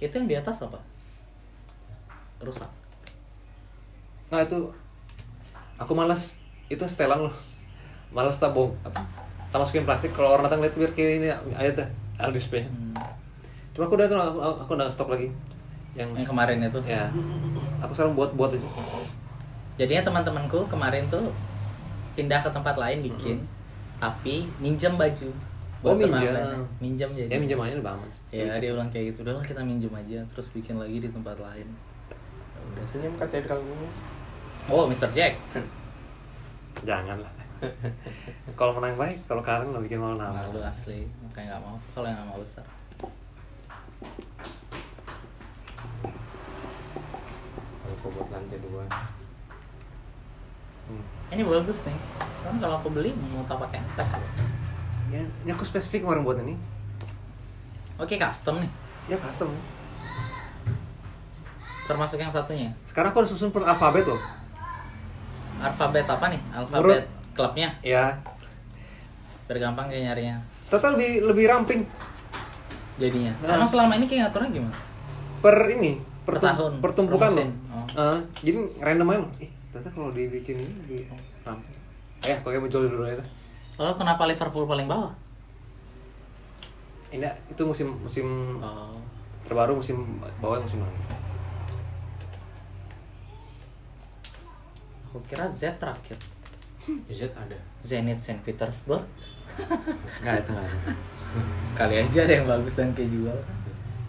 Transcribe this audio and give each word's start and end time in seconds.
Itu 0.00 0.16
yang 0.16 0.28
di 0.28 0.36
atas 0.36 0.64
apa? 0.64 0.80
Rusak. 2.40 2.68
Nah 4.32 4.40
itu 4.40 4.72
aku 5.76 5.92
malas 5.92 6.40
itu 6.72 6.80
setelan 6.88 7.28
loh. 7.28 7.34
Malas 8.10 8.40
tak 8.40 8.56
bong 8.56 8.72
apa? 8.82 9.04
Tak 9.52 9.58
masukin 9.60 9.84
plastik 9.84 10.16
kalau 10.16 10.34
orang 10.34 10.48
datang 10.48 10.64
lihat 10.64 10.74
biar 10.74 10.92
kayak 10.96 11.20
ini 11.20 11.28
ada 11.52 11.70
tuh 11.84 11.86
ada 12.16 12.32
display. 12.32 12.64
Hmm. 12.64 12.96
Cuma 13.76 13.86
aku 13.86 13.94
udah 14.00 14.06
tuh 14.08 14.18
aku, 14.18 14.38
aku 14.66 14.70
udah 14.78 14.88
stok 14.88 15.12
lagi. 15.12 15.28
Yang, 15.98 16.22
Yang 16.22 16.28
kemarin 16.30 16.56
itu. 16.62 16.80
ya. 16.86 17.10
Aku 17.82 17.92
sekarang 17.92 18.14
buat 18.14 18.30
buat 18.38 18.54
aja. 18.54 18.68
Jadinya 19.74 20.06
teman-temanku 20.06 20.70
kemarin 20.70 21.10
tuh 21.10 21.34
pindah 22.14 22.38
ke 22.38 22.50
tempat 22.52 22.78
lain 22.78 23.02
bikin, 23.02 23.42
tapi 23.98 24.46
minjem 24.62 24.94
baju. 24.94 25.30
Oh, 25.80 25.96
Buat 25.96 26.12
minjem. 26.12 26.28
turnamen. 26.28 26.60
Minjem 26.76 27.08
jadi. 27.16 27.28
Ya 27.32 27.38
minjem 27.40 27.56
aja 27.56 27.74
lebih 27.80 27.92
aman. 27.96 28.08
Ya 28.28 28.44
dia 28.60 28.70
bilang 28.76 28.92
kayak 28.92 29.04
gitu, 29.16 29.18
udahlah 29.24 29.40
kita 29.40 29.64
minjem 29.64 29.92
aja, 29.96 30.20
terus 30.28 30.52
bikin 30.52 30.76
lagi 30.76 31.00
di 31.00 31.08
tempat 31.08 31.40
lain. 31.40 31.68
Udah. 32.60 32.84
Senyum 32.84 33.16
gue. 33.16 33.88
Oh, 34.68 34.84
Mr. 34.84 35.08
Jack. 35.16 35.40
Jangan 36.88 37.24
lah. 37.24 37.32
kalau 38.60 38.76
menang 38.76 38.96
baik, 39.00 39.24
kalau 39.24 39.40
kalah 39.40 39.64
nggak 39.64 39.84
bikin 39.88 40.00
malu 40.04 40.20
nama. 40.20 40.36
Malu 40.48 40.60
asli, 40.60 41.08
makanya 41.24 41.56
nggak 41.56 41.62
mau. 41.64 41.76
Kalau 41.96 42.06
yang 42.12 42.16
nggak 42.20 42.28
mau 42.28 42.38
besar. 42.44 42.66
Kalau 47.80 47.94
aku 47.96 48.06
buat 48.20 48.28
lantai 48.28 48.58
dua. 48.60 48.84
Hmm. 50.92 51.04
Ini 51.32 51.42
bagus 51.44 51.88
nih. 51.88 51.96
Kan 52.44 52.60
kalau 52.60 52.76
aku 52.76 52.88
beli 52.92 53.16
mau 53.16 53.44
tak 53.48 53.64
pakai 53.64 53.80
apa? 53.96 54.04
Ya, 55.10 55.22
ini 55.22 55.50
aku 55.50 55.62
spesifik 55.62 56.02
kemarin 56.02 56.22
buat 56.22 56.38
ini. 56.38 56.54
Oke, 57.96 58.14
custom 58.14 58.62
nih. 58.62 58.70
Ya 59.06 59.16
custom. 59.18 59.50
Termasuk 61.84 62.16
yang 62.16 62.30
satunya. 62.30 62.70
Sekarang 62.86 63.10
aku 63.10 63.20
udah 63.20 63.30
susun 63.30 63.50
per 63.50 63.66
alfabet 63.66 64.06
loh. 64.06 64.20
Alfabet 65.58 66.06
apa 66.06 66.30
nih? 66.30 66.40
Alfabet 66.50 67.04
klubnya. 67.34 67.74
Ya, 67.82 68.14
Biar 69.44 69.58
gampang 69.60 69.90
kayak 69.90 70.02
nyarinya. 70.06 70.38
total 70.70 70.94
lebih 70.94 71.26
lebih 71.26 71.44
ramping 71.50 71.82
Jadinya. 72.94 73.34
Nah. 73.42 73.58
Emang 73.58 73.66
selama 73.66 73.98
ini 73.98 74.06
kayak 74.06 74.30
ngaturnya 74.30 74.50
gimana? 74.54 74.76
per 75.40 75.56
ini 75.66 75.98
Per 76.20 76.36
pertum- 76.36 76.46
tahun, 76.46 76.72
pertumbukan 76.78 77.26
per 77.26 77.42
loh. 77.42 77.50
Oh. 77.72 77.86
Eh, 77.90 78.18
jadi 78.38 78.58
random 78.78 79.08
aja. 79.08 79.18
Ih, 79.40 79.50
ternyata 79.72 79.90
kalau 79.90 80.12
dibikin 80.12 80.56
ini 80.60 80.74
di 80.86 80.96
ramping. 81.42 81.74
Eh, 82.22 82.36
kok 82.38 82.46
kayak 82.46 82.60
muncul 82.60 82.86
dulu 82.86 83.02
aja. 83.02 83.24
Lalu 83.80 83.92
kenapa 83.96 84.28
Liverpool 84.28 84.68
paling 84.68 84.84
bawah? 84.84 85.12
Ini 87.10 87.24
itu 87.48 87.62
musim 87.64 87.96
musim 87.96 88.60
Oh. 88.60 88.92
terbaru 89.42 89.80
musim 89.80 90.20
bawah 90.38 90.60
musim 90.60 90.84
lalu. 90.84 90.94
Aku 95.08 95.18
kira 95.26 95.48
Z 95.48 95.80
terakhir. 95.80 96.20
Z 97.10 97.32
ada. 97.34 97.56
Zenit 97.82 98.20
Saint 98.20 98.38
Petersburg. 98.44 99.02
Enggak 100.22 100.44
itu 100.46 100.52
enggak. 100.54 100.70
ada. 100.70 100.92
Kali 101.74 101.94
aja 102.04 102.18
ada 102.28 102.32
yang 102.36 102.46
bagus 102.46 102.76
dan 102.78 102.94
kayak 102.94 103.10
jual. 103.10 103.38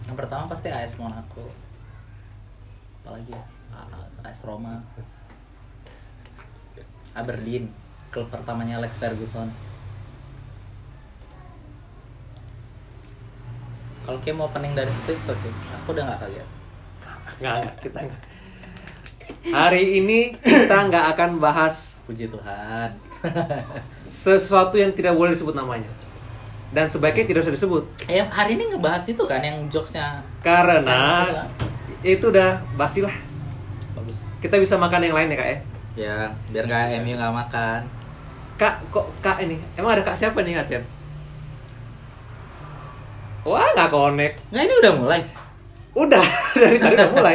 Yang 0.06 0.16
pertama 0.20 0.44
pasti 0.46 0.68
AS 0.70 0.94
Monaco. 1.00 1.48
Apalagi 3.02 3.34
ya? 3.34 3.44
AS 4.22 4.40
Roma. 4.46 4.78
Aberdeen. 7.12 7.66
Klub 8.12 8.28
pertamanya 8.28 8.76
Alex 8.76 9.00
Ferguson. 9.00 9.48
Kalau 14.02 14.18
kayak 14.20 14.36
mau 14.36 14.50
opening 14.50 14.76
dari 14.76 14.90
situ, 14.92 15.16
it's 15.16 15.30
okay. 15.30 15.48
Aku 15.80 15.96
udah 15.96 16.04
gak 16.12 16.28
kaget. 16.28 16.48
Enggak, 17.40 17.72
kita 17.80 17.98
enggak. 18.04 18.20
Hari 19.42 19.82
ini 19.98 20.36
kita 20.38 20.76
nggak 20.92 21.16
akan 21.16 21.30
bahas 21.40 21.98
Puji 22.06 22.28
Tuhan. 22.28 22.94
sesuatu 24.10 24.76
yang 24.76 24.92
tidak 24.92 25.16
boleh 25.16 25.32
disebut 25.32 25.56
namanya. 25.56 25.88
Dan 26.72 26.88
sebaiknya 26.88 27.24
tidak 27.24 27.40
usah 27.48 27.54
disebut. 27.54 27.84
Eh, 28.12 28.20
hari 28.28 28.60
ini 28.60 28.68
ngebahas 28.74 29.04
itu 29.08 29.22
kan 29.28 29.40
yang 29.44 29.56
jokesnya 29.68 30.24
Karena 30.40 31.24
Yang 32.02 32.18
itu 32.18 32.24
udah 32.28 32.60
basi 32.76 33.00
lah. 33.00 33.14
bagus. 33.96 34.26
Kita 34.42 34.58
bisa 34.58 34.76
makan 34.76 35.00
yang 35.00 35.14
lain 35.14 35.32
ya 35.32 35.36
kak 35.38 35.48
ya. 35.48 35.58
Ya, 35.92 36.16
biar 36.50 36.64
nggak 36.66 37.04
MU 37.04 37.14
nggak 37.16 37.34
makan. 37.46 37.80
Kak, 38.62 38.78
kok 38.94 39.06
kak 39.18 39.42
ini? 39.42 39.58
Emang 39.74 39.98
ada 39.98 40.06
kak 40.06 40.14
siapa 40.14 40.38
nih 40.46 40.54
Chen? 40.62 40.86
Wah 43.42 43.66
nggak 43.74 43.90
connect. 43.90 44.38
Nggak 44.54 44.62
ini 44.70 44.74
udah 44.78 44.92
mulai. 45.02 45.20
Udah 45.98 46.22
dari 46.62 46.78
tadi 46.78 46.94
udah 46.94 47.10
mulai. 47.10 47.34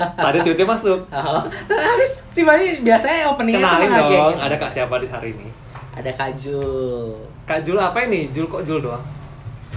Tadi 0.00 0.38
tiba-tiba 0.40 0.72
masuk. 0.72 1.04
Oh, 1.12 1.44
habis 1.68 2.24
tiba 2.32 2.56
biasanya 2.80 3.28
openingnya 3.28 3.60
tuh 3.60 3.68
Kenalin 3.76 3.90
dong, 4.08 4.34
ada 4.40 4.56
kak 4.56 4.72
siapa 4.72 4.96
di 4.96 5.08
hari 5.12 5.36
ini? 5.36 5.52
Ada 5.92 6.16
Kak 6.16 6.32
Jul. 6.40 7.12
Kak 7.44 7.60
Jul 7.60 7.76
apa 7.76 8.08
ini? 8.08 8.32
Jul 8.32 8.48
kok 8.48 8.64
Jul 8.64 8.80
doang? 8.80 9.04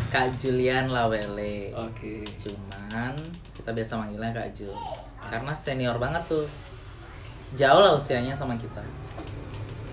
Kak 0.08 0.38
Julian 0.40 0.88
Lawele. 0.88 1.74
Oke. 1.76 2.24
Cuman 2.40 3.18
kita 3.58 3.76
biasa 3.76 4.00
manggilnya 4.00 4.30
Kak 4.30 4.56
Jul. 4.56 4.72
Karena 5.20 5.52
senior 5.52 5.98
banget 5.98 6.22
tuh. 6.30 6.46
Jauh 7.58 7.82
lah 7.84 7.98
usianya 7.98 8.38
sama 8.38 8.54
kita. 8.54 8.80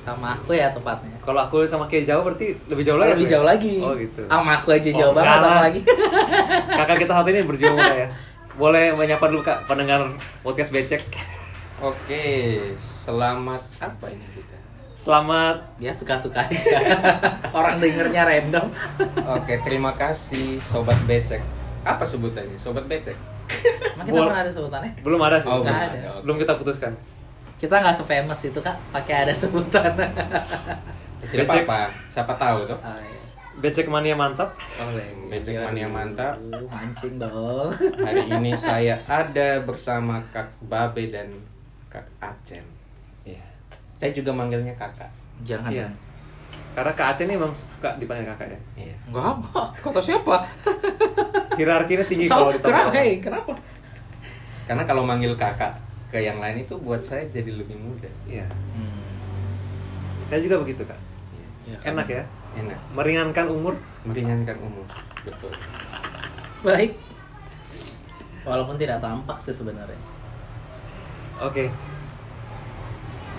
Sama 0.01 0.33
aku 0.33 0.51
ya 0.53 0.69
tepatnya. 0.69 1.17
Kalau 1.21 1.41
aku 1.41 1.63
sama 1.63 1.85
kayak 1.85 2.05
jauh 2.05 2.23
berarti 2.23 2.57
lebih 2.65 2.83
jauh 2.83 2.97
lagi. 2.97 3.13
Lebih 3.13 3.25
ya? 3.25 3.33
jauh 3.35 3.47
lagi. 3.47 3.75
Oh 3.79 3.93
gitu. 3.93 4.21
Sama 4.25 4.53
aku 4.55 4.69
aja 4.71 4.91
jauh 4.91 5.11
Oh, 5.11 5.15
banget 5.15 5.29
enggak 5.29 5.41
lah. 5.41 5.51
apalagi. 5.53 5.81
Kakak 6.79 6.97
kita 6.99 7.13
satu 7.15 7.29
ini 7.29 7.41
berjuang 7.43 7.75
muda 7.75 7.95
ya. 7.97 8.09
Boleh 8.55 8.91
menyapa 8.91 9.25
dulu 9.25 9.41
kak 9.41 9.65
pendengar 9.65 10.03
podcast 10.41 10.71
becek. 10.71 11.03
Oke, 11.79 12.25
selamat 12.77 13.63
apa 13.79 14.07
ini 14.09 14.27
kita? 14.33 14.57
Selamat 14.93 15.63
Dia 15.79 15.95
suka-suka 15.95 16.43
aja. 16.43 16.79
Orang 17.55 17.79
dengernya 17.79 18.25
random. 18.25 18.67
Oke, 19.37 19.55
terima 19.61 19.95
kasih 19.95 20.59
Sobat 20.59 20.99
Becek. 21.05 21.39
Apa 21.83 22.03
sebutannya? 22.03 22.59
Sobat 22.59 22.83
Becek? 22.85 23.15
Emang 23.95 24.05
kita 24.05 24.13
Bol- 24.13 24.27
pernah 24.27 24.43
ada 24.43 24.51
sebutannya? 24.51 24.91
belum 24.99 25.21
ada 25.23 25.37
sih. 25.39 25.47
Oh, 25.47 25.63
belum 25.63 25.71
ada. 25.71 25.87
ada. 25.95 26.11
Belum 26.21 26.37
kita 26.37 26.53
putuskan. 26.55 26.93
Kita 27.59 27.75
nggak 27.83 27.97
se-famous 27.99 28.41
itu 28.47 28.59
kak, 28.63 28.79
pakai 28.95 29.27
ada 29.27 29.35
sebutan. 29.35 29.91
Tidak 31.29 31.45
Becek. 31.45 31.67
apa-apa, 31.67 31.91
siapa 32.07 32.33
tahu 32.39 32.63
tuh. 32.71 32.79
Oh, 32.79 32.99
iya. 33.03 33.19
Becek 33.59 33.91
mania 33.91 34.15
mantap. 34.15 34.55
Becek 35.27 35.59
mania 35.59 35.91
mantap. 35.91 36.39
Aduh, 36.39 36.71
Mancing 36.71 37.19
dong. 37.19 37.75
Hari 38.07 38.31
ini 38.31 38.55
saya 38.71 38.95
ada 39.11 39.59
bersama 39.67 40.23
Kak 40.31 40.47
Babe 40.71 41.11
dan 41.11 41.35
Kak 41.91 42.07
Acen. 42.23 42.63
Iya. 43.27 43.43
Saya 43.99 44.15
juga 44.15 44.31
manggilnya 44.31 44.79
kakak. 44.79 45.11
Jangan. 45.43 45.75
Iya. 45.75 45.91
dong. 45.91 46.07
Karena 46.79 46.93
kak 46.95 47.07
Aceh 47.19 47.27
ini 47.27 47.35
emang 47.35 47.51
suka 47.51 47.99
dipanggil 47.99 48.31
kakak 48.31 48.55
ya. 48.55 48.61
Iya. 48.87 48.97
Enggak 49.11 49.27
apa. 49.35 49.63
Kata 49.83 49.99
siapa? 49.99 50.37
Hierarkinya 51.59 52.07
tinggi 52.07 52.31
kalau 52.31 52.55
di 52.55 52.63
kenapa? 52.63 52.95
Hey, 52.95 53.19
kenapa? 53.19 53.53
Karena 54.63 54.87
kalau 54.87 55.03
manggil 55.03 55.35
kakak 55.35 55.75
ke 56.09 56.19
yang 56.19 56.41
lain 56.41 56.65
itu 56.65 56.75
buat 56.81 57.05
saya 57.05 57.29
jadi 57.29 57.53
lebih 57.53 57.77
mudah. 57.77 58.13
Iya. 58.25 58.49
Hmm. 58.73 59.05
Saya 60.25 60.41
juga 60.41 60.61
begitu 60.61 60.83
kak. 60.85 60.97
Iya. 61.69 61.77
Enak 61.93 62.07
ya. 62.09 62.23
Enak. 62.57 62.79
Meringankan 62.97 63.47
umur. 63.53 63.77
Meringankan 64.09 64.57
umur. 64.65 64.89
Betul. 65.23 65.53
Baik. 66.65 66.97
Walaupun 68.49 68.81
tidak 68.81 69.05
tampak 69.05 69.37
sih 69.37 69.53
sebenarnya. 69.53 70.01
Oke. 71.45 71.69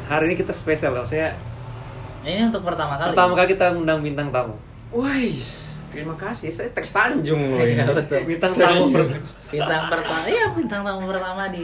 Hari 0.06 0.24
ini 0.30 0.36
kita 0.38 0.54
spesial 0.54 0.94
maksudnya 0.94 1.34
Ini 2.20 2.50
untuk 2.52 2.66
pertama 2.66 3.00
kali. 3.00 3.14
pertama 3.16 3.32
kali 3.34 3.48
kita 3.56 3.66
undang 3.74 4.04
bintang 4.04 4.30
tamu. 4.30 4.54
Wais, 4.90 5.82
terima 5.88 6.18
kasih. 6.18 6.50
Saya 6.50 6.70
tersanjung 6.74 7.46
loh 7.46 7.62
ini. 7.62 7.78
Iya, 7.78 7.86
betul. 7.94 8.26
Bintang 8.26 8.54
tamu 8.54 8.84
pertama. 8.90 9.22
Bintang 9.24 9.84
pertama. 9.88 10.24
Iya, 10.26 10.46
bintang 10.58 10.82
tamu 10.84 11.02
pertama 11.08 11.44
di 11.54 11.64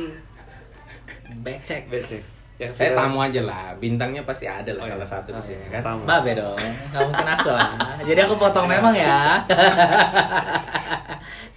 Becek. 1.41 1.87
Becek. 1.87 2.21
Yang 2.55 2.71
Saya 2.71 2.89
sudah- 2.89 2.99
tamu 3.03 3.19
aja 3.19 3.41
lah. 3.41 3.65
Bintangnya 3.75 4.23
pasti 4.23 4.45
ada 4.45 4.71
lah 4.71 4.79
Oh, 4.79 4.87
iya. 4.87 4.93
salah 4.93 5.07
satu 5.09 5.29
di 5.29 5.35
Oh, 5.35 5.43
sini 5.43 5.59
iya. 5.61 5.75
kan. 5.75 5.81
Tamu. 5.91 6.01
Babe 6.05 6.31
dong. 6.33 6.55
Nggak 6.55 7.01
mungkin 7.03 7.27
aku 7.29 7.49
lah. 7.49 7.69
Jadi 8.07 8.19
aku 8.21 8.35
potong 8.35 8.63
memang 8.65 8.93
ya. 8.93 9.19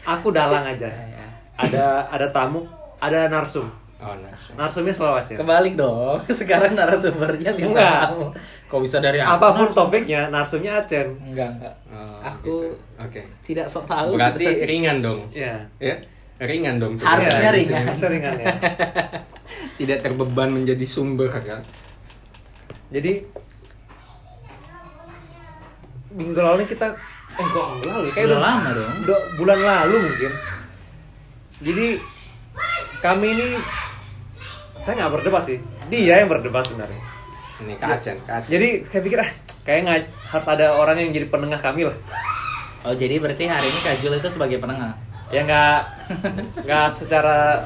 Aku 0.09 0.33
dalang 0.33 0.65
aja. 0.65 0.89
Ya, 0.89 1.05
ya. 1.13 1.27
Ada 1.55 1.85
ada 2.09 2.27
tamu, 2.29 2.65
ada 2.97 3.29
narsum. 3.29 3.69
Oh, 3.99 4.15
langsung. 4.15 4.55
Narsumnya 4.55 4.95
selalu 4.95 5.15
Aceh. 5.19 5.35
Kebalik 5.35 5.75
dong. 5.75 6.17
Sekarang 6.31 6.73
narasumbernya 6.73 7.51
bintang 7.53 7.75
Enggak. 7.75 8.01
tamu. 8.09 8.27
Kok 8.65 8.81
bisa 8.81 8.99
dari 8.99 9.19
aku? 9.19 9.29
Apa 9.29 9.47
pun 9.53 9.67
Narsum? 9.67 9.77
topiknya, 9.77 10.21
narsumnya 10.29 10.73
Aceh. 10.79 11.03
Enggak, 11.21 11.51
enggak. 11.53 11.75
Oh, 11.89 12.19
Aku- 12.23 12.47
gitu. 12.47 12.57
Oke. 12.97 13.21
Tidak 13.43 13.67
sok 13.67 13.85
tahu. 13.85 14.15
Berarti 14.15 14.47
ringan 14.65 15.03
dong. 15.03 15.27
Iya. 15.29 15.59
Ya. 15.77 15.99
Ringan 16.39 16.75
dong. 16.79 16.95
Harusnya 16.97 17.29
Iya, 17.31 17.39
Tidak- 17.41 17.55
ringan. 17.57 17.83
Harusnya 17.85 18.11
ringan 18.11 18.35
ya. 18.37 18.47
Tidak 19.79 19.99
terbeban 20.01 20.49
menjadi 20.53 20.85
sumber 20.85 21.27
kan. 21.29 21.63
Jadi 22.89 23.13
minggu 26.11 26.35
lalu 26.37 26.59
ini 26.59 26.69
kita 26.69 26.87
eh 27.31 27.47
kok 27.47 27.67
minggu 27.77 27.87
lalu 27.87 28.05
ya? 28.05 28.13
kayak 28.13 28.27
Udah 28.27 28.41
lama 28.41 28.69
dong. 28.73 28.91
udah 29.05 29.19
bulan 29.37 29.59
lalu 29.61 29.97
mungkin 30.03 30.33
jadi 31.59 31.87
kami 32.99 33.27
ini 33.31 33.47
saya 34.75 34.95
nggak 34.99 35.13
berdebat 35.15 35.43
sih 35.45 35.59
dia 35.87 36.19
yang 36.19 36.27
berdebat 36.27 36.65
sebenarnya 36.65 36.99
Ini 37.59 37.75
Kak 37.77 37.89
Acen, 37.93 38.17
Kak 38.25 38.35
Acen. 38.43 38.51
jadi 38.51 38.69
saya 38.83 39.01
pikir 39.01 39.19
ah 39.19 39.31
kayak 39.63 39.81
nggak 39.85 39.99
harus 40.27 40.49
ada 40.49 40.67
orang 40.75 40.97
yang 40.99 41.11
jadi 41.13 41.27
penengah 41.29 41.61
kami 41.61 41.87
lah 41.87 41.97
Oh 42.81 42.95
jadi 42.95 43.19
berarti 43.19 43.45
hari 43.45 43.63
ini 43.65 43.79
Kak 43.81 43.95
Jul 43.99 44.15
itu 44.15 44.29
sebagai 44.29 44.57
penengah. 44.57 44.95
Ya 45.29 45.45
nggak 45.45 45.81
nggak 46.65 46.89
secara 46.89 47.61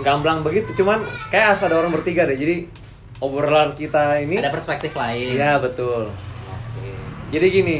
gamblang 0.00 0.40
begitu 0.46 0.72
cuman 0.78 1.02
kayak 1.28 1.54
harus 1.54 1.62
ada 1.66 1.76
orang 1.76 1.92
bertiga 1.92 2.24
deh. 2.24 2.38
Jadi 2.38 2.56
obrolan 3.20 3.76
kita 3.76 4.16
ini 4.22 4.40
Ada 4.40 4.48
perspektif 4.48 4.96
lain. 4.96 5.36
Iya 5.36 5.60
betul. 5.60 6.08
Jadi 7.30 7.46
gini 7.52 7.76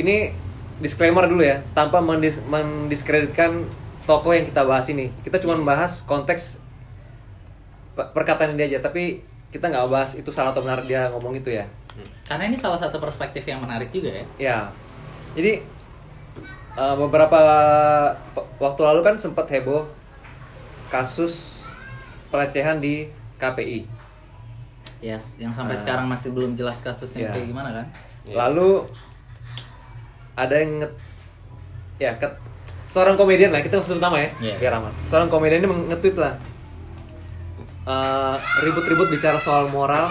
ini 0.00 0.32
disclaimer 0.80 1.28
dulu 1.28 1.44
ya. 1.44 1.60
Tanpa 1.76 2.00
mendis 2.00 2.40
mendiskreditkan 2.48 3.68
tokoh 4.08 4.32
yang 4.32 4.48
kita 4.48 4.64
bahas 4.64 4.88
ini. 4.88 5.12
Kita 5.20 5.36
cuma 5.42 5.58
bahas 5.60 6.00
konteks 6.08 6.64
pe- 7.92 8.10
perkataan 8.16 8.56
dia 8.56 8.66
aja. 8.66 8.78
Tapi 8.80 9.20
kita 9.52 9.68
nggak 9.68 9.90
bahas 9.90 10.16
itu 10.16 10.30
salah 10.32 10.54
atau 10.56 10.64
benar 10.64 10.80
dia 10.86 11.10
ngomong 11.12 11.36
itu 11.36 11.52
ya. 11.52 11.68
Karena 12.24 12.46
ini 12.48 12.56
salah 12.56 12.78
satu 12.78 12.96
perspektif 13.02 13.44
yang 13.44 13.60
menarik 13.60 13.90
juga 13.92 14.14
ya. 14.14 14.24
ya. 14.38 14.58
Jadi 15.36 15.60
eh, 16.72 16.94
beberapa 16.96 17.40
waktu 18.56 18.80
lalu 18.80 19.00
kan 19.00 19.14
sempat 19.14 19.46
heboh 19.48 19.86
kasus 20.86 21.66
pelecehan 22.28 22.78
di 22.78 23.08
KPI 23.36 23.86
Yes, 25.00 25.36
yang 25.36 25.48
sampai 25.48 25.72
Nah. 25.72 25.80
sekarang 25.80 26.06
masih 26.06 26.28
belum 26.30 26.52
jelas 26.52 26.78
kasusnya 26.78 27.24
Iya. 27.24 27.32
kayak 27.32 27.46
gimana 27.48 27.70
kan? 27.72 27.86
Iya. 28.22 28.36
lalu 28.36 28.84
ada 30.34 30.54
yang 30.54 30.72
nge- 30.78 30.96
ya 31.98 32.12
ke, 32.14 32.28
seorang 32.86 33.14
komedian 33.14 33.48
lah 33.48 33.60
kita 33.60 33.76
sebut 33.76 33.98
nama 33.98 34.18
ya 34.18 34.28
Iya. 34.40 34.54
biar 34.58 34.72
aman 34.76 34.92
seorang 35.02 35.28
komedian 35.28 35.60
ini 35.60 35.68
nge-tweet 35.88 36.16
lah 36.16 36.34
Eh, 37.80 38.36
ribut-ribut 38.60 39.08
bicara 39.08 39.34
soal 39.36 39.66
moral 39.66 40.04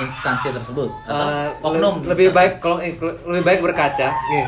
Instansi 0.00 0.48
tersebut 0.50 0.88
atau 1.04 1.26
Eh, 1.26 1.48
oknum 1.60 1.94
le- 1.98 2.10
lebih 2.10 2.26
instansi. 2.26 2.38
baik 2.48 2.52
kalau 2.58 2.76
eh, 2.78 2.94
lebih 3.26 3.44
baik 3.44 3.60
berkaca 3.60 4.08
nih 4.10 4.46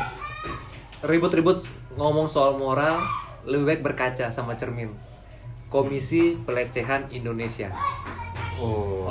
ribut-ribut 1.03 1.61
ngomong 1.93 2.25
soal 2.25 2.55
moral 2.55 2.99
lebih 3.43 3.65
baik 3.67 3.81
berkaca 3.83 4.27
sama 4.27 4.53
cermin 4.53 4.89
Komisi 5.67 6.37
Pelecehan 6.39 7.09
Indonesia 7.09 7.69
Oh. 8.55 9.09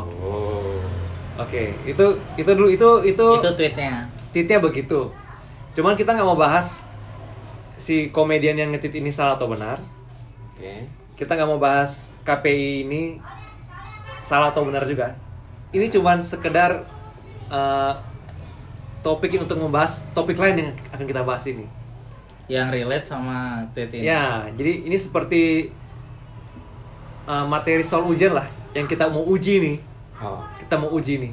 oke 1.35 1.63
itu 1.83 2.07
itu 2.35 2.51
dulu 2.51 2.69
itu 2.69 2.89
itu 3.05 3.27
itu 3.35 3.51
tweetnya. 3.53 4.07
tweetnya 4.31 4.59
begitu 4.59 5.11
cuman 5.73 5.93
kita 5.93 6.13
nggak 6.13 6.25
mau 6.25 6.37
bahas 6.37 6.87
si 7.75 8.09
komedian 8.09 8.55
yang 8.55 8.71
nge-tweet 8.71 8.95
ini 8.97 9.11
salah 9.11 9.35
atau 9.35 9.47
benar 9.47 9.83
Oke. 10.53 10.87
kita 11.15 11.33
nggak 11.33 11.49
mau 11.49 11.59
bahas 11.59 12.15
KPI 12.23 12.87
ini 12.87 13.03
salah 14.23 14.49
atau 14.49 14.63
benar 14.63 14.85
juga 14.85 15.13
ini 15.73 15.89
cuman 15.89 16.19
sekedar 16.19 16.85
eh, 17.49 17.93
topik 19.01 19.35
untuk 19.37 19.59
membahas 19.59 20.07
topik 20.13 20.37
lain 20.37 20.57
yang 20.59 20.71
akan 20.91 21.05
kita 21.05 21.23
bahas 21.23 21.43
ini 21.45 21.67
Yang 22.47 22.69
relate 22.75 23.05
sama 23.05 23.37
tweet 23.71 23.91
ini. 23.95 24.05
ya 24.05 24.47
jadi 24.51 24.85
ini 24.85 24.97
seperti 24.97 25.73
eh, 27.25 27.45
materi 27.47 27.83
soal 27.83 28.05
ujian 28.05 28.33
lah 28.33 28.47
yang 28.73 28.85
kita 28.85 29.07
mau 29.07 29.25
uji 29.25 29.59
nih 29.59 29.79
Oh. 30.15 30.39
kita 30.57 30.79
mau 30.79 30.87
uji 30.89 31.19
nih 31.19 31.33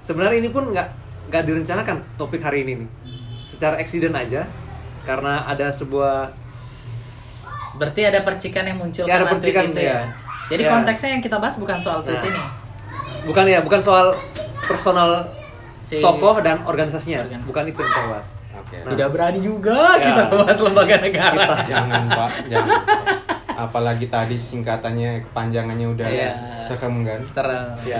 sebenarnya 0.00 0.38
ini 0.38 0.48
pun 0.48 0.70
nggak 0.70 0.88
nggak 1.26 1.42
direncanakan 1.42 2.06
topik 2.14 2.38
hari 2.38 2.62
ini 2.62 2.78
nih 2.78 2.90
secara 3.42 3.74
accident 3.76 4.14
aja 4.14 4.46
karena 5.02 5.42
ada 5.44 5.66
sebuah 5.68 6.30
Berarti 7.72 8.04
ada 8.04 8.20
percikan 8.20 8.62
yang 8.62 8.78
muncul 8.78 9.02
Ya, 9.02 9.16
ada 9.16 9.26
percikan, 9.26 9.64
itu 9.66 9.80
ya. 9.80 9.90
ya. 9.90 10.00
Jadi 10.46 10.62
Ya. 10.62 10.70
konteksnya 10.70 11.10
yang 11.16 11.22
kita 11.24 11.40
bahas 11.40 11.56
bukan 11.56 11.80
soal 11.80 12.04
tweet 12.04 12.14
Nah. 12.14 12.28
ini. 12.28 12.42
Bukan 13.24 13.44
ya 13.44 13.58
bukan 13.60 13.80
soal 13.80 14.06
personal 14.62 15.26
Si- 15.80 15.98
tokoh 15.98 16.40
dan 16.40 16.62
organisasinya 16.62 17.22
Organisasi. 17.22 17.46
bukan 17.46 17.64
itu 17.66 17.78
yang 17.78 17.90
kita 17.90 18.04
bahas 18.08 18.28
Oke. 18.54 18.76
Nah. 18.78 18.88
Tidak 18.88 19.08
berani 19.10 19.40
juga 19.40 19.78
Ya. 19.92 20.04
kita 20.06 20.22
bahas 20.30 20.58
lembaga 20.58 20.96
negara. 20.98 21.46
Jangan 21.66 22.02
Pak, 22.06 22.30
jangan. 22.46 22.80
Apalagi 23.64 24.06
tadi 24.06 24.32
singkatannya 24.34 25.10
kepanjangannya 25.24 25.86
udah 25.88 26.06
Iya. 26.06 26.32
serem 26.56 27.02
kan. 27.02 27.20
Serem. 27.26 27.66
Ya. 27.82 27.98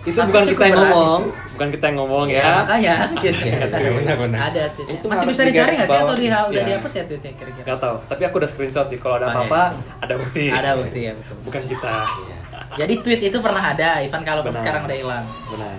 itu 0.00 0.14
Tapi 0.14 0.30
bukan 0.30 0.44
kita 0.46 0.62
yang 0.64 0.78
ngomong 0.80 1.20
sih. 1.20 1.32
bukan 1.52 1.68
kita 1.68 1.84
yang 1.84 1.96
ngomong 2.00 2.26
Ya, 2.26 2.38
ya 2.38 2.50
makanya 2.56 2.94
gitu. 3.20 3.44
Iya, 3.44 3.60
benar-benar. 3.92 4.38
Ada 4.46 4.62
tweetnya. 4.72 4.94
Itu 4.94 5.06
Masih 5.06 5.26
bisa 5.26 5.42
dicari 5.42 5.68
nggak 5.68 5.84
sih 5.84 5.98
atau 5.98 6.14
di, 6.16 6.26
udah 6.30 6.48
Ya. 6.50 6.64
dihapus 6.64 6.92
ya 6.94 7.02
tweetnya 7.04 7.32
kira-kira? 7.34 7.64
nggak 7.66 7.78
tahu 7.78 7.96
tapi 8.08 8.22
aku 8.24 8.34
udah 8.38 8.48
screenshot 8.48 8.86
sih 8.86 8.96
kalau 8.96 9.14
ada 9.16 9.26
Oke. 9.28 9.36
apa-apa 9.36 9.62
ada 10.00 10.14
bukti 10.16 10.44
Ada 10.48 10.70
bukti 10.76 11.00
ya 11.02 11.12
betul. 11.12 11.36
bukan 11.44 11.62
kita 11.66 11.94
Iya. 12.24 12.37
Jadi 12.76 12.94
tweet 13.00 13.20
itu 13.24 13.38
pernah 13.40 13.64
ada, 13.64 14.02
Ivan 14.02 14.22
kalaupun 14.22 14.52
Benar. 14.52 14.60
sekarang 14.60 14.82
udah 14.84 14.98
hilang. 14.98 15.24
benar 15.48 15.76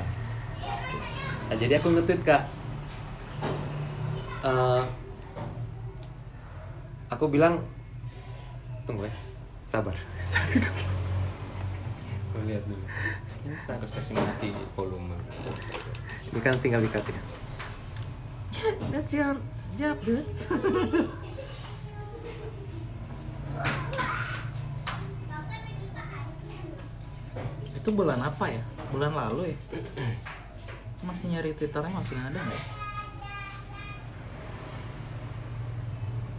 nah, 1.49 1.55
jadi 1.57 1.73
aku 1.77 1.87
nge-tweet 1.93 2.21
kak 2.23 2.43
Eh, 4.39 4.83
aku 7.11 7.27
bilang 7.27 7.59
tunggu 8.87 9.03
ya 9.03 9.13
sabar 9.67 9.91
Gue 12.29 12.41
lihat 12.47 12.63
dulu. 12.63 12.79
Ini 13.43 13.57
saya 13.59 13.81
harus 13.81 13.91
kasih 13.91 14.15
mati 14.15 14.55
volume. 14.77 15.17
ini 16.31 16.39
kan 16.39 16.55
tinggal 16.61 16.79
dikat 16.79 17.03
ya 17.03 17.19
That's 18.95 19.11
your 19.11 19.35
job, 19.75 19.99
dude. 19.99 20.23
itu 27.79 27.95
bulan 27.95 28.19
apa 28.19 28.51
ya? 28.51 28.59
Bulan 28.91 29.15
lalu 29.15 29.55
ya? 29.55 29.57
Masih 30.99 31.31
nyari 31.31 31.55
twitternya 31.55 31.95
masih 31.95 32.19
ada 32.19 32.35
nggak? 32.35 32.63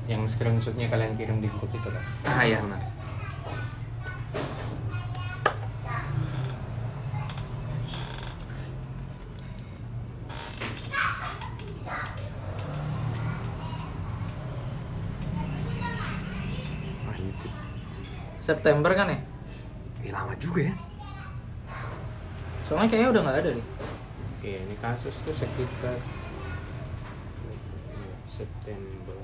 Yang 0.04 0.36
screenshotnya 0.36 0.86
kalian 0.92 1.16
kirim 1.16 1.40
di 1.40 1.48
grup 1.48 1.72
itu 1.72 1.88
kan. 1.88 2.04
Ah 2.28 2.44
ya 2.44 2.60
benar. 2.60 2.76
Ah. 2.76 2.92
September 18.44 18.92
kan 18.92 19.08
ya? 19.08 19.18
Ih, 20.04 20.12
lama 20.12 20.34
juga 20.36 20.68
ya 20.68 20.89
Soalnya 22.70 22.86
kayaknya 22.86 23.10
udah 23.10 23.22
nggak 23.26 23.38
ada 23.42 23.50
deh. 23.58 23.66
Oke, 24.38 24.50
ini 24.54 24.74
kasus 24.78 25.14
tuh 25.26 25.34
sekitar 25.34 25.98
September. 28.30 29.18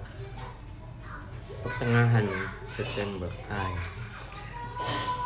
Pertengahan 1.62 2.26
September. 2.66 3.30
Ah, 3.46 3.70
ya. 3.70 3.82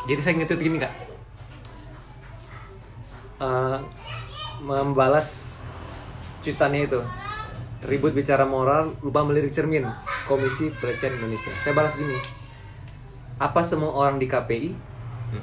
jadi 0.04 0.20
saya 0.20 0.34
nge-tweet 0.36 0.60
gini 0.60 0.78
kak 0.80 1.10
Eh, 3.40 3.78
membalas 4.60 5.60
cuitannya 6.44 6.84
itu 6.84 7.00
ribut 7.88 8.12
bicara 8.12 8.44
moral 8.44 8.92
lupa 9.00 9.24
melirik 9.24 9.48
cermin 9.48 9.88
Komisi 10.28 10.68
Pelecehan 10.76 11.16
Indonesia 11.16 11.48
saya 11.64 11.72
balas 11.72 11.96
gini 11.96 12.20
apa 13.40 13.64
semua 13.64 13.96
orang 13.96 14.20
di 14.20 14.28
KPI 14.28 14.76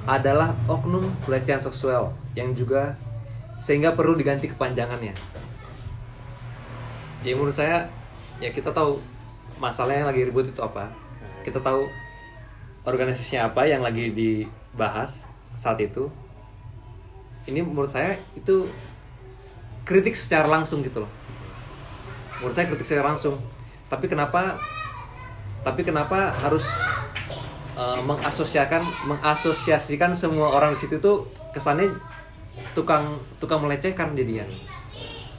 adalah 0.05 0.53
oknum 0.69 1.09
pelecehan 1.25 1.57
seksual 1.57 2.13
yang 2.37 2.53
juga 2.53 2.93
sehingga 3.57 3.97
perlu 3.97 4.13
diganti 4.13 4.45
kepanjangannya. 4.45 5.17
Ya 7.25 7.33
menurut 7.33 7.57
saya 7.57 7.89
ya 8.37 8.53
kita 8.53 8.69
tahu 8.69 9.01
masalahnya 9.57 10.05
yang 10.05 10.09
lagi 10.13 10.21
ribut 10.29 10.45
itu 10.45 10.61
apa. 10.61 10.93
Kita 11.41 11.57
tahu 11.57 11.89
organisasinya 12.85 13.49
apa 13.49 13.65
yang 13.65 13.81
lagi 13.81 14.13
dibahas 14.13 15.25
saat 15.57 15.81
itu. 15.81 16.13
Ini 17.49 17.65
menurut 17.65 17.89
saya 17.89 18.21
itu 18.37 18.69
kritik 19.81 20.13
secara 20.13 20.45
langsung 20.45 20.85
gitu 20.85 21.01
loh. 21.01 21.11
Menurut 22.37 22.53
saya 22.53 22.69
kritik 22.69 22.85
secara 22.85 23.09
langsung. 23.09 23.41
Tapi 23.89 24.05
kenapa 24.05 24.61
tapi 25.65 25.81
kenapa 25.81 26.29
harus 26.37 26.69
eh, 27.73 28.01
mengasosiasikan 28.05 28.85
mengasosiasikan 29.09 30.13
semua 30.13 30.53
orang 30.53 30.77
di 30.77 30.85
situ 30.85 31.01
tuh 31.01 31.25
kesannya 31.49 31.89
tukang 32.71 33.03
tukang 33.37 33.59
melecehkan 33.59 34.13
jadinya 34.13 34.43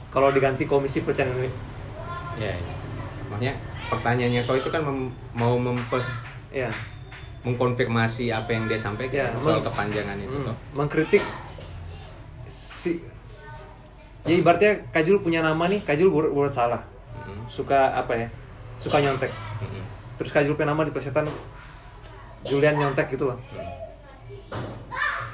kalau 0.09 0.29
diganti 0.29 0.63
komisi 0.63 1.01
pelecehan 1.01 1.29
Ya, 2.35 2.49
ya. 2.49 2.73
Makanya 3.27 3.53
pertanyaannya 3.87 4.41
kau 4.43 4.53
itu 4.53 4.67
kan 4.67 4.81
mem- 4.81 5.11
mau 5.31 5.55
memper 5.55 5.99
ya 6.49 6.71
mengkonfirmasi 7.41 8.29
apa 8.29 8.49
yang 8.49 8.65
dia 8.65 8.75
sampaikan 8.75 9.27
Ya, 9.27 9.27
soal 9.35 9.59
kepanjangan 9.59 10.15
itu 10.17 10.31
Hmm, 10.33 10.45
toh. 10.45 10.55
mengkritik 10.73 11.23
si 12.45 12.99
ya 14.21 14.33
ibaratnya 14.33 14.79
Kajul 14.89 15.19
punya 15.19 15.39
nama 15.39 15.65
nih 15.65 15.79
Kajul 15.81 16.07
buat, 16.07 16.29
buat 16.29 16.49
salah 16.49 16.79
Hmm. 17.19 17.43
suka 17.45 17.91
apa 17.91 18.15
ya 18.15 18.27
suka 18.75 18.97
nyontek 18.97 19.29
Mm-mm. 19.59 19.83
terus 20.15 20.31
Kak 20.31 20.41
Jul 20.41 20.55
punya 20.55 20.71
nama 20.71 20.81
di 20.81 20.89
plesetan 20.89 21.27
Julian 22.41 22.73
nyontek 22.73 23.05
gitu 23.09 23.27
loh 23.27 23.37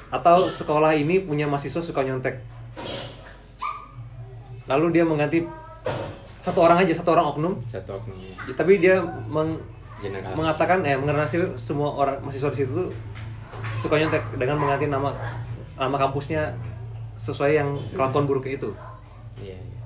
atau 0.09 0.45
sekolah 0.45 0.93
ini 0.93 1.21
punya 1.21 1.45
mahasiswa 1.45 1.81
suka 1.81 2.01
nyontek 2.01 2.37
lalu 4.65 4.85
dia 4.91 5.03
mengganti 5.05 5.45
satu 6.41 6.61
orang 6.61 6.81
aja 6.81 6.93
satu 6.93 7.13
orang 7.13 7.25
oknum 7.31 7.53
Satu 7.65 7.97
oknum 7.97 8.17
tapi 8.53 8.77
dia 8.77 9.01
meng- 9.25 9.61
general. 9.95 10.33
mengatakan 10.35 10.83
eh 10.83 10.93
mengenasir 10.93 11.41
semua 11.55 11.89
orang 11.89 12.21
mahasiswa 12.21 12.51
di 12.51 12.57
situ 12.61 12.71
tuh 12.75 12.89
suka 13.75 13.97
nyontek 13.97 14.21
dengan 14.35 14.57
mengganti 14.57 14.85
nama 14.85 15.09
nama 15.75 15.95
kampusnya 15.97 16.53
sesuai 17.15 17.51
yang 17.53 17.69
kelakuan 17.91 18.27
buruknya 18.27 18.59
itu. 18.59 18.69
Iya, 19.39 19.55
iya. 19.55 19.81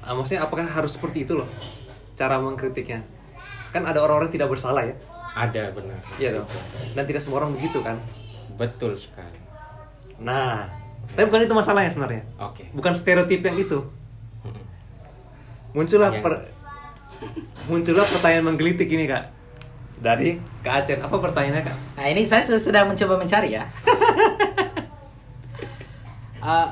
Ah, 0.00 0.12
maksudnya 0.12 0.44
apakah 0.44 0.64
harus 0.64 0.92
seperti 0.92 1.24
itu 1.24 1.32
loh 1.32 1.48
cara 2.12 2.36
mengkritiknya? 2.36 3.00
Kan 3.72 3.88
ada 3.88 4.00
orang-orang 4.00 4.28
tidak 4.28 4.52
bersalah 4.52 4.84
ya. 4.84 4.92
Ada 5.32 5.72
benar. 5.72 5.96
Iya 6.20 6.36
dong. 6.36 6.48
Dan 6.92 7.04
tidak 7.06 7.24
semua 7.24 7.40
orang 7.40 7.56
begitu 7.56 7.80
kan. 7.80 7.96
Betul 8.60 8.92
sekali. 8.92 9.40
Nah, 10.20 10.68
tapi 11.10 11.24
bukan 11.24 11.42
itu 11.42 11.56
masalahnya 11.56 11.88
sebenarnya. 11.88 12.20
Oke. 12.38 12.68
Bukan 12.70 12.92
stereotip 12.92 13.40
yang 13.40 13.56
itu. 13.56 13.80
Muncullah 15.72 16.12
Yang- 16.12 16.20
per- 16.20 16.44
muncullah 17.64 18.04
pertanyaan 18.04 18.44
menggelitik 18.44 18.84
ini 18.86 19.06
kak 19.06 19.32
dari 19.96 20.36
Kak 20.60 20.84
Acen. 20.84 21.00
Apa 21.00 21.16
pertanyaannya 21.16 21.62
kak? 21.62 21.76
Nah 21.94 22.06
ini 22.06 22.20
saya 22.22 22.42
sudah 22.42 22.60
sedang 22.60 22.86
mencoba 22.86 23.16
mencari 23.16 23.56
ya. 23.56 23.64
Eh, 26.40 26.68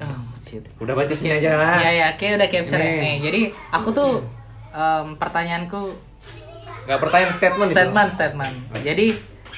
oh 0.00 0.22
shit. 0.32 0.62
Udah 0.78 0.94
baca 0.94 1.10
sini 1.10 1.34
aja 1.34 1.58
lah. 1.58 1.78
Iya 1.78 1.90
ya, 1.92 2.08
kayak 2.14 2.38
udah 2.38 2.48
capture 2.48 2.78
ya. 2.78 2.86
Nih. 2.86 2.98
Nih, 3.02 3.16
jadi 3.20 3.40
aku 3.70 3.90
tuh 3.90 4.22
em, 4.70 5.18
pertanyaanku 5.18 5.82
Gak 6.86 6.98
pertanyaan 6.98 7.34
statement, 7.34 7.68
itu. 7.68 7.76
statement 7.76 8.08
statement. 8.14 8.54
Jadi 8.80 9.06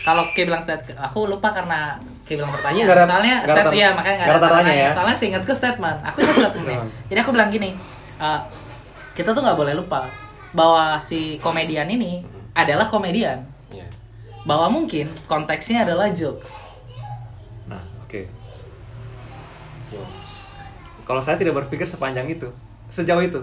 kalau 0.03 0.27
Ki 0.31 0.43
bilang 0.43 0.59
statement, 0.59 0.99
aku 0.99 1.25
lupa 1.25 1.49
karena 1.49 1.95
Ki 2.23 2.35
bilang 2.35 2.51
pertanyaan. 2.51 2.87
Ada- 2.87 3.07
Soalnya 3.07 3.37
statement 3.41 3.65
tar- 3.65 3.79
ya 3.79 3.89
makanya 3.93 4.17
nggak 4.19 4.29
ada 4.29 4.49
tanya 4.51 4.73
ya. 4.75 4.91
Soalnya 4.91 5.17
seingatku 5.17 5.53
statement. 5.53 5.99
Aku 6.03 6.17
ingat 6.19 6.37
statement 6.37 6.67
nih. 6.67 6.79
Hmm. 6.79 6.89
Jadi 7.07 7.19
aku 7.21 7.31
bilang 7.31 7.49
gini, 7.49 7.71
eh, 8.19 8.41
kita 9.13 9.31
tuh 9.31 9.43
nggak 9.43 9.55
boleh 9.55 9.75
lupa 9.75 10.01
bahwa 10.51 10.99
si 10.99 11.39
komedian 11.39 11.87
ini 11.87 12.21
adalah 12.53 12.87
komedian. 12.87 13.47
Iya. 13.69 13.87
Bahwa 14.43 14.69
mungkin 14.69 15.07
konteksnya 15.25 15.87
adalah 15.87 16.11
jokes. 16.11 16.61
Nah, 17.65 17.79
oke. 18.03 18.27
Kalau 21.03 21.19
saya 21.19 21.35
tidak 21.35 21.55
berpikir 21.57 21.85
sepanjang 21.85 22.27
itu, 22.27 22.47
sejauh 22.87 23.21
itu. 23.21 23.41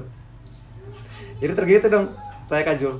Jadi 1.39 1.53
tergitu 1.53 1.85
dong, 1.87 2.07
saya 2.41 2.63
kajul. 2.63 2.99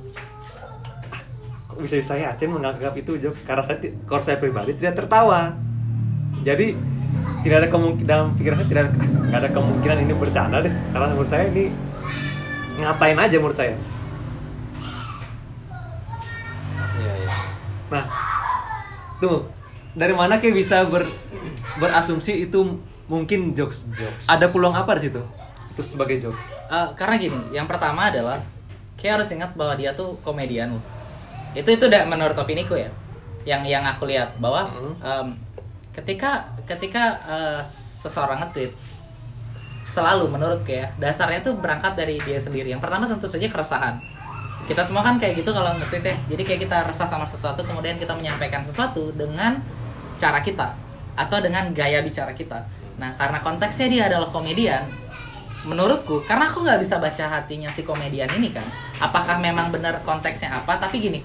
Bisa-bisa 1.78 2.18
ya 2.18 2.34
Acen 2.34 2.50
menganggap 2.50 2.96
itu 2.98 3.20
jokes? 3.20 3.46
Karena 3.46 3.62
saya, 3.62 3.78
kalau 4.08 4.22
saya 4.24 4.40
pribadi 4.40 4.74
tidak 4.74 5.04
tertawa. 5.04 5.54
Jadi 6.40 6.74
tidak 7.40 7.56
ada 7.64 7.68
kemungkinan 7.68 8.08
dalam 8.08 8.26
pikiran 8.36 8.56
saya 8.60 8.68
tidak 8.68 8.82
ada, 8.84 8.92
nggak 9.00 9.40
ada 9.40 9.50
kemungkinan 9.52 9.96
ini 10.02 10.14
bercanda 10.16 10.56
deh. 10.64 10.74
Karena 10.92 11.06
menurut 11.12 11.30
saya 11.30 11.44
ini 11.48 11.64
ngatain 12.80 13.18
aja 13.20 13.36
menurut 13.36 13.58
saya. 13.58 13.74
Iya, 17.00 17.12
iya. 17.16 17.34
Nah, 17.92 18.04
tuh 19.20 19.48
dari 19.96 20.14
mana 20.14 20.38
kayak 20.40 20.54
bisa 20.56 20.84
ber, 20.86 21.08
berasumsi 21.80 22.46
itu 22.48 22.80
mungkin 23.10 23.52
jokes? 23.56 23.90
Jokes. 23.92 24.24
Ada 24.28 24.48
peluang 24.48 24.76
apa 24.76 24.96
di 25.00 25.10
situ? 25.10 25.22
Itu 25.74 25.82
sebagai 25.82 26.16
jokes. 26.20 26.40
Eh, 26.70 26.88
karena 26.94 27.18
gini, 27.18 27.40
yang 27.56 27.66
pertama 27.66 28.12
adalah 28.12 28.38
kayak 29.00 29.20
harus 29.20 29.32
ingat 29.32 29.56
bahwa 29.56 29.74
dia 29.74 29.96
tuh 29.96 30.14
komedian 30.22 30.78
loh. 30.78 30.84
Itu 31.54 31.68
itu 31.70 31.84
udah 31.86 32.02
menurut 32.06 32.36
opiniku 32.38 32.78
ya. 32.78 32.90
Yang 33.46 33.62
yang 33.72 33.84
aku 33.86 34.04
lihat 34.06 34.36
bahwa 34.38 34.68
Mhm. 34.68 34.92
em, 35.00 35.26
ketika 35.90 36.46
ketika 36.68 37.18
eh, 37.26 37.60
seseorang 38.00 38.40
nge-tweet 38.46 38.72
selalu 39.90 40.30
menurutku 40.30 40.70
ya 40.70 40.86
dasarnya 41.02 41.42
tuh 41.42 41.58
berangkat 41.58 41.98
dari 41.98 42.16
dia 42.22 42.38
sendiri. 42.38 42.70
Yang 42.70 42.82
pertama 42.86 43.10
tentu 43.10 43.26
saja 43.26 43.50
keresahan. 43.50 43.98
Kita 44.70 44.86
semua 44.86 45.02
kan 45.02 45.18
kayak 45.18 45.42
gitu 45.42 45.50
kalau 45.50 45.74
nge-tweet 45.82 46.04
ya. 46.06 46.16
Jadi 46.30 46.42
kayak 46.46 46.60
kita 46.68 46.76
resah 46.86 47.08
sama 47.10 47.26
sesuatu 47.26 47.66
kemudian 47.66 47.98
kita 47.98 48.14
menyampaikan 48.14 48.62
sesuatu 48.62 49.10
dengan 49.18 49.58
cara 50.14 50.38
kita 50.38 50.70
atau 51.18 51.38
dengan 51.42 51.74
gaya 51.74 52.06
bicara 52.06 52.30
kita. 52.30 52.62
Nah, 53.00 53.10
karena 53.16 53.40
konteksnya 53.40 53.88
dia 53.88 54.02
adalah 54.12 54.28
komedian, 54.28 54.84
menurutku 55.64 56.24
karena 56.24 56.48
aku 56.48 56.64
nggak 56.64 56.80
bisa 56.80 56.96
baca 56.96 57.24
hatinya 57.28 57.68
si 57.68 57.84
komedian 57.84 58.28
ini 58.32 58.48
kan 58.48 58.64
apakah 58.96 59.36
memang 59.36 59.68
benar 59.68 60.00
konteksnya 60.00 60.56
apa 60.56 60.80
tapi 60.80 60.96
gini 61.00 61.20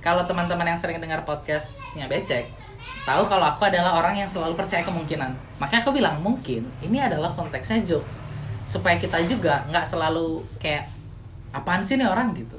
kalau 0.00 0.24
teman-teman 0.24 0.72
yang 0.72 0.80
sering 0.80 0.98
dengar 1.00 1.22
podcastnya 1.28 2.08
becek 2.08 2.48
tahu 3.04 3.22
kalau 3.28 3.46
aku 3.48 3.68
adalah 3.68 3.96
orang 3.96 4.16
yang 4.16 4.28
selalu 4.28 4.56
percaya 4.56 4.84
kemungkinan. 4.84 5.32
Makanya 5.60 5.80
aku 5.84 5.92
bilang 5.92 6.16
mungkin 6.20 6.68
ini 6.84 7.00
adalah 7.00 7.32
konteksnya 7.32 7.84
jokes 7.84 8.20
supaya 8.64 8.96
kita 9.00 9.20
juga 9.26 9.64
nggak 9.68 9.84
selalu 9.88 10.44
kayak 10.60 10.88
apaan 11.50 11.82
sih 11.82 11.96
nih 11.98 12.08
orang? 12.08 12.32
gitu. 12.36 12.56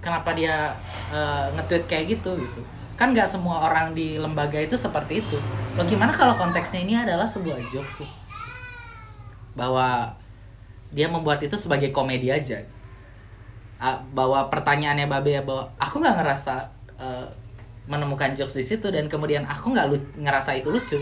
Kenapa 0.00 0.32
dia 0.32 0.72
eh, 1.12 1.46
nge-tweet 1.56 1.84
kayak 1.88 2.04
gitu 2.18 2.38
gitu. 2.38 2.60
Kan 2.98 3.14
nggak 3.14 3.28
semua 3.28 3.70
orang 3.70 3.94
di 3.94 4.18
lembaga 4.18 4.58
itu 4.58 4.74
seperti 4.74 5.22
itu. 5.22 5.38
Lo 5.76 5.84
gimana 5.86 6.10
kalau 6.10 6.34
konteksnya 6.34 6.82
ini 6.82 6.94
adalah 6.98 7.28
sebuah 7.28 7.60
jokes 7.70 8.02
bahwa 9.54 10.14
dia 10.88 11.10
membuat 11.10 11.44
itu 11.44 11.54
sebagai 11.58 11.92
komedi 11.92 12.32
aja 12.32 12.64
Ah, 13.78 14.02
bahwa 14.10 14.50
pertanyaannya 14.50 15.06
babe 15.06 15.38
ya 15.38 15.42
bahwa 15.46 15.70
aku 15.78 16.02
nggak 16.02 16.16
ngerasa 16.18 16.66
eh, 16.98 17.26
menemukan 17.86 18.34
jokes 18.34 18.58
di 18.58 18.66
situ 18.66 18.90
dan 18.90 19.06
kemudian 19.06 19.46
aku 19.46 19.70
nggak 19.70 20.18
ngerasa 20.18 20.58
itu 20.58 20.68
lucu. 20.74 20.98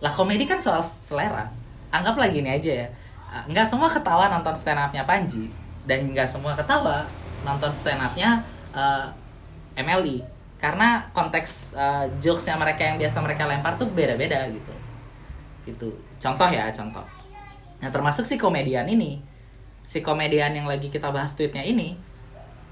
Lah 0.00 0.08
komedi 0.08 0.48
kan 0.48 0.56
soal 0.56 0.80
selera. 0.80 1.52
Anggaplah 1.92 2.32
gini 2.32 2.48
aja 2.48 2.84
ya. 2.84 2.88
Ah, 3.28 3.44
nggak 3.44 3.68
semua 3.68 3.92
ketawa 3.92 4.32
nonton 4.32 4.56
stand 4.56 4.80
upnya 4.80 5.04
Panji 5.04 5.52
dan 5.84 6.08
nggak 6.08 6.24
semua 6.24 6.56
ketawa 6.56 7.04
nonton 7.44 7.68
stand 7.76 8.00
upnya 8.00 8.40
eh, 8.72 9.06
MLI 9.84 10.24
karena 10.56 11.04
konteks 11.12 11.76
eh, 11.76 12.04
jokesnya 12.24 12.56
mereka 12.56 12.88
yang 12.88 12.96
biasa 12.96 13.20
mereka 13.20 13.44
lempar 13.44 13.76
tuh 13.76 13.92
beda-beda 13.92 14.48
gitu. 14.48 14.72
Gitu. 15.68 15.88
Contoh 16.16 16.48
ya 16.48 16.72
contoh. 16.72 17.04
Nah 17.84 17.92
termasuk 17.92 18.24
si 18.24 18.40
komedian 18.40 18.88
ini 18.88 19.27
Si 19.88 20.04
komedian 20.04 20.52
yang 20.52 20.68
lagi 20.68 20.92
kita 20.92 21.08
bahas 21.08 21.32
tweetnya 21.32 21.64
ini 21.64 21.96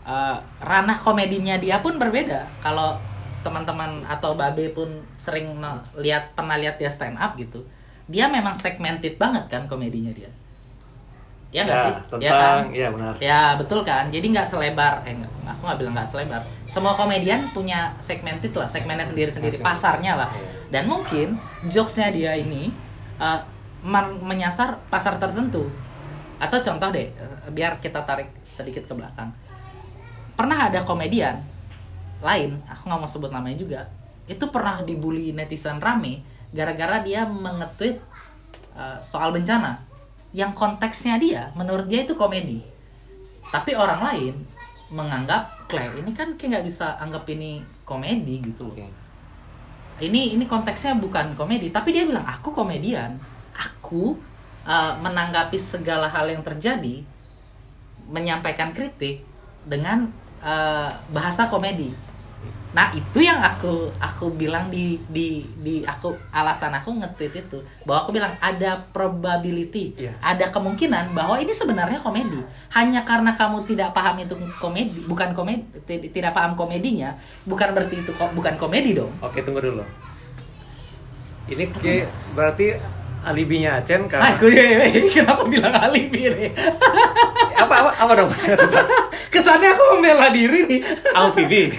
eh, 0.04 0.36
Ranah 0.60 1.00
komedinya 1.00 1.56
dia 1.56 1.80
pun 1.80 1.96
berbeda 1.96 2.44
Kalau 2.60 3.00
teman-teman 3.40 4.04
atau 4.04 4.36
babe 4.36 4.68
pun 4.70 4.90
sering 5.16 5.56
lihat 5.96 6.36
pernah 6.36 6.60
lihat 6.60 6.76
dia 6.76 6.92
stand 6.92 7.16
up 7.16 7.32
gitu 7.40 7.64
Dia 8.04 8.28
memang 8.28 8.52
segmented 8.52 9.16
banget 9.16 9.48
kan 9.48 9.64
komedinya 9.64 10.12
dia 10.12 10.28
Ya 11.54 11.62
nggak 11.64 11.78
sih? 11.78 11.94
tentang, 12.12 12.20
ya 12.20 12.32
kan? 12.36 12.58
iya 12.74 12.88
benar. 12.92 13.12
Ya 13.16 13.40
betul 13.56 13.80
kan. 13.80 14.10
Jadi 14.12 14.28
nggak 14.34 14.44
selebar. 14.44 15.00
Eh 15.08 15.14
nggak, 15.14 15.30
aku 15.46 15.62
nggak 15.64 15.78
bilang 15.78 15.94
nggak 15.96 16.10
selebar. 16.10 16.42
Semua 16.68 16.92
komedian 16.92 17.48
punya 17.54 17.94
segmented 18.02 18.52
lah, 18.52 18.68
segmennya 18.68 19.06
sendiri-sendiri, 19.06 19.56
Masing-masing. 19.56 19.64
pasarnya 19.64 20.12
lah. 20.20 20.28
Iya. 20.36 20.48
Dan 20.68 20.84
mungkin 20.90 21.28
jokesnya 21.64 22.12
dia 22.12 22.36
ini 22.36 22.74
uh, 23.16 23.40
men- 23.80 24.20
menyasar 24.20 24.76
pasar 24.92 25.16
tertentu. 25.16 25.70
Atau 26.36 26.60
contoh 26.60 26.88
deh, 26.92 27.08
uh, 27.16 27.48
biar 27.52 27.80
kita 27.80 28.04
tarik 28.04 28.32
sedikit 28.44 28.84
ke 28.84 28.94
belakang. 28.94 29.32
Pernah 30.36 30.68
ada 30.68 30.84
komedian 30.84 31.40
lain, 32.20 32.60
aku 32.68 32.88
nggak 32.88 33.00
mau 33.00 33.08
sebut 33.08 33.32
namanya 33.32 33.56
juga, 33.56 33.80
itu 34.26 34.44
pernah 34.50 34.82
dibully 34.82 35.30
netizen 35.30 35.78
rame 35.78 36.22
gara-gara 36.50 37.02
dia 37.02 37.26
mengetweet 37.26 38.02
uh, 38.74 38.98
soal 38.98 39.30
bencana 39.30 39.78
yang 40.34 40.50
konteksnya 40.52 41.16
dia 41.16 41.42
menurut 41.54 41.86
dia 41.86 42.02
itu 42.02 42.18
komedi 42.18 42.60
tapi 43.54 43.78
orang 43.78 44.02
lain 44.02 44.34
menganggap 44.90 45.70
Claire 45.70 45.98
ini 46.02 46.10
kan 46.14 46.34
kayak 46.34 46.58
nggak 46.58 46.66
bisa 46.66 46.98
anggap 46.98 47.26
ini 47.30 47.62
komedi 47.86 48.42
gitu 48.42 48.70
loh 48.70 48.74
Oke. 48.74 48.86
ini 50.02 50.34
ini 50.34 50.44
konteksnya 50.46 50.98
bukan 50.98 51.38
komedi 51.38 51.70
tapi 51.70 51.94
dia 51.94 52.02
bilang 52.02 52.26
aku 52.26 52.50
komedian 52.50 53.18
aku 53.54 54.18
uh, 54.66 54.92
menanggapi 54.98 55.56
segala 55.56 56.06
hal 56.06 56.26
yang 56.26 56.42
terjadi 56.42 57.00
menyampaikan 58.06 58.70
kritik 58.70 59.22
dengan 59.62 60.06
uh, 60.38 60.90
bahasa 61.10 61.46
komedi 61.46 61.90
nah 62.70 62.92
itu 62.92 63.24
yang 63.24 63.40
aku 63.40 63.88
aku 63.96 64.28
bilang 64.30 64.68
di 64.68 65.00
di 65.08 65.40
di 65.56 65.80
aku 65.82 66.12
alasan 66.28 66.76
aku 66.76 66.92
nge-tweet 66.92 67.48
itu 67.48 67.56
bahwa 67.82 68.04
aku 68.04 68.10
bilang 68.12 68.36
ada 68.36 68.84
probability 68.92 69.96
Iya. 69.96 70.12
ada 70.20 70.52
kemungkinan 70.52 71.16
bahwa 71.16 71.40
ini 71.40 71.50
sebenarnya 71.50 71.96
komedi 71.96 72.36
hanya 72.70 73.00
karena 73.00 73.32
kamu 73.32 73.64
tidak 73.64 73.96
paham 73.96 74.20
itu 74.20 74.36
komedi 74.60 75.00
bukan 75.08 75.32
komedi 75.32 75.64
ti- 75.88 76.12
tidak 76.12 76.36
paham 76.36 76.52
komedinya 76.52 77.16
bukan 77.42 77.72
berarti 77.72 78.04
itu 78.04 78.12
ko- 78.12 78.34
bukan 78.36 78.60
komedi 78.60 78.92
dong 78.92 79.08
Oke, 79.24 79.40
tunggu 79.40 79.64
dulu. 79.64 79.80
Ini 81.46 81.64
kayak 81.72 82.06
berarti 82.34 82.66
alibinya 83.26 83.76
Acen 83.76 84.06
karena 84.06 84.32
Aku 84.32 84.46
ya, 84.46 84.86
kenapa 85.10 85.42
bilang 85.44 85.74
alibi 85.76 86.30
nih? 86.30 86.50
apa 87.56 87.74
apa 87.76 87.90
apa 87.98 88.12
dong 88.14 88.28
mas 88.30 88.42
Kesannya 89.28 89.68
aku 89.68 89.82
membela 89.92 90.30
diri 90.30 90.64
nih. 90.64 90.80
amfibi 91.12 91.74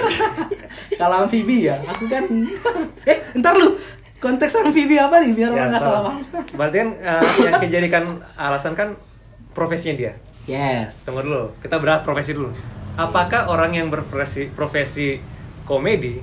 Kalau 0.94 1.24
amfibi 1.24 1.66
ya, 1.66 1.80
aku 1.82 2.04
kan 2.06 2.24
eh 3.12 3.18
ntar 3.34 3.56
lu 3.56 3.80
konteks 4.18 4.60
amfibi 4.60 4.98
apa 4.98 5.20
nih 5.20 5.32
biar 5.32 5.50
orang 5.51 5.70
nggak 5.70 5.80
salah 5.80 6.01
paham. 6.04 6.18
berarti 6.51 6.75
kan 6.75 6.89
eh, 6.98 7.22
yang 7.39 7.54
dijadikan 7.60 8.04
alasan 8.34 8.74
kan 8.74 8.98
profesinya 9.51 9.96
dia 9.96 10.13
Yes. 10.44 11.04
tunggu 11.04 11.22
dulu 11.22 11.44
kita 11.60 11.75
berat 11.75 12.01
profesi 12.01 12.32
dulu 12.32 12.50
apakah 12.96 13.46
orang 13.46 13.72
yang 13.74 13.88
berprofesi 13.88 14.50
profesi 14.50 15.22
komedi 15.63 16.18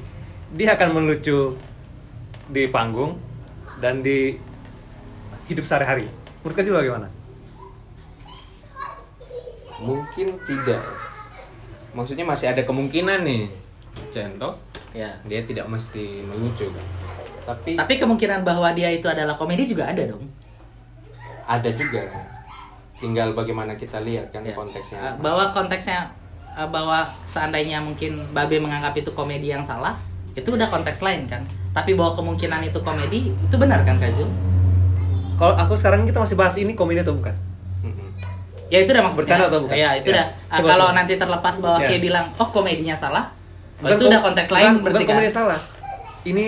dia 0.50 0.74
akan 0.74 0.88
melucu 0.92 1.54
di 2.46 2.66
panggung 2.66 3.14
dan 3.78 4.00
di 4.00 4.34
hidup 5.46 5.64
sehari-hari 5.64 6.08
menurut 6.40 6.54
kalian 6.54 6.74
bagaimana 6.74 7.08
Mungkin 9.84 10.38
tidak. 10.46 10.80
Maksudnya 11.92 12.24
masih 12.24 12.50
ada 12.50 12.62
kemungkinan 12.62 13.26
nih. 13.26 13.50
Contoh, 14.08 14.54
Ya. 14.94 15.10
dia 15.26 15.42
tidak 15.42 15.66
mesti 15.66 16.22
melucu 16.22 16.70
kan. 16.70 16.86
Tapi, 17.44 17.76
Tapi 17.76 17.94
kemungkinan 17.98 18.46
bahwa 18.46 18.70
dia 18.72 18.88
itu 18.88 19.04
adalah 19.04 19.34
komedi 19.34 19.66
juga 19.66 19.90
ada 19.90 20.06
dong. 20.06 20.24
ada 21.44 21.68
juga. 21.68 22.00
Tinggal 22.96 23.36
bagaimana 23.36 23.76
kita 23.76 24.00
lihat 24.00 24.32
kan 24.32 24.40
Ya. 24.40 24.56
konteksnya. 24.56 24.96
Apa. 25.02 25.20
bahwa 25.20 25.44
konteksnya 25.52 26.08
uh, 26.56 26.64
bahwa 26.70 27.04
seandainya 27.28 27.82
mungkin 27.84 28.24
Babe 28.32 28.56
menganggap 28.56 28.96
itu 28.96 29.12
komedi 29.12 29.52
yang 29.52 29.60
salah, 29.60 29.98
itu 30.32 30.48
udah 30.48 30.70
konteks 30.70 31.04
lain 31.04 31.28
kan. 31.28 31.44
Tapi 31.74 31.92
bahwa 31.92 32.16
kemungkinan 32.16 32.64
itu 32.64 32.80
komedi, 32.80 33.28
itu 33.34 33.56
benar 33.60 33.84
kan 33.84 34.00
Kak 34.00 34.14
Jul? 34.16 34.30
Kalau 35.34 35.54
aku 35.54 35.74
sekarang 35.74 36.02
kita 36.02 36.16
masih 36.16 36.34
bahas 36.34 36.54
ini 36.54 36.72
komedi 36.72 37.00
atau 37.00 37.12
bukan 37.12 37.34
Mm-mm. 37.80 38.08
Ya 38.66 38.80
itu 38.80 38.90
udah 38.90 39.04
maksudnya. 39.04 39.22
Bercanda 39.28 39.46
atau 39.46 39.60
bukan? 39.60 39.74
Ya 39.74 39.90
itu 39.92 40.08
Ya. 40.08 40.14
udah. 40.14 40.26
Uh, 40.26 40.56
Coba, 40.56 40.68
kalau 40.68 40.86
coba. 40.86 40.96
nanti 40.96 41.12
terlepas 41.14 41.54
bahwa 41.58 41.78
Ya. 41.80 41.98
Bilang, 41.98 42.26
oh 42.34 42.48
komedinya 42.48 42.94
salah, 42.94 43.24
Bukan 43.76 43.92
itu 43.92 44.04
udah 44.06 44.20
konteks 44.22 44.48
bukan- 44.48 44.56
lain 44.56 44.70
bukan 44.72 44.84
berarti 44.84 45.04
kan. 45.04 45.10
komedi 45.12 45.30
salah 45.30 45.60
ini 46.24 46.46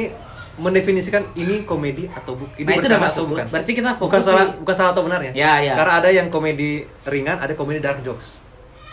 mendefinisikan 0.57 1.23
ini 1.35 1.57
komedi 1.63 2.09
atau 2.09 2.33
bukan 2.35 2.57
ini 2.57 2.65
Nah, 2.65 2.73
itu 2.73 2.81
bercanda 2.83 3.03
masuk. 3.03 3.13
atau 3.15 3.25
bukan 3.29 3.45
Berarti 3.47 3.71
kita 3.73 3.91
bukan 3.91 4.01
fokus 4.01 4.25
salah 4.25 4.45
di- 4.47 4.57
bukan 4.59 4.75
salah 4.75 4.91
atau 4.91 5.03
benar 5.05 5.21
ya 5.21 5.33
Ya, 5.35 5.53
ya. 5.63 5.75
karena 5.77 5.93
ada 5.95 6.09
yang 6.09 6.27
komedi 6.29 6.71
ringan 7.05 7.37
ada 7.37 7.53
komedi 7.53 7.79
dark 7.79 8.01
jokes 8.01 8.41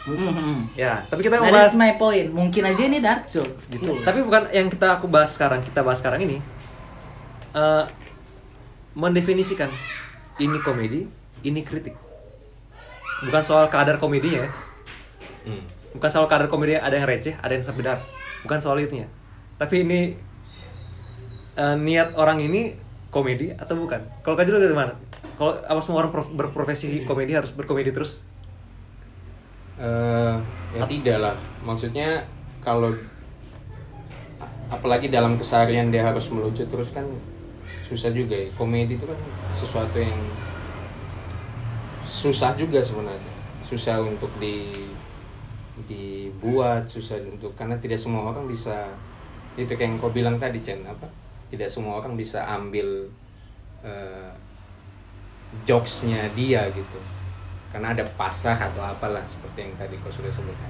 Mhm. 0.04 0.76
ya 0.76 1.00
tapi 1.08 1.22
kita 1.22 1.40
That 1.40 1.48
membahas 1.48 1.72
is 1.72 1.80
my 1.80 1.96
point. 1.96 2.28
Mungkin 2.30 2.64
aja 2.66 2.82
ini 2.84 3.00
dark 3.00 3.24
jokes 3.26 3.72
gitu. 3.72 3.96
tapi 4.02 4.20
bukan 4.20 4.52
yang 4.52 4.68
kita 4.68 4.92
aku 4.94 5.08
bahas 5.08 5.32
sekarang 5.32 5.64
kita 5.64 5.80
bahas 5.80 5.98
sekarang 5.98 6.20
ini 6.22 6.44
eh, 7.54 7.84
mendefinisikan 8.94 9.70
ini 10.38 10.58
komedi 10.62 11.06
ini 11.44 11.62
kritik. 11.66 11.98
Bukan 13.24 13.44
soal 13.44 13.70
kadar 13.70 13.98
komedinya 13.98 14.46
ya. 14.46 14.52
Hmm. 15.44 15.60
bukan 15.92 16.08
soal 16.10 16.26
kadar 16.32 16.48
komedi 16.48 16.80
ada 16.80 16.96
yang 16.96 17.04
receh 17.04 17.36
ada 17.44 17.52
yang 17.52 17.64
dark 17.84 18.00
bukan 18.48 18.60
soal 18.64 18.80
itunya. 18.80 19.06
Tapi 19.60 19.84
ini 19.86 20.00
eh, 21.56 21.76
niat 21.78 22.16
orang 22.18 22.42
ini 22.42 22.74
komedi 23.14 23.54
atau 23.54 23.78
bukan? 23.78 24.02
Kalau 24.26 24.36
kajian 24.40 24.58
lu 24.58 24.66
gimana? 24.66 24.98
Kalau 25.38 25.60
apa 25.62 25.80
semua 25.82 26.06
orang 26.06 26.14
prof- 26.14 26.34
berprofesi 26.34 27.06
komedi 27.06 27.38
harus 27.38 27.54
berkomedi 27.54 27.94
terus? 27.94 28.26
Eh, 29.78 30.36
ya 30.78 30.86
tidak 30.90 31.18
lah. 31.22 31.36
Maksudnya 31.66 32.26
kalau 32.64 32.94
apalagi 34.74 35.10
dalam 35.14 35.38
keseharian 35.38 35.94
dia 35.94 36.02
harus 36.02 36.26
melucu 36.34 36.66
terus 36.66 36.90
kan 36.90 37.06
susah 37.94 38.10
juga 38.10 38.34
ya. 38.34 38.50
Komedi 38.58 38.98
itu 38.98 39.06
kan 39.06 39.20
sesuatu 39.54 40.02
yang 40.02 40.18
susah 42.04 42.58
juga 42.58 42.82
sebenarnya. 42.82 43.34
Susah 43.62 44.02
untuk 44.02 44.30
di 44.42 44.90
dibuat, 45.86 46.86
susah 46.86 47.18
untuk 47.22 47.54
karena 47.58 47.78
tidak 47.78 47.98
semua 47.98 48.30
orang 48.30 48.46
bisa 48.46 48.90
itu 49.54 49.70
kayak 49.70 49.86
yang 49.86 50.02
kau 50.02 50.10
bilang 50.10 50.42
tadi 50.42 50.62
Chen 50.66 50.82
apa? 50.86 51.06
Tidak 51.54 51.70
semua 51.70 52.02
orang 52.02 52.18
bisa 52.18 52.42
ambil 52.50 53.06
eh, 53.86 54.32
jokesnya 55.70 56.34
dia 56.34 56.66
gitu 56.74 56.98
karena 57.74 57.94
ada 57.94 58.06
pasar 58.18 58.58
atau 58.58 58.86
apalah 58.86 59.26
seperti 59.26 59.66
yang 59.66 59.74
tadi 59.78 59.98
kau 60.02 60.14
sudah 60.14 60.30
sebutkan. 60.30 60.70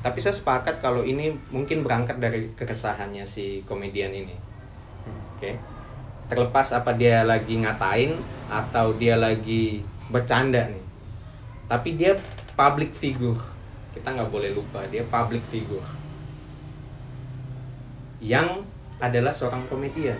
Tapi 0.00 0.16
saya 0.16 0.32
sepakat 0.32 0.80
kalau 0.80 1.04
ini 1.04 1.36
mungkin 1.52 1.84
berangkat 1.84 2.16
dari 2.16 2.48
kekesahannya 2.56 3.28
si 3.28 3.60
komedian 3.68 4.16
ini. 4.16 4.32
Oke. 5.36 5.79
Terlepas 6.30 6.70
apa 6.70 6.94
dia 6.94 7.26
lagi 7.26 7.58
ngatain 7.58 8.14
atau 8.46 8.94
dia 8.94 9.18
lagi 9.18 9.82
bercanda 10.08 10.70
nih. 10.70 10.84
Tapi 11.66 11.98
dia 11.98 12.14
public 12.54 12.94
figure. 12.94 13.38
Kita 13.90 14.14
nggak 14.14 14.30
boleh 14.30 14.54
lupa 14.54 14.86
dia 14.86 15.02
public 15.10 15.42
figure. 15.42 15.82
Yang 18.22 18.62
adalah 19.02 19.34
seorang 19.34 19.66
komedian. 19.66 20.18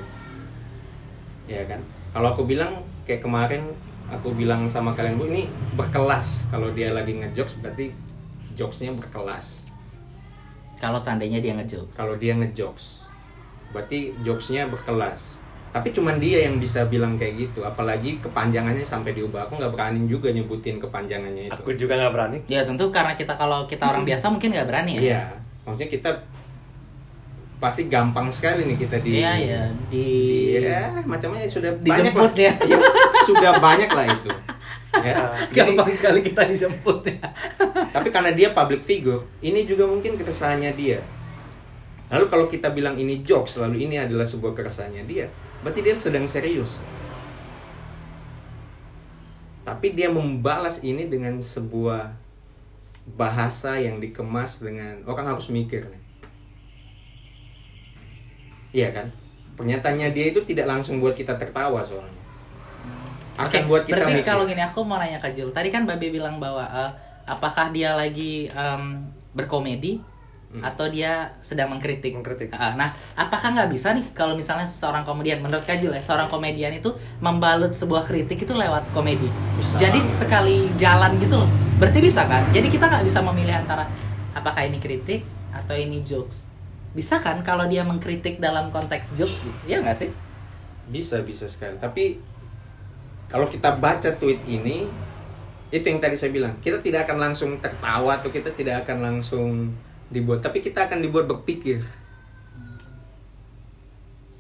Ya 1.47 1.63
kan? 1.71 1.79
Kalau 2.11 2.35
aku 2.35 2.43
bilang 2.43 2.83
kayak 3.07 3.23
kemarin 3.23 3.71
aku 4.11 4.35
bilang 4.35 4.67
sama 4.67 4.95
kalian 4.95 5.19
bu 5.19 5.31
ini 5.31 5.47
berkelas 5.79 6.51
kalau 6.51 6.71
dia 6.75 6.91
lagi 6.91 7.15
ngejokes 7.15 7.63
berarti 7.63 7.95
jokesnya 8.59 8.95
berkelas 8.95 9.67
Kalau 10.79 10.99
seandainya 10.99 11.39
dia 11.39 11.55
ngejokes. 11.55 11.95
kalau 11.95 12.19
dia 12.19 12.35
ngejokes 12.35 13.07
berarti 13.71 14.15
jokesnya 14.27 14.67
berkelas 14.67 15.40
tapi 15.71 15.95
cuman 15.95 16.19
dia 16.19 16.51
yang 16.51 16.59
bisa 16.59 16.83
bilang 16.87 17.15
kayak 17.15 17.47
gitu 17.47 17.63
apalagi 17.63 18.19
kepanjangannya 18.19 18.83
sampai 18.83 19.15
diubah 19.15 19.47
aku 19.47 19.55
nggak 19.57 19.71
berani 19.71 20.03
juga 20.05 20.35
nyebutin 20.35 20.77
kepanjangannya 20.77 21.47
itu 21.47 21.55
aku 21.55 21.71
juga 21.79 21.95
nggak 21.95 22.13
berani 22.13 22.39
Ya 22.47 22.67
tentu 22.67 22.91
karena 22.91 23.15
kita 23.15 23.39
kalau 23.39 23.71
kita 23.71 23.87
orang 23.87 24.03
biasa 24.03 24.29
mungkin 24.29 24.51
nggak 24.51 24.67
berani 24.67 24.93
ya. 24.95 25.01
iya 25.01 25.23
maksudnya 25.63 25.89
kita 25.89 26.11
pasti 27.61 27.87
gampang 27.87 28.33
sekali 28.33 28.65
nih 28.65 28.77
kita 28.79 28.97
di 28.99 29.21
Iya 29.21 29.33
ya 29.37 29.63
di 29.87 30.05
Iya, 30.57 31.05
macamnya 31.05 31.45
sudah 31.45 31.69
banyak 31.77 32.17
lah. 32.17 32.33
ya. 32.33 32.53
Iya, 32.57 32.79
sudah 33.23 33.53
banyak 33.61 33.91
lah 33.93 34.07
itu. 34.09 34.31
Ya. 34.91 35.15
Jadi, 35.55 35.79
gampang 35.79 35.87
sekali 35.87 36.19
kita 36.19 36.51
dijemput 36.51 37.07
ya. 37.07 37.23
tapi 37.95 38.11
karena 38.11 38.35
dia 38.35 38.51
public 38.51 38.83
figure, 38.83 39.23
ini 39.39 39.63
juga 39.63 39.87
mungkin 39.87 40.19
keresahannya 40.19 40.75
dia. 40.75 40.99
Lalu 42.11 42.27
kalau 42.27 42.51
kita 42.51 42.75
bilang 42.75 42.99
ini 42.99 43.23
jokes, 43.23 43.63
lalu 43.63 43.87
ini 43.87 43.97
adalah 43.97 44.27
sebuah 44.27 44.51
keresahannya 44.51 45.07
dia, 45.07 45.31
berarti 45.61 45.81
dia 45.85 45.95
sedang 45.97 46.25
serius. 46.25 46.81
Tapi 49.65 49.93
dia 49.95 50.11
membalas 50.11 50.83
ini 50.83 51.07
dengan 51.07 51.39
sebuah 51.39 52.11
bahasa 53.15 53.77
yang 53.79 54.01
dikemas 54.01 54.63
dengan 54.63 55.05
orang 55.07 55.37
harus 55.37 55.53
mikir 55.53 55.87
nih. 55.87 56.03
Iya 58.71 58.89
kan? 58.95 59.07
Pernyataannya 59.59 60.15
dia 60.15 60.33
itu 60.33 60.41
tidak 60.47 60.67
langsung 60.71 61.03
buat 61.03 61.13
kita 61.13 61.37
tertawa 61.37 61.83
soalnya. 61.83 62.19
Akan 63.37 63.65
Oke, 63.65 63.69
buat 63.69 63.83
kita 63.85 64.05
berarti 64.05 64.21
mikir. 64.21 64.27
kalau 64.27 64.45
gini 64.49 64.63
aku 64.63 64.81
mau 64.85 65.01
nanya 65.01 65.21
ke 65.21 65.33
Jul. 65.33 65.51
Tadi 65.53 65.69
kan 65.73 65.85
Babe 65.85 66.13
bilang 66.13 66.37
bahwa 66.41 66.65
eh, 66.65 66.91
apakah 67.29 67.73
dia 67.73 67.95
lagi 67.97 68.49
em, 68.53 69.05
berkomedi 69.37 70.01
atau 70.59 70.91
dia 70.91 71.31
sedang 71.39 71.71
mengkritik? 71.71 72.11
Mengkritik. 72.11 72.51
Ah, 72.51 72.75
nah, 72.75 72.91
apakah 73.15 73.55
nggak 73.55 73.71
bisa 73.71 73.95
nih 73.95 74.03
kalau 74.11 74.35
misalnya 74.35 74.67
seorang 74.67 75.07
komedian 75.07 75.39
menurut 75.39 75.63
Kak 75.63 75.79
Jul 75.79 75.95
ya, 75.95 76.03
seorang 76.03 76.27
komedian 76.27 76.75
itu 76.75 76.91
membalut 77.23 77.71
sebuah 77.71 78.03
kritik 78.03 78.43
itu 78.43 78.51
lewat 78.51 78.91
komedi. 78.91 79.31
Bisa 79.55 79.79
Jadi 79.79 80.03
sekali 80.03 80.67
jalan 80.75 81.15
gitu 81.23 81.39
loh. 81.39 81.51
Berarti 81.79 82.03
bisa 82.03 82.27
kan? 82.27 82.43
Jadi 82.51 82.67
kita 82.67 82.91
nggak 82.91 83.07
bisa 83.07 83.23
memilih 83.23 83.63
antara 83.63 83.87
apakah 84.35 84.67
ini 84.67 84.83
kritik 84.83 85.23
atau 85.55 85.79
ini 85.79 86.03
jokes. 86.03 86.51
Bisa 86.91 87.23
kan 87.23 87.47
kalau 87.47 87.71
dia 87.71 87.87
mengkritik 87.87 88.43
dalam 88.43 88.75
konteks 88.75 89.15
jokes? 89.15 89.47
Iya 89.71 89.87
nggak 89.87 89.97
sih? 90.03 90.11
Bisa 90.91 91.23
bisa 91.23 91.47
sekali. 91.47 91.79
Tapi 91.79 92.19
kalau 93.31 93.47
kita 93.47 93.79
baca 93.79 94.11
tweet 94.19 94.43
ini, 94.51 94.91
itu 95.71 95.87
yang 95.87 96.03
tadi 96.03 96.19
saya 96.19 96.35
bilang, 96.35 96.59
kita 96.59 96.83
tidak 96.83 97.07
akan 97.07 97.31
langsung 97.31 97.55
tertawa 97.63 98.19
atau 98.19 98.27
kita 98.35 98.51
tidak 98.59 98.83
akan 98.83 98.99
langsung 98.99 99.71
dibuat, 100.11 100.39
tapi 100.41 100.59
kita 100.59 100.85
akan 100.85 100.99
dibuat 101.01 101.25
berpikir 101.25 101.81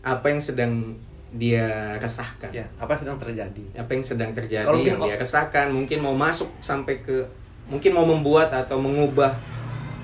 apa 0.00 0.26
yang 0.26 0.40
sedang 0.40 0.96
dia 1.30 1.94
resahkan, 1.96 2.50
ya 2.50 2.66
apa 2.76 2.90
sedang 2.94 3.14
terjadi 3.14 3.62
apa 3.76 3.90
yang 3.92 4.02
sedang 4.02 4.30
terjadi 4.32 4.66
Kalau 4.66 4.76
mungkin- 4.76 4.98
yang 4.98 5.06
dia 5.06 5.16
resahkan, 5.16 5.66
mungkin 5.70 5.98
mau 6.00 6.12
masuk 6.12 6.50
sampai 6.58 6.98
ke, 6.98 7.22
mungkin 7.66 7.94
mau 7.94 8.02
membuat 8.02 8.50
atau 8.50 8.76
mengubah 8.76 9.38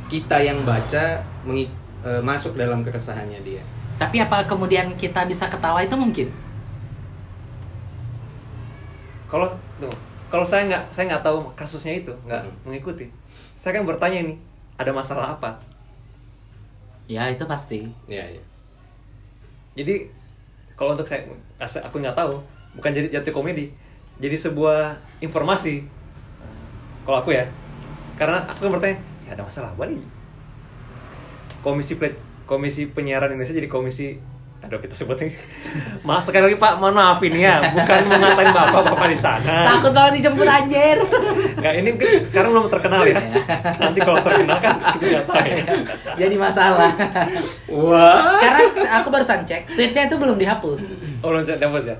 kita 0.06 0.38
yang 0.38 0.62
baca 0.62 1.18
mengi- 1.42 1.72
eh, 2.00 2.22
masuk 2.22 2.54
dalam 2.54 2.78
keresahannya 2.80 3.42
dia. 3.42 3.58
Tapi 3.96 4.20
apa 4.20 4.44
kemudian 4.44 4.94
kita 4.94 5.24
bisa 5.24 5.48
ketawa 5.48 5.82
itu 5.82 5.94
mungkin? 5.94 6.28
kalau 9.26 9.50
tuh, 9.76 9.90
kalau 10.30 10.46
saya 10.46 10.70
nggak 10.70 10.84
saya 10.88 11.04
nggak 11.10 11.24
tahu 11.24 11.38
kasusnya 11.52 11.98
itu 11.98 12.14
nggak 12.24 12.46
Hmm. 12.46 12.54
mengikuti 12.62 13.10
saya 13.56 13.74
kan 13.74 13.82
bertanya 13.82 14.22
nih 14.22 14.38
ada 14.76 14.92
masalah 14.92 15.36
apa 15.36 15.58
Ya 17.06 17.30
itu 17.30 17.46
pasti. 17.46 17.86
Ya, 18.10 18.26
ya. 18.26 18.42
jadi 19.78 20.10
kalau 20.74 20.92
untuk 20.92 21.06
saya 21.06 21.22
aku 21.86 22.02
nggak 22.02 22.18
tahu 22.18 22.42
bukan 22.76 22.90
jadi 22.92 23.08
jatuh 23.08 23.32
komedi 23.32 23.72
jadi 24.20 24.36
sebuah 24.36 25.00
informasi 25.24 25.84
kalau 27.08 27.24
aku 27.24 27.32
ya 27.32 27.48
karena 28.20 28.44
aku 28.44 28.68
kan 28.68 28.72
bertanya 28.76 28.98
ya 29.24 29.36
ada 29.36 29.44
masalah 29.44 29.72
apa 29.72 29.88
nih 29.88 30.00
komisi 31.64 31.96
komisi 32.44 32.88
penyiaran 32.92 33.32
Indonesia 33.32 33.56
jadi 33.56 33.68
komisi 33.68 34.20
aduh 34.66 34.78
kita 34.78 34.92
sebutnya 34.92 35.30
maaf 36.02 36.20
sekali 36.20 36.42
lagi 36.44 36.56
pak 36.56 36.74
mohon 36.76 36.90
maaf 36.92 37.20
ini 37.20 37.38
ya 37.40 37.62
bukan 37.64 38.02
mengatain 38.04 38.50
bapak 38.50 38.82
bapak 38.84 39.06
di 39.06 39.16
sana 39.16 39.62
Takut 39.64 39.90
banget 39.90 40.18
dijemput 40.18 40.42
anjir. 40.44 40.98
nggak 41.56 41.72
ini 41.76 41.88
mungkin 41.88 42.08
sekarang 42.24 42.50
belum 42.50 42.66
terkenal 42.68 43.02
ya 43.04 43.16
nanti 43.76 43.98
kalau 44.00 44.18
terkenal 44.20 44.58
kan 44.58 44.74
kita 44.92 45.04
nggak 45.06 45.24
tahu 45.24 45.38
ya 45.40 45.56
Jadi 46.16 46.34
masalah. 46.36 46.90
Wah. 47.68 48.38
Karena 48.38 48.60
aku 48.96 49.08
barusan 49.08 49.40
cek, 49.40 49.70
tweetnya 49.70 50.02
itu 50.04 50.16
belum 50.16 50.34
dihapus. 50.34 50.80
oh 51.20 51.28
belum 51.28 51.42
cek 51.42 51.56
dapet 51.56 51.82
ya 51.86 51.96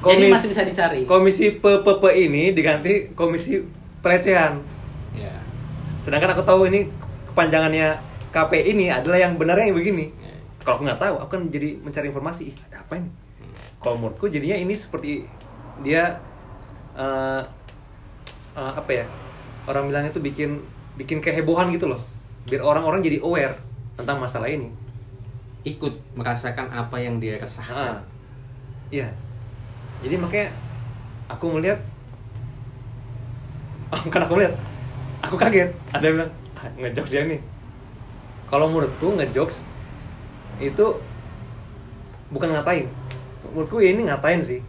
Jadi 0.00 0.24
masih 0.30 0.48
bisa 0.48 0.62
dicari. 0.62 1.00
komisi 1.04 1.50
PPP 1.52 2.02
ini 2.22 2.52
diganti 2.52 2.92
komisi 3.12 3.58
pelecehan 3.98 4.62
Ya. 5.10 5.34
sedangkan 5.82 6.30
aku 6.32 6.42
tahu 6.42 6.70
ini 6.70 6.86
kepanjangannya 7.28 7.98
KP 8.28 8.52
ini 8.62 8.86
adalah 8.88 9.18
yang 9.18 9.34
benarnya 9.34 9.66
yang 9.66 9.76
begini 9.76 10.06
Ya. 10.14 10.27
Kalau 10.68 10.76
aku 10.76 10.84
nggak 10.84 11.00
tahu 11.00 11.14
aku 11.16 11.30
kan 11.32 11.42
jadi 11.48 11.80
mencari 11.80 12.12
informasi 12.12 12.52
ih 12.52 12.56
ada 12.68 12.84
apa 12.84 13.00
ini? 13.00 13.08
Kalau 13.80 13.96
menurutku 13.96 14.28
jadinya 14.28 14.52
ini 14.52 14.76
seperti 14.76 15.24
dia 15.80 16.20
eh, 16.92 17.42
eh, 18.52 18.72
apa 18.76 18.90
ya 18.92 19.08
orang 19.64 19.88
bilang 19.88 20.04
itu 20.04 20.20
bikin 20.20 20.60
bikin 21.00 21.24
kehebohan 21.24 21.72
gitu 21.72 21.88
loh. 21.88 22.04
Biar 22.44 22.60
orang-orang 22.60 23.00
jadi 23.00 23.24
aware 23.24 23.56
tentang 23.96 24.20
masalah 24.20 24.44
ini. 24.52 24.68
Ikut 25.64 25.96
merasakan 26.12 26.68
apa 26.68 27.00
yang 27.00 27.16
dia 27.16 27.40
Ah, 27.40 27.48
rasakan. 27.48 28.04
iya. 28.92 29.08
Jadi 30.04 30.20
makanya 30.20 30.52
aku 31.32 31.48
melihat 31.56 31.80
oh, 33.88 34.02
kan 34.12 34.20
aku 34.28 34.36
melihat 34.36 34.52
aku 35.24 35.40
kaget. 35.40 35.72
Ada 35.96 36.04
yang 36.04 36.14
bilang 36.20 36.32
ah, 36.60 36.68
ngejokes 36.76 37.08
dia 37.08 37.24
nih. 37.24 37.40
Kalau 38.52 38.68
menurutku 38.68 39.16
ngejokes 39.16 39.64
itu 40.58 40.86
bukan 42.28 42.50
ngatain 42.50 42.86
menurutku 43.48 43.78
ini 43.78 44.04
ngatain 44.04 44.42
sih 44.42 44.60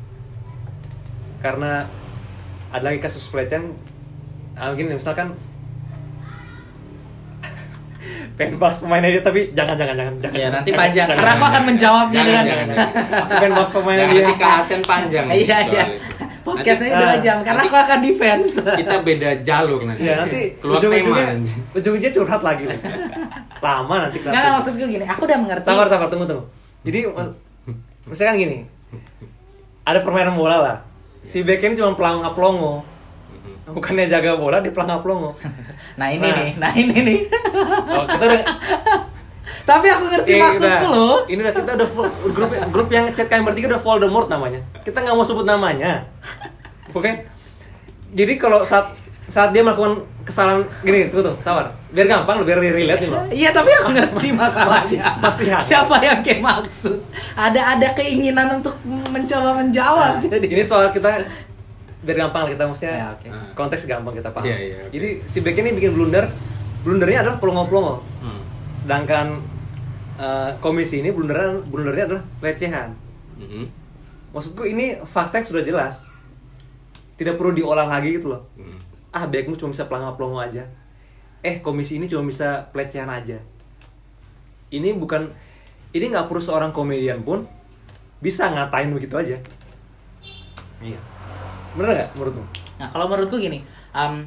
karena 1.39 1.87
ada 2.69 2.83
lagi 2.85 2.99
kasus 2.99 3.27
pelecehan 3.27 3.73
ah, 4.53 4.71
gini 4.71 4.93
misalkan 4.93 5.33
pengen 8.37 8.55
bahas 8.55 8.79
pemainnya 8.79 9.11
dia 9.11 9.19
tapi 9.19 9.51
jangan 9.51 9.75
jangan 9.75 9.95
jangan 9.97 10.13
jangan 10.21 10.37
Ya 10.37 10.47
nanti 10.49 10.69
jangan, 10.69 10.79
panjang. 10.79 11.07
jangan, 11.07 11.17
Karena 11.17 11.31
aku 11.33 11.45
akan 11.45 11.63
menjawabnya 11.65 12.15
Jangan, 12.15 12.29
dengan. 12.29 12.45
jangan, 12.45 12.67
jangan. 12.69 13.19
Aku 13.19 13.33
pengen 13.35 13.51
bahas 13.51 13.71
pemainnya 13.73 14.05
dia 14.05 14.21
nanti 14.21 14.35
keacen 14.37 14.81
panjang. 14.85 15.25
Iya 15.43 15.57
iya. 15.67 15.83
Podcastnya 16.49 16.89
dua 16.91 17.09
ah, 17.09 17.17
jam 17.17 17.37
karena 17.41 17.61
nanti- 17.61 17.69
aku 17.69 17.77
akan 17.77 17.99
defense. 18.01 18.51
kita 18.57 18.95
beda 19.01 19.29
jalur 19.41 19.79
nanti. 19.83 20.01
Ya 20.01 20.13
nanti 20.19 20.41
keluar 20.57 20.77
ujung-ujungnya 20.79 21.25
tema. 21.29 21.75
ujung-ujungnya 21.75 22.11
curhat 22.11 22.41
lagi. 22.41 22.63
Lama 23.59 23.95
nanti 24.01 24.17
enggak 24.17 24.31
kelihatan. 24.31 24.51
maksudku 24.55 24.85
gini, 24.87 25.05
aku 25.05 25.21
udah 25.25 25.37
mengerti. 25.37 25.65
Sabar 25.65 25.87
sabar 25.87 26.07
tunggu 26.07 26.25
tunggu. 26.25 26.45
Jadi 26.81 26.99
misalkan 28.05 28.35
gini. 28.37 28.57
Ada 29.83 29.99
permainan 29.99 30.33
bola 30.33 30.57
lah. 30.57 30.77
Si 31.19 31.41
back 31.41 31.59
ini 31.59 31.75
cuma 31.75 31.93
pelangap 31.93 32.33
pelongo. 32.33 32.85
Bukannya 33.69 34.09
jaga 34.09 34.33
bola 34.33 34.57
dia 34.59 34.69
pelangap 34.69 35.01
pelongo. 35.01 35.33
Nah 35.97 36.09
ini 36.09 36.23
Nah. 36.23 36.35
nih, 36.35 36.49
nah 36.57 36.71
ini 36.73 36.97
nih. 37.03 37.19
Oh, 37.85 38.05
kita 38.05 38.23
udah 38.23 38.41
Tapi 39.69 39.87
aku 39.87 40.03
ngerti 40.07 40.31
eh, 40.31 40.39
maksudku 40.39 40.65
udah- 40.81 40.91
loh. 40.91 41.17
Ini 41.23 41.39
udah 41.39 41.53
kita 41.53 41.71
udah 41.75 41.87
full- 41.87 42.13
grup 42.31 42.49
grup 42.67 42.89
yang 42.89 43.05
chat 43.09 43.27
kalian 43.27 43.45
bertiga 43.45 43.69
udah 43.69 43.79
Voldemort 43.79 44.27
namanya. 44.27 44.59
Kita 44.81 44.97
nggak 44.97 45.13
mau 45.13 45.21
sebut 45.21 45.45
namanya. 45.45 46.09
Oke. 46.89 47.29
Jadi 48.09 48.33
kalau 48.35 48.65
saat 48.65 48.97
saat 49.29 49.53
dia 49.53 49.61
melakukan 49.61 50.01
kesalahan 50.25 50.65
gini, 50.81 51.05
tunggu 51.07 51.21
tuh, 51.23 51.35
sabar. 51.39 51.69
Biar 51.87 52.05
gampang, 52.07 52.41
biar 52.41 52.57
relate 52.57 52.97
nih 52.99 53.09
loh. 53.09 53.21
Iya 53.29 53.49
tapi 53.51 53.69
aku 53.71 53.93
ngerti 53.93 54.27
masalahnya. 54.31 54.73
Masih- 54.73 55.01
masih 55.21 55.45
ada. 55.47 55.61
Siapa 55.61 55.95
yang 55.99 56.19
kayak 56.19 56.41
maksud? 56.41 56.97
Ada 57.35 57.77
ada 57.77 57.87
keinginan 57.93 58.49
untuk 58.51 58.73
mencoba 58.85 59.53
menjawab. 59.55 60.17
Nah, 60.17 60.21
jadi 60.23 60.49
ini 60.49 60.63
soal 60.63 60.89
kita 60.89 61.21
biar 61.99 62.15
gampang 62.17 62.41
lah 62.41 62.51
kita 62.51 62.63
maksudnya 62.63 62.95
Ya, 62.95 63.07
oke. 63.11 63.27
konteks 63.53 63.85
gampang 63.85 64.13
kita 64.15 64.29
paham. 64.31 64.45
Iya, 64.45 64.57
iya, 64.57 64.75
oke. 64.81 64.89
Jadi 64.89 65.07
si 65.23 65.37
back 65.39 65.57
ini 65.57 65.69
bikin 65.75 65.91
blunder, 65.93 66.25
blundernya 66.81 67.19
adalah 67.21 67.37
pelongo-pelongo. 67.37 68.01
Hmm. 68.19 68.41
Sedangkan 68.73 69.27
eh, 70.19 70.51
komisi 70.59 70.99
ini 70.99 71.15
blunderan 71.15 71.63
blundernya 71.63 72.05
adalah 72.11 72.23
pelecehan. 72.43 72.91
Mhm. 73.39 73.63
Maksudku 74.35 74.67
ini 74.67 74.99
fakta 75.07 75.41
yang 75.41 75.47
sudah 75.47 75.63
jelas. 75.65 76.13
Tidak 77.17 77.35
perlu 77.35 77.55
diolah 77.55 77.89
lagi 77.89 78.15
gitu 78.15 78.31
loh. 78.31 78.45
Hmm. 78.55 78.77
Ah, 79.09 79.25
backmu 79.25 79.57
cuma 79.57 79.73
bisa 79.73 79.89
pelongo-pelongo 79.89 80.39
aja. 80.39 80.63
Eh, 81.41 81.59
komisi 81.59 81.97
ini 81.97 82.05
cuma 82.05 82.29
bisa 82.29 82.69
pelecehan 82.69 83.09
aja. 83.09 83.41
Ini 84.69 84.93
bukan 84.95 85.33
ini 85.97 86.05
nggak 86.13 86.29
perlu 86.29 86.39
seorang 86.39 86.69
komedian 86.69 87.25
pun 87.25 87.49
bisa 88.21 88.53
ngatain 88.53 88.93
begitu 88.93 89.17
aja. 89.17 89.35
Iya. 90.79 90.99
Bener 91.73 91.89
nggak 91.97 92.09
menurutmu? 92.15 92.45
Nah 92.77 92.87
kalau 92.87 93.09
menurutku 93.09 93.41
gini, 93.41 93.65
um, 93.91 94.23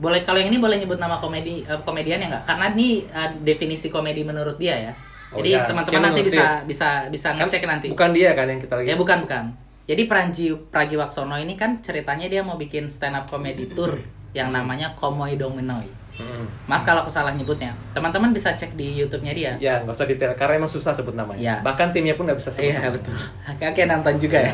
boleh 0.00 0.24
kalau 0.24 0.40
yang 0.40 0.48
ini 0.48 0.58
boleh 0.58 0.80
nyebut 0.80 0.96
nama 0.96 1.20
komedi 1.20 1.62
eh, 1.68 1.80
komedian 1.84 2.18
ya 2.24 2.28
nggak? 2.32 2.44
Karena 2.48 2.66
ini 2.72 3.04
eh, 3.04 3.30
definisi 3.44 3.92
komedi 3.92 4.24
menurut 4.24 4.56
dia 4.56 4.90
ya. 4.90 4.92
Oh, 5.30 5.38
Jadi 5.38 5.50
ya. 5.54 5.68
teman-teman 5.68 6.10
nanti 6.10 6.26
bisa 6.26 6.64
bisa 6.66 7.06
bisa 7.12 7.28
Kan 7.36 7.46
ngecek 7.46 7.62
nanti. 7.68 7.86
Bukan 7.92 8.10
dia 8.16 8.34
kan 8.34 8.48
yang 8.48 8.58
kita 8.58 8.74
lagi. 8.80 8.88
Ya 8.88 8.96
bukan 8.98 9.22
bukan. 9.28 9.44
Jadi 9.86 10.02
Pranji 10.06 10.46
Pragiwaksono 10.54 11.36
ini 11.38 11.54
kan 11.54 11.78
ceritanya 11.82 12.26
dia 12.26 12.42
mau 12.42 12.58
bikin 12.58 12.90
stand 12.90 13.14
up 13.14 13.30
comedy 13.30 13.68
tour 13.70 14.00
yang 14.38 14.50
namanya 14.50 14.96
Komoi 14.96 15.36
Dominoi. 15.38 16.00
Mm-mm. 16.20 16.44
Maaf 16.68 16.84
kalau 16.84 17.00
aku 17.06 17.12
salah 17.12 17.32
nyebutnya. 17.32 17.72
Teman-teman 17.96 18.34
bisa 18.34 18.52
cek 18.52 18.76
di 18.76 18.92
YouTube-nya 18.98 19.32
dia. 19.32 19.52
Ya 19.56 19.74
nggak 19.80 19.94
usah 19.94 20.06
detail 20.08 20.34
karena 20.36 20.60
emang 20.60 20.70
susah 20.72 20.92
sebut 20.92 21.16
namanya. 21.16 21.40
Ya. 21.40 21.54
Bahkan 21.64 21.94
timnya 21.94 22.18
pun 22.18 22.28
nggak 22.28 22.38
bisa 22.38 22.50
sebut. 22.52 22.72
Iya 22.72 22.90
betul. 22.92 23.14
Oke 23.70 23.82
nonton 23.88 24.14
juga 24.20 24.38
ya. 24.50 24.52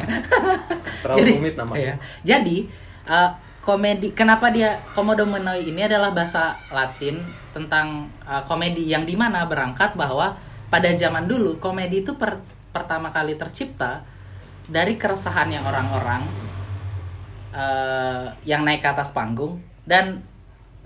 Terlalu 1.03 1.25
rumit 1.41 1.55
namanya. 1.59 1.81
Iya. 1.81 1.95
Jadi 2.23 2.57
eh, 3.09 3.31
komedi 3.67 4.15
kenapa 4.15 4.55
dia 4.55 4.79
komodo 4.95 5.27
menoi 5.27 5.67
ini 5.67 5.83
adalah 5.83 6.15
bahasa 6.15 6.55
Latin 6.71 7.19
tentang 7.51 8.07
eh, 8.23 8.43
komedi 8.47 8.87
yang 8.87 9.03
di 9.03 9.19
mana 9.19 9.43
berangkat 9.51 9.99
bahwa 9.99 10.39
pada 10.71 10.87
zaman 10.95 11.27
dulu 11.27 11.59
komedi 11.59 12.07
itu 12.07 12.15
per- 12.15 12.39
pertama 12.71 13.11
kali 13.11 13.35
tercipta 13.35 14.07
dari 14.71 14.95
keresahannya 14.95 15.59
orang-orang 15.67 16.23
eh, 17.51 18.25
yang 18.47 18.63
naik 18.63 18.87
ke 18.87 18.89
atas 18.95 19.11
panggung 19.11 19.59
dan 19.83 20.23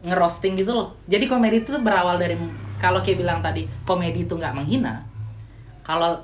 ngerosting 0.01 0.57
gitu 0.57 0.73
loh. 0.73 0.97
Jadi 1.05 1.29
komedi 1.29 1.61
itu 1.61 1.77
berawal 1.77 2.17
dari 2.17 2.41
kalau 2.81 3.05
kayak 3.05 3.21
bilang 3.21 3.45
tadi 3.45 3.69
komedi 3.85 4.25
itu 4.25 4.41
nggak 4.41 4.57
menghina. 4.57 5.05
Kalau 5.85 6.17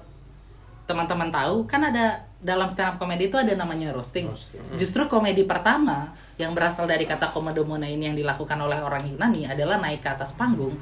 teman-teman 0.88 1.28
tahu 1.28 1.68
kan 1.68 1.84
ada 1.84 2.25
dalam 2.36 2.68
stand 2.68 2.94
up 2.94 2.96
comedy 3.00 3.32
itu 3.32 3.36
ada 3.40 3.52
namanya 3.56 3.90
roasting. 3.96 4.28
Roasting. 4.28 4.60
Justru 4.76 5.08
komedi 5.08 5.48
pertama 5.48 6.12
yang 6.36 6.52
berasal 6.52 6.84
dari 6.84 7.08
kata 7.08 7.32
komodomona 7.32 7.88
ini 7.88 8.12
yang 8.12 8.16
dilakukan 8.16 8.60
oleh 8.60 8.78
orang 8.80 9.08
Yunani 9.08 9.48
adalah 9.48 9.80
naik 9.80 10.04
ke 10.04 10.08
atas 10.12 10.36
panggung 10.36 10.76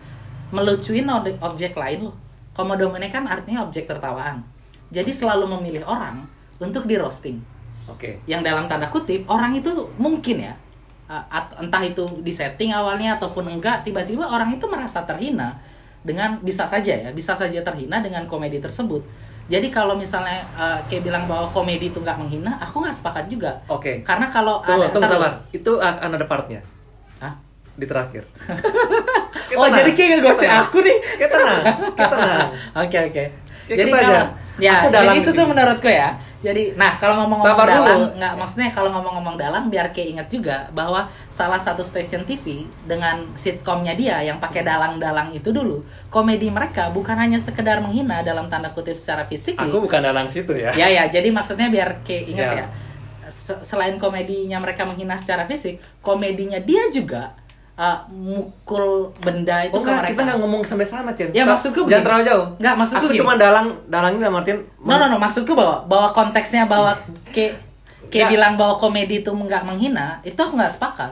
melucuin 0.50 1.06
ob- 1.08 1.40
objek 1.40 1.74
lain 1.78 2.10
loh. 2.10 2.16
Komodomone 2.54 3.10
kan 3.10 3.26
artinya 3.26 3.66
objek 3.66 3.86
tertawaan. 3.86 4.42
Jadi 4.90 5.10
selalu 5.10 5.50
memilih 5.58 5.82
orang 5.86 6.22
untuk 6.62 6.86
di 6.86 6.94
roasting. 6.94 7.38
Oke. 7.90 8.22
Yang 8.30 8.42
dalam 8.46 8.70
tanda 8.70 8.86
kutip 8.90 9.26
orang 9.26 9.58
itu 9.58 9.70
mungkin 9.98 10.50
ya 10.50 10.54
entah 11.60 11.84
itu 11.84 12.00
di 12.24 12.32
setting 12.32 12.72
awalnya 12.72 13.20
ataupun 13.20 13.44
enggak 13.44 13.84
tiba-tiba 13.84 14.24
orang 14.24 14.56
itu 14.56 14.64
merasa 14.64 15.04
terhina 15.04 15.60
dengan 16.00 16.40
bisa 16.40 16.64
saja 16.64 16.96
ya 16.96 17.12
bisa 17.12 17.36
saja 17.36 17.60
terhina 17.60 18.00
dengan 18.00 18.24
komedi 18.24 18.56
tersebut. 18.56 19.04
Jadi 19.44 19.68
kalau 19.68 19.92
misalnya 19.92 20.48
uh, 20.56 20.80
kayak 20.88 21.04
bilang 21.04 21.28
bahwa 21.28 21.44
komedi 21.52 21.92
itu 21.92 22.00
nggak 22.00 22.16
menghina, 22.16 22.56
aku 22.64 22.80
nggak 22.80 22.96
sepakat 22.96 23.24
juga. 23.28 23.60
Oke. 23.68 24.00
Karena 24.00 24.32
kalau 24.32 24.64
Tunggu, 24.64 24.88
ada 24.88 24.88
tunggu 24.88 25.10
sabar. 25.10 25.32
Itu 25.52 25.76
akan 25.84 26.10
ada 26.16 26.24
partnya 26.24 26.60
Hah? 27.20 27.36
di 27.76 27.84
terakhir. 27.84 28.24
Oh 29.54 29.68
jadi 29.70 29.92
kayak 29.92 30.08
ngegocek 30.18 30.50
aku 30.50 30.82
nih. 30.82 30.96
Kita 31.20 31.36
tenang, 31.36 31.62
kita 31.94 32.16
tenang. 32.16 32.48
Oke 32.82 32.98
oke. 33.06 33.24
Jadi 33.70 33.90
kita 33.92 33.98
kalau 34.02 34.18
aja. 34.18 34.26
ya 34.58 34.74
Aku 34.82 34.88
jadi 34.90 35.16
itu 35.20 35.30
tuh 35.30 35.46
menurutku 35.46 35.88
ya. 35.88 36.08
Jadi 36.44 36.76
nah 36.76 36.94
kalau 36.94 37.24
ngomong-ngomong 37.24 37.56
Sabar 37.56 37.66
dalang 37.66 37.88
dulu. 38.04 38.18
nggak 38.20 38.32
maksudnya 38.36 38.68
kalau 38.70 38.90
ngomong-ngomong 38.92 39.36
dalang 39.36 39.64
biar 39.66 39.88
kayak 39.90 40.08
inget 40.12 40.28
juga 40.30 40.56
bahwa 40.70 41.00
salah 41.26 41.56
satu 41.56 41.80
stasiun 41.80 42.22
TV 42.22 42.44
dengan 42.84 43.24
sitkomnya 43.32 43.92
dia 43.92 44.20
yang 44.20 44.36
pakai 44.36 44.60
dalang-dalang 44.60 45.32
itu 45.32 45.48
dulu 45.48 45.80
komedi 46.06 46.46
mereka 46.48 46.88
bukan 46.88 47.16
hanya 47.16 47.38
sekedar 47.38 47.80
menghina 47.80 48.20
dalam 48.20 48.46
tanda 48.46 48.68
kutip 48.68 48.94
secara 48.94 49.24
fisik 49.24 49.56
Aku 49.56 49.80
bukan 49.80 49.98
dalang 49.98 50.28
situ 50.28 50.52
ya. 50.52 50.68
ya 50.70 50.84
ya 50.86 51.08
jadi 51.08 51.26
maksudnya 51.28 51.66
biar 51.66 52.04
kayak 52.04 52.24
inget 52.28 52.44
Ya. 52.46 52.54
ya 52.54 52.66
Se- 53.24 53.62
selain 53.62 53.96
komedinya 53.96 54.60
mereka 54.60 54.84
menghina 54.84 55.16
secara 55.16 55.42
fisik 55.42 55.80
komedinya 55.98 56.60
dia 56.60 56.86
juga 56.88 57.32
uh, 57.76 57.98
mukul 58.08 58.86
benda 59.18 59.62
itu 59.62 59.70
Oh 59.70 59.78
ke 59.78 59.84
enggak, 59.84 59.96
mereka 60.00 60.10
kita 60.10 60.22
nggak 60.24 60.38
ngomong 60.38 60.62
sampai 60.62 60.84
sana, 60.84 61.10
Cen. 61.10 61.30
Ya, 61.30 61.42
maksudku 61.44 61.80
jangan 61.80 61.90
begini. 61.90 62.04
terlalu 62.04 62.22
jauh. 62.24 62.46
Nggak, 62.56 62.74
maksudku 62.76 62.98
Aku 63.00 63.08
gini. 63.08 63.20
cuma 63.20 63.32
dalang, 63.34 63.66
dalang 63.86 64.12
ini 64.12 64.20
dalam 64.20 64.36
artian 64.36 64.58
No 64.80 64.94
no 64.94 65.06
no 65.06 65.16
maksudku 65.16 65.52
bahwa 65.52 65.76
bahwa 65.84 66.08
konteksnya 66.10 66.64
bahwa 66.64 66.92
kayak 67.28 67.58
kayak 68.06 68.30
bilang 68.30 68.54
bahwa 68.54 68.74
komedi 68.74 69.18
itu 69.18 69.28
nggak 69.28 69.62
menghina 69.62 70.22
itu 70.22 70.36
aku 70.36 70.54
nggak 70.54 70.70
sepakat 70.70 71.10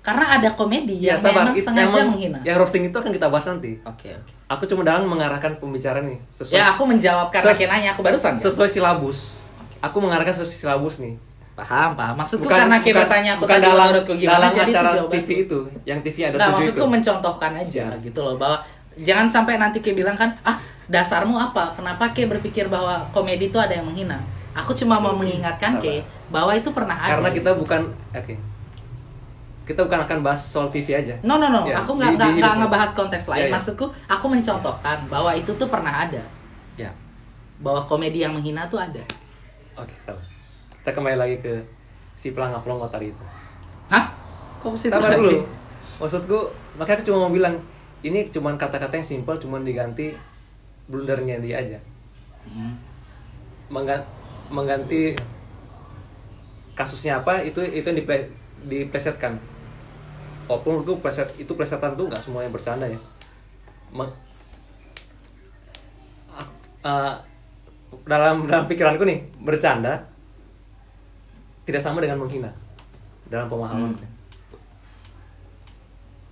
karena 0.00 0.24
ada 0.30 0.48
komedi 0.50 1.02
yang 1.02 1.14
Ya, 1.14 1.16
sabar, 1.18 1.42
memang 1.42 1.54
it- 1.54 1.64
sengaja 1.64 1.88
emang 1.94 2.08
menghina 2.10 2.38
Yang 2.42 2.56
roasting 2.58 2.84
itu 2.84 2.96
akan 2.96 3.10
kita 3.10 3.26
bahas 3.26 3.46
nanti. 3.46 3.72
oke 3.82 4.08
oke 4.10 4.32
Aku 4.48 4.64
cuma 4.64 4.80
dalam 4.82 5.04
mengarahkan 5.04 5.56
pembicaraan 5.56 6.04
nih 6.04 6.16
sesuai 6.30 6.52
ya 6.54 6.64
aku 6.70 6.82
menjawab 6.84 7.28
karena 7.28 7.48
Ses- 7.50 7.58
Ki 7.58 7.66
nanya 7.66 7.90
aku 7.92 8.00
barusan 8.00 8.32
kan? 8.32 8.40
sesuai 8.40 8.68
silabus. 8.70 9.40
Aku 9.78 9.96
mengarahkan 9.98 10.32
sesuai 10.34 10.58
silabus 10.58 10.98
nih. 10.98 11.14
Paham 11.58 11.90
paham 11.98 12.14
maksudku 12.14 12.46
karena 12.46 12.78
Ki 12.78 12.94
bertanya 12.94 13.34
aku 13.34 13.42
bukan 13.42 13.58
tadi 13.58 13.66
dalam, 13.66 13.86
menurutku 13.90 14.12
gimana 14.14 14.46
dalam 14.46 14.54
jadi 14.54 14.70
acara 14.70 14.90
itu. 14.94 15.06
TV 15.10 15.28
itu, 15.42 15.58
yang 15.82 15.98
TV 15.98 16.16
ada 16.22 16.36
tujuh 16.38 16.52
maksudku 16.54 16.78
itu. 16.78 16.86
Ya. 16.86 16.92
mencontohkan 16.94 17.52
aja 17.58 17.84
gitu 17.98 18.20
loh 18.22 18.34
bahwa 18.38 18.58
jangan 19.02 19.26
sampai 19.26 19.58
nanti 19.58 19.82
Ki 19.82 19.90
bilang 19.98 20.14
kan 20.14 20.30
ah 20.46 20.62
dasarmu 20.86 21.34
apa 21.34 21.74
kenapa 21.74 22.14
Ki 22.14 22.30
berpikir 22.30 22.70
bahwa 22.70 23.02
komedi 23.10 23.50
itu 23.50 23.58
ada 23.58 23.74
yang 23.74 23.90
menghina 23.90 24.22
aku 24.54 24.70
cuma 24.78 25.02
mau 25.02 25.18
mengingatkan 25.18 25.82
Ki 25.82 26.06
bahwa 26.30 26.54
itu 26.54 26.70
pernah 26.70 26.94
ada 26.94 27.18
Karena 27.18 27.30
kita 27.34 27.50
bukan 27.58 27.82
oke. 28.14 28.34
Kita 29.68 29.84
bukan 29.84 30.00
akan 30.08 30.18
bahas 30.24 30.40
soal 30.40 30.72
TV 30.72 30.96
aja. 30.96 31.12
No 31.20 31.36
no 31.36 31.52
no, 31.52 31.68
Ya, 31.68 31.76
aku 31.84 32.00
nggak 32.00 32.16
nggak 32.16 32.54
ngebahas 32.64 32.96
konteks 32.96 33.28
lain. 33.28 33.44
Ya, 33.44 33.46
ya. 33.48 33.52
Maksudku, 33.52 33.84
aku 34.08 34.26
mencontohkan 34.32 35.04
bahwa 35.12 35.28
itu 35.36 35.52
tuh 35.60 35.68
pernah 35.68 36.08
ada, 36.08 36.24
Ya. 36.80 36.88
bahwa 37.60 37.84
komedi 37.84 38.24
yang 38.24 38.32
menghina 38.32 38.64
tuh 38.64 38.80
ada. 38.80 39.04
Oke, 39.76 39.92
sabar. 40.00 40.24
Kita 40.88 41.04
kembali 41.04 41.20
lagi 41.20 41.36
ke 41.44 41.52
si 42.16 42.32
pelangap 42.32 42.64
pelongo 42.64 42.88
tadi 42.88 43.12
itu. 43.12 43.24
Hah? 43.92 44.08
Kok 44.64 44.72
ke 44.72 44.88
situ 44.88 44.96
Sabar 44.96 45.20
lagi? 45.20 45.20
dulu. 45.20 45.44
Maksudku, 46.00 46.38
makanya 46.80 46.96
aku 46.96 47.04
cuma 47.12 47.18
mau 47.20 47.28
bilang 47.28 47.60
ini 48.00 48.24
cuma 48.32 48.56
kata-kata 48.56 48.96
yang 48.96 49.04
simpel, 49.04 49.36
cuma 49.36 49.60
diganti 49.60 50.16
blundernya 50.88 51.44
dia 51.44 51.60
aja. 51.60 51.76
Hmm. 52.48 52.72
Menggan- 53.68 54.08
mengganti 54.48 55.12
kasusnya 56.72 57.20
apa 57.20 57.44
itu 57.44 57.60
itu 57.60 57.84
yang 57.84 58.00
diple- 58.00 58.32
diplesetkan. 58.64 59.36
Walaupun 60.48 60.88
itu 60.88 60.96
pleset 61.04 61.28
itu 61.36 61.52
plesetan 61.52 62.00
tuh 62.00 62.08
nggak 62.08 62.24
semua 62.24 62.40
yang 62.40 62.52
bercanda 62.56 62.88
ya. 62.88 62.96
Ma- 63.92 64.08
ah, 66.80 67.20
dalam 68.08 68.48
dalam 68.48 68.64
pikiranku 68.64 69.04
nih 69.04 69.20
bercanda 69.44 70.16
tidak 71.68 71.84
sama 71.84 72.00
dengan 72.00 72.16
menghina 72.16 72.48
dalam 73.28 73.52
pemahaman. 73.52 73.92
Hmm. 73.92 74.08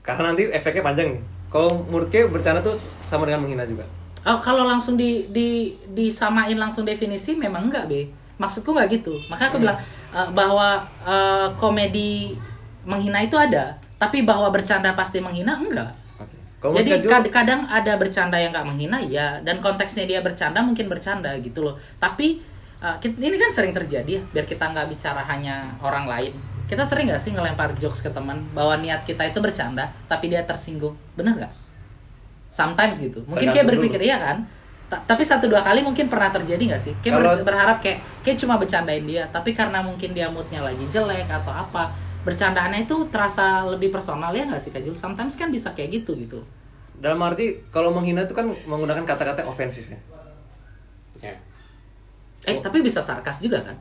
Karena 0.00 0.32
nanti 0.32 0.48
efeknya 0.48 0.80
panjang 0.80 1.12
nih. 1.12 1.22
Kalau 1.52 1.84
menurut 1.84 2.08
Kay 2.08 2.24
bercanda 2.24 2.64
tuh 2.64 2.72
sama 3.04 3.28
dengan 3.28 3.44
menghina 3.44 3.68
juga. 3.68 3.84
Oh, 4.24 4.40
kalau 4.40 4.64
langsung 4.64 4.96
di 4.96 5.28
di 5.28 5.76
disamain 5.92 6.56
langsung 6.56 6.88
definisi 6.88 7.36
memang 7.36 7.68
enggak, 7.68 7.84
Be. 7.84 8.08
Maksudku 8.40 8.72
nggak 8.72 8.88
gitu. 8.96 9.12
Makanya 9.28 9.48
aku 9.52 9.58
bilang 9.60 9.78
eh, 10.16 10.28
bahwa 10.32 10.82
eh, 11.04 11.48
komedi 11.60 12.32
menghina 12.88 13.20
itu 13.20 13.36
ada, 13.36 13.76
tapi 14.00 14.24
bahwa 14.24 14.48
bercanda 14.48 14.96
pasti 14.96 15.20
menghina 15.20 15.60
enggak. 15.60 15.92
Jadi 16.66 17.06
kad- 17.06 17.30
kadang 17.30 17.68
ada 17.68 17.94
bercanda 17.94 18.40
yang 18.40 18.50
nggak 18.50 18.66
menghina 18.66 18.98
ya 19.04 19.38
dan 19.44 19.60
konteksnya 19.62 20.08
dia 20.08 20.20
bercanda 20.24 20.64
mungkin 20.64 20.88
bercanda 20.90 21.36
gitu 21.38 21.62
loh. 21.62 21.76
Tapi 22.00 22.40
uh, 22.78 22.96
kit- 22.98 23.16
ini 23.16 23.36
kan 23.36 23.50
sering 23.50 23.72
terjadi 23.72 24.10
ya. 24.18 24.22
Biar 24.32 24.44
kita 24.44 24.64
nggak 24.68 24.86
bicara 24.88 25.22
hanya 25.24 25.72
orang 25.80 26.06
lain. 26.06 26.32
Kita 26.66 26.82
sering 26.82 27.06
nggak 27.06 27.22
sih 27.22 27.30
ngelempar 27.30 27.78
jokes 27.78 28.02
ke 28.02 28.10
teman 28.10 28.42
bahwa 28.50 28.74
niat 28.76 29.06
kita 29.06 29.22
itu 29.22 29.38
bercanda 29.38 29.86
tapi 30.06 30.26
dia 30.28 30.42
tersinggung. 30.42 30.96
Bener 31.14 31.36
nggak? 31.36 31.52
Sometimes 32.50 32.96
gitu. 32.98 33.20
Mungkin 33.28 33.52
kayak 33.52 33.66
berpikir 33.68 34.00
iya 34.02 34.16
kan. 34.18 34.36
Ta- 34.86 35.02
tapi 35.02 35.26
satu 35.26 35.50
dua 35.50 35.60
kali 35.60 35.82
mungkin 35.82 36.06
pernah 36.06 36.30
terjadi 36.30 36.62
nggak 36.62 36.82
sih? 36.82 36.94
Kayak 37.02 37.18
ber- 37.20 37.44
berharap 37.44 37.78
kayak 37.82 37.98
kayak 38.22 38.38
cuma 38.38 38.54
bercandain 38.56 39.02
dia, 39.02 39.26
tapi 39.28 39.50
karena 39.50 39.82
mungkin 39.82 40.14
dia 40.14 40.30
moodnya 40.30 40.62
lagi 40.62 40.86
jelek 40.86 41.26
atau 41.26 41.50
apa, 41.50 41.90
bercandaannya 42.22 42.86
itu 42.86 42.96
terasa 43.10 43.66
lebih 43.66 43.90
personal 43.90 44.30
ya 44.30 44.46
nggak 44.46 44.62
sih 44.62 44.70
Kak 44.70 44.82
Jul? 44.82 44.94
Sometimes 44.94 45.34
kan 45.34 45.50
bisa 45.50 45.74
kayak 45.74 46.02
gitu 46.02 46.14
gitu. 46.16 46.40
dalam 46.96 47.20
arti 47.20 47.60
kalau 47.68 47.92
menghina 47.92 48.24
itu 48.24 48.32
kan 48.32 48.48
menggunakan 48.48 49.04
kata-kata 49.04 49.44
ofensif. 49.44 49.92
Ya. 49.92 50.00
Eh, 52.46 52.56
tapi 52.58 52.78
bisa 52.80 52.98
sarkas 52.98 53.38
juga 53.38 53.58
kan? 53.60 53.76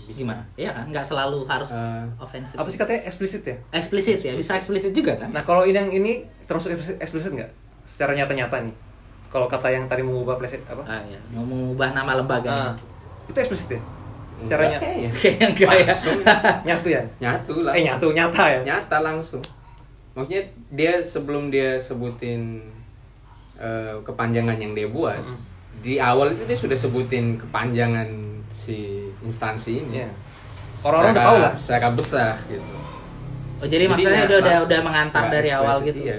Bisa. 0.00 0.22
Gimana? 0.22 0.40
Iya 0.54 0.70
kan? 0.72 0.88
Nggak 0.88 1.04
selalu 1.04 1.44
harus 1.44 1.68
Eh, 1.68 2.04
ofensif. 2.16 2.56
Apa 2.56 2.68
sih 2.68 2.78
katanya 2.78 3.04
eksplisit 3.04 3.42
ya? 3.42 3.56
Eksplisit 3.70 4.20
ya, 4.22 4.32
bisa 4.32 4.54
eksplisit 4.54 4.90
juga 4.90 5.12
kan? 5.14 5.28
Nah 5.28 5.42
kalau 5.42 5.62
ini 5.62 5.76
yang 5.76 5.90
ini 5.90 6.12
termasuk 6.46 6.72
eksplisit, 6.96 7.34
nggak? 7.34 7.50
Secara 7.84 8.14
nyata-nyata 8.14 8.62
nih. 8.62 8.74
Kalau 9.28 9.44
kata 9.44 9.68
yang 9.68 9.84
tadi 9.84 10.00
mengubah 10.00 10.40
pleset 10.40 10.64
apa? 10.64 10.80
Ah, 10.82 11.04
ya. 11.04 11.20
Mau 11.30 11.44
mengubah 11.44 11.92
nama 11.92 12.16
lembaga. 12.16 12.48
Ah, 12.48 12.72
itu 13.26 13.36
eksplisit 13.36 13.76
ya? 13.76 13.80
Secara 14.38 14.62
nyata. 14.70 14.82
kayaknya. 14.86 15.10
Enggak 15.52 15.68
ya. 15.68 15.86
Langsung. 15.92 16.18
Nyatu 16.64 16.88
ya? 16.88 17.02
Nyatu 17.18 17.54
lah. 17.60 17.72
Eh 17.74 17.82
nyatu 17.84 18.06
nyata 18.08 18.44
ya? 18.48 18.60
Nyata 18.64 18.96
langsung. 19.02 19.42
Maksudnya 20.16 20.42
dia 20.70 20.92
sebelum 20.98 21.52
dia 21.52 21.76
sebutin 21.76 22.64
eh, 23.54 23.94
kepanjangan 24.00 24.56
yang 24.56 24.72
dia 24.72 24.88
buat, 24.88 25.18
Mm. 25.18 25.36
Di 25.82 25.96
awal 26.02 26.34
itu 26.34 26.42
dia 26.44 26.58
sudah 26.58 26.76
sebutin 26.78 27.38
kepanjangan 27.38 28.08
si 28.50 29.08
instansi 29.22 29.84
ini. 29.84 30.02
Iya. 30.02 30.10
Orang-orang 30.84 31.12
udah 31.14 31.26
tahu 31.26 31.38
lah. 31.42 31.52
Secara 31.54 31.88
besar 31.94 32.34
gitu. 32.46 32.76
Oh, 33.58 33.66
jadi, 33.66 33.90
maksudnya 33.90 34.22
nggak 34.22 34.30
udah 34.30 34.38
udah, 34.38 34.52
langsung- 34.54 34.70
udah 34.70 34.80
mengantar 34.86 35.22
dari 35.26 35.50
awal 35.50 35.76
gitu. 35.82 36.00
Iya. 36.06 36.18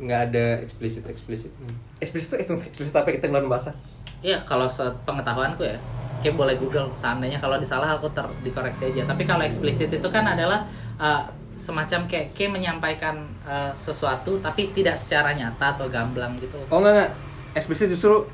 Nggak 0.00 0.20
ada 0.32 0.44
eksplisit 0.64 1.04
eksplisit. 1.04 1.52
Eksplisit 2.00 2.40
itu 2.40 2.52
eksplisit 2.56 2.94
apa 2.96 3.12
kita 3.12 3.28
ngeluarin 3.28 3.52
bahasa? 3.52 3.76
Iya, 4.24 4.40
kalau 4.48 4.64
pengetahuanku 5.04 5.60
ya, 5.60 5.76
kayak 6.24 6.36
boleh 6.40 6.56
Google. 6.56 6.88
Seandainya 6.96 7.36
kalau 7.36 7.60
disalah 7.60 8.00
aku 8.00 8.08
ter 8.16 8.24
dikoreksi 8.40 8.88
aja. 8.90 9.04
Tapi 9.04 9.28
kalau 9.28 9.44
eksplisit 9.44 9.92
itu 9.92 10.08
kan 10.08 10.24
adalah 10.24 10.64
uh, 10.96 11.28
semacam 11.54 12.08
kayak 12.08 12.32
kayak 12.32 12.50
menyampaikan 12.56 13.28
uh, 13.44 13.70
sesuatu 13.76 14.40
tapi 14.40 14.72
tidak 14.74 14.96
secara 14.96 15.36
nyata 15.36 15.76
atau 15.76 15.86
gamblang 15.92 16.34
gitu. 16.40 16.56
Oh 16.72 16.80
enggak 16.80 16.92
enggak. 16.96 17.10
Eksplisit 17.54 17.92
justru 17.92 18.24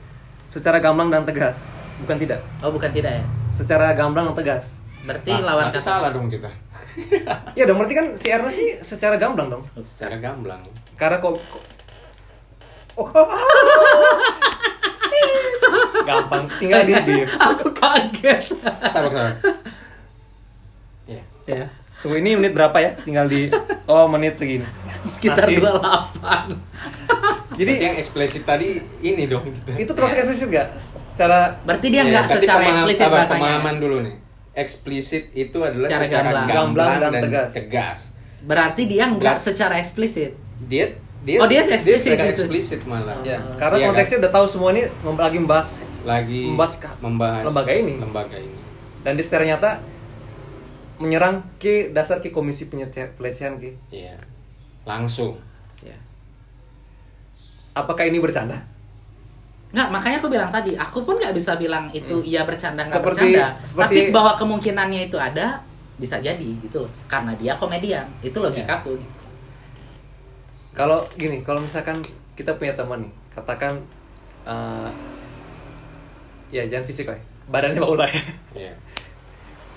secara 0.50 0.82
gamblang 0.82 1.08
dan 1.08 1.22
tegas. 1.22 1.62
Bukan 2.00 2.18
tidak. 2.18 2.42
Oh, 2.58 2.68
bukan 2.68 2.90
tidak 2.90 3.12
ya. 3.14 3.24
Secara 3.52 3.94
gamblang 3.94 4.26
dan 4.26 4.36
tegas. 4.36 4.74
Berarti 5.00 5.30
Ah, 5.30 5.40
lawan 5.40 5.70
kata 5.70 5.78
salah 5.78 6.10
dong 6.10 6.26
kita. 6.26 6.50
Ya 7.54 7.64
dong, 7.64 7.78
berarti 7.78 7.94
kan 7.94 8.06
si 8.18 8.26
Erna 8.28 8.50
sih 8.50 8.82
secara 8.82 9.14
gamblang 9.14 9.46
dong. 9.48 9.62
Secara 9.78 10.18
gamblang. 10.18 10.58
Karena 10.94 11.16
kok, 11.16 11.38
kok- 11.38 11.68
Oh. 12.98 13.06
gampang 16.02 16.44
tinggal 16.52 16.82
di 16.82 16.92
diam. 16.98 17.28
Aku 17.48 17.70
kaget. 17.72 18.50
Sabar 18.90 19.08
sabar. 19.08 19.34
Ya. 21.06 21.22
ya, 21.46 21.66
Tunggu 22.02 22.18
ini 22.18 22.34
menit 22.34 22.52
berapa 22.52 22.74
ya? 22.76 22.90
Tinggal 22.98 23.24
di 23.24 23.48
oh 23.86 24.04
menit 24.06 24.36
segini. 24.36 24.66
sekitar 25.06 25.48
Nanti- 25.48 25.64
28. 25.64 27.39
Jadi 27.60 27.70
Berarti 27.70 27.84
yang 27.84 27.96
eksplisit 27.98 28.42
tadi 28.42 28.68
ini 29.02 29.24
dong 29.26 29.44
kita. 29.44 29.76
itu 29.76 29.92
termasuk 29.92 30.16
eksplisit 30.18 30.48
gak? 30.48 30.66
Secara 30.80 31.60
Berarti 31.60 31.86
dia 31.86 31.98
Ya, 31.98 32.04
nggak 32.06 32.24
tadi 32.24 32.36
secara 32.40 32.56
pemaham- 32.58 32.72
eksplisit 32.74 33.02
sabar, 33.02 33.16
bahasanya. 33.18 33.40
Pemahaman 33.42 33.74
dulu 33.76 33.96
nih. 34.00 34.14
Eksplisit 34.52 35.24
itu 35.30 35.58
adalah 35.60 35.86
Secara 35.86 36.04
secara, 36.04 36.24
gamblang. 36.24 36.46
gamblang, 36.46 36.56
Gamblang 36.88 37.00
dan 37.02 37.12
dan, 37.12 37.22
tegas. 37.22 37.50
tegas. 37.52 38.00
Berarti 38.40 38.82
dia 38.86 39.04
nggak 39.06 39.36
secara 39.38 39.74
eksplisit. 39.76 40.32
Dia 40.62 40.84
dia 41.20 41.36
Oh, 41.36 41.44
dia 41.44 41.60
eksplisit 41.62 42.16
justru. 42.16 42.48
eksplisit 42.48 42.80
malah. 42.82 43.20
ya, 43.20 43.36
karena 43.54 43.76
Iya 43.76 43.84
kan? 43.84 43.88
konteksnya 43.92 44.18
udah 44.18 44.32
tahu 44.32 44.46
semua 44.48 44.68
ini 44.72 44.82
lagi 45.14 45.36
membahas 45.36 45.68
lagi 46.02 46.40
membahas 46.48 46.72
membahas 46.96 47.44
lembaga 47.44 47.72
ini. 47.74 47.94
Lembaga 47.94 48.36
ini. 48.38 48.56
dan 49.00 49.12
di 49.12 49.22
secara 49.22 49.44
nyata 49.46 49.70
menyerang 50.96 51.44
ke 51.56 51.88
dasar 51.90 52.18
ke 52.18 52.28
komisi 52.28 52.68
pelecehan 52.68 53.56
ke. 53.56 53.76
Iya. 53.90 54.16
Langsung. 54.82 55.36
Ya. 57.70 57.80
Apakah 57.80 58.04
ini 58.04 58.18
bercanda? 58.18 58.58
Nggak, 59.70 59.88
makanya 59.88 60.16
aku 60.18 60.28
bilang 60.28 60.50
tadi, 60.50 60.74
aku 60.74 60.98
pun 61.00 61.14
nggak 61.14 61.30
bisa 61.30 61.54
bilang 61.54 61.86
itu 61.88 62.18
iya 62.22 62.42
bercanda 62.42 62.82
nggak 62.82 62.90
Hmm. 62.90 63.06
Seperti- 63.06 63.30
bercanda. 63.30 63.46
seperti- 63.62 63.86
Tapi 63.86 64.10
bahwa 64.10 64.32
kemungkinannya 64.34 65.00
itu 65.06 65.14
ada, 65.14 65.62
bisa 65.94 66.18
jadi 66.18 66.48
gitu 66.58 66.82
loh. 66.82 66.90
Karena 67.06 67.30
dia 67.34 67.54
komedian, 67.54 68.02
itu 68.20 68.34
logikaku. 68.34 68.98
Iya. 68.98 69.06
Kalau 70.72 71.06
gini, 71.14 71.40
kalau 71.40 71.60
misalkan 71.60 72.02
kita 72.34 72.50
punya 72.56 72.72
teman 72.72 72.98
nih, 73.00 73.12
katakan 73.30 73.78
eh, 74.42 74.88
ya 76.50 76.66
jangan 76.66 76.82
fisik 76.82 77.06
lah, 77.06 77.14
ya. 77.14 77.22
badannya 77.46 77.78
bau 77.78 77.94
lah 77.94 78.08
ya. 78.08 78.22
Iya. 78.56 78.72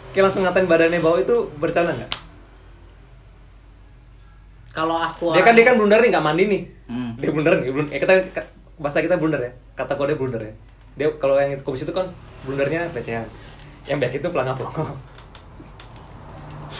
Kayak 0.09 0.23
langsung 0.25 0.41
ngatain 0.41 0.65
badannya 0.65 0.99
bau 0.99 1.17
itu 1.17 1.35
bercanda 1.59 1.91
nggak? 1.91 2.11
Kalau 4.73 4.97
aku 4.97 5.37
Dia 5.37 5.45
kan 5.45 5.53
dia 5.53 5.65
kan 5.69 5.77
blunder 5.77 6.01
nih 6.01 6.09
nggak 6.09 6.25
mandi 6.25 6.43
nih. 6.49 6.61
Hmm. 6.89 7.11
Dia 7.21 7.29
blunder 7.29 7.53
nih, 7.61 7.69
blunder. 7.69 7.91
Eh, 7.93 7.99
kita 8.01 8.13
bahasa 8.81 9.05
kita 9.05 9.21
blunder 9.21 9.37
ya. 9.39 9.51
Kata 9.77 9.93
kode 9.93 10.17
blunder 10.17 10.41
ya. 10.41 10.53
Dia 10.97 11.07
kalau 11.21 11.37
yang 11.37 11.53
itu 11.53 11.61
komisi 11.61 11.85
itu 11.85 11.93
kan 11.93 12.09
blundernya 12.43 12.89
pelecehan. 12.89 13.29
Yang 13.85 13.97
baik 14.01 14.13
itu 14.17 14.27
pelangap 14.33 14.57
pelongok. 14.57 14.97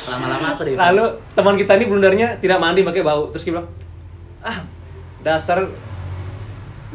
lama-lama 0.03 0.58
aku 0.58 0.62
deh. 0.65 0.73
Lalu 0.73 1.06
teman 1.38 1.56
kita 1.56 1.77
ini 1.77 1.86
blundernya 1.86 2.27
tidak 2.41 2.58
mandi 2.58 2.82
pakai 2.82 3.06
bau. 3.06 3.29
Terus 3.29 3.45
dia 3.45 3.53
bilang, 3.53 3.69
ah 4.41 4.58
dasar 5.21 5.62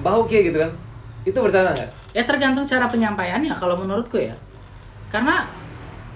bau 0.02 0.26
kayak 0.26 0.50
gitu 0.50 0.58
kan. 0.66 0.70
Itu 1.22 1.38
bercanda 1.38 1.78
nggak? 1.78 1.90
Ya 2.10 2.22
tergantung 2.26 2.66
cara 2.66 2.90
penyampaiannya 2.90 3.54
kalau 3.54 3.78
menurutku 3.78 4.18
ya. 4.18 4.34
Karena 5.14 5.46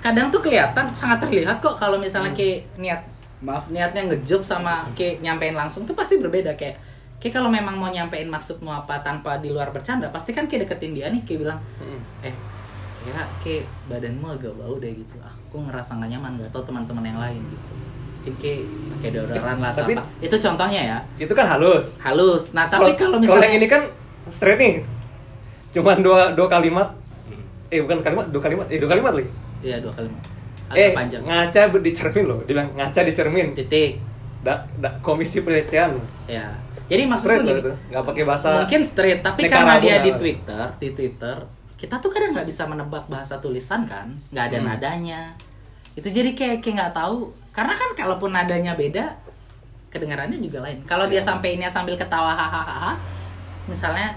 kadang 0.02 0.34
tuh 0.34 0.42
kelihatan 0.42 0.90
sangat 0.90 1.22
terlihat 1.22 1.62
kok 1.62 1.78
kalau 1.78 2.02
misalnya 2.02 2.34
Hmm. 2.34 2.40
kayak 2.42 2.58
niat 2.76 3.00
maaf 3.42 3.66
niatnya 3.68 4.06
ngejok 4.06 4.42
sama 4.42 4.86
kayak 4.94 5.18
nyampein 5.20 5.58
langsung 5.58 5.82
tuh 5.82 5.98
pasti 5.98 6.16
berbeda. 6.16 6.54
Kayak 6.54 6.78
kayak 7.18 7.34
kalau 7.38 7.50
memang 7.50 7.74
mau 7.78 7.90
nyampein 7.90 8.30
maksudmu 8.30 8.70
apa 8.70 9.02
tanpa 9.02 9.38
di 9.38 9.50
luar 9.50 9.70
bercanda 9.70 10.10
pasti 10.10 10.30
kan 10.30 10.46
kayak 10.46 10.66
deketin 10.66 10.94
dia 10.94 11.06
nih 11.10 11.22
kayak 11.22 11.40
bilang 11.46 11.58
Mm-mm. 11.78 12.00
eh 12.26 12.34
kayak 13.02 13.26
kayak 13.42 13.64
badanmu 13.90 14.26
agak 14.30 14.54
bau 14.54 14.78
deh 14.78 14.94
gitu. 14.94 15.14
Aku 15.18 15.62
ngerasa 15.62 15.98
nggak 15.98 16.10
nyaman 16.16 16.30
nggak 16.38 16.50
tau 16.54 16.62
teman-teman 16.62 17.02
yang 17.02 17.18
lain 17.18 17.42
gitu. 17.42 17.72
Kayak 18.38 18.62
pakai 18.94 19.10
deodoran 19.10 19.58
lah 19.58 19.70
Tapi- 19.74 19.98
apa. 19.98 20.06
Itu 20.22 20.36
contohnya 20.38 20.80
ya. 20.82 20.98
itu 21.18 21.32
kan 21.34 21.46
halus. 21.50 21.98
Halus. 21.98 22.54
Nah 22.54 22.70
tapi 22.70 22.94
kalau 22.94 23.18
kalau 23.18 23.18
misalnya 23.18 23.50
yang 23.50 23.58
ini 23.58 23.66
kan 23.66 23.82
straight 24.30 24.58
nih. 24.58 24.74
Cuman 25.74 25.98
dua 26.02 26.30
dua 26.34 26.46
kalimat. 26.46 26.94
Hmm. 27.26 27.42
eh 27.74 27.82
bukan 27.82 27.98
kalimat 28.02 28.26
dua 28.30 28.42
kalimat. 28.42 28.66
Eh 28.70 28.78
dua 28.78 28.90
kalimat 28.94 29.12
lagi. 29.18 29.30
Iya 29.62 29.78
dua 29.82 29.90
kali 29.94 30.06
agak 30.72 30.80
eh 30.82 30.92
panjang. 30.92 31.22
ngaca 31.22 31.60
di 31.78 31.92
cermin 31.92 32.24
loh. 32.24 32.38
Dia 32.42 32.52
bilang 32.52 32.68
ngaca 32.72 33.00
di 33.00 33.12
cermin 33.12 33.46
titik. 33.52 33.92
Da, 34.42 34.58
da, 34.74 34.90
komisi 34.98 35.38
pelecehan 35.40 35.94
ya. 36.26 36.50
Jadi 36.90 37.02
loh 37.06 37.20
gini 37.38 37.60
itu. 37.60 37.72
Nggak 37.88 38.04
pakai 38.04 38.24
bahasa 38.24 38.48
mungkin 38.58 38.82
straight 38.82 39.20
tapi 39.20 39.46
karena 39.46 39.78
dia 39.78 40.02
di 40.02 40.12
Twitter 40.12 40.64
di 40.76 40.88
Twitter 40.90 41.36
kita 41.78 41.98
tuh 41.98 42.10
kadang 42.10 42.30
nggak 42.32 42.46
bisa 42.46 42.62
menebak 42.64 43.06
bahasa 43.06 43.38
tulisan 43.38 43.86
kan? 43.86 44.10
Nggak 44.30 44.44
ada 44.48 44.58
Hmm. 44.58 44.66
nadanya. 44.66 45.20
Itu 45.92 46.08
jadi 46.08 46.30
kayak 46.32 46.58
kayak 46.58 46.74
nggak 46.74 46.94
tahu. 46.94 47.30
Karena 47.50 47.72
kan 47.72 47.90
kalaupun 47.92 48.30
nadanya 48.30 48.72
beda 48.72 49.14
kedengarannya 49.88 50.38
juga 50.38 50.64
lain. 50.64 50.80
Kalau 50.82 51.04
dia 51.06 51.20
Ya. 51.20 51.26
sampeinnya 51.26 51.68
sambil 51.68 51.94
ketawa 51.94 52.32
hahaha 52.32 52.96
misalnya 53.68 54.10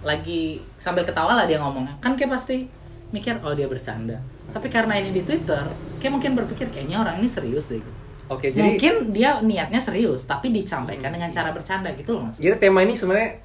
lagi 0.00 0.62
sambil 0.78 1.02
ketawa 1.02 1.34
lah 1.34 1.44
dia 1.44 1.58
ngomongnya. 1.58 1.92
Kan 1.98 2.14
kayak 2.14 2.32
pasti 2.32 2.70
mikir 3.10 3.36
oh 3.42 3.52
dia 3.52 3.66
bercanda 3.66 4.18
tapi 4.54 4.68
karena 4.70 4.94
ini 4.98 5.10
di 5.10 5.22
Twitter 5.26 5.64
kayak 5.98 6.12
mungkin 6.12 6.32
berpikir 6.36 6.68
kayaknya 6.70 7.02
orang 7.02 7.18
ini 7.22 7.28
serius 7.30 7.70
deh. 7.70 7.82
Oke 8.26 8.50
jadi 8.50 8.74
mungkin 8.74 9.14
dia 9.14 9.38
niatnya 9.38 9.78
serius 9.78 10.26
tapi 10.26 10.50
disampaikan 10.50 11.14
dengan 11.14 11.30
cara 11.30 11.54
bercanda 11.54 11.90
gitu 11.94 12.18
loh 12.18 12.26
mas. 12.30 12.36
Jadi 12.42 12.58
tema 12.58 12.82
ini 12.82 12.94
sebenarnya 12.98 13.38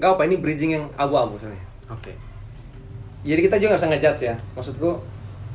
nggak 0.00 0.10
apa 0.16 0.22
ini 0.26 0.36
bridging 0.40 0.70
yang 0.74 0.84
abu-abu 0.98 1.36
sebenarnya. 1.38 1.66
Oke. 1.92 2.12
jadi 3.24 3.40
kita 3.40 3.56
juga 3.56 3.76
nggak 3.76 3.80
bisa 3.80 3.90
ngejudge 3.92 4.20
ya. 4.28 4.36
Maksudku 4.56 4.90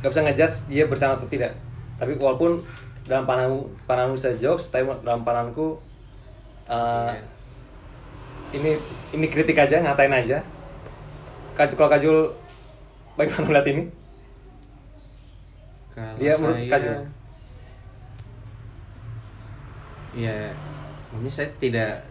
nggak 0.02 0.12
bisa 0.14 0.22
ngejudge 0.26 0.56
dia 0.70 0.84
bercanda 0.90 1.14
atau 1.18 1.30
tidak. 1.30 1.54
Tapi 1.98 2.18
walaupun 2.18 2.62
dalam 3.06 3.26
pandanganmu 3.26 3.60
pandanganmu 3.90 4.16
bisa 4.18 4.30
jokes 4.38 4.70
tapi 4.70 4.86
dalam 5.02 5.26
pandanganku 5.26 5.78
uh, 6.70 7.10
Iya. 7.10 7.22
ini 8.58 8.72
ini 9.18 9.26
kritik 9.30 9.58
aja 9.58 9.82
ngatain 9.82 10.14
aja. 10.14 10.42
Kajul 11.58 11.76
kalau 11.76 11.92
kajul 11.92 12.18
bagaimana 13.18 13.46
melihat 13.50 13.68
ini 13.74 13.84
Kalau 16.00 16.16
Dia 16.16 16.34
menurut 16.40 16.56
saya, 16.56 16.72
Kajul. 16.72 16.98
Iya, 20.10 20.38
ini 21.20 21.30
saya 21.30 21.50
tidak 21.60 22.08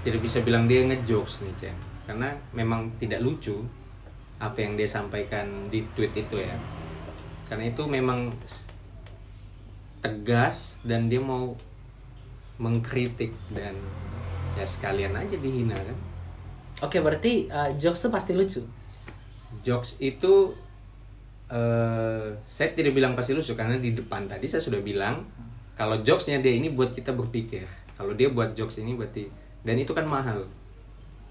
tidak 0.00 0.20
bisa 0.24 0.40
bilang 0.40 0.64
dia 0.64 0.88
ngejokes 0.88 1.44
nih, 1.44 1.52
Cem. 1.60 1.76
Karena 2.08 2.32
memang 2.56 2.96
tidak 2.96 3.20
lucu 3.20 3.60
apa 4.40 4.56
yang 4.64 4.80
dia 4.80 4.88
sampaikan 4.88 5.68
di 5.68 5.84
tweet 5.92 6.16
itu 6.16 6.40
ya. 6.40 6.56
Karena 7.52 7.68
itu 7.68 7.84
memang 7.84 8.32
tegas 10.00 10.80
dan 10.86 11.12
dia 11.12 11.20
mau 11.20 11.58
mengkritik 12.56 13.34
dan 13.52 13.76
ya 14.56 14.64
sekalian 14.64 15.12
aja 15.12 15.36
dihina 15.36 15.76
kan. 15.76 15.98
Oke, 16.82 17.02
berarti 17.02 17.50
uh, 17.50 17.74
jokes 17.76 18.00
tuh 18.00 18.10
pasti 18.10 18.32
lucu. 18.32 18.62
Jokes 19.66 19.98
itu 19.98 20.54
eh 21.48 22.28
saya 22.44 22.68
tidak 22.76 22.92
bilang 22.92 23.16
pasti 23.16 23.32
lucu 23.32 23.56
karena 23.56 23.80
di 23.80 23.96
depan 23.96 24.28
tadi 24.28 24.44
saya 24.44 24.60
sudah 24.60 24.84
bilang 24.84 25.24
kalau 25.72 25.96
jokesnya 26.04 26.42
dia 26.42 26.52
ini 26.52 26.74
buat 26.74 26.92
kita 26.92 27.14
berpikir. 27.14 27.64
Kalau 27.94 28.14
dia 28.14 28.30
buat 28.30 28.54
jokes 28.54 28.78
ini 28.78 28.94
berarti 28.94 29.26
dan 29.62 29.74
itu 29.74 29.90
kan 29.90 30.06
mahal. 30.06 30.44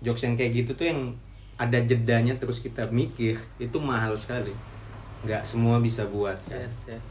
Jokes 0.01 0.23
yang 0.23 0.36
kayak 0.36 0.51
gitu 0.53 0.71
tuh 0.75 0.88
yang 0.89 1.01
ada 1.58 1.80
jedanya 1.82 2.36
terus 2.36 2.60
kita 2.60 2.86
mikir 2.91 3.39
itu 3.58 3.77
mahal 3.80 4.13
sekali. 4.15 4.51
Nggak 5.23 5.43
semua 5.47 5.80
bisa 5.80 6.06
buat. 6.08 6.36
kan. 6.47 6.60
Yes, 6.60 6.91
yes. 6.91 7.08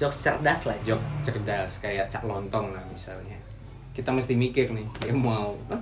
Jokes 0.00 0.24
cerdas 0.24 0.64
lah. 0.64 0.76
Jok 0.84 1.00
cerdas 1.22 1.72
kayak 1.78 2.08
cak 2.08 2.24
lontong 2.24 2.72
lah 2.72 2.82
misalnya. 2.88 3.36
Kita 3.92 4.14
mesti 4.14 4.32
mikir 4.32 4.72
nih 4.72 4.86
dia 5.02 5.12
mau 5.12 5.52
"Hah, 5.68 5.80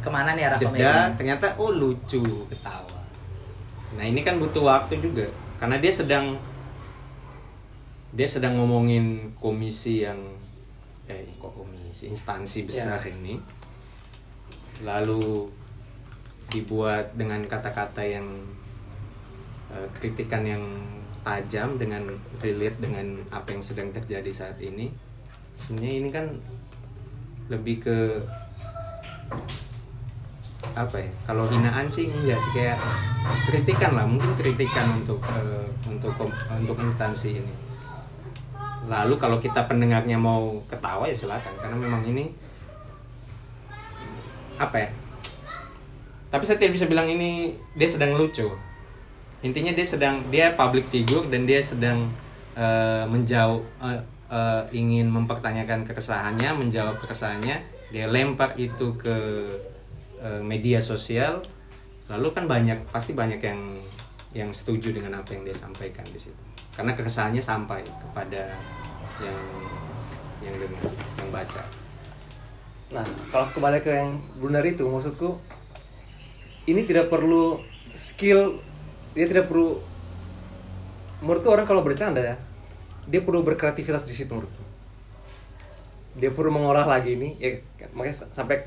Ke 0.00 0.08
mana 0.08 0.32
nih 0.32 0.44
arah 0.48 0.58
komedi? 0.60 0.80
jeda 0.80 1.12
ternyata 1.12 1.46
oh 1.60 1.72
lucu 1.72 2.24
ketawa 2.48 3.00
nah 3.90 4.00
ini 4.00 4.24
kan 4.24 4.40
butuh 4.40 4.64
waktu 4.64 4.96
juga 4.96 5.28
karena 5.60 5.76
dia 5.76 5.92
sedang 5.92 6.40
dia 8.10 8.26
sedang 8.26 8.56
ngomongin 8.56 9.36
komisi 9.36 10.02
yang 10.02 10.18
eh 11.04 11.28
kok 11.36 11.52
komisi? 11.52 12.08
Instansi 12.08 12.64
besar 12.64 13.04
ini. 13.04 13.36
Lalu 14.80 15.46
dibuat 16.48 17.14
dengan 17.14 17.44
kata-kata 17.44 18.00
yang 18.00 18.26
eh, 19.70 19.88
kritikan 20.00 20.42
yang 20.48 20.64
tajam 21.20 21.76
dengan 21.76 22.08
relate 22.40 22.80
dengan 22.80 23.20
apa 23.28 23.52
yang 23.52 23.62
sedang 23.62 23.92
terjadi 23.92 24.32
saat 24.32 24.56
ini. 24.64 24.88
Sebenarnya 25.60 25.94
ini 26.00 26.08
kan 26.08 26.26
lebih 27.52 27.84
ke 27.84 27.98
apa 30.76 31.00
ya 31.00 31.10
kalau 31.24 31.48
hinaan 31.48 31.88
sih 31.88 32.12
enggak 32.12 32.36
sih 32.36 32.52
kayak 32.52 32.76
kritikan 33.48 33.96
lah 33.96 34.04
mungkin 34.04 34.36
kritikan 34.36 35.02
untuk 35.02 35.20
eh, 35.32 35.66
untuk 35.88 36.14
untuk 36.30 36.76
instansi 36.80 37.40
ini. 37.40 37.54
Lalu 38.88 39.20
kalau 39.20 39.38
kita 39.38 39.68
pendengarnya 39.70 40.16
mau 40.16 40.60
ketawa 40.66 41.06
ya 41.06 41.16
silakan 41.16 41.54
karena 41.60 41.76
memang 41.76 42.02
ini 42.04 42.32
apa 44.60 44.76
ya 44.76 44.90
tapi 46.30 46.46
saya 46.46 46.62
tidak 46.62 46.78
bisa 46.78 46.86
bilang 46.86 47.10
ini 47.10 47.58
dia 47.74 47.88
sedang 47.90 48.14
lucu. 48.14 48.46
Intinya 49.42 49.74
dia 49.74 49.82
sedang 49.82 50.22
dia 50.30 50.54
public 50.54 50.86
figure 50.86 51.26
dan 51.26 51.42
dia 51.42 51.58
sedang 51.58 52.06
eh, 52.54 53.04
menjauh 53.10 53.66
eh, 53.82 54.00
eh, 54.30 54.62
ingin 54.70 55.10
mempertanyakan 55.10 55.82
keresahannya 55.82 56.54
menjawab 56.54 57.02
keresahannya 57.02 57.58
dia 57.90 58.06
lempar 58.06 58.54
itu 58.54 58.94
ke 58.94 59.16
eh, 60.20 60.42
media 60.44 60.78
sosial 60.78 61.42
lalu 62.06 62.28
kan 62.36 62.44
banyak 62.46 62.86
pasti 62.92 63.16
banyak 63.16 63.40
yang 63.40 63.60
yang 64.30 64.50
setuju 64.54 64.94
dengan 64.94 65.18
apa 65.18 65.34
yang 65.34 65.42
dia 65.42 65.56
sampaikan 65.56 66.06
di 66.06 66.20
situ 66.20 66.42
karena 66.76 66.94
keresahannya 66.94 67.42
sampai 67.42 67.82
kepada 67.82 68.54
yang 69.18 69.40
yang 70.40 70.54
dengar 70.56 70.86
yang 71.18 71.30
baca 71.34 71.62
Nah, 72.90 73.06
kalau 73.30 73.46
kembali 73.54 73.78
ke 73.86 73.90
yang 73.94 74.18
benar 74.42 74.66
itu, 74.66 74.82
maksudku 74.82 75.38
ini 76.66 76.82
tidak 76.82 77.06
perlu 77.06 77.62
skill, 77.94 78.58
dia 79.14 79.30
tidak 79.30 79.46
perlu. 79.46 79.78
Menurutku 81.22 81.48
orang 81.54 81.66
kalau 81.70 81.86
bercanda 81.86 82.18
ya, 82.18 82.36
dia 83.06 83.22
perlu 83.22 83.46
berkreativitas 83.46 84.02
di 84.10 84.14
situ 84.14 84.34
menurutku. 84.34 84.64
Dia 86.18 86.34
perlu 86.34 86.50
mengolah 86.50 86.82
lagi 86.82 87.14
ini, 87.14 87.38
ya 87.38 87.62
makanya 87.94 88.26
sampai 88.34 88.66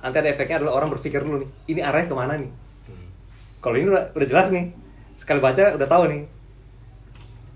nanti 0.00 0.16
ada 0.22 0.28
efeknya 0.32 0.56
adalah 0.62 0.80
orang 0.80 0.88
berpikir 0.94 1.20
dulu 1.20 1.44
nih, 1.44 1.50
ini 1.76 1.80
arahnya 1.84 2.08
ke 2.08 2.16
mana 2.16 2.34
nih? 2.40 2.50
Hmm. 2.88 3.06
Kalau 3.60 3.74
ini 3.76 3.86
udah, 3.92 4.14
udah 4.16 4.26
jelas 4.28 4.48
nih, 4.48 4.72
sekali 5.18 5.42
baca 5.42 5.76
udah 5.76 5.88
tahu 5.88 6.04
nih 6.08 6.22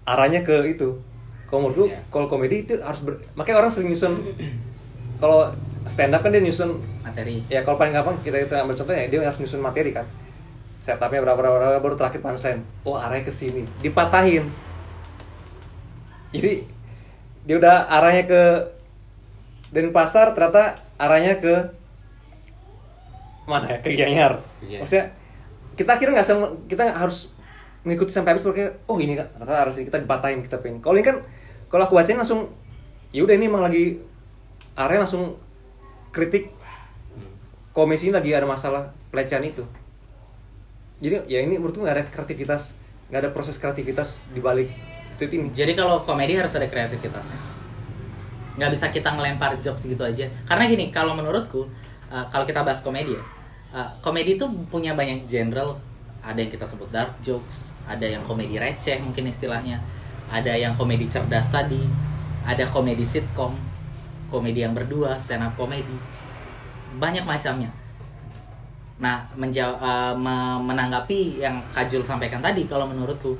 arahnya 0.07 0.41
ke 0.45 0.55
itu. 0.69 0.99
Kalau 1.47 1.67
menurutku, 1.67 1.87
Iya. 1.87 2.03
kalau 2.11 2.27
komedi 2.27 2.67
itu 2.67 2.75
harus 2.83 3.07
ber, 3.07 3.23
makanya 3.39 3.63
orang 3.63 3.71
sering 3.71 3.89
nyusun 3.95 4.19
kalau 5.23 5.47
stand 5.87 6.11
up 6.11 6.21
kan 6.21 6.35
dia 6.35 6.43
nyusun 6.43 6.75
Materi. 7.07 7.39
ya 7.47 7.63
kalau 7.63 7.79
paling 7.79 7.95
gampang 7.95 8.19
kita 8.27 8.43
kita 8.43 8.67
ambil 8.67 8.75
contoh 8.75 8.91
ya 8.91 9.07
dia 9.07 9.23
harus 9.23 9.39
nyusun 9.39 9.63
materi 9.63 9.95
kan 9.95 10.03
setupnya 10.83 11.23
berapa 11.23 11.39
berapa, 11.39 11.57
berapa 11.63 11.79
baru 11.79 11.95
terakhir 11.95 12.19
punchline 12.19 12.67
oh 12.83 12.99
arahnya 12.99 13.23
ke 13.23 13.31
sini 13.31 13.63
dipatahin 13.79 14.51
jadi 16.35 16.67
dia 17.47 17.57
udah 17.63 17.87
arahnya 17.87 18.25
ke 18.27 18.43
Denpasar 19.71 20.35
ternyata 20.35 20.75
arahnya 20.99 21.39
ke 21.39 21.55
mana 23.47 23.67
ya 23.71 23.79
ke 23.81 23.95
Gianyar 23.95 24.43
Iya. 24.63 24.83
maksudnya 24.83 25.07
kita 25.79 25.91
akhirnya 25.95 26.21
nggak 26.21 26.29
sama 26.29 26.47
kita 26.67 26.83
harus 26.91 27.31
mengikuti 27.87 28.11
sampai 28.11 28.35
habis 28.35 28.43
pakai 28.43 28.75
oh 28.91 28.99
ini 28.99 29.15
kan 29.15 29.27
ternyata 29.31 29.71
sini 29.71 29.87
kita 29.87 30.03
dipatahin 30.03 30.43
kita 30.43 30.59
pengen 30.59 30.83
kalau 30.83 30.99
ini 30.99 31.07
kan 31.07 31.23
kalau 31.71 31.87
aku 31.87 31.95
bacain 31.95 32.19
langsung 32.19 32.51
ya 33.15 33.23
udah 33.23 33.35
ini 33.39 33.47
emang 33.47 33.63
lagi 33.63 34.03
arahnya 34.75 35.07
langsung 35.07 35.39
kritik 36.11 36.51
komisi 37.71 38.11
ini 38.11 38.19
lagi 38.19 38.35
ada 38.35 38.49
masalah 38.49 38.91
pelecehan 39.15 39.47
itu 39.47 39.63
jadi 40.99 41.23
ya 41.31 41.39
ini 41.45 41.61
menurutku 41.61 41.85
nggak 41.85 41.95
ada 41.95 42.05
kreativitas 42.11 42.75
nggak 43.13 43.21
ada 43.23 43.31
proses 43.31 43.61
kreativitas 43.63 44.27
di 44.35 44.43
balik 44.43 44.73
tweet 45.17 45.33
ini 45.33 45.49
Jadi 45.51 45.73
kalau 45.73 46.05
komedi 46.05 46.37
harus 46.37 46.53
ada 46.55 46.69
kreativitasnya. 46.69 47.41
Nggak 48.61 48.71
bisa 48.73 48.87
kita 48.93 49.17
ngelempar 49.17 49.57
jokes 49.65 49.89
gitu 49.89 50.05
aja. 50.05 50.29
Karena 50.45 50.69
gini, 50.69 50.93
kalau 50.93 51.17
menurutku, 51.17 51.65
uh, 52.13 52.25
kalau 52.29 52.45
kita 52.45 52.61
bahas 52.61 52.85
komedi 52.85 53.17
ya, 53.17 53.23
uh, 53.77 53.93
komedi 54.01 54.41
itu 54.41 54.49
punya 54.73 54.97
banyak 54.97 55.29
genre. 55.29 55.77
Ada 56.27 56.43
yang 56.43 56.51
kita 56.51 56.67
sebut 56.67 56.91
dark 56.91 57.13
jokes, 57.23 57.71
ada 57.87 58.03
yang 58.03 58.19
komedi 58.27 58.59
receh 58.59 58.99
mungkin 58.99 59.31
istilahnya, 59.31 59.79
ada 60.27 60.51
yang 60.51 60.75
komedi 60.75 61.07
cerdas 61.07 61.55
tadi, 61.55 61.79
ada 62.43 62.67
komedi 62.67 63.07
sitkom 63.07 63.55
komedi 64.27 64.67
yang 64.67 64.75
berdua 64.75 65.15
stand 65.23 65.47
up 65.47 65.55
komedi. 65.55 65.95
Banyak 66.99 67.23
macamnya. 67.23 67.71
Nah 68.99 69.23
menjawab 69.37 70.19
menanggapi 70.65 71.39
yang 71.39 71.61
Kajul 71.71 72.03
sampaikan 72.03 72.41
tadi 72.41 72.65
kalau 72.67 72.89
menurutku 72.89 73.37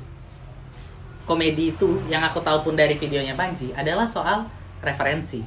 komedi 1.27 1.75
itu 1.75 1.99
yang 2.07 2.23
aku 2.23 2.39
tahu 2.39 2.71
pun 2.71 2.79
dari 2.79 2.95
videonya 2.95 3.35
Panji 3.35 3.75
adalah 3.75 4.07
soal 4.07 4.47
referensi. 4.79 5.43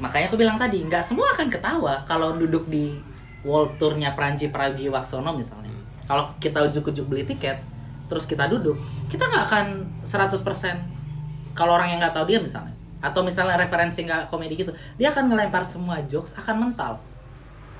Makanya 0.00 0.28
aku 0.28 0.36
bilang 0.36 0.60
tadi 0.60 0.84
nggak 0.84 1.04
semua 1.04 1.32
akan 1.32 1.48
ketawa 1.48 2.04
kalau 2.04 2.36
duduk 2.36 2.68
di 2.68 3.00
world 3.46 3.76
tournya 3.80 4.12
Pranji 4.12 4.52
Pragiwaksono 4.52 5.32
misalnya. 5.32 5.72
Kalau 6.04 6.32
kita 6.42 6.66
ujuk-ujuk 6.68 7.06
beli 7.06 7.24
tiket 7.24 7.62
terus 8.10 8.26
kita 8.26 8.50
duduk 8.50 8.74
kita 9.06 9.22
nggak 9.22 9.44
akan 9.46 9.66
100% 10.02 11.54
kalau 11.54 11.78
orang 11.78 11.94
yang 11.94 12.02
nggak 12.02 12.10
tahu 12.10 12.26
dia 12.26 12.42
misalnya 12.42 12.74
atau 12.98 13.22
misalnya 13.22 13.54
referensi 13.54 14.02
nggak 14.02 14.26
komedi 14.26 14.58
gitu 14.58 14.74
dia 14.98 15.14
akan 15.14 15.30
ngelempar 15.30 15.62
semua 15.62 16.02
jokes 16.04 16.34
akan 16.36 16.68
mental. 16.68 16.98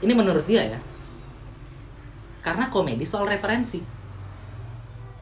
Ini 0.01 0.17
menurut 0.17 0.49
dia 0.49 0.65
ya. 0.65 0.81
Karena 2.41 2.73
komedi 2.73 3.05
soal 3.05 3.29
referensi. 3.29 3.85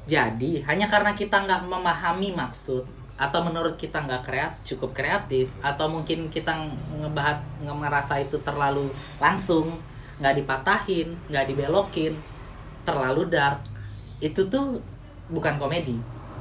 Jadi 0.06 0.62
hanya 0.64 0.86
karena 0.86 1.18
kita 1.18 1.42
nggak 1.42 1.66
memahami 1.66 2.30
maksud 2.30 2.86
atau 3.18 3.42
menurut 3.42 3.74
kita 3.74 3.98
nggak 4.06 4.22
kreat 4.22 4.52
cukup 4.62 4.94
kreatif 4.94 5.50
atau 5.58 5.90
mungkin 5.90 6.30
kita 6.30 6.54
ngebahas 6.94 7.42
ngerasa 7.66 8.22
itu 8.22 8.38
terlalu 8.46 8.94
langsung 9.18 9.74
nggak 10.18 10.34
dipatahin 10.42 11.14
nggak 11.30 11.46
dibelokin 11.50 12.14
terlalu 12.82 13.30
dark. 13.30 13.62
Itu 14.18 14.46
tuh 14.50 14.82
bukan 15.30 15.56
komedi. 15.60 15.98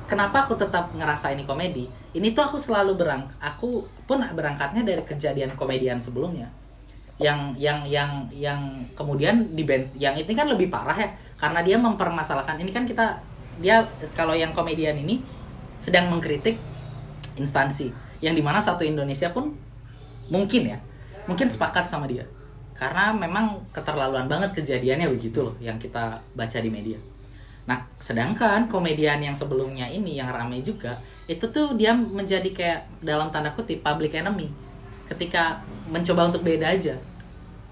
Kenapa 0.08 0.48
aku 0.48 0.56
tetap 0.56 0.96
ngerasa 0.96 1.36
ini 1.36 1.44
komedi? 1.44 1.86
Ini 2.16 2.32
tuh 2.32 2.48
aku 2.48 2.58
selalu 2.58 2.96
berang 2.96 3.28
aku 3.44 3.84
pun 4.08 4.24
berangkatnya 4.24 4.88
dari 4.88 5.04
kejadian 5.04 5.54
komedian 5.60 6.00
sebelumnya. 6.00 6.48
Yang 7.18 7.58
yang 7.60 7.80
yang 7.90 8.12
yang 8.32 8.62
kemudian 8.94 9.52
di 9.58 9.68
band 9.68 9.92
yang 9.98 10.16
ini 10.16 10.32
kan 10.32 10.48
lebih 10.48 10.70
parah 10.70 10.96
ya 10.96 11.10
karena 11.36 11.60
dia 11.66 11.78
mempermasalahkan 11.78 12.62
ini 12.62 12.72
kan 12.72 12.86
kita 12.86 13.20
dia 13.58 13.82
kalau 14.14 14.38
yang 14.38 14.54
komedian 14.54 14.98
ini 15.02 15.22
sedang 15.82 16.10
mengkritik 16.14 16.62
instansi 17.38 17.90
yang 18.22 18.34
di 18.34 18.42
mana 18.42 18.62
satu 18.62 18.86
Indonesia 18.86 19.30
pun 19.30 19.54
mungkin 20.30 20.74
ya 20.74 20.78
mungkin 21.30 21.50
sepakat 21.50 21.90
sama 21.90 22.10
dia 22.10 22.26
karena 22.78 23.10
memang 23.10 23.58
keterlaluan 23.74 24.30
banget 24.30 24.54
kejadiannya 24.54 25.10
begitu 25.10 25.42
loh 25.42 25.58
yang 25.58 25.82
kita 25.82 26.22
baca 26.38 26.58
di 26.62 26.70
media. 26.70 27.02
Nah 27.66 27.82
sedangkan 27.98 28.70
komedian 28.70 29.18
yang 29.20 29.34
sebelumnya 29.34 29.90
ini 29.90 30.22
yang 30.22 30.30
ramai 30.30 30.62
juga 30.62 30.96
itu 31.26 31.44
tuh 31.50 31.74
dia 31.74 31.92
menjadi 31.92 32.48
kayak 32.54 32.82
dalam 33.02 33.34
tanda 33.34 33.50
kutip 33.58 33.82
public 33.82 34.14
enemy. 34.16 34.48
Ketika 35.10 35.60
mencoba 35.90 36.30
untuk 36.30 36.46
beda 36.46 36.70
aja. 36.70 36.96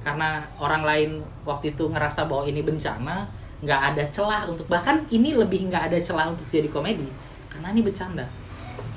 Karena 0.01 0.41
orang 0.61 0.85
lain 0.85 1.09
waktu 1.45 1.73
itu 1.73 1.89
ngerasa 1.89 2.29
bahwa 2.29 2.45
ini 2.45 2.61
bencana 2.61 3.25
nggak 3.65 3.81
ada 3.93 4.03
celah 4.13 4.45
untuk 4.45 4.69
bahkan 4.69 5.01
ini 5.09 5.33
lebih 5.33 5.65
nggak 5.71 5.89
ada 5.89 5.97
celah 5.97 6.29
untuk 6.29 6.45
jadi 6.49 6.69
komedi 6.69 7.07
karena 7.49 7.73
ini 7.73 7.81
bercanda. 7.81 8.25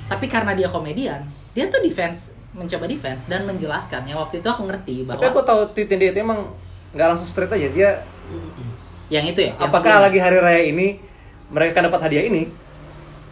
Tapi 0.09 0.25
karena 0.25 0.57
dia 0.57 0.69
komedian 0.69 1.21
dia 1.53 1.65
tuh 1.69 1.81
defense 1.81 2.38
mencoba 2.59 2.85
defense 2.85 3.31
dan 3.31 3.47
menjelaskan 3.47 4.03
yang 4.03 4.19
waktu 4.19 4.43
itu 4.43 4.47
aku 4.51 4.67
ngerti 4.67 5.07
bahwa 5.07 5.23
tapi 5.23 5.31
aku 5.31 5.41
tahu 5.47 5.61
tweetnya 5.71 5.97
dia 5.97 6.09
itu 6.11 6.19
emang 6.19 6.51
nggak 6.91 7.07
langsung 7.15 7.27
straight 7.29 7.51
aja. 7.55 7.67
Dia 7.71 7.89
yang 9.07 9.25
itu 9.25 9.39
ya 9.39 9.55
yang 9.55 9.71
apakah 9.71 9.97
sebelumnya. 9.97 10.05
lagi 10.11 10.19
hari 10.19 10.37
raya 10.43 10.61
ini 10.67 10.87
mereka 11.49 11.79
dapat 11.79 11.99
hadiah 12.03 12.27
ini? 12.27 12.51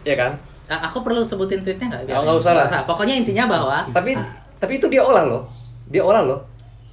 Ya 0.02 0.16
kan? 0.16 0.40
Aku 0.68 1.04
perlu 1.04 1.20
sebutin 1.20 1.60
tweetnya 1.60 1.86
nggak? 1.92 2.00
Oh, 2.16 2.22
nggak 2.24 2.36
usah 2.40 2.52
lah. 2.56 2.82
pokoknya 2.88 3.14
intinya 3.20 3.44
bahwa 3.44 3.86
tapi 3.92 4.16
ah, 4.16 4.24
tapi 4.56 4.80
itu 4.80 4.88
dia 4.88 5.04
olah 5.04 5.24
loh. 5.28 5.42
Dia 5.92 6.02
olah 6.02 6.24
loh. 6.24 6.40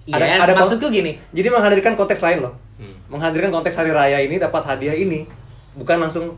Yes, 0.06 0.46
maksudku 0.46 0.94
gini. 0.94 1.18
Jadi 1.34 1.48
menghadirkan 1.50 1.98
konteks 1.98 2.22
lain 2.22 2.46
loh. 2.46 2.54
Hmm. 2.76 2.92
menghadirkan 3.08 3.56
konteks 3.56 3.80
hari 3.80 3.96
raya 3.96 4.20
ini 4.20 4.36
dapat 4.36 4.68
hadiah 4.68 4.94
ini. 4.94 5.24
Bukan 5.80 5.96
langsung 5.96 6.36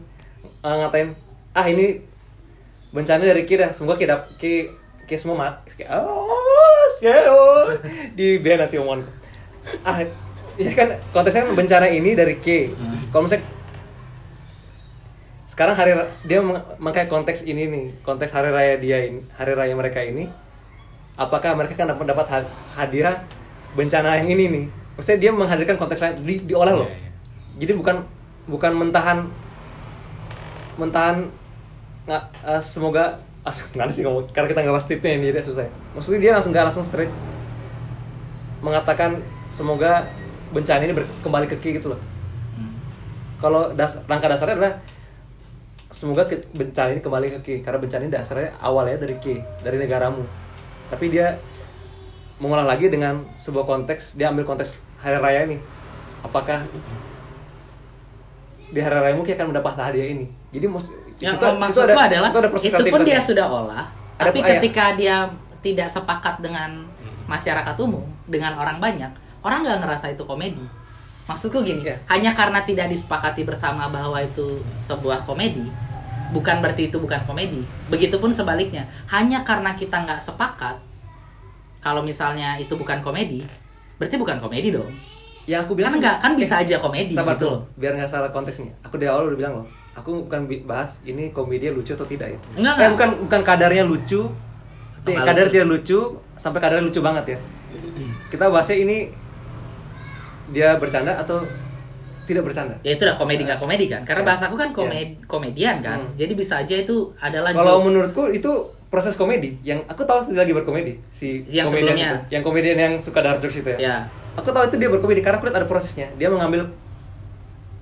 uh, 0.62 0.76
ngatain 0.86 1.18
ah 1.58 1.66
ini 1.66 2.06
bencana 2.94 3.26
dari 3.26 3.44
kita 3.44 3.74
semoga 3.74 3.98
kita 3.98 4.16
ki 4.38 4.70
ki 5.08 5.16
semua 5.16 5.36
mat 5.40 5.54
Kayak, 6.98 7.30
oh, 7.30 7.70
di 8.18 8.42
band 8.44 8.68
nanti 8.68 8.76
omongan 8.76 9.02
ah 9.84 10.00
ya 10.58 10.72
kan 10.74 10.96
konteksnya 11.14 11.46
kan 11.46 11.54
bencana 11.54 11.88
ini 11.92 12.16
dari 12.18 12.40
K. 12.40 12.72
Kalau 13.14 13.28
misalnya 13.28 13.46
sekarang 15.48 15.76
hari 15.78 15.92
dia 16.26 16.40
mengkayak 16.78 17.10
konteks 17.10 17.46
ini 17.48 17.66
nih 17.70 17.86
konteks 18.06 18.34
hari 18.36 18.50
raya 18.52 18.76
dia 18.78 19.06
ini 19.06 19.22
hari 19.38 19.54
raya 19.58 19.74
mereka 19.74 20.02
ini 20.02 20.30
apakah 21.18 21.58
mereka 21.58 21.74
kan 21.74 21.90
dapat 21.90 22.06
dapat 22.10 22.26
ha- 22.30 22.52
hadiah 22.78 23.22
bencana 23.74 24.22
yang 24.22 24.30
ini 24.34 24.44
nih? 24.50 24.66
Maksudnya 24.98 25.20
dia 25.22 25.32
menghadirkan 25.34 25.78
konteks 25.78 26.02
lain 26.02 26.16
di, 26.26 26.36
diolah 26.46 26.74
loh. 26.74 26.90
Iya, 26.90 26.98
iya. 26.98 27.12
jadi 27.62 27.72
bukan 27.78 27.96
bukan 28.50 28.72
mentahan 28.74 29.18
mentahan 30.78 31.26
nggak 32.06 32.24
eh, 32.46 32.62
semoga 32.62 33.18
ah, 33.48 33.56
nggak 33.56 33.96
sih 33.96 34.04
ngomong. 34.04 34.28
Karena 34.36 34.52
kita 34.52 34.60
nggak 34.60 34.76
bahas 34.76 34.88
tipnya 34.88 35.16
ini 35.16 35.32
dia 35.32 35.40
susah 35.40 35.64
ya. 35.64 35.72
maksudnya 35.96 36.20
dia 36.20 36.32
langsung 36.36 36.52
nggak 36.52 36.66
langsung 36.68 36.84
straight. 36.84 37.12
Mengatakan 38.60 39.24
semoga 39.48 40.04
bencana 40.52 40.84
ini 40.84 40.94
kembali 41.24 41.46
ke 41.48 41.56
Ki 41.64 41.70
gitu 41.80 41.96
loh. 41.96 42.00
Hmm, 42.60 42.76
kalau 43.40 43.72
das 43.72 44.00
rangka 44.08 44.28
dasarnya 44.28 44.56
adalah 44.60 44.74
semoga 45.88 46.28
ke- 46.28 46.44
bencana 46.52 46.92
ini 46.92 47.02
kembali 47.02 47.28
ke 47.36 47.40
Ki 47.44 47.56
karena 47.64 47.80
bencana 47.80 48.02
ini 48.04 48.12
dasarnya 48.12 48.50
awalnya 48.60 49.00
dari 49.00 49.16
Ki 49.24 49.40
dari 49.64 49.80
negaramu. 49.80 50.28
Tapi 50.92 51.12
dia 51.12 51.40
mengolah 52.38 52.68
lagi 52.68 52.92
dengan 52.92 53.26
sebuah 53.34 53.66
konteks 53.66 54.20
dia 54.20 54.30
ambil 54.30 54.44
konteks 54.44 54.78
hari 55.00 55.18
raya 55.18 55.48
ini. 55.48 55.58
Apakah 56.22 56.68
di 58.68 58.80
hari 58.84 58.98
raya 59.00 59.16
mungkin 59.16 59.32
akan 59.36 59.48
mendapat 59.56 59.74
hadiah 59.80 60.12
ini? 60.12 60.28
Jadi 60.52 60.66
yang 61.18 61.34
situ- 61.34 61.58
maksudku 61.58 61.88
situ 61.88 61.98
ada- 61.98 62.08
adalah 62.10 62.30
situ 62.30 62.40
ada 62.40 62.50
proses 62.50 62.70
itu 62.70 62.84
pun 62.88 63.02
dia 63.02 63.20
sudah 63.20 63.46
olah 63.46 63.84
Ada- 64.18 64.30
tapi 64.30 64.40
ketika 64.42 64.86
dia 64.94 65.26
tidak 65.60 65.90
sepakat 65.90 66.40
dengan 66.40 66.86
masyarakat 67.26 67.76
umum 67.80 68.06
dengan 68.26 68.54
orang 68.54 68.78
banyak 68.78 69.10
orang 69.40 69.62
nggak 69.62 69.80
ngerasa 69.80 70.12
itu 70.12 70.24
komedi. 70.24 70.62
Maksudku 71.26 71.60
gini 71.60 71.84
Iya. 71.84 72.00
hanya 72.08 72.32
karena 72.32 72.62
tidak 72.62 72.88
disepakati 72.88 73.44
bersama 73.44 73.88
bahwa 73.88 74.16
itu 74.18 74.58
sebuah 74.78 75.24
komedi 75.24 75.68
bukan 76.30 76.60
berarti 76.60 76.88
itu 76.88 76.98
bukan 76.98 77.20
komedi. 77.24 77.60
Begitupun 77.88 78.32
sebaliknya 78.32 78.88
hanya 79.08 79.44
karena 79.44 79.76
kita 79.76 80.04
nggak 80.04 80.20
sepakat 80.20 80.80
kalau 81.80 82.00
misalnya 82.00 82.56
itu 82.56 82.74
bukan 82.74 83.00
komedi 83.00 83.44
berarti 83.98 84.16
bukan 84.16 84.38
komedi 84.38 84.72
dong. 84.72 84.88
Yang 85.46 85.66
aku 85.66 85.74
bilang 85.74 85.90
kan 85.90 85.96
sih- 85.96 86.04
nggak 86.04 86.18
kan 86.20 86.32
bisa 86.36 86.54
eh, 86.54 86.64
aja 86.64 86.76
komedi 86.78 87.14
sabar 87.16 87.34
gitu 87.34 87.44
tuh 87.44 87.52
loh. 87.54 87.62
biar 87.76 87.92
nggak 87.96 88.08
salah 88.08 88.30
konteksnya. 88.30 88.72
Aku 88.84 88.96
dari 88.96 89.10
awal 89.10 89.28
udah 89.28 89.40
bilang 89.40 89.54
loh 89.58 89.68
aku 89.98 90.24
bukan 90.24 90.42
bahas 90.64 91.02
ini 91.04 91.30
komedi 91.30 91.68
lucu 91.68 91.92
atau 91.92 92.06
tidak 92.06 92.30
ya 92.30 92.40
Enggak, 92.54 92.54
eh, 92.54 92.78
enggak. 92.78 92.90
bukan 92.94 93.10
bukan 93.26 93.42
kadarnya 93.42 93.84
lucu 93.84 94.22
eh, 95.04 95.18
kadar 95.18 95.44
lucu. 95.44 95.52
tidak 95.52 95.68
lucu 95.68 96.00
sampai 96.36 96.60
kadarnya 96.62 96.86
lucu 96.86 97.02
banget 97.02 97.26
ya 97.34 97.38
kita 98.32 98.46
bahasnya 98.48 98.78
ini 98.78 98.98
dia 100.48 100.78
bercanda 100.78 101.18
atau 101.18 101.44
tidak 102.24 102.44
bercanda 102.44 102.76
ya 102.82 102.94
itu 102.94 103.04
udah 103.04 103.16
komedi 103.16 103.42
nggak 103.44 103.58
komedi 103.58 103.86
kan 103.88 104.02
karena 104.04 104.22
Ya. 104.22 104.28
bahasaku 104.30 104.56
kan 104.56 104.70
komedi 104.72 105.04
komedian 105.26 105.78
kan 105.80 106.00
Hmm. 106.00 106.14
jadi 106.14 106.34
bisa 106.34 106.54
aja 106.58 106.76
itu 106.78 106.96
adalah 107.18 107.52
kalau 107.52 107.80
jokes. 107.80 107.86
menurutku 107.88 108.24
itu 108.30 108.52
proses 108.88 109.16
komedi 109.16 109.60
yang 109.62 109.84
aku 109.86 110.04
tahu 110.04 110.30
dia 110.30 110.40
lagi 110.40 110.54
berkomedi 110.54 110.96
si 111.10 111.44
Yang 111.46 111.68
komedian 111.70 111.88
sebelumnya. 111.92 112.08
itu. 112.08 112.20
yang 112.30 112.44
komedian 112.44 112.78
yang 112.78 112.94
suka 112.96 113.20
dark 113.20 113.40
jokes 113.40 113.60
itu 113.60 113.70
ya 113.74 113.80
ya 113.82 113.96
aku 114.34 114.48
tahu 114.48 114.64
itu 114.66 114.76
dia 114.78 114.88
berkomedi 114.88 115.20
karena 115.20 115.36
aku 115.36 115.48
lihat 115.48 115.58
ada 115.58 115.68
prosesnya 115.68 116.08
dia 116.14 116.28
mengambil 116.28 116.72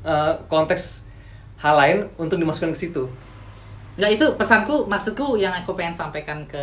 uh, 0.02 0.34
konteks 0.48 1.05
hal 1.58 1.76
lain 1.76 1.98
untuk 2.18 2.38
dimasukkan 2.38 2.72
ke 2.74 2.80
situ 2.80 3.04
nggak 3.96 4.12
itu 4.12 4.26
pesanku 4.36 4.84
maksudku 4.86 5.40
yang 5.40 5.56
aku 5.56 5.72
pengen 5.72 5.96
sampaikan 5.96 6.44
ke 6.46 6.60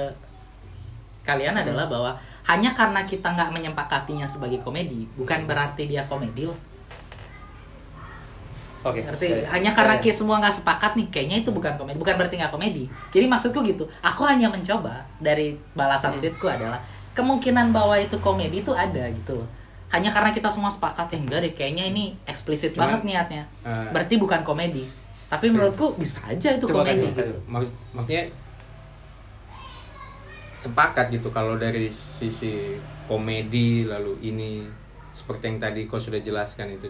kalian 1.23 1.55
Hmm. 1.55 1.65
adalah 1.65 1.87
bahwa 1.89 2.11
hanya 2.45 2.75
karena 2.75 3.07
kita 3.07 3.31
nggak 3.31 3.55
menyepakatinya 3.55 4.27
sebagai 4.27 4.59
komedi 4.59 5.07
bukan 5.15 5.47
berarti 5.47 5.87
dia 5.87 6.03
komedi 6.05 6.45
loh 6.45 6.59
oke 8.83 8.99
Berarti 8.99 9.27
Ya, 9.31 9.37
ya. 9.39 9.49
hanya 9.55 9.71
karena 9.71 9.97
kita 9.97 10.17
semua 10.19 10.43
nggak 10.43 10.59
sepakat 10.59 10.99
nih, 10.99 11.07
kayaknya 11.15 11.37
itu 11.47 11.55
bukan 11.55 11.71
komedi, 11.79 11.97
bukan 12.03 12.19
berarti 12.19 12.35
nggak 12.35 12.51
komedi. 12.51 12.91
Jadi 13.15 13.31
maksudku 13.31 13.63
gitu, 13.63 13.87
aku 14.03 14.27
hanya 14.27 14.51
mencoba 14.51 15.07
dari 15.23 15.55
balasan 15.73 16.19
Hmm. 16.19 16.21
tweetku 16.21 16.51
adalah 16.51 16.83
kemungkinan 17.15 17.71
bahwa 17.71 17.95
itu 17.95 18.19
komedi 18.19 18.67
itu 18.67 18.75
ada 18.75 19.07
gitu 19.15 19.39
loh. 19.39 19.49
Hanya 19.93 20.09
karena 20.09 20.33
kita 20.33 20.49
semua 20.49 20.69
sepakat, 20.69 21.13
eh 21.13 21.21
enggak 21.21 21.41
deh, 21.41 21.53
kayaknya 21.53 21.85
ini 21.87 22.17
eksplisit 22.25 22.73
Cuman, 22.73 22.97
banget 22.97 23.01
niatnya. 23.07 23.45
eh, 23.63 23.89
berarti 23.93 24.17
bukan 24.17 24.41
komedi. 24.41 24.89
Tapi 25.29 25.49
menurutku 25.49 25.95
bisa 25.95 26.21
aja 26.27 26.49
itu 26.51 26.65
Coba 26.65 26.81
komedi. 26.83 27.05
kan, 27.07 27.13
gitu. 27.19 27.37
mak- 27.47 27.77
maksudnya 27.93 28.25
sepakat 30.57 31.11
gitu 31.11 31.29
kalau 31.29 31.59
dari 31.59 31.91
sisi 31.91 32.79
komedi 33.05 33.83
lalu 33.83 34.15
ini 34.23 34.63
seperti 35.11 35.45
yang 35.47 35.59
tadi 35.59 35.81
kau 35.85 35.99
sudah 35.99 36.19
jelaskan 36.19 36.71
itu 36.71 36.87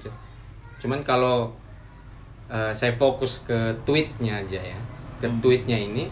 cuman 0.78 1.00
kalau 1.00 1.48
eh, 2.46 2.70
saya 2.70 2.92
fokus 2.92 3.42
ke 3.42 3.56
tweetnya 3.82 4.38
aja 4.38 4.60
ya 4.60 4.78
ke 5.16 5.26
Hmm. 5.26 5.40
tweetnya 5.40 5.78
ini 5.78 6.04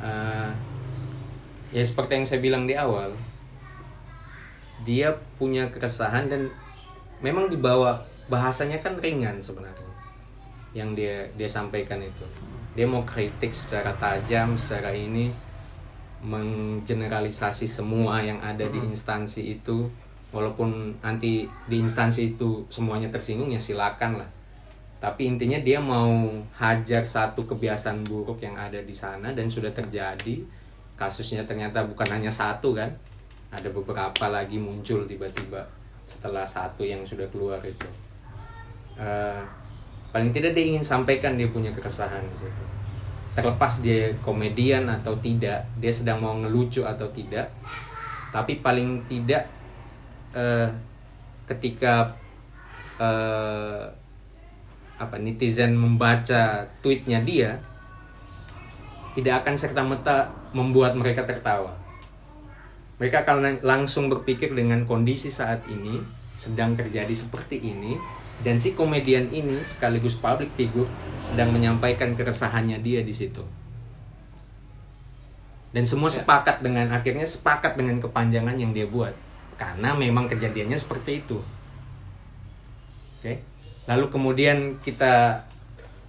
eh, 0.00 0.50
ya 1.72 1.82
seperti 1.82 2.14
yang 2.14 2.24
saya 2.24 2.38
bilang 2.38 2.64
di 2.64 2.78
awal 2.78 3.10
dia 4.84 5.16
punya 5.40 5.66
keresahan 5.72 6.28
dan 6.28 6.52
memang 7.24 7.48
dibawa 7.48 8.04
bahasanya 8.28 8.80
kan 8.84 9.00
ringan 9.00 9.40
sebenarnya 9.40 9.84
yang 10.76 10.92
dia 10.92 11.24
dia 11.38 11.48
sampaikan 11.48 12.02
itu. 12.02 12.26
Dia 12.74 12.84
mau 12.84 13.06
kritik 13.06 13.54
secara 13.54 13.94
tajam 13.94 14.58
secara 14.58 14.90
ini 14.90 15.30
menggeneralisasi 16.24 17.68
semua 17.68 18.18
yang 18.20 18.42
ada 18.42 18.66
di 18.68 18.82
instansi 18.82 19.60
itu. 19.60 19.88
Walaupun 20.34 20.98
nanti 20.98 21.46
di 21.70 21.76
instansi 21.78 22.34
itu 22.34 22.66
semuanya 22.66 23.06
tersinggung 23.06 23.54
ya 23.54 23.60
silakan 23.62 24.18
lah. 24.18 24.30
Tapi 24.98 25.30
intinya 25.30 25.62
dia 25.62 25.78
mau 25.78 26.26
hajar 26.58 27.06
satu 27.06 27.46
kebiasaan 27.46 28.02
buruk 28.02 28.42
yang 28.42 28.58
ada 28.58 28.82
di 28.82 28.90
sana 28.90 29.30
dan 29.30 29.46
sudah 29.46 29.70
terjadi. 29.70 30.42
Kasusnya 30.98 31.46
ternyata 31.46 31.86
bukan 31.86 32.06
hanya 32.10 32.30
satu 32.34 32.74
kan 32.74 32.90
ada 33.54 33.68
beberapa 33.70 34.26
lagi 34.28 34.58
muncul 34.58 35.06
tiba-tiba 35.06 35.62
setelah 36.02 36.44
satu 36.44 36.82
yang 36.82 37.00
sudah 37.06 37.24
keluar 37.30 37.62
itu. 37.62 37.86
Eh, 38.98 39.42
paling 40.10 40.34
tidak 40.34 40.54
dia 40.58 40.74
ingin 40.74 40.84
sampaikan 40.84 41.38
dia 41.38 41.48
punya 41.48 41.70
keresahan 41.70 42.22
di 42.28 42.36
situ. 42.36 42.64
Terlepas 43.34 43.82
dia 43.82 44.14
komedian 44.22 44.86
atau 44.90 45.14
tidak 45.18 45.66
dia 45.78 45.90
sedang 45.90 46.22
mau 46.22 46.34
ngelucu 46.38 46.86
atau 46.86 47.06
tidak 47.10 47.50
tapi 48.34 48.58
paling 48.58 49.06
tidak 49.06 49.46
eh, 50.34 50.66
ketika 51.46 52.10
eh, 52.98 53.86
apa 54.98 55.16
netizen 55.22 55.78
membaca 55.78 56.66
tweetnya 56.82 57.22
dia 57.22 57.54
tidak 59.14 59.46
akan 59.46 59.54
serta 59.54 59.86
merta 59.86 60.34
membuat 60.50 60.98
mereka 60.98 61.22
tertawa 61.22 61.70
mereka 63.00 63.26
akan 63.26 63.36
lang- 63.42 63.62
langsung 63.64 64.06
berpikir 64.06 64.54
dengan 64.54 64.86
kondisi 64.86 65.28
saat 65.32 65.66
ini 65.66 65.98
sedang 66.34 66.74
terjadi 66.74 67.10
seperti 67.10 67.62
ini 67.62 67.98
dan 68.42 68.58
si 68.58 68.74
komedian 68.74 69.30
ini 69.30 69.62
sekaligus 69.62 70.18
public 70.18 70.50
figure 70.50 70.90
sedang 71.22 71.54
menyampaikan 71.54 72.14
keresahannya 72.18 72.82
dia 72.82 73.02
di 73.06 73.14
situ. 73.14 73.42
Dan 75.74 75.86
semua 75.90 76.06
sepakat 76.06 76.62
dengan 76.62 76.86
akhirnya 76.94 77.26
sepakat 77.26 77.74
dengan 77.74 77.98
kepanjangan 77.98 78.54
yang 78.54 78.70
dia 78.70 78.86
buat. 78.86 79.10
Karena 79.58 79.94
memang 79.94 80.30
kejadiannya 80.30 80.78
seperti 80.78 81.26
itu. 81.26 81.38
Oke? 83.18 83.42
Lalu 83.90 84.06
kemudian 84.10 84.78
kita 84.82 85.42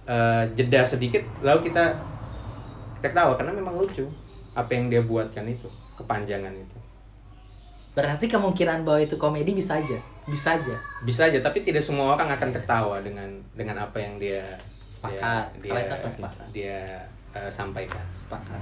eh, 0.06 0.44
jeda 0.54 0.86
sedikit 0.86 1.22
lalu 1.42 1.68
kita 1.68 1.98
tertawa 3.02 3.34
karena 3.36 3.52
memang 3.52 3.76
lucu 3.76 4.06
apa 4.56 4.70
yang 4.72 4.88
dia 4.88 5.02
buatkan 5.04 5.44
itu 5.44 5.68
kepanjangan 6.00 6.54
itu 6.54 6.75
Berarti 7.96 8.28
kemungkinan 8.28 8.84
bahwa 8.84 9.00
itu 9.00 9.16
komedi 9.16 9.56
bisa 9.56 9.80
aja. 9.80 9.96
Bisa 10.28 10.58
aja. 10.58 10.76
bisa 11.06 11.30
aja 11.30 11.38
tapi 11.38 11.62
tidak 11.62 11.80
semua 11.80 12.18
orang 12.18 12.34
akan 12.34 12.50
tertawa 12.50 12.98
dengan 12.98 13.30
dengan 13.54 13.86
apa 13.86 13.94
yang 14.02 14.18
dia 14.18 14.42
Sepakat. 14.90 15.54
dia 15.62 15.70
dia, 15.70 16.08
sepakat. 16.10 16.46
dia, 16.50 16.78
eh, 17.30 17.50
sampaikan 17.50 18.02
Sepakat. 18.10 18.60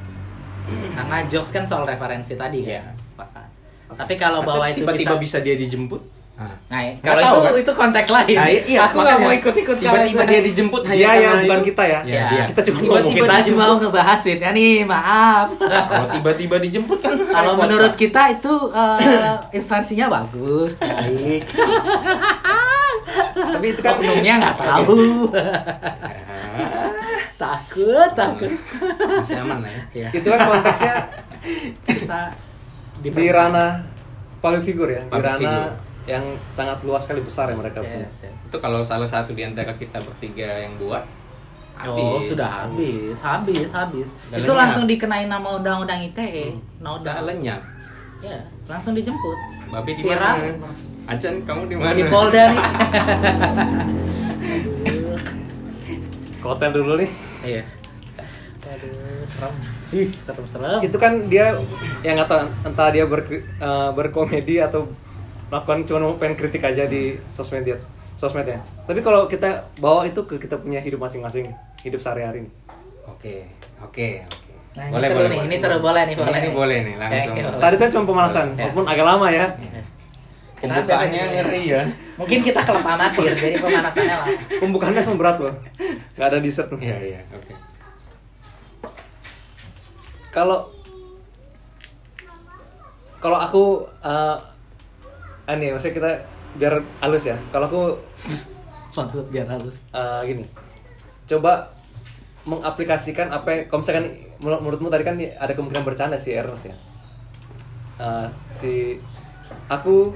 Karena 0.93 1.17
jokes 1.25 1.51
kan 1.51 1.65
soal 1.65 1.89
referensi 1.89 2.37
tadi 2.37 2.69
kan. 2.69 2.71
Iya. 2.79 2.85
Sepakat. 2.95 3.49
Tapi 3.97 4.15
kalau 4.21 4.45
bahwa 4.45 4.69
Tapi 4.69 4.77
itu 4.77 4.79
tiba-tiba 4.85 5.17
bisa, 5.19 5.41
bisa 5.41 5.47
dia 5.47 5.57
dijemput 5.57 6.03
nah, 6.35 6.51
Nah, 6.67 6.81
Nggak 6.83 6.99
kalau 7.01 7.23
tahu, 7.23 7.35
itu 7.37 7.47
kan? 7.47 7.63
itu 7.63 7.73
konteks 7.77 8.09
lain. 8.11 8.35
Nah, 8.35 8.49
iya 8.51 8.79
aku 8.83 8.97
nggak 8.97 9.07
makanya. 9.09 9.23
mau 9.25 9.33
ikut-ikut 9.33 9.77
kalau 9.77 9.87
tiba-tiba 10.03 10.23
dia 10.27 10.41
dijemput 10.43 10.83
hanya 10.85 10.97
Dia 10.97 11.07
karena 11.07 11.23
yang 11.23 11.39
bukan 11.41 11.61
kita 11.63 11.83
ya. 11.85 12.01
ya, 12.01 12.03
Ya. 12.05 12.27
dia 12.27 12.43
Kita 12.51 12.61
cuma 12.65 12.79
Tiba-tiba 12.81 13.13
kita 13.23 13.35
cuma 13.47 13.63
mau 13.65 13.77
ngebahas 13.79 14.19
tweetnya 14.21 14.51
nih, 14.51 14.77
maaf. 14.85 15.49
kalau 15.57 16.07
tiba-tiba 16.11 16.57
dijemput 16.59 16.99
kan 16.99 17.13
Kalau 17.37 17.53
menurut 17.55 17.95
kita 17.95 18.23
itu 18.33 18.53
eh, 18.73 19.35
instansinya 19.53 20.07
bagus, 20.13 20.73
baik. 20.79 21.43
Tapi 23.35 23.67
itu 23.69 23.81
kan 23.81 23.95
Oknumnya 23.95 24.35
nggak 24.37 24.57
tahu. 24.57 25.31
takut, 27.37 28.11
takut. 28.13 28.51
masih 29.13 29.39
aman 29.39 29.59
lah 29.61 29.71
ya 29.71 29.83
Ya, 29.93 30.09
itu 30.13 30.27
kan 30.27 30.39
konteksnya 30.41 30.95
kita 31.85 32.21
di 33.01 33.29
ranah 33.29 33.85
public 34.41 34.63
figure 34.65 34.91
ya, 34.91 35.03
di 35.05 35.21
ranah. 35.21 35.84
Yang 36.05 36.21
sangat 36.49 36.79
luas 36.81 37.03
sekali 37.03 37.21
besar 37.21 37.49
ya 37.49 37.57
mereka 37.57 37.81
punya. 37.81 38.05
Yes, 38.05 38.25
yes. 38.25 38.37
itu 38.45 38.57
kalau 38.59 38.81
salah 38.81 39.05
satu 39.05 39.33
di 39.33 39.41
antara 39.41 39.73
kita 39.73 39.99
bertiga 39.99 40.61
yang 40.61 40.77
buat 40.77 41.05
Oh, 41.75 41.91
habis. 42.17 42.31
sudah 42.31 42.47
habis, 42.63 43.19
habis, 43.19 43.69
habis. 43.69 44.09
Udah 44.31 44.39
itu 44.39 44.47
lenyap. 44.47 44.61
langsung 44.63 44.85
dikenain 44.87 45.27
nama 45.27 45.49
undang-undang 45.51 46.07
ITE. 46.07 46.55
No 46.79 46.97
udah 46.97 47.25
lenyap 47.25 47.59
Ya, 48.21 48.39
langsung 48.65 48.95
dijemput. 48.95 49.37
babe 49.69 49.91
di 49.91 50.07
mana 50.07 50.39
Acan 51.05 51.43
kamu 51.43 51.63
di 51.67 51.75
mana 51.75 51.93
Di 51.93 52.05
Polda 52.07 52.45
nih. 52.47 52.61
Ke 56.37 56.47
hotel 56.47 56.71
dulu 56.73 56.93
nih. 56.97 57.11
Iya. 57.43 57.63
Aduh, 58.65 58.93
serem. 59.27 59.53
Ih, 59.93 60.09
serem-serem. 60.15 60.81
Itu 60.81 60.97
kan 60.97 61.13
dia 61.27 61.57
yang 62.01 62.17
nggak 62.17 62.29
tahu 62.29 62.41
entah 62.65 62.89
dia 62.89 63.05
ber, 63.05 63.21
eh, 63.27 63.43
berkomedi 63.93 64.57
atau 64.59 64.89
melakukan 65.55 65.87
cuma 65.87 65.99
mau 66.03 66.19
pengen 66.19 66.35
kritik 66.35 66.59
aja 66.61 66.83
di 66.85 67.15
sosmed 67.31 67.63
dia, 67.63 67.79
sosmednya. 68.15 68.59
Tapi 68.83 68.99
kalau 68.99 69.31
kita 69.31 69.71
bawa 69.79 70.03
itu 70.03 70.19
ke 70.21 70.35
kita 70.37 70.59
punya 70.59 70.83
hidup 70.83 70.99
masing-masing, 70.99 71.47
hidup 71.81 72.03
sehari-hari. 72.03 72.43
nih. 72.43 72.53
oke 73.07 73.35
oke 73.81 74.09
oke 74.27 74.43
Nah, 74.75 74.91
ini 74.91 75.07
seru 75.07 75.23
nih, 75.31 75.41
ini 75.47 75.55
seru, 75.55 75.77
boleh 75.79 76.03
nih, 76.03 76.17
boleh 76.19 76.35
ini 76.35 76.43
nih. 76.43 76.53
boleh 76.53 76.79
nih 76.83 76.95
langsung 76.99 77.31
oke, 77.31 77.63
Tadi 77.63 77.75
kan 77.79 77.89
cuma 77.89 78.05
pemanasan, 78.05 78.47
Ya. 78.51 78.67
walaupun 78.67 78.85
agak 78.85 79.07
lama 79.07 79.27
ya. 79.31 79.47
Kita 80.55 80.73
pembukaannya 80.75 81.23
ngeri 81.31 81.63
ya 81.69 81.83
Mungkin 82.17 82.39
kita 82.43 82.61
klub 82.67 82.83
amatir, 82.83 83.31
jadi 83.39 83.55
pemanasannya 83.55 84.17
lah. 84.17 84.27
Pembukaannya 84.59 84.99
langsung 84.99 85.15
berat 85.15 85.39
loh. 85.39 85.55
Nggak 86.19 86.27
ada 86.27 86.39
dessert. 86.43 86.67
iya 86.83 86.99
iya 86.99 87.21
oke 87.31 87.55
Kalau 90.29 90.67
kalau 93.21 93.39
aku 93.39 93.63
eh 94.03 94.37
ini 95.47 95.71
maksudnya 95.71 95.95
kita 95.95 96.11
biar 96.55 96.75
halus 97.01 97.25
ya. 97.25 97.37
Kalau 97.51 97.67
aku 97.67 97.83
Maksud 98.97 99.27
biar 99.29 99.47
halus. 99.47 99.83
eh, 99.91 100.21
gini, 100.25 100.45
coba 101.27 101.67
mengaplikasikan 102.45 103.27
apa 103.29 103.49
yang, 103.51 103.63
kalau 103.67 103.81
misalkan 103.81 104.07
menurut- 104.39 104.63
menurutmu 104.63 104.87
tadi 104.87 105.03
kan 105.03 105.17
ada 105.19 105.51
kemungkinan 105.51 105.83
bercanda 105.83 106.15
si 106.15 106.31
Ernest 106.31 106.65
ya. 106.65 106.77
Eh, 107.99 108.27
si 108.51 108.73
aku 109.67 110.15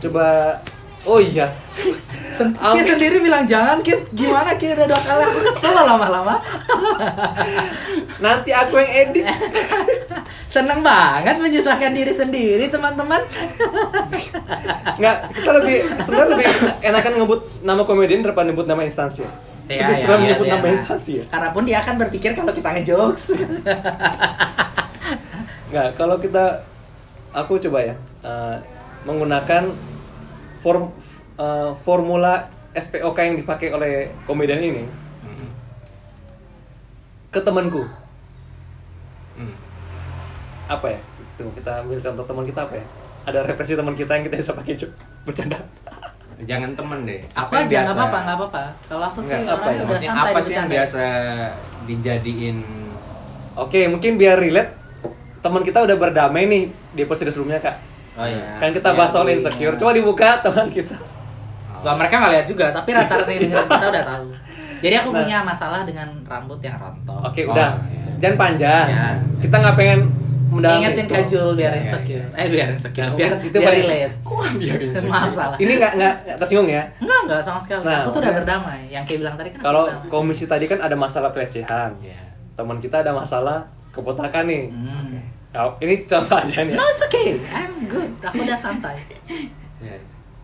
coba 0.00 0.56
oh 1.06 1.18
iya. 1.20 1.52
Sen 1.70 2.56
Kis 2.56 2.86
sendiri 2.88 3.20
bilang 3.20 3.44
jangan 3.44 3.84
Kis 3.84 4.04
gimana? 4.12 4.56
Kis 4.56 4.72
udah 4.76 4.86
dua 4.88 5.00
kali 5.00 5.22
aku 5.28 5.40
kesel 5.52 5.72
lama-lama. 5.76 6.40
Nanti 8.24 8.50
aku 8.52 8.80
yang 8.80 8.92
edit. 9.08 9.26
Seneng 10.54 10.82
banget 10.82 11.38
menyusahkan 11.38 11.92
diri 11.94 12.10
sendiri 12.10 12.66
teman-teman. 12.72 13.22
Nggak 14.98 15.16
kita 15.36 15.50
lebih 15.62 15.76
sebenarnya 16.02 16.30
lebih 16.34 16.46
enakan 16.82 17.12
ngebut 17.22 17.40
nama 17.62 17.82
komedian 17.86 18.24
daripada 18.24 18.50
nyebut 18.50 18.66
nama 18.66 18.82
instansi. 18.82 19.22
Ya. 19.24 19.30
Lebih 19.70 19.94
iya, 19.94 20.02
serem 20.02 20.20
iya, 20.20 20.28
nyebut 20.34 20.46
iya. 20.48 20.54
nama 20.58 20.68
instansi 20.74 21.12
ya. 21.22 21.24
Karena 21.30 21.48
pun 21.54 21.62
dia 21.62 21.78
akan 21.78 21.94
berpikir 22.02 22.34
kalau 22.34 22.50
kita 22.50 22.68
ngejokes. 22.74 23.24
Nggak 25.70 25.88
kalau 25.94 26.16
kita 26.18 26.66
aku 27.30 27.54
coba 27.62 27.78
ya 27.86 27.94
eh, 28.26 28.56
menggunakan 29.06 29.70
form 30.60 30.92
eh, 31.34 31.70
formula 31.74 32.46
SPOK 32.70 33.18
yang 33.18 33.34
dipakai 33.34 33.68
oleh 33.68 33.92
komedian 34.22 34.60
ini 34.60 34.84
Hmm. 35.20 35.48
ke 37.28 37.40
temanku. 37.40 37.82
Hmm. 39.32 39.54
apa 40.66 40.86
ya? 40.86 41.00
Tunggu, 41.34 41.56
kita 41.56 41.80
ambil 41.80 41.98
contoh 41.98 42.24
teman 42.24 42.44
kita 42.44 42.60
apa 42.62 42.74
ya? 42.76 42.84
Ada 43.22 43.42
referensi 43.42 43.74
teman 43.74 43.92
kita 43.92 44.12
yang 44.12 44.22
kita 44.22 44.36
bisa 44.38 44.52
pakai 44.52 44.76
cuk. 44.76 44.90
Bercanda. 45.24 45.58
Jangan 46.40 46.72
temen 46.72 47.04
deh. 47.04 47.20
Aku 47.34 47.52
yang 47.52 47.66
aja 47.66 47.74
nggak 47.82 47.84
biasa- 47.84 47.96
apa-apa 47.96 48.18
nggak 48.18 48.36
apa-apa. 48.38 48.62
Kalau 48.86 49.04
aku 49.04 49.18
sih 49.20 49.34
Nggak, 49.34 49.56
apa 49.56 49.68
ya? 49.68 49.80
udah 49.82 49.98
santai 49.98 50.30
apa 50.30 50.40
sih 50.40 50.54
yang 50.54 50.68
biasa 50.68 51.04
dijadiin? 51.84 52.58
Oke 53.56 53.80
mungkin 53.86 54.14
biar 54.14 54.38
relate. 54.38 54.72
Teman 55.40 55.60
kita 55.60 55.82
udah 55.82 55.96
berdamai 55.96 56.44
nih 56.44 56.62
di 56.92 57.00
episode 57.02 57.28
sebelumnya 57.28 57.58
kak 57.58 57.76
oh 58.20 58.26
iya 58.26 58.44
kan 58.56 58.68
kita 58.70 58.88
bahas 58.92 59.08
soal 59.08 59.24
iya. 59.24 59.34
insecure 59.34 59.74
coba 59.74 59.90
dibuka 59.92 60.28
teman 60.40 60.68
kita 60.68 60.96
Gak 61.80 61.96
mereka 61.96 62.14
nggak 62.18 62.32
lihat 62.34 62.46
juga 62.46 62.66
tapi 62.70 62.90
rata-rata 62.92 63.30
yang 63.30 63.40
dengerin 63.42 63.66
kita 63.66 63.86
udah 63.88 64.04
tahu 64.06 64.24
jadi 64.80 64.94
aku 64.96 65.08
Nah. 65.10 65.18
punya 65.18 65.38
masalah 65.40 65.80
dengan 65.82 66.08
rambut 66.22 66.60
yang 66.60 66.76
rontok 66.76 67.20
oke 67.22 67.40
Oh, 67.42 67.52
udah 67.52 67.68
iya. 67.86 68.12
jangan 68.18 68.36
panjang 68.38 68.86
Ya. 68.86 69.06
kita 69.40 69.56
nggak 69.56 69.74
pengen 69.74 70.00
mendalami 70.50 70.82
Ingetin 70.82 71.06
itu. 71.06 71.14
kajul 71.14 71.48
biar 71.54 71.70
Iya, 71.70 71.80
insecure. 71.80 72.26
iya. 72.26 72.36
Eh 72.36 72.46
biar 72.50 72.68
insecure. 72.70 73.06
Nah, 73.06 73.16
biar 73.16 73.32
itu 73.38 73.56
biar 73.56 73.72
relate. 73.72 74.14
kok 74.20 74.40
biar 74.58 74.76
Maaf 75.06 75.30
salah. 75.30 75.56
ini 75.56 75.72
nggak 75.72 75.92
nggak 75.94 76.14
nggak 76.20 76.36
tersinggung 76.36 76.68
ya 76.68 76.82
Enggak, 76.98 77.18
enggak 77.22 77.40
sama 77.40 77.58
sekali. 77.58 77.82
Nah, 77.82 77.96
aku 77.96 78.08
tuh 78.10 78.20
udah 78.20 78.32
berdamai. 78.34 78.80
Yang 78.88 79.04
kayak 79.06 79.18
bilang 79.20 79.34
tadi 79.36 79.48
kan 79.48 79.60
kalau 79.62 79.82
komisi 80.10 80.44
tadi 80.44 80.64
kan 80.66 80.78
ada 80.80 80.96
masalah 80.96 81.30
pelecehan 81.30 81.90
Iya. 81.96 82.18
teman 82.52 82.76
kita 82.76 83.00
ada 83.00 83.12
masalah 83.14 83.58
kebotakan 83.90 84.44
nih 84.44 84.64
Hmm. 84.68 85.22
Oh, 85.50 85.74
ini 85.82 86.06
contoh 86.06 86.38
aja 86.38 86.62
nih. 86.62 86.78
No, 86.78 86.84
it's 86.86 87.02
okay. 87.02 87.34
I'm 87.50 87.74
good. 87.90 88.06
Aku 88.22 88.38
udah 88.40 88.54
santai. 88.54 88.94
Ya. 89.82 89.98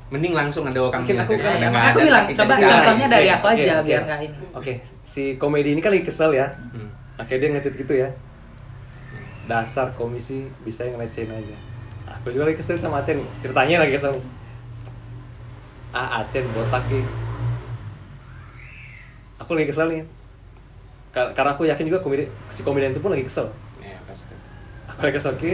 Mending 0.06 0.34
langsung 0.34 0.66
ada 0.66 0.78
orang 0.78 1.02
Mungkin 1.02 1.18
aku- 1.18 1.34
ya, 1.34 1.50
ya, 1.58 1.68
aku 1.90 1.98
bilang, 2.00 2.26
coba 2.26 2.54
contohnya 2.56 3.06
dari 3.06 3.28
aku 3.28 3.46
aja, 3.48 3.72
oke. 3.78 3.86
biar 3.86 4.02
nggak 4.02 4.20
ini. 4.22 4.36
Oke, 4.50 4.72
si 5.02 5.34
komedi 5.34 5.74
ini 5.74 5.82
kan 5.82 5.90
lagi 5.90 6.02
kesel 6.02 6.30
ya. 6.30 6.46
Hmm. 6.70 6.90
Akhirnya 7.16 7.54
dia 7.54 7.58
nge 7.58 7.70
gitu 7.76 7.94
ya. 7.96 8.08
Dasar 9.46 9.94
komisi 9.94 10.46
bisa 10.62 10.82
yang 10.82 10.98
ngelecehin 10.98 11.30
aja. 11.30 11.56
Aku 12.18 12.30
juga 12.30 12.50
lagi 12.50 12.58
kesel 12.58 12.74
sama 12.74 12.98
Acen 12.98 13.18
nih. 13.18 13.28
Ceritanya 13.38 13.82
lagi 13.82 13.94
kesel. 13.94 14.14
Ah, 15.90 16.22
Acen 16.22 16.42
botak 16.50 16.82
nih. 16.86 17.06
Aku 19.38 19.54
lagi 19.54 19.70
kesel 19.70 19.86
nih. 19.86 20.02
Kar- 21.10 21.30
Karena 21.30 21.54
aku 21.54 21.62
yakin 21.62 21.86
juga 21.86 21.98
komedi 22.00 22.26
si 22.48 22.62
komedian 22.62 22.90
itu 22.90 22.98
pun 22.98 23.10
lagi 23.10 23.22
kesel. 23.22 23.46
Ya, 24.96 25.12
pasti. 25.12 25.28
Aku 25.28 25.38
ki. 25.38 25.52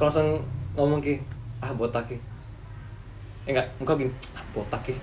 Langsung 0.00 0.28
ngomong 0.74 0.98
ki, 0.98 1.14
ah 1.60 1.70
botak 1.72 2.04
ki. 2.06 2.16
Eh 3.46 3.54
enggak, 3.54 3.66
muka 3.78 3.92
gini, 3.94 4.10
ah 4.34 4.42
botak 4.50 4.82
ki. 4.82 4.94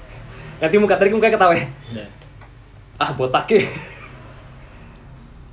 Nanti 0.59 0.75
muka 0.75 0.95
tadi 0.95 1.09
muka 1.09 1.31
ketawa. 1.31 1.55
ya. 1.55 1.67
Ah 2.95 3.11
botak 3.11 3.47
ki. 3.47 3.63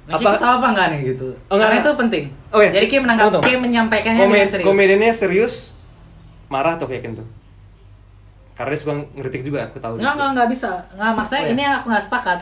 Nah, 0.06 0.18
Apa- 0.18 0.34
kita 0.34 0.42
tahu 0.42 0.52
apa 0.58 0.66
enggak 0.68 0.86
nih 0.90 1.00
gitu? 1.14 1.26
Oh, 1.46 1.54
enggak, 1.54 1.70
Karena 1.70 1.70
enggak. 1.72 1.86
itu 1.86 1.90
penting. 1.96 2.24
Oh, 2.50 2.58
iya. 2.58 2.70
Jadi 2.74 2.86
Tunggu, 2.90 3.30
tunggu. 3.30 3.46
Kim 3.46 3.58
menyampaikannya 3.62 4.20
Komen, 4.20 4.34
dengan 4.34 4.50
serius. 4.50 4.66
komediannya 4.66 5.12
serius 5.14 5.54
marah 6.50 6.74
atau 6.74 6.90
kayak 6.90 7.06
gitu 7.06 7.22
karena 8.58 8.74
dia 8.74 8.80
suka 8.82 8.92
ngeritik 9.14 9.40
juga 9.40 9.64
aku 9.64 9.78
tahu 9.78 9.96
Enggak, 9.96 10.12
enggak, 10.12 10.28
enggak 10.34 10.48
bisa. 10.50 10.70
Enggak, 10.92 11.12
maksudnya 11.14 11.40
Oh, 11.40 11.46
iya. 11.46 11.54
ini 11.54 11.62
yang 11.62 11.74
aku 11.78 11.86
nggak 11.88 12.04
sepakat. 12.04 12.38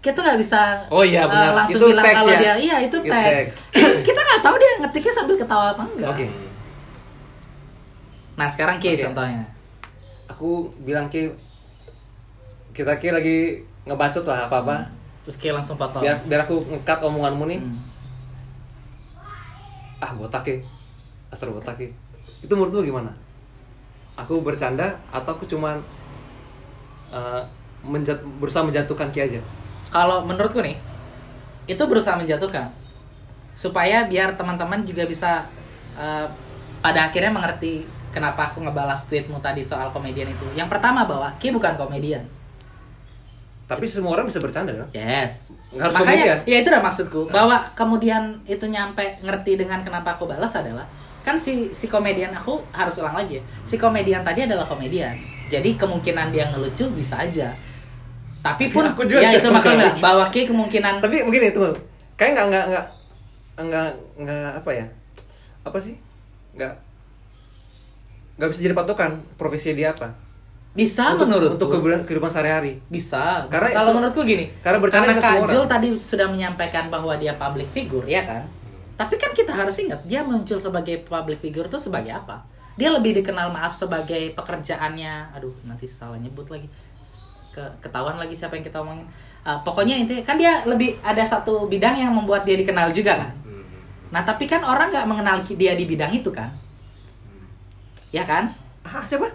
Kita 0.00 0.16
nggak 0.16 0.38
bisa 0.38 0.60
Oh, 0.88 1.04
iya, 1.04 1.22
uh, 1.22 1.28
benar. 1.28 1.52
langsung 1.54 1.76
Itu 1.76 1.86
bilang 1.88 2.04
teks 2.04 2.16
kalau 2.16 2.32
ya? 2.32 2.38
dia 2.38 2.54
iya 2.58 2.76
itu 2.80 2.96
Itu 2.96 3.06
teks. 3.06 3.36
teks. 3.36 3.54
kita 4.06 4.16
nggak 4.18 4.40
tahu 4.40 4.54
dia 4.56 4.70
ngetiknya 4.80 5.12
sambil 5.12 5.36
ketawa 5.36 5.66
apa 5.70 5.82
enggak. 5.86 6.08
Oke. 6.10 6.26
Nah, 8.34 8.46
sekarang 8.46 8.76
Ki 8.76 8.90
Oke. 8.90 9.02
contohnya. 9.02 9.44
aku 10.26 10.50
bilang 10.80 11.04
ki 11.06 11.28
kita 12.70 12.96
ki 12.96 13.10
lagi 13.10 13.38
ngebacot 13.82 14.24
lah 14.24 14.46
apa 14.46 14.56
apa 14.58 14.76
Terus 15.20 15.36
Ki 15.36 15.50
langsung 15.50 15.76
potong. 15.76 16.00
biar 16.00 16.16
biar 16.22 16.40
aku 16.40 16.64
ngekat 16.66 16.98
omonganmu 17.02 17.44
nih 17.46 17.60
Hmm. 17.60 17.76
ah 20.00 20.10
botak 20.10 20.40
ki 20.40 20.54
asal 21.28 21.50
botak 21.50 21.76
ki 21.76 21.92
itu 22.40 22.48
menurutmu 22.48 22.80
gimana 22.82 23.12
aku 24.16 24.40
bercanda 24.40 24.88
atau 25.10 25.30
aku 25.30 25.44
cuman 25.44 25.76
uh, 27.10 27.44
menjat, 27.82 28.16
berusaha 28.38 28.64
menjatuhkan 28.64 29.10
ki 29.10 29.20
aja 29.26 29.40
Kalau 29.90 30.22
menurutku 30.22 30.62
nih, 30.62 30.78
itu 31.66 31.82
berusaha 31.84 32.14
menjatuhkan 32.14 32.70
supaya 33.52 34.06
biar 34.06 34.32
teman-teman 34.34 34.82
juga 34.82 35.04
bisa 35.04 35.44
uh, 35.94 36.26
pada 36.80 37.10
akhirnya 37.10 37.28
mengerti 37.28 37.84
kenapa 38.10 38.48
aku 38.48 38.62
ngebalas 38.62 39.04
tweetmu 39.06 39.38
tadi 39.38 39.60
soal 39.60 39.90
komedian 39.90 40.30
itu. 40.30 40.46
Yang 40.54 40.70
pertama 40.72 41.04
bahwa 41.04 41.30
Ki 41.36 41.50
bukan 41.50 41.74
komedian. 41.76 42.24
tapi 43.66 43.86
semua 43.86 44.18
orang 44.18 44.26
bisa 44.26 44.42
bercanda 44.42 44.74
dong 44.74 44.90
Yes. 44.90 45.54
Nggak 45.70 45.78
harus 45.78 45.94
Makanya 45.94 46.10
komedian. 46.10 46.38
ya 46.42 46.56
itu 46.58 46.68
udah 46.74 46.82
maksudku 46.82 47.20
bahwa 47.30 47.56
kemudian 47.70 48.22
itu 48.42 48.66
nyampe 48.66 49.22
ngerti 49.22 49.62
dengan 49.62 49.78
kenapa 49.78 50.18
aku 50.18 50.26
balas 50.26 50.50
adalah 50.58 50.82
kan 51.22 51.38
si 51.38 51.70
si 51.70 51.86
komedian 51.86 52.34
aku 52.34 52.58
harus 52.74 52.98
ulang 52.98 53.14
lagi. 53.14 53.38
ya. 53.38 53.42
Si 53.62 53.78
komedian 53.78 54.26
tadi 54.26 54.42
adalah 54.42 54.66
komedian. 54.66 55.14
Jadi 55.46 55.78
kemungkinan 55.78 56.34
dia 56.34 56.50
ngelucu 56.50 56.90
bisa 56.90 57.22
aja. 57.22 57.54
Tapi 58.40 58.72
pun 58.72 58.84
aku 58.88 59.04
juga 59.04 59.20
ya 59.20 59.36
itu 59.36 59.48
ngelucu. 59.52 60.00
bahwa 60.00 60.24
Ki 60.32 60.48
kemungkinan 60.48 61.04
tapi 61.04 61.20
mungkin 61.20 61.52
itu 61.52 61.60
kayak 62.16 62.32
nggak 62.36 62.46
nggak 62.48 62.64
nggak 62.72 62.86
nggak 63.60 63.88
nggak 64.24 64.52
apa 64.64 64.70
ya? 64.72 64.86
Apa 65.64 65.78
sih? 65.80 65.94
Nggak 66.56 66.72
nggak 68.40 68.48
bisa 68.48 68.60
jadi 68.64 68.72
patokan 68.72 69.20
profesi 69.36 69.76
dia 69.76 69.92
apa. 69.92 70.08
Bisa 70.70 71.18
untuk, 71.18 71.26
menurut 71.28 71.50
untuk 71.58 71.68
kehidupan, 71.68 72.06
kehidupan 72.08 72.30
sehari-hari. 72.30 72.80
Bisa. 72.88 73.44
Karena 73.52 73.68
kalau 73.74 74.00
menurutku 74.00 74.22
gini 74.24 74.48
karena 74.64 74.78
bercanda 74.80 75.12
karena 75.12 75.44
Kajul 75.44 75.66
orang. 75.66 75.72
tadi 75.76 75.88
sudah 75.98 76.26
menyampaikan 76.30 76.88
bahwa 76.88 77.12
dia 77.20 77.36
public 77.36 77.68
figure 77.68 78.06
ya 78.08 78.24
kan? 78.24 78.48
Tapi 78.96 79.14
kan 79.20 79.36
kita 79.36 79.52
harus 79.52 79.76
ingat 79.82 80.00
dia 80.08 80.24
muncul 80.24 80.56
sebagai 80.56 81.04
public 81.04 81.36
figure 81.36 81.68
itu 81.68 81.76
sebagai 81.76 82.16
apa? 82.16 82.40
Dia 82.80 82.88
lebih 82.96 83.20
dikenal 83.20 83.52
maaf 83.52 83.76
sebagai 83.76 84.32
pekerjaannya. 84.32 85.36
Aduh 85.36 85.52
nanti 85.68 85.84
salah 85.84 86.16
nyebut 86.16 86.48
lagi 86.48 86.70
ke 87.50 87.62
ketahuan 87.82 88.16
lagi 88.16 88.34
siapa 88.34 88.54
yang 88.56 88.64
kita 88.64 88.78
omongin. 88.82 89.06
Uh, 89.40 89.56
pokoknya 89.64 89.96
intinya 89.96 90.20
kan 90.22 90.36
dia 90.36 90.62
lebih 90.68 91.00
ada 91.00 91.24
satu 91.24 91.64
bidang 91.66 91.96
yang 91.96 92.12
membuat 92.12 92.44
dia 92.44 92.60
dikenal 92.60 92.92
juga 92.92 93.16
kan? 93.24 93.32
Hmm. 93.42 93.64
nah 94.12 94.20
tapi 94.20 94.44
kan 94.44 94.60
orang 94.60 94.92
nggak 94.92 95.08
mengenal 95.08 95.40
dia 95.44 95.72
di 95.74 95.84
bidang 95.88 96.12
itu 96.12 96.28
kan? 96.28 96.52
Ya 98.12 98.22
kan? 98.26 98.52
Ah 98.84 99.02
siapa? 99.08 99.32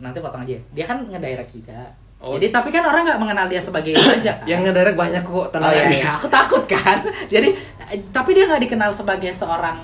Nanti 0.00 0.18
potong 0.22 0.46
aja. 0.46 0.56
Dia 0.72 0.84
kan 0.88 1.04
ngedirect 1.04 1.52
juga 1.52 1.92
Oh. 2.20 2.36
jadi 2.36 2.52
tapi 2.52 2.68
kan 2.68 2.84
orang 2.84 3.00
nggak 3.08 3.16
mengenal 3.16 3.48
dia 3.48 3.56
sebagai 3.56 3.96
itu 3.96 4.04
aja 4.04 4.36
kan? 4.36 4.44
Yang 4.44 4.60
ngedirect 4.68 4.96
banyak 5.00 5.22
kok 5.24 5.32
Oh 5.32 5.48
tenang 5.48 5.72
iya, 5.72 5.88
aja. 5.88 5.96
iya, 5.96 6.08
aku 6.20 6.28
takut 6.28 6.64
kan. 6.68 7.00
Jadi, 7.32 7.48
eh, 7.88 7.98
tapi 8.12 8.36
dia 8.36 8.44
nggak 8.44 8.60
dikenal 8.68 8.92
sebagai 8.92 9.32
seorang 9.32 9.80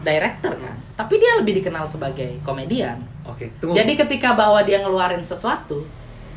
director 0.00 0.52
kan. 0.56 0.76
Tapi 0.96 1.14
dia 1.16 1.32
lebih 1.40 1.60
dikenal 1.60 1.84
sebagai 1.88 2.40
komedian. 2.44 3.00
oke 3.24 3.46
tunggu 3.60 3.76
Jadi 3.76 3.92
ketika 3.96 4.32
bahwa 4.32 4.60
dia 4.64 4.80
ngeluarin 4.80 5.20
sesuatu, 5.20 5.84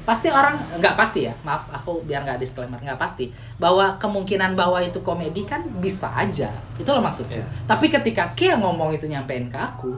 pasti 0.03 0.27
orang 0.27 0.59
nggak 0.79 0.95
pasti 0.99 1.27
ya. 1.27 1.33
Maaf, 1.47 1.71
aku 1.71 2.03
biar 2.03 2.27
nggak 2.27 2.39
disclaimer 2.43 2.79
nggak 2.79 2.99
pasti. 2.99 3.31
Bahwa 3.59 3.95
kemungkinan 3.99 4.55
bahwa 4.55 4.83
itu 4.83 4.99
komedi 4.99 5.47
kan 5.47 5.63
bisa 5.79 6.11
aja. 6.11 6.51
Itu 6.75 6.91
loh 6.91 7.03
maksudnya. 7.03 7.39
Iya. 7.43 7.47
Tapi 7.67 7.87
ketika 7.87 8.31
Kia 8.35 8.59
ngomong 8.59 8.91
itu 8.95 9.07
nyampein 9.07 9.47
ke 9.47 9.55
aku, 9.55 9.95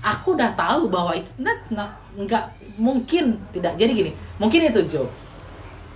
aku 0.00 0.38
udah 0.38 0.54
tahu 0.54 0.86
bahwa 0.88 1.12
itu 1.14 1.30
nggak 1.42 1.58
nggak- 1.74 1.96
nggak 2.26 2.44
mungkin 2.78 3.36
tidak. 3.50 3.74
Jadi 3.74 3.90
gini, 3.92 4.10
mungkin 4.38 4.70
itu 4.70 4.80
jokes. 4.86 5.34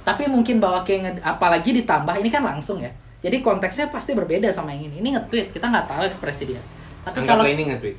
Tapi 0.05 0.29
mungkin 0.29 0.59
bahwa 0.61 0.83
Kia 0.85 1.01
apalagi 1.23 1.71
ditambah 1.83 2.19
ini 2.21 2.29
kan 2.29 2.43
langsung 2.43 2.83
ya. 2.83 2.91
Jadi 3.25 3.41
konteksnya 3.41 3.89
pasti 3.89 4.13
berbeda 4.13 4.53
sama 4.53 4.77
yang 4.77 4.93
ini. 4.93 5.01
Ini 5.01 5.09
nge-tweet, 5.17 5.49
kita 5.57 5.73
nggak 5.73 5.89
tahu 5.89 6.05
ekspresi 6.05 6.45
dia. 6.53 6.61
Tapi 7.05 7.21
kalau 7.23 7.45
ini 7.45 7.63
nge-tweet. 7.69 7.97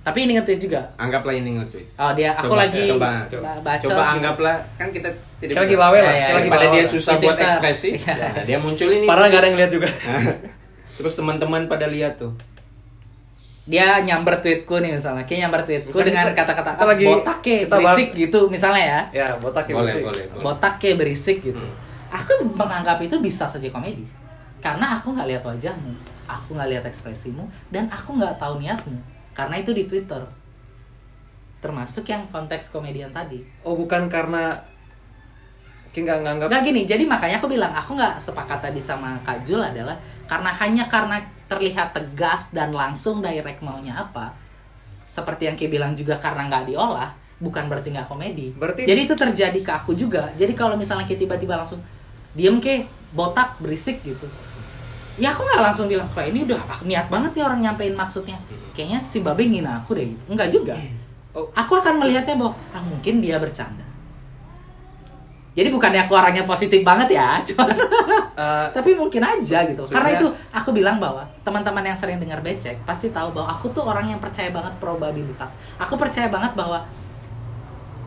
Tapi 0.00 0.18
ini 0.22 0.32
nge-tweet 0.34 0.60
juga. 0.60 0.80
Anggaplah 0.94 1.34
ini 1.34 1.58
nge-tweet. 1.58 1.86
Oh 1.96 2.10
dia, 2.12 2.30
aku 2.32 2.46
Coba, 2.48 2.62
lagi 2.62 2.84
coba, 2.86 3.10
ba- 3.34 3.60
baca. 3.60 3.82
Coba 3.82 4.02
anggaplah 4.08 4.56
kan 4.74 4.88
kita 4.88 5.08
tidak 5.36 5.52
Kita 5.52 5.60
lagi 5.60 5.76
bawel 5.76 6.00
lah, 6.00 6.10
Ya, 6.10 6.20
kita 6.22 6.34
lagi 6.36 6.48
Pada 6.48 6.66
dia 6.70 6.84
susah 6.86 7.12
buat 7.18 7.36
ekspresi, 7.36 7.90
ya, 7.98 8.14
dia 8.40 8.58
muncul 8.58 8.86
ini. 8.88 9.04
Padahal 9.04 9.26
nggak 9.28 9.40
ada 9.40 9.48
yang 9.48 9.58
lihat 9.58 9.70
juga. 9.70 9.88
Terus 10.96 11.12
teman-teman 11.12 11.66
pada 11.66 11.86
lihat 11.86 12.16
tuh. 12.16 12.32
Dia 13.66 13.98
nyamber 13.98 14.38
tweetku 14.38 14.78
nih 14.78 14.94
misalnya, 14.94 15.26
kayak 15.26 15.40
nyamber 15.42 15.66
tweetku 15.66 15.90
Misalnya 15.90 16.06
dengan 16.06 16.26
kata-kata 16.38 16.70
"Ah, 16.72 16.86
lagi- 16.86 17.02
botak 17.04 17.42
ke 17.42 17.66
berisik 17.66 17.82
bahas- 18.08 18.14
gitu 18.16 18.40
misalnya 18.46 18.82
ya. 18.86 19.00
ya 19.12 19.28
botak 19.36 19.66
Boleh, 19.66 19.90
bersih. 19.90 20.02
boleh, 20.06 20.24
boleh. 20.30 20.42
Botak 20.46 20.74
ke 20.78 20.94
berisik 20.94 21.42
gitu. 21.42 21.58
Hmm. 21.58 22.14
Aku 22.14 22.46
menganggap 22.46 23.02
itu 23.02 23.18
bisa 23.18 23.42
saja 23.44 23.66
komedi. 23.66 24.06
Karena 24.56 24.96
aku 24.96 25.10
nggak 25.10 25.26
lihat 25.26 25.42
wajahmu, 25.42 25.92
aku 26.26 26.54
nggak 26.54 26.70
lihat 26.70 26.84
ekspresimu, 26.86 27.46
dan 27.70 27.86
aku 27.88 28.14
nggak 28.14 28.36
tahu 28.36 28.58
niatmu. 28.60 28.98
Karena 29.32 29.56
itu 29.56 29.70
di 29.72 29.86
Twitter. 29.86 30.22
Termasuk 31.58 32.06
yang 32.06 32.28
konteks 32.28 32.68
komedian 32.70 33.10
tadi. 33.10 33.42
oh 33.64 33.74
bukan 33.74 34.06
karena 34.06 34.52
Ki 35.90 36.04
nggak 36.04 36.20
nganggap 36.28 36.46
Nggak 36.52 36.62
gini, 36.68 36.82
jadi 36.84 37.04
makanya 37.08 37.40
aku 37.40 37.48
bilang 37.48 37.72
aku 37.72 37.96
nggak 37.96 38.20
sepakat 38.20 38.60
tadi 38.60 38.76
sama 38.78 39.16
Kak 39.24 39.40
Jul 39.42 39.64
adalah 39.64 39.96
karena 40.28 40.52
hanya 40.52 40.84
karena 40.84 41.16
terlihat 41.48 41.96
tegas 41.96 42.52
dan 42.52 42.76
langsung 42.76 43.24
direct 43.24 43.64
maunya 43.64 43.96
apa. 43.96 44.28
Seperti 45.08 45.48
yang 45.48 45.56
Ki 45.56 45.72
bilang 45.72 45.96
juga 45.96 46.20
karena 46.20 46.44
nggak 46.52 46.68
diolah, 46.68 47.08
bukan 47.40 47.72
berarti 47.72 47.96
nggak 47.96 48.04
komedi. 48.06 48.52
Berarti- 48.52 48.84
Jadi 48.84 49.00
itu 49.08 49.14
terjadi 49.16 49.58
ke 49.64 49.72
aku 49.72 49.96
juga. 49.96 50.28
Jadi 50.36 50.52
kalau 50.52 50.76
misalnya 50.76 51.08
Ki 51.08 51.16
tiba-tiba 51.16 51.56
langsung 51.56 51.80
diem 52.36 52.60
ke 52.60 52.84
botak 53.16 53.56
berisik 53.56 54.04
gitu. 54.04 54.28
Ya 55.16 55.32
aku 55.32 55.48
nggak 55.48 55.62
langsung 55.64 55.88
bilang, 55.88 56.08
kayak 56.12 56.28
ini 56.36 56.44
udah 56.44 56.60
ah, 56.68 56.80
niat 56.84 57.06
banget 57.08 57.30
nih 57.40 57.44
orang 57.44 57.60
nyampein 57.64 57.96
maksudnya. 57.96 58.36
Kayaknya 58.76 59.00
si 59.00 59.24
Babe 59.24 59.48
ngina 59.48 59.80
aku 59.80 59.96
deh 59.96 60.12
gitu. 60.12 60.22
Enggak 60.28 60.48
juga. 60.52 60.76
Oh. 61.32 61.48
Aku 61.56 61.80
akan 61.80 62.04
melihatnya 62.04 62.36
bahwa 62.36 62.52
ah, 62.76 62.84
mungkin 62.84 63.24
dia 63.24 63.40
bercanda. 63.40 63.86
Jadi 65.56 65.72
bukannya 65.72 66.04
aku 66.04 66.12
orangnya 66.12 66.44
positif 66.44 66.84
banget 66.84 67.16
ya, 67.16 67.40
cuma 67.48 67.64
eh, 67.64 68.66
tapi 68.76 68.92
mungkin 68.92 69.24
aja 69.24 69.64
gitu. 69.64 69.80
Karena 69.88 70.12
itu 70.12 70.28
aku 70.52 70.68
bilang 70.76 71.00
bahwa 71.00 71.24
teman-teman 71.40 71.80
yang 71.80 71.96
sering 71.96 72.20
dengar 72.20 72.44
becek 72.44 72.84
pasti 72.84 73.08
tahu 73.08 73.32
bahwa 73.32 73.56
aku 73.56 73.72
tuh 73.72 73.88
orang 73.88 74.12
yang 74.12 74.20
percaya 74.20 74.52
banget 74.52 74.76
probabilitas. 74.76 75.56
Aku 75.80 75.96
percaya 75.96 76.28
banget 76.28 76.52
bahwa 76.52 76.84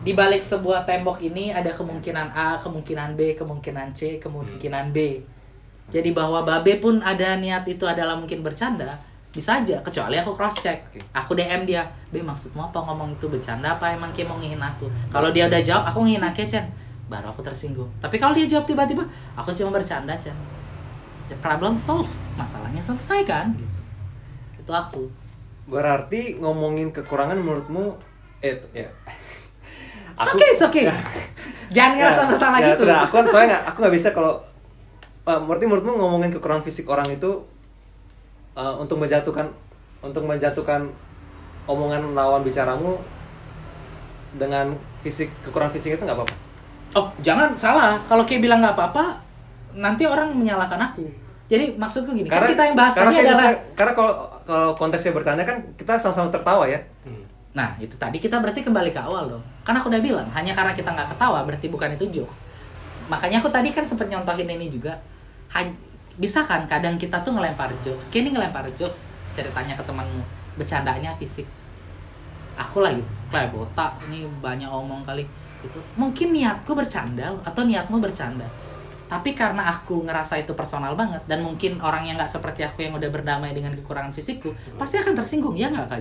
di 0.06 0.14
balik 0.14 0.46
sebuah 0.46 0.86
tembok 0.86 1.18
ini 1.26 1.50
ada 1.50 1.74
kemungkinan 1.74 2.32
A, 2.32 2.62
kemungkinan 2.62 3.18
B, 3.18 3.34
kemungkinan 3.34 3.98
C, 3.98 4.22
kemungkinan 4.22 4.94
B. 4.94 5.18
Jadi 5.90 6.10
bahwa 6.10 6.42
Babe 6.42 6.78
pun 6.78 7.02
ada 7.02 7.36
niat 7.36 7.66
itu 7.66 7.82
adalah 7.82 8.14
mungkin 8.14 8.40
bercanda, 8.40 8.94
bisa 9.30 9.58
aja. 9.58 9.78
Kecuali 9.82 10.16
aku 10.16 10.32
cross 10.32 10.58
check, 10.58 10.86
Oke. 10.86 11.02
aku 11.10 11.34
DM 11.34 11.66
dia, 11.66 11.82
B 12.08 12.18
maksudmu 12.18 12.62
apa 12.62 12.78
ngomong 12.80 13.12
itu 13.12 13.26
bercanda 13.26 13.74
apa 13.74 13.90
emang 13.90 14.10
Ki 14.10 14.22
mau 14.22 14.38
ngihin 14.38 14.58
aku? 14.58 14.86
Kalau 15.08 15.30
dia 15.30 15.46
udah 15.46 15.58
jawab, 15.58 15.84
aku 15.86 16.02
ngihin 16.02 16.22
Ake 16.22 16.46
Chen, 16.46 16.66
baru 17.06 17.28
aku 17.28 17.42
tersinggung. 17.42 17.90
Tapi 17.98 18.16
kalau 18.16 18.30
dia 18.32 18.46
jawab 18.46 18.64
tiba-tiba, 18.64 19.02
aku 19.34 19.50
cuma 19.52 19.70
bercanda 19.72 20.14
Chen. 20.16 20.34
the 21.26 21.38
problem 21.38 21.78
solve 21.78 22.10
masalahnya 22.34 22.82
selesai 22.82 23.22
kan 23.22 23.54
gitu 23.54 23.80
itu 24.58 24.72
aku 24.74 25.06
Berarti 25.70 26.34
ngomongin 26.42 26.90
kekurangan 26.90 27.38
menurutmu 27.38 27.94
eh 28.42 28.58
ya. 28.74 28.90
Okay, 30.18 30.48
it's 30.50 30.58
okay. 30.60 30.90
Jangan 31.76 31.94
ngerasa 31.94 32.22
bersalah 32.26 32.58
ya, 32.58 32.74
gitu. 32.74 32.82
tidak. 32.82 33.06
aku 33.06 33.14
kan 33.22 33.26
soalnya 33.30 33.48
nggak- 33.54 33.64
aku 33.70 33.76
nggak 33.78 33.94
bisa 33.94 34.08
kalau 34.10 34.32
uh, 35.26 35.40
berarti 35.44 35.64
menurutmu 35.68 35.96
ngomongin 35.96 36.30
kekurangan 36.32 36.64
fisik 36.64 36.86
orang 36.88 37.08
itu 37.10 37.42
uh, 38.56 38.74
untuk 38.78 39.00
menjatuhkan 39.00 39.48
untuk 40.00 40.24
menjatuhkan 40.24 40.88
omongan 41.68 42.16
lawan 42.16 42.40
bicaramu 42.40 42.96
dengan 44.36 44.72
fisik 45.02 45.28
kekurangan 45.42 45.72
fisik 45.74 45.96
itu 45.98 46.02
nggak 46.04 46.16
apa-apa. 46.16 46.36
Oh, 46.98 47.06
jangan 47.22 47.54
salah. 47.54 47.98
Kalau 48.06 48.26
kayak 48.26 48.42
bilang 48.42 48.58
nggak 48.62 48.74
apa-apa, 48.74 49.14
nanti 49.78 50.06
orang 50.06 50.34
menyalahkan 50.34 50.78
aku. 50.78 51.06
Jadi 51.50 51.74
maksudku 51.74 52.14
gini, 52.14 52.30
kan 52.30 52.46
kita 52.46 52.62
yang 52.62 52.78
bahas 52.78 52.94
karena 52.94 53.10
tadi 53.10 53.26
adalah 53.26 53.34
misalnya- 53.42 53.60
karena 53.74 53.92
kalau 53.98 54.12
kalau 54.46 54.68
konteksnya 54.78 55.10
bercanda 55.10 55.42
kan 55.42 55.58
kita 55.74 55.98
sama-sama 55.98 56.30
tertawa 56.30 56.62
ya. 56.70 56.78
Hmm. 57.02 57.26
Nah, 57.50 57.74
itu 57.82 57.98
tadi 57.98 58.22
kita 58.22 58.38
berarti 58.38 58.62
kembali 58.62 58.94
ke 58.94 59.00
awal 59.02 59.26
dong. 59.26 59.42
Karena 59.66 59.82
aku 59.82 59.90
udah 59.90 59.98
bilang, 59.98 60.30
hanya 60.30 60.54
karena 60.54 60.70
kita 60.70 60.94
nggak 60.94 61.10
ketawa 61.14 61.42
berarti 61.42 61.66
bukan 61.66 61.90
itu 61.98 62.06
jokes. 62.22 62.46
Makanya 63.10 63.42
aku 63.42 63.50
tadi 63.50 63.74
kan 63.74 63.82
sempet 63.82 64.06
nyontohin 64.06 64.46
ini 64.46 64.70
juga. 64.70 64.94
Bisa 66.20 66.44
kan 66.44 66.68
kadang 66.68 67.00
kita 67.00 67.16
tuh 67.20 67.32
ngelempar 67.32 67.72
jokes. 67.80 68.12
Kini 68.12 68.28
ngelempar 68.28 68.68
jokes, 68.74 69.08
ceritanya 69.32 69.72
ke 69.72 69.80
temanmu, 69.80 70.20
bercandanya 70.54 71.16
fisik. 71.16 71.48
Aku 72.54 72.84
lah 72.84 72.92
gitu, 72.92 73.08
kayak 73.28 73.48
botak, 73.50 73.96
ini 74.04 74.28
banyak 74.44 74.68
omong 74.68 75.00
kali. 75.00 75.24
Itu 75.64 75.80
mungkin 75.96 76.36
niatku 76.36 76.76
bercanda 76.76 77.32
atau 77.40 77.64
niatmu 77.64 77.96
bercanda. 77.96 78.44
Tapi 79.08 79.32
karena 79.32 79.66
aku 79.66 80.04
ngerasa 80.04 80.38
itu 80.38 80.52
personal 80.52 80.92
banget 80.94 81.18
dan 81.24 81.40
mungkin 81.40 81.80
orang 81.80 82.04
yang 82.04 82.14
nggak 82.14 82.30
seperti 82.30 82.62
aku 82.62 82.84
yang 82.84 82.94
udah 82.94 83.10
berdamai 83.10 83.50
dengan 83.50 83.74
kekurangan 83.74 84.14
fisikku 84.14 84.54
pasti 84.78 85.02
akan 85.02 85.18
tersinggung 85.18 85.56
ya 85.58 85.66
nggak 85.66 85.88
Kak? 85.88 85.98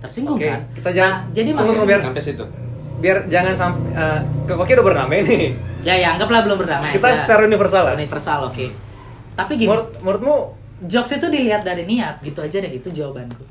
Tersinggung 0.00 0.34
Oke, 0.34 0.48
kan? 0.48 0.60
kita 0.74 0.90
jangan- 0.90 1.22
Nah, 1.22 1.30
jadi 1.30 1.48
maksudnya 1.54 1.86
biar- 1.86 2.02
Sampai 2.02 2.24
situ. 2.24 2.44
Biar 2.98 3.18
jangan 3.30 3.54
sampai 3.54 3.94
uh, 3.94 4.20
Koki 4.48 4.74
udah 4.74 4.86
bernamai 4.86 5.22
nih. 5.22 5.54
ya 5.84 5.94
ya 5.94 6.18
anggaplah 6.18 6.42
belum 6.42 6.58
berdamai 6.58 6.90
Kita 6.90 7.06
aja. 7.06 7.14
secara 7.14 7.46
universal 7.46 7.82
lah. 7.84 7.94
universal 7.94 8.50
oke 8.50 8.87
tapi 9.38 9.54
gini 9.56 9.70
Menurut, 9.70 9.88
menurutmu 10.00 10.34
jokes 10.84 11.12
itu 11.12 11.26
dilihat 11.28 11.62
dari 11.62 11.82
niat 11.84 12.18
gitu 12.20 12.38
aja 12.38 12.58
deh 12.58 12.72
itu 12.72 12.90
jawabanku 12.90 13.46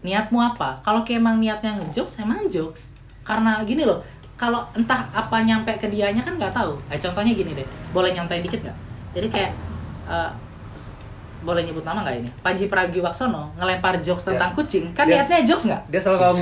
niatmu 0.00 0.38
apa 0.38 0.80
kalau 0.80 1.02
kayak 1.02 1.20
emang 1.20 1.36
niatnya 1.36 1.76
ngejokes 1.76 2.16
emang 2.18 2.46
jokes 2.46 2.88
karena 3.20 3.60
gini 3.62 3.82
loh 3.82 4.00
kalau 4.34 4.64
entah 4.72 5.04
apa 5.10 5.36
nyampe 5.40 5.72
ke 5.74 5.86
dianya 5.86 6.20
kan 6.20 6.34
nggak 6.34 6.50
tahu 6.50 6.76
eh 6.86 6.96
contohnya 6.96 7.32
gini 7.32 7.52
deh 7.52 7.64
boleh 7.90 8.10
nyontain 8.10 8.40
dikit 8.40 8.60
nggak 8.62 8.76
jadi 9.12 9.26
kayak 9.26 9.52
eh, 10.06 10.30
s- 10.74 10.92
boleh 11.42 11.60
nyebut 11.60 11.82
nama 11.82 12.00
nggak 12.00 12.16
ini 12.18 12.30
Panji 12.38 12.64
Pragiwaksono 12.66 13.56
ngelempar 13.56 13.98
jokes 13.98 14.24
Ya. 14.24 14.28
tentang 14.32 14.52
kucing 14.54 14.92
kan 14.92 15.04
Dia- 15.04 15.20
niatnya 15.20 15.44
jokes 15.44 15.64
nggak 15.66 15.82
dia 15.86 16.00
selalu 16.00 16.18
kalau 16.18 16.34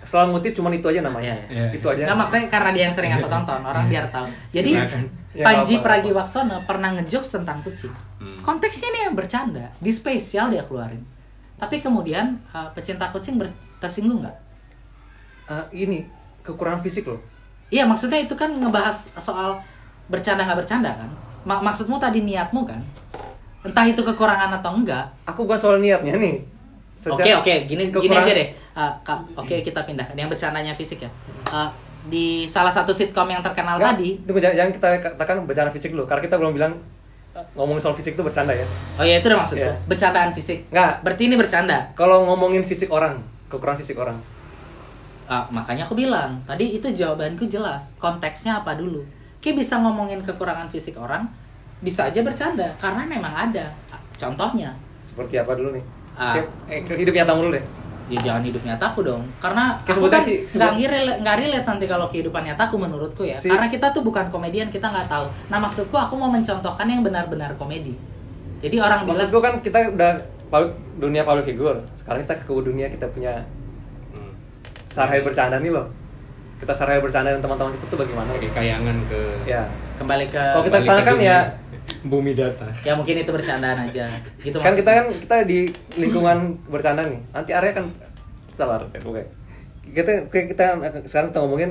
selalu 0.00 0.26
ngutip 0.32 0.52
cuman 0.56 0.72
itu 0.72 0.86
aja 0.88 1.00
namanya. 1.02 1.36
Iya, 1.44 1.44
iya. 1.52 1.76
Itu 1.76 1.84
aja. 1.84 2.08
Nggak 2.08 2.16
maksudnya 2.16 2.46
karena 2.48 2.70
dia 2.72 2.82
yang 2.88 2.94
sering 2.96 3.12
aku 3.12 3.28
tonton, 3.28 3.60
orang 3.60 3.84
biar 3.84 4.08
tahu. 4.08 4.24
Jadi 4.48 4.72
Panji. 5.36 5.74
Pragiwaksono 5.76 6.64
pernah 6.64 6.96
ngejokes 6.96 7.30
tentang 7.30 7.60
kucing. 7.60 7.92
Hmm. 8.20 8.36
Konteksnya 8.44 8.92
nih 8.92 9.02
yang 9.08 9.16
bercanda, 9.16 9.72
di 9.80 9.88
spesial 9.88 10.52
dia 10.52 10.60
keluarin. 10.60 11.00
Tapi 11.56 11.80
kemudian 11.80 12.36
uh, 12.52 12.68
pecinta 12.76 13.08
kucing 13.08 13.40
ber- 13.40 13.52
tersinggung 13.80 14.20
nggak? 14.20 14.36
Ah, 15.48 15.64
ini 15.72 16.04
kekurangan 16.44 16.84
fisik 16.84 17.08
loh. 17.08 17.18
Iya 17.72 17.88
maksudnya 17.88 18.20
itu 18.20 18.36
kan 18.36 18.52
ngebahas 18.52 19.08
soal 19.16 19.56
bercanda 20.12 20.44
nggak 20.44 20.60
bercanda 20.60 20.92
kan? 20.92 21.10
Ma- 21.48 21.64
maksudmu 21.64 21.96
tadi 21.96 22.20
niatmu 22.20 22.68
kan? 22.68 22.80
Entah 23.64 23.88
itu 23.88 24.04
kekurangan 24.04 24.52
atau 24.60 24.76
enggak. 24.76 25.08
Aku 25.24 25.48
bukan 25.48 25.56
soal 25.56 25.76
niatnya 25.80 26.20
nih. 26.20 26.44
Oke 27.00 27.32
oke 27.32 27.54
gini 27.64 27.88
gini 27.88 27.92
kekurangan- 27.92 28.24
aja 28.28 28.32
deh. 28.36 28.48
Uh, 28.76 28.92
Kak, 29.00 29.18
oke 29.32 29.56
kita 29.64 29.80
pindahkan 29.88 30.12
yang 30.12 30.28
bercandanya 30.28 30.76
fisik 30.76 31.08
ya. 31.08 31.10
Uh, 31.48 31.68
di 32.04 32.44
salah 32.44 32.72
satu 32.72 32.92
sitkom 32.92 33.28
yang 33.28 33.40
terkenal 33.44 33.76
Nggak, 33.76 33.96
tadi, 33.96 34.08
Tunggu, 34.24 34.40
jangan, 34.40 34.56
jangan 34.56 34.72
kita 34.72 34.88
katakan 35.16 35.36
bercanda 35.44 35.72
fisik 35.72 35.92
dulu. 35.92 36.04
Karena 36.04 36.22
kita 36.24 36.36
belum 36.40 36.52
bilang 36.52 36.72
ngomongin 37.54 37.78
soal 37.78 37.94
fisik 37.94 38.18
itu 38.18 38.22
bercanda 38.26 38.50
ya. 38.50 38.66
Oh 38.98 39.04
ya 39.06 39.22
itu 39.22 39.26
udah 39.30 39.38
maksudku. 39.42 39.62
Iya. 39.62 39.74
Bercandaan 39.86 40.30
fisik. 40.34 40.66
Nggak. 40.70 40.92
Berarti 41.06 41.22
ini 41.30 41.34
bercanda. 41.38 41.78
Kalau 41.94 42.26
ngomongin 42.26 42.62
fisik 42.66 42.90
orang, 42.90 43.22
kekurangan 43.46 43.78
fisik 43.78 43.96
orang. 43.98 44.18
Ah, 45.30 45.46
makanya 45.46 45.86
aku 45.86 45.94
bilang 45.94 46.42
tadi 46.42 46.74
itu 46.74 46.90
jawabanku 46.90 47.46
jelas. 47.46 47.94
Konteksnya 48.02 48.66
apa 48.66 48.74
dulu? 48.74 49.06
Kayak 49.38 49.62
bisa 49.62 49.78
ngomongin 49.78 50.20
kekurangan 50.26 50.66
fisik 50.66 50.98
orang, 50.98 51.24
bisa 51.80 52.10
aja 52.10 52.20
bercanda 52.20 52.66
karena 52.82 53.06
memang 53.06 53.30
ada. 53.30 53.70
Contohnya, 54.18 54.74
Seperti 55.00 55.40
apa 55.40 55.56
dulu 55.56 55.72
nih? 55.74 55.84
Ah. 56.18 56.36
Oke, 56.36 56.42
eh, 56.68 56.82
hidup 56.98 57.14
nyatamu 57.16 57.40
dulu 57.46 57.56
deh. 57.56 57.64
Ya 58.10 58.20
jangan 58.20 58.42
hidup 58.42 58.62
nyataku 58.62 59.00
dong. 59.00 59.22
Karena 59.38 59.78
Kayak 59.78 59.86
aku 59.86 59.92
sebutnya 59.96 60.18
kan 60.18 60.26
sih, 60.26 60.36
nggak 60.50 60.72
relate, 60.84 61.18
nggak 61.22 61.36
relate 61.38 61.66
nanti 61.66 61.84
kalau 61.86 62.06
kehidupan 62.06 62.42
nyataku 62.42 62.74
menurutku 62.76 63.22
ya. 63.22 63.38
Si- 63.38 63.46
Karena 63.46 63.70
kita 63.70 63.94
tuh 63.94 64.02
bukan 64.02 64.26
komedian, 64.28 64.66
kita 64.66 64.90
nggak 64.90 65.06
tahu. 65.06 65.30
Nah 65.46 65.58
maksudku 65.58 65.94
aku 65.94 66.14
mau 66.14 66.26
mencontohkan 66.26 66.84
yang 66.84 67.00
benar-benar 67.00 67.54
komedi. 67.54 67.94
Jadi 68.60 68.76
orang 68.76 69.06
bilang 69.06 69.14
Maksud 69.16 69.30
gue 69.30 69.40
kan 69.40 69.54
kita 69.62 69.78
udah 69.94 70.12
dunia 70.98 71.22
public 71.22 71.46
figure. 71.46 71.78
Sekarang 71.94 72.20
kita 72.20 72.34
ke 72.36 72.50
dunia 72.50 72.90
kita 72.90 73.06
punya 73.08 73.46
Hmm. 74.10 74.34
sarhay 74.84 75.22
bercanda 75.22 75.56
nih 75.56 75.70
loh. 75.70 75.86
Kita 76.58 76.74
sarhay 76.74 77.00
bercanda 77.00 77.30
dengan 77.30 77.40
teman-teman 77.40 77.72
kita 77.72 77.84
tuh 77.88 77.98
bagaimana? 77.98 78.34
Pakai 78.34 78.50
kayangan 78.52 78.96
ke 79.06 79.20
Ya. 79.46 79.64
kembali 79.96 80.26
ke 80.28 80.36
Kalau 80.36 80.64
kita 80.66 80.76
ke 80.76 80.84
sana 80.84 81.00
ke 81.00 81.06
kan 81.06 81.14
dunia 81.16 81.28
ya 81.30 81.38
bumi 82.02 82.32
data. 82.32 82.66
ya 82.80 82.92
mungkin 82.92 83.16
itu 83.16 83.28
bercandaan 83.28 83.78
aja. 83.82 84.06
Gitu 84.38 84.54
kan 84.54 84.72
maksudnya. 84.72 84.78
kita 84.78 84.90
kan 84.92 85.04
kita 85.16 85.36
di 85.44 85.58
lingkungan 85.94 86.38
bercanda 86.64 87.02
nih 87.02 87.20
nanti 87.30 87.50
area 87.50 87.72
kan 87.72 87.86
sabar 88.46 88.82
oke 88.82 89.22
kita 89.86 90.24
oke, 90.24 90.38
kita 90.48 90.64
sekarang 91.04 91.28
kita 91.28 91.38
ngomongin 91.38 91.70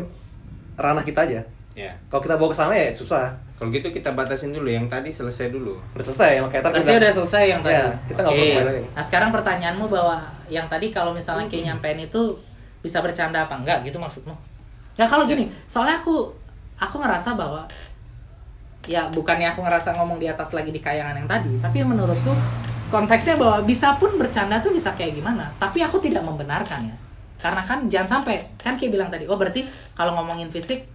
ranah 0.75 1.01
kita 1.01 1.23
aja 1.23 1.41
Ya. 1.71 1.95
kalau 2.07 2.19
kita 2.19 2.35
bawa 2.35 2.51
ke 2.51 2.57
sana 2.57 2.73
ya 2.73 2.89
susah 2.89 3.31
Kalau 3.55 3.69
gitu 3.69 3.87
kita 3.87 4.11
batasin 4.11 4.51
dulu 4.51 4.67
yang 4.67 4.87
tadi 4.87 5.07
selesai 5.07 5.47
dulu. 5.49 5.79
udah 5.89 6.03
selesai 6.05 6.39
makanya 6.39 6.59
ntar 6.61 6.71
Berarti 6.73 6.83
kita- 6.85 6.99
udah 6.99 7.11
selesai 7.13 7.43
yang 7.45 7.61
tadi. 7.61 7.71
Ya, 7.73 7.87
kita 8.05 8.19
nggak 8.19 8.33
kembali 8.33 8.65
lagi. 8.65 8.83
Nah 8.89 9.03
sekarang 9.03 9.29
pertanyaanmu 9.29 9.85
bahwa 9.87 10.15
yang 10.47 10.65
tadi 10.65 10.87
kalau 10.89 11.11
misalnya 11.11 11.43
kayak 11.45 11.63
nyampein 11.69 11.99
itu 12.01 12.35
bisa 12.79 12.99
bercanda 12.99 13.43
apa 13.43 13.55
enggak 13.55 13.83
gitu 13.83 13.95
maksudmu? 13.95 14.31
Ya 14.95 15.03
kalau 15.03 15.23
gini, 15.23 15.47
soalnya 15.65 15.95
aku 15.95 16.31
aku 16.75 16.95
ngerasa 16.97 17.35
bahwa 17.35 17.63
ya 18.89 19.05
bukannya 19.07 19.45
aku 19.47 19.61
ngerasa 19.61 19.93
ngomong 19.93 20.17
di 20.17 20.25
atas 20.25 20.49
lagi 20.51 20.69
di 20.69 20.77
kayangan 20.77 21.13
yang 21.15 21.27
tadi, 21.27 21.61
tapi 21.61 21.85
menurutku 21.85 22.33
konteksnya 22.89 23.37
bahwa 23.37 23.61
bisa 23.61 23.93
pun 23.95 24.17
bercanda 24.17 24.57
tuh 24.57 24.73
bisa 24.73 24.89
kayak 24.91 25.13
gimana. 25.13 25.45
Tapi 25.55 25.79
aku 25.79 26.01
tidak 26.01 26.21
membenarkan 26.21 26.89
ya. 26.89 26.95
Karena 27.37 27.61
kan 27.61 27.85
jangan 27.85 28.19
sampai 28.19 28.49
kan 28.57 28.73
kayak 28.73 28.91
bilang 28.91 29.07
tadi, 29.07 29.23
oh 29.23 29.37
berarti 29.37 29.63
kalau 29.93 30.17
ngomongin 30.17 30.49
fisik 30.49 30.89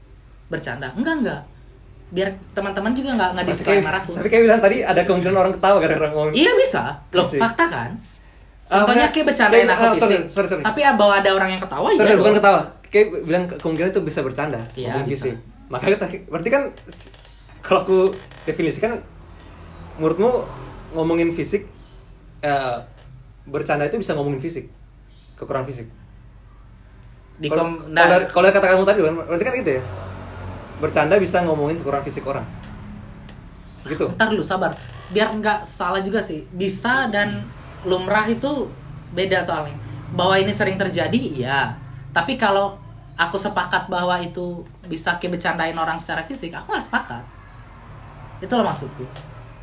bercanda. 0.44 0.90
Enggak 0.92 1.14
enggak. 1.16 1.40
Biar 2.10 2.28
teman-teman 2.52 2.92
juga 2.92 3.10
nggak 3.12 3.30
nggak 3.32 3.44
Tapi 3.44 3.52
disclaimer 3.54 3.94
aku. 3.96 4.10
tapi 4.12 4.28
kayak 4.28 4.42
bilang 4.44 4.60
tadi 4.60 4.76
ada 4.82 5.00
kemungkinan 5.00 5.36
orang 5.36 5.52
ketawa 5.52 5.76
gara-gara 5.78 6.10
ngomong 6.10 6.30
Iya 6.32 6.52
bisa. 6.54 6.82
Loh, 7.10 7.24
Fisik. 7.24 7.40
fakta 7.40 7.64
kan? 7.64 7.90
Ah, 8.64 8.82
Contohnya 8.82 9.06
enggak. 9.06 9.12
kayak 9.14 9.26
bercandain 9.28 9.58
Kayak- 9.60 9.72
aku 9.72 9.84
sorry, 9.96 9.98
fisik. 10.12 10.22
sorry, 10.28 10.46
sorry. 10.48 10.62
Tapi 10.62 10.78
ya 10.80 10.90
bahwa 10.92 11.14
ada 11.14 11.30
orang 11.32 11.48
yang 11.48 11.62
ketawa 11.62 11.86
Sorry, 11.90 12.04
iya 12.04 12.16
bukan 12.16 12.28
dong. 12.28 12.38
ketawa 12.38 12.60
kayak 12.84 13.06
bilang 13.22 13.44
ke- 13.44 13.56
kemungkinan 13.56 13.88
itu 13.90 14.02
bisa 14.02 14.20
bercanda 14.20 14.60
Iya, 14.72 14.92
bisa. 15.00 15.26
fisik 15.26 15.34
makanya 15.66 15.96
berarti 16.28 16.48
kan 16.48 16.62
kalau 17.64 17.80
aku 17.82 17.98
definisikan 18.44 19.00
menurutmu 19.98 20.30
ngomongin 20.94 21.32
fisik 21.32 21.66
eh, 22.44 22.76
bercanda 23.48 23.88
itu 23.88 23.96
bisa 23.98 24.12
ngomongin 24.16 24.40
fisik 24.40 24.68
kekurangan 25.38 25.66
fisik 25.68 25.88
Di 27.34 27.50
kom- 27.50 27.90
kalau 27.90 27.90
nah, 27.90 28.22
kalau 28.30 28.46
kata 28.54 28.66
kamu 28.70 28.84
tadi 28.86 29.00
kan 29.02 29.14
berarti 29.26 29.44
kan 29.44 29.54
gitu 29.58 29.70
ya 29.78 29.82
bercanda 30.78 31.14
bisa 31.18 31.42
ngomongin 31.42 31.76
kekurangan 31.80 32.06
fisik 32.06 32.24
orang 32.26 32.46
gitu 33.84 34.06
ntar 34.16 34.28
dulu 34.32 34.44
sabar. 34.44 34.72
Biar 35.12 35.28
nggak 35.36 35.68
salah 35.68 36.00
juga 36.00 36.20
sih. 36.24 36.48
Bisa 36.48 37.08
dan 37.12 37.44
lumrah 37.84 38.24
itu 38.28 38.68
beda 39.12 39.44
soalnya. 39.44 39.76
Bahwa 40.16 40.34
ini 40.40 40.52
sering 40.54 40.80
terjadi, 40.80 41.18
iya. 41.20 41.76
Tapi 42.16 42.40
kalau 42.40 42.80
aku 43.14 43.36
sepakat 43.36 43.92
bahwa 43.92 44.16
itu 44.18 44.64
bisa 44.88 45.20
kayak 45.20 45.36
bercandain 45.38 45.76
orang 45.76 46.00
secara 46.00 46.24
fisik, 46.24 46.56
aku 46.56 46.72
nggak 46.72 46.86
sepakat. 46.88 47.24
Itu 48.44 48.52
loh 48.60 48.68
maksudku. 48.68 49.04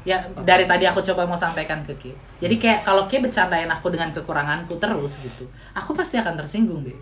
Ya 0.02 0.18
dari 0.42 0.66
tadi 0.66 0.90
aku 0.90 0.98
coba 1.06 1.30
mau 1.30 1.38
sampaikan 1.38 1.86
ke 1.86 1.94
Ki. 2.02 2.12
Jadi 2.42 2.58
kayak 2.58 2.82
kalau 2.82 3.06
Ki 3.06 3.22
bercandain 3.22 3.70
aku 3.70 3.94
dengan 3.94 4.10
kekuranganku 4.10 4.82
terus 4.82 5.22
gitu, 5.22 5.46
aku 5.78 5.94
pasti 5.94 6.18
akan 6.18 6.42
tersinggung 6.42 6.82
deh. 6.82 6.98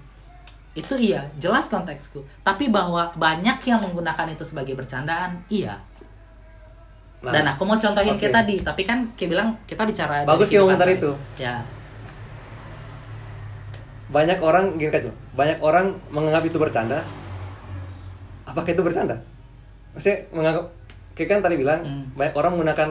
Itu 0.76 1.00
iya, 1.00 1.24
jelas 1.40 1.72
konteksku. 1.72 2.20
Tapi 2.44 2.68
bahwa 2.68 3.16
banyak 3.16 3.58
yang 3.64 3.80
menggunakan 3.80 4.28
itu 4.36 4.44
sebagai 4.44 4.76
bercandaan, 4.76 5.40
iya. 5.48 5.80
Nah, 7.20 7.36
Dan 7.36 7.52
aku 7.52 7.64
mau 7.68 7.76
contohin 7.76 8.16
oke. 8.16 8.20
kayak 8.20 8.36
tadi, 8.44 8.56
tapi 8.64 8.84
kan 8.84 9.08
kayak 9.16 9.30
bilang 9.32 9.50
kita 9.68 9.84
bicara 9.84 10.24
Bagus 10.24 10.52
kehidupan 10.52 10.76
komentar 10.76 10.88
itu. 10.92 11.12
Ya, 11.36 11.64
banyak 14.10 14.42
orang 14.42 14.74
gini 14.82 14.90
kacau 14.90 15.14
banyak 15.38 15.62
orang 15.62 15.94
menganggap 16.10 16.44
itu 16.50 16.58
bercanda 16.58 17.06
apakah 18.50 18.74
itu 18.74 18.82
bercanda 18.82 19.22
maksudnya 19.94 20.26
menganggap 20.34 20.66
kayak 21.20 21.30
kan 21.30 21.40
tadi 21.44 21.56
bilang 21.56 21.84
Hmm. 21.84 22.08
banyak 22.16 22.32
orang 22.34 22.52
menggunakan 22.56 22.90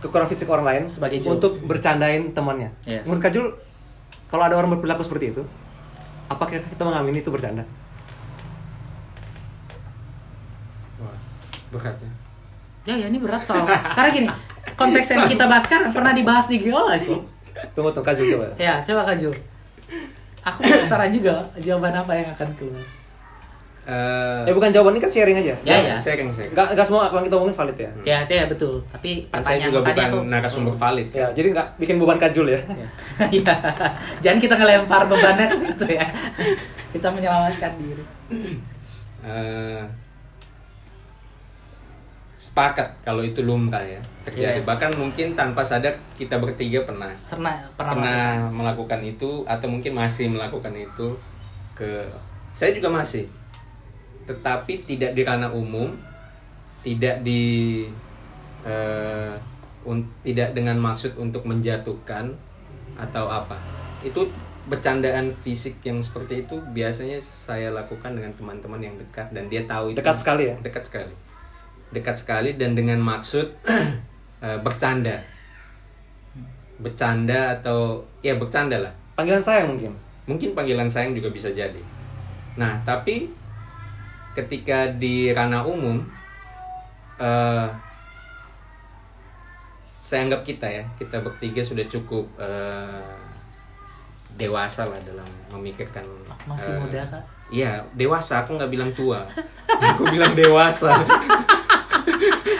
kekurangan 0.00 0.28
fisik 0.28 0.44
orang 0.46 0.66
lain 0.66 0.82
Sebagai 0.86 1.16
jokes. 1.18 1.32
untuk 1.34 1.52
bercandain 1.64 2.30
temannya. 2.30 2.68
Yes. 2.84 3.04
Menurut 3.04 3.20
Kajul, 3.22 3.46
kalau 4.28 4.44
ada 4.44 4.54
orang 4.54 4.76
berperilaku 4.76 5.00
seperti 5.00 5.32
itu, 5.32 5.42
apakah 6.26 6.56
kita 6.56 6.82
mengamini 6.82 7.18
itu 7.18 7.28
bercanda? 7.28 7.64
Wah, 10.98 11.16
berat 11.70 11.96
ya. 11.96 12.10
Ya, 12.86 12.94
ya 12.96 13.06
ini 13.08 13.18
berat 13.18 13.40
soal. 13.40 13.64
Karena 13.68 14.08
gini, 14.10 14.28
konteks 14.74 15.08
yang 15.10 15.24
kita 15.26 15.44
bahas 15.44 15.64
sekarang 15.64 15.88
pernah 15.90 16.12
dibahas 16.12 16.48
di 16.48 16.56
Geolive 16.58 17.04
kok. 17.06 17.22
Tunggu 17.72 17.90
tuh 17.90 18.00
Kajul 18.00 18.24
coba. 18.30 18.44
Ya, 18.56 18.80
coba 18.80 19.04
Kak 19.04 19.16
Jul. 19.16 19.36
Aku 20.40 20.58
penasaran 20.60 21.12
juga 21.12 21.44
jawaban 21.58 21.92
apa 21.92 22.12
yang 22.14 22.28
akan 22.32 22.48
keluar. 22.56 22.80
Eh, 23.90 24.40
Ya 24.46 24.52
bukan 24.54 24.70
jawaban 24.70 24.94
ini 24.94 25.02
kan 25.02 25.10
sharing 25.10 25.34
aja. 25.34 25.54
Ya, 25.66 25.76
ya. 25.82 25.96
sharing 25.98 26.30
sharing. 26.30 26.54
Nggak, 26.54 26.78
nggak 26.78 26.86
semua 26.86 27.10
apa 27.10 27.18
yang 27.18 27.26
kita 27.26 27.36
omongin 27.42 27.56
valid 27.58 27.76
ya. 27.76 27.90
Ya, 28.06 28.18
ya 28.22 28.44
betul. 28.46 28.78
Tapi 28.86 29.26
Kan 29.26 29.42
saya 29.42 29.58
pertanyaan 29.58 29.66
juga 29.66 29.80
tadi 29.82 29.90
bukan 29.90 30.06
aku 30.06 30.18
narasumber 30.30 30.74
valid. 30.78 31.08
Ya, 31.10 31.26
jadi 31.34 31.46
nggak 31.50 31.68
bikin 31.76 31.96
beban 31.98 32.18
Kajul 32.22 32.46
ya. 32.54 32.60
ya. 32.70 32.86
Jangan 34.22 34.38
kita 34.38 34.54
ngelempar 34.54 35.10
bebannya 35.10 35.46
ke 35.50 35.56
situ 35.58 35.84
ya. 35.90 36.06
Kita 36.94 37.10
menyelamatkan 37.10 37.70
diri. 37.82 38.04
Eh, 39.26 39.82
sepakat 42.40 42.88
kalau 43.04 43.20
itu 43.20 43.44
lumrah 43.44 43.84
ya 43.84 44.00
terjadi 44.24 44.56
Yes. 44.56 44.64
bahkan 44.64 44.88
mungkin 44.96 45.36
tanpa 45.36 45.60
sadar 45.60 45.92
kita 46.16 46.40
bertiga 46.40 46.88
pernah 46.88 47.12
Pernah 47.12 47.52
pernah, 47.76 47.92
pernah 47.92 48.24
melakukan 48.48 49.00
itu 49.04 49.44
atau 49.44 49.68
mungkin 49.68 49.92
masih 49.92 50.32
melakukan 50.32 50.72
itu 50.72 51.12
ke 51.76 52.00
saya 52.56 52.72
juga 52.72 52.88
masih 52.88 53.28
tetapi 54.30 54.86
tidak 54.86 55.18
di 55.18 55.22
ranah 55.26 55.50
umum 55.50 55.90
tidak 56.80 57.20
di 57.20 57.84
eh, 58.64 59.34
un- 59.84 60.12
tidak 60.24 60.52
dengan 60.56 60.76
maksud 60.80 61.16
untuk 61.16 61.44
menjatuhkan 61.44 62.32
atau 62.96 63.28
apa. 63.28 63.56
Itu 64.04 64.28
bercandaan 64.68 65.32
fisik 65.32 65.80
yang 65.82 65.98
seperti 66.04 66.44
itu 66.44 66.60
biasanya 66.76 67.16
saya 67.18 67.72
lakukan 67.72 68.12
dengan 68.12 68.32
teman-teman 68.36 68.80
yang 68.80 68.94
dekat 68.96 69.32
dan 69.32 69.48
dia 69.48 69.64
tahu 69.64 69.92
itu. 69.92 69.98
Dekat 70.00 70.16
sekali 70.20 70.52
ya? 70.52 70.56
dekat 70.60 70.84
sekali. 70.84 71.14
Dekat 71.90 72.16
sekali 72.16 72.50
dan 72.56 72.76
dengan 72.76 73.00
maksud 73.00 73.46
eh, 74.44 74.58
bercanda. 74.60 75.20
Bercanda 76.80 77.60
atau 77.60 78.04
ya 78.24 78.36
bercanda 78.40 78.80
lah. 78.80 78.92
Panggilan 79.16 79.40
sayang 79.40 79.76
mungkin. 79.76 79.92
mungkin 80.28 80.54
panggilan 80.54 80.86
sayang 80.86 81.12
juga 81.12 81.28
bisa 81.34 81.50
jadi. 81.50 81.82
Nah 82.54 82.78
tapi 82.86 83.39
ketika 84.36 84.90
di 84.92 85.34
ranah 85.34 85.66
umum 85.66 86.02
eh 87.20 87.68
saya 90.00 90.26
anggap 90.26 90.42
kita 90.42 90.66
ya 90.66 90.84
kita 90.98 91.22
bertiga 91.22 91.62
sudah 91.62 91.86
cukup 91.86 92.26
eh, 92.40 93.14
dewasa 94.34 94.90
lah 94.90 94.98
dalam 95.06 95.28
memikirkan 95.54 96.02
masih 96.48 96.72
eh, 96.72 96.78
muda, 96.82 97.00
Kak. 97.06 97.22
iya 97.54 97.72
dewasa 97.94 98.42
aku 98.42 98.58
nggak 98.58 98.72
bilang 98.74 98.90
tua 98.96 99.22
aku 99.94 100.10
bilang 100.10 100.34
dewasa 100.34 100.98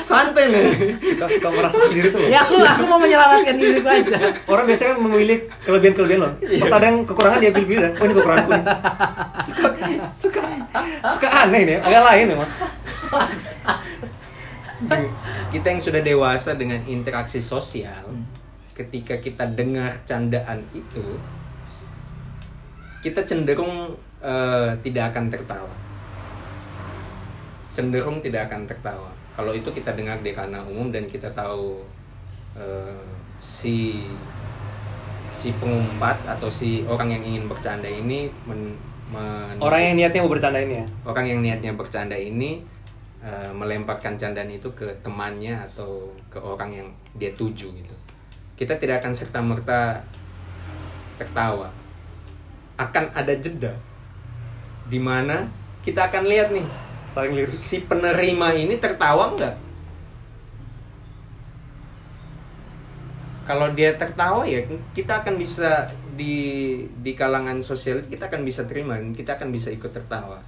santai 0.01 0.51
nih 0.51 0.65
Suka, 0.99 1.25
suka 1.29 1.49
merasa 1.53 1.79
sendiri 1.87 2.09
tuh. 2.11 2.21
loh. 2.25 2.29
Ya 2.33 2.41
aku 2.41 2.57
aku 2.59 2.83
mau 2.89 2.99
menyelamatkan 2.99 3.55
diriku 3.55 3.89
aja. 3.89 4.17
Orang 4.49 4.65
biasanya 4.67 4.97
memilih 4.99 5.39
kelebihan-kelebihan 5.63 6.21
loh. 6.25 6.33
Pas 6.41 6.73
ada 6.75 6.87
yang 6.89 6.99
kekurangan 7.05 7.39
dia 7.39 7.53
pilih-pilih. 7.53 7.91
Oh 7.95 8.05
ini 8.09 8.15
kekuranganku 8.17 8.51
nih. 8.57 8.65
Suka, 9.45 9.69
suka, 10.09 10.43
suka 11.05 11.29
aneh 11.29 11.61
nih. 11.69 11.77
Agak 11.85 12.03
lain 12.09 12.25
memang. 12.35 12.51
kita 15.53 15.67
yang 15.77 15.83
sudah 15.83 16.01
dewasa 16.01 16.57
dengan 16.57 16.81
interaksi 16.89 17.37
sosial 17.37 18.09
ketika 18.73 19.21
kita 19.21 19.45
dengar 19.45 20.01
candaan 20.09 20.65
itu 20.73 21.05
kita 23.05 23.29
cenderung 23.29 23.93
eh, 24.25 24.71
tidak 24.81 25.13
akan 25.13 25.29
tertawa 25.29 25.75
cenderung 27.77 28.25
tidak 28.25 28.49
akan 28.49 28.65
tertawa 28.65 29.13
kalau 29.41 29.57
itu 29.57 29.73
kita 29.73 29.97
dengar 29.97 30.21
di 30.21 30.37
ranah 30.37 30.61
umum 30.69 30.93
dan 30.93 31.09
kita 31.09 31.33
tahu 31.33 31.81
eh, 32.53 33.01
si 33.41 34.05
si 35.33 35.57
pengumpat 35.57 36.21
atau 36.29 36.53
si 36.53 36.85
orang 36.85 37.09
yang 37.09 37.25
ingin 37.25 37.49
bercanda 37.49 37.89
ini 37.89 38.29
men, 38.45 38.77
men- 39.09 39.57
Orang 39.57 39.81
yang 39.81 39.97
niatnya 39.97 40.21
mau 40.21 40.29
bercanda 40.29 40.61
ini 40.61 40.85
ya. 40.85 40.87
orang 41.09 41.25
yang 41.25 41.41
niatnya 41.41 41.73
bercanda 41.73 42.13
ini 42.21 42.61
eh, 43.25 43.49
melemparkan 43.57 44.21
candaan 44.21 44.53
itu 44.53 44.69
ke 44.77 44.93
temannya 45.01 45.57
atau 45.73 46.13
ke 46.29 46.37
orang 46.37 46.77
yang 46.77 46.89
dia 47.17 47.33
tuju 47.33 47.73
gitu. 47.73 47.97
Kita 48.61 48.77
tidak 48.77 49.01
akan 49.01 49.17
serta 49.17 49.41
merta 49.41 50.05
tertawa. 51.17 51.73
Akan 52.77 53.09
ada 53.17 53.33
jeda 53.41 53.73
di 54.93 55.01
mana 55.01 55.49
kita 55.81 56.13
akan 56.13 56.29
lihat 56.29 56.53
nih 56.53 56.90
Saling 57.11 57.35
lirik. 57.35 57.51
si 57.51 57.83
penerima 57.83 58.55
ini 58.55 58.79
tertawa 58.79 59.35
nggak? 59.35 59.57
Kalau 63.51 63.67
dia 63.75 63.99
tertawa 63.99 64.47
ya 64.47 64.63
kita 64.95 65.27
akan 65.27 65.35
bisa 65.35 65.91
di 66.15 66.39
di 67.03 67.13
kalangan 67.19 67.59
sosial 67.67 67.99
itu 67.99 68.15
kita 68.15 68.31
akan 68.31 68.47
bisa 68.47 68.63
terima 68.71 68.95
dan 68.95 69.11
kita 69.11 69.35
akan 69.35 69.51
bisa 69.51 69.75
ikut 69.75 69.91
tertawa. 69.91 70.39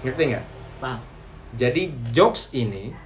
Ngerti 0.00 0.22
nggak? 0.32 0.44
Paham. 0.80 1.00
Jadi 1.52 1.92
jokes 2.16 2.56
ini, 2.56 2.96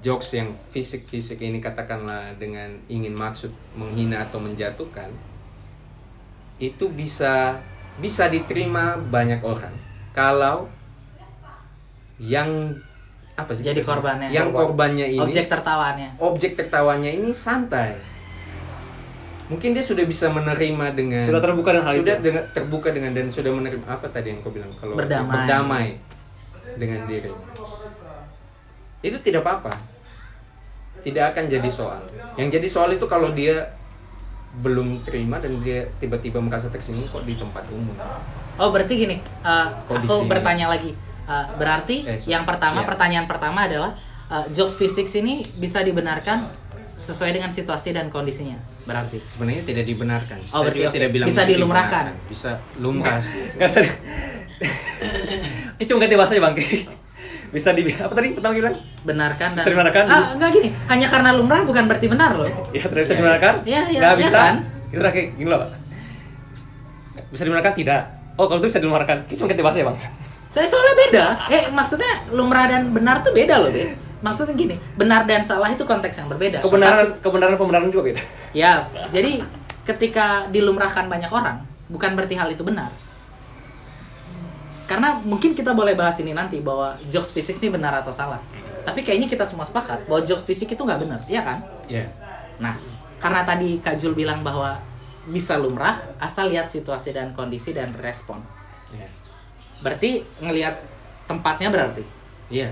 jokes 0.00 0.32
yang 0.32 0.56
fisik-fisik 0.56 1.44
ini 1.44 1.60
katakanlah 1.60 2.32
dengan 2.40 2.72
ingin 2.88 3.12
maksud 3.12 3.52
menghina 3.76 4.24
atau 4.24 4.40
menjatuhkan, 4.40 5.12
itu 6.56 6.88
bisa 6.88 7.60
bisa 8.00 8.32
diterima 8.32 8.96
banyak 8.96 9.44
orang. 9.44 9.76
Kalau 10.16 10.72
yang 12.18 12.48
apa 13.36 13.52
sih? 13.52 13.62
Jadi 13.62 13.84
korbannya. 13.84 14.32
Yang 14.32 14.48
Korban. 14.50 14.60
korbannya 14.72 15.06
ini 15.12 15.20
Objek 15.20 15.46
tertawanya. 15.46 16.08
objek 16.16 16.52
tertawanya 16.56 17.10
ini 17.12 17.30
santai. 17.30 18.00
Mungkin 19.46 19.76
dia 19.76 19.84
sudah 19.84 20.02
bisa 20.02 20.26
menerima 20.26 20.86
dengan 20.90 21.22
Sudah 21.22 21.38
terbuka 21.38 21.70
dengan 21.70 21.86
hal 21.86 21.94
sudah 22.02 22.14
itu. 22.18 22.24
dengan 22.24 22.42
terbuka 22.50 22.88
dengan 22.90 23.10
dan 23.14 23.26
sudah 23.30 23.52
menerima 23.54 23.84
apa 23.86 24.06
tadi 24.10 24.34
yang 24.34 24.42
kau 24.42 24.50
bilang 24.50 24.72
kalau 24.74 24.98
Berdamai. 24.98 25.30
berdamai 25.30 25.86
dengan 26.74 27.06
diri. 27.06 27.30
Itu 29.00 29.22
tidak 29.22 29.46
apa-apa. 29.46 29.70
Tidak 30.98 31.22
akan 31.22 31.44
jadi 31.46 31.68
soal. 31.70 32.02
Yang 32.34 32.58
jadi 32.58 32.66
soal 32.66 32.90
itu 32.98 33.06
kalau 33.06 33.30
dia 33.30 33.70
belum 34.56 35.04
terima 35.04 35.38
dan 35.38 35.60
dia 35.60 35.84
tiba-tiba 36.00 36.40
merasa 36.40 36.66
tersinggung 36.66 37.06
kok 37.06 37.22
di 37.22 37.36
tempat 37.36 37.68
umum. 37.70 37.94
Oh 38.56 38.72
berarti 38.72 38.96
gini, 38.96 39.20
uh, 39.44 39.68
aku 39.86 40.24
bertanya 40.26 40.66
lagi. 40.66 40.96
Uh, 41.26 41.42
berarti 41.56 42.06
Eh, 42.06 42.18
yang 42.24 42.42
pertama, 42.42 42.80
Iya. 42.80 42.88
pertanyaan 42.88 43.26
pertama 43.26 43.66
adalah 43.66 43.98
uh, 44.28 44.46
jokes 44.48 44.74
fisik 44.74 45.10
ini 45.12 45.42
bisa 45.56 45.82
dibenarkan 45.82 46.46
sesuai 46.94 47.30
dengan 47.30 47.50
situasi 47.50 47.90
dan 47.90 48.08
kondisinya. 48.08 48.56
Berarti. 48.82 49.18
Sebenarnya 49.28 49.62
tidak 49.62 49.84
dibenarkan. 49.84 50.38
Oh, 50.48 50.62
Saya 50.62 50.70
berarti 50.70 50.80
oke. 50.82 50.94
tidak 50.94 51.10
bilang 51.10 51.26
Bisa 51.26 51.42
dilumrahkan. 51.42 52.04
Bisa 52.24 52.50
lumrah 52.78 53.18
sih. 53.18 53.42
Usah. 53.58 53.82
Ini 55.76 55.84
cuma 55.84 55.98
ganti 56.00 56.16
bahasa 56.16 56.32
aja 56.32 56.42
bang. 56.42 56.54
Bisa 57.54 57.70
di 57.72 57.82
apa 57.90 58.12
tadi 58.12 58.28
pertama 58.32 58.52
bilang? 58.54 58.74
Benarkan 59.02 59.48
dan 59.52 59.60
Bisa 59.60 59.70
dibenarkan? 59.70 60.04
Ah, 60.06 60.24
enggak 60.32 60.50
gini. 60.52 60.68
Hanya 60.86 61.06
karena 61.06 61.30
lumrah 61.32 61.62
bukan 61.62 61.84
berarti 61.84 62.06
benar 62.06 62.32
loh. 62.34 62.48
Ya 62.70 62.82
tidak 62.82 63.02
bisa 63.02 63.12
Ya, 63.12 63.18
dibenarkan? 63.18 63.54
ya. 63.62 63.82
Ya, 63.86 63.98
Nggak 63.98 64.12
ya, 64.12 64.18
bisa. 64.18 64.30
ya 64.30 64.40
kan? 64.40 64.54
Itu 64.88 65.00
kayak 65.02 65.28
gini 65.34 65.48
loh 65.48 65.58
pak. 65.58 65.70
Bisa 67.28 67.42
dibenarkan 67.42 67.72
tidak? 67.74 68.00
Oh 68.36 68.46
kalau 68.46 68.58
itu 68.58 68.68
bisa 68.68 68.80
dibenarkan. 68.80 69.16
Ini 69.26 69.34
cuma 69.34 69.48
ganti 69.50 69.62
bahasa 69.62 69.78
ya 69.78 69.86
bang. 69.86 69.98
Saya 70.56 70.66
soalnya 70.72 70.94
beda. 70.96 71.24
Eh 71.52 71.64
maksudnya 71.68 72.12
lumrah 72.32 72.64
dan 72.64 72.88
benar 72.88 73.20
tuh 73.20 73.36
beda 73.36 73.60
loh, 73.60 73.68
Be. 73.68 73.92
Maksudnya 74.24 74.56
gini, 74.56 74.80
benar 74.96 75.28
dan 75.28 75.44
salah 75.44 75.68
itu 75.68 75.84
konteks 75.84 76.16
yang 76.16 76.32
berbeda. 76.32 76.64
Kebenaran 76.64 77.20
kebenaran 77.20 77.60
pembenaran 77.60 77.92
juga 77.92 78.08
beda. 78.08 78.22
Ya, 78.56 78.88
jadi 79.12 79.44
ketika 79.84 80.48
dilumrahkan 80.48 81.12
banyak 81.12 81.28
orang, 81.28 81.60
bukan 81.92 82.16
berarti 82.16 82.40
hal 82.40 82.48
itu 82.48 82.64
benar. 82.64 82.88
Karena 84.88 85.20
mungkin 85.20 85.52
kita 85.52 85.76
boleh 85.76 85.92
bahas 85.92 86.16
ini 86.24 86.32
nanti 86.32 86.64
bahwa 86.64 86.96
jokes 87.12 87.36
fisik 87.36 87.60
sih 87.60 87.68
benar 87.68 87.92
atau 88.00 88.14
salah. 88.14 88.40
Tapi 88.88 89.04
kayaknya 89.04 89.28
kita 89.28 89.44
semua 89.44 89.68
sepakat 89.68 90.08
bahwa 90.08 90.24
jokes 90.24 90.48
fisik 90.48 90.72
itu 90.72 90.80
nggak 90.80 91.04
benar, 91.04 91.20
iya 91.28 91.44
kan? 91.44 91.58
Ya. 91.84 92.08
Nah, 92.56 92.80
karena 93.20 93.44
tadi 93.44 93.82
Kak 93.84 94.00
Jul 94.00 94.16
bilang 94.16 94.40
bahwa 94.40 94.80
bisa 95.28 95.58
lumrah 95.58 96.00
asal 96.22 96.48
lihat 96.48 96.70
situasi 96.70 97.12
dan 97.12 97.34
kondisi 97.36 97.74
dan 97.74 97.92
respon. 97.98 98.40
Ya. 98.94 99.10
Berarti 99.80 100.24
ngelihat 100.40 100.74
tempatnya 101.26 101.68
berarti. 101.68 102.02
Iya. 102.48 102.70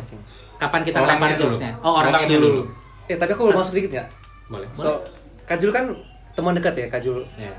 Kapan 0.57 0.81
kita 0.87 1.03
dulu. 1.03 1.11
jokesnya? 1.35 1.73
Oh, 1.83 1.99
orangnya, 1.99 2.25
Orangnya 2.25 2.39
dulu. 2.39 2.49
dulu. 2.49 2.63
Eh 3.11 3.17
tapi 3.19 3.31
aku 3.35 3.51
boleh 3.51 3.59
masuk 3.59 3.75
dikit 3.77 3.91
nggak? 4.01 4.09
Boleh. 4.49 4.69
So 4.73 5.03
Kajul 5.45 5.71
kan 5.75 5.85
teman 6.33 6.57
dekat 6.57 6.73
ya 6.79 6.87
Kajul 6.89 7.21
Ya. 7.37 7.53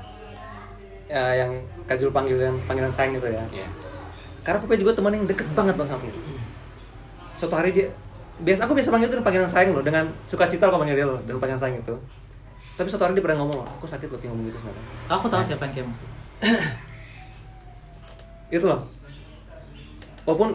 ya, 1.06 1.46
yang 1.46 1.52
Kajul 1.86 2.10
panggil 2.10 2.40
yang 2.40 2.56
panggilan 2.66 2.90
sayang 2.90 3.14
itu 3.14 3.28
ya. 3.30 3.42
Ya. 3.54 3.68
Karena 4.42 4.58
Pupe 4.58 4.74
juga 4.74 4.94
teman 4.94 5.14
yang 5.14 5.24
deket 5.26 5.46
banget 5.54 5.74
bang 5.78 5.86
sama 5.86 6.02
aku. 6.02 6.20
Suatu 7.36 7.54
hari 7.54 7.70
dia 7.70 7.86
biasa 8.36 8.66
aku 8.66 8.76
biasa 8.76 8.90
panggil 8.92 9.08
itu 9.08 9.14
dengan 9.16 9.26
panggilan 9.28 9.48
sayang 9.48 9.70
loh 9.72 9.80
dengan 9.80 10.04
sukacita 10.28 10.68
aku 10.68 10.76
panggil 10.76 10.96
dia 10.98 11.06
loh 11.08 11.16
dengan 11.24 11.40
panggilan 11.40 11.56
sayang 11.56 11.80
itu 11.80 11.94
tapi 12.76 12.84
suatu 12.92 13.08
hari 13.08 13.16
dia 13.16 13.24
pernah 13.24 13.40
ngomong 13.40 13.64
aku 13.64 13.88
sakit 13.88 14.12
loh 14.12 14.20
kayak 14.20 14.36
ngomong 14.36 14.44
gitu 14.52 14.60
sebenarnya 14.60 14.84
aku 15.08 15.24
tahu 15.32 15.40
siapa 15.40 15.62
yang 15.64 15.72
kayak 15.72 15.86
maksud. 15.88 16.08
itu 18.60 18.64
loh 18.68 18.80
walaupun 20.26 20.50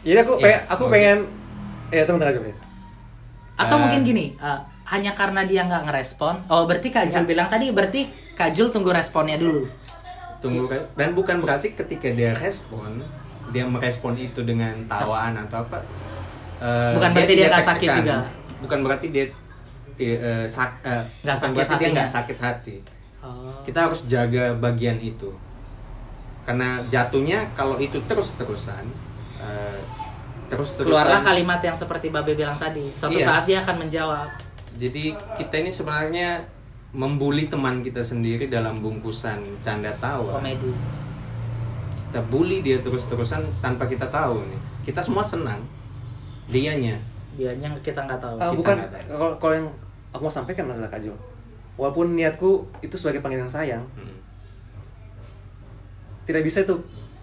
jadi 0.00 0.20
aku 0.20 0.32
Iya, 0.34 0.42
pengen 0.42 0.60
aku 0.64 0.82
maksud- 0.82 0.92
pengen 0.92 1.18
ya 1.90 2.02
tunggu 2.02 2.24
tunggu 2.24 2.48
aja 2.48 2.62
Atau 3.54 3.76
Eh. 3.76 3.80
mungkin 3.80 4.00
gini, 4.02 4.24
eh, 4.34 4.58
hanya 4.84 5.12
karena 5.12 5.40
dia 5.42 5.62
nggak 5.62 5.86
ngerespon. 5.86 6.34
Oh, 6.44 6.66
berarti 6.66 6.88
Kak 6.88 7.06
Jul 7.06 7.22
bilang 7.24 7.46
tadi 7.46 7.70
berarti 7.70 8.00
Kak 8.34 8.50
Jul 8.50 8.68
tunggu 8.68 8.90
responnya 8.90 9.36
dulu. 9.36 9.62
tunggu 10.40 10.66
kan 10.66 10.82
dan 10.94 11.08
bukan 11.12 11.40
berarti 11.40 11.72
ketika 11.72 12.04
dia 12.06 12.34
respon 12.34 13.00
dia 13.48 13.64
merespon 13.64 14.12
itu 14.14 14.40
dengan 14.40 14.76
tawaan 14.84 15.32
atau 15.38 15.62
apa 15.62 15.80
eh, 16.58 16.92
Bukan 16.92 17.10
berarti 17.12 17.32
dia 17.32 17.48
nggak 17.48 17.64
sakit 17.66 17.88
juga. 17.94 18.16
bukan 18.58 18.78
berarti 18.80 19.06
dia 19.08 19.24
ti- 19.94 20.12
eh, 20.12 20.44
sak- 20.44 20.82
eh, 20.82 21.00
Nggak 21.22 21.38
sakit 21.38 21.54
berarti 21.54 21.70
dia 21.70 21.80
hatinya. 21.80 21.94
nggak 21.96 22.10
sakit 22.10 22.38
hati 22.38 22.76
Oh. 23.20 23.56
kita 23.62 23.88
harus 23.88 24.04
jaga 24.04 24.52
bagian 24.52 24.98
itu 24.98 25.32
karena 26.44 26.68
jatuhnya 26.84 27.48
kalau 27.52 27.76
itu 27.76 27.96
terus 28.04 28.32
terusan 28.34 28.84
terus 30.44 30.76
terusan 30.76 30.92
Keluarlah 30.92 31.22
kalimat 31.22 31.58
yang 31.58 31.72
seperti 31.72 32.08
Babe 32.08 32.32
bilang 32.32 32.54
tadi. 32.54 32.92
Suatu 32.92 33.16
Iya. 33.16 33.26
saat 33.26 33.44
dia 33.44 33.58
akan 33.60 33.76
menjawab. 33.80 34.28
jadi 34.74 35.04
kita 35.34 35.54
ini 35.56 35.70
sebenarnya 35.70 36.42
membuli 36.90 37.46
teman 37.46 37.78
kita 37.78 38.00
sendiri 38.00 38.46
dalam 38.46 38.76
bungkusan 38.76 39.38
canda 39.58 39.94
tawa 39.96 40.34
Komedi. 40.34 40.70
kita 42.04 42.20
bully 42.24 42.58
dia 42.58 42.78
terus-terusan 42.78 43.38
tanpa 43.58 43.86
kita 43.86 44.04
tahu 44.04 44.42
nih 44.44 44.60
kita 44.84 44.98
semua 44.98 45.22
senang 45.22 45.62
dianya 46.44 46.98
Dianya 47.32 47.66
kita 47.80 47.98
nggak 48.00 48.18
tahu. 48.18 48.34
Ah, 48.36 48.46
kita 48.46 48.56
bukan 48.56 48.76
nggak 48.76 48.90
tahu. 48.92 49.10
kalau 49.12 49.34
kalau 49.38 49.54
yang 49.56 49.68
aku 50.10 50.22
mau 50.22 50.30
sampaikan 50.32 50.66
adalah 50.68 50.90
Jo 50.96 51.14
walaupun 51.74 52.06
niatku 52.12 52.50
itu 52.80 52.94
sebagai 52.94 53.18
panggilan 53.20 53.46
sayang 53.48 53.82
Hmm. 53.94 54.14
Tidak 56.24 56.42
bisa 56.42 56.60
itu 56.60 56.74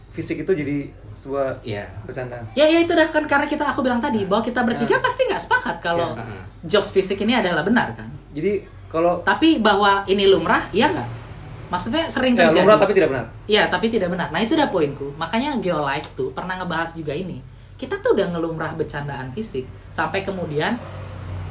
fisik 0.10 0.42
itu 0.42 0.52
jadi 0.52 0.78
sebuah 1.14 1.62
Iya. 1.62 1.88
bercandaan 2.04 2.44
Ya 2.52 2.66
ya 2.66 2.80
itu 2.80 2.92
dah 2.92 3.08
kan 3.08 3.24
karena 3.24 3.46
kita 3.46 3.64
aku 3.66 3.80
bilang 3.80 3.98
tadi 3.98 4.24
bahwa 4.24 4.42
kita 4.42 4.62
bertiga 4.62 5.00
pasti 5.00 5.24
nggak 5.24 5.42
sepakat 5.42 5.76
kalau 5.80 6.14
Ya, 6.14 6.20
uh-uh. 6.20 6.42
jokes 6.64 6.92
fisik 6.92 7.20
ini 7.20 7.34
adalah 7.34 7.62
benar 7.62 7.94
kan. 7.94 8.08
jadi 8.30 8.62
kalau 8.88 9.24
Tapi 9.24 9.60
bahwa 9.60 10.04
ini 10.04 10.28
lumrah, 10.28 10.68
iya 10.70 10.92
nggak? 10.92 11.10
Maksudnya 11.72 12.04
sering 12.06 12.36
ya, 12.36 12.52
terjadi. 12.52 12.60
lumrah 12.62 12.76
tapi 12.78 12.92
tidak 12.92 13.10
benar 13.10 13.26
Iya, 13.48 13.64
tapi 13.66 13.88
tidak 13.88 14.12
benar. 14.12 14.28
Nah, 14.28 14.40
itu 14.40 14.52
udah 14.52 14.68
poinku. 14.68 15.16
Makanya 15.16 15.56
Geolife 15.58 16.12
tuh 16.12 16.30
pernah 16.30 16.60
ngebahas 16.60 16.92
juga 16.92 17.16
ini. 17.16 17.40
Kita 17.80 17.96
tuh 17.98 18.12
udah 18.12 18.28
ngelumrah 18.30 18.76
bercandaan 18.76 19.32
fisik 19.32 19.64
sampai 19.88 20.22
kemudian 20.22 20.76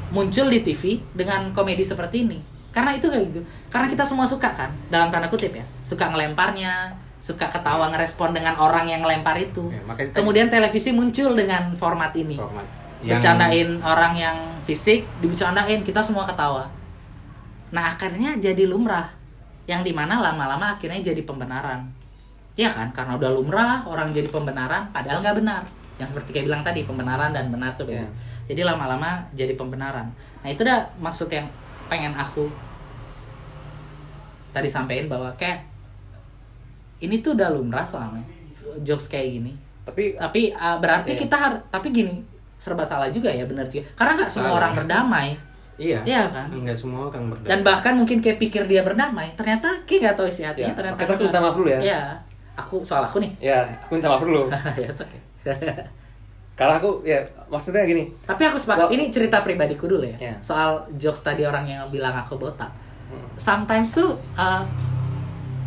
muncul 0.09 0.45
di 0.45 0.61
TV 0.61 1.01
dengan 1.11 1.49
komedi 1.49 1.81
seperti 1.81 2.23
ini. 2.23 2.37
Karena 2.69 2.93
itu 2.93 3.09
kayak 3.09 3.25
gitu. 3.27 3.41
Karena 3.67 3.89
kita 3.89 4.05
semua 4.05 4.23
suka 4.23 4.47
kan, 4.47 4.69
dalam 4.87 5.09
tanda 5.09 5.25
kutip 5.25 5.51
ya. 5.51 5.65
Suka 5.81 6.07
ngelemparnya, 6.07 6.93
suka 7.31 7.47
ketawa 7.47 7.87
ngerespon 7.95 8.35
dengan 8.35 8.59
orang 8.59 8.83
yang 8.91 8.99
ngelempar 8.99 9.39
itu. 9.39 9.71
Ya, 9.71 9.79
tadi- 9.87 10.11
kemudian 10.11 10.51
televisi 10.51 10.91
muncul 10.91 11.31
dengan 11.31 11.71
format 11.79 12.11
ini. 12.19 12.35
format 12.35 12.67
Bercandain 13.01 13.81
orang 13.81 14.13
yang 14.13 14.37
fisik, 14.67 15.07
dibercandain, 15.23 15.81
kita 15.81 16.03
semua 16.03 16.27
ketawa. 16.27 16.69
Nah, 17.73 17.95
akhirnya 17.95 18.37
jadi 18.37 18.67
lumrah. 18.69 19.09
Yang 19.65 19.89
di 19.89 19.93
mana 19.95 20.21
lama-lama 20.21 20.77
akhirnya 20.77 20.99
jadi 21.01 21.23
pembenaran. 21.25 21.87
Iya 22.59 22.69
kan? 22.69 22.91
Karena 22.93 23.17
udah 23.17 23.31
lumrah, 23.31 23.87
orang 23.87 24.11
jadi 24.11 24.27
pembenaran, 24.29 24.91
padahal 24.91 25.23
nggak 25.23 25.37
benar. 25.41 25.63
Yang 25.97 26.13
seperti 26.13 26.29
kayak 26.35 26.45
bilang 26.51 26.61
tadi, 26.61 26.85
pembenaran 26.85 27.31
dan 27.33 27.49
benar 27.49 27.73
tuh. 27.73 27.89
Iya. 27.89 28.05
Jadi 28.45 28.61
lama-lama 28.61 29.23
jadi 29.33 29.55
pembenaran. 29.55 30.11
Nah, 30.43 30.49
itu 30.51 30.61
dah 30.61 30.85
maksud 30.99 31.31
yang 31.31 31.47
pengen 31.89 32.13
aku 32.13 32.51
tadi 34.51 34.67
sampein 34.67 35.07
bahwa 35.07 35.31
kayak 35.39 35.70
ini 37.01 37.19
tuh 37.19 37.33
udah 37.33 37.49
lumrah 37.49 37.83
soalnya. 37.83 38.23
Jokes 38.79 39.05
kayak 39.05 39.29
gini 39.33 39.51
tapi 39.81 40.13
tapi 40.13 40.41
uh, 40.51 40.77
berarti 40.77 41.11
Iya. 41.11 41.19
kita 41.19 41.35
harus 41.35 41.59
tapi 41.67 41.89
gini 41.89 42.21
serba 42.55 42.81
salah 42.81 43.09
juga 43.09 43.27
ya 43.27 43.43
benar 43.43 43.65
juga 43.65 43.83
karena 43.91 44.13
nggak 44.15 44.31
semua 44.31 44.53
orang 44.55 44.71
berdamai 44.73 45.27
iya 45.75 45.99
Iya 46.01 46.29
kan? 46.29 46.47
enggak 46.47 46.77
semua 46.77 47.09
orang 47.09 47.27
berdamai 47.27 47.49
dan 47.49 47.59
bahkan 47.61 47.93
mungkin 47.95 48.21
kayak 48.21 48.37
pikir 48.37 48.63
dia 48.63 48.79
berdamai 48.79 49.33
ternyata 49.33 49.81
kayak 49.83 49.99
nggak 49.99 50.15
tahu 50.15 50.27
isi 50.29 50.45
hatinya 50.45 50.69
Ya, 50.69 50.77
ternyata 50.77 50.95
makanya 50.95 51.11
aku 51.11 51.23
minta 51.25 51.39
maaf 51.41 51.55
dulu 51.57 51.67
ya. 51.67 51.79
Iya. 51.81 52.01
aku 52.53 52.75
soal 52.81 53.03
aku 53.03 53.17
nih 53.19 53.31
ya 53.41 53.57
aku 53.81 53.91
minta 53.91 54.07
maaf 54.07 54.21
dulu 54.21 54.41
ya 54.77 54.89
oke 54.93 55.17
karena 56.53 56.73
aku 56.77 56.89
ya 57.01 57.19
maksudnya 57.47 57.81
gini 57.83 58.03
tapi 58.21 58.43
aku 58.45 58.55
sepakat 58.55 58.87
ini 58.91 59.09
cerita 59.09 59.41
pribadiku 59.41 59.89
dulu 59.89 60.05
ya 60.05 60.17
Iya. 60.21 60.35
soal 60.39 60.69
jokes 60.95 61.19
tadi 61.19 61.41
orang 61.41 61.65
yang 61.65 61.83
bilang 61.89 62.13
aku 62.15 62.37
botak 62.37 62.69
Hmm. 63.11 63.27
sometimes 63.35 63.91
tuh 63.91 64.15
uh, 64.39 64.63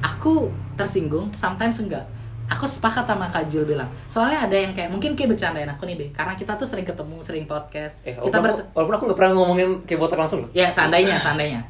aku 0.04 0.52
tersinggung 0.76 1.32
sometimes 1.32 1.80
enggak. 1.80 2.04
Aku 2.44 2.68
sepakat 2.68 3.08
sama 3.08 3.32
Kak 3.32 3.48
Jul 3.48 3.64
bilang. 3.64 3.88
Soalnya 4.04 4.44
ada 4.44 4.52
yang 4.52 4.76
kayak 4.76 4.92
mungkin 4.92 5.16
kayak 5.16 5.32
bercandain 5.32 5.64
aku 5.64 5.88
nih 5.88 5.96
be. 5.96 6.06
Karena 6.12 6.36
kita 6.36 6.60
tuh 6.60 6.68
sering 6.68 6.84
ketemu 6.84 7.16
sering 7.24 7.48
podcast. 7.48 8.04
Eh 8.04 8.12
kita 8.12 8.36
walaupun, 8.36 8.60
aku, 8.60 8.76
walaupun 8.76 8.94
aku 8.94 9.04
nggak 9.08 9.18
pernah 9.18 9.32
ngomongin 9.32 9.68
kayak 9.88 10.00
botak 10.04 10.20
langsung 10.20 10.44
loh. 10.44 10.50
Ya 10.52 10.68
seandainya 10.68 11.16
seandainya. 11.16 11.64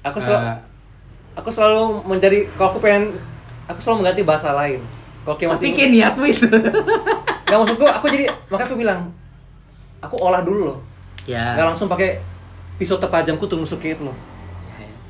Aku 0.00 0.16
selalu 0.16 0.40
Eh, 0.48 0.58
aku 1.36 1.48
selalu 1.52 2.08
menjadi 2.08 2.48
kalau 2.56 2.72
aku 2.72 2.80
pengen 2.80 3.12
aku 3.68 3.78
selalu 3.84 3.96
mengganti 4.00 4.22
bahasa 4.24 4.48
lain. 4.56 4.80
Kalau 5.28 5.36
kayak 5.36 5.50
tapi 5.52 5.60
masih 5.60 5.76
kayak 5.76 5.90
niatmu 5.92 6.24
itu. 6.24 6.46
Nggak 7.44 7.58
maksudku 7.60 7.84
aku 7.84 8.06
jadi 8.08 8.24
makanya 8.48 8.68
aku 8.72 8.76
bilang 8.80 9.00
aku 10.00 10.16
olah 10.24 10.40
dulu 10.40 10.72
loh. 10.72 10.78
Ya. 11.28 11.52
Nggak 11.52 11.76
langsung 11.76 11.92
pakai 11.92 12.16
pisau 12.80 12.96
tertajamku 12.96 13.44
tuh 13.44 13.60
nusuk 13.60 13.76
kayak 13.76 14.00
itu 14.00 14.08
loh 14.08 14.16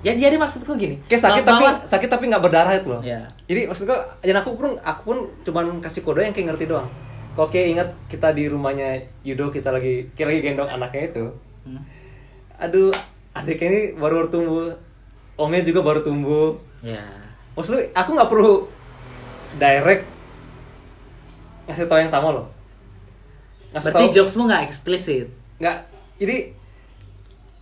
ya 0.05 0.13
jadi 0.13 0.37
maksudku 0.37 0.77
gini. 0.77 1.01
Kayak 1.09 1.23
sakit 1.25 1.43
tapi 1.43 1.65
bahwa- 1.65 1.81
sakit 1.89 2.09
tapi 2.13 2.25
nggak 2.29 2.43
berdarah 2.45 2.73
itu 2.77 2.89
loh. 2.93 3.01
Ya 3.01 3.25
jadi 3.49 3.67
maksudku 3.67 3.97
dan 4.21 4.37
aku 4.39 4.51
pun 4.55 4.77
aku 4.79 5.01
pun 5.03 5.19
cuman 5.43 5.81
kasih 5.81 6.05
kode 6.05 6.21
yang 6.23 6.37
kayak 6.37 6.55
ngerti 6.55 6.69
doang. 6.69 6.89
Kalau 7.35 7.49
kayak 7.51 7.67
ingat 7.73 7.89
kita 8.07 8.31
di 8.31 8.47
rumahnya 8.47 9.03
Yudo 9.25 9.49
kita 9.49 9.73
lagi 9.73 10.13
kita 10.13 10.29
lagi 10.29 10.41
gendong 10.45 10.69
anaknya 10.69 11.11
itu. 11.11 11.25
Hmm. 11.65 11.81
aduh 12.55 12.93
adiknya 13.35 13.67
ini 13.67 13.81
baru 13.97 14.15
baru 14.23 14.29
tumbuh. 14.31 14.65
Omnya 15.35 15.65
juga 15.65 15.81
baru 15.83 16.01
tumbuh. 16.05 16.61
Ya 16.85 17.03
maksudnya 17.57 17.89
aku 17.97 18.15
nggak 18.15 18.31
perlu 18.31 18.69
direct 19.57 20.05
ngasih 21.65 21.89
tau 21.89 21.97
yang 21.97 22.13
sama 22.13 22.29
loh. 22.31 22.47
Ngasih 23.73 23.91
berarti 23.91 24.05
tau 24.07 24.15
jokesmu 24.15 24.43
nggak 24.45 24.63
eksplisit? 24.69 25.27
Nggak. 25.59 25.77
Jadi 26.21 26.37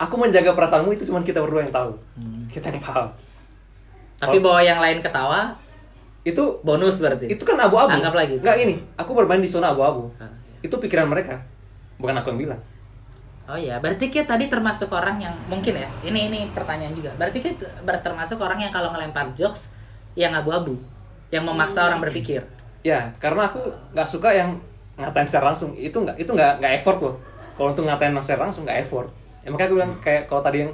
aku 0.03 0.15
menjaga 0.19 0.51
perasaanmu 0.51 0.91
itu 0.99 1.07
cuma 1.07 1.23
kita 1.23 1.39
berdua 1.39 1.63
yang 1.63 1.71
tahu. 1.75 1.95
Hmm. 2.19 2.43
kita 2.51 2.69
yang 2.75 2.83
paham. 2.83 3.07
Tapi 4.19 4.37
Oh. 4.39 4.43
bahwa 4.43 4.61
yang 4.61 4.79
lain 4.83 4.99
ketawa 4.99 5.55
itu 6.23 6.43
bonus 6.63 6.99
berarti? 6.99 7.31
Itu 7.31 7.47
kan 7.47 7.59
abu-abu. 7.59 7.95
Anggap 7.99 8.15
lagi. 8.15 8.39
nggak 8.43 8.57
ini 8.59 8.75
aku 8.99 9.11
bermain 9.15 9.41
di 9.43 9.49
zona 9.51 9.71
abu-abu. 9.71 10.11
Ah, 10.19 10.31
itu 10.63 10.75
pikiran 10.75 11.07
mereka. 11.07 11.39
Bukan 11.99 12.15
aku 12.19 12.35
yang 12.35 12.41
bilang. 12.51 12.61
Oh 13.51 13.59
ya, 13.59 13.83
berarti 13.83 14.07
kita 14.07 14.39
tadi 14.39 14.47
termasuk 14.47 14.87
orang 14.95 15.19
yang 15.19 15.35
mungkin 15.51 15.75
ya. 15.75 15.89
Ini 16.07 16.31
ini 16.31 16.41
pertanyaan 16.55 16.95
juga. 16.95 17.11
Berarti 17.19 17.43
kita 17.43 17.67
termasuk 17.83 18.39
orang 18.39 18.59
yang 18.63 18.71
kalau 18.71 18.95
ngelempar 18.95 19.35
jokes 19.35 19.75
yang 20.15 20.31
abu-abu, 20.31 20.79
yang 21.35 21.43
memaksa 21.47 21.87
orang 21.87 22.03
berpikir. 22.03 22.43
ya 22.83 23.15
karena 23.23 23.47
aku 23.47 23.63
nggak 23.95 24.09
suka 24.11 24.35
yang 24.35 24.59
ngatain 24.99 25.27
secara 25.27 25.51
langsung. 25.55 25.75
Itu 25.79 26.03
nggak 26.03 26.19
itu 26.19 26.31
nggak 26.31 26.59
nggak 26.63 26.73
effort 26.83 26.99
loh. 27.03 27.17
Kalau 27.59 27.71
untuk 27.75 27.87
ngatain 27.87 28.15
secara 28.23 28.47
langsung 28.47 28.63
nggak 28.67 28.79
effort 28.87 29.11
ya 29.43 29.49
makanya 29.49 29.67
aku 29.67 29.77
bilang 29.77 29.93
kayak 29.99 30.23
kalau 30.25 30.41
tadi 30.41 30.59
yang 30.61 30.73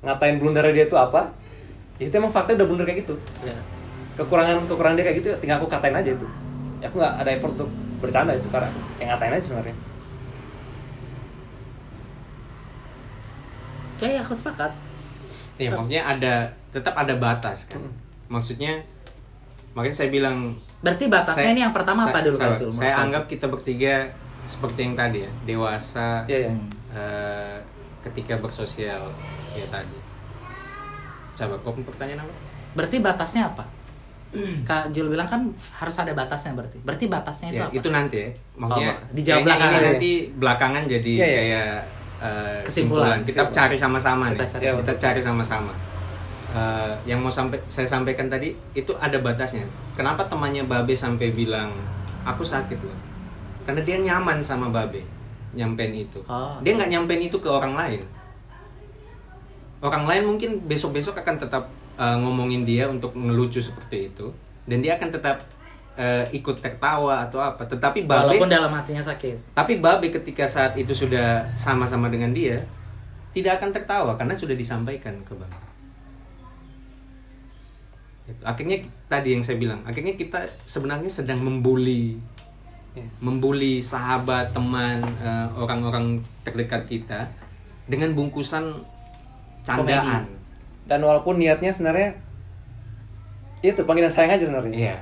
ngatain 0.00 0.36
blundernya 0.36 0.72
dia 0.72 0.84
itu 0.84 0.94
apa 0.94 1.26
ya 1.96 2.04
itu 2.04 2.14
emang 2.14 2.28
fakta 2.28 2.52
udah 2.52 2.64
blunder 2.64 2.84
kayak 2.84 3.02
gitu 3.02 3.14
Ya. 3.40 3.54
kekurangan 4.14 4.64
kekurangan 4.64 4.94
dia 4.94 5.04
kayak 5.04 5.18
gitu 5.18 5.28
tinggal 5.38 5.58
aku 5.58 5.66
katain 5.66 5.92
aja 5.92 6.10
itu 6.10 6.26
ya 6.78 6.86
aku 6.86 6.96
nggak 6.96 7.14
ada 7.16 7.30
effort 7.30 7.52
untuk 7.52 7.70
bercanda 7.98 8.32
itu 8.32 8.46
karena 8.48 8.68
yang 8.96 9.08
ngatain 9.10 9.32
aja 9.32 9.44
sebenarnya 9.44 9.76
Oke, 13.94 14.10
aku 14.12 14.32
sepakat. 14.32 14.72
ya 15.54 15.70
maksudnya 15.70 16.02
ada 16.04 16.34
tetap 16.68 16.92
ada 16.92 17.14
batas 17.14 17.70
kan 17.70 17.78
maksudnya 18.26 18.82
makanya 19.70 19.94
saya 19.96 20.10
bilang 20.10 20.50
Berarti 20.80 21.06
batasnya 21.06 21.40
saya- 21.40 21.54
ini 21.54 21.62
yang 21.62 21.70
pertama 21.70 22.02
saya- 22.02 22.10
apa 22.10 22.18
dulu 22.20 22.36
saya, 22.36 22.54
saya 22.68 22.94
anggap 22.98 23.24
kita 23.24 23.46
bertiga 23.46 24.10
seperti 24.44 24.80
yang 24.82 24.94
tadi 24.94 25.18
ya 25.20 25.30
dewasa 25.44 26.26
Iya, 26.26 26.38
iya. 26.40 26.50
Hmm. 26.50 26.68
Ketika 28.04 28.36
bersosial 28.36 29.08
ya 29.52 29.66
tadi 29.68 29.96
coba 31.34 31.54
kok 31.58 31.74
pertanyaan 31.84 32.22
apa? 32.22 32.34
Berarti 32.74 32.96
batasnya 32.98 33.42
apa? 33.48 33.64
Kak 34.68 34.90
Jul 34.90 35.08
bilang 35.08 35.26
kan 35.26 35.46
harus 35.74 35.96
ada 35.96 36.10
batasnya 36.10 36.52
berarti. 36.52 36.78
Berarti 36.80 37.04
batasnya 37.06 37.48
itu 37.48 37.56
ya 37.56 37.64
apa? 37.64 37.74
itu 37.74 37.88
nanti 37.88 38.16
ya 38.18 38.28
maksudnya 38.54 38.90
Oh, 38.90 38.96
dijawab 39.10 39.42
belakangan 39.42 39.70
ini 39.72 39.78
ya. 39.78 39.88
nanti 39.88 40.10
belakangan 40.32 40.82
jadi 40.84 41.12
Iya, 41.12 41.24
iya. 41.24 41.34
kayak 41.34 41.64
eh, 42.20 42.60
Kesimpulan. 42.62 43.18
kesimpulan 43.18 43.18
kita 43.22 43.42
cari 43.50 43.76
sama-sama 43.76 44.24
nih 44.26 44.36
Kita 44.36 44.46
cari. 44.48 44.62
kita, 44.62 44.74
kita 44.80 44.94
cari 45.00 45.20
sama-sama 45.20 45.72
Eh, 46.54 46.94
yang 47.04 47.18
mau 47.18 47.26
sampai 47.28 47.58
saya 47.66 47.82
sampaikan 47.84 48.30
tadi 48.30 48.54
itu 48.72 48.94
ada 48.94 49.18
batasnya 49.18 49.66
kenapa 49.98 50.22
temannya 50.24 50.62
Babe 50.62 50.94
sampai 50.94 51.34
bilang 51.34 51.74
aku 52.22 52.46
sakit 52.46 52.78
loh 52.78 52.94
karena 53.62 53.82
dia 53.82 53.98
nyaman 53.98 54.38
sama 54.38 54.70
Babe 54.70 55.02
nyampein 55.54 55.94
itu 55.94 56.20
Oh. 56.26 56.58
dia 56.60 56.74
nggak 56.74 56.90
nyampein 56.90 57.22
itu 57.22 57.38
ke 57.38 57.46
orang 57.46 57.72
lain 57.72 58.02
orang 59.80 60.04
lain 60.04 60.22
mungkin 60.26 60.50
besok 60.64 60.92
besok 60.92 61.16
akan 61.16 61.36
tetap 61.36 61.64
uh, 61.94 62.16
ngomongin 62.16 62.62
dia 62.62 62.86
untuk 62.86 63.12
ngelucu 63.12 63.60
seperti 63.60 64.08
itu 64.08 64.32
dan 64.64 64.80
dia 64.80 64.96
akan 64.96 65.12
tetap 65.12 65.44
uh, 65.94 66.24
ikut 66.30 66.56
tertawa 66.56 67.22
atau 67.22 67.38
apa 67.38 67.62
tetapi 67.64 68.02
babe 68.02 68.32
Walaupun 68.32 68.48
dalam 68.48 68.72
hatinya 68.72 69.00
sakit. 69.00 69.52
tapi 69.52 69.76
babe 69.78 70.08
ketika 70.10 70.48
saat 70.48 70.72
itu 70.74 70.90
sudah 70.90 71.44
sama-sama 71.54 72.08
dengan 72.08 72.32
dia 72.32 72.64
tidak 73.30 73.58
akan 73.58 73.70
tertawa 73.70 74.12
karena 74.14 74.32
sudah 74.32 74.54
disampaikan 74.54 75.20
ke 75.22 75.34
babe 75.34 75.58
Gitu. 78.24 78.40
akhirnya 78.40 78.76
tadi 79.04 79.36
yang 79.36 79.44
saya 79.44 79.60
bilang 79.60 79.84
akhirnya 79.84 80.16
kita 80.16 80.48
sebenarnya 80.64 81.12
sedang 81.12 81.44
membuli 81.44 82.16
Ya. 82.94 83.02
membuli 83.18 83.82
sahabat 83.82 84.54
teman 84.54 85.02
eh, 85.02 85.46
orang-orang 85.52 86.14
terdekat 86.40 86.86
kita 86.86 87.26
dengan 87.84 88.14
bungkusan 88.14 88.70
candaan 89.60 90.22
Dan 90.84 91.00
walaupun 91.00 91.36
niatnya 91.36 91.68
sebenarnya 91.68 92.14
itu 93.60 93.80
panggilan 93.80 94.08
sayang 94.08 94.32
aja 94.32 94.44
sebenarnya. 94.44 94.76
iya 94.76 94.96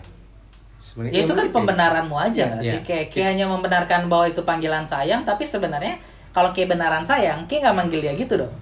sebenarnya 0.78 1.12
Ya 1.12 1.20
itu 1.20 1.30
kan 1.30 1.38
mungkin- 1.43 1.57
pembenaranmu 1.59 2.16
aja 2.16 2.47
Iya. 2.57 2.62
sih. 2.62 2.78
Kayak 2.80 3.07
Ki 3.09 3.20
hanya 3.20 3.45
membenarkan 3.45 4.07
bahwa 4.07 4.24
itu 4.24 4.40
panggilan 4.40 4.82
sayang, 4.82 5.22
tapi 5.22 5.45
sebenarnya 5.45 5.99
kalau 6.30 6.51
Ki 6.51 6.64
benaran 6.64 7.03
sayang, 7.03 7.45
Ki 7.45 7.59
nggak 7.59 7.76
manggil 7.76 8.01
dia 8.01 8.14
gitu 8.14 8.34
dong. 8.36 8.55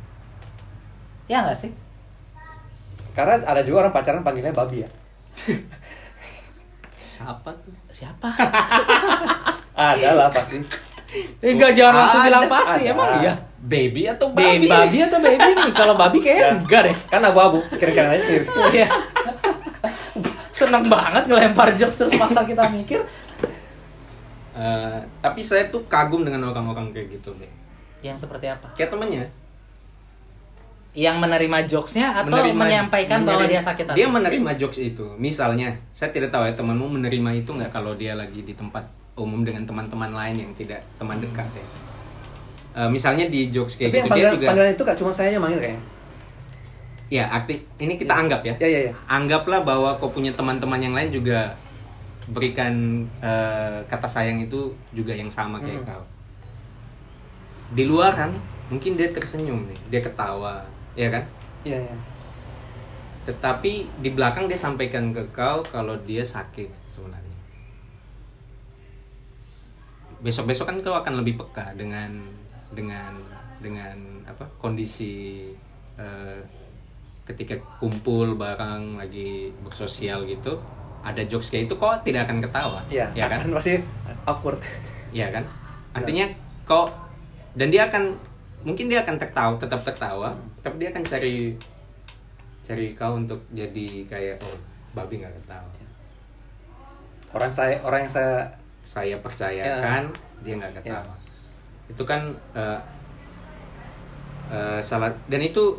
Ya 1.26 1.41
nggak 1.41 1.55
sih? 1.57 1.70
Karena 3.12 3.39
ada 3.41 3.61
juga 3.61 3.85
orang 3.85 3.93
pacaran 3.93 4.20
panggilnya 4.20 4.51
babi 4.51 4.83
ya. 4.83 4.89
siapa 7.21 7.51
tuh 7.61 7.73
Siapa? 7.91 8.29
ada 9.91 10.09
lah 10.14 10.29
pasti. 10.29 10.57
Eh, 11.43 11.51
Enggak 11.51 11.75
jangan 11.75 11.95
langsung 12.01 12.23
bilang 12.23 12.47
pasti, 12.47 12.83
ada. 12.83 12.93
emang 12.93 13.09
iya. 13.18 13.35
baby 13.61 14.03
atau 14.07 14.31
Baby, 14.31 14.66
babi 14.66 14.68
babi 14.71 14.99
atau 15.03 15.18
baby 15.18 15.49
nih? 15.51 15.71
Kalau 15.81 15.95
babi 15.95 16.18
kayaknya 16.18 16.45
Ya. 16.45 16.53
enggak 16.55 16.81
deh. 16.87 16.97
Kan 17.09 17.21
abu-abu, 17.21 17.59
kira-kira 17.73 18.09
aja 18.09 18.23
sendiri. 18.23 18.45
Iya. 18.77 18.89
Seneng 20.51 20.87
banget 20.87 21.25
ngelempar 21.25 21.73
jokes 21.75 21.97
terus 21.97 22.14
masa 22.14 22.45
kita 22.45 22.68
mikir. 22.68 23.01
Eh, 24.53 24.99
tapi 25.18 25.41
saya 25.41 25.66
tuh 25.66 25.83
kagum 25.87 26.21
dengan 26.21 26.47
orang-orang 26.47 26.91
kayak 26.91 27.16
gitu 27.16 27.33
deh 27.35 27.49
Yang 28.03 28.27
seperti 28.27 28.45
apa? 28.47 28.66
kayak 28.75 28.91
temennya 28.91 29.25
Yang 30.91 31.16
menerima 31.18 31.59
jokesnya 31.64 32.09
atau 32.12 32.34
Menerima- 32.34 32.59
menyampaikan 32.59 33.22
bahwa 33.22 33.47
menerima- 33.47 33.53
dia 33.53 33.62
sakit 33.62 33.84
hati? 33.86 33.97
Dia 33.97 34.09
menerima 34.11 34.51
jokes 34.57 34.78
itu. 34.80 35.07
Misalnya, 35.16 35.70
saya 35.88 36.11
tidak 36.11 36.30
tahu 36.30 36.43
ya 36.45 36.53
temanmu 36.53 36.99
menerima 36.99 37.30
itu 37.36 37.51
nggak 37.51 37.70
kalau 37.70 37.95
dia 37.95 38.12
lagi 38.12 38.43
di 38.43 38.53
tempat 38.53 38.82
umum 39.14 39.41
dengan 39.41 39.62
teman-teman 39.62 40.11
lain 40.11 40.36
yang 40.41 40.53
tidak 40.53 40.82
teman 40.97 41.16
dekat 41.16 41.47
ya. 41.49 41.66
Eh, 42.72 42.88
misalnya 42.88 43.26
di 43.26 43.49
jokes 43.49 43.76
kayak 43.76 43.91
Tapi 43.91 43.97
yang 43.97 44.05
gitu 44.05 44.11
dia 44.11 44.11
panggilan, 44.11 44.34
juga 44.34 44.47
panggilan 44.49 44.70
itu 44.70 44.82
gak 44.84 44.97
cuma 44.97 45.11
saya 45.11 45.30
yang 45.30 45.43
manggil 45.43 45.61
kayaknya. 45.61 45.82
ya 47.09 47.26
aktif 47.28 47.59
ini 47.76 47.95
kita 47.95 48.14
anggap 48.16 48.41
ya. 48.41 48.55
Ya 48.57 48.68
ya 48.68 48.80
ya. 48.86 48.93
Anggaplah 49.05 49.61
bahwa 49.61 49.95
kau 49.97 50.09
punya 50.09 50.30
teman-teman 50.30 50.78
yang 50.78 50.95
lain 50.95 51.11
juga 51.12 51.55
berikan 52.26 52.70
eh, 53.20 53.82
kata 53.84 54.07
sayang 54.07 54.38
itu 54.38 54.70
juga 54.91 55.11
yang 55.12 55.26
sama 55.26 55.59
kayak 55.59 55.82
Hmm. 55.82 55.91
kau. 55.91 56.05
Di 57.70 57.82
luar 57.82 58.14
kan 58.14 58.30
mungkin 58.66 58.95
dia 58.95 59.11
tersenyum 59.11 59.66
nih, 59.66 59.78
dia 59.88 60.01
ketawa, 60.01 60.62
ya 60.95 61.09
kan? 61.12 61.22
Iya 61.66 61.78
ya. 61.84 61.97
Tetapi 63.28 63.72
di 64.01 64.11
belakang 64.11 64.49
dia 64.49 64.57
sampaikan 64.57 65.12
ke 65.12 65.22
kau 65.30 65.61
kalau 65.68 65.95
dia 66.03 66.24
sakit 66.24 66.68
sebenarnya. 66.88 67.38
Besok-besok 70.20 70.66
kan 70.68 70.76
kau 70.80 70.97
akan 70.97 71.20
lebih 71.20 71.41
peka 71.41 71.76
dengan 71.76 72.11
dengan 72.72 73.12
dengan 73.61 74.24
apa 74.24 74.49
kondisi 74.57 75.53
eh, 76.01 76.41
ketika 77.28 77.55
kumpul 77.78 78.34
bareng 78.34 78.97
lagi 78.99 79.53
bersosial 79.62 80.24
gitu 80.26 80.59
ada 81.01 81.22
jokes 81.24 81.49
kayak 81.49 81.70
itu 81.70 81.74
kok 81.76 82.05
tidak 82.05 82.28
akan 82.28 82.38
ketawa 82.45 82.80
Iya, 82.93 83.07
ya 83.16 83.24
kan 83.28 83.41
akan 83.41 83.57
pasti 83.57 83.80
awkward. 84.28 84.61
Iya 85.11 85.32
kan? 85.32 85.45
Artinya 85.97 86.26
kok 86.68 86.93
dan 87.57 87.68
dia 87.72 87.88
akan 87.91 88.14
mungkin 88.62 88.86
dia 88.93 89.03
akan 89.03 89.16
tertawa, 89.16 89.57
tetap 89.57 89.80
tertawa, 89.82 90.36
tapi 90.61 90.77
dia 90.81 90.89
akan 90.93 91.05
cari 91.05 91.57
cari 92.61 92.87
kau 92.95 93.19
untuk 93.19 93.41
jadi 93.51 94.07
kayak 94.07 94.37
oh 94.45 94.57
babi 94.95 95.21
nggak 95.21 95.35
ketawa. 95.43 95.69
Orang 97.31 97.51
saya 97.51 97.79
orang 97.83 98.07
yang 98.07 98.13
saya 98.13 98.35
Saya 98.81 99.21
percayakan 99.21 100.09
dia 100.41 100.57
nggak 100.57 100.81
ketawa. 100.81 101.15
Itu 101.87 102.03
kan 102.09 102.33
eh, 102.57 102.81
eh, 104.49 104.81
salah 104.81 105.13
dan 105.29 105.45
itu 105.45 105.79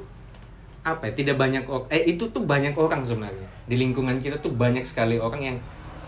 apa 0.86 1.10
ya? 1.10 1.14
Tidak 1.18 1.36
banyak 1.36 1.66
eh 1.90 2.04
itu 2.06 2.30
tuh 2.30 2.46
banyak 2.46 2.78
orang 2.78 3.02
sebenarnya 3.02 3.52
di 3.72 3.80
lingkungan 3.80 4.20
kita 4.20 4.36
tuh 4.44 4.52
banyak 4.52 4.84
sekali 4.84 5.16
orang 5.16 5.42
yang 5.54 5.58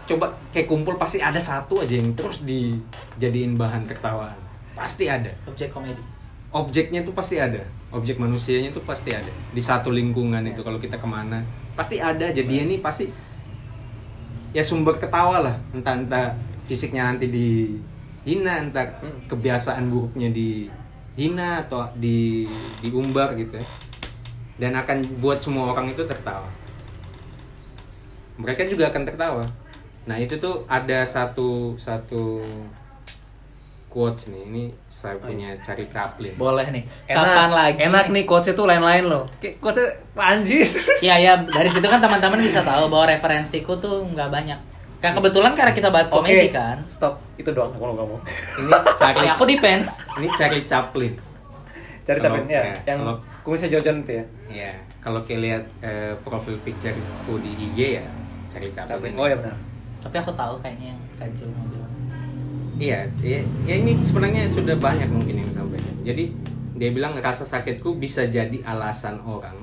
coba 0.04 0.36
kayak 0.52 0.68
kumpul 0.68 1.00
pasti 1.00 1.24
ada 1.24 1.40
satu 1.40 1.80
aja 1.80 1.96
yang 1.96 2.12
terus 2.12 2.44
dijadiin 2.44 3.56
bahan 3.56 3.88
tertawaan 3.88 4.36
pasti 4.76 5.08
ada 5.08 5.32
Objek 5.48 5.72
komedi. 5.72 6.04
objeknya 6.52 7.08
tuh 7.08 7.16
pasti 7.16 7.40
ada 7.40 7.64
objek 7.94 8.18
manusianya 8.18 8.74
tuh 8.74 8.82
pasti 8.82 9.14
ada. 9.14 9.30
Di 9.54 9.62
satu 9.62 9.94
lingkungan 9.94 10.42
itu 10.44 10.66
kalau 10.66 10.82
kita 10.82 10.98
ke 10.98 11.08
mana 11.08 11.46
pasti 11.78 12.02
ada. 12.02 12.34
Aja 12.34 12.42
dia 12.42 12.62
nih 12.66 12.82
pasti 12.82 13.14
ya 14.52 14.66
sumber 14.66 14.98
ketawa 14.98 15.46
lah. 15.46 15.56
Entah 15.72 15.94
entah 15.96 16.28
fisiknya 16.66 17.06
nanti 17.06 17.30
dihina 17.30 18.66
entah 18.66 18.90
kebiasaan 19.30 19.88
buruknya 19.94 20.34
dihina 20.34 21.64
atau 21.70 21.86
di 21.94 22.50
diumbar 22.82 23.38
gitu 23.38 23.62
ya. 23.62 23.66
Dan 24.58 24.74
akan 24.74 25.22
buat 25.22 25.38
semua 25.42 25.74
orang 25.74 25.94
itu 25.94 26.02
tertawa. 26.06 26.50
Mereka 28.42 28.66
juga 28.66 28.90
akan 28.90 29.04
tertawa. 29.06 29.46
Nah 30.10 30.18
itu 30.18 30.36
tuh 30.42 30.66
ada 30.66 31.06
satu 31.06 31.78
satu 31.78 32.42
quotes 33.94 34.26
nih 34.28 34.42
ini 34.44 34.64
saya 34.84 35.14
punya 35.16 35.54
cari 35.60 35.86
Chaplin 35.86 36.34
Boleh 36.34 36.66
nih. 36.68 36.82
enak, 37.06 37.14
Kapan 37.16 37.50
lagi? 37.52 37.78
Enak 37.80 38.06
nih 38.10 38.24
quotesnya 38.24 38.54
tuh 38.54 38.66
lain-lain 38.66 39.06
loh. 39.06 39.24
Quotesnya 39.38 39.94
anjir. 40.16 40.66
Ya 41.06 41.14
ya 41.16 41.38
dari 41.38 41.70
situ 41.70 41.86
kan 41.86 42.00
teman-teman 42.00 42.42
bisa 42.42 42.60
tahu 42.60 42.90
bahwa 42.90 43.06
referensiku 43.08 43.78
tuh 43.78 44.02
nggak 44.08 44.28
banyak. 44.28 44.58
Kayak 44.98 45.14
kebetulan 45.16 45.54
karena 45.54 45.72
kita 45.72 45.88
bahas 45.88 46.08
komedi 46.08 46.48
Oke, 46.48 46.50
kan. 46.52 46.82
Stop. 46.88 47.22
Itu 47.36 47.52
doang 47.52 47.70
kalau 47.72 47.94
kamu. 47.94 48.18
ini 48.58 48.72
cari 48.96 49.28
aku 49.30 49.44
defense. 49.46 49.94
ini 50.16 50.28
cari 50.32 50.64
Chaplin 50.64 51.14
Cari 52.02 52.18
capek 52.18 52.44
ya, 52.46 52.62
ya, 52.66 52.76
yang 52.86 53.00
kalau- 53.00 53.20
kumisnya 53.42 53.70
Jojon 53.70 54.02
itu 54.02 54.12
ya. 54.14 54.26
ya 54.50 54.72
kalau 54.98 55.20
kayak 55.22 55.40
lihat 55.40 55.64
eh, 55.84 56.16
profil 56.18 56.56
pictureku 56.58 57.38
di 57.38 57.52
IG 57.62 58.00
ya 58.00 58.06
cari. 58.48 58.72
Chaplin 58.72 59.14
Oh 59.14 59.28
ya 59.28 59.36
benar. 59.36 59.54
Tapi 60.00 60.16
aku 60.18 60.32
tahu 60.32 60.56
kayaknya 60.60 60.92
yang 60.92 61.02
kacil 61.16 61.52
mobil. 61.52 61.83
Iya 62.78 63.06
ya, 63.22 63.40
ya 63.66 63.76
ini 63.78 64.00
sebenarnya 64.02 64.50
sudah 64.50 64.76
banyak 64.78 65.10
mungkin 65.10 65.46
yang 65.46 65.52
sampaikan 65.54 65.94
jadi 66.02 66.30
dia 66.74 66.90
bilang 66.90 67.14
rasa 67.22 67.46
sakitku 67.46 68.02
bisa 68.02 68.26
jadi 68.26 68.60
alasan 68.66 69.22
orang 69.22 69.56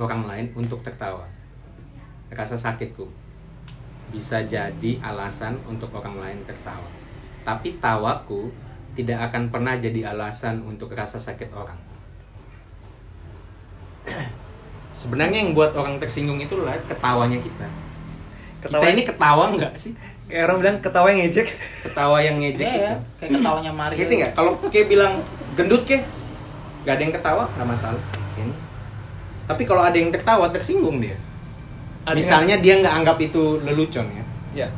orang 0.00 0.24
lain 0.24 0.46
untuk 0.56 0.80
tertawa. 0.80 1.28
Rasa 2.32 2.56
sakitku 2.56 3.04
bisa 4.10 4.42
jadi 4.42 4.98
alasan 5.04 5.60
untuk 5.68 5.92
orang 5.94 6.16
lain 6.18 6.38
tertawa. 6.48 6.88
Tapi 7.44 7.78
tawaku 7.78 8.48
tidak 8.96 9.30
akan 9.30 9.52
pernah 9.52 9.76
jadi 9.76 10.10
alasan 10.10 10.64
untuk 10.64 10.90
rasa 10.96 11.20
sakit 11.20 11.52
orang. 11.52 11.78
Sebenarnya 14.96 15.46
yang 15.46 15.52
buat 15.54 15.76
orang 15.76 16.00
tersinggung 16.00 16.40
itu 16.40 16.58
lah 16.58 16.74
ketawanya 16.88 17.38
kita. 17.38 17.68
Ketawa 18.60 18.82
kita 18.82 18.88
ini 18.92 19.02
ketawa 19.06 19.44
nggak 19.56 19.74
sih 19.76 19.92
Kayak 20.30 20.42
orang 20.46 20.58
bilang 20.62 20.78
ketawa 20.78 21.06
yang 21.10 21.20
ngejek. 21.26 21.48
ketawa 21.82 22.16
yang 22.22 22.36
ngejek 22.38 22.66
Iya 22.70 22.78
ya, 22.78 22.92
itu 22.94 23.02
kayak 23.18 23.30
ketawanya 23.34 23.72
Mario. 23.74 23.98
Ngerti 23.98 24.14
nggak? 24.14 24.32
Kalau 24.38 24.52
kayak 24.70 24.86
bilang 24.86 25.14
gendut 25.58 25.82
ke, 25.82 25.98
nggak 26.86 26.94
ada 26.94 27.02
yang 27.02 27.14
ketawa, 27.18 27.44
nggak 27.58 27.68
masalah. 27.68 28.02
Ini. 28.38 28.54
Tapi 29.50 29.62
kalau 29.66 29.82
ada 29.82 29.98
yang 29.98 30.14
tertawa, 30.14 30.46
tersinggung 30.54 31.02
dia. 31.02 31.18
Ada 32.06 32.14
Misalnya 32.14 32.56
dia 32.62 32.78
nggak 32.78 32.94
anggap 32.94 33.18
itu 33.18 33.58
lelucon 33.66 34.06
ya. 34.14 34.24
Ya. 34.54 34.68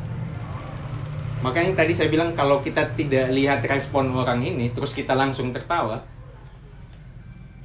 Makanya 1.44 1.84
tadi 1.84 1.92
saya 1.92 2.08
bilang 2.08 2.32
kalau 2.32 2.64
kita 2.64 2.96
tidak 2.96 3.28
lihat 3.36 3.60
respon 3.68 4.08
orang 4.16 4.40
ini, 4.40 4.72
terus 4.72 4.96
kita 4.96 5.12
langsung 5.12 5.52
tertawa, 5.52 6.00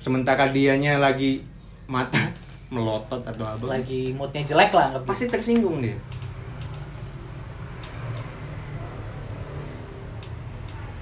sementara 0.04 0.52
dianya 0.52 1.00
lagi 1.00 1.40
mata 1.88 2.20
melotot 2.76 3.24
atau 3.24 3.48
apa, 3.48 3.80
Lagi 3.80 4.12
moodnya 4.12 4.44
jelek 4.44 4.76
lah 4.76 5.00
pasti 5.08 5.32
tersinggung 5.32 5.80
dia. 5.80 5.96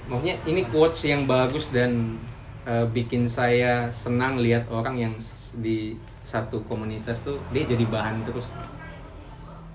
Maksudnya 0.06 0.36
ini 0.46 0.62
quotes 0.66 1.02
yang 1.02 1.26
bagus 1.26 1.70
dan 1.70 2.14
eh, 2.62 2.86
bikin 2.86 3.26
saya 3.26 3.90
senang 3.90 4.38
lihat 4.38 4.70
orang 4.70 4.94
yang 4.96 5.14
di 5.58 5.94
satu 6.20 6.62
komunitas 6.66 7.22
tuh 7.22 7.38
dia 7.50 7.62
jadi 7.62 7.86
bahan 7.86 8.22
terus 8.22 8.50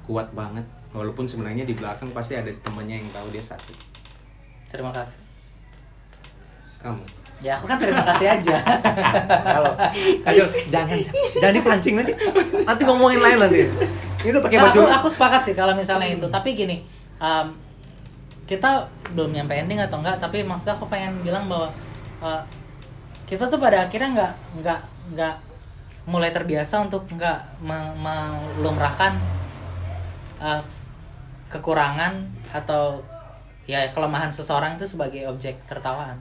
kuat 0.03 0.28
banget 0.32 0.64
walaupun 0.91 1.24
sebenarnya 1.24 1.64
di 1.64 1.72
belakang 1.72 2.12
pasti 2.12 2.36
ada 2.36 2.52
temannya 2.60 2.99
yang 2.99 3.10
tahu 3.12 3.32
dia 3.32 3.40
sakit 3.40 3.78
Terima 4.68 4.91
kasih. 4.91 5.20
kamu 6.80 7.03
Ya 7.41 7.58
aku 7.58 7.66
kan 7.66 7.82
terima 7.82 8.06
kasih 8.06 8.38
aja. 8.38 8.53
Kalau 9.58 9.74
Kajul, 10.22 10.45
jangan 10.70 10.94
jangan 11.41 11.56
dipancing 11.58 11.98
nanti. 11.98 12.14
Nanti 12.62 12.82
ngomongin 12.86 13.18
lain 13.18 13.38
nanti. 13.41 13.66
Ini 14.22 14.30
udah 14.30 14.44
pakai 14.45 14.58
Nah, 14.62 14.70
baju. 14.70 14.78
aku, 14.78 14.90
aku 15.02 15.08
sepakat 15.10 15.41
sih 15.49 15.56
kalau 15.58 15.74
misalnya 15.74 16.06
itu. 16.06 16.30
Tapi 16.30 16.53
gini, 16.53 16.86
um, 17.18 17.49
kita 18.52 18.84
belum 19.15 19.32
nyampe 19.32 19.56
ending 19.56 19.80
atau 19.80 20.03
enggak. 20.03 20.19
Tapi 20.19 20.44
maksudnya 20.44 20.76
aku 20.76 20.91
pengen 20.91 21.23
bilang 21.23 21.48
bahwa 21.48 21.72
uh, 22.19 22.44
kita 23.23 23.48
tuh 23.48 23.56
pada 23.64 23.88
akhirnya 23.88 24.11
nggak 24.11 24.34
nggak 24.60 24.82
nggak 25.15 25.36
mulai 26.03 26.36
terbiasa 26.36 26.84
untuk 26.84 27.07
nggak 27.07 27.64
me- 27.64 27.95
melumrahkan 27.95 29.15
uh, 30.44 30.60
kekurangan 31.48 32.28
atau 32.52 32.99
ya 33.64 33.88
kelemahan 33.95 34.28
seseorang 34.28 34.76
itu 34.76 34.84
sebagai 34.84 35.32
objek 35.32 35.56
tertawaan. 35.64 36.19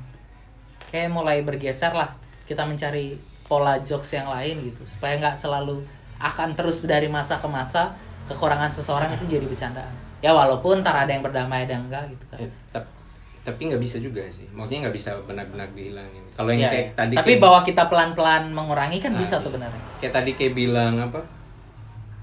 Kayak 0.86 1.10
mulai 1.10 1.42
bergeser 1.42 1.90
lah 1.90 2.14
kita 2.46 2.62
mencari 2.62 3.18
pola 3.50 3.82
jokes 3.82 4.14
yang 4.14 4.30
lain 4.30 4.70
gitu 4.70 4.86
supaya 4.86 5.18
nggak 5.18 5.34
selalu 5.34 5.82
akan 6.22 6.54
terus 6.54 6.86
dari 6.86 7.10
masa 7.10 7.34
ke 7.34 7.50
masa 7.50 7.90
kekurangan 8.30 8.70
seseorang 8.70 9.10
itu 9.18 9.26
jadi 9.26 9.50
bercandaan. 9.50 10.09
Ya 10.20 10.30
walaupun 10.30 10.80
ntar 10.80 10.96
ada 10.98 11.10
yang 11.10 11.20
berdamai 11.20 11.64
ada 11.64 11.72
yang 11.72 11.84
enggak 11.84 12.04
gitu 12.08 12.24
kan. 12.28 12.38
Tap- 12.70 12.92
tapi 13.40 13.66
nggak 13.66 13.80
bisa 13.80 13.96
juga 13.96 14.20
sih 14.28 14.44
maksudnya 14.52 14.84
nggak 14.84 14.94
bisa 14.94 15.16
benar-benar 15.24 15.64
dihilangin 15.72 16.20
kalau 16.30 16.52
yang 16.52 16.60
Ya, 16.60 16.70
kayak 16.70 16.86
ya. 16.86 16.92
tadi 16.94 17.14
Tapi 17.16 17.26
kayak, 17.26 17.40
bahwa 17.40 17.60
kita 17.62 17.82
pelan-pelan 17.88 18.42
mengurangi 18.52 19.00
kan 19.00 19.10
Nah, 19.10 19.18
bisa 19.18 19.34
bisa. 19.34 19.48
sebenarnya. 19.48 19.80
kayak 19.96 20.12
tadi 20.12 20.30
kayak 20.36 20.52
bilang 20.54 20.94
apa 21.00 21.20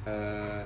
eh 0.05 0.61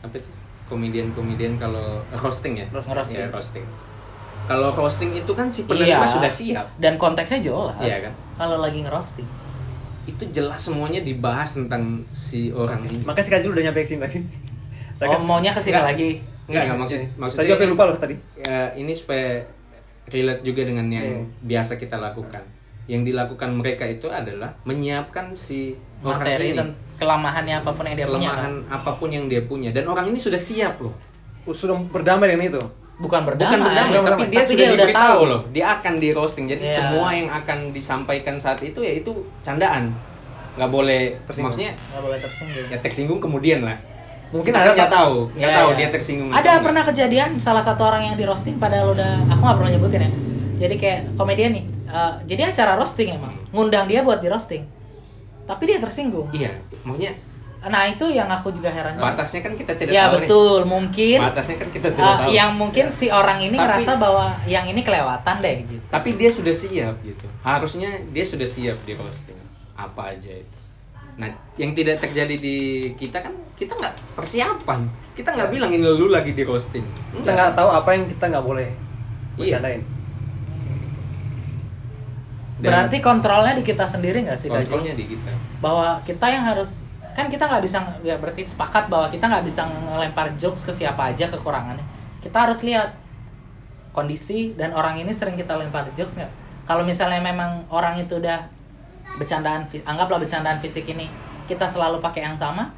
apa 0.00 0.14
itu 0.14 0.28
komedian-komedian 0.66 1.56
kalau 1.56 2.04
roasting 2.14 2.54
ya 2.56 2.66
Roasting. 2.70 3.16
ya 3.16 3.26
roasting 3.28 3.64
kalau 4.42 4.68
roasting 4.70 5.10
itu 5.14 5.32
kan 5.32 5.48
si 5.48 5.64
penerima 5.64 5.96
Iya. 5.96 6.06
sudah 6.06 6.30
siap 6.30 6.66
Dan 6.76 6.94
konteksnya 6.96 7.40
jelas. 7.40 7.72
Iya 7.78 8.04
kan? 8.04 8.12
Kalau 8.36 8.56
lagi 8.58 8.80
ngerosting. 8.80 9.28
itu 10.02 10.22
jelas 10.30 10.60
semuanya 10.60 11.00
dibahas 11.00 11.54
tentang 11.54 11.82
si 12.10 12.50
orang 12.50 12.84
ini 12.84 13.00
Makanya 13.02 13.22
si 13.22 13.30
Kajul 13.30 13.52
udah 13.52 13.64
nyampe 13.64 13.80
sini 13.80 14.00
lagi. 14.02 14.20
Oh 15.02 15.22
maunya 15.22 15.50
ke 15.50 15.58
sini 15.58 15.74
Enggak. 15.74 15.88
lagi. 15.88 16.10
Enggak, 16.44 16.62
enggak 16.62 16.78
maksud 16.78 17.00
maksudnya 17.16 17.54
Tadi 17.54 17.66
lupa 17.66 17.82
loh 17.84 17.96
tadi? 17.96 18.14
ya, 18.38 18.60
ini 18.74 18.92
supaya 18.92 19.46
relate 20.06 20.42
juga 20.42 20.62
dengan 20.62 20.86
yang 20.86 21.06
Iya. 21.06 21.20
biasa 21.42 21.72
kita 21.74 21.96
lakukan. 21.96 22.42
Yang 22.84 23.02
dilakukan 23.06 23.50
mereka 23.54 23.86
itu 23.86 24.06
adalah 24.06 24.50
menyiapkan 24.64 25.30
si 25.32 25.78
Materi 26.00 26.50
ini 26.50 26.58
dan 26.58 26.68
kelemahannya 26.96 27.54
apa 27.56 27.70
pun 27.70 27.84
yang 27.84 27.94
dia 27.94 28.04
punya. 28.04 28.28
kelemahan 28.28 28.54
apa 28.68 28.90
pun 28.92 29.08
yang 29.08 29.24
dia 29.26 29.42
punya 29.42 29.70
dan 29.70 29.84
orang 29.84 30.06
ini 30.06 30.18
sudah 30.18 30.36
siap 30.38 30.80
loh. 30.80 30.92
Sudah 31.46 31.78
berdamai 31.86 32.28
dengan 32.28 32.50
itu. 32.50 32.62
Bukan 32.98 33.20
berdamai. 33.22 33.48
Bukan 33.48 33.60
berdamai, 33.62 33.88
Bukan 33.88 33.94
tapi 33.94 34.04
berdamai. 34.10 34.26
dia 34.26 34.36
Tapi 34.36 34.50
sudah 34.50 34.58
dia 34.60 34.74
udah 34.74 34.88
tahu. 34.92 35.20
loh. 35.24 35.40
Dia 35.48 35.66
akan 35.72 35.94
di 35.96 36.08
roasting. 36.10 36.46
Jadi 36.46 36.62
Iya. 36.62 36.74
semua 36.74 37.08
yang 37.10 37.28
akan 37.30 37.58
disampaikan 37.70 38.36
saat 38.36 38.60
itu 38.60 38.76
ya 38.78 38.92
itu 38.92 39.12
candaan. 39.40 39.94
Nggak 40.52 40.68
boleh 40.68 41.14
Tersinggung. 41.24 41.46
maksudnya 41.48 41.72
Nggak 41.72 42.02
boleh 42.02 42.18
tersinggung. 42.18 42.66
ya 42.66 42.78
tersinggung 42.78 43.18
kemudian 43.18 43.60
lah. 43.62 43.78
Mungkin 44.30 44.46
Kita 44.46 44.60
ada 44.60 44.70
nggak 44.72 44.92
tahu, 44.92 45.16
nggak 45.32 45.42
Ya, 45.44 45.58
tahu 45.58 45.68
ya. 45.68 45.76
dia 45.76 45.88
tersinggung. 45.90 46.30
Ada 46.30 46.50
pernah 46.60 46.82
kejadian 46.82 47.30
salah 47.36 47.60
satu 47.60 47.82
orang 47.82 48.02
yang 48.04 48.14
di 48.14 48.22
roasting 48.22 48.56
padahal 48.56 48.94
udah 48.94 49.26
aku 49.26 49.40
nggak 49.40 49.56
perlu 49.58 49.70
nyebutin 49.70 50.00
ya. 50.00 50.10
Jadi 50.60 50.74
kayak 50.76 51.00
komedian 51.14 51.52
nih. 51.52 51.64
eh, 51.90 52.14
jadi 52.24 52.42
acara 52.48 52.74
roasting 52.74 53.10
emang. 53.12 53.34
Ngundang 53.50 53.84
dia 53.84 54.00
buat 54.00 54.18
di 54.18 54.28
roasting. 54.28 54.62
Tapi 55.42 55.62
dia 55.64 55.78
tersinggung. 55.78 56.30
Iya, 56.30 56.54
maksudnya 56.80 57.18
Nah 57.60 57.84
itu 57.84 58.08
yang 58.08 58.24
aku 58.24 58.48
juga 58.50 58.72
heran 58.72 58.96
batasnya 58.96 59.42
kan 59.42 59.52
kita 59.52 59.74
tidak 59.74 59.92
Ya 59.92 60.08
tahu 60.08 60.16
nih. 60.16 60.20
betul, 60.24 60.60
mungkin 60.64 61.18
Batasnya 61.20 61.56
kan 61.58 61.68
kita 61.68 61.88
tidak 61.90 62.00
eh, 62.00 62.16
tahu. 62.16 62.30
yang 62.32 62.50
mungkin 62.56 62.88
si 62.88 63.10
orang 63.10 63.36
ini 63.38 63.52
Tapi- 63.52 63.66
ngerasa 63.68 63.92
bahwa 63.98 64.32
yang 64.46 64.64
ini 64.64 64.80
kelewatan 64.80 65.36
deh 65.38 65.56
gitu. 65.60 65.84
Tapi 65.86 66.08
dia 66.14 66.30
sudah 66.30 66.54
siap 66.54 66.94
gitu. 67.02 67.26
Harusnya 67.42 67.90
dia 68.06 68.24
sudah 68.24 68.46
siap 68.46 68.80
di 68.80 68.94
roasting. 68.94 69.36
Apa 69.74 70.14
aja 70.14 70.32
itu. 70.32 70.56
Nah, 71.20 71.28
yang 71.54 71.72
tidak 71.72 72.00
terjadi 72.00 72.34
di 72.34 72.56
kita 72.96 73.20
kan 73.20 73.32
kita 73.54 73.76
nggak 73.76 74.16
persiapan. 74.16 74.88
Kita 75.12 75.30
nggak 75.30 75.50
bilang 75.52 75.68
ini 75.68 75.84
lu 75.84 76.08
lagi 76.08 76.32
di 76.32 76.42
roasting. 76.42 76.80
Kita 77.12 77.30
nggak 77.30 77.52
tahu 77.52 77.68
apa 77.68 77.90
yang 77.92 78.04
kita 78.06 78.24
nggak 78.26 78.42
boleh 78.42 78.68
Iya. 79.36 79.56
bercandain. 79.60 79.82
Dan 82.60 82.68
Berarti 82.68 82.96
kontrolnya 83.00 83.56
di 83.56 83.64
kita 83.64 83.84
sendiri 83.84 84.20
nggak 84.20 84.36
sih 84.36 84.48
kontrolnya 84.48 84.92
di 84.92 85.04
kita. 85.08 85.32
bahwa 85.60 85.96
kita 86.04 86.26
yang 86.28 86.44
harus 86.44 86.84
kan 87.16 87.26
kita 87.26 87.44
nggak 87.44 87.64
bisa 87.64 87.80
ya 88.00 88.16
berarti 88.16 88.44
sepakat 88.44 88.88
bahwa 88.88 89.08
kita 89.08 89.24
nggak 89.26 89.44
bisa 89.44 89.64
ngelempar 89.64 90.28
jokes 90.36 90.62
ke 90.62 90.72
siapa 90.72 91.08
aja 91.08 91.24
kekurangannya 91.26 91.82
kita 92.20 92.36
harus 92.36 92.60
lihat 92.60 92.92
kondisi 93.90 94.52
dan 94.54 94.70
orang 94.70 95.00
ini 95.00 95.10
sering 95.10 95.34
kita 95.34 95.56
lempar 95.56 95.88
jokes 95.96 96.16
nggak 96.16 96.30
kalau 96.64 96.84
misalnya 96.84 97.18
memang 97.18 97.64
orang 97.68 97.98
itu 97.98 98.20
udah 98.20 98.44
bercandaan 99.18 99.66
anggaplah 99.84 100.18
bercandaan 100.20 100.58
fisik 100.58 100.88
ini. 100.90 101.10
Kita 101.46 101.66
selalu 101.66 101.98
pakai 101.98 102.24
yang 102.26 102.36
sama. 102.38 102.70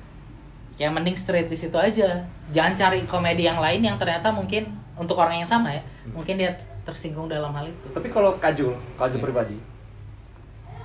Ya 0.81 0.89
mending 0.89 1.15
straight 1.15 1.47
di 1.53 1.57
situ 1.59 1.77
aja. 1.77 2.25
Jangan 2.51 2.73
cari 2.75 3.05
komedi 3.05 3.45
yang 3.45 3.61
lain 3.61 3.85
yang 3.85 4.01
ternyata 4.01 4.33
mungkin 4.33 4.73
untuk 4.97 5.21
orang 5.21 5.41
yang 5.45 5.49
sama 5.49 5.69
ya. 5.71 5.83
Mungkin 6.11 6.41
dia 6.41 6.53
tersinggung 6.83 7.29
dalam 7.31 7.53
hal 7.55 7.69
itu. 7.69 7.87
Tapi 7.95 8.09
kalau 8.11 8.35
Kajul, 8.41 8.75
Kajul 8.99 9.19
Iya. 9.21 9.25
pribadi, 9.25 9.57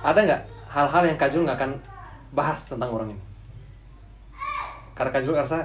ada 0.04 0.18
nggak 0.22 0.42
hal-hal 0.70 1.02
yang 1.08 1.18
Kajul 1.18 1.42
nggak 1.48 1.58
akan 1.58 1.72
bahas 2.30 2.60
tentang 2.68 2.92
orang 2.92 3.08
ini? 3.10 3.22
Karena 4.94 5.10
Kajul 5.10 5.34
ngerasa 5.34 5.58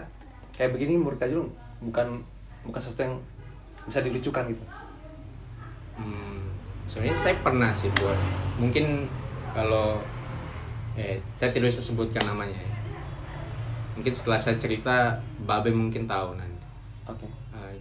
kayak 0.56 0.74
begini 0.74 0.98
menurut 0.98 1.20
Kajul 1.22 1.46
bukan 1.84 2.24
bukan 2.66 2.80
sesuatu 2.80 3.06
yang 3.06 3.16
bisa 3.86 4.00
dilucukan 4.00 4.44
gitu. 4.50 4.64
Hmm, 6.00 6.42
sebenarnya 6.88 7.18
saya 7.18 7.36
pernah 7.44 7.70
sih 7.76 7.92
buat. 8.00 8.18
Mungkin 8.58 9.06
kalau 9.54 10.02
eh 10.98 11.22
saya 11.38 11.50
tidak 11.54 11.70
bisa 11.74 11.82
sebutkan 11.82 12.26
namanya 12.26 12.58
ya. 12.58 12.72
Mungkin 13.94 14.14
setelah 14.14 14.42
saya 14.42 14.58
cerita 14.58 15.22
Babe 15.46 15.70
mungkin 15.70 16.10
tahu 16.10 16.34
nanti. 16.34 16.66
Oke. 17.06 17.30
Eh, 17.30 17.78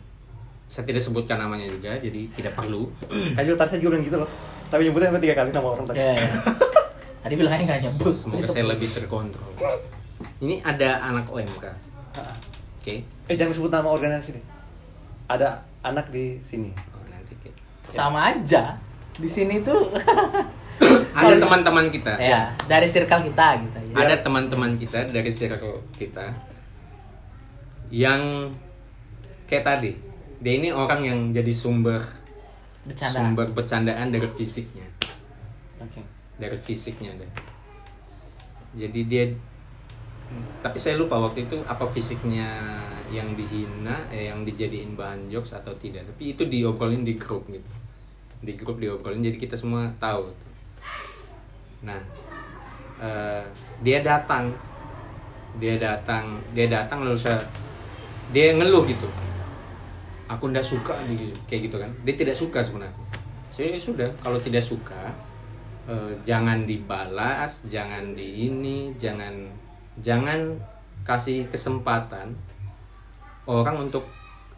saya 0.68 0.84
tidak 0.84 1.00
sebutkan 1.00 1.40
namanya 1.40 1.68
juga, 1.68 1.96
jadi 1.96 2.28
tidak 2.36 2.52
perlu. 2.52 2.88
Kajul 3.08 3.56
tadi 3.60 3.68
saya 3.72 3.80
juga 3.80 3.96
bilang 3.96 4.04
gitu 4.04 4.16
loh. 4.20 4.28
Tapi 4.68 4.88
nyebutnya 4.88 5.12
sampai 5.12 5.24
tiga 5.24 5.36
kali 5.36 5.48
nama 5.52 5.68
orang 5.68 5.84
tadi. 5.88 6.00
ya, 6.00 6.12
ya. 6.16 6.28
tadi 7.24 7.34
bilangnya 7.36 7.64
nggak 7.68 7.80
nyebut 7.84 8.14
Semoga 8.16 8.46
saya 8.48 8.64
lebih 8.68 8.88
terkontrol. 8.88 9.52
Ini 10.40 10.64
ada 10.64 11.00
anak 11.12 11.28
OMK. 11.28 11.64
Oke. 12.80 12.94
Eh 13.28 13.36
jangan 13.36 13.52
sebut 13.52 13.68
nama 13.72 13.88
organisasi 13.88 14.40
deh. 14.40 14.44
Ada 15.28 15.60
anak 15.84 16.08
di 16.08 16.40
sini. 16.40 16.72
Oh, 16.92 17.04
nanti 17.08 17.36
kita. 17.40 17.60
sama 17.92 18.32
aja 18.32 18.76
di 19.12 19.28
sini 19.28 19.60
tuh 19.60 19.92
Ada 21.12 21.34
teman-teman 21.38 21.86
kita. 21.92 22.16
ya 22.16 22.56
dari 22.64 22.88
circle 22.88 23.28
kita 23.28 23.46
gitu 23.62 23.78
ya. 23.92 23.94
ada 24.00 24.14
teman-teman 24.24 24.80
kita 24.80 24.98
dari 25.12 25.28
circle 25.28 25.84
kita 25.94 26.32
yang 27.92 28.48
kayak 29.44 29.64
tadi 29.68 29.92
dia 30.40 30.52
ini 30.56 30.72
orang 30.72 31.00
yang 31.04 31.18
jadi 31.30 31.52
sumber 31.52 32.00
bercanda 32.88 33.20
sumber 33.20 33.46
bercandaan 33.52 34.08
dari 34.08 34.24
fisiknya 34.24 34.88
Oke. 35.78 36.00
dari 36.40 36.56
fisiknya 36.56 37.12
deh 37.20 37.32
jadi 38.72 39.00
dia 39.04 39.24
tapi 40.64 40.80
saya 40.80 40.96
lupa 40.96 41.20
waktu 41.20 41.44
itu 41.44 41.60
apa 41.68 41.84
fisiknya 41.84 42.48
yang 43.12 43.36
dihina 43.36 44.08
eh, 44.08 44.32
yang 44.32 44.48
dijadiin 44.48 44.96
bahan 44.96 45.28
jokes 45.28 45.52
atau 45.52 45.76
tidak 45.76 46.08
tapi 46.08 46.32
itu 46.32 46.48
diobrolin 46.48 47.04
di 47.04 47.20
grup 47.20 47.44
gitu 47.52 47.68
di 48.40 48.56
grup 48.56 48.80
diobrolin 48.80 49.20
jadi 49.20 49.36
kita 49.36 49.54
semua 49.60 49.92
tahu 50.00 50.32
nah 51.82 52.00
eh, 53.02 53.44
dia 53.82 54.00
datang. 54.00 54.50
Dia 55.60 55.76
datang 55.76 56.40
dia 56.56 56.64
datang 56.64 57.04
lalu 57.04 57.20
saya 57.20 57.36
dia 58.32 58.56
ngeluh 58.56 58.88
gitu. 58.88 59.04
Aku 60.24 60.48
ndak 60.48 60.64
suka 60.64 60.96
di- 61.04 61.36
kayak 61.44 61.68
gitu 61.68 61.76
kan. 61.76 61.92
Dia 62.08 62.16
tidak 62.16 62.32
suka 62.32 62.64
sebenarnya. 62.64 62.96
Saya 63.52 63.76
sudah 63.76 64.08
kalau 64.24 64.40
tidak 64.40 64.64
suka 64.64 65.12
eh, 65.84 66.16
jangan 66.24 66.64
dibalas 66.64 67.68
jangan 67.68 68.16
di 68.16 68.48
ini 68.48 68.96
jangan 68.96 69.52
jangan 70.00 70.56
kasih 71.04 71.44
kesempatan 71.52 72.32
orang 73.44 73.76
untuk 73.90 74.08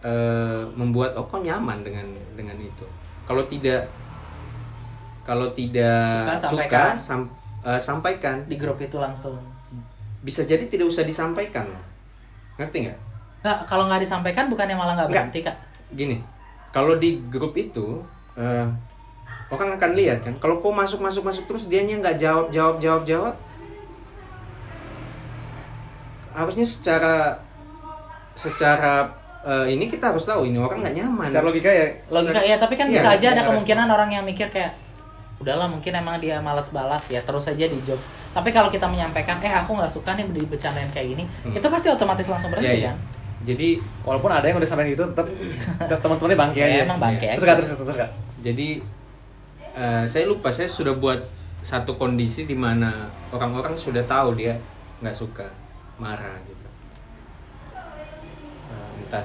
eh, 0.06 0.62
membuat 0.78 1.18
oh 1.18 1.26
kok 1.26 1.42
nyaman 1.42 1.82
dengan 1.82 2.06
dengan 2.38 2.55
itu. 2.62 2.86
Kalau 3.26 3.42
tidak 3.51 3.90
kalau 5.24 5.48
tidak 5.51 6.05
Suka, 6.06 6.36
suka, 6.36 6.46
sampaikan. 6.46 6.92
sam- 6.94 7.32
eh, 7.62 7.80
sampaikan 7.80 8.36
di 8.44 8.55
grup 8.55 8.76
itu 8.78 8.96
langsung 8.96 9.40
bisa 10.20 10.40
jadi 10.42 10.64
tidak 10.64 10.86
usah 10.86 11.02
disampaikan 11.02 11.64
loh. 11.66 11.84
ngerti 12.55 12.86
nggak 12.86 12.98
nggak 13.40 13.59
kalau 13.64 13.84
nggak 13.84 14.01
disampaikan 14.01 14.46
bukannya 14.46 14.72
malah 14.72 14.94
nggak 14.94 15.10
berhenti 15.10 15.40
kak 15.42 15.56
gini 15.90 16.22
kalau 16.70 16.94
di 16.94 17.20
grup 17.26 17.52
itu 17.55 18.01
eh, 18.34 18.68
orang 19.46 19.74
akan 19.74 19.90
lihat 19.92 20.20
kan 20.20 20.34
kalau 20.38 20.59
kau 20.59 20.70
masuk 20.70 21.01
masuk 21.01 21.22
masuk 21.22 21.44
terus 21.46 21.66
dianya 21.66 21.98
nggak 21.98 22.16
jawab 22.16 22.46
jawab 22.48 22.76
jawab 22.78 23.02
jawab 23.05 23.34
harusnya 26.32 26.64
secara 26.64 27.38
secara 28.34 29.06
eh, 29.40 29.66
ini 29.70 29.86
kita 29.86 30.10
harus 30.10 30.24
tahu 30.24 30.44
ini 30.44 30.59
orang 30.59 30.82
nggak 30.82 30.96
nyaman. 30.96 31.26
Secara 31.28 31.44
logika 31.46 31.70
ya 31.70 31.86
logika 32.09 32.40
ya 32.40 32.56
tapi 32.59 32.74
kan 32.74 32.86
Iya, 32.88 32.94
bisa 32.96 33.09
aja 33.12 33.26
ada 33.30 33.40
iya. 33.40 33.48
kemungkinan 33.48 33.86
orang 33.86 34.10
yang 34.10 34.24
mikir 34.24 34.51
kayak 34.51 34.74
udahlah 35.36 35.66
mungkin 35.66 35.93
emang 35.93 36.16
dia 36.16 36.39
malas 36.39 36.69
balas 36.69 37.02
ya 37.06 37.19
terus 37.20 37.44
aja 37.44 37.65
di 37.65 37.78
jokes 37.81 38.06
tapi 38.31 38.48
kalau 38.48 38.69
kita 38.69 38.85
menyampaikan 38.85 39.36
eh 39.39 39.51
aku 39.51 39.74
nggak 39.74 39.90
suka 39.90 40.15
nih 40.15 40.24
dibicarain 40.28 40.89
kayak 40.89 41.09
gini 41.11 41.24
Hmm. 41.43 41.52
itu 41.52 41.66
pasti 41.66 41.89
otomatis 41.89 42.24
langsung 42.24 42.48
Iya, 42.48 42.56
berhenti 42.56 42.78
iya. 42.78 42.89
kan 42.89 42.98
Jadi 43.44 43.69
walaupun 44.01 44.31
ada 44.31 44.40
yang 44.43 44.56
udah 44.56 44.65
sampein 44.65 44.89
gitu 44.89 45.05
tetap 45.05 45.28
tetap 45.81 46.01
teman-temannya 46.01 46.39
bangke 46.39 46.59
Ya, 46.59 46.66
aja. 46.66 46.81
emang 46.82 46.97
bangke 46.98 47.28
Terus 47.28 47.36
aja. 47.36 47.44
gak 47.44 47.56
terus 47.56 47.69
terus 47.69 47.81
terus 47.82 47.98
gak? 47.98 48.11
jadi 48.40 48.69
eh, 49.74 50.05
saya 50.06 50.24
lupa 50.24 50.48
saya 50.48 50.65
sudah 50.66 50.94
buat 50.94 51.20
satu 51.61 51.93
kondisi 51.94 52.44
di 52.44 52.55
mana 52.55 52.93
orang-orang 53.28 53.73
sudah 53.74 54.05
tahu 54.05 54.32
dia 54.35 54.56
nggak 54.98 55.12
suka 55.12 55.48
marah 55.94 56.36
gitu. 56.43 56.66
Eh, 58.65 59.01
entah 59.01 59.24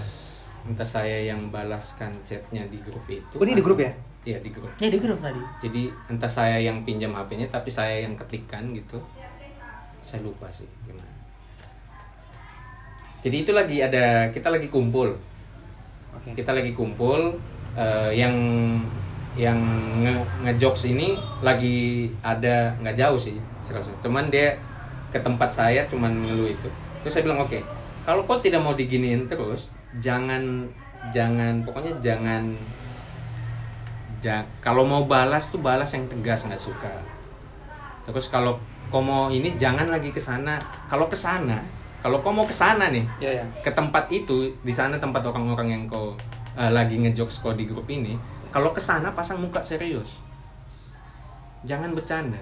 entah 0.65 0.85
saya 0.85 1.17
yang 1.25 1.47
balaskan 1.47 2.11
chatnya 2.21 2.63
di 2.65 2.79
grup 2.79 3.03
itu. 3.07 3.33
Oh, 3.33 3.43
ini 3.43 3.53
di 3.53 3.61
grup 3.61 3.77
ya? 3.77 3.91
Iya 4.27 4.37
di 4.43 4.51
grup. 4.51 4.67
ya 4.83 4.91
di 4.91 4.99
grup 4.99 5.23
tadi 5.23 5.39
Jadi 5.63 5.87
entah 6.11 6.27
saya 6.27 6.59
yang 6.59 6.83
pinjam 6.83 7.15
HP-nya 7.15 7.47
tapi 7.47 7.71
saya 7.71 8.03
yang 8.03 8.19
ketikkan 8.19 8.75
gitu. 8.75 8.99
Saya 10.03 10.19
lupa 10.23 10.51
sih 10.51 10.67
gimana. 10.83 11.07
Jadi 13.23 13.47
itu 13.47 13.51
lagi 13.55 13.79
ada 13.79 14.27
kita 14.31 14.51
lagi 14.51 14.67
kumpul. 14.67 15.15
Oke. 16.15 16.35
Kita 16.35 16.51
lagi 16.51 16.75
kumpul 16.75 17.39
eh, 17.79 18.11
yang 18.15 18.35
yang 19.39 19.59
nge 20.03 20.13
ngejokes 20.43 20.91
ini 20.91 21.15
lagi 21.39 22.11
ada 22.19 22.75
nggak 22.83 22.95
jauh 22.99 23.19
sih 23.19 23.39
serasa. 23.63 23.87
Cuman 24.03 24.27
dia 24.27 24.59
ke 25.09 25.19
tempat 25.19 25.47
saya 25.47 25.87
cuman 25.87 26.11
ngeluh 26.27 26.51
itu. 26.51 26.67
Terus 27.01 27.13
saya 27.15 27.23
bilang 27.23 27.47
oke, 27.47 27.59
kalau 28.03 28.27
kau 28.27 28.43
tidak 28.43 28.59
mau 28.59 28.75
diginiin 28.75 29.31
terus, 29.31 29.71
jangan 29.97 30.67
jangan 31.15 31.63
pokoknya 31.63 31.95
jangan 32.03 32.51
ja- 34.19 34.45
kalau 34.59 34.83
mau 34.83 35.03
balas 35.03 35.49
tuh 35.49 35.59
balas 35.59 35.89
yang 35.91 36.05
tegas 36.07 36.45
nggak 36.45 36.59
suka. 36.59 36.91
Terus 38.05 38.27
kalau 38.27 38.59
kau 38.89 38.99
mau 38.99 39.27
ini 39.27 39.55
jangan 39.55 39.87
lagi 39.87 40.09
ke 40.09 40.19
sana. 40.19 40.59
Kalau 40.87 41.05
ke 41.07 41.15
sana, 41.15 41.61
kalau 41.99 42.19
kau 42.19 42.31
mau 42.31 42.43
ke 42.43 42.53
sana 42.53 42.89
nih, 42.89 43.05
Iya 43.19 43.31
ya. 43.41 43.45
ke 43.63 43.71
tempat 43.71 44.07
itu 44.09 44.51
di 44.59 44.73
sana 44.73 44.97
tempat 44.97 45.23
orang-orang 45.23 45.67
yang 45.71 45.83
kau 45.85 46.15
eh, 46.57 46.71
lagi 46.71 46.99
ngejokes 46.99 47.39
kau 47.39 47.53
di 47.53 47.63
grup 47.63 47.87
ini 47.87 48.17
kalau 48.49 48.73
ke 48.73 48.81
sana 48.81 49.13
pasang 49.13 49.39
muka 49.39 49.61
serius 49.61 50.17
jangan 51.61 51.93
bercanda 51.93 52.41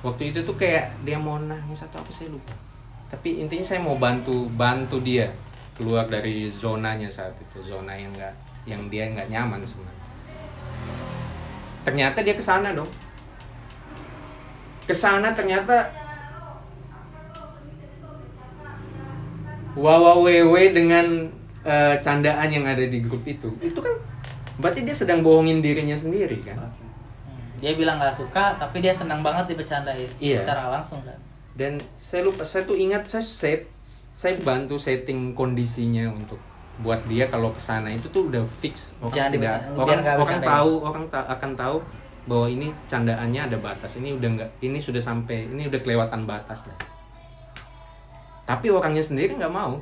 waktu 0.00 0.32
itu 0.32 0.40
tuh 0.46 0.56
kayak 0.56 0.88
dia 1.04 1.20
mau 1.20 1.36
nangis 1.36 1.84
atau 1.84 2.00
apa 2.00 2.08
saya 2.08 2.32
lupa 2.32 2.54
tapi 3.12 3.42
intinya 3.42 3.66
saya 3.66 3.80
mau 3.82 3.98
bantu 3.98 4.48
bantu 4.48 5.02
dia 5.02 5.28
keluar 5.76 6.08
dari 6.08 6.48
zonanya 6.48 7.10
saat 7.10 7.34
itu 7.36 7.60
zona 7.60 7.92
yang 7.92 8.08
enggak 8.16 8.32
yang 8.64 8.88
dia 8.88 9.08
nggak 9.08 9.28
nyaman 9.28 9.60
sebenarnya. 9.64 10.04
Ternyata 11.80 12.18
dia 12.20 12.34
ke 12.36 12.44
sana 12.44 12.76
dong 12.76 12.90
ke 14.84 14.94
sana 14.96 15.30
ternyata 15.30 15.86
wawawewe 19.78 20.74
dengan 20.74 21.30
eh, 21.62 21.94
candaan 22.02 22.48
yang 22.50 22.66
ada 22.66 22.82
di 22.82 22.98
grup 22.98 23.22
itu 23.22 23.54
itu 23.62 23.78
kan 23.78 23.94
berarti 24.58 24.82
dia 24.82 24.92
sedang 24.92 25.22
bohongin 25.22 25.62
dirinya 25.62 25.94
sendiri 25.94 26.42
kan? 26.42 26.58
Dia 27.60 27.76
bilang 27.76 28.00
nggak 28.00 28.16
suka 28.18 28.56
tapi 28.58 28.82
dia 28.82 28.90
senang 28.90 29.20
banget 29.22 29.52
dibecandain 29.54 30.08
Iya. 30.18 30.42
secara 30.42 30.72
langsung 30.74 31.00
kan? 31.04 31.16
Dan 31.54 31.76
saya 31.94 32.24
lupa 32.24 32.42
saya 32.42 32.64
tuh 32.64 32.74
ingat 32.74 33.06
saya 33.06 33.22
set 33.22 33.68
saya 33.84 34.34
bantu 34.40 34.74
setting 34.80 35.36
kondisinya 35.38 36.08
untuk 36.10 36.40
buat 36.80 37.00
dia 37.04 37.24
kalau 37.26 37.50
ke 37.50 37.60
sana 37.60 37.88
itu 37.88 38.08
tuh 38.08 38.26
udah 38.26 38.40
fix. 38.42 38.96
Orang 38.98 39.12
Jangan 39.12 39.30
tidak 39.30 39.52
orang 39.70 39.98
nggak 40.00 40.14
orang 40.14 40.18
bercandain. 40.18 40.50
tahu 40.50 40.72
orang 40.80 41.04
ta- 41.06 41.28
akan 41.28 41.50
tahu 41.54 41.76
bahwa 42.22 42.46
ini 42.46 42.68
candaannya 42.86 43.40
ada 43.44 43.56
batas. 43.56 43.90
Ini 43.94 44.14
udah 44.14 44.28
nggak 44.30 44.50
ini 44.60 44.78
sudah 44.78 44.98
sampai 44.98 45.44
ini 45.46 45.66
udah 45.66 45.76
kelewatan 45.78 46.24
batas 46.24 46.64
dah. 46.64 46.78
Tapi 48.44 48.66
orangnya 48.68 49.00
sendiri 49.00 49.36
nggak 49.36 49.50
mau. 49.50 49.76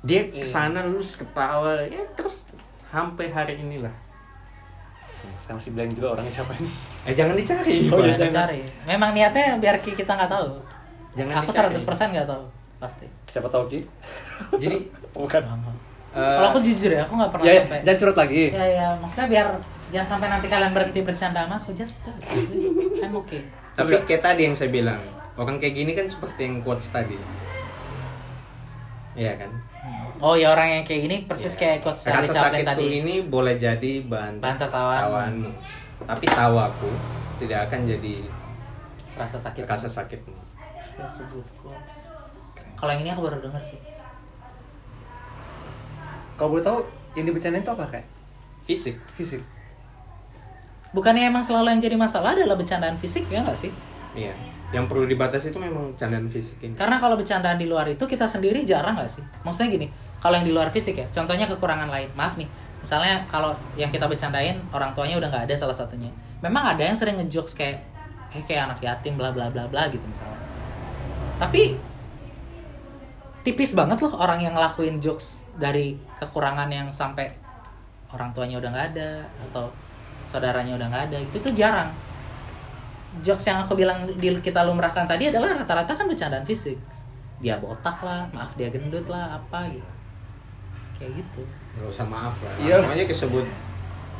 Dia 0.00 0.24
Iya. 0.24 0.40
ke 0.40 0.46
sana 0.46 0.80
terus 0.82 1.12
ketawa 1.14 1.84
ya 1.84 2.00
terus 2.14 2.44
sampai 2.86 3.28
hari 3.28 3.56
inilah. 3.58 3.92
Saya 5.36 5.52
masih 5.54 5.72
bilang 5.72 5.92
juga 5.92 6.14
orangnya 6.14 6.32
siapa 6.34 6.56
ini. 6.56 6.68
eh 7.02 7.12
jangan 7.12 7.36
dicari. 7.36 7.88
Oh, 7.88 8.00
iya, 8.00 8.16
Jangan. 8.16 8.48
dicari. 8.48 8.60
Memang 8.86 9.10
niatnya 9.12 9.56
biar 9.56 9.76
ki- 9.78 9.92
kita 9.94 10.08
nggak 10.10 10.28
tahu. 10.30 10.48
Jangan 11.12 11.34
aku 11.38 11.50
dicari. 11.50 11.74
100% 11.76 12.12
nggak 12.12 12.28
tahu 12.28 12.44
pasti 12.80 13.06
Siapa 13.26 13.46
tahu 13.46 13.68
Ki? 13.68 13.80
jadi 14.62 14.76
Bukan. 15.12 15.42
eh, 15.42 16.16
kalau 16.16 16.48
aku 16.48 16.60
jujur 16.60 16.90
ya 16.90 17.04
aku 17.04 17.12
nggak 17.14 17.30
pernah 17.30 17.44
Ya, 17.44 17.52
ya, 17.52 17.60
sampai 17.62 17.78
jangan 17.84 17.98
curut 17.98 18.16
lagi. 18.16 18.42
ya 18.50 18.64
ya 18.66 18.86
maksudnya 18.96 19.26
biar 19.28 19.46
jangan 19.90 20.08
sampai 20.08 20.28
nanti 20.28 20.46
kalian 20.46 20.72
berhenti 20.72 21.00
bercanda 21.02 21.40
sama 21.44 21.56
aku 21.56 21.70
just. 21.72 22.00
I'm 22.98 23.14
okay 23.16 23.42
Tapi 23.74 23.90
kayak 24.04 24.22
tadi 24.22 24.42
yang 24.42 24.54
saya 24.54 24.68
bilang, 24.68 24.98
orang 25.34 25.56
kayak 25.56 25.74
gini 25.74 25.92
kan 25.92 26.04
seperti 26.04 26.40
yang 26.42 26.58
quotes 26.60 26.88
tadi. 26.88 27.14
Iya 29.12 29.34
kan? 29.36 29.50
oh 30.20 30.36
ya 30.36 30.52
orang 30.52 30.68
yang 30.70 30.84
kayak 30.84 31.00
gini 31.02 31.16
persis 31.24 31.56
kayak 31.56 31.80
coach 31.80 32.04
Charlie 32.04 32.20
Rasa 32.20 32.32
Chaplin 32.34 32.60
sakitku 32.60 32.68
tadi 32.68 32.86
ini 33.00 33.14
boleh 33.24 33.54
jadi 33.56 33.92
bahan, 34.04 34.34
Bahan 34.36 34.56
tertawaan. 34.58 35.00
tawaanmu. 35.02 35.50
Tapi 36.02 36.24
tawaku 36.28 36.90
tidak 37.38 37.60
akan 37.66 37.80
jadi 37.86 38.14
rasa 39.16 39.40
sakit 39.40 39.64
rasa 39.64 39.88
sakitmu. 39.88 40.36
That's 40.94 41.24
a 41.24 41.26
good 41.26 41.48
quotes. 41.56 42.09
Kalau 42.80 42.90
yang 42.96 43.04
ini 43.04 43.10
aku 43.12 43.22
baru 43.28 43.38
denger 43.44 43.60
sih 43.60 43.80
Kalau 46.34 46.56
boleh 46.56 46.64
tahu 46.64 46.80
yang 47.12 47.28
dibicarain 47.28 47.60
itu 47.60 47.68
apa 47.68 47.84
kayak? 47.84 48.08
Fisik. 48.64 48.96
Fisik. 49.12 49.44
bukannya 50.90 51.28
emang 51.28 51.44
selalu 51.44 51.76
yang 51.76 51.82
jadi 51.84 51.96
masalah 52.00 52.32
adalah 52.32 52.56
bercandaan 52.56 52.96
fisik 52.96 53.28
ya 53.28 53.44
nggak 53.44 53.54
sih 53.60 53.70
Iya. 54.10 54.34
Yang 54.70 54.86
perlu 54.90 55.06
dibatasi 55.06 55.50
itu 55.54 55.58
memang 55.58 55.94
candaan 55.98 56.26
fisik 56.26 56.58
ini. 56.62 56.74
Karena 56.74 56.98
kalau 56.98 57.18
bercandaan 57.18 57.58
di 57.58 57.66
luar 57.66 57.86
itu 57.90 58.06
kita 58.06 58.26
sendiri 58.26 58.62
jarang 58.66 58.94
nggak 58.98 59.10
sih? 59.10 59.22
Maksudnya 59.46 59.70
gini, 59.70 59.86
kalau 60.18 60.34
yang 60.38 60.46
di 60.46 60.54
luar 60.54 60.70
fisik 60.70 60.98
ya, 60.98 61.06
contohnya 61.10 61.46
kekurangan 61.46 61.90
lain. 61.90 62.10
Maaf 62.14 62.38
nih, 62.38 62.46
misalnya 62.82 63.22
kalau 63.30 63.50
yang 63.74 63.90
kita 63.90 64.06
bercandain 64.06 64.58
orang 64.70 64.94
tuanya 64.94 65.18
udah 65.18 65.28
nggak 65.30 65.44
ada 65.50 65.54
salah 65.58 65.74
satunya. 65.74 66.10
Memang 66.42 66.74
ada 66.74 66.82
yang 66.82 66.94
sering 66.94 67.18
ngejokes 67.18 67.54
kayak, 67.54 67.82
eh 68.34 68.42
kayak 68.46 68.70
anak 68.70 68.78
yatim 68.82 69.18
bla 69.18 69.30
bla 69.34 69.50
bla 69.50 69.66
bla 69.66 69.86
gitu 69.90 70.06
misalnya. 70.06 70.38
Tapi 71.38 71.74
tipis 73.46 73.72
banget 73.72 73.98
loh 74.04 74.12
orang 74.16 74.40
yang 74.44 74.54
ngelakuin 74.56 75.00
jokes 75.00 75.48
dari 75.56 75.96
kekurangan 76.20 76.68
yang 76.68 76.88
sampai 76.92 77.32
orang 78.12 78.34
tuanya 78.34 78.60
udah 78.60 78.70
nggak 78.72 78.86
ada 78.96 79.10
atau 79.50 79.70
saudaranya 80.28 80.76
udah 80.76 80.86
nggak 80.90 81.04
ada 81.10 81.16
itu 81.20 81.36
tuh 81.40 81.52
jarang 81.56 81.90
jokes 83.24 83.46
yang 83.48 83.64
aku 83.64 83.74
bilang 83.74 84.06
di 84.06 84.28
kita 84.38 84.62
lumrahkan 84.62 85.08
tadi 85.08 85.32
adalah 85.32 85.56
rata-rata 85.56 85.92
kan 85.96 86.06
bercandaan 86.06 86.46
fisik 86.46 86.78
dia 87.40 87.56
botak 87.56 87.98
lah 88.04 88.28
maaf 88.36 88.52
dia 88.54 88.68
gendut 88.68 89.08
lah 89.08 89.40
apa 89.40 89.72
gitu 89.72 89.92
kayak 91.00 91.24
gitu 91.24 91.42
Gak 91.78 91.86
usah 91.86 92.06
maaf 92.06 92.34
lah. 92.42 92.54
Iya. 92.58 92.76
Aja 92.82 93.04
kesebut 93.06 93.46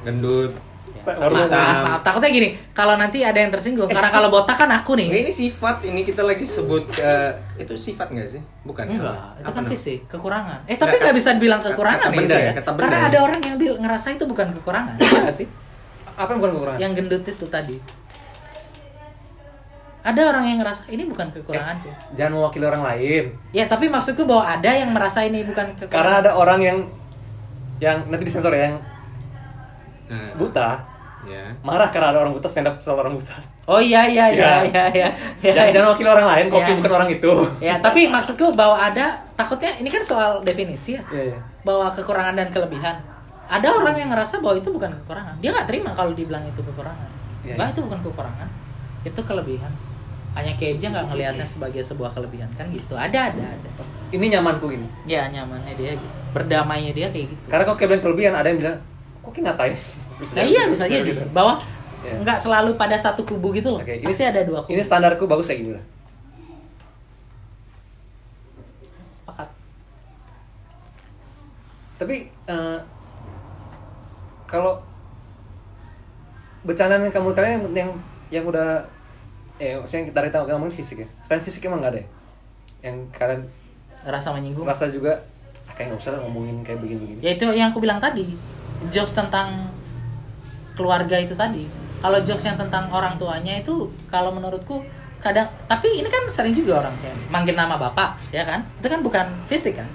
gendut. 0.06 0.54
Saya 0.92 1.16
maaf, 1.16 1.46
maaf, 1.46 1.78
maaf. 1.80 2.00
takutnya 2.02 2.28
gini 2.28 2.48
kalau 2.70 2.94
nanti 2.94 3.20
ada 3.20 3.36
yang 3.36 3.48
tersinggung 3.48 3.86
karena 3.86 4.08
kalau 4.08 4.28
botak 4.28 4.54
kan 4.54 4.68
aku 4.68 4.94
nih 4.94 5.22
ini 5.22 5.30
sifat 5.30 5.80
ini 5.82 6.02
kita 6.02 6.20
lagi 6.20 6.42
sebut 6.42 6.90
eh, 6.92 7.30
itu 7.56 7.72
sifat 7.72 8.10
nggak 8.10 8.28
sih? 8.28 8.42
Bukan. 8.62 8.84
enggak 8.86 9.08
apa? 9.08 9.36
itu 9.36 9.46
Apa 9.46 9.54
kan 9.54 9.64
fisik 9.66 9.98
kekurangan 10.06 10.58
eh 10.64 10.74
tapi 10.74 10.96
Nggak, 10.96 11.14
bisa 11.14 11.28
dibilang 11.32 11.58
kata- 11.58 11.72
kekurangan 11.72 12.00
kata 12.00 12.08
ya 12.08 12.18
benda 12.18 12.34
ya, 12.34 12.42
ya 12.42 12.52
kata 12.54 12.70
benda 12.70 12.82
karena 12.82 12.98
ya. 12.98 13.06
ada 13.06 13.18
orang 13.22 13.40
yang 13.40 13.56
bil- 13.56 13.78
ngerasa 13.78 14.06
itu 14.10 14.24
bukan 14.24 14.46
kekurangan 14.52 14.94
Iya 14.96 15.18
nggak 15.22 15.36
sih 15.36 15.46
Apa 16.12 16.28
yang 16.28 16.38
bukan 16.38 16.52
kekurangan? 16.54 16.78
yang 16.78 16.92
gendut 16.92 17.24
itu 17.24 17.46
tadi 17.46 17.76
ada 20.00 20.20
orang 20.26 20.44
yang 20.46 20.58
ngerasa 20.58 20.88
ini 20.88 21.04
bukan 21.04 21.28
kekuranganku 21.30 21.92
Jangan 22.12 22.32
mewakili 22.34 22.64
orang 22.64 22.82
lain. 22.82 23.24
ya 23.50 23.64
tapi 23.66 23.84
maksudku 23.86 24.24
bahwa 24.24 24.48
ada 24.48 24.70
yang 24.70 24.90
merasa 24.90 25.20
ini 25.20 25.44
bukan 25.44 25.76
kekurangan 25.76 25.92
Karena 25.92 26.14
ada 26.18 26.30
orang 26.34 26.60
yang 26.60 26.78
yang 27.78 28.04
nanti 28.06 28.24
disensor 28.24 28.52
ya 28.52 28.64
yang 28.66 28.76
Nah, 30.10 30.34
buta 30.34 30.82
ya. 31.22 31.46
marah 31.62 31.86
karena 31.88 32.10
ada 32.10 32.18
orang 32.20 32.34
buta 32.34 32.50
stand 32.50 32.66
up 32.66 32.76
soal 32.76 32.98
orang 32.98 33.14
buta. 33.14 33.30
Oh 33.64 33.78
iya 33.78 34.02
iya 34.04 34.26
iya 34.28 34.42
Ya. 34.42 34.54
iya 34.66 34.84
iya. 34.90 35.08
Ya, 35.38 35.52
Jangan, 35.54 35.70
jangan 35.70 35.86
mewakili 35.94 36.08
orang 36.10 36.26
lain, 36.26 36.44
kopi 36.48 36.66
Ya. 36.66 36.76
bukan 36.76 36.92
orang 36.92 37.08
itu. 37.08 37.32
Ya, 37.62 37.74
tapi 37.78 38.00
maksudku 38.06 38.50
bahwa 38.52 38.74
ada 38.74 39.06
takutnya 39.34 39.70
ini 39.78 39.86
kan 39.86 40.02
soal 40.02 40.42
definisi 40.42 40.98
ya. 40.98 41.02
Iya, 41.08 41.22
iya. 41.30 41.38
Bahwa 41.62 41.86
kekurangan 41.88 42.34
dan 42.34 42.50
kelebihan. 42.50 42.98
Ada 43.46 43.66
orang 43.68 43.94
yang 43.94 44.10
ngerasa 44.10 44.38
bahwa 44.38 44.54
itu 44.54 44.70
bukan 44.70 44.90
kekurangan. 45.02 45.34
Dia 45.38 45.50
nggak 45.50 45.66
terima 45.66 45.90
kalau 45.92 46.10
dibilang 46.10 46.42
itu 46.42 46.58
kekurangan. 46.60 47.06
Iya, 47.42 47.54
Enggak, 47.54 47.66
iya. 47.66 47.74
itu 47.74 47.80
bukan 47.82 48.00
kekurangan. 48.00 48.48
Itu 49.02 49.20
kelebihan. 49.22 49.72
Hanya 50.30 50.52
Keja 50.54 50.86
nggak 50.88 51.06
ngelihatnya 51.06 51.42
sebagai 51.42 51.82
sebuah 51.82 52.10
kelebihan 52.10 52.46
kan 52.54 52.66
gitu. 52.70 52.94
Ada 52.94 53.30
ada 53.30 53.44
ada. 53.50 53.68
Ini 54.10 54.26
nyamanku 54.30 54.66
ini. 54.70 54.86
Ya 55.04 55.26
nyamannya 55.26 55.74
dia 55.74 55.94
gitu. 55.94 56.16
Berdamainya 56.30 56.90
dia 56.90 57.06
kayak 57.06 57.26
gitu. 57.30 57.46
Karena 57.46 57.62
kalau 57.64 57.74
kayak 57.74 57.90
bilang 57.90 58.02
kelebihan, 58.02 58.32
ada 58.34 58.46
yang 58.46 58.58
bilang, 58.58 58.78
kok 59.20 59.30
kayak 59.30 59.44
ngatain? 59.50 59.74
bisa 60.20 60.32
nah, 60.36 60.44
iya 60.44 60.62
bisa, 60.68 60.84
juga 60.84 60.96
jadi. 61.00 61.10
gitu. 61.16 61.22
bahwa 61.32 61.56
yeah. 62.04 62.18
nggak 62.20 62.38
selalu 62.38 62.70
pada 62.76 62.96
satu 63.00 63.24
kubu 63.24 63.56
gitu 63.56 63.72
loh. 63.72 63.80
Okay, 63.80 64.04
ini, 64.04 64.06
pasti 64.06 64.24
ada 64.28 64.44
dua 64.44 64.60
kubu. 64.60 64.76
ini 64.76 64.82
standarku 64.84 65.24
bagus 65.24 65.48
kayak 65.48 65.60
gini 65.64 65.72
lah. 65.74 65.84
Sepakat. 69.08 69.48
Tapi 71.96 72.16
uh, 72.48 72.78
kalau 74.44 74.76
bercandaan 76.60 77.08
kamu 77.08 77.32
kalian 77.32 77.52
yang, 77.56 77.64
yang 77.72 77.90
yang 78.30 78.44
udah 78.44 78.84
eh 79.60 79.76
maksudnya 79.76 80.08
kita 80.12 80.40
tahu 80.40 80.44
ngomongin 80.52 80.76
fisik 80.76 81.04
ya. 81.04 81.08
Selain 81.24 81.40
fisik 81.40 81.64
emang 81.64 81.80
nggak 81.80 81.92
ada 81.96 82.00
ya? 82.04 82.08
yang 82.80 82.96
kalian 83.12 83.44
rasa 84.08 84.32
menyinggung. 84.32 84.64
rasa 84.64 84.88
juga 84.88 85.12
ah, 85.68 85.72
kayak 85.76 85.92
nggak 85.92 86.00
usah 86.00 86.16
ngomongin 86.24 86.64
kayak 86.64 86.80
begini 86.80 87.00
begini 87.04 87.20
ya 87.20 87.36
itu 87.36 87.44
yang 87.52 87.68
aku 87.72 87.80
bilang 87.84 88.00
tadi. 88.00 88.32
Jokes 88.88 89.12
tentang 89.12 89.68
keluarga 90.72 91.16
itu 91.16 91.32
tadi 91.32 91.64
kalau 92.00 92.18
jokes 92.18 92.42
yang 92.42 92.56
tentang 92.56 92.88
orang 92.88 93.14
tuanya 93.14 93.56
itu 93.56 93.72
kalau 94.06 94.30
menurutku 94.30 94.80
kadang 95.18 95.44
tapi 95.64 95.88
ini 95.92 96.08
kan 96.08 96.24
sering 96.26 96.52
juga 96.52 96.80
orang 96.80 96.94
kayak 96.96 97.12
manggil 97.28 97.52
nama 97.52 97.76
bapak 97.76 98.16
ya 98.30 98.40
kan 98.42 98.64
itu 98.76 98.88
kan 98.88 99.00
bukan 99.00 99.26
fisik 99.44 99.76
kan 99.76 99.88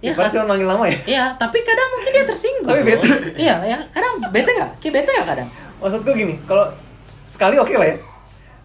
ya, 0.00 0.12
Iya 0.12 0.12
kan? 0.14 0.28
cuma 0.30 0.44
manggil 0.48 0.64
lama 0.66 0.84
ya 0.86 0.96
Iya, 1.04 1.24
tapi 1.34 1.60
kadang 1.60 1.88
mungkin 1.88 2.10
dia 2.10 2.24
tersinggung. 2.24 2.68
Tapi 2.68 2.82
bete. 2.84 3.08
Iya, 3.34 3.54
ya. 3.64 3.78
Kadang 3.90 4.20
bete 4.28 4.50
nggak? 4.50 4.70
Kayak 4.78 4.92
bete 4.94 5.10
nggak 5.10 5.28
kadang? 5.28 5.48
maksudku 5.76 6.10
gini 6.10 6.34
kalau 6.44 6.64
sekali 7.20 7.56
oke 7.56 7.74
lah 7.74 7.84
ya 7.86 7.96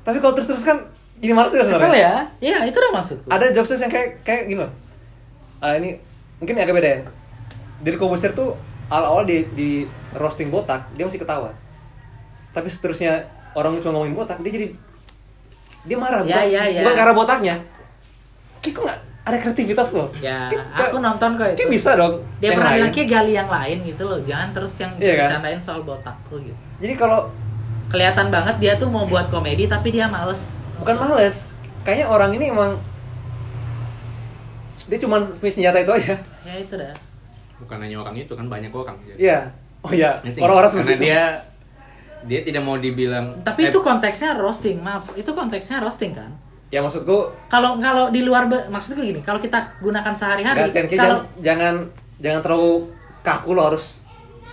tapi 0.02 0.18
kalau 0.18 0.32
terus-terus 0.32 0.64
kan 0.64 0.80
jadi 1.20 1.36
males 1.36 1.52
ya 1.52 1.62
Kesel 1.62 1.92
ya? 1.94 2.14
Iya, 2.40 2.58
itu 2.66 2.78
udah 2.78 2.92
maksudku. 2.94 3.28
ada 3.28 3.52
jokes 3.52 3.76
yang 3.76 3.92
kayak 3.92 4.24
kayak 4.24 4.48
gini 4.48 4.64
loh 4.64 4.72
Ah, 5.60 5.76
ini 5.76 6.00
mungkin 6.38 6.56
agak 6.56 6.72
beda 6.74 6.90
ya 6.90 7.00
dari 7.80 7.96
Kobuster 7.96 8.32
tuh 8.32 8.56
awal-awal 8.92 9.24
di, 9.24 9.48
di 9.50 9.70
roasting 10.14 10.48
botak 10.48 10.84
dia 10.92 11.02
masih 11.02 11.18
ketawa 11.18 11.56
tapi 12.52 12.68
seterusnya 12.68 13.24
orang 13.54 13.80
cuma 13.80 13.96
ngomongin 13.96 14.14
botak 14.14 14.38
dia 14.40 14.52
jadi 14.52 14.68
dia 15.82 15.98
marah 15.98 16.22
Ya, 16.22 16.38
bukan, 16.38 16.46
ya, 16.48 16.64
ya. 16.70 16.82
bukan 16.82 16.94
karena 16.94 17.14
botaknya 17.16 17.56
Kayak 18.62 18.74
kok 18.76 18.84
nggak 18.84 19.00
ada 19.22 19.38
kreativitas 19.40 19.88
loh 19.92 20.08
Ya, 20.16 20.46
Kayak- 20.46 20.68
aku 20.86 20.98
nonton 21.00 21.30
kok 21.34 21.48
itu. 21.48 21.58
kayak 21.58 21.72
bisa 21.72 21.90
dong 21.96 22.14
Dia 22.38 22.46
yang 22.46 22.58
pernah 22.60 22.72
bilang 22.76 22.92
kayak 22.92 23.10
gali 23.10 23.34
yang 23.34 23.50
lain 23.50 23.78
gitu 23.84 24.04
loh. 24.04 24.20
Jangan 24.20 24.50
terus 24.52 24.74
yang 24.78 24.92
Iya 24.94 25.14
kan? 25.16 25.16
dibercandain 25.26 25.60
soal 25.60 25.82
botakku 25.82 26.36
gitu. 26.38 26.58
jadi 26.78 26.94
kalau 26.96 27.32
Kelihatan 27.88 28.28
banget 28.30 28.56
dia 28.58 28.74
tuh 28.76 28.88
mau 28.88 29.04
buat 29.04 29.28
komedi 29.28 29.66
tapi 29.66 29.90
dia 29.90 30.06
males. 30.06 30.62
bukan 30.78 30.96
males 30.98 31.52
kayaknya 31.82 32.08
orang 32.08 32.32
ini 32.32 32.50
emang 32.50 32.78
dia 34.84 34.98
cuma 34.98 35.18
punya 35.22 35.52
senjata 35.52 35.78
itu 35.80 35.92
aja 35.94 36.16
Ya 36.42 36.56
itu 36.58 36.74
dah. 36.74 36.94
Bukan 37.62 37.78
hanya 37.86 37.98
orang 38.02 38.16
itu 38.18 38.34
kan 38.34 38.46
banyak 38.50 38.74
orang 38.74 38.98
jadi 39.06 39.18
iya 39.22 39.40
oh 39.86 39.92
iya 39.94 40.18
nggak? 40.20 40.42
orang-orang 40.42 40.70
karena 40.70 40.82
seperti 40.82 40.94
itu 40.98 41.06
dia 41.06 41.24
dia 42.22 42.40
tidak 42.46 42.62
mau 42.62 42.78
dibilang 42.78 43.42
Tapi 43.42 43.66
eh, 43.66 43.70
itu 43.74 43.82
konteksnya 43.82 44.38
roasting, 44.38 44.78
maaf. 44.78 45.10
Itu 45.18 45.34
konteksnya 45.34 45.82
roasting 45.82 46.14
kan? 46.14 46.30
ya 46.72 46.80
maksudku 46.80 47.28
Kalau 47.52 47.76
kalau 47.84 48.08
di 48.14 48.24
luar 48.24 48.48
maksudku 48.48 49.04
gini, 49.04 49.20
kalau 49.20 49.44
kita 49.44 49.76
gunakan 49.84 50.14
sehari-hari, 50.16 50.72
kalau 50.72 50.72
jangan, 50.72 51.12
jangan 51.44 51.74
jangan 52.24 52.40
terlalu 52.40 52.88
kaku 53.26 53.52
lo 53.52 53.74
harus 53.74 54.00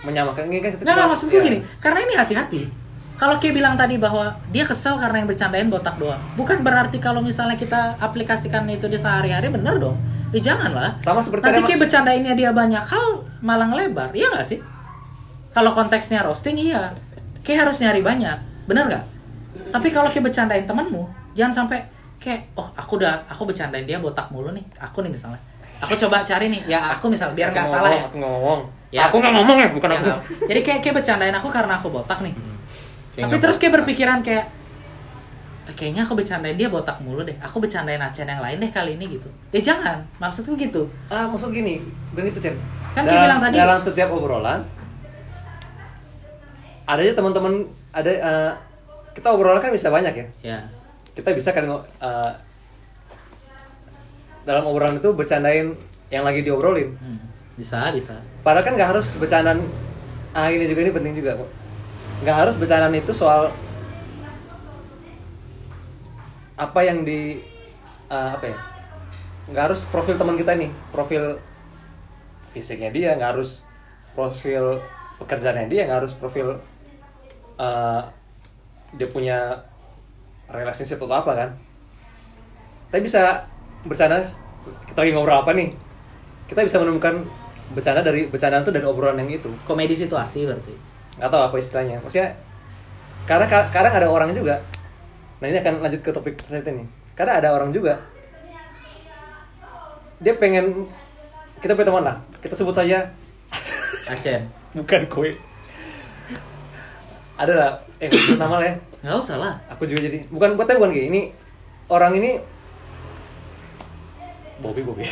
menyamakan 0.03 0.51
ini 0.51 0.59
kan 0.59 0.75
kita 0.75 0.83
Nggak, 0.83 1.07
maksudku 1.15 1.37
ya. 1.39 1.43
gini, 1.47 1.57
karena 1.79 1.99
ini 2.03 2.13
hati-hati. 2.19 2.61
Kalau 3.19 3.35
kayak 3.35 3.55
bilang 3.55 3.75
tadi 3.75 3.99
bahwa 3.99 4.31
dia 4.47 4.63
kesel 4.63 4.95
karena 4.95 5.23
yang 5.23 5.27
bercandain 5.27 5.67
botak 5.67 5.95
doang. 5.99 6.19
Bukan 6.39 6.63
berarti 6.63 7.03
kalau 7.03 7.19
misalnya 7.19 7.59
kita 7.59 7.99
aplikasikan 7.99 8.63
itu 8.71 8.87
di 8.87 8.95
sehari-hari 8.95 9.51
bener 9.51 9.75
dong. 9.75 9.99
Eh 10.29 10.39
jangan 10.39 10.71
lah. 10.71 10.91
Sama 10.99 11.19
seperti 11.19 11.41
Nanti 11.41 11.61
kayak 11.65 11.79
bercandainnya 11.81 12.33
dia 12.33 12.51
banyak 12.51 12.81
hal 12.81 13.07
malah 13.39 13.65
ngelebar. 13.65 14.13
Iya 14.13 14.29
nggak 14.29 14.45
sih? 14.45 14.59
Kalau 15.49 15.73
konteksnya 15.73 16.21
roasting 16.21 16.55
iya. 16.55 16.93
Kayak 17.41 17.65
harus 17.65 17.81
nyari 17.81 18.01
banyak. 18.01 18.37
Bener 18.69 18.85
nggak? 18.85 19.03
Tapi 19.69 19.87
kalau 19.89 20.07
kayak 20.07 20.29
bercandain 20.29 20.65
temanmu, 20.65 21.03
jangan 21.33 21.65
sampai 21.65 21.81
kayak 22.19 22.51
oh 22.53 22.67
aku 22.71 22.99
udah 22.99 23.25
aku 23.25 23.47
bercandain 23.47 23.83
dia 23.83 23.97
botak 23.97 24.29
mulu 24.29 24.53
nih. 24.53 24.61
Aku 24.79 25.01
nih 25.01 25.09
misalnya. 25.09 25.41
Aku 25.79 25.95
coba 25.95 26.19
cari 26.21 26.51
nih, 26.51 26.67
ya 26.67 26.91
aku 26.91 27.07
misal 27.07 27.31
biar 27.31 27.49
nggak 27.49 27.63
salah 27.65 27.87
ya. 27.87 28.03
aku 28.05 28.19
ngomong 28.19 28.59
Ya. 28.91 29.07
aku 29.07 29.15
nggak 29.17 29.31
ngomong 29.31 29.57
ya 29.57 29.69
bukan 29.71 29.89
Ya, 29.89 29.97
aku. 29.97 30.09
Jadi 30.45 30.59
kayak 30.59 30.79
kayak 30.83 30.95
bercandain 30.99 31.31
aku 31.31 31.47
karena 31.47 31.73
aku 31.73 31.87
botak 31.87 32.19
nih. 32.19 32.33
kayak 33.15 33.25
Tapi 33.25 33.35
terus 33.39 33.57
kayak 33.57 33.73
berpikiran 33.79 34.19
kayak 34.19 34.45
"Eh, 34.45 34.58
kayaknya 35.71 36.01
aku 36.01 36.13
bercandain 36.13 36.53
dia 36.53 36.67
botak 36.67 36.97
mulu 36.99 37.21
deh. 37.21 37.35
Aku 37.39 37.57
bercandain 37.57 37.97
Acen 37.97 38.25
yang 38.25 38.39
lain 38.39 38.57
deh 38.57 38.69
kali 38.69 38.93
ini 38.93 39.05
gitu. 39.11 39.29
Ya 39.49 39.61
jangan, 39.63 40.01
maksudku 40.17 40.53
gitu. 40.55 40.85
ah 41.07 41.25
maksud 41.25 41.49
gini 41.49 41.81
bukan 42.11 42.25
itu 42.27 42.39
Chen 42.39 42.55
Kan 42.91 43.03
kayak 43.03 43.21
bilang 43.23 43.39
tadi. 43.39 43.55
dalam 43.55 43.79
setiap 43.79 44.09
obrolan 44.09 44.61
ada 46.85 46.99
aja 46.99 47.13
teman-teman 47.13 47.53
ada 47.91 48.09
eh, 48.09 48.51
kita 49.11 49.29
obrolan 49.29 49.59
kan 49.59 49.69
bisa 49.69 49.89
banyak 49.89 50.13
ya 50.15 50.25
Ya. 50.41 50.59
kita 51.13 51.33
bisa 51.33 51.51
kan 51.51 51.65
eh, 51.65 52.31
dalam 54.41 54.65
obrolan 54.65 54.97
itu 54.97 55.09
bercandain 55.11 55.77
yang 56.09 56.25
lagi 56.25 56.41
diobrolin 56.41 56.97
Hmm. 56.97 57.21
Bisa, 57.53 57.91
bisa. 57.91 58.15
Padahal 58.39 58.63
kan 58.63 58.73
nggak 58.73 58.89
harus 58.89 59.13
bercandaan 59.13 59.59
ah 60.31 60.47
ini 60.47 60.63
juga 60.63 60.79
ini 60.79 60.89
penting 60.89 61.11
juga 61.13 61.35
kok. 61.35 61.49
Nggak 62.23 62.37
harus 62.39 62.55
bercandaan 62.55 62.95
itu 62.95 63.11
soal 63.11 63.51
apa 66.59 66.79
yang 66.83 67.07
di 67.07 67.39
ah, 68.11 68.35
apa 68.35 68.51
ya? 68.51 68.57
Nggak 69.49 69.63
harus 69.71 69.81
profil 69.87 70.19
teman 70.19 70.35
kita 70.35 70.53
nih, 70.59 70.69
profil 70.91 71.39
fisiknya 72.51 72.91
dia, 72.91 73.15
nggak 73.15 73.39
harus 73.39 73.63
profil 74.13 74.83
pekerjaannya 75.23 75.71
dia, 75.71 75.87
nggak 75.87 75.99
harus 76.03 76.13
profil 76.13 76.59
ah, 77.55 78.03
dia 78.93 79.07
punya 79.07 79.63
relationship 80.51 80.99
atau 80.99 81.15
apa 81.15 81.31
kan? 81.33 81.49
Tapi 82.91 83.01
bisa 83.05 83.47
bercanda 83.87 84.19
kita 84.85 84.99
lagi 84.99 85.13
ngobrol 85.15 85.39
apa 85.39 85.55
nih? 85.55 85.71
Kita 86.49 86.65
bisa 86.65 86.81
menemukan 86.81 87.23
bercanda 87.69 88.01
dari 88.01 88.25
bercandaan 88.25 88.65
itu 88.65 88.73
dari 88.73 88.81
obrolan 88.81 89.21
yang 89.21 89.29
itu 89.29 89.49
Komedi 89.61 89.93
situasi 89.93 90.49
berarti. 90.49 90.73
nggak 91.21 91.29
tahu 91.29 91.41
apa 91.51 91.55
istilahnya 91.59 92.01
maksudnya 92.01 92.31
karena 93.29 93.45
ka- 93.45 93.69
kadang 93.69 93.93
ada 93.93 94.07
orang 94.09 94.33
juga 94.33 94.57
nah 95.39 95.45
ini 95.45 95.57
akan 95.57 95.73
lanjut 95.79 95.99
ke 95.99 96.11
topik 96.11 96.35
selanjutnya 96.41 96.83
nih 96.83 96.87
karena 97.13 97.33
ada 97.37 97.49
orang 97.51 97.69
juga 97.69 97.99
dia 100.19 100.35
pengen 100.35 100.83
kita 101.57 101.73
punya 101.73 101.87
teman 101.87 102.03
lah 102.03 102.15
kita 102.39 102.53
sebut 102.53 102.73
saja 102.73 103.07
Acen. 104.11 104.51
bukan 104.73 105.07
kue 105.07 105.31
ada 107.35 107.53
lah 107.53 107.71
eh 107.97 108.11
nama 108.35 108.59
lah 108.59 108.67
ya 108.67 108.75
Nggak 108.99 109.15
usah 109.17 109.37
lah. 109.39 109.53
aku 109.69 109.87
juga 109.87 110.03
jadi 110.03 110.27
bukan 110.27 110.59
buat 110.59 110.67
bukan 110.67 110.91
kayak 110.91 111.07
ini 111.07 111.21
orang 111.87 112.11
ini 112.13 112.35
Bobby 114.59 114.83
Bobby. 114.83 115.07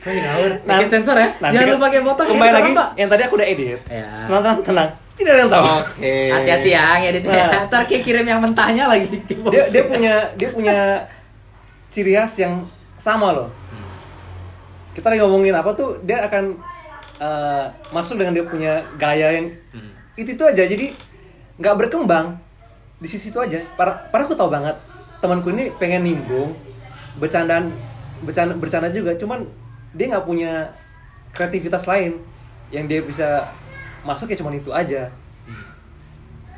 Nah, 0.00 0.80
Pakai 0.80 0.88
sensor 0.88 1.12
ya. 1.12 1.28
nanti 1.44 1.60
Jangan 1.60 1.76
lupa 1.76 1.86
pakai 1.86 2.00
ya, 2.00 2.24
kembali 2.24 2.52
lagi 2.56 2.70
Pak. 2.72 2.88
yang 2.96 3.08
tadi 3.12 3.22
aku 3.28 3.34
udah 3.36 3.44
edit 3.44 3.80
Ya. 3.84 4.08
tenang 4.24 4.40
tenang 4.40 4.58
tenang 4.64 4.88
tidak 5.20 5.32
ada 5.36 5.42
yang 5.44 5.52
tahu 5.52 5.64
oke 5.84 6.12
Hati-hati 6.32 6.70
ya 6.72 6.84
ngeditnya. 6.96 7.44
Nah. 7.44 7.62
Ntar 7.68 7.82
kayak 7.84 8.02
kirim 8.02 8.24
yang 8.24 8.40
mentahnya 8.40 8.84
lagi. 8.88 9.20
dia 9.28 9.62
dia 9.68 9.82
punya 9.84 10.14
dia 10.34 10.48
punya 10.48 10.76
ciri 11.92 12.16
khas 12.16 12.40
yang 12.40 12.64
sama 12.96 13.36
loh 13.36 13.48
kita 14.90 15.06
lagi 15.06 15.22
ngomongin 15.22 15.54
apa 15.54 15.70
tuh 15.72 16.02
dia 16.02 16.26
akan 16.26 16.58
eh, 17.20 17.64
masuk 17.94 18.18
dengan 18.18 18.34
dia 18.34 18.44
punya 18.44 18.82
gaya 18.98 19.38
yang 19.38 19.46
Hmm. 19.70 19.92
itu 20.18 20.34
itu 20.34 20.44
aja 20.44 20.66
jadi 20.66 20.90
nggak 21.56 21.76
berkembang 21.78 22.36
di 22.98 23.08
sisi 23.08 23.30
itu 23.30 23.38
aja 23.38 23.62
para 23.78 23.96
para 24.10 24.26
aku 24.26 24.34
tahu 24.34 24.50
banget 24.50 24.76
temanku 25.22 25.52
ini 25.54 25.70
pengen 25.78 26.04
nimbrung 26.04 26.52
bercandaan 27.16 27.70
bercanda 28.20 28.52
bercanda 28.58 28.88
juga 28.90 29.14
cuman 29.16 29.46
dia 29.94 30.10
nggak 30.10 30.26
punya 30.26 30.74
kreativitas 31.32 31.86
lain 31.86 32.18
yang 32.74 32.84
dia 32.90 33.00
bisa 33.00 33.46
masuk 34.06 34.32
ya 34.32 34.36
cuman 34.40 34.56
itu 34.56 34.70
aja. 34.72 35.10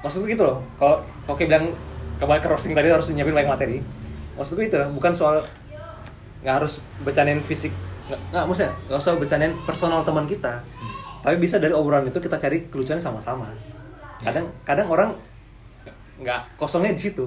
Maksudku 0.02 0.26
gitu 0.26 0.42
loh 0.42 0.58
kalau 0.78 1.02
oke 1.30 1.42
bilang 1.46 1.70
kembali 2.18 2.42
ke 2.42 2.48
roasting 2.50 2.74
tadi 2.74 2.90
harus 2.90 3.10
nyiapin 3.10 3.34
banyak 3.34 3.50
materi. 3.50 3.78
Maksudku 4.34 4.62
itu 4.62 4.78
bukan 4.94 5.14
soal 5.14 5.42
nggak 6.42 6.54
harus 6.58 6.82
bercandain 7.06 7.38
fisik 7.38 7.70
nggak 8.10 8.44
maksudnya 8.50 8.74
nggak 8.90 8.98
usah 8.98 9.14
bercandain 9.14 9.54
personal 9.62 10.02
teman 10.02 10.26
kita. 10.26 10.58
Tapi 11.22 11.38
bisa 11.38 11.62
dari 11.62 11.70
obrolan 11.70 12.10
itu 12.10 12.18
kita 12.18 12.34
cari 12.34 12.66
kelucuannya 12.66 12.98
sama-sama. 12.98 13.46
Kadang 14.18 14.50
kadang 14.66 14.90
orang 14.90 15.14
nggak 16.18 16.58
kosongnya 16.58 16.98
di 16.98 17.02
situ. 17.02 17.26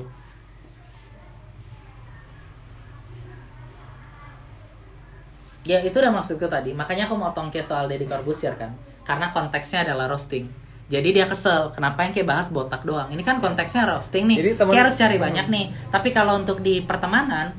Ya 5.65 5.81
itu 5.81 5.97
udah 5.97 6.13
maksudku 6.13 6.45
tadi. 6.45 6.75
Makanya 6.77 7.09
aku 7.09 7.17
motong 7.17 7.49
kayak 7.49 7.65
soal 7.65 7.89
Deddy 7.89 8.05
Corbuzier 8.05 8.53
kan. 8.53 8.69
Karena 9.05 9.29
konteksnya 9.29 9.85
adalah 9.85 10.09
roasting. 10.09 10.49
Jadi 10.85 11.09
dia 11.11 11.25
kesel, 11.25 11.69
kenapa 11.69 12.01
yang 12.01 12.11
kayak 12.11 12.25
bahas 12.25 12.47
botak 12.47 12.81
doang? 12.81 13.09
Ini 13.09 13.21
kan 13.21 13.37
konteksnya 13.37 13.85
roasting 13.85 14.25
nih. 14.27 14.37
Jadi 14.37 14.51
temen- 14.55 14.71
kayak 14.71 14.83
harus 14.83 14.97
cari 14.97 15.17
banyak 15.17 15.45
nih. 15.47 15.65
Tapi 15.89 16.09
kalau 16.09 16.37
untuk 16.37 16.59
di 16.59 16.81
pertemanan, 16.81 17.53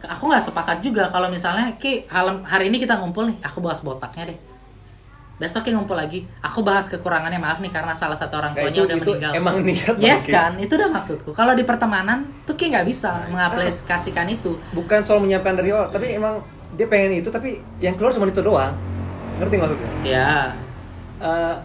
aku 0.00 0.30
nggak 0.30 0.44
sepakat 0.44 0.78
juga 0.78 1.06
kalau 1.08 1.26
misalnya 1.26 1.74
Ki 1.74 2.06
hari 2.44 2.68
ini 2.68 2.78
kita 2.78 2.94
ngumpul 2.94 3.26
nih, 3.26 3.38
aku 3.40 3.58
bahas 3.58 3.78
botaknya 3.80 4.30
deh. 4.30 4.38
Besok 5.36 5.66
yang 5.66 5.78
ngumpul 5.78 5.94
lagi, 5.94 6.26
aku 6.38 6.62
bahas 6.62 6.86
kekurangannya 6.86 7.38
maaf 7.38 7.58
nih 7.58 7.70
karena 7.70 7.94
salah 7.94 8.14
satu 8.14 8.38
orang 8.38 8.54
Nggak, 8.54 8.62
tuanya 8.64 8.74
itu- 8.76 8.82
udah 8.84 8.96
itu 8.96 9.10
meninggal. 9.12 9.32
emang 9.32 9.54
niat 9.62 9.94
Yes 9.96 10.22
kan, 10.26 10.52
itu 10.58 10.72
udah 10.74 10.90
maksudku. 10.92 11.30
Kalau 11.30 11.54
di 11.54 11.62
pertemanan 11.62 12.26
tuh 12.42 12.54
Ki 12.54 12.66
nggak 12.68 12.82
bisa 12.84 13.22
mengaplikasikan 13.28 14.26
itu. 14.28 14.58
bukan 14.72 14.98
soal 15.00 15.18
menyiapkan 15.20 15.54
dari 15.54 15.70
awal 15.70 15.86
tapi 15.88 16.10
emang 16.12 16.42
dia 16.74 16.86
pengen 16.86 17.18
itu 17.18 17.30
tapi 17.30 17.58
yang 17.78 17.94
keluar 17.94 18.10
cuma 18.10 18.26
itu 18.26 18.38
doang 18.40 18.74
ngerti 19.38 19.54
maksudnya? 19.56 19.90
Ya 20.02 20.52
Eh, 21.18 21.56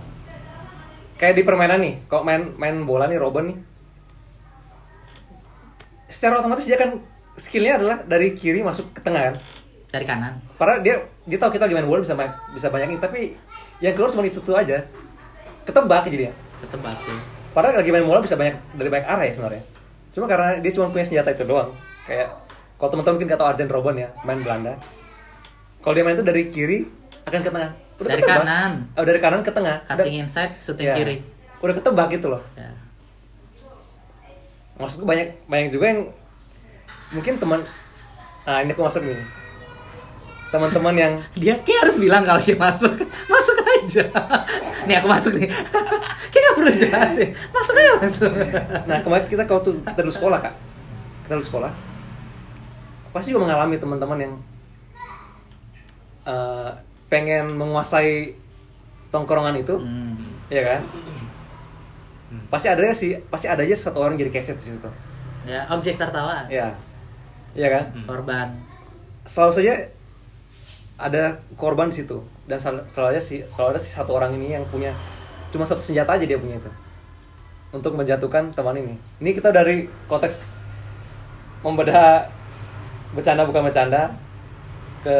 kayak 1.22 1.38
di 1.38 1.44
permainan 1.46 1.78
nih 1.78 2.10
kalau 2.10 2.26
main 2.26 2.58
main 2.58 2.76
bola 2.90 3.06
nih 3.06 3.22
Robin 3.22 3.54
nih. 3.54 3.58
Secara 6.10 6.42
otomatis 6.42 6.66
dia 6.66 6.78
kan 6.78 6.98
skillnya 7.38 7.78
adalah 7.78 7.98
dari 8.06 8.34
kiri 8.34 8.66
masuk 8.66 8.94
ke 8.98 9.02
tengah 9.06 9.30
kan? 9.30 9.36
Dari 9.94 10.06
kanan. 10.10 10.42
Padahal 10.58 10.82
dia 10.82 11.06
dia 11.30 11.38
tahu 11.38 11.54
kita 11.54 11.70
lagi 11.70 11.78
main 11.78 11.86
bola 11.86 12.02
bisa 12.02 12.18
banyak, 12.18 12.34
bisa 12.58 12.68
bayangin 12.74 12.98
tapi 12.98 13.38
yang 13.78 13.94
keluar 13.94 14.10
cuma 14.10 14.26
itu 14.26 14.42
tuh 14.42 14.58
aja. 14.58 14.82
Ketebak 15.64 16.10
jadi 16.10 16.28
ya 16.28 16.34
ketebak 16.60 16.96
tuh 17.08 17.16
Padahal 17.54 17.80
lagi 17.80 17.92
main 17.94 18.04
bola 18.04 18.20
bisa 18.20 18.34
banyak 18.34 18.58
dari 18.74 18.90
banyak 18.90 19.06
arah 19.06 19.24
ya 19.30 19.34
sebenarnya. 19.38 19.64
Cuma 20.18 20.26
karena 20.26 20.58
dia 20.58 20.72
cuma 20.74 20.90
punya 20.90 21.06
senjata 21.06 21.30
itu 21.30 21.46
doang. 21.46 21.70
Kayak 22.10 22.42
kalau 22.82 22.90
teman-teman 22.98 23.22
mungkin 23.22 23.30
kata 23.30 23.44
Arjen 23.54 23.70
Robben 23.70 24.02
ya, 24.02 24.10
main 24.26 24.42
Belanda. 24.42 24.82
Kalau 25.86 25.94
dia 25.94 26.02
main 26.02 26.18
itu 26.18 26.26
dari 26.26 26.50
kiri 26.50 26.90
akan 27.24 27.40
ke 27.42 27.52
tengah. 27.52 27.72
Dari 28.04 28.20
ketebak. 28.20 28.44
kanan. 28.44 28.72
Oh, 28.94 29.04
dari 29.06 29.20
kanan 29.22 29.42
ke 29.42 29.52
tengah. 29.54 29.78
cutting 29.88 30.16
inside 30.20 30.60
shooting 30.60 30.92
ya, 30.92 30.96
kiri 30.98 31.18
Udah 31.64 31.76
ketebak 31.76 32.08
gitu 32.12 32.28
loh. 32.28 32.42
ya. 32.54 32.68
Maksudku 34.76 35.06
banyak 35.06 35.32
banyak 35.48 35.70
juga 35.72 35.86
yang 35.94 36.02
mungkin 37.12 37.38
teman 37.38 37.62
Nah, 38.44 38.60
ini 38.60 38.76
aku 38.76 38.84
masuk 38.84 39.08
nih. 39.08 39.16
Teman-teman 40.52 40.96
yang 41.00 41.14
dia 41.42 41.56
kayak 41.64 41.88
harus 41.88 41.96
bilang 41.96 42.28
kalau 42.28 42.44
dia 42.44 42.60
masuk 42.60 42.92
masuk 43.34 43.58
aja 43.64 44.04
nih 44.88 44.96
aku 45.00 45.08
masuk 45.08 45.34
nih 45.40 45.48
kayak 46.28 46.44
gak 46.44 46.56
perlu 46.60 46.72
jelasin 46.76 47.30
masuk 47.50 47.74
aja 47.74 47.92
masuk 48.04 48.32
Nah 48.84 49.00
kemarin 49.00 49.26
kita 49.26 49.44
kalau 49.48 49.64
tuh 49.64 49.80
kita 49.80 50.04
dulu 50.04 50.12
sekolah 50.14 50.40
kak, 50.44 50.56
kita 51.24 51.34
dulu 51.40 51.46
sekolah, 51.48 51.72
pasti 53.10 53.32
juga 53.32 53.48
mengalami 53.48 53.76
teman-teman 53.80 54.18
yang 54.20 54.34
eh, 56.28 56.72
pengen 57.14 57.54
menguasai 57.54 58.34
tongkrongan 59.14 59.62
itu, 59.62 59.78
Hmm. 59.78 60.18
ya 60.50 60.66
kan? 60.66 60.82
Pasti 62.50 62.66
ada 62.66 62.82
ya 62.82 62.90
sih, 62.90 63.14
pasti 63.30 63.46
ada 63.46 63.62
aja 63.62 63.78
satu 63.78 64.02
orang 64.02 64.18
jadi 64.18 64.34
keset 64.34 64.58
di 64.58 64.74
situ, 64.74 64.90
ya 65.46 65.62
objek 65.70 66.02
tertawa 66.02 66.50
ya, 66.50 66.74
ya 67.54 67.68
kan? 67.70 67.94
korban 68.10 68.50
Selalu 69.24 69.54
saja 69.54 69.74
ada 70.98 71.38
korban 71.54 71.94
di 71.94 72.02
situ 72.02 72.18
dan 72.50 72.58
sel- 72.58 72.82
selalu 72.90 73.14
aja 73.14 73.22
sih, 73.22 73.46
selalu 73.54 73.78
ada 73.78 73.82
sih 73.86 73.94
satu 73.94 74.18
orang 74.18 74.34
ini 74.34 74.58
yang 74.58 74.66
punya 74.66 74.90
cuma 75.54 75.62
satu 75.62 75.78
senjata 75.78 76.18
aja 76.18 76.26
dia 76.26 76.42
punya 76.42 76.58
itu 76.58 76.72
untuk 77.70 77.94
menjatuhkan 77.94 78.50
teman 78.50 78.82
ini. 78.82 78.98
Ini 79.22 79.30
kita 79.38 79.54
dari 79.54 79.86
konteks 80.10 80.50
membedah 81.62 82.26
bercanda 83.14 83.46
bukan 83.46 83.70
bercanda 83.70 84.10
ke 85.06 85.16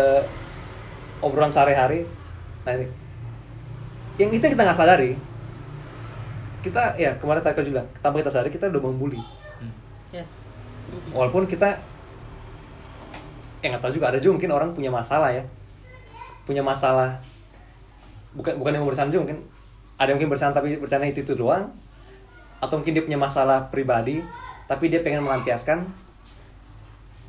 obrolan 1.24 1.50
sehari-hari. 1.50 2.04
Nah 2.68 2.72
ini, 2.76 2.88
yang 4.20 4.30
itu 4.36 4.44
kita 4.44 4.62
nggak 4.62 4.76
sadari. 4.78 5.16
Kita 6.60 7.00
ya 7.00 7.16
kemarin 7.16 7.40
tadi 7.40 7.72
bilang, 7.72 7.88
tanpa 8.04 8.20
kita 8.20 8.32
sadari 8.32 8.52
kita 8.52 8.68
udah 8.68 8.84
membuli. 8.84 9.20
yes 10.12 10.44
Walaupun 11.16 11.48
kita 11.50 11.80
ya 13.64 13.72
nggak 13.72 13.82
tahu 13.82 13.96
juga 13.96 14.12
ada 14.12 14.20
juga 14.20 14.36
mungkin 14.36 14.52
orang 14.52 14.70
punya 14.76 14.92
masalah 14.92 15.32
ya, 15.32 15.44
punya 16.44 16.60
masalah 16.60 17.24
bukan 18.36 18.60
bukan 18.60 18.76
yang 18.76 18.86
bercanda 18.86 19.14
juga 19.14 19.24
mungkin 19.30 19.40
ada 19.96 20.08
yang 20.12 20.18
mungkin 20.20 20.32
bercanda 20.34 20.54
tapi 20.58 20.76
bercanda 20.76 21.06
itu 21.08 21.22
itu 21.22 21.34
doang 21.38 21.70
atau 22.60 22.76
mungkin 22.82 22.94
dia 22.98 23.04
punya 23.06 23.20
masalah 23.20 23.70
pribadi 23.70 24.20
tapi 24.66 24.90
dia 24.90 25.06
pengen 25.06 25.22
melampiaskan 25.22 25.86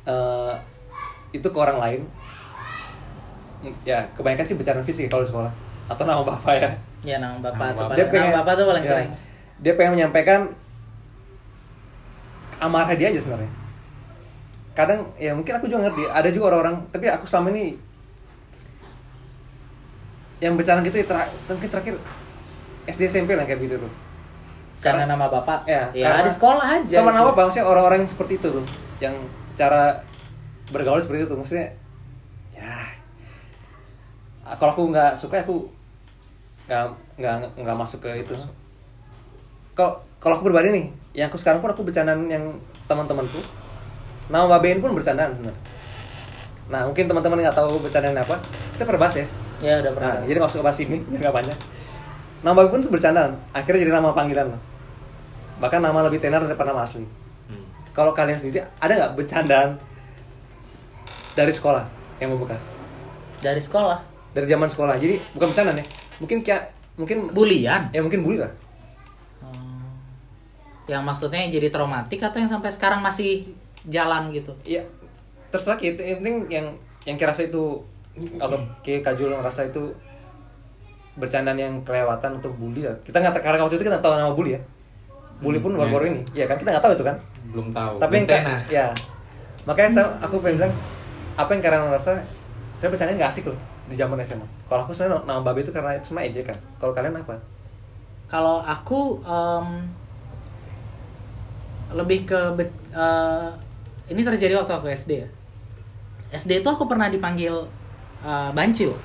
eh, 0.09 0.53
itu 1.31 1.47
ke 1.47 1.57
orang 1.59 1.77
lain 1.77 2.01
ya 3.83 4.03
kebanyakan 4.13 4.45
sih 4.45 4.55
bercanda 4.55 4.81
fisik 4.81 5.07
kalau 5.07 5.23
di 5.23 5.29
sekolah. 5.29 5.51
Atau 5.85 6.03
nama 6.03 6.21
bapak 6.21 6.53
ya. 6.55 6.69
Ya 7.05 7.17
nama 7.17 7.37
bapak 7.37 7.55
Nama 7.55 7.77
bapak. 7.77 7.95
paling 7.95 8.09
nama 8.11 8.35
bapak 8.41 8.53
tuh 8.53 8.65
paling 8.65 8.83
ya, 8.83 8.89
sering. 8.91 9.09
Dia 9.61 9.73
pengen 9.73 9.91
menyampaikan 9.93 10.39
amarah 12.57 12.93
dia 12.93 13.09
aja 13.09 13.19
sebenarnya. 13.19 13.51
Kadang 14.73 14.99
ya 15.15 15.31
mungkin 15.31 15.53
aku 15.55 15.65
juga 15.65 15.87
ngerti 15.87 16.03
ada 16.05 16.29
juga 16.29 16.45
orang-orang 16.49 16.75
tapi 16.89 17.05
aku 17.07 17.23
selama 17.23 17.51
ini 17.51 17.79
yang 20.43 20.59
bercanda 20.59 20.83
gitu 20.83 20.99
ya 20.99 21.07
terakhir, 21.07 21.31
mungkin 21.47 21.69
terakhir 21.71 21.95
SD 22.85 23.01
SMP 23.07 23.33
lah 23.33 23.47
kayak 23.47 23.61
gitu 23.61 23.79
tuh. 23.79 23.91
Karena 24.75 25.07
nama 25.07 25.31
bapak? 25.31 25.63
Ya, 25.63 25.87
ya 25.95 26.11
karena- 26.11 26.27
di 26.27 26.31
sekolah 26.35 26.65
aja 26.83 26.97
itu. 26.99 27.07
nama 27.07 27.31
bang 27.31 27.45
maksudnya 27.47 27.65
orang-orang 27.65 27.97
yang 28.03 28.11
seperti 28.11 28.33
itu 28.35 28.47
tuh 28.51 28.65
yang 28.99 29.15
cara 29.55 30.03
bergaul 30.69 30.99
seperti 30.99 31.23
itu 31.23 31.27
tuh. 31.31 31.37
Maksudnya 31.39 31.71
ya 31.71 31.71
kalau 34.45 34.71
aku 34.77 34.83
nggak 34.93 35.11
suka 35.17 35.41
aku 35.41 35.65
nggak 36.69 36.85
nggak 37.17 37.35
nggak 37.57 37.77
masuk 37.77 37.99
ke 38.05 38.21
itu 38.21 38.33
kalau 39.73 39.97
kalau 40.21 40.37
aku 40.37 40.49
pribadi 40.49 40.69
nih 40.73 40.85
yang 41.17 41.27
aku 41.29 41.37
sekarang 41.37 41.61
pun 41.61 41.73
aku 41.73 41.81
bercandaan 41.81 42.29
yang 42.29 42.45
teman-temanku 42.85 43.41
nama 44.29 44.45
babein 44.45 44.81
pun 44.81 44.93
bercandaan 44.93 45.33
sebenarnya 45.33 45.61
nah 46.65 46.81
mungkin 46.85 47.05
teman-teman 47.05 47.45
nggak 47.45 47.57
tahu 47.57 47.77
bercandaan 47.81 48.17
apa 48.17 48.37
kita 48.77 48.83
pernah 48.85 49.01
bahas 49.05 49.15
ya 49.21 49.27
ya 49.61 49.73
udah 49.81 49.91
pernah 49.95 50.11
Nah, 50.19 50.27
jadi 50.27 50.37
nggak 50.43 50.51
usah 50.51 50.67
bahas 50.67 50.79
ini, 50.83 50.99
nggak 50.99 51.31
banyak. 51.31 51.57
Nama 52.43 52.59
pun 52.67 52.83
tuh 52.83 52.91
bercandaan, 52.91 53.39
akhirnya 53.55 53.87
jadi 53.87 53.93
nama 53.95 54.11
panggilan. 54.11 54.51
Bahkan 55.63 55.79
nama 55.79 56.03
lebih 56.03 56.19
tenar 56.19 56.43
daripada 56.43 56.75
nama 56.75 56.83
asli. 56.83 57.07
Hmm. 57.47 57.63
Kalau 57.95 58.11
kalian 58.11 58.35
sendiri, 58.35 58.67
ada 58.83 58.91
nggak 58.91 59.15
bercandaan 59.15 59.79
dari 61.39 61.55
sekolah 61.55 61.87
yang 62.19 62.35
membekas? 62.35 62.75
dari 63.45 63.61
sekolah 63.61 64.14
Dari 64.35 64.45
zaman 64.45 64.67
sekolah, 64.67 64.99
jadi 64.99 65.15
bukan 65.31 65.47
bercandaan 65.49 65.79
ya. 65.79 65.85
Mungkin 66.19 66.43
kayak, 66.43 66.63
mungkin, 66.99 67.31
bulian 67.31 67.87
ya 67.89 68.03
mungkin 68.03 68.19
bully 68.21 68.43
lah. 68.43 68.51
Hmm. 69.39 69.87
yang 70.85 71.01
maksudnya 71.01 71.39
yang 71.41 71.51
jadi 71.51 71.71
traumatik 71.71 72.19
atau 72.19 72.37
yang 72.37 72.51
sampai 72.51 72.69
sekarang 72.69 72.99
masih 72.99 73.47
jalan 73.87 74.29
gitu 74.29 74.51
Iya, 74.61 74.83
terserah 75.49 75.79
kita. 75.79 76.03
Yang 76.03 76.17
penting 76.21 76.37
yang 76.51 76.67
yang 77.05 77.17
kira 77.17 77.31
itu, 77.31 77.81
atau 78.37 78.57
kayak 78.83 79.01
Kajul 79.01 79.33
ngerasa 79.33 79.65
itu 79.65 79.81
bercandaan 81.15 81.55
yang 81.55 81.73
kelewatan 81.81 82.37
untuk 82.37 82.53
bully 82.53 82.83
ya. 82.83 82.93
Kita 83.01 83.17
nggak 83.17 83.39
karena 83.39 83.63
waktu 83.63 83.79
itu 83.79 83.87
kita 83.87 83.97
nggak 83.97 84.05
tahu 84.05 84.13
nama 84.13 84.35
bully 84.35 84.53
ya. 84.53 84.61
Bully 85.35 85.59
pun 85.59 85.73
Hmm, 85.73 85.79
baru-baru 85.79 86.03
iya. 86.05 86.11
ini, 86.11 86.21
ya 86.31 86.45
kan 86.45 86.55
kita 86.55 86.69
nggak 86.71 86.83
tahu 86.83 86.93
itu 86.95 87.05
kan. 87.05 87.17
belum 87.45 87.67
tahu 87.71 87.93
tapi 88.01 88.13
yang 88.17 88.25
kayak 88.27 88.57
ya 88.67 88.85
makanya 89.63 89.91
saya, 89.93 90.07
aku 90.19 90.41
pengen 90.41 90.65
bilang 90.65 90.73
apa 91.37 91.49
yang 91.53 91.61
karena 91.61 91.79
merasa 91.87 92.17
saya 92.73 92.89
bercanda 92.89 93.13
nggak 93.13 93.31
asik 93.31 93.45
loh 93.47 93.59
di 93.85 93.93
zaman 93.93 94.17
SMA 94.19 94.45
kalau 94.65 94.81
aku 94.81 94.91
sebenarnya 94.91 95.21
nama 95.23 95.39
babe 95.39 95.61
itu 95.61 95.69
karena 95.69 95.93
itu 95.93 96.09
cuma 96.09 96.21
ejekan 96.21 96.57
kalau 96.77 96.89
kalian 96.91 97.15
apa? 97.15 97.37
Kalau 98.25 98.57
aku 98.59 99.21
em, 99.21 99.67
lebih 101.91 102.25
ke 102.25 102.39
eh, 102.91 103.47
ini 104.07 104.21
terjadi 104.21 104.57
waktu 104.57 104.73
aku 104.73 104.87
SD 104.89 105.11
ya. 105.15 105.27
SD 106.33 106.59
itu 106.59 106.67
aku 106.67 106.85
pernah 106.85 107.07
dipanggil 107.07 107.53
eh, 108.19 108.49
banci 108.51 108.85
loh 108.85 108.97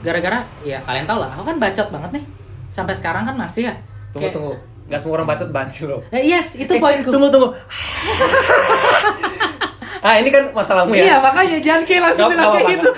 gara-gara 0.00 0.46
ya 0.62 0.78
kalian 0.80 1.02
tau 1.02 1.18
lah 1.18 1.34
aku 1.34 1.42
kan 1.44 1.58
bacot 1.58 1.90
banget 1.90 2.22
nih. 2.22 2.24
Sampai 2.70 2.94
sekarang 2.94 3.26
kan 3.26 3.34
masih 3.34 3.66
ya. 3.66 3.74
Tunggu 4.10 4.22
Kayak- 4.22 4.36
tunggu. 4.38 4.54
Nggak 4.86 5.00
semua 5.02 5.14
orang 5.18 5.28
bacot 5.28 5.50
banci 5.50 5.82
loh. 5.86 5.98
Eh, 6.10 6.22
yes 6.24 6.54
itu 6.54 6.70
Eh, 6.70 6.78
poinku. 6.78 7.10
tunggu 7.10 7.26
tunggu. 7.26 7.50
Ah 10.00 10.16
ini 10.16 10.32
kan 10.32 10.48
masalahmu 10.56 10.96
ya. 10.96 11.04
Iya 11.04 11.16
makanya 11.20 11.60
jangan 11.60 11.84
kayak 11.84 12.02
langsung 12.08 12.32
bilang 12.32 12.56
kayak 12.56 12.72
gitu. 12.72 12.88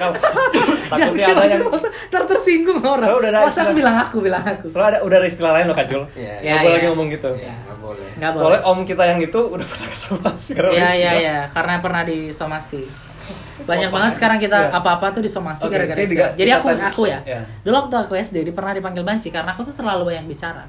Takutnya 0.94 1.26
ada 1.28 1.44
yang- 1.48 1.68
ter 2.08 2.22
tersinggung 2.24 2.80
orang. 2.80 3.00
Soalnya 3.02 3.18
udah 3.18 3.30
ada 3.30 3.40
Masa 3.40 3.50
istilah- 3.54 3.74
bilang 3.74 3.96
aku 3.98 4.16
bilang 4.20 4.44
aku. 4.44 4.64
soalnya 4.68 4.90
ada 4.90 4.98
udah 5.02 5.16
ada 5.16 5.26
istilah 5.26 5.52
lain 5.52 5.66
loh 5.66 5.76
kajul 5.76 6.02
Iya, 6.12 6.22
Ya, 6.22 6.32
Nggak 6.42 6.58
boleh 6.58 6.68
ya. 6.68 6.74
lagi 6.74 6.86
ngomong 6.86 7.08
gitu 7.10 7.30
Ya. 7.34 7.54
nggak 7.58 7.78
boleh 7.78 8.06
boleh. 8.12 8.32
soalnya 8.34 8.60
om 8.64 8.78
kita 8.82 9.02
yang 9.04 9.20
itu 9.20 9.40
udah 9.40 9.66
pernah 9.66 9.90
sekarang 10.34 10.72
Iya 10.72 10.88
iya 10.92 11.12
iya 11.14 11.36
karena 11.48 11.72
pernah 11.78 12.02
disomasi. 12.02 12.82
Banyak 13.62 13.88
Oh, 13.88 13.94
banget 13.94 14.12
sekarang 14.16 14.36
kita 14.36 14.58
iya. 14.60 14.74
apa-apa 14.74 15.06
tuh 15.10 15.22
disomasi 15.22 15.62
Oke, 15.62 15.72
gara-gara 15.72 15.94
istilah. 15.96 16.34
Jadi 16.34 16.50
aku 16.50 16.66
aku 16.72 17.02
ya. 17.06 17.22
Iya. 17.22 17.40
Dulu 17.62 17.74
waktu 17.76 17.94
aku 17.96 18.12
SD 18.14 18.42
pernah 18.50 18.72
dipanggil 18.72 19.02
banci 19.02 19.28
karena 19.28 19.50
aku 19.50 19.62
tuh 19.62 19.72
terlalu 19.72 20.10
banyak 20.10 20.26
bicara. 20.28 20.66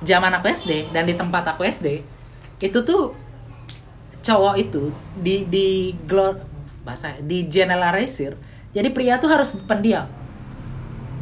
Zaman 0.00 0.32
aku 0.32 0.46
SD 0.48 0.90
dan 0.90 1.06
di 1.06 1.14
tempat 1.14 1.46
aku 1.48 1.62
SD 1.62 2.02
itu 2.58 2.78
tuh 2.82 3.14
cowok 4.20 4.54
itu 4.56 4.90
di 5.16 5.44
di 5.44 5.66
glor 6.00 6.38
bahasa 6.82 7.14
di 7.20 7.46
generalisir. 7.46 8.34
Jadi 8.72 8.88
pria 8.92 9.20
tuh 9.20 9.28
harus 9.28 9.56
pendiam. 9.68 10.08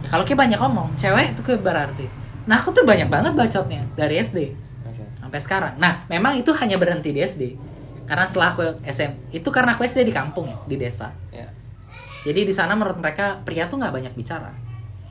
Ya, 0.00 0.08
kalau 0.08 0.22
kayak 0.22 0.38
banyak 0.38 0.58
ngomong, 0.58 0.94
cewek 0.96 1.34
itu 1.34 1.42
kayak 1.42 1.60
berarti. 1.60 2.06
Nah 2.46 2.62
aku 2.62 2.72
tuh 2.72 2.86
banyak 2.86 3.10
banget 3.10 3.36
bacotnya 3.36 3.84
dari 3.98 4.16
SD 4.22 4.54
Oke. 4.86 5.04
sampai 5.20 5.40
sekarang. 5.42 5.72
Nah, 5.76 6.06
memang 6.08 6.38
itu 6.38 6.50
hanya 6.56 6.80
berhenti 6.80 7.12
di 7.12 7.20
SD. 7.20 7.42
Karena 8.08 8.26
setelah 8.26 8.54
aku 8.54 8.82
SM, 8.82 9.30
itu 9.30 9.48
karena 9.54 9.78
aku 9.78 9.86
SD 9.86 10.02
di 10.02 10.14
kampung 10.14 10.50
ya, 10.50 10.58
di 10.66 10.74
desa. 10.74 11.14
ya 11.30 11.46
Jadi 12.26 12.42
di 12.42 12.50
sana 12.50 12.74
menurut 12.74 12.98
mereka 12.98 13.38
pria 13.46 13.70
tuh 13.70 13.78
nggak 13.78 13.94
banyak 13.94 14.14
bicara. 14.18 14.50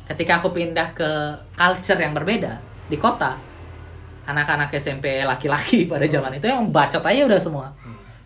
Ketika 0.03 0.43
aku 0.43 0.51
pindah 0.51 0.91
ke 0.91 1.09
culture 1.55 1.95
yang 1.95 2.11
berbeda 2.11 2.59
di 2.91 2.97
kota, 2.99 3.39
anak-anak 4.27 4.73
SMP 4.75 5.23
laki-laki 5.23 5.85
pada 5.91 6.05
zaman 6.11 6.37
itu 6.37 6.51
yang 6.51 6.67
bacot 6.67 7.01
aja 7.01 7.23
udah 7.23 7.39
semua. 7.39 7.67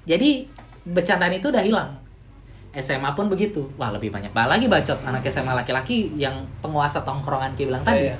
Jadi 0.03 0.47
bercandaan 0.83 1.37
itu 1.37 1.47
udah 1.53 1.63
hilang. 1.63 2.02
SMA 2.73 3.13
pun 3.13 3.29
begitu. 3.29 3.69
Wah 3.77 3.93
lebih 3.93 4.09
banyak. 4.09 4.33
Banget 4.33 4.49
lagi 4.49 4.65
bacot 4.65 4.99
anak 5.05 5.21
SMA 5.25 5.53
laki-laki 5.53 6.09
yang 6.17 6.33
penguasa 6.59 7.01
tongkrongan 7.01 7.53
kayak 7.53 7.69
bilang 7.69 7.83
tadi. 7.83 8.09
Iya. 8.09 8.17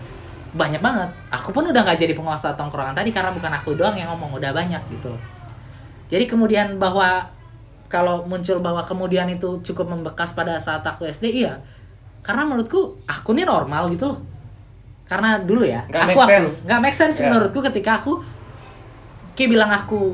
banyak 0.53 0.85
banget. 0.85 1.09
Aku 1.33 1.49
pun 1.49 1.65
udah 1.65 1.81
nggak 1.81 1.97
jadi 1.97 2.13
penguasa 2.13 2.53
tongkrongan 2.53 2.93
tadi 2.93 3.09
karena 3.09 3.33
bukan 3.33 3.49
aku 3.49 3.73
doang 3.73 3.97
yang 3.97 4.13
ngomong 4.13 4.37
udah 4.37 4.53
banyak 4.53 4.77
gitu 4.93 5.09
loh. 5.09 5.17
Jadi 6.13 6.29
kemudian 6.29 6.77
bahwa 6.77 7.25
kalau 7.89 8.21
muncul 8.23 8.61
bahwa 8.61 8.85
kemudian 8.85 9.25
itu 9.27 9.57
cukup 9.65 9.89
membekas 9.89 10.37
pada 10.37 10.61
saat 10.61 10.85
aku 10.85 11.09
SD 11.09 11.25
iya. 11.33 11.57
Karena 12.21 12.45
menurutku 12.45 13.01
aku 13.09 13.33
nih 13.33 13.49
normal 13.49 13.89
gitu 13.89 14.13
loh. 14.13 14.21
Karena 15.03 15.41
dulu 15.41 15.65
ya 15.65 15.81
Nggak 15.89 16.01
aku 16.05 16.09
make 16.13 16.21
aku 16.21 16.29
sense. 16.29 16.55
nggak 16.63 16.79
make 16.85 16.97
sense 16.97 17.17
Ya. 17.17 17.25
menurutku 17.33 17.59
ketika 17.73 17.91
aku 17.97 18.21
kayak 19.33 19.49
bilang 19.49 19.73
aku 19.73 20.13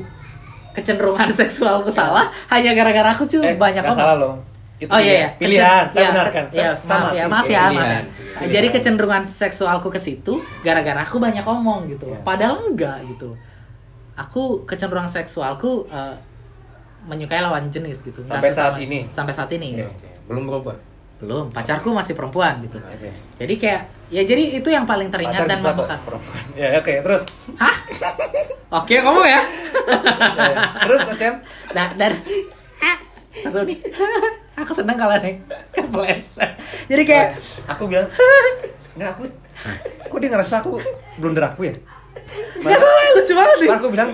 kecenderungan 0.70 1.28
seksualku 1.40 1.88
salah 1.88 2.26
hanya 2.48 2.70
gara-gara 2.72 3.10
aku 3.10 3.24
cuy 3.24 3.42
Eh, 3.44 3.56
banyak 3.56 3.80
ngomong. 3.80 3.96
salah 3.96 4.16
loh. 4.16 4.34
Itu 4.76 4.88
oh 4.88 4.96
iya, 4.96 5.12
iya. 5.14 5.28
pilihan, 5.36 5.84
Kecen- 5.84 5.90
saya 5.90 6.00
iya, 6.00 6.10
benarkan. 6.10 6.44
iya, 6.48 6.68
maaf 6.68 6.80
sama, 6.80 7.08
ya, 7.10 7.24
maaf 7.26 7.44
ya, 7.44 7.62
pilihan, 7.68 7.70
maaf 7.70 7.84
ya. 7.84 8.00
pilihan. 8.40 8.48
Jadi 8.50 8.66
kecenderungan 8.70 9.22
seksualku 9.22 9.88
ke 9.88 10.00
situ 10.00 10.32
gara-gara 10.60 11.00
aku 11.00 11.16
banyak 11.16 11.42
ngomong 11.42 11.84
gitu. 11.86 12.08
Iya. 12.08 12.20
Padahal 12.22 12.56
enggak 12.66 12.96
gitu. 13.06 13.36
Aku 14.14 14.64
kecenderungan 14.64 15.06
seksualku 15.06 15.84
eh, 15.86 16.16
menyukai 17.02 17.40
lawan 17.40 17.68
jenis 17.68 18.00
gitu. 18.00 18.20
Nggak 18.20 18.40
Sampai 18.40 18.50
saat 18.50 18.74
ini? 18.78 18.98
Sampai 19.08 19.32
saat 19.32 19.50
ini. 19.50 19.76
Oke, 19.78 20.08
belum 20.26 20.44
berubah 20.44 20.76
Belum, 21.20 21.52
pacarku 21.52 21.92
masih 21.92 22.16
perempuan 22.16 22.64
gitu. 22.64 22.80
Oke. 22.80 23.12
Jadi 23.36 23.54
kayak 23.60 23.82
ya 24.08 24.22
jadi 24.24 24.42
itu 24.58 24.68
yang 24.72 24.88
paling 24.88 25.12
teringat 25.12 25.44
Pacar 25.44 25.48
dan 25.52 25.58
membekas. 25.60 26.00
perempuan. 26.02 26.42
Ya, 26.56 26.68
oke, 26.80 26.92
terus. 27.04 27.22
Hah? 27.60 27.76
Oke, 28.80 28.94
ngomong 29.04 29.26
ya. 29.28 29.40
Ya, 29.40 30.44
ya. 30.48 30.56
Terus, 30.88 31.00
Chen? 31.20 31.34
Nah, 31.76 31.88
dan 31.94 32.12
satu 33.40 33.62
nih. 33.64 33.78
aku 34.60 34.72
seneng 34.76 34.96
kalau 35.00 35.16
nih 35.24 35.40
kepleset. 35.72 36.50
Jadi 36.90 37.02
kayak 37.08 37.28
aku 37.64 37.88
bilang, 37.88 38.04
enggak 38.92 39.16
aku 39.16 39.24
kok 40.10 40.18
dia 40.20 40.30
ngerasa 40.32 40.54
aku 40.60 40.76
blunder 41.16 41.44
aku 41.48 41.68
ya? 41.68 41.74
nggak 42.60 42.76
salah 42.76 43.04
lucu 43.16 43.32
banget 43.32 43.56
nih. 43.56 43.68
Aku 43.72 43.86
bilang, 43.88 44.10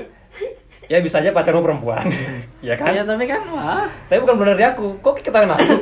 ya 0.86 0.98
bisa 1.02 1.18
aja 1.18 1.34
pacarmu 1.34 1.66
perempuan. 1.66 2.06
ya 2.66 2.78
kan? 2.78 2.94
Ya 2.94 3.02
tapi 3.02 3.26
kan 3.26 3.42
wah. 3.50 3.90
Tapi 4.06 4.18
bukan 4.22 4.34
blunder 4.38 4.56
di 4.58 4.66
aku. 4.66 5.02
Kok 5.02 5.18
ketahuan 5.18 5.50
aku? 5.50 5.74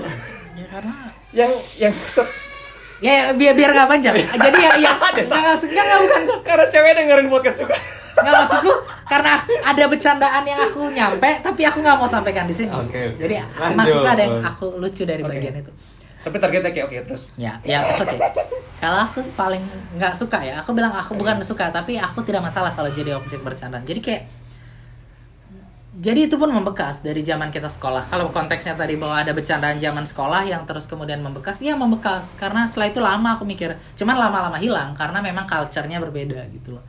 Ya 0.57 0.67
karena 0.71 0.97
yang 1.35 1.51
yang 1.77 1.95
set 2.07 2.27
ya 3.03 3.13
ya, 3.13 3.25
biar 3.35 3.53
biar 3.59 3.71
nggak 3.75 3.89
panjang. 3.91 4.15
Jadi 4.47 4.59
ya 4.63 4.71
ya 4.79 4.93
nggak 4.97 5.43
maksudnya 5.45 5.83
nggak 5.83 6.01
bukan 6.07 6.23
karena 6.47 6.65
cewek 6.71 6.93
dengerin 6.97 7.29
podcast 7.29 7.59
juga. 7.67 7.77
nggak 8.15 8.35
maksudku 8.47 8.73
karena 9.11 9.33
ada 9.43 9.85
bercandaan 9.91 10.43
yang 10.47 10.61
aku 10.63 10.87
nyampe 10.95 11.31
tapi 11.43 11.67
aku 11.67 11.83
nggak 11.83 11.99
mau 11.99 12.07
sampaikan 12.07 12.47
di 12.47 12.55
sini. 12.55 12.71
Oke, 12.71 13.13
oke. 13.13 13.21
Jadi 13.21 13.35
Lanjut. 13.43 13.75
maksudku 13.75 14.07
ada 14.07 14.23
yang 14.23 14.39
aku 14.41 14.67
lucu 14.79 15.03
dari 15.03 15.23
Oke. 15.27 15.35
bagian 15.35 15.55
itu. 15.59 15.73
Tapi 16.25 16.37
targetnya 16.41 16.73
kayak 16.73 16.87
oke 16.89 16.97
terus. 17.05 17.23
Ya, 17.37 17.61
ya 17.61 17.85
it's 17.85 18.01
okay. 18.01 18.17
Kalau 18.81 18.99
aku 19.05 19.21
paling 19.37 19.61
nggak 20.01 20.17
suka 20.17 20.41
ya, 20.41 20.57
aku 20.57 20.73
bilang 20.73 20.93
aku 20.97 21.13
bukan 21.21 21.37
suka, 21.45 21.69
tapi 21.69 22.01
aku 22.01 22.25
tidak 22.25 22.49
masalah 22.49 22.73
kalau 22.73 22.89
jadi 22.89 23.13
objek 23.13 23.45
bercandaan. 23.45 23.85
Jadi 23.85 24.01
kayak, 24.01 24.23
jadi 25.95 26.27
itu 26.27 26.35
pun 26.35 26.51
membekas 26.51 27.07
dari 27.07 27.23
zaman 27.23 27.55
kita 27.55 27.71
sekolah. 27.71 28.11
Kalau 28.11 28.35
konteksnya 28.35 28.75
tadi 28.75 28.99
bahwa 28.99 29.23
ada 29.23 29.31
bercandaan 29.31 29.79
zaman 29.79 30.03
sekolah 30.03 30.43
yang 30.43 30.67
terus 30.67 30.91
kemudian 30.91 31.23
membekas, 31.23 31.63
ya 31.63 31.79
membekas. 31.79 32.35
Karena 32.35 32.67
setelah 32.67 32.91
itu 32.91 32.99
lama 32.99 33.39
aku 33.39 33.47
mikir, 33.47 33.79
cuman 33.95 34.19
lama-lama 34.19 34.59
hilang 34.59 34.91
karena 34.99 35.23
memang 35.23 35.47
culture-nya 35.47 36.03
berbeda 36.03 36.51
gitu 36.51 36.75
loh. 36.75 36.85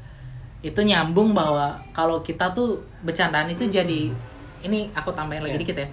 Itu 0.65 0.81
nyambung 0.81 1.37
bahwa 1.37 1.77
kalau 1.93 2.25
kita 2.25 2.49
tuh 2.57 2.81
bercandaan 3.05 3.53
itu 3.53 3.69
jadi, 3.69 4.09
ini 4.65 4.89
aku 4.97 5.13
tambahin 5.13 5.45
lagi 5.45 5.53
Iya. 5.53 5.61
dikit 5.61 5.77
ya 5.77 5.87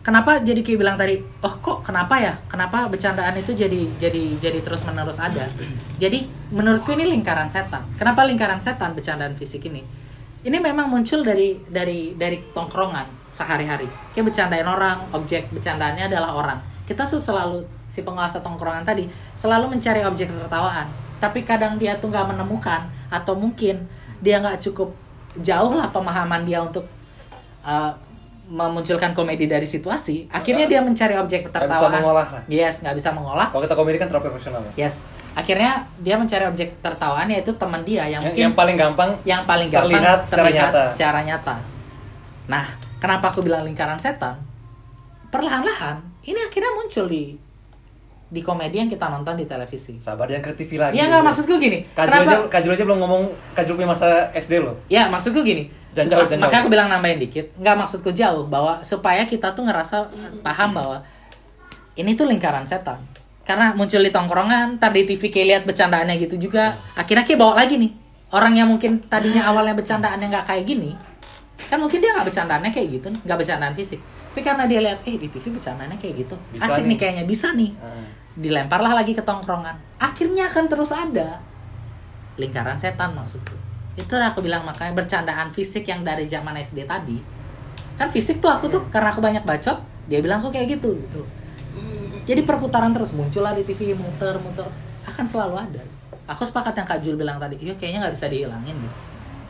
kenapa 0.00 0.40
jadi 0.40 0.64
kayak 0.64 0.78
bilang 0.80 0.96
tadi 0.96 1.20
oh 1.20 1.54
kok 1.60 1.84
kenapa 1.84 2.16
ya 2.16 2.32
kenapa 2.48 2.88
bercandaan 2.88 3.36
itu 3.36 3.52
jadi 3.52 3.84
jadi 4.00 4.40
jadi 4.40 4.58
terus 4.64 4.80
menerus 4.88 5.20
ada 5.20 5.44
jadi 6.00 6.24
menurutku 6.48 6.96
ini 6.96 7.04
lingkaran 7.12 7.52
setan 7.52 7.84
kenapa 8.00 8.24
lingkaran 8.24 8.64
setan 8.64 8.96
bercandaan 8.96 9.36
fisik 9.36 9.68
ini 9.68 9.84
ini 10.40 10.56
memang 10.56 10.88
muncul 10.88 11.20
dari 11.20 11.60
dari 11.68 12.16
dari 12.16 12.40
tongkrongan 12.56 13.32
sehari-hari. 13.32 13.86
Kayak 14.16 14.32
bercandain 14.32 14.66
orang 14.66 15.06
objek 15.12 15.52
bercandaannya 15.52 16.08
adalah 16.08 16.30
orang. 16.34 16.58
Kita 16.88 17.06
tuh 17.06 17.20
selalu 17.20 17.62
si 17.86 18.00
penguasa 18.02 18.40
tongkrongan 18.40 18.82
tadi 18.82 19.06
selalu 19.36 19.76
mencari 19.76 20.00
objek 20.02 20.32
tertawaan. 20.32 20.88
Tapi 21.20 21.44
kadang 21.44 21.76
dia 21.76 22.00
tuh 22.00 22.08
nggak 22.08 22.32
menemukan 22.32 22.88
atau 23.12 23.36
mungkin 23.36 23.84
dia 24.24 24.40
nggak 24.40 24.60
cukup 24.64 24.96
jauh 25.36 25.72
lah 25.76 25.92
pemahaman 25.92 26.42
dia 26.48 26.64
untuk 26.64 26.88
uh, 27.62 27.92
memunculkan 28.50 29.14
komedi 29.14 29.46
dari 29.46 29.62
situasi 29.62 30.26
akhirnya 30.26 30.66
dia 30.66 30.82
mencari 30.82 31.14
objek 31.14 31.46
bisa 31.46 31.54
tertawaan. 31.54 32.02
mengolah 32.02 32.26
lah. 32.34 32.42
yes 32.50 32.82
nggak 32.82 32.98
bisa 32.98 33.14
mengolah. 33.14 33.46
Kalau 33.54 33.62
kita 33.62 33.78
komedi 33.78 33.96
kan 34.02 34.10
terlalu 34.10 34.32
profesional 34.32 34.60
ya. 34.74 34.88
yes 34.88 35.06
akhirnya 35.34 35.86
dia 36.02 36.18
mencari 36.18 36.44
objek 36.46 36.82
tertawaan 36.82 37.30
yaitu 37.30 37.54
teman 37.54 37.86
dia 37.86 38.06
yang, 38.06 38.18
Yang, 38.18 38.22
mungkin 38.34 38.42
yang 38.42 38.54
paling 38.56 38.76
gampang 38.76 39.10
yang 39.22 39.42
paling 39.46 39.68
gampang 39.70 39.90
terlihat 39.94 40.18
secara 40.26 40.50
nyata. 40.50 40.82
secara 40.90 41.20
nyata. 41.22 41.54
Nah, 42.50 42.64
kenapa 42.98 43.30
aku 43.30 43.46
bilang 43.46 43.62
lingkaran 43.62 43.98
setan? 43.98 44.42
Perlahan-lahan 45.30 46.02
ini 46.26 46.40
akhirnya 46.42 46.74
muncul 46.74 47.06
di 47.06 47.38
di 48.30 48.40
komedi 48.46 48.78
yang 48.78 48.86
kita 48.86 49.10
nonton 49.10 49.34
di 49.34 49.46
televisi. 49.46 49.98
Sabar 49.98 50.30
yang 50.30 50.38
ke 50.38 50.54
TV 50.54 50.78
lagi. 50.78 50.94
Ya 50.94 51.10
nggak 51.10 51.22
maksudku 51.26 51.58
gini. 51.58 51.82
Kajul 51.94 52.14
aja, 52.14 52.22
Kenapa? 52.22 52.46
Kajul 52.46 52.72
aja 52.78 52.84
belum 52.86 52.98
ngomong 53.02 53.22
Kajul 53.58 53.74
punya 53.74 53.90
masa 53.90 54.30
SD 54.30 54.62
loh. 54.62 54.78
Ya 54.86 55.10
maksudku 55.10 55.42
gini. 55.42 55.66
Jangan 55.90 56.06
jauh, 56.14 56.26
jangan 56.30 56.46
Makanya 56.46 56.60
aku 56.62 56.70
bilang 56.70 56.88
nambahin 56.88 57.18
dikit. 57.18 57.50
Nggak 57.58 57.76
maksudku 57.82 58.10
jauh 58.14 58.46
bahwa 58.46 58.78
supaya 58.86 59.26
kita 59.26 59.50
tuh 59.58 59.66
ngerasa 59.66 60.06
paham 60.46 60.70
bahwa 60.70 61.02
ini 61.98 62.14
tuh 62.14 62.30
lingkaran 62.30 62.62
setan. 62.62 63.02
Karena 63.50 63.74
muncul 63.74 63.98
di 63.98 64.14
tongkrongan, 64.14 64.78
ntar 64.78 64.94
di 64.94 65.02
TV 65.02 65.26
kayak 65.26 65.46
lihat 65.50 65.62
bercandaannya 65.66 66.22
gitu 66.22 66.38
juga. 66.38 66.78
Akhirnya 66.94 67.26
kayak 67.26 67.42
bawa 67.42 67.58
lagi 67.58 67.82
nih. 67.82 67.90
Orang 68.30 68.54
yang 68.54 68.70
mungkin 68.70 69.02
tadinya 69.10 69.50
awalnya 69.50 69.74
bercandaannya 69.74 70.30
nggak 70.30 70.46
kayak 70.46 70.62
gini, 70.70 70.94
kan 71.66 71.82
mungkin 71.82 71.98
dia 71.98 72.14
nggak 72.14 72.30
bercandaannya 72.30 72.70
kayak 72.70 72.88
gitu, 72.94 73.10
nggak 73.26 73.38
bercandaan 73.42 73.74
fisik. 73.74 73.98
Tapi 74.30 74.46
karena 74.46 74.70
dia 74.70 74.78
lihat, 74.78 75.02
eh 75.02 75.18
di 75.18 75.26
TV 75.26 75.50
bercandaannya 75.50 75.98
kayak 75.98 76.14
gitu, 76.22 76.38
Bisa 76.54 76.70
asik 76.70 76.86
nih. 76.86 76.94
nih 76.94 76.98
kayaknya 77.02 77.24
bisa 77.26 77.50
nih. 77.50 77.74
Nah, 77.74 78.06
Dilemparlah 78.38 78.94
lagi 78.94 79.18
ke 79.18 79.22
tongkrongan. 79.26 79.98
Akhirnya 79.98 80.46
akan 80.46 80.64
terus 80.70 80.94
ada 80.94 81.42
lingkaran 82.38 82.78
setan 82.78 83.18
maksudku. 83.18 83.58
Itu 83.98 84.14
aku 84.14 84.46
bilang 84.46 84.62
makanya 84.62 84.94
bercandaan 84.94 85.50
fisik 85.50 85.90
yang 85.90 86.06
dari 86.06 86.30
zaman 86.30 86.54
SD 86.54 86.86
tadi. 86.86 87.18
Kan 87.98 88.14
fisik 88.14 88.38
tuh 88.38 88.54
aku 88.54 88.70
tuh 88.70 88.86
karena 88.94 89.10
aku 89.10 89.18
banyak 89.18 89.42
bacot, 89.42 89.82
dia 90.06 90.22
bilang 90.22 90.38
kok 90.38 90.54
kayak 90.54 90.78
gitu 90.78 90.94
gitu. 90.94 91.26
Jadi 92.28 92.40
perputaran 92.44 92.92
terus 92.92 93.12
muncullah 93.16 93.56
di 93.56 93.64
TV 93.64 93.96
muter-muter 93.96 94.68
akan 95.06 95.24
selalu 95.24 95.54
ada. 95.56 95.82
Aku 96.30 96.46
sepakat 96.46 96.76
yang 96.78 96.86
Kak 96.86 97.00
Jul 97.02 97.18
bilang 97.18 97.42
tadi, 97.42 97.58
iya 97.58 97.74
kayaknya 97.74 98.06
nggak 98.06 98.14
bisa 98.14 98.26
dihilangin 98.30 98.76
gitu. 98.76 98.98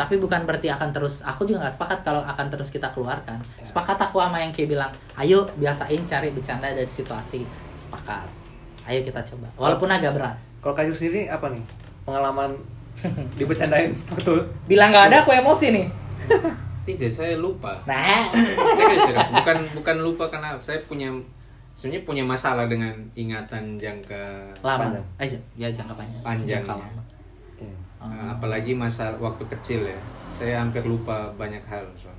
Tapi 0.00 0.16
bukan 0.16 0.48
berarti 0.48 0.72
akan 0.72 0.96
terus, 0.96 1.20
aku 1.20 1.44
juga 1.44 1.68
nggak 1.68 1.76
sepakat 1.76 1.98
kalau 2.08 2.24
akan 2.24 2.46
terus 2.48 2.72
kita 2.72 2.88
keluarkan. 2.88 3.36
Sepakat 3.60 4.00
aku 4.00 4.16
sama 4.16 4.40
yang 4.40 4.48
kayak 4.48 4.72
bilang, 4.72 4.90
ayo 5.20 5.44
biasain 5.60 6.00
cari 6.08 6.32
bercanda 6.32 6.72
dari 6.72 6.88
situasi. 6.88 7.44
Sepakat. 7.76 8.24
Ayo 8.88 9.04
kita 9.04 9.20
coba. 9.28 9.52
Walaupun 9.60 9.92
agak 9.92 10.16
berat. 10.16 10.36
Kalau 10.64 10.72
Kajul 10.72 10.96
sendiri 10.96 11.28
apa 11.28 11.52
nih? 11.52 11.60
Pengalaman 12.08 12.56
dibecandain 13.38 13.92
waktu 14.08 14.40
Bilang 14.64 14.88
nggak 14.88 15.12
ada, 15.12 15.16
aku 15.20 15.36
emosi 15.36 15.66
nih. 15.72 15.86
tidak 16.80 17.12
saya 17.12 17.36
lupa 17.36 17.76
Nah, 17.84 18.32
saya 18.32 18.96
sudah 19.04 19.28
bukan 19.36 19.56
bukan 19.76 19.96
lupa 20.00 20.24
karena 20.32 20.56
saya 20.56 20.80
punya 20.88 21.12
sebenarnya 21.72 22.02
punya 22.02 22.22
masalah 22.22 22.66
dengan 22.66 22.92
ingatan 23.14 23.76
jangka 23.76 24.52
lama. 24.60 24.90
Panjang. 24.90 25.04
Aja, 25.16 25.36
ya 25.54 25.68
jangka 25.68 25.94
panjang. 25.94 26.20
Panjang, 26.20 26.60
Jangka 26.60 26.72
ya. 26.72 26.80
lama. 26.80 27.02
Iya. 27.56 27.76
Uh, 27.98 28.26
apalagi 28.30 28.72
masa 28.72 29.12
waktu 29.16 29.44
kecil 29.46 29.84
ya 29.84 30.00
saya 30.26 30.58
hampir 30.58 30.80
lupa 30.82 31.28
banyak 31.34 31.60
hal 31.62 31.84
soalnya 31.94 32.18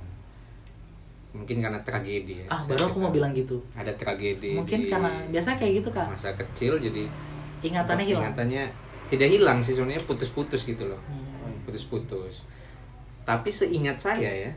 mungkin 1.32 1.58
karena 1.58 1.80
tragedi 1.80 2.44
ya 2.44 2.46
Ah, 2.46 2.60
Saya 2.60 2.76
baru 2.76 2.82
aku 2.86 2.98
mau 3.00 3.10
bilang 3.10 3.32
gitu. 3.32 3.56
ada 3.72 3.90
tragedi 3.92 4.52
Mungkin 4.52 4.78
di 4.78 4.86
karena 4.86 5.10
biasa 5.26 5.56
kayak 5.56 5.82
gitu 5.82 5.90
kak. 5.90 6.06
masa 6.06 6.30
kecil 6.34 6.76
jadi 6.76 7.08
Ingatannya 7.62 8.04
hilang. 8.04 8.22
ingatannya 8.28 8.64
tidak 9.08 9.28
hilang 9.28 9.58
sih 9.58 9.72
sebenarnya 9.72 10.04
putus-putus 10.04 10.62
gitu 10.62 10.86
loh 10.86 11.00
Hmm. 11.08 11.58
putus-putus 11.64 12.46
tapi 13.22 13.48
seingat 13.48 13.96
saya 13.96 14.30
ya 14.30 14.50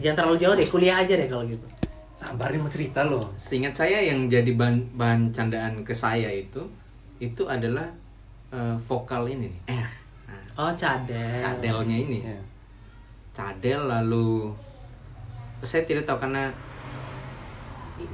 Jangan 0.00 0.16
terlalu 0.18 0.36
jauh 0.36 0.52
deh, 0.54 0.64
kuliah 0.66 0.96
aja 0.98 1.12
deh 1.14 1.24
kalau 1.24 1.44
gitu. 1.44 1.64
Sabar 2.20 2.52
nih 2.52 2.60
mau 2.60 2.68
cerita 2.68 3.00
loh. 3.02 3.24
seingat 3.32 3.72
saya 3.72 3.96
yang 3.96 4.28
jadi 4.28 4.52
bahan, 4.52 4.76
bahan 4.92 5.32
candaan 5.32 5.80
ke 5.80 5.88
saya 5.90 6.28
itu 6.28 6.60
itu 7.16 7.42
adalah 7.48 7.88
eh, 8.52 8.76
vokal 8.78 9.24
ini 9.24 9.48
nih 9.48 9.62
R 9.72 9.88
Nah, 10.28 10.42
Oh, 10.60 10.72
cadel. 10.76 11.40
cadelnya 11.40 11.96
ini 11.96 12.20
Iya. 12.20 12.36
cadel 13.32 13.88
lalu 13.88 14.52
saya 15.62 15.80
tidak 15.82 16.04
tahu 16.04 16.20
karena 16.20 16.52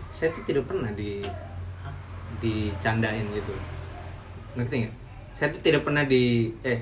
saya 0.08 0.30
tuh 0.30 0.42
tidak 0.44 0.62
pernah 0.64 0.90
di 0.92 1.18
dicandain 2.38 3.26
gitu 3.32 3.54
ngerti 4.54 4.86
nggak 4.86 4.94
saya 5.32 5.50
tuh 5.50 5.60
tidak 5.60 5.82
pernah 5.82 6.06
di 6.06 6.46
eh 6.62 6.78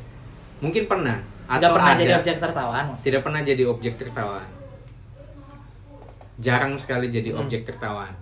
mungkin 0.61 0.85
pernah 0.85 1.17
Nggak 1.45 1.73
pernah 1.73 1.93
ada, 1.93 2.01
jadi 2.01 2.13
objek 2.17 2.37
tertawaan. 2.41 2.85
Tidak 2.97 3.21
pernah 3.21 3.41
jadi 3.41 3.63
objek 3.69 3.95
tertawaan 3.97 4.49
jarang 6.37 6.75
sekali 6.75 7.09
jadi 7.09 7.31
Hmm. 7.31 7.43
objek 7.43 7.63
tertawaan 7.65 8.15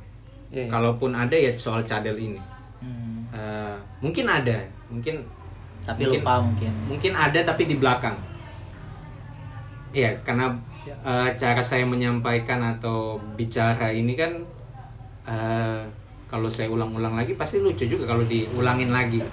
Iya, 0.52 0.66
iya. 0.66 0.70
Kalaupun 0.70 1.16
ada 1.16 1.32
ya 1.32 1.48
soal 1.56 1.80
cadel 1.80 2.12
ini. 2.14 2.36
Hmm, 2.84 3.24
Eh, 3.32 3.76
mungkin 4.04 4.28
ada, 4.28 4.60
mungkin 4.86 5.24
tapi 5.82 6.04
Mungkin- 6.04 6.20
lupa 6.20 6.34
mungkin. 6.38 6.72
mungkin 6.84 7.12
ada 7.16 7.40
tapi 7.40 7.64
di 7.64 7.80
belakang. 7.80 8.20
Iya, 9.92 10.12
karena 10.22 10.52
eh, 10.84 11.28
cara 11.36 11.62
saya 11.62 11.84
menyampaikan 11.84 12.60
atau 12.60 13.16
bicara 13.32 13.88
ini 13.88 14.12
kan 14.12 14.32
eh, 15.24 15.80
kalau 16.26 16.48
saya 16.48 16.66
ulang-ulang 16.66 17.14
lagi 17.14 17.32
pasti 17.32 17.60
lucu 17.60 17.84
juga 17.84 18.04
kalau 18.04 18.24
diulangin 18.24 18.90
lagi. 18.90 19.24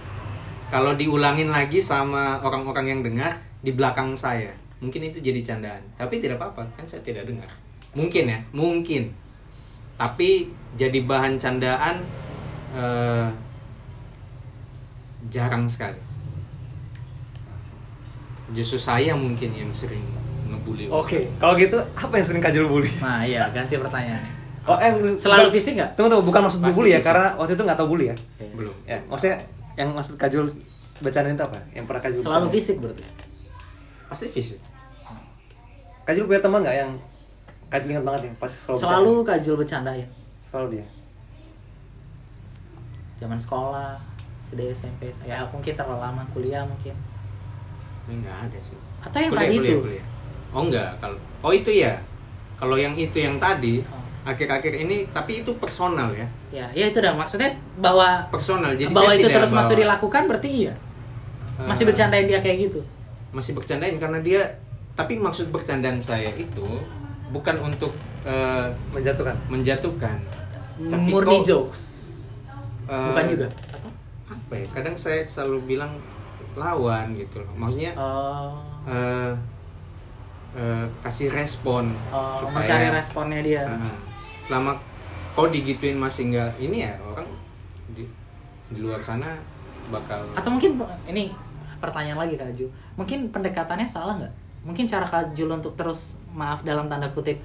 Kalau 0.70 0.94
diulangin 0.94 1.50
lagi 1.50 1.82
sama 1.82 2.38
orang-orang 2.40 2.86
yang 2.88 3.02
dengar 3.02 3.34
di 3.60 3.74
belakang 3.74 4.14
saya, 4.14 4.54
mungkin 4.78 5.04
itu 5.04 5.20
jadi 5.20 5.42
candaan. 5.42 5.82
Tapi 5.98 6.22
tidak 6.22 6.38
apa-apa, 6.38 6.64
kan 6.78 6.86
saya 6.86 7.02
tidak 7.02 7.26
dengar. 7.26 7.50
Mungkin 7.92 8.24
ya, 8.26 8.40
mungkin. 8.52 9.12
Tapi 9.96 10.48
jadi 10.74 11.00
bahan 11.04 11.36
candaan 11.36 12.00
eh, 12.72 13.28
jarang 15.28 15.66
sekali. 15.66 15.98
Justru 18.50 18.78
saya 18.78 19.14
mungkin 19.14 19.54
yang 19.54 19.70
sering 19.70 20.02
ngebully. 20.50 20.90
Oke, 20.90 21.30
kalau 21.38 21.54
gitu 21.54 21.78
apa 21.78 22.14
yang 22.18 22.26
sering 22.26 22.42
Kajul 22.42 22.66
bully? 22.66 22.90
Nah, 22.98 23.22
iya, 23.22 23.46
ganti 23.54 23.78
pertanyaan. 23.78 24.26
Oh, 24.66 24.78
eh, 24.78 24.90
Selalu 25.18 25.50
bukan- 25.50 25.54
fisik 25.54 25.74
nggak? 25.78 25.90
Tunggu 25.94 26.10
tunggu, 26.10 26.26
bukan 26.26 26.42
maksud 26.46 26.60
Pasti 26.62 26.74
bully 26.74 26.90
ya, 26.90 26.98
fisik. 26.98 27.08
karena 27.10 27.28
waktu 27.38 27.52
itu 27.54 27.64
nggak 27.64 27.78
tahu 27.78 27.88
bully 27.88 28.06
ya. 28.10 28.16
Belum. 28.54 28.76
Ya, 28.86 28.98
maksudnya 29.06 29.38
yang 29.76 29.90
maksud 29.94 30.16
Kajul 30.18 30.46
bercandain 31.00 31.34
itu 31.34 31.46
apa? 31.46 31.58
Yang 31.72 31.86
pernah 31.86 32.02
Kajul 32.02 32.20
Selalu 32.22 32.46
fisik 32.50 32.76
berarti. 32.82 33.04
Pasti 34.10 34.26
fisik. 34.28 34.60
Kajul 36.04 36.26
punya 36.26 36.42
teman 36.42 36.62
nggak 36.62 36.74
yang 36.76 36.92
Kajul 37.70 37.90
ingat 37.92 38.04
banget 38.04 38.22
ya? 38.24 38.32
Pas 38.36 38.50
selalu, 38.50 38.80
Selalu 38.80 39.12
bercandain? 39.14 39.30
kajul 39.32 39.56
bercandain. 39.56 40.08
selalu 40.42 40.68
dia. 40.72 40.86
Zaman 43.20 43.38
sekolah, 43.38 44.00
SD, 44.42 44.60
SMP, 44.72 45.02
ya 45.22 45.44
mungkin 45.46 45.74
terlalu 45.74 46.00
lama 46.00 46.24
kuliah 46.32 46.64
mungkin. 46.64 46.96
Ini 48.08 48.14
nggak 48.18 48.38
ada 48.48 48.58
sih. 48.58 48.78
Atau 49.00 49.20
yang 49.20 49.32
tadi 49.32 49.56
itu? 49.56 49.76
Oh 50.50 50.66
enggak, 50.66 50.90
kalau 50.98 51.18
oh 51.40 51.52
itu 51.52 51.70
ya. 51.70 51.94
Kalau 52.56 52.76
yang 52.76 52.92
itu 52.94 53.16
yang 53.16 53.38
tadi 53.38 53.80
Oh. 53.86 54.02
akhir-akhir 54.26 54.74
ini 54.80 55.08
tapi 55.10 55.42
itu 55.42 55.52
personal 55.56 56.10
ya. 56.12 56.28
Ya, 56.50 56.66
ya 56.74 56.86
itu 56.88 56.98
dah 56.98 57.14
maksudnya 57.14 57.54
bahwa 57.78 58.26
Personal. 58.28 58.74
Jadi 58.74 58.90
bahwa 58.90 59.06
saya 59.06 59.16
itu 59.16 59.28
terus 59.30 59.52
masih 59.52 59.68
bawa- 59.70 59.82
dilakukan 59.86 60.22
berarti 60.26 60.50
iya. 60.60 60.74
Masih 61.60 61.84
Eh, 61.84 61.88
bercandain 61.88 62.26
dia 62.26 62.40
kayak 62.40 62.58
gitu. 62.66 62.82
Masih 63.30 63.54
bercandain 63.54 63.96
karena 63.96 64.20
dia 64.20 64.42
tapi 64.94 65.16
maksud 65.16 65.48
bercandaan 65.50 65.96
saya 65.98 66.34
itu 66.34 66.66
bukan 67.30 67.56
untuk 67.64 67.94
eh, 68.22 68.68
Menjatuhkan. 68.90 69.36
menjatuhkan. 69.48 70.18
Tapi 70.80 71.08
Murni 71.08 71.40
kok, 71.40 71.46
jokes. 71.46 71.92
eh, 72.86 73.08
Bukan 73.10 73.26
juga. 73.28 73.48
Atau? 73.70 73.92
Apa 74.28 74.54
ya? 74.54 74.66
Kadang 74.70 74.96
saya 74.96 75.20
selalu 75.20 75.58
bilang 75.70 75.92
lawan 76.54 77.14
gitu 77.14 77.40
loh. 77.40 77.54
Maksudnya 77.56 77.94
Oh, 77.94 78.60
eh, 78.86 79.32
eh, 80.52 80.86
kasih 81.00 81.30
respon 81.30 81.94
oh, 82.10 82.40
supaya 82.40 82.54
mencari 82.60 82.88
responnya 82.92 83.40
dia. 83.40 83.64
Heeh. 83.66 83.96
selama 84.42 84.74
kau 85.32 85.46
digituin 85.46 85.94
masih 85.96 86.34
nggak 86.34 86.58
ini 86.58 86.82
ya 86.82 86.98
orang 87.00 87.30
di, 87.90 88.02
di 88.68 88.80
luar 88.82 88.98
sana 88.98 89.38
bakal 89.88 90.26
Atau 90.34 90.50
mungkin 90.50 90.74
ini 91.06 91.30
pertanyaan 91.78 92.18
lagi 92.18 92.34
Kak 92.34 92.52
Ju. 92.52 92.66
Mungkin 92.96 93.30
pendekatannya 93.30 93.86
salah 93.86 94.18
nggak? 94.18 94.34
Mungkin 94.66 94.84
cara 94.84 95.06
Kak 95.06 95.32
Jul 95.32 95.48
untuk 95.50 95.72
terus 95.74 96.18
maaf 96.40 96.64
dalam 96.64 96.88
tanda 96.88 97.06
kutip 97.10 97.36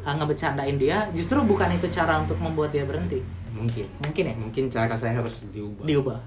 uh, 0.00 0.14
ngebecandain 0.14 0.76
dia 0.76 1.10
justru 1.10 1.42
bukan 1.42 1.66
itu 1.72 1.86
cara 1.88 2.14
untuk 2.16 2.38
membuat 2.38 2.70
dia 2.70 2.84
berhenti. 2.84 3.18
mungkin 3.50 3.86
Mungkin 4.00 4.24
ya 4.24 4.34
mungkin 4.36 4.64
cara 4.68 4.94
saya 4.94 5.14
harus 5.16 5.42
diubah 5.48 5.82
diubah. 5.82 6.18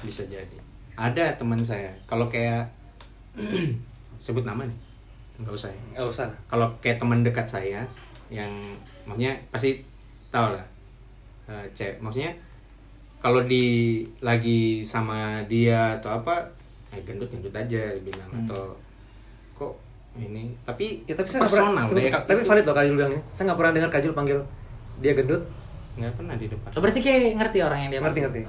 bisa 0.00 0.22
jadi 0.24 0.56
ada 0.94 1.34
teman 1.34 1.58
saya 1.58 1.90
kalau 2.04 2.26
kayak 2.26 2.66
sebut 4.18 4.42
nama 4.42 4.62
nih 4.62 4.78
nggak 5.36 5.50
usah 5.52 5.66
ya 5.68 5.80
Nggak 5.92 6.06
usah. 6.08 6.28
kalau 6.46 6.66
kayak 6.78 6.98
teman 6.98 7.20
dekat 7.20 7.42
saya 7.44 7.82
yang 8.28 8.50
maksudnya 9.04 9.34
pasti 9.50 9.82
tahu 10.30 10.54
lah 10.54 10.66
eh, 11.46 11.66
cewek 11.72 11.98
maksudnya 11.98 12.32
kalau 13.18 13.40
di 13.42 13.64
lagi 14.20 14.78
sama 14.80 15.40
dia 15.44 15.96
atau 15.96 16.10
apa 16.14 16.44
eh 16.90 17.02
gendut 17.02 17.26
gendut 17.28 17.50
aja 17.50 17.82
bilang 18.00 18.30
Hmm. 18.30 18.44
atau 18.44 18.74
ini 20.14 20.54
tapi 20.62 21.02
Ya 21.04 21.14
tapi 21.14 21.26
saya 21.26 21.42
personal 21.42 21.90
pernah, 21.90 21.98
ya, 21.98 22.10
tapi 22.22 22.38
itu 22.38 22.48
valid 22.48 22.64
loh 22.64 22.74
Kajul 22.74 22.94
bilangnya. 22.94 23.22
Saya 23.30 23.44
nggak 23.48 23.58
pernah 23.58 23.72
dengar 23.72 23.90
Kajul 23.90 24.12
panggil 24.12 24.38
dia 24.98 25.12
gendut. 25.12 25.42
nggak 25.94 26.14
pernah 26.14 26.34
di 26.34 26.46
depan 26.50 26.68
Oh, 26.70 26.80
berarti 26.82 27.00
kayak 27.00 27.20
ngerti 27.34 27.58
orang 27.60 27.78
yang 27.80 27.90
dia 27.90 28.00
ngerti 28.00 28.20
maksud. 28.20 28.24
ngerti. 28.24 28.40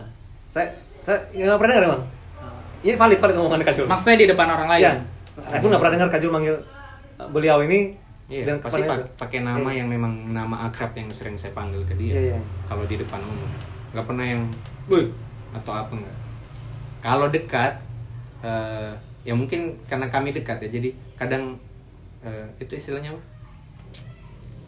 Saya 0.47 0.67
saya 0.99 1.17
nggak 1.29 1.57
pernah 1.57 1.73
dengar 1.73 1.85
emang. 1.87 2.03
Ini 2.81 2.93
valid 2.95 3.17
valid 3.17 3.35
ngomongan 3.35 3.61
Kajul. 3.63 3.85
Maksudnya 3.85 4.17
di 4.17 4.27
depan 4.27 4.47
orang 4.47 4.67
lain. 4.67 4.83
Ya. 4.83 4.93
Aku 5.51 5.65
nggak 5.65 5.79
pernah 5.79 5.93
dengar 5.95 6.09
Kajul 6.11 6.31
manggil 6.31 6.55
uh, 7.15 7.27
beliau 7.29 7.59
ini 7.61 7.97
Iya, 8.25 8.41
dan 8.43 8.55
pasti 8.57 8.81
pakai 9.15 9.39
nama 9.39 9.61
Iya. 9.63 9.81
yang 9.81 9.87
memang 9.87 10.13
nama 10.27 10.65
akrab 10.65 10.93
yang 10.93 11.09
sering 11.09 11.33
saya 11.33 11.53
panggil 11.53 11.81
ke 11.81 11.93
dia. 11.93 12.09
Iya, 12.09 12.21
iya. 12.33 12.39
Kalau 12.65 12.81
di 12.83 12.97
depan 12.97 13.21
umum, 13.21 13.49
nggak 13.93 14.01
pernah 14.01 14.25
yang, 14.25 14.41
"Boy," 14.85 15.13
atau 15.53 15.69
apa 15.71 15.93
enggak. 15.93 16.17
Kalau 16.99 17.27
dekat, 17.29 17.77
eh, 18.41 18.89
ya 19.25 19.33
mungkin 19.33 19.73
karena 19.89 20.07
kami 20.13 20.31
dekat 20.31 20.61
ya, 20.63 20.69
jadi 20.79 20.89
kadang 21.17 21.57
eh, 22.21 22.45
itu 22.61 22.77
istilahnya 22.77 23.11
apa? 23.11 23.21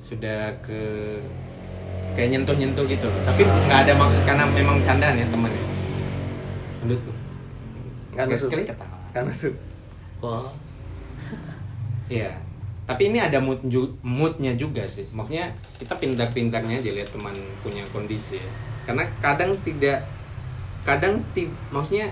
Sudah 0.01 0.49
ke 0.65 0.81
kayak 2.17 2.33
nyentuh-nyentuh 2.33 2.83
gitu 2.89 3.05
loh. 3.05 3.21
Tapi 3.21 3.45
nggak 3.45 3.79
ada 3.85 3.93
maksud 3.93 4.25
karena 4.25 4.43
memang 4.49 4.81
candaan 4.81 5.15
ya 5.15 5.27
temannya. 5.29 5.63
Gendut 6.81 6.99
tuh. 7.05 7.15
Nggak 8.17 8.25
nusuk. 8.33 8.49
Kali 8.49 8.63
ketawa. 8.65 8.97
Kan 9.13 9.23
maksud. 9.29 9.53
Wah. 10.19 10.33
Iya. 12.07 12.31
Tapi 12.87 13.11
ini 13.11 13.19
ada 13.19 13.35
mood 13.35 13.59
ju- 13.67 13.99
moodnya 13.99 14.55
juga 14.55 14.87
sih. 14.87 15.03
Maksudnya 15.11 15.51
kita 15.75 15.99
pintar-pintarnya 15.99 16.79
aja 16.79 16.91
lihat 16.95 17.11
teman 17.11 17.35
punya 17.59 17.83
kondisi 17.91 18.39
ya. 18.39 18.47
Karena 18.87 19.03
kadang 19.19 19.51
tidak 19.67 20.07
kadang 20.87 21.19
ti, 21.35 21.51
maksudnya 21.67 22.07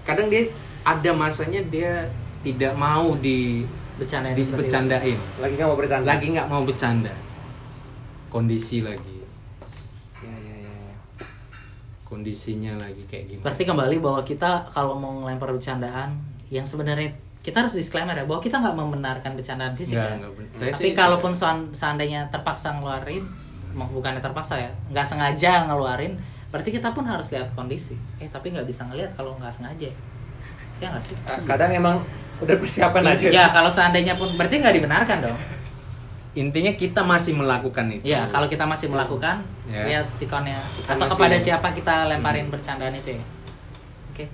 kadang 0.00 0.32
dia 0.32 0.48
ada 0.86 1.10
masanya 1.10 1.58
dia 1.66 2.06
tidak 2.46 2.78
mau 2.78 3.18
di 3.18 3.66
Bercandain. 3.98 5.18
Lagi 5.42 5.54
nggak 5.56 5.66
mau 5.66 5.74
bercanda. 5.74 6.06
Lagi 6.06 6.26
nggak 6.30 6.48
mau 6.48 6.62
bercanda. 6.62 7.14
Kondisi 8.28 8.84
lagi. 8.84 9.18
Ya, 10.20 10.36
ya, 10.36 10.54
ya, 10.62 10.72
ya. 10.92 10.96
Kondisinya 12.04 12.76
lagi 12.76 13.02
kayak 13.08 13.24
gimana? 13.26 13.44
Berarti 13.48 13.62
kembali 13.64 13.96
bahwa 13.98 14.20
kita 14.22 14.68
kalau 14.68 14.94
mau 14.94 15.24
ngelempar 15.24 15.50
bercandaan 15.50 16.12
yang 16.52 16.62
sebenarnya 16.62 17.10
kita 17.40 17.64
harus 17.64 17.74
disclaimer 17.74 18.12
ya 18.12 18.28
bahwa 18.28 18.38
kita 18.38 18.60
nggak 18.60 18.76
membenarkan 18.76 19.32
bercandaan 19.34 19.72
fisik 19.74 19.96
Nggak, 19.96 20.12
ya. 20.22 20.28
ben- 20.30 20.50
saya 20.54 20.70
Tapi 20.70 20.82
sih 20.82 20.92
kalaupun 20.92 21.32
sean- 21.32 21.70
seandainya 21.72 22.26
terpaksa 22.28 22.76
ngeluarin, 22.76 23.24
mau 23.72 23.88
bukannya 23.88 24.20
terpaksa 24.20 24.60
ya, 24.60 24.70
nggak 24.92 25.06
sengaja 25.06 25.66
ngeluarin, 25.66 26.14
berarti 26.52 26.68
kita 26.68 26.92
pun 26.92 27.06
harus 27.06 27.32
lihat 27.32 27.48
kondisi. 27.54 27.94
Eh 28.18 28.28
tapi 28.28 28.52
nggak 28.52 28.66
bisa 28.66 28.84
ngelihat 28.84 29.14
kalau 29.16 29.34
nggak 29.40 29.50
sengaja. 29.50 29.88
Ya 30.76 30.92
nggak 30.92 31.02
sih? 31.02 31.16
Kadang 31.44 31.70
emang 31.72 31.96
udah 32.36 32.56
persiapan 32.56 33.02
aja. 33.12 33.26
Ya 33.28 33.44
kalau 33.48 33.68
seandainya 33.68 34.12
pun 34.14 34.28
berarti 34.36 34.60
nggak 34.60 34.76
dibenarkan 34.76 35.18
dong. 35.24 35.38
Intinya 36.36 36.68
kita 36.70 37.00
masih 37.00 37.32
melakukan 37.32 37.88
itu. 37.90 38.04
Ya 38.04 38.28
kalau 38.28 38.44
kita 38.44 38.68
masih 38.68 38.92
melakukan, 38.92 39.40
Ya. 39.64 39.88
lihat 39.88 40.06
sikonnya 40.12 40.60
Kita 40.76 40.92
atau 40.92 41.08
masih- 41.08 41.16
kepada 41.16 41.36
siapa 41.40 41.68
kita 41.72 42.04
lemparin 42.06 42.52
bercandaan 42.52 42.92
itu 42.92 43.16
ya. 43.16 43.24
Oke. 44.12 44.24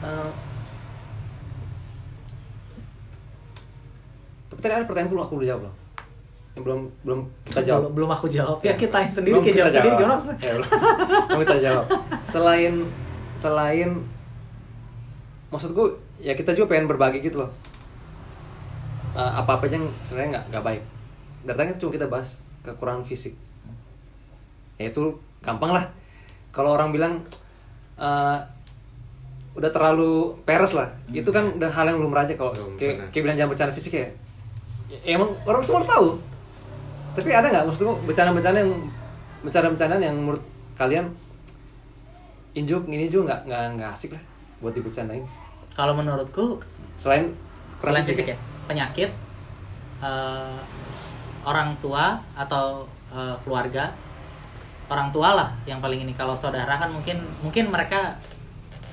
Eh, 0.00 0.30
Tapi 4.46 4.60
tadi 4.62 4.72
ada 4.72 4.86
pertanyaan 4.86 5.10
belum 5.10 5.22
aku 5.22 5.34
udah 5.36 5.48
jawab 5.48 5.62
loh. 5.68 5.74
Yang 6.56 6.64
belum 6.64 6.80
belum 7.04 7.20
kita 7.44 7.60
jawab. 7.68 7.80
Belum, 7.84 7.92
belum 8.00 8.10
aku 8.16 8.26
jawab 8.32 8.58
ya 8.64 8.72
kita 8.72 8.96
yang 9.04 9.12
sendiri 9.12 9.36
kita 9.44 9.56
jawab 9.60 9.72
sendiri 9.76 9.94
gimana 10.00 10.14
maksudnya? 10.16 10.38
Ya, 10.40 10.52
belum. 10.56 10.68
Belum 11.28 11.40
kita 11.44 11.56
jawab. 11.60 11.84
Selain 12.32 12.74
selain 13.36 13.90
maksudku 15.52 15.84
ya 16.16 16.32
kita 16.32 16.56
juga 16.56 16.72
pengen 16.72 16.88
berbagi 16.88 17.20
gitu 17.20 17.44
loh. 17.44 17.52
apa 19.16 19.48
apa 19.56 19.64
aja 19.64 19.80
yang 19.80 19.88
sebenarnya 20.00 20.28
nggak 20.32 20.44
nggak 20.52 20.64
baik. 20.64 20.82
Tadi 21.44 21.56
kan 21.56 21.76
cuma 21.80 21.90
kita 21.92 22.06
bahas 22.08 22.28
kekurangan 22.64 23.04
fisik. 23.04 23.32
Ya 24.76 24.92
itu 24.92 25.16
gampang 25.40 25.72
lah. 25.72 25.84
Kalau 26.52 26.76
orang 26.76 26.92
bilang 26.92 27.24
eh, 27.96 28.38
udah 29.56 29.70
terlalu 29.72 30.36
peres 30.44 30.76
lah, 30.76 30.92
itu 31.08 31.32
kan 31.32 31.48
udah 31.56 31.72
hal 31.72 31.88
yang 31.88 31.96
lumrah 31.96 32.28
aja 32.28 32.36
kalau 32.36 32.52
kayak, 32.76 33.08
kayak 33.08 33.22
bilang 33.24 33.36
jangan 33.40 33.50
bercanda 33.56 33.72
fisik 33.72 33.96
ya. 33.96 34.08
ya 34.92 35.16
emang 35.16 35.32
orang 35.48 35.64
semua 35.64 35.80
tahu 35.88 36.20
tapi 37.16 37.32
ada 37.32 37.48
nggak? 37.48 37.64
Maksudku 37.64 37.92
bercanda-bercanda 38.04 38.60
yang 38.60 38.72
bercanda-bercandaan 39.40 40.02
yang 40.04 40.16
menurut 40.16 40.44
kalian 40.76 41.08
injuk 42.56 42.84
ini 42.88 43.08
juga 43.08 43.32
nggak 43.32 43.40
nggak 43.48 43.62
nggak 43.80 43.90
asik 43.92 44.16
lah 44.16 44.22
buat 44.64 44.72
dibercandain 44.72 45.24
Kalau 45.76 45.92
menurutku 45.92 46.60
selain 46.96 47.28
selain 47.84 48.04
fisik 48.04 48.32
ya 48.32 48.36
penyakit 48.64 49.12
eh, 50.00 50.58
orang 51.44 51.76
tua 51.80 52.16
atau 52.32 52.88
eh, 53.12 53.36
keluarga 53.44 53.92
orang 54.86 55.10
tua 55.10 55.34
lah 55.36 55.48
yang 55.68 55.82
paling 55.82 56.02
ini. 56.06 56.12
Kalau 56.16 56.34
saudara 56.34 56.78
kan 56.78 56.90
mungkin 56.90 57.20
mungkin 57.42 57.70
mereka 57.70 58.16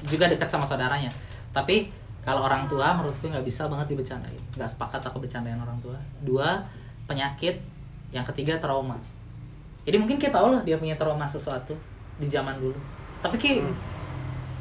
juga 0.08 0.28
dekat 0.28 0.52
sama 0.52 0.68
saudaranya. 0.68 1.10
Tapi 1.56 1.88
kalau 2.24 2.44
orang 2.44 2.68
tua 2.68 2.96
menurutku 2.96 3.28
nggak 3.28 3.46
bisa 3.46 3.68
banget 3.72 3.96
dibecandain. 3.96 4.44
Nggak 4.56 4.70
sepakat 4.70 5.02
aku 5.08 5.24
bercandain 5.24 5.60
orang 5.60 5.80
tua. 5.80 5.98
Dua 6.24 6.64
penyakit 7.08 7.60
yang 8.14 8.24
ketiga 8.30 8.62
trauma. 8.62 8.96
Jadi 9.84 9.98
mungkin 10.00 10.16
kita 10.22 10.40
tahu 10.40 10.56
lah 10.56 10.62
dia 10.62 10.78
punya 10.78 10.96
trauma 10.96 11.26
sesuatu 11.26 11.74
di 12.22 12.30
zaman 12.30 12.56
dulu. 12.62 12.78
Tapi 13.20 13.36
kayak 13.36 13.66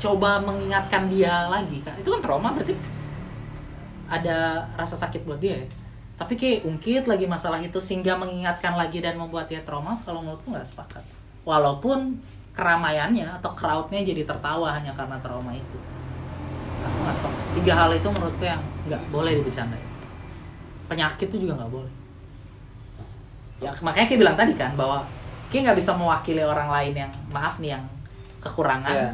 coba 0.00 0.40
mengingatkan 0.42 1.06
dia 1.12 1.46
lagi 1.46 1.78
kak. 1.84 2.00
Itu 2.00 2.16
kan 2.16 2.20
trauma 2.24 2.56
berarti 2.56 2.74
ada 4.10 4.66
rasa 4.74 4.96
sakit 4.96 5.28
buat 5.28 5.38
dia 5.38 5.62
ya. 5.62 5.66
Tapi 6.18 6.34
kayak 6.34 6.66
ungkit 6.66 7.04
lagi 7.06 7.28
masalah 7.28 7.60
itu 7.62 7.78
sehingga 7.78 8.18
mengingatkan 8.18 8.74
lagi 8.74 8.98
dan 9.04 9.20
membuat 9.20 9.46
dia 9.46 9.62
trauma 9.62 10.00
kalau 10.02 10.24
menurutku 10.24 10.50
nggak 10.50 10.66
sepakat. 10.66 11.04
Walaupun 11.46 12.18
keramaiannya 12.56 13.28
atau 13.38 13.54
crowdnya 13.54 14.02
jadi 14.02 14.26
tertawa 14.26 14.74
hanya 14.74 14.96
karena 14.96 15.20
trauma 15.22 15.54
itu. 15.54 15.78
Aku 16.82 16.98
nggak 17.06 17.16
sepakat. 17.20 17.44
Tiga 17.62 17.72
hal 17.78 17.90
itu 17.94 18.08
menurutku 18.10 18.42
yang 18.42 18.62
nggak 18.88 19.02
boleh 19.14 19.38
dibicarain 19.38 19.92
penyakit 20.92 21.26
itu 21.32 21.48
juga 21.48 21.64
nggak 21.64 21.72
boleh 21.72 21.92
ya 23.62 23.70
makanya 23.78 24.06
kayak 24.06 24.20
bilang 24.20 24.34
tadi 24.34 24.52
kan 24.52 24.74
bahwa 24.74 25.06
kayak 25.48 25.70
nggak 25.70 25.78
bisa 25.78 25.94
mewakili 25.94 26.42
orang 26.42 26.68
lain 26.68 26.94
yang 26.98 27.12
maaf 27.28 27.56
nih 27.56 27.72
yang 27.72 27.84
kekurangan 28.40 28.90
Iya. 28.90 29.12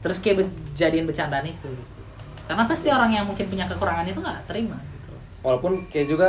terus 0.00 0.18
kayak 0.18 0.42
be- 0.42 0.52
jadiin 0.74 1.06
bercandaan 1.06 1.46
itu 1.46 1.64
gitu. 1.64 1.84
karena 2.44 2.66
pasti 2.66 2.90
orang 2.90 3.08
yang 3.08 3.24
mungkin 3.24 3.46
punya 3.46 3.64
kekurangan 3.64 4.04
itu 4.04 4.18
nggak 4.18 4.42
terima 4.44 4.74
gitu. 4.76 5.12
walaupun 5.40 5.72
kayak 5.88 6.08
juga 6.08 6.28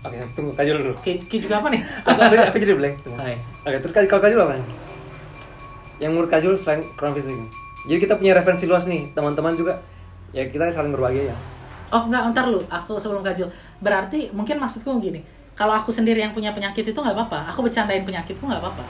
oke 0.00 0.16
tunggu 0.32 0.52
kajul 0.54 0.76
dulu 0.80 0.94
kayak, 1.02 1.18
kayak 1.26 1.42
juga 1.42 1.54
apa 1.58 1.68
nih 1.68 1.80
aku, 2.06 2.20
aku, 2.22 2.34
aku 2.46 2.56
jadi 2.58 2.74
blank 2.74 2.94
tunggu. 3.02 3.18
Hai. 3.18 3.34
oke 3.66 3.76
terus 3.82 3.92
kalau 4.06 4.22
kajul 4.22 4.40
apa 4.40 4.54
yang 5.96 6.12
menurut 6.12 6.30
kajul 6.30 6.54
selain 6.54 6.84
kurang 6.94 7.12
fisik 7.12 7.34
jadi 7.86 7.98
kita 7.98 8.14
punya 8.16 8.32
referensi 8.32 8.64
luas 8.64 8.84
nih 8.84 9.10
teman-teman 9.12 9.56
juga 9.56 9.80
ya 10.30 10.46
kita 10.46 10.70
saling 10.70 10.92
berbagi 10.92 11.26
ya 11.26 11.36
oh 11.90 12.02
nggak 12.04 12.22
ntar 12.30 12.46
lu 12.46 12.60
aku 12.62 12.98
sebelum 12.98 13.22
kajul 13.22 13.48
berarti 13.78 14.30
mungkin 14.30 14.56
maksudku 14.56 14.94
gini 15.00 15.22
kalau 15.56 15.72
aku 15.72 15.88
sendiri 15.88 16.20
yang 16.20 16.36
punya 16.36 16.52
penyakit 16.52 16.84
itu 16.84 16.94
nggak 16.94 17.16
apa-apa. 17.16 17.48
Aku 17.50 17.64
bercandain 17.64 18.04
penyakitku 18.04 18.44
nggak 18.44 18.60
apa-apa. 18.60 18.84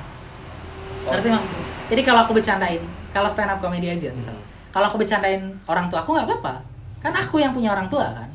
Ngerti 1.06 1.28
maksudku 1.30 1.66
jadi 1.86 2.02
kalau 2.02 2.26
aku 2.26 2.32
bercandain 2.34 2.82
kalau 3.14 3.30
stand 3.30 3.46
up 3.46 3.62
comedy 3.62 3.86
aja 3.86 4.10
misalnya 4.10 4.42
kalau 4.74 4.90
aku 4.90 4.98
bercandain 4.98 5.54
orang 5.70 5.86
tua 5.86 6.02
aku 6.02 6.10
nggak 6.12 6.26
apa-apa. 6.26 6.54
Kan 7.00 7.14
aku 7.14 7.38
yang 7.38 7.54
punya 7.54 7.70
orang 7.72 7.86
tua 7.86 8.10
kan? 8.10 8.28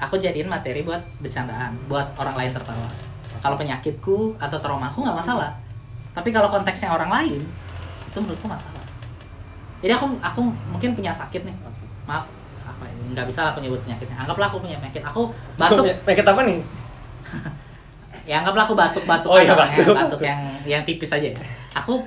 Aku 0.00 0.20
jadiin 0.20 0.46
materi 0.46 0.84
buat 0.84 1.00
bercandaan 1.24 1.72
buat 1.88 2.12
orang 2.20 2.36
lain 2.36 2.52
tertawa. 2.52 2.88
Kalau 3.40 3.56
penyakitku 3.56 4.36
atau 4.36 4.58
traumaku 4.60 5.00
nggak 5.00 5.16
masalah. 5.16 5.50
Tapi 6.12 6.28
kalau 6.28 6.52
konteksnya 6.52 6.92
orang 6.92 7.08
lain 7.08 7.40
itu 8.06 8.18
menurutku 8.20 8.44
masalah. 8.44 8.84
Jadi 9.80 9.92
aku 9.96 10.06
aku 10.20 10.40
mungkin 10.68 10.92
punya 10.92 11.10
sakit 11.16 11.48
nih. 11.48 11.56
Maaf 12.04 12.28
apa 12.68 12.84
ini? 12.84 13.16
Nggak 13.16 13.26
bisa 13.32 13.48
aku 13.48 13.64
nyebut 13.64 13.80
penyakitnya. 13.88 14.20
Anggaplah 14.20 14.52
aku 14.52 14.60
punya 14.60 14.76
penyakit. 14.76 15.00
Aku 15.00 15.32
batuk. 15.56 15.88
Penyakit 16.04 16.28
apa 16.28 16.40
nih 16.44 16.60
ya 18.22 18.38
anggaplah 18.38 18.64
aku 18.64 18.74
batuk 18.74 19.04
batuk 19.04 19.28
Oh 19.28 19.38
iya, 19.38 19.52
batuk. 19.52 19.90
batuk 19.90 20.20
yang 20.20 20.40
yang 20.72 20.82
tipis 20.82 21.10
aja 21.10 21.28
ya. 21.28 21.38
aku 21.72 22.00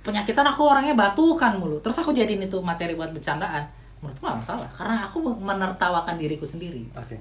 penyakitan 0.00 0.44
aku 0.44 0.62
orangnya 0.64 0.92
batukan 0.92 1.56
mulu 1.56 1.78
terus 1.78 1.96
aku 1.96 2.10
jadiin 2.10 2.42
itu 2.42 2.58
materi 2.58 2.92
buat 2.92 3.08
bercandaan 3.08 3.64
menurutku 3.98 4.20
nggak 4.20 4.38
masalah 4.38 4.68
karena 4.70 5.00
aku 5.02 5.16
menertawakan 5.34 6.14
diriku 6.14 6.44
sendiri 6.44 6.84
oke 6.92 7.16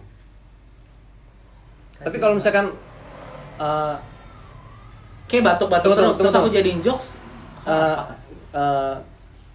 tapi 1.99 2.17
kalau 2.17 2.35
misalkan 2.35 2.67
eh, 3.55 3.95
kayak 5.25 5.43
batuk 5.47 5.67
batuk 5.67 5.89
Tunggu, 5.89 5.97
terus 5.97 6.11
tunggu, 6.11 6.19
terus 6.21 6.33
aku 6.33 6.41
tunggu. 6.43 6.57
jadiin 6.57 6.79
jokes 6.81 7.07
eh, 7.63 7.71
sepakat. 7.71 8.17
eh, 8.53 8.95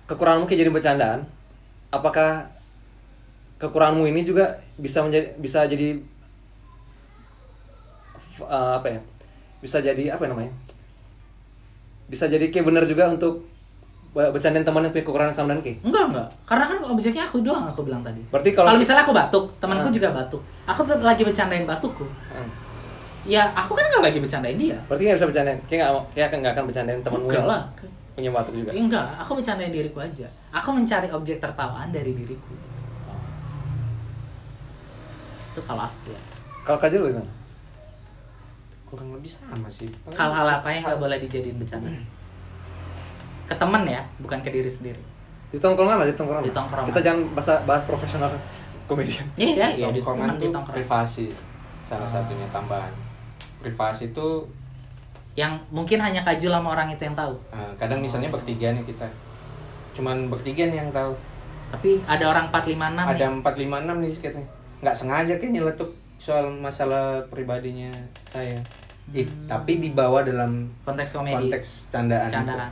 kekuranganmu 0.08 0.46
kayak 0.46 0.60
jadi 0.64 0.70
bercandaan 0.72 1.20
apakah 1.90 2.48
kekuranganmu 3.58 4.08
ini 4.08 4.20
juga 4.22 4.44
bisa 4.76 5.02
menjadi 5.02 5.36
bisa 5.36 5.68
jadi 5.68 6.00
eh, 8.40 8.72
apa 8.74 8.88
ya 8.88 9.00
bisa 9.58 9.78
jadi 9.78 10.14
apa 10.14 10.24
namanya 10.24 10.52
bisa 12.06 12.24
jadi 12.24 12.46
kayak 12.46 12.64
bener 12.64 12.84
juga 12.84 13.10
untuk 13.10 13.44
be- 14.08 14.30
bercandain 14.30 14.64
teman 14.64 14.80
yang 14.80 14.90
punya 14.90 15.04
kekurangan 15.04 15.34
sama 15.34 15.52
dan 15.52 15.60
kayak 15.60 15.76
enggak 15.84 16.04
enggak. 16.08 16.28
Karena 16.42 16.64
kan 16.64 16.78
objeknya 16.86 17.22
aku 17.22 17.44
doang 17.44 17.68
aku 17.68 17.84
bilang 17.84 18.00
tadi. 18.00 18.16
Berarti 18.32 18.50
kalau- 18.50 18.68
kalau 18.68 18.80
misalnya 18.80 19.04
aku 19.04 19.12
batuk 19.12 19.44
temanku 19.58 19.88
Ah. 19.88 19.92
juga 19.92 20.08
batuk. 20.10 20.40
Aku 20.64 20.80
tetap 20.82 21.04
lagi 21.04 21.22
bercandain 21.22 21.64
batukku. 21.64 22.06
Hmm. 22.32 22.48
ya 23.28 23.44
aku 23.52 23.76
kan 23.76 23.84
nggak 23.84 24.08
lagi 24.08 24.18
bercandain 24.18 24.56
dia. 24.56 24.78
Berarti 24.88 25.02
nggak 25.04 25.18
bisa 25.20 25.28
bercandain? 25.28 25.58
Kayak 25.68 25.80
nggak 25.84 25.92
kayak 26.16 26.28
nggak 26.32 26.52
akan 26.56 26.64
bercandain 26.64 27.00
temanmu 27.04 27.28
enggak 27.28 27.44
lah. 27.44 27.60
punya 28.16 28.30
batuk 28.32 28.54
juga? 28.56 28.70
Enggak 28.72 29.06
aku 29.20 29.30
bercandain 29.36 29.68
diriku 29.68 29.98
aja. 30.00 30.26
Aku 30.50 30.72
mencari 30.72 31.06
objek 31.06 31.36
tertawaan 31.36 31.92
dari 31.92 32.10
diriku. 32.10 32.54
Itu 35.52 35.60
kalau 35.62 35.84
aku 35.84 36.08
ya. 36.10 36.20
Kalau 36.64 36.78
kaji 36.78 36.96
lu 36.96 37.12
gimana 37.12 37.30
kurang 38.88 39.12
lebih 39.12 39.28
sama 39.28 39.68
sih. 39.68 39.88
Hal-hal 40.10 40.48
apa 40.48 40.68
yang 40.72 40.82
nggak 40.88 41.00
boleh 41.00 41.20
dijadiin 41.20 41.60
bercanda 41.60 41.92
ke 43.48 43.54
temen 43.56 43.82
ya 43.88 44.04
bukan 44.20 44.38
ke 44.44 44.52
diri 44.52 44.68
sendiri. 44.68 45.00
Di 45.48 45.56
tongkrongan 45.56 46.04
lah 46.04 46.06
di 46.06 46.12
tongkrongan. 46.12 46.44
Di 46.44 46.52
tongkrongan. 46.52 46.88
kita 46.92 47.00
jangan 47.00 47.20
bahas 47.32 47.48
bahas 47.64 47.82
profesional 47.88 48.30
komedian. 48.84 49.24
Iya 49.40 49.72
ya, 49.72 49.88
ya 49.88 49.88
di 49.88 50.00
tongkrongan 50.04 50.36
di 50.36 50.52
tongkrongan. 50.52 50.76
privasi 50.76 51.32
salah 51.88 52.04
satunya 52.04 52.44
tambahan. 52.52 52.92
Privasi 53.64 54.12
itu 54.12 54.44
yang 55.32 55.56
mungkin 55.72 56.02
hanya 56.04 56.20
kajul 56.20 56.52
sama 56.52 56.76
orang 56.76 56.92
itu 56.92 57.08
yang 57.08 57.16
tahu. 57.16 57.32
Eh, 57.54 57.72
kadang 57.80 58.04
misalnya 58.04 58.28
bertiga 58.28 58.76
nih 58.76 58.84
kita. 58.84 59.08
Cuman 59.96 60.28
bertiga 60.28 60.68
nih 60.68 60.84
yang 60.84 60.90
tahu. 60.92 61.16
Tapi 61.72 62.00
ada 62.04 62.24
orang 62.28 62.52
456 62.52 62.80
ada 62.96 63.12
nih. 63.16 63.28
empat 63.40 63.54
lima 63.56 63.76
enam 63.80 63.96
nih 64.04 64.12
katanya 64.20 64.48
nggak 64.78 64.94
sengaja 64.94 65.34
kayaknya 65.36 65.58
nyeletuk 65.58 65.90
soal 66.18 66.50
masalah 66.50 67.22
pribadinya 67.30 67.94
saya. 68.26 68.58
Ih, 69.14 69.24
tapi 69.48 69.80
dibawa 69.80 70.20
dalam 70.20 70.68
konteks 70.84 71.16
komedi. 71.16 71.48
konteks 71.48 71.88
candaan, 71.88 72.28
itu. 72.28 72.36
candaan. 72.36 72.70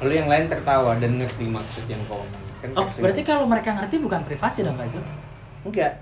Lalu 0.00 0.12
yang 0.24 0.28
lain 0.30 0.46
tertawa 0.48 0.96
dan 0.96 1.20
ngerti 1.20 1.44
maksud 1.44 1.84
yang 1.90 2.00
kau 2.08 2.24
omong 2.24 2.42
kan 2.62 2.70
oh 2.78 2.86
berarti 2.86 3.22
kalau 3.26 3.44
mereka 3.50 3.74
ngerti 3.74 3.98
bukan 3.98 4.22
privasi 4.22 4.62
dong 4.62 4.78
kajul 4.78 5.02
enggak. 5.66 5.98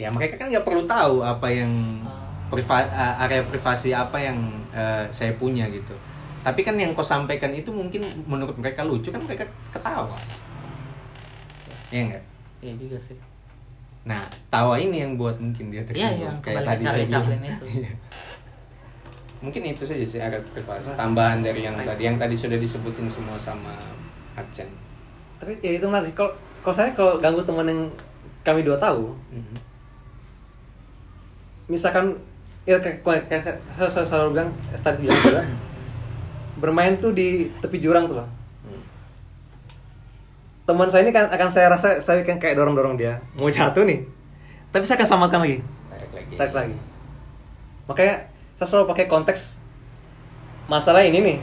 Ya 0.00 0.08
mereka 0.08 0.40
kan 0.40 0.48
nggak 0.48 0.64
perlu 0.64 0.88
tahu 0.88 1.20
apa 1.20 1.46
yang 1.52 2.00
priva- 2.48 2.90
uh, 2.90 3.22
area 3.28 3.44
privasi 3.44 3.92
apa 3.92 4.16
yang 4.16 4.40
uh, 4.72 5.04
saya 5.12 5.36
punya 5.36 5.68
gitu. 5.68 5.92
Tapi 6.40 6.64
kan 6.64 6.74
yang 6.80 6.96
kau 6.96 7.04
sampaikan 7.04 7.52
itu 7.52 7.68
mungkin 7.68 8.02
menurut 8.24 8.56
mereka 8.56 8.82
lucu 8.88 9.12
kan 9.12 9.20
mereka 9.20 9.44
ketawa. 9.68 10.16
Ya 11.92 12.00
enggak? 12.08 12.24
Iya 12.64 12.74
juga 12.80 12.96
sih 12.98 13.35
nah 14.06 14.22
tawa 14.46 14.78
ini 14.78 15.02
yang 15.02 15.18
buat 15.18 15.34
mungkin 15.36 15.68
dia 15.68 15.82
iya 15.82 15.84
tersinggung 15.84 16.22
yang 16.24 16.38
kayak 16.38 16.62
tadi 16.64 16.82
saya 16.86 17.04
bilang. 17.20 17.42
Itu 17.42 17.64
Iya. 17.66 17.90
mungkin 19.36 19.62
itu 19.66 19.82
saja 19.82 20.00
sih 20.02 20.18
area 20.18 20.38
privasi 20.48 20.94
tambahan 20.94 21.42
dari 21.42 21.60
yang 21.60 21.74
tadi 21.76 22.02
yang 22.02 22.16
tadi 22.16 22.32
sudah 22.32 22.54
disebutin 22.54 23.04
semua 23.04 23.34
sama 23.36 23.74
Acen 24.32 24.70
tapi 25.36 25.58
ya 25.60 25.74
itu 25.74 25.84
menarik 25.84 26.14
kalau 26.14 26.30
kalau 26.62 26.72
saya 26.72 26.90
kalau 26.92 27.18
ganggu 27.18 27.42
teman 27.42 27.66
yang 27.66 27.82
kami 28.40 28.62
dua 28.62 28.78
tahu 28.78 29.10
Mhm. 29.28 29.56
misalkan 31.66 32.14
ya 32.62 32.78
kayak, 32.78 33.02
kayak, 33.02 33.24
kayak 33.28 33.58
saya, 33.68 33.90
saya 33.90 34.06
selalu 34.06 34.28
bilang 34.32 34.50
eh, 34.70 34.80
tadi 34.80 35.02
bilang 35.02 35.18
juga 35.20 35.42
bermain 36.62 36.94
tuh 36.96 37.10
di 37.10 37.50
tepi 37.58 37.76
jurang 37.76 38.06
tuh 38.06 38.16
loh 38.16 38.28
Hmm. 38.28 38.45
Teman 40.66 40.90
saya 40.90 41.06
ini 41.06 41.14
kan 41.14 41.30
akan 41.30 41.48
saya 41.48 41.70
rasa 41.70 42.02
saya 42.02 42.26
kan 42.26 42.42
kayak 42.42 42.58
dorong 42.58 42.74
dorong 42.74 42.98
dia. 42.98 43.22
Mau 43.38 43.46
jatuh 43.46 43.86
nih. 43.86 44.02
Tapi 44.74 44.82
saya 44.82 44.98
akan 44.98 45.08
samakan 45.08 45.40
lagi. 45.46 45.58
Tarik 45.62 46.10
lagi. 46.10 46.34
Tarik 46.34 46.54
lagi. 46.54 46.76
Makanya 47.86 48.14
saya 48.58 48.66
selalu 48.66 48.90
pakai 48.90 49.06
konteks 49.06 49.62
masalah 50.66 51.06
ini 51.06 51.22
nih. 51.22 51.38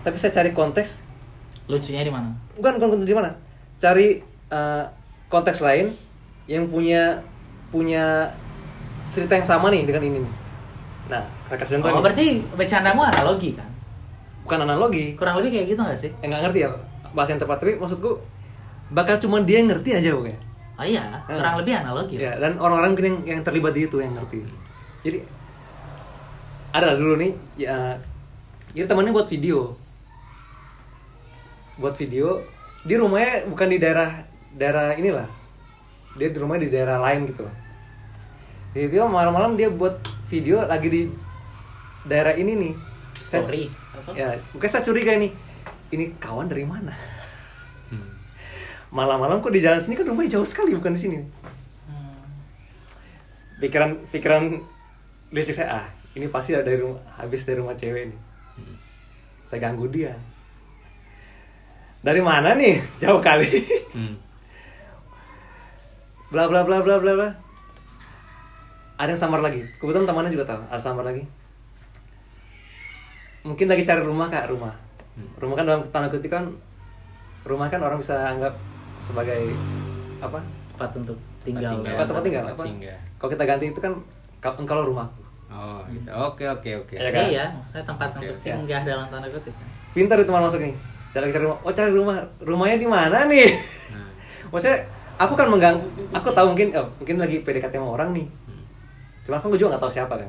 Tapi 0.00 0.16
saya 0.16 0.32
cari 0.32 0.56
konteks 0.56 1.04
lucunya 1.68 2.00
di 2.00 2.12
mana? 2.12 2.32
Bukan 2.56 2.80
bukan 2.80 3.04
di 3.04 3.12
mana. 3.12 3.36
Cari 3.76 4.24
uh, 4.48 4.88
konteks 5.28 5.60
lain 5.60 5.92
yang 6.48 6.64
punya 6.72 7.20
punya 7.68 8.32
cerita 9.12 9.36
yang 9.36 9.46
sama 9.46 9.68
nih 9.68 9.84
dengan 9.84 10.02
ini 10.04 10.18
nih. 10.24 10.34
nah 11.04 11.20
saya 11.52 11.60
kasih 11.60 11.76
contoh 11.76 11.88
oh 11.92 11.92
nih. 12.00 12.04
berarti 12.08 12.24
bercandamu 12.56 13.04
analogi 13.04 13.50
kan? 13.52 13.68
Bukan 14.48 14.58
analogi. 14.64 15.12
Kurang 15.20 15.36
lebih 15.36 15.52
kayak 15.52 15.66
gitu 15.76 15.80
gak 15.84 16.00
sih? 16.00 16.10
Yang 16.24 16.28
nggak 16.32 16.42
ngerti 16.48 16.58
ya 16.64 16.68
bahasa 17.12 17.36
yang 17.36 17.40
tepat. 17.44 17.56
Tapi 17.60 17.72
maksudku 17.76 18.10
bakal 18.94 19.18
cuma 19.18 19.42
dia 19.42 19.58
yang 19.58 19.68
ngerti 19.74 19.90
aja 19.98 20.14
pokoknya 20.14 20.40
oh 20.74 20.86
iya 20.86 21.02
kurang 21.26 21.54
Hmm. 21.54 21.60
lebih 21.62 21.74
analogi 21.82 22.14
ya 22.18 22.32
dan 22.38 22.58
orang-orang 22.58 22.90
mungkin 22.94 23.06
yang, 23.06 23.18
yang 23.26 23.40
terlibat 23.42 23.72
di 23.74 23.86
itu 23.86 23.96
yang 23.98 24.14
ngerti. 24.14 24.38
Jadi 25.04 25.18
ada 26.74 26.98
dulu 26.98 27.14
nih 27.18 27.32
ya 27.54 27.98
jadi 28.74 28.90
temannya 28.90 29.14
buat 29.14 29.30
video. 29.30 29.78
Buat 31.78 31.94
video 31.94 32.42
di 32.82 32.94
rumahnya 32.98 33.46
bukan 33.50 33.66
di 33.70 33.78
daerah 33.78 34.10
daerah 34.50 34.98
inilah. 34.98 35.30
Dia 36.18 36.30
di 36.30 36.38
rumahnya 36.42 36.66
di 36.66 36.70
daerah 36.74 36.98
lain 36.98 37.30
gitu 37.30 37.46
loh. 37.46 37.54
Jadi 38.74 38.86
dia 38.90 39.06
malam-malam 39.06 39.54
dia 39.54 39.70
buat 39.70 40.02
video 40.26 40.66
lagi 40.66 40.88
di 40.90 41.02
daerah 42.02 42.34
ini 42.34 42.52
nih. 42.58 42.74
Story 43.22 43.70
ya 44.18 44.34
mungkin 44.50 44.66
saya 44.66 44.82
curiga 44.82 45.14
ini. 45.14 45.30
Ini 45.94 46.18
kawan 46.18 46.50
dari 46.50 46.66
mana. 46.66 46.90
malam-malam 48.94 49.42
kok 49.42 49.50
di 49.50 49.58
jalan 49.58 49.82
sini 49.82 49.98
kan 49.98 50.06
rumahnya 50.06 50.38
jauh 50.38 50.46
sekali 50.46 50.72
bukan 50.78 50.94
di 50.94 51.00
sini. 51.02 51.18
Hmm. 51.90 52.14
pikiran 53.58 53.90
pikiran 54.14 54.62
listrik 55.34 55.58
saya 55.58 55.82
ah 55.82 55.86
ini 56.14 56.30
pasti 56.30 56.54
dari 56.54 56.78
rumah 56.78 57.02
habis 57.18 57.42
dari 57.42 57.58
rumah 57.58 57.74
cewek 57.74 58.14
nih 58.14 58.20
saya 59.44 59.70
ganggu 59.70 59.86
dia. 59.92 60.10
Dari 62.02 62.18
mana 62.18 62.56
nih? 62.56 62.80
Jauh 63.00 63.20
kali. 63.20 63.46
Hmm. 63.92 64.16
bla 66.32 66.50
bla 66.50 66.66
bla 66.66 66.80
bla 66.82 66.96
bla 66.98 67.12
bla. 67.14 67.30
Ada 68.98 69.14
yang 69.14 69.20
samar 69.20 69.40
lagi. 69.44 69.62
Kebetulan 69.78 70.08
temannya 70.08 70.34
juga 70.34 70.48
tahu 70.48 70.60
ada 70.66 70.82
samar 70.82 71.04
lagi. 71.06 71.22
Mungkin 73.44 73.68
lagi 73.68 73.84
cari 73.84 74.02
rumah 74.02 74.26
kak 74.32 74.50
rumah. 74.50 74.74
Rumah 75.38 75.54
kan 75.54 75.64
dalam 75.68 75.82
tanda 75.92 76.08
kutip 76.10 76.32
kan 76.32 76.50
rumah 77.44 77.68
kan 77.68 77.78
orang 77.78 78.00
bisa 78.00 78.16
anggap 78.16 78.56
sebagai 78.98 79.52
apa 80.18 80.38
tempat 80.74 80.90
untuk 80.98 81.18
tinggal, 81.42 81.70
tinggal. 81.78 81.92
ya. 81.92 81.96
apa 81.96 82.04
tempat 82.06 82.22
tinggal 82.22 82.42
tempat 82.50 82.66
apa? 82.66 82.96
kalau 83.16 83.30
kita 83.30 83.44
ganti 83.44 83.64
itu 83.70 83.80
kan 83.80 83.92
ka- 84.38 84.56
engkau 84.58 84.84
rumah 84.84 85.08
Oh, 85.54 85.86
gitu. 85.86 86.10
Oke, 86.10 86.42
oke, 86.50 86.70
oke. 86.82 86.94
Iya 86.98 87.10
kan? 87.14 87.24
iya 87.30 87.44
saya 87.62 87.86
tempat 87.86 88.10
Oke, 88.10 88.26
untuk 88.26 88.34
oke. 88.34 88.42
singgah 88.42 88.82
dalam 88.82 89.06
tanda 89.06 89.30
kutip. 89.30 89.54
Pintar 89.94 90.18
itu 90.18 90.26
teman 90.26 90.42
masuk 90.42 90.58
nih. 90.58 90.74
Saya 91.14 91.22
lagi 91.22 91.32
cari 91.38 91.44
rumah. 91.46 91.58
Oh 91.62 91.70
cari 91.70 91.92
rumah. 91.94 92.18
Rumahnya 92.42 92.76
di 92.82 92.88
mana 92.90 93.18
nih? 93.30 93.46
Nah, 93.94 94.10
maksudnya 94.50 94.82
aku 95.14 95.38
kan 95.38 95.46
menggang 95.46 95.78
aku 96.10 96.34
tahu 96.34 96.50
mungkin 96.50 96.74
oh, 96.74 96.90
mungkin 96.98 97.22
lagi 97.22 97.38
PDKT 97.46 97.70
sama 97.70 97.94
orang 97.94 98.10
nih. 98.10 98.26
Cuma 99.22 99.38
aku 99.38 99.54
juga 99.54 99.78
nggak 99.78 99.82
tahu 99.86 99.92
siapa 99.94 100.14
kan. 100.18 100.26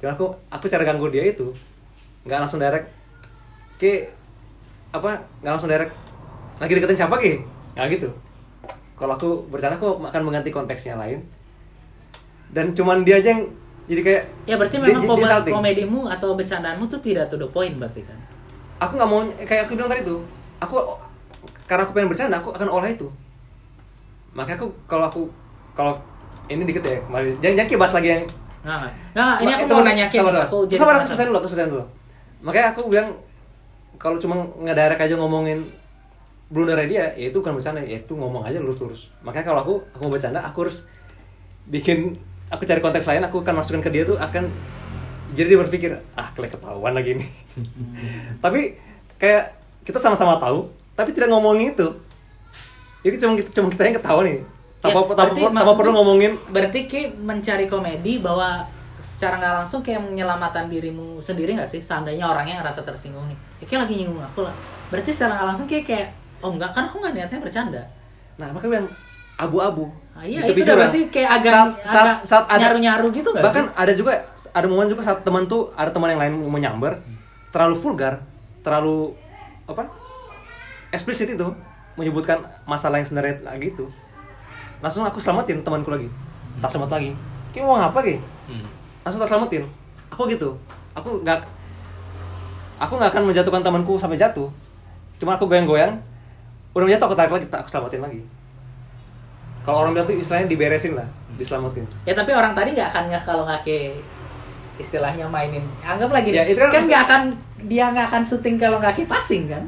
Cuma 0.00 0.16
aku 0.16 0.24
aku 0.48 0.64
cara 0.72 0.88
ganggu 0.88 1.12
dia 1.12 1.28
itu 1.28 1.52
nggak 2.24 2.38
langsung 2.40 2.56
direct 2.56 2.88
ke 3.76 4.08
apa 4.88 5.20
nggak 5.44 5.52
langsung 5.52 5.68
direct 5.68 5.92
lagi 6.56 6.72
deketin 6.72 6.96
siapa 6.96 7.20
ki 7.20 7.44
nggak 7.74 7.86
gitu. 7.90 8.08
Kalau 8.94 9.12
aku 9.12 9.48
bercanda 9.48 9.74
aku 9.74 9.98
akan 9.98 10.22
mengganti 10.22 10.48
konteksnya 10.48 10.94
lain. 10.94 11.20
Dan 12.48 12.70
cuman 12.70 13.02
dia 13.02 13.16
aja 13.16 13.32
yang 13.32 13.48
jadi 13.84 14.00
kayak 14.00 14.22
ya 14.44 14.54
berarti 14.54 14.76
dia- 14.78 14.94
memang 14.94 15.18
dia- 15.18 15.40
dia 15.40 15.50
komedimu 15.50 16.00
atau 16.06 16.36
bercandaanmu 16.36 16.84
tuh 16.86 17.00
tidak 17.00 17.26
to 17.26 17.34
the 17.34 17.48
point 17.48 17.74
berarti 17.74 18.04
kan? 18.04 18.14
Aku 18.78 18.94
nggak 18.94 19.08
mau 19.08 19.20
kayak 19.42 19.66
aku 19.66 19.74
bilang 19.74 19.88
tadi 19.88 20.04
tuh 20.04 20.20
aku 20.58 20.74
karena 21.64 21.82
aku 21.82 21.92
pengen 21.92 22.08
bercanda 22.08 22.36
aku 22.38 22.52
akan 22.52 22.68
olah 22.68 22.86
itu. 22.86 23.08
Makanya 24.32 24.56
aku 24.56 24.68
kalau 24.86 25.06
aku 25.06 25.22
kalau 25.72 25.96
ini 26.46 26.62
dikit 26.62 26.82
ya 26.82 27.00
mari 27.06 27.32
jangan 27.38 27.56
jangan 27.58 27.70
kibas 27.70 27.92
lagi 27.92 28.08
yang 28.10 28.24
Nggak, 28.62 28.76
nggak. 28.78 28.92
Nggak, 29.12 29.34
ini 29.34 29.52
aku 29.52 29.64
Ma- 29.64 29.72
mau 29.72 29.82
nanya 29.82 30.04
sabar, 30.06 30.34
aku 30.38 30.58
jadi 30.70 30.78
sabar 30.78 30.94
aku 30.94 31.06
selesai 31.10 31.26
dulu 31.26 31.36
aku 31.36 31.48
selesai 31.50 31.66
dulu. 31.66 31.84
Makanya 32.42 32.66
aku 32.70 32.80
bilang 32.86 33.08
kalau 33.98 34.16
cuma 34.16 34.34
ngedirect 34.60 35.00
aja 35.00 35.14
ngomongin 35.16 35.58
blunder 36.52 36.76
dia 36.84 37.16
ya 37.16 37.32
itu 37.32 37.40
bukan 37.40 37.56
bercanda 37.56 37.80
ya 37.80 37.96
itu 38.04 38.12
ngomong 38.12 38.44
aja 38.44 38.60
lurus 38.60 38.78
lurus 38.78 39.02
makanya 39.24 39.48
kalau 39.48 39.60
aku 39.64 39.74
aku 39.96 40.00
mau 40.04 40.12
bercanda 40.12 40.44
aku 40.44 40.68
harus 40.68 40.84
bikin 41.64 42.20
aku 42.52 42.68
cari 42.68 42.84
konteks 42.84 43.08
lain 43.08 43.24
aku 43.24 43.40
akan 43.40 43.64
masukin 43.64 43.80
ke 43.80 43.88
dia 43.88 44.04
tuh 44.04 44.20
akan 44.20 44.52
jadi 45.32 45.56
dia 45.56 45.58
berpikir 45.64 45.90
ah 46.12 46.28
kelek 46.36 46.52
ketahuan 46.52 46.92
lagi 46.92 47.16
nih 47.16 47.28
tapi 48.44 48.76
kayak 49.16 49.56
kita 49.82 49.96
sama-sama 49.98 50.36
tahu 50.38 50.82
tapi 50.92 51.10
tidak 51.16 51.32
ngomongin 51.32 51.72
itu. 51.72 51.88
Jadi 53.02 53.16
cuma 53.18 53.32
kita 53.34 53.50
cuma 53.58 53.68
kita 53.72 53.82
yang 53.88 53.96
ketahuan 53.98 54.24
nih 54.28 54.38
tanpa, 54.78 54.98
Ya, 55.02 55.14
tanpa, 55.14 55.48
tanpa 55.50 55.72
perlu 55.74 55.90
ngomongin. 55.94 56.38
berarti 56.50 56.86
Ki 56.86 57.10
mencari 57.18 57.66
komedi 57.66 58.22
bahwa 58.22 58.66
secara 59.02 59.38
nggak 59.38 59.54
langsung 59.62 59.82
kayak 59.82 60.02
menyelamatkan 60.06 60.70
dirimu 60.70 61.18
sendiri 61.18 61.58
nggak 61.58 61.66
sih? 61.66 61.82
Seandainya 61.82 62.30
orangnya 62.30 62.62
ngerasa 62.62 62.86
tersinggung 62.86 63.26
nih. 63.26 63.38
Ya, 63.62 63.64
kayak 63.66 63.80
lagi 63.88 63.94
nyinggung 63.98 64.22
aku 64.22 64.46
lah. 64.46 64.54
Berarti 64.94 65.10
secara 65.10 65.42
nggak 65.42 65.48
langsung 65.50 65.66
kayak 65.66 65.84
kayak 65.88 66.08
oh 66.42 66.50
enggak 66.52 66.70
kan 66.74 66.84
aku 66.90 66.98
nggak 67.00 67.14
niatnya 67.14 67.38
bercanda. 67.40 67.82
Nah 68.36 68.50
makanya 68.50 68.82
yang 68.82 68.88
abu-abu. 69.38 69.88
Ah, 70.12 70.26
iya 70.28 70.44
Itu 70.44 70.60
itu 70.60 70.68
udah 70.68 70.76
berarti 70.76 71.00
kayak 71.08 71.30
agak 71.40 71.52
saat, 71.52 71.70
saat, 71.88 72.04
agak 72.04 72.18
saat 72.28 72.44
ada 72.52 72.60
nyaru-nyaru 72.68 73.06
gitu 73.16 73.28
nggak 73.32 73.44
bahkan 73.48 73.64
sih? 73.64 73.80
ada 73.80 73.92
juga 73.96 74.12
ada 74.52 74.66
momen 74.68 74.86
juga 74.92 75.02
saat 75.08 75.24
teman 75.24 75.48
tuh 75.48 75.72
ada 75.72 75.88
teman 75.88 76.12
yang 76.12 76.20
lain 76.20 76.32
mau 76.36 76.60
nyamber 76.60 77.00
terlalu 77.48 77.72
vulgar 77.80 78.20
terlalu 78.60 79.16
apa 79.64 79.88
eksplisit 80.92 81.32
itu 81.32 81.48
menyebutkan 81.96 82.44
masalah 82.68 83.00
yang 83.00 83.08
sebenarnya 83.08 83.40
lagi 83.40 83.72
itu 83.72 83.88
langsung 84.82 85.06
aku 85.06 85.22
selamatin 85.22 85.62
temanku 85.62 85.94
lagi. 85.94 86.10
Tak 86.58 86.74
selamat 86.74 86.98
lagi. 86.98 87.10
Kayak 87.54 87.64
mau 87.70 87.78
ngapa 87.78 87.98
ki? 88.02 88.16
Hmm. 88.50 88.66
langsung 89.06 89.22
tak 89.22 89.30
selamatin. 89.30 89.62
Aku 90.10 90.26
gitu. 90.26 90.58
Aku 90.98 91.22
nggak 91.22 91.46
aku 92.82 92.92
nggak 92.98 93.10
akan 93.14 93.22
menjatuhkan 93.30 93.62
temanku 93.62 93.94
sampai 93.94 94.18
jatuh. 94.18 94.50
Cuma 95.22 95.38
aku 95.38 95.46
goyang-goyang 95.46 96.02
udah 96.72 96.88
jatuh 96.88 97.06
aku 97.12 97.16
tarik 97.16 97.32
lagi 97.32 97.46
tak 97.48 97.64
aku 97.64 97.68
selamatin 97.68 98.00
lagi. 98.00 98.20
Kalau 99.62 99.86
orang 99.86 99.94
bilang 99.94 100.06
tuh 100.08 100.16
istilahnya 100.18 100.48
diberesin 100.50 100.98
lah 100.98 101.06
diselamatin. 101.36 101.84
Ya 102.08 102.12
tapi 102.16 102.34
orang 102.34 102.52
tadi 102.52 102.74
nggak 102.74 102.88
akan 102.92 103.02
nggak 103.12 103.22
kalau 103.22 103.42
nggak 103.46 103.60
kayak 103.62 104.00
istilahnya 104.80 105.28
mainin. 105.28 105.62
Anggap 105.84 106.10
lagi 106.10 106.34
Ya, 106.34 106.42
itu 106.48 106.58
kan 106.58 106.72
kan 106.72 106.84
nggak 106.88 107.02
akan 107.06 107.22
dia 107.68 107.84
nggak 107.92 108.06
akan 108.10 108.22
syuting 108.26 108.56
kalau 108.58 108.82
nggak 108.82 108.94
kayak 108.96 109.10
passing 109.10 109.46
kan? 109.46 109.64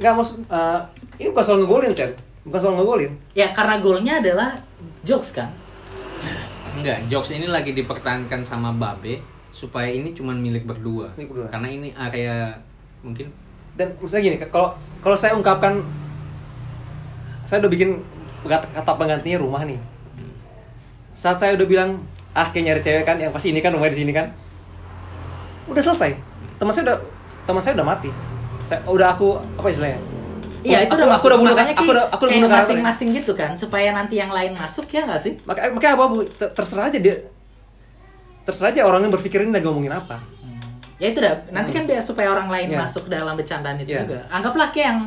Nggak 0.00 0.12
maksud 0.16 0.38
eh, 0.48 0.78
ini 1.20 1.28
bukan 1.34 1.44
soal 1.44 1.58
ngegolin 1.60 1.92
Chen 1.92 2.10
bukan 2.46 2.58
soal 2.60 2.74
ngegolin. 2.78 3.12
Ya 3.36 3.52
karena 3.52 3.82
golnya 3.82 4.14
adalah 4.22 4.56
jokes 5.04 5.36
kan? 5.36 5.52
Enggak, 6.70 7.02
jokes 7.10 7.34
ini 7.34 7.50
lagi 7.50 7.74
dipertahankan 7.74 8.46
sama 8.46 8.70
Babe 8.72 9.20
supaya 9.50 9.90
ini 9.90 10.14
cuman 10.14 10.38
milik 10.38 10.64
berdua. 10.64 11.10
Milik 11.18 11.34
berdua. 11.34 11.48
Karena 11.50 11.68
ini 11.68 11.90
area 11.92 12.54
mungkin 13.02 13.28
dan 13.80 13.96
maksudnya 13.96 14.22
gini 14.28 14.36
kalau 14.52 14.76
kalau 15.00 15.16
saya 15.16 15.32
ungkapkan 15.32 15.80
saya 17.48 17.64
udah 17.64 17.72
bikin 17.72 18.04
kata, 18.46 18.92
penggantinya 18.94 19.40
rumah 19.40 19.64
nih. 19.64 19.80
Saat 21.16 21.40
saya 21.40 21.56
udah 21.56 21.64
bilang 21.64 22.04
ah 22.36 22.46
kayak 22.46 22.62
nyari 22.68 22.80
cewek 22.84 23.02
kan 23.08 23.16
yang 23.16 23.32
pasti 23.32 23.50
ini 23.50 23.58
kan 23.64 23.72
rumahnya 23.72 23.96
di 23.96 24.00
sini 24.04 24.12
kan 24.12 24.30
udah 25.66 25.82
selesai. 25.82 26.12
Teman 26.60 26.70
saya 26.76 26.92
udah 26.92 26.98
teman 27.48 27.62
saya 27.64 27.74
udah 27.80 27.88
mati. 27.88 28.12
Saya 28.68 28.84
udah 28.84 29.16
aku 29.16 29.40
apa 29.56 29.66
istilahnya? 29.72 29.98
Iya 30.60 30.84
itu 30.84 30.92
Aku- 30.92 31.00
udah 31.00 31.16
aku 31.16 31.26
udah 31.32 31.38
bunuh 31.40 31.56
makanya 31.56 31.72
aku 31.72 31.84
Ki, 31.88 31.90
udah 31.90 32.04
aku 32.12 32.22
udah 32.28 32.34
bunuh 32.36 32.50
masing-masing 32.52 33.08
gitu 33.16 33.32
kan 33.32 33.50
supaya 33.56 33.96
nanti 33.96 34.20
yang 34.20 34.28
lain 34.28 34.52
masuk 34.52 34.84
ya 34.92 35.08
nggak 35.08 35.20
sih? 35.24 35.40
Makanya 35.48 35.72
makanya 35.72 35.94
apa 35.96 36.04
bu? 36.12 36.18
Ter- 36.28 36.52
terserah 36.52 36.92
aja 36.92 36.98
dia. 37.00 37.16
Terserah 38.44 38.68
aja 38.70 38.84
orangnya 38.84 39.08
berpikir 39.16 39.40
ini 39.42 39.50
lagi 39.56 39.64
ngomongin 39.64 39.96
apa 39.96 40.20
ya 41.00 41.06
itu 41.08 41.18
dah 41.18 41.32
nanti 41.48 41.72
kan 41.72 41.84
biar 41.84 41.98
supaya 42.00 42.28
orang 42.28 42.46
lain 42.46 42.68
Iya. 42.70 42.78
masuk 42.78 43.08
dalam 43.08 43.34
bercandaan 43.34 43.76
itu 43.76 43.90
Iya. 43.90 44.04
juga 44.04 44.20
anggaplah 44.28 44.68
kayak 44.68 44.86
yang 44.86 44.98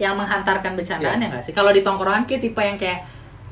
yang 0.00 0.14
menghantarkan 0.16 0.72
bercandaan 0.74 1.16
Iya. 1.16 1.22
ya 1.22 1.30
nggak 1.30 1.44
sih 1.44 1.52
kalau 1.52 1.70
di 1.70 1.80
tongkrongan 1.80 2.24
kayak 2.24 2.40
tipe 2.42 2.58
yang 2.58 2.74
kayak 2.76 3.04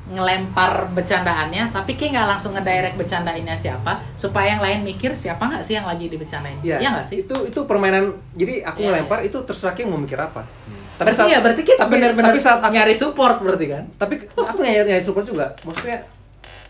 ngelempar 0.09 0.89
bercandaannya 0.91 1.69
tapi 1.69 1.93
kayak 1.93 2.11
nggak 2.17 2.27
langsung 2.27 2.51
ngedirect 2.51 2.97
bercandainnya 2.97 3.53
siapa 3.53 4.01
supaya 4.17 4.57
yang 4.57 4.61
lain 4.61 4.79
mikir 4.83 5.13
siapa 5.13 5.45
nggak 5.45 5.61
sih 5.61 5.77
yang 5.77 5.85
lagi 5.85 6.09
dibercandain 6.09 6.57
Iya, 6.59 6.81
ya 6.81 6.87
nggak 6.91 7.05
sih 7.05 7.17
Itu 7.21 7.45
itu 7.45 7.59
permainan. 7.63 8.09
Jadi 8.33 8.59
aku 8.59 8.81
Iya, 8.81 8.87
ngelempar 8.91 9.21
itu 9.21 9.37
terserah 9.39 9.71
Ki 9.71 9.85
mau 9.85 9.95
mikir 9.95 10.17
apa. 10.17 10.41
tapi 10.97 11.09
berarti 11.09 11.33
ya 11.33 11.39
berarti 11.41 11.61
kita 11.63 11.81
tapi, 11.81 11.93
benar-benar 11.97 12.33
saat 12.37 12.61
aku, 12.61 12.73
nyari 12.73 12.93
support 12.93 13.41
berarti 13.41 13.65
kan 13.67 13.83
tapi 13.95 14.21
aku 14.35 14.59
nyari 14.59 14.85
nyari 14.85 15.01
support 15.01 15.25
juga. 15.25 15.49
Maksudnya 15.61 15.97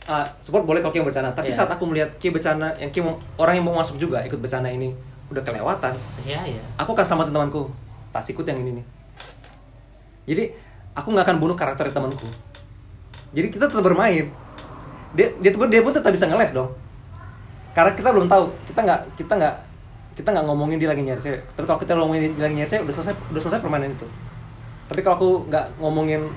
uh, 0.08 0.24
support 0.40 0.64
boleh 0.64 0.80
kalau 0.80 0.91
yang 0.94 1.03
bercanda. 1.03 1.32
Tapi 1.32 1.52
Iya. 1.52 1.58
saat 1.58 1.70
aku 1.70 1.84
melihat 1.84 2.16
Ki 2.16 2.32
bercanda, 2.32 2.72
yang 2.78 2.91
Ki 2.91 2.99
orang 3.36 3.53
yang 3.56 3.66
mau 3.66 3.76
masuk 3.76 3.95
juga 3.95 4.24
ikut 4.24 4.40
bercanda 4.40 4.68
ini 4.68 4.91
udah 5.32 5.41
kelewatan. 5.41 5.94
iya 6.28 6.44
iya 6.44 6.62
Aku 6.76 6.91
akan 6.91 7.08
sama 7.08 7.24
temanku. 7.24 7.72
Tas 8.12 8.28
ikut 8.28 8.44
yang 8.44 8.60
ini 8.60 8.84
nih. 8.84 8.86
Jadi 10.28 10.44
aku 10.91 11.08
nggak 11.16 11.26
akan 11.32 11.38
bunuh 11.40 11.56
karakter 11.56 11.88
temanku. 11.90 12.28
Jadi 13.32 13.48
kita 13.48 13.72
tetap 13.72 13.82
bermain. 13.82 14.28
Dia 15.16 15.28
dia 15.40 15.52
dia 15.56 15.82
pun 15.82 15.95
tetap 15.95 16.12
bisa 16.12 16.28
ngeles 16.28 16.52
dong. 16.52 16.68
Karena 17.72 17.95
kita 17.95 18.12
belum 18.12 18.28
tahu, 18.28 18.52
kita 18.68 18.84
nggak 18.84 19.02
kita 19.16 19.34
nggak 19.40 19.56
kita 20.12 20.28
nggak 20.28 20.45
ngomongin 20.52 20.76
dia 20.76 20.91
lagi 20.91 21.02
nyari 21.08 21.22
cewek. 21.24 21.41
Tapi 21.56 21.66
kalau 21.66 21.80
kita 21.80 21.95
ngomongin 21.95 22.36
dia 22.36 22.44
lagi 22.44 22.56
nyari 22.60 22.70
cewek, 22.70 22.84
udah 22.91 22.95
selesai 22.99 23.16
udah 23.32 23.41
selesai 23.41 23.60
permainan 23.64 23.95
itu. 23.95 24.08
Tapi 24.91 24.99
kalau 24.99 25.16
aku 25.16 25.30
nggak 25.48 25.80
ngomongin 25.80 26.28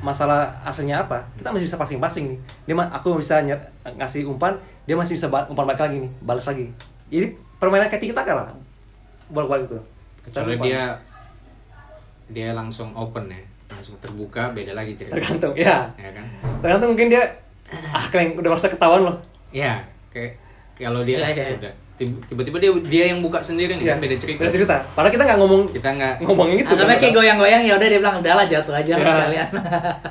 masalah 0.00 0.56
aslinya 0.64 1.04
apa, 1.04 1.24
kita 1.36 1.52
masih 1.52 1.68
bisa 1.68 1.76
pasing-pasing 1.76 2.24
nih. 2.32 2.38
Dia 2.72 2.74
aku 2.88 3.20
bisa 3.20 3.40
nyer- 3.44 3.68
ngasih 3.84 4.24
umpan, 4.24 4.56
dia 4.88 4.96
masih 4.96 5.20
bisa 5.20 5.28
umpan 5.28 5.64
balik 5.68 5.80
lagi 5.84 6.08
nih, 6.08 6.10
balas 6.24 6.48
lagi. 6.48 6.72
Jadi 7.12 7.36
permainan 7.56 7.86
kayak 7.86 8.02
kita 8.04 8.20
kan 8.20 8.34
lah, 8.36 8.48
bolak-balik 9.28 9.66
itu. 9.66 9.78
kecuali 10.22 10.58
dia 10.60 10.82
dia 12.26 12.50
langsung 12.50 12.90
open 12.92 13.26
ya, 13.26 13.38
langsung 13.68 13.94
terbuka 13.98 14.50
beda 14.50 14.72
lagi 14.72 14.92
cerita. 14.92 15.14
tergantung, 15.14 15.54
ya. 15.54 15.86
Ya 15.94 16.10
kan? 16.10 16.24
Tergantung 16.58 16.90
mungkin 16.92 17.08
dia 17.08 17.22
ah 17.88 18.06
kalian 18.06 18.34
udah 18.34 18.50
merasa 18.50 18.66
ketahuan 18.66 19.02
loh. 19.04 19.16
Iya, 19.48 19.78
kayak 20.10 20.34
kalau 20.76 21.00
dia 21.00 21.18
Iya, 21.20 21.28
iya. 21.32 21.46
sudah 21.52 21.72
Tib- 21.96 22.20
tiba-tiba 22.26 22.60
dia 22.60 22.68
dia 22.84 23.04
yang 23.08 23.24
buka 23.24 23.40
sendiri 23.40 23.72
nih 23.72 23.88
kan 23.88 23.96
beda 23.96 24.16
cerita. 24.16 24.36
Iya, 24.36 24.42
Beda 24.42 24.52
cerita. 24.52 24.76
Padahal 24.92 25.08
kita 25.10 25.24
nggak 25.24 25.38
ngomong 25.40 25.62
Kita 25.70 25.88
nggak 25.90 26.14
ngomongin 26.20 26.56
itu. 26.58 26.68
anggapnya 26.68 26.92
kan. 26.92 27.00
kayak 27.00 27.14
goyang-goyang 27.16 27.62
ya 27.62 27.72
udah 27.72 27.88
dia 27.88 27.98
bilang 27.98 28.16
udahlah 28.20 28.44
jatuh 28.44 28.74
aja 28.74 28.92
Ya. 28.92 29.00
sekalian 29.00 29.48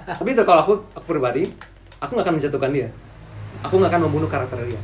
Tapi 0.10 0.30
itu 0.32 0.42
kalau 0.42 0.60
aku 0.64 0.74
aku 0.92 1.06
pribadi, 1.06 1.46
aku 2.00 2.12
nggak 2.12 2.26
akan 2.26 2.36
menjatuhkan 2.36 2.72
dia. 2.74 2.88
Aku 3.62 3.74
nggak 3.76 3.92
akan 3.92 4.02
membunuh 4.02 4.26
karakter 4.26 4.58
dia. 4.66 4.82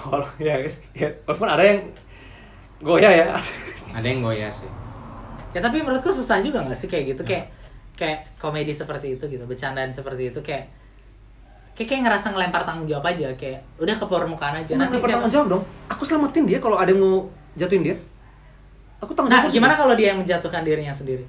Kalau 0.00 0.24
ya, 0.38 0.56
ya, 0.92 1.08
walaupun 1.22 1.48
ada 1.48 1.60
yang 1.62 1.78
goyah 2.80 3.12
ya. 3.12 3.26
ada 3.92 4.06
yang 4.06 4.20
goyah 4.20 4.48
sih 4.48 4.70
Ya 5.50 5.58
tapi 5.58 5.82
menurutku 5.82 6.08
susah 6.08 6.38
juga 6.38 6.62
gak 6.62 6.74
sih 6.74 6.86
kayak 6.86 7.12
gitu 7.12 7.22
kayak 7.22 7.50
kayak 7.92 8.22
komedi 8.36 8.70
seperti 8.70 9.12
itu 9.12 9.24
gitu, 9.26 9.44
bercandaan 9.44 9.90
seperti 9.90 10.30
itu 10.30 10.40
kayak 10.40 10.64
kayak, 11.74 11.88
kayak 11.90 12.02
ngerasa 12.06 12.26
ngelempar 12.30 12.62
tanggung 12.62 12.86
jawab 12.86 13.04
aja 13.04 13.28
kayak 13.34 13.60
udah 13.76 13.92
ke 13.92 14.06
permukaan 14.06 14.54
aja 14.56 14.72
nanti 14.74 14.96
siapa 14.96 15.10
tanggung 15.10 15.28
jawab 15.28 15.46
dong. 15.50 15.62
Aku 15.88 16.02
selamatin 16.02 16.44
dia 16.44 16.58
kalau 16.58 16.76
ada 16.76 16.88
yang 16.88 17.02
mau 17.02 17.26
jatuhin 17.52 17.82
dia. 17.82 17.96
Aku 19.00 19.12
tanggung 19.12 19.28
Nah, 19.28 19.42
jawab. 19.42 19.52
gimana 19.52 19.74
kalau 19.74 19.92
dia 19.92 20.14
yang 20.14 20.18
menjatuhkan 20.18 20.62
dirinya 20.62 20.94
sendiri? 20.94 21.24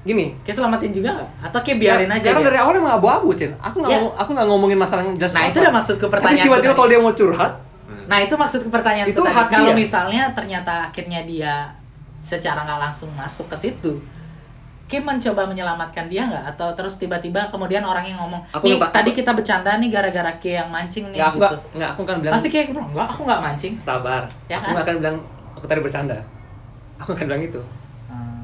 Gini. 0.00 0.32
Kayak 0.42 0.56
selamatin 0.58 0.90
juga 0.90 1.10
gak? 1.12 1.28
Atau 1.44 1.60
kayak 1.60 1.78
biarin 1.78 2.06
Ya, 2.06 2.16
aja 2.16 2.26
Karena 2.28 2.40
dia? 2.40 2.48
dari 2.48 2.58
awal 2.58 2.72
emang 2.76 2.94
abu-abu, 2.96 3.28
Cen. 3.32 3.52
Aku 3.56 3.80
nggak 3.80 3.90
Ya. 3.90 4.00
aku 4.16 4.30
nggak 4.32 4.46
ngomongin 4.48 4.76
masalah 4.76 5.02
yang 5.02 5.16
jelas. 5.16 5.32
Nah, 5.32 5.42
apa. 5.42 5.50
itu 5.50 5.58
udah 5.60 5.72
maksud 5.72 5.94
ke 5.96 6.02
Tapi 6.02 6.12
pertanyaan 6.12 6.44
tiba-tiba 6.44 6.72
kalau 6.72 6.88
dia 6.88 7.00
mau 7.00 7.12
curhat, 7.12 7.52
Nah 8.06 8.18
itu 8.18 8.34
maksud 8.34 8.60
ke 8.60 8.70
pertanyaan 8.70 9.06
Itu 9.06 9.20
tadi. 9.20 9.46
Kalau 9.48 9.70
dia. 9.70 9.76
misalnya 9.76 10.22
ternyata 10.30 10.86
akhirnya 10.86 11.20
dia 11.22 11.54
secara 12.20 12.62
nggak 12.62 12.80
langsung 12.80 13.08
masuk 13.12 13.46
ke 13.46 13.56
situ, 13.58 13.92
Kim 14.84 15.02
mencoba 15.02 15.46
menyelamatkan 15.46 16.06
dia 16.06 16.24
nggak? 16.24 16.44
Atau 16.50 16.74
terus 16.74 16.96
tiba-tiba 16.96 17.46
kemudian 17.46 17.80
orang 17.80 18.02
yang 18.02 18.18
ngomong, 18.18 18.42
Aku 18.50 18.64
nih 18.64 18.74
nggak- 18.74 18.90
tadi 18.92 19.10
aku- 19.10 19.18
kita 19.18 19.30
bercanda 19.32 19.70
nih 19.76 19.88
gara-gara 19.88 20.32
Ki 20.36 20.50
yang 20.52 20.66
mancing 20.66 21.06
nih 21.08 21.18
ya 21.18 21.30
aku 21.30 21.38
gitu. 21.38 21.46
nggak 21.46 21.54
nggak 21.72 21.90
aku 21.90 22.02
kan 22.02 22.16
bilang 22.18 22.34
Pasti 22.34 22.48
kayak 22.48 22.66
bilang, 22.68 22.86
enggak 22.88 23.06
aku 23.08 23.20
nggak 23.22 23.40
mancing. 23.40 23.74
sabar. 23.78 24.22
Ya 24.44 24.56
aku 24.56 24.64
kan? 24.64 24.72
nggak 24.72 24.84
akan 24.84 24.96
bilang 24.98 25.16
aku 25.54 25.64
tadi 25.64 25.80
bercanda. 25.80 26.18
Aku 26.98 27.08
nggak 27.12 27.24
bilang 27.24 27.40
itu. 27.40 27.60
Hmm. 28.06 28.42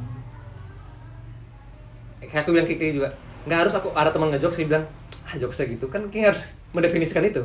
Kayak 2.22 2.42
aku 2.42 2.50
bilang 2.52 2.66
Kiki 2.66 2.86
juga. 2.94 3.08
Nggak 3.44 3.58
harus 3.60 3.74
aku 3.74 3.88
ada 3.92 4.10
teman 4.10 4.30
ngejokes 4.30 4.56
dia 4.56 4.68
bilang 4.68 4.84
ah 5.24 5.34
jokesnya 5.34 5.66
gitu 5.68 5.86
kan 5.86 6.00
Kiki 6.06 6.22
harus 6.24 6.42
mendefinisikan 6.70 7.22
itu. 7.22 7.42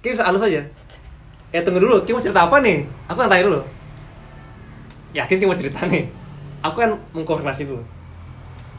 Kiki 0.00 0.12
bisa 0.12 0.24
halus 0.24 0.42
aja. 0.42 0.60
Eh 1.54 1.62
tunggu 1.62 1.78
dulu, 1.78 2.02
Kiki 2.02 2.10
mau 2.10 2.18
cerita 2.18 2.50
apa 2.50 2.58
nih? 2.58 2.82
Aku 3.06 3.14
kan 3.14 3.30
tanya 3.30 3.46
dulu. 3.46 3.62
Yakin 5.14 5.38
Kiki 5.38 5.46
mau 5.46 5.54
cerita 5.54 5.86
nih? 5.86 6.10
Aku 6.66 6.82
kan 6.82 6.98
mengkonfirmasi 7.14 7.70
dulu. 7.70 7.78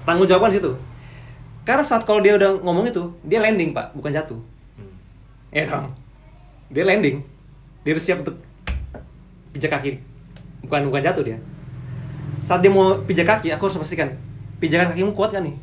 Tanggung 0.03 0.27
jawaban 0.27 0.51
situ. 0.51 0.75
Karena 1.63 1.87
saat 1.87 2.03
kalau 2.03 2.19
dia 2.19 2.35
udah 2.35 2.59
ngomong 2.59 2.91
itu, 2.91 3.15
dia 3.23 3.39
landing 3.39 3.71
pak, 3.71 3.95
bukan 3.95 4.11
jatuh. 4.11 4.35
Hmm. 4.75 4.91
Ya 5.55 5.63
dong. 5.71 5.87
Dia 6.67 6.83
landing. 6.83 7.23
Dia 7.87 7.95
udah 7.95 8.03
siap 8.03 8.27
untuk 8.27 8.43
pijak 9.55 9.71
kaki. 9.71 9.95
Bukan 10.67 10.91
bukan 10.91 10.99
jatuh 10.99 11.23
dia. 11.23 11.39
Saat 12.43 12.59
dia 12.59 12.69
mau 12.69 12.99
pijak 13.07 13.23
kaki, 13.23 13.55
aku 13.55 13.71
harus 13.71 13.79
pastikan 13.79 14.11
pijakan 14.59 14.91
kakimu 14.91 15.15
kuat 15.15 15.31
gak 15.31 15.47
nih 15.47 15.55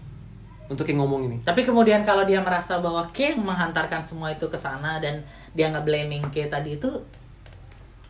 untuk 0.72 0.88
yang 0.88 1.04
ngomong 1.04 1.28
ini. 1.28 1.36
Tapi 1.44 1.60
kemudian 1.60 2.00
kalau 2.08 2.24
dia 2.24 2.40
merasa 2.40 2.80
bahwa 2.80 3.04
Ki 3.12 3.36
yang 3.36 3.44
menghantarkan 3.44 4.00
semua 4.00 4.32
itu 4.32 4.48
ke 4.48 4.56
sana 4.56 4.96
dan 4.96 5.20
dia 5.52 5.68
nggak 5.68 5.84
blaming 5.84 6.24
Ki 6.32 6.48
tadi 6.48 6.76
itu, 6.76 6.88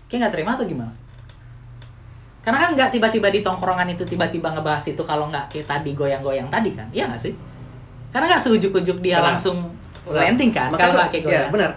Ki 0.07 0.17
nggak 0.17 0.33
terima 0.33 0.55
atau 0.55 0.67
gimana? 0.67 0.93
Karena 2.43 2.59
kan 2.59 2.71
nggak 2.75 2.91
tiba-tiba 2.91 3.31
di 3.31 3.41
tongkrongan 3.41 3.87
itu 3.95 4.03
tiba-tiba 4.03 4.51
ngebahas 4.51 4.83
itu 4.87 5.03
kalau 5.03 5.31
nggak 5.31 5.47
Ki 5.51 5.63
tadi 5.63 5.95
goyang-goyang 5.95 6.51
tadi 6.51 6.75
kan, 6.75 6.87
iya 6.91 7.07
nggak 7.07 7.23
sih? 7.23 7.35
Karena 8.11 8.35
nggak 8.35 8.43
seujuk-ujuk 8.43 8.99
dia 8.99 9.19
Benar. 9.23 9.35
langsung 9.35 9.57
Benar. 10.07 10.27
landing 10.27 10.51
kan, 10.51 10.69
kalau 10.75 10.95
nggak 10.99 11.11
Ki 11.11 11.19
Ya, 11.19 11.25
goyang. 11.27 11.51
benar. 11.55 11.73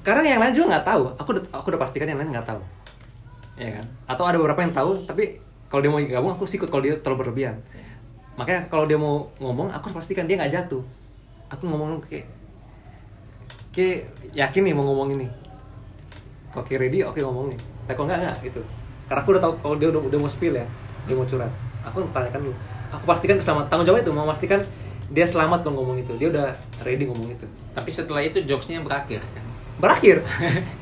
Karena 0.00 0.20
yang 0.36 0.40
lain 0.40 0.52
juga 0.52 0.66
nggak 0.76 0.86
tahu. 0.88 1.02
Aku 1.20 1.28
udah, 1.36 1.44
aku 1.52 1.66
udah 1.72 1.80
pastikan 1.80 2.08
yang 2.08 2.16
lain 2.20 2.32
nggak 2.32 2.48
tahu. 2.48 2.60
Ya 3.60 3.68
kan? 3.76 3.84
Atau 4.08 4.24
ada 4.24 4.36
beberapa 4.40 4.60
yang 4.64 4.72
tahu, 4.72 5.04
tapi 5.04 5.36
kalau 5.68 5.80
dia 5.84 5.90
mau 5.92 6.00
gabung 6.00 6.32
aku 6.32 6.44
sikut 6.48 6.72
kalau 6.72 6.80
dia 6.80 6.96
terlalu 7.04 7.28
berlebihan. 7.28 7.56
Makanya 8.40 8.72
kalau 8.72 8.88
dia 8.88 8.96
mau 8.96 9.28
ngomong, 9.36 9.68
aku 9.68 9.92
pastikan 9.92 10.24
dia 10.24 10.40
nggak 10.40 10.48
jatuh. 10.52 10.80
Aku 11.52 11.68
ngomong 11.68 12.00
kayak 12.08 12.24
kayak 13.70 13.98
yakin 14.32 14.62
nih 14.62 14.72
mau 14.72 14.84
ngomong 14.84 15.08
ini. 15.14 15.26
Kalau 16.50 16.62
kayak 16.62 16.80
ready, 16.82 16.98
oke 17.00 17.18
ngomong 17.18 17.46
nih. 17.48 17.58
Tapi 17.84 17.94
kalau 17.94 18.06
nggak 18.06 18.20
nggak 18.20 18.36
gitu. 18.44 18.60
Karena 19.04 19.20
aku 19.20 19.28
udah 19.30 19.42
tahu 19.42 19.52
kalau 19.58 19.76
dia 19.76 19.88
udah, 19.88 20.02
udah 20.04 20.18
mau 20.18 20.28
spill 20.28 20.54
ya, 20.54 20.66
dia 21.04 21.14
mau 21.14 21.24
curhat. 21.24 21.50
Aku 21.82 22.02
tanyakan 22.08 22.40
dulu. 22.42 22.54
Aku 22.90 23.04
pastikan 23.04 23.36
selamat. 23.36 23.66
Tanggung 23.66 23.86
jawab 23.86 24.00
itu 24.00 24.10
mau 24.10 24.22
memastikan 24.22 24.60
dia 25.08 25.24
selamat 25.24 25.62
kalau 25.62 25.78
ngomong 25.78 25.98
itu. 25.98 26.12
Dia 26.14 26.28
udah 26.28 26.46
ready 26.80 27.04
ngomong 27.04 27.30
itu 27.30 27.46
tapi 27.70 27.86
setelah 27.88 28.18
itu 28.18 28.42
jokesnya 28.42 28.82
berakhir 28.82 29.22
kan 29.30 29.44
berakhir. 29.78 30.26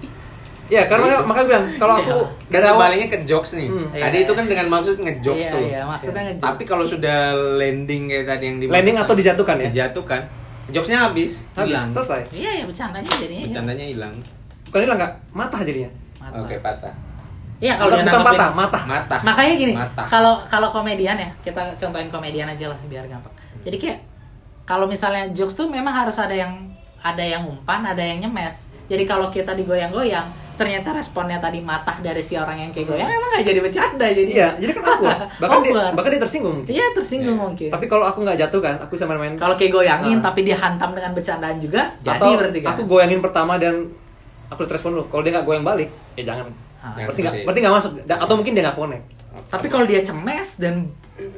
ya 0.69 0.85
karena 0.85 1.21
makanya 1.23 1.47
bilang 1.47 1.67
kalau 1.77 1.95
aku 1.97 2.09
Iya. 2.09 2.17
kan 2.19 2.49
dari 2.51 2.61
awal- 2.63 2.73
kembalinya 2.75 3.07
ke 3.09 3.19
jokes 3.25 3.51
nih 3.55 3.69
Hmm. 3.69 3.89
tadi 3.91 4.05
Iya. 4.15 4.25
itu 4.25 4.33
kan 4.33 4.45
dengan 4.47 4.67
maksud 4.71 4.97
ngejokes 4.99 5.37
Iya, 5.39 5.51
tuh 5.51 5.61
iya, 5.63 5.81
maksudnya 5.83 6.23
ngejokes. 6.27 6.45
tapi 6.45 6.63
kalau 6.65 6.85
sudah 6.85 7.19
landing 7.57 8.03
kayak 8.07 8.25
tadi 8.27 8.45
yang 8.47 8.57
dimaksud 8.59 8.75
Landing 8.75 8.97
atau 8.99 9.15
dijatuhkan 9.15 9.57
ya? 9.59 9.67
dijatuhkan 9.69 10.21
jokesnya 10.69 10.99
habis 11.05 11.49
habis 11.53 11.73
hilang 11.73 11.89
selesai. 11.91 12.21
Iya 12.31 12.51
ya 12.55 12.65
bercandanya 12.65 13.11
jadinya. 13.15 13.45
bercandanya 13.47 13.87
hilang 13.87 14.15
Bukan 14.69 14.81
hilang 14.83 14.99
nggak? 14.99 15.13
Matah 15.33 15.61
jadinya. 15.63 15.91
Mata. 16.19 16.37
oke 16.39 16.57
patah 16.61 16.95
Iya 17.59 17.75
kalau 17.75 17.91
bukan 17.91 18.07
nanggepin- 18.07 18.39
patah, 18.39 18.51
matah. 18.55 18.83
matah 18.87 19.21
Makanya 19.25 19.55
gini, 19.57 19.73
kalau 20.07 20.35
kalau 20.47 20.69
komedian 20.71 21.19
ya, 21.19 21.27
kita 21.43 21.75
contohin 21.75 22.07
komedian 22.07 22.47
aja 22.47 22.71
lah 22.71 22.79
biar 22.87 23.03
gampang. 23.05 23.35
Jadi 23.67 23.77
kayak 23.77 23.99
kalau 24.63 24.87
misalnya 24.87 25.27
jokes 25.33 25.57
tuh 25.57 25.67
memang 25.67 25.91
harus 25.91 26.15
ada 26.17 26.31
yang 26.31 26.55
ada 27.03 27.19
yang 27.19 27.43
umpan, 27.43 27.83
ada 27.83 27.99
yang 27.99 28.23
nyemes. 28.23 28.71
Jadi 28.87 29.03
kalau 29.03 29.27
kita 29.29 29.59
digoyang-goyang, 29.59 30.31
ternyata 30.59 30.91
responnya 30.91 31.39
tadi 31.39 31.63
matah 31.63 31.95
dari 31.97 32.19
si 32.19 32.35
orang 32.35 32.59
yang 32.59 32.71
kayak 32.71 32.87
goyang, 32.89 33.07
emang 33.07 33.31
gak 33.33 33.47
jadi 33.47 33.61
bercanda 33.61 34.05
jadi. 34.05 34.27
Iya, 34.29 34.49
jadi 34.59 34.73
kan 34.73 34.83
awkward. 34.85 35.21
Bahkan 35.41 35.59
dia, 35.63 35.73
bahkan 35.95 36.11
dia 36.11 36.21
tersinggung. 36.21 36.57
mungkin. 36.59 36.73
Iya 36.75 36.87
tersinggung 36.93 37.33
Iya. 37.33 37.45
mungkin. 37.45 37.69
Tapi 37.71 37.87
kalau 37.87 38.05
aku 38.05 38.19
nggak 38.21 38.39
jatuh 38.39 38.59
kan, 38.59 38.75
aku 38.77 38.93
bisa 38.93 39.07
main-main. 39.07 39.33
kalau 39.35 39.55
kayak 39.55 39.71
goyangin 39.71 40.19
Nah. 40.19 40.27
tapi 40.27 40.43
dia 40.43 40.57
hantam 40.57 40.91
dengan 40.93 41.15
bercandaan 41.15 41.57
juga, 41.57 41.95
jadi 42.01 42.19
atau 42.19 42.35
berarti 42.35 42.59
kan. 42.61 42.69
aku 42.75 42.83
goyangin 42.85 43.21
pertama 43.21 43.55
dan 43.55 43.87
aku 44.49 44.67
respon 44.67 44.91
dulu. 44.93 45.07
Kalau 45.07 45.23
dia 45.23 45.33
nggak 45.33 45.47
goyang 45.47 45.63
balik, 45.63 45.89
ya 46.13 46.27
jangan. 46.27 46.51
Ah. 46.79 46.95
berarti 46.97 47.21
nggak, 47.21 47.35
berarti 47.43 47.61
nggak 47.61 47.75
masuk. 47.75 47.91
Atau 48.05 48.35
mungkin 48.35 48.53
dia 48.53 48.63
nggak 48.63 48.77
connect. 48.77 49.05
Tapi 49.49 49.67
kalau 49.67 49.87
dia 49.87 50.01
cemes 50.01 50.49
dan 50.57 50.91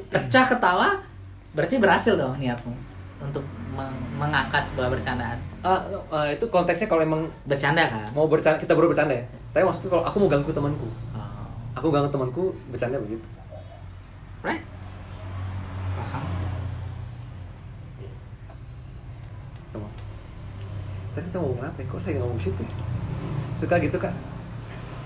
pecah 0.07 0.45
ketawa, 0.47 0.97
berarti 1.51 1.77
berhasil 1.77 2.13
dong 2.13 2.33
niatmu 2.35 2.73
untuk 3.19 3.45
meng- 3.71 4.01
mengangkat 4.15 4.65
sebuah 4.65 4.89
bercandaan. 4.89 5.37
Ah, 5.61 5.77
ah, 6.09 6.25
itu 6.25 6.45
konteksnya 6.49 6.89
kalau 6.89 7.05
emang 7.05 7.29
Bercanda 7.45 7.85
kan? 7.85 8.09
mau 8.17 8.25
bercanda, 8.25 8.57
kita 8.57 8.73
baru 8.73 8.89
bercanda 8.89 9.13
ya. 9.13 9.21
Tapi 9.53 9.61
maksudnya 9.61 9.93
kalau 9.93 10.03
aku 10.03 10.17
mau 10.17 10.29
ganggu 10.29 10.49
temanku, 10.49 10.89
Oh. 11.13 11.45
aku 11.77 11.87
ganggu 11.93 12.09
temanku 12.09 12.43
bercanda 12.73 12.97
begitu. 12.97 13.21
Right? 14.41 14.65
Paham. 15.93 16.23
Teman. 19.69 19.91
Tadi 21.13 21.25
kita 21.29 21.37
ngomong 21.37 21.61
apa? 21.61 21.77
ya? 21.77 21.85
Kok 21.85 21.99
saya 22.01 22.17
ngomong 22.17 22.41
situ? 22.41 22.61
ya? 22.65 22.73
Suka 23.55 23.77
gitu 23.77 23.97
kak? 23.97 24.13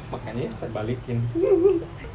makanya 0.05 0.45
saya 0.53 0.69
balikin 0.69 1.17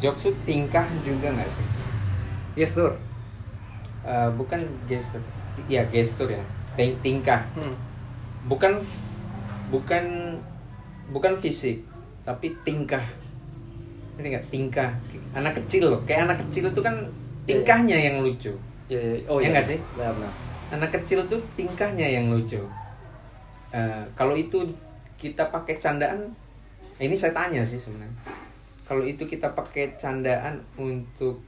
jokes 0.00 0.26
tuh 0.26 0.34
tingkah 0.42 0.82
juga 1.04 1.28
nggak 1.30 1.46
sih? 1.46 1.66
Yes 2.56 2.72
tur. 2.74 2.96
Eh, 4.02 4.28
bukan 4.34 4.64
gestur. 4.88 5.20
Ya 5.68 5.84
gestur 5.86 6.32
ya. 6.32 6.40
Ting- 6.74 6.96
tingkah. 7.04 7.44
Hmm. 7.54 7.76
bukan 8.40 8.80
bukan 9.68 10.04
bukan 11.12 11.36
fisik 11.36 11.84
tapi 12.24 12.56
tingkah. 12.64 13.04
Ngerti 14.16 14.28
nggak? 14.32 14.44
Tingkah. 14.48 14.90
Anak 15.36 15.60
kecil 15.60 15.92
loh. 15.92 16.00
Kayak 16.08 16.32
anak 16.32 16.38
kecil 16.48 16.72
itu 16.72 16.80
kan 16.80 16.96
tingkahnya 17.44 17.96
yang 18.00 18.24
lucu. 18.24 18.50
Ya, 18.88 18.96
ya, 18.98 19.20
oh 19.28 19.38
Ya 19.38 19.46
iya. 19.46 19.48
nggak 19.54 19.66
sih? 19.66 19.78
Benar, 19.94 20.16
benar. 20.16 20.32
anak 20.70 20.90
kecil 21.02 21.18
tuh 21.26 21.38
tingkahnya 21.54 22.06
yang 22.06 22.30
lucu. 22.32 22.58
Eh, 23.70 24.02
kalau 24.16 24.32
itu 24.34 24.64
kita 25.14 25.46
pakai 25.52 25.76
candaan 25.76 26.30
eh, 26.96 27.04
ini 27.04 27.14
saya 27.14 27.30
tanya 27.36 27.60
sih 27.60 27.76
sebenarnya 27.76 28.10
kalau 28.90 29.06
itu 29.06 29.22
kita 29.22 29.54
pakai 29.54 29.94
candaan 29.94 30.58
untuk 30.74 31.38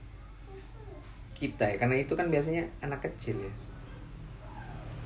kita 1.35 1.67
ya 1.67 1.75
karena 1.75 1.99
itu 1.99 2.15
kan 2.15 2.31
biasanya 2.31 2.63
anak 2.79 3.03
kecil 3.03 3.43
ya. 3.43 3.53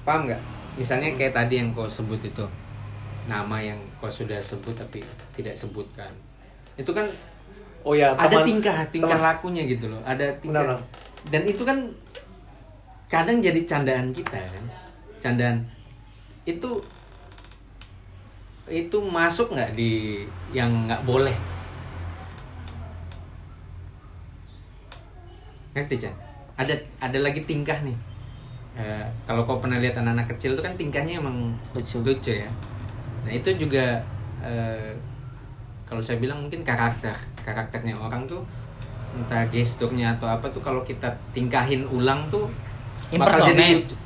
Paham 0.05 0.29
nggak? 0.29 0.43
Misalnya 0.77 1.17
kayak 1.17 1.33
tadi 1.33 1.57
yang 1.57 1.73
kau 1.73 1.89
sebut 1.89 2.21
itu 2.21 2.45
nama 3.25 3.57
yang 3.57 3.81
kau 3.97 4.13
sudah 4.13 4.37
sebut 4.37 4.77
tapi 4.77 5.01
tidak 5.33 5.57
sebutkan. 5.57 6.13
Itu 6.77 6.93
kan 6.93 7.09
Oh 7.87 7.95
ya, 7.95 8.13
ada 8.13 8.43
tingkah 8.43 8.85
tingkah 8.91 9.15
teman- 9.15 9.27
lakunya 9.31 9.63
gitu 9.63 9.87
loh 9.87 10.03
ada 10.03 10.27
tingkah 10.43 10.75
benar. 10.75 10.83
dan 11.31 11.43
itu 11.47 11.63
kan 11.63 11.79
kadang 13.07 13.39
jadi 13.39 13.63
candaan 13.63 14.11
kita 14.11 14.35
kan 14.35 14.65
candaan 15.23 15.63
itu 16.43 16.83
itu 18.67 18.99
masuk 18.99 19.55
nggak 19.55 19.79
di 19.79 20.27
yang 20.51 20.91
nggak 20.91 21.07
boleh 21.07 21.31
ngerti 25.77 25.95
Chan? 26.01 26.15
ada 26.57 26.73
ada 26.99 27.19
lagi 27.21 27.45
tingkah 27.45 27.77
nih 27.85 27.97
Eh, 28.77 29.05
kalau 29.25 29.49
kau 29.49 29.57
pernah 29.57 29.81
lihat 29.81 29.97
anak-anak 29.97 30.37
kecil 30.37 30.53
itu 30.53 30.61
kan 30.61 30.77
tingkahnya 30.77 31.17
emang 31.17 31.49
Lucu. 31.73 32.05
lucu 32.05 32.37
ya 32.37 32.51
nah 33.25 33.33
itu 33.33 33.49
juga 33.57 34.05
eh, 34.39 34.93
kalau 35.85 35.97
saya 35.97 36.21
bilang 36.21 36.45
mungkin 36.45 36.61
karakter 36.61 37.17
karakternya 37.41 37.97
orang 37.97 38.29
tuh 38.29 38.45
entah 39.17 39.49
gesturnya 39.49 40.13
atau 40.21 40.29
apa 40.29 40.45
tuh 40.53 40.61
kalau 40.61 40.85
kita 40.85 41.09
tingkahin 41.33 41.89
ulang 41.89 42.29
tuh 42.29 42.53
bakal 43.17 43.49
jadi 43.49 43.81
lucu. 43.81 43.97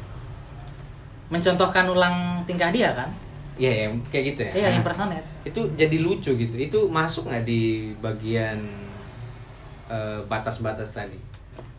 mencontohkan 1.30 1.86
ulang 1.90 2.16
tingkah 2.46 2.70
dia 2.70 2.94
kan 2.94 3.10
Iya, 3.58 3.72
ya, 3.74 3.86
kayak 4.08 4.24
gitu 4.24 4.40
ya. 4.40 4.52
iya 4.54 4.68
Nah, 4.70 4.76
impersonate 4.80 5.26
itu 5.44 5.60
jadi 5.76 5.96
lucu 6.00 6.32
gitu. 6.32 6.56
Itu 6.56 6.88
masuk 6.88 7.28
nggak 7.28 7.44
di 7.44 7.92
bagian 8.00 8.56
eh, 9.84 10.20
batas-batas 10.24 10.96
tadi? 10.96 11.18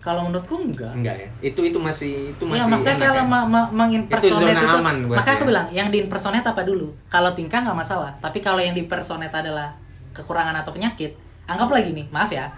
Kalau 0.02 0.26
menurutku 0.26 0.58
enggak 0.58 0.90
Enggak 0.92 1.16
ya. 1.16 1.28
Itu 1.46 1.62
itu 1.62 1.78
masih 1.78 2.34
itu 2.34 2.44
Iya, 2.44 2.66
masih. 2.66 2.70
maksudnya 2.74 2.96
enak 2.98 3.06
kalau 3.06 3.22
ya? 3.22 3.30
ma- 3.30 3.48
ma- 3.48 3.72
mengimpersonate 3.72 4.34
Itu 4.34 4.42
itu, 4.50 4.66
zona 4.66 4.82
aman 4.82 4.96
buat 5.06 5.18
makanya 5.22 5.38
aku 5.38 5.46
bilang 5.46 5.68
yang 5.70 5.88
diimpersonate 5.88 6.48
apa 6.48 6.62
dulu? 6.62 6.88
Kalau 7.06 7.30
tingkah 7.32 7.60
nggak 7.62 7.78
masalah, 7.78 8.12
tapi 8.18 8.42
kalau 8.42 8.58
yang 8.58 8.74
diimpersonate 8.74 9.32
adalah 9.32 9.70
kekurangan 10.12 10.58
atau 10.58 10.74
penyakit, 10.74 11.14
anggaplah 11.46 11.80
gini, 11.80 12.04
maaf 12.10 12.28
ya. 12.28 12.50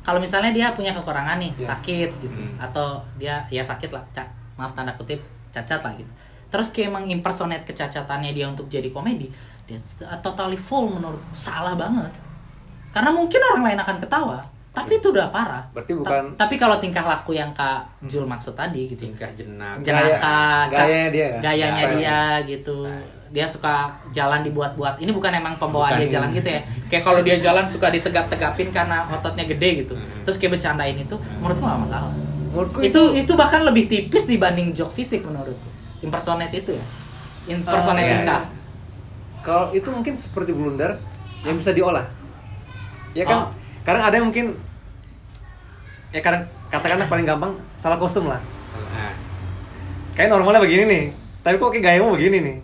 Kalau 0.00 0.18
misalnya 0.18 0.50
dia 0.50 0.70
punya 0.72 0.90
kekurangan 0.90 1.38
nih, 1.38 1.50
Iya. 1.54 1.66
sakit 1.68 2.10
gitu, 2.18 2.38
Hmm. 2.38 2.54
atau 2.56 3.02
dia 3.16 3.42
ya 3.46 3.62
sakit 3.62 3.90
lah, 3.90 4.02
ca- 4.10 4.30
maaf 4.54 4.70
tanda 4.72 4.94
kutip 4.94 5.18
cacat 5.50 5.78
lah 5.78 5.92
gitu. 5.92 6.08
Terus 6.48 6.70
kayak 6.70 6.90
mengimpersonate 6.92 7.66
kecacatannya 7.66 8.30
dia 8.30 8.46
untuk 8.46 8.66
jadi 8.66 8.86
komedi, 8.88 9.26
dia 9.64 9.78
totally 10.18 10.54
full 10.54 10.86
menurut 10.88 11.18
salah 11.30 11.74
banget. 11.74 12.14
Karena 12.90 13.10
mungkin 13.10 13.40
orang 13.42 13.62
lain 13.72 13.78
akan 13.80 13.96
ketawa, 13.98 14.38
tapi 14.72 14.96
itu 14.96 15.12
udah 15.12 15.28
parah. 15.28 15.60
Berarti 15.70 15.92
Ta- 15.92 15.98
bukan- 16.00 16.32
tapi 16.34 16.54
kalau 16.56 16.80
tingkah 16.80 17.04
laku 17.04 17.36
yang 17.36 17.52
Kak 17.52 17.84
Jul 18.08 18.24
maksud 18.24 18.56
tadi 18.56 18.88
gitu. 18.88 19.04
Tingkah 19.04 19.28
jenak. 19.36 19.76
Gaya- 19.78 20.16
jenaka 20.16 20.40
gayanya 20.72 21.08
dia 21.12 21.28
gayanya 21.38 21.84
Style. 21.84 21.96
dia 22.00 22.18
gitu. 22.48 22.76
Dia 23.32 23.48
suka 23.48 23.88
jalan 24.12 24.44
dibuat-buat. 24.44 25.00
Ini 25.00 25.08
bukan 25.08 25.32
emang 25.32 25.56
pembawaan 25.56 25.96
Bukan. 25.96 26.00
dia 26.04 26.16
jalan 26.16 26.28
gitu 26.32 26.48
ya. 26.48 26.60
Kayak 26.88 27.02
kalau 27.04 27.20
dia 27.20 27.36
jalan 27.38 27.64
suka 27.64 27.88
ditegap-tegapin 27.88 28.68
karena 28.68 29.04
ototnya 29.08 29.44
gede 29.46 29.84
gitu. 29.84 29.94
Hmm. 29.96 30.20
terus 30.22 30.36
kayak 30.38 30.54
bercandain 30.54 30.94
itu 30.94 31.16
menurutku 31.36 31.64
gak 31.64 31.80
masalah. 31.82 32.12
Menurutku 32.52 32.78
itu 32.80 33.00
itu 33.14 33.32
bahkan 33.34 33.64
lebih 33.64 33.88
tipis 33.88 34.24
dibanding 34.24 34.72
joke 34.72 34.92
fisik 34.92 35.24
menurutku. 35.24 35.68
Impersonate 36.00 36.52
itu 36.54 36.72
ya. 36.72 36.84
Impersonate 37.48 38.06
Oh, 38.06 38.22
iya, 38.24 38.38
kalau 39.42 39.66
itu 39.74 39.88
mungkin 39.90 40.14
seperti 40.14 40.54
blunder 40.54 40.94
yang 41.42 41.58
bisa 41.58 41.74
diolah. 41.74 42.06
Ya 43.12 43.26
kan? 43.26 43.36
Oh. 43.36 43.61
Karena 43.82 44.00
ada 44.04 44.14
yang 44.14 44.26
mungkin 44.26 44.46
ya 46.10 46.20
karena 46.20 46.40
katakanlah 46.68 47.06
paling 47.06 47.24
gampang 47.24 47.52
salah 47.74 47.96
kostum 47.96 48.26
lah 48.26 48.40
Nah, 48.72 49.12
kayak 50.14 50.28
normalnya 50.28 50.60
begini 50.60 50.84
nih 50.84 51.04
tapi 51.40 51.56
kok 51.56 51.70
kayak 51.70 51.84
gayamu 51.86 52.12
begini 52.12 52.38
nih 52.40 52.56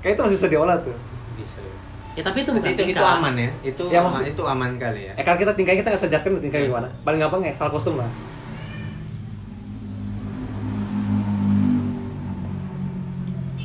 kayak 0.00 0.14
itu 0.14 0.22
masih 0.22 0.36
bisa 0.36 0.48
diolah 0.48 0.76
tuh 0.78 0.96
bisa. 1.34 1.60
bisa. 1.60 1.88
ya 2.12 2.22
tapi 2.22 2.38
itu 2.40 2.50
bukan 2.50 2.70
Itu, 2.70 2.82
itu 2.86 3.02
aman 3.02 3.32
ya. 3.34 3.50
Itu 3.62 3.82
Ya, 3.88 4.00
aman, 4.00 4.08
maksud- 4.08 4.26
itu 4.26 4.42
aman 4.44 4.70
kali 4.76 5.00
ya. 5.04 5.12
eh 5.14 5.22
karena 5.22 5.38
kita 5.38 5.52
tingkahnya 5.52 5.78
kita 5.78 5.88
nggak 5.90 6.00
usah 6.00 6.10
jelaskan 6.10 6.30
tingkahnya 6.38 6.66
gimana 6.66 6.88
paling 7.00 7.18
gampang 7.18 7.40
ya 7.42 7.52
salah 7.52 7.70
kostum 7.70 7.96
lah 7.96 8.08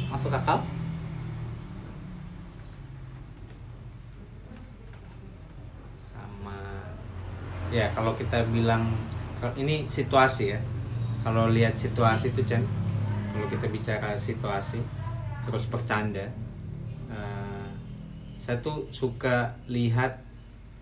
masuk 0.10 0.34
akal 0.34 0.60
sama 6.00 6.58
ya 7.70 7.90
kalau 7.94 8.14
kita 8.18 8.44
bilang 8.50 8.90
ini 9.56 9.88
situasi 9.88 10.54
ya. 10.54 10.60
Kalau 11.20 11.52
lihat 11.52 11.76
situasi 11.76 12.32
itu 12.32 12.42
Chan 12.48 12.64
kalau 13.40 13.48
kita 13.48 13.72
bicara 13.72 14.12
situasi 14.20 14.84
terus 15.48 15.64
bercanda 15.72 16.28
eh, 17.08 17.68
saya 18.36 18.60
tuh 18.60 18.84
suka 18.92 19.56
lihat 19.72 20.20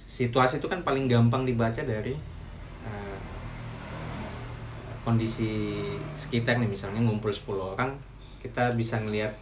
situasi 0.01 0.57
itu 0.57 0.65
kan 0.65 0.81
paling 0.81 1.05
gampang 1.05 1.45
dibaca 1.45 1.85
dari 1.85 2.17
eh, 2.81 3.17
kondisi 5.05 5.85
sekitar 6.17 6.57
nih 6.57 6.65
misalnya 6.65 7.05
ngumpul 7.05 7.29
10 7.29 7.77
orang 7.77 7.93
kita 8.41 8.73
bisa 8.73 8.97
ngelihat 9.05 9.37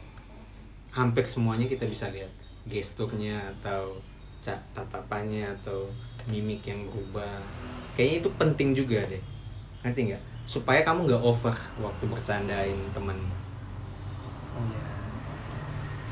hampir 0.92 1.24
semuanya 1.24 1.72
kita 1.72 1.88
bisa 1.88 2.12
lihat 2.12 2.32
gesturnya 2.68 3.40
atau 3.56 3.96
tatapannya 4.46 5.48
atau 5.62 5.88
mimik 6.26 6.62
yang 6.64 6.86
berubah. 6.86 7.40
Kayaknya 7.94 8.16
itu 8.20 8.30
penting 8.36 8.70
juga 8.72 9.00
deh. 9.06 9.22
Ngerti 9.82 10.00
nggak? 10.10 10.22
Supaya 10.44 10.82
kamu 10.82 11.06
nggak 11.06 11.22
over 11.22 11.56
waktu 11.80 12.04
bercandain 12.06 12.78
teman 12.92 13.18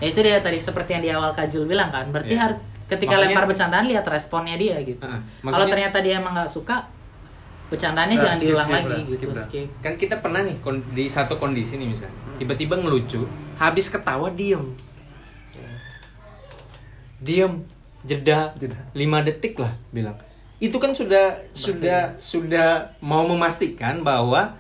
ya 0.01 0.11
itu 0.11 0.19
dia 0.19 0.43
tadi 0.43 0.59
seperti 0.59 0.99
yang 0.99 1.03
di 1.03 1.11
awal 1.11 1.31
Kajul 1.31 1.63
bilang 1.63 1.87
kan 1.87 2.11
berarti 2.11 2.35
Iya. 2.35 2.43
har- 2.43 2.59
ketika 2.83 3.15
Maksudnya- 3.15 3.31
lempar 3.31 3.45
bercandaan 3.47 3.85
lihat 3.87 4.03
responnya 4.03 4.59
dia 4.59 4.75
gitu. 4.83 4.99
Heeh, 4.99 5.21
kalau 5.41 5.65
ternyata 5.65 6.03
dia 6.03 6.19
emang 6.19 6.35
nggak 6.35 6.51
suka 6.51 6.83
bercandaannya 7.71 8.11
Nah, 8.11 8.23
jangan 8.27 8.37
skip, 8.37 8.47
diulang 8.51 8.67
skip, 8.67 8.75
lagi 8.75 8.89
udah, 8.91 8.99
gitu 9.07 9.15
skip 9.15 9.31
skip. 9.39 9.67
Kan 9.79 9.93
kita 9.95 10.15
pernah 10.19 10.43
nih 10.43 10.57
di 10.91 11.05
satu 11.07 11.39
kondisi 11.39 11.79
nih 11.79 11.87
misalnya 11.87 12.11
tiba-tiba 12.35 12.75
ngelucu 12.75 13.23
habis 13.55 13.87
ketawa 13.87 14.27
diem. 14.29 14.75
Diem 17.23 17.63
jeda 18.03 18.51
Jeda. 18.55 18.75
lima 18.91 19.19
detik 19.19 19.55
lah 19.55 19.73
bilang. 19.89 20.15
Itu 20.59 20.77
kan 20.77 20.91
sudah 20.91 21.39
sudah 21.51 22.15
sudah 22.15 22.95
mau 22.99 23.23
memastikan 23.25 23.99
bahwa 23.99 24.55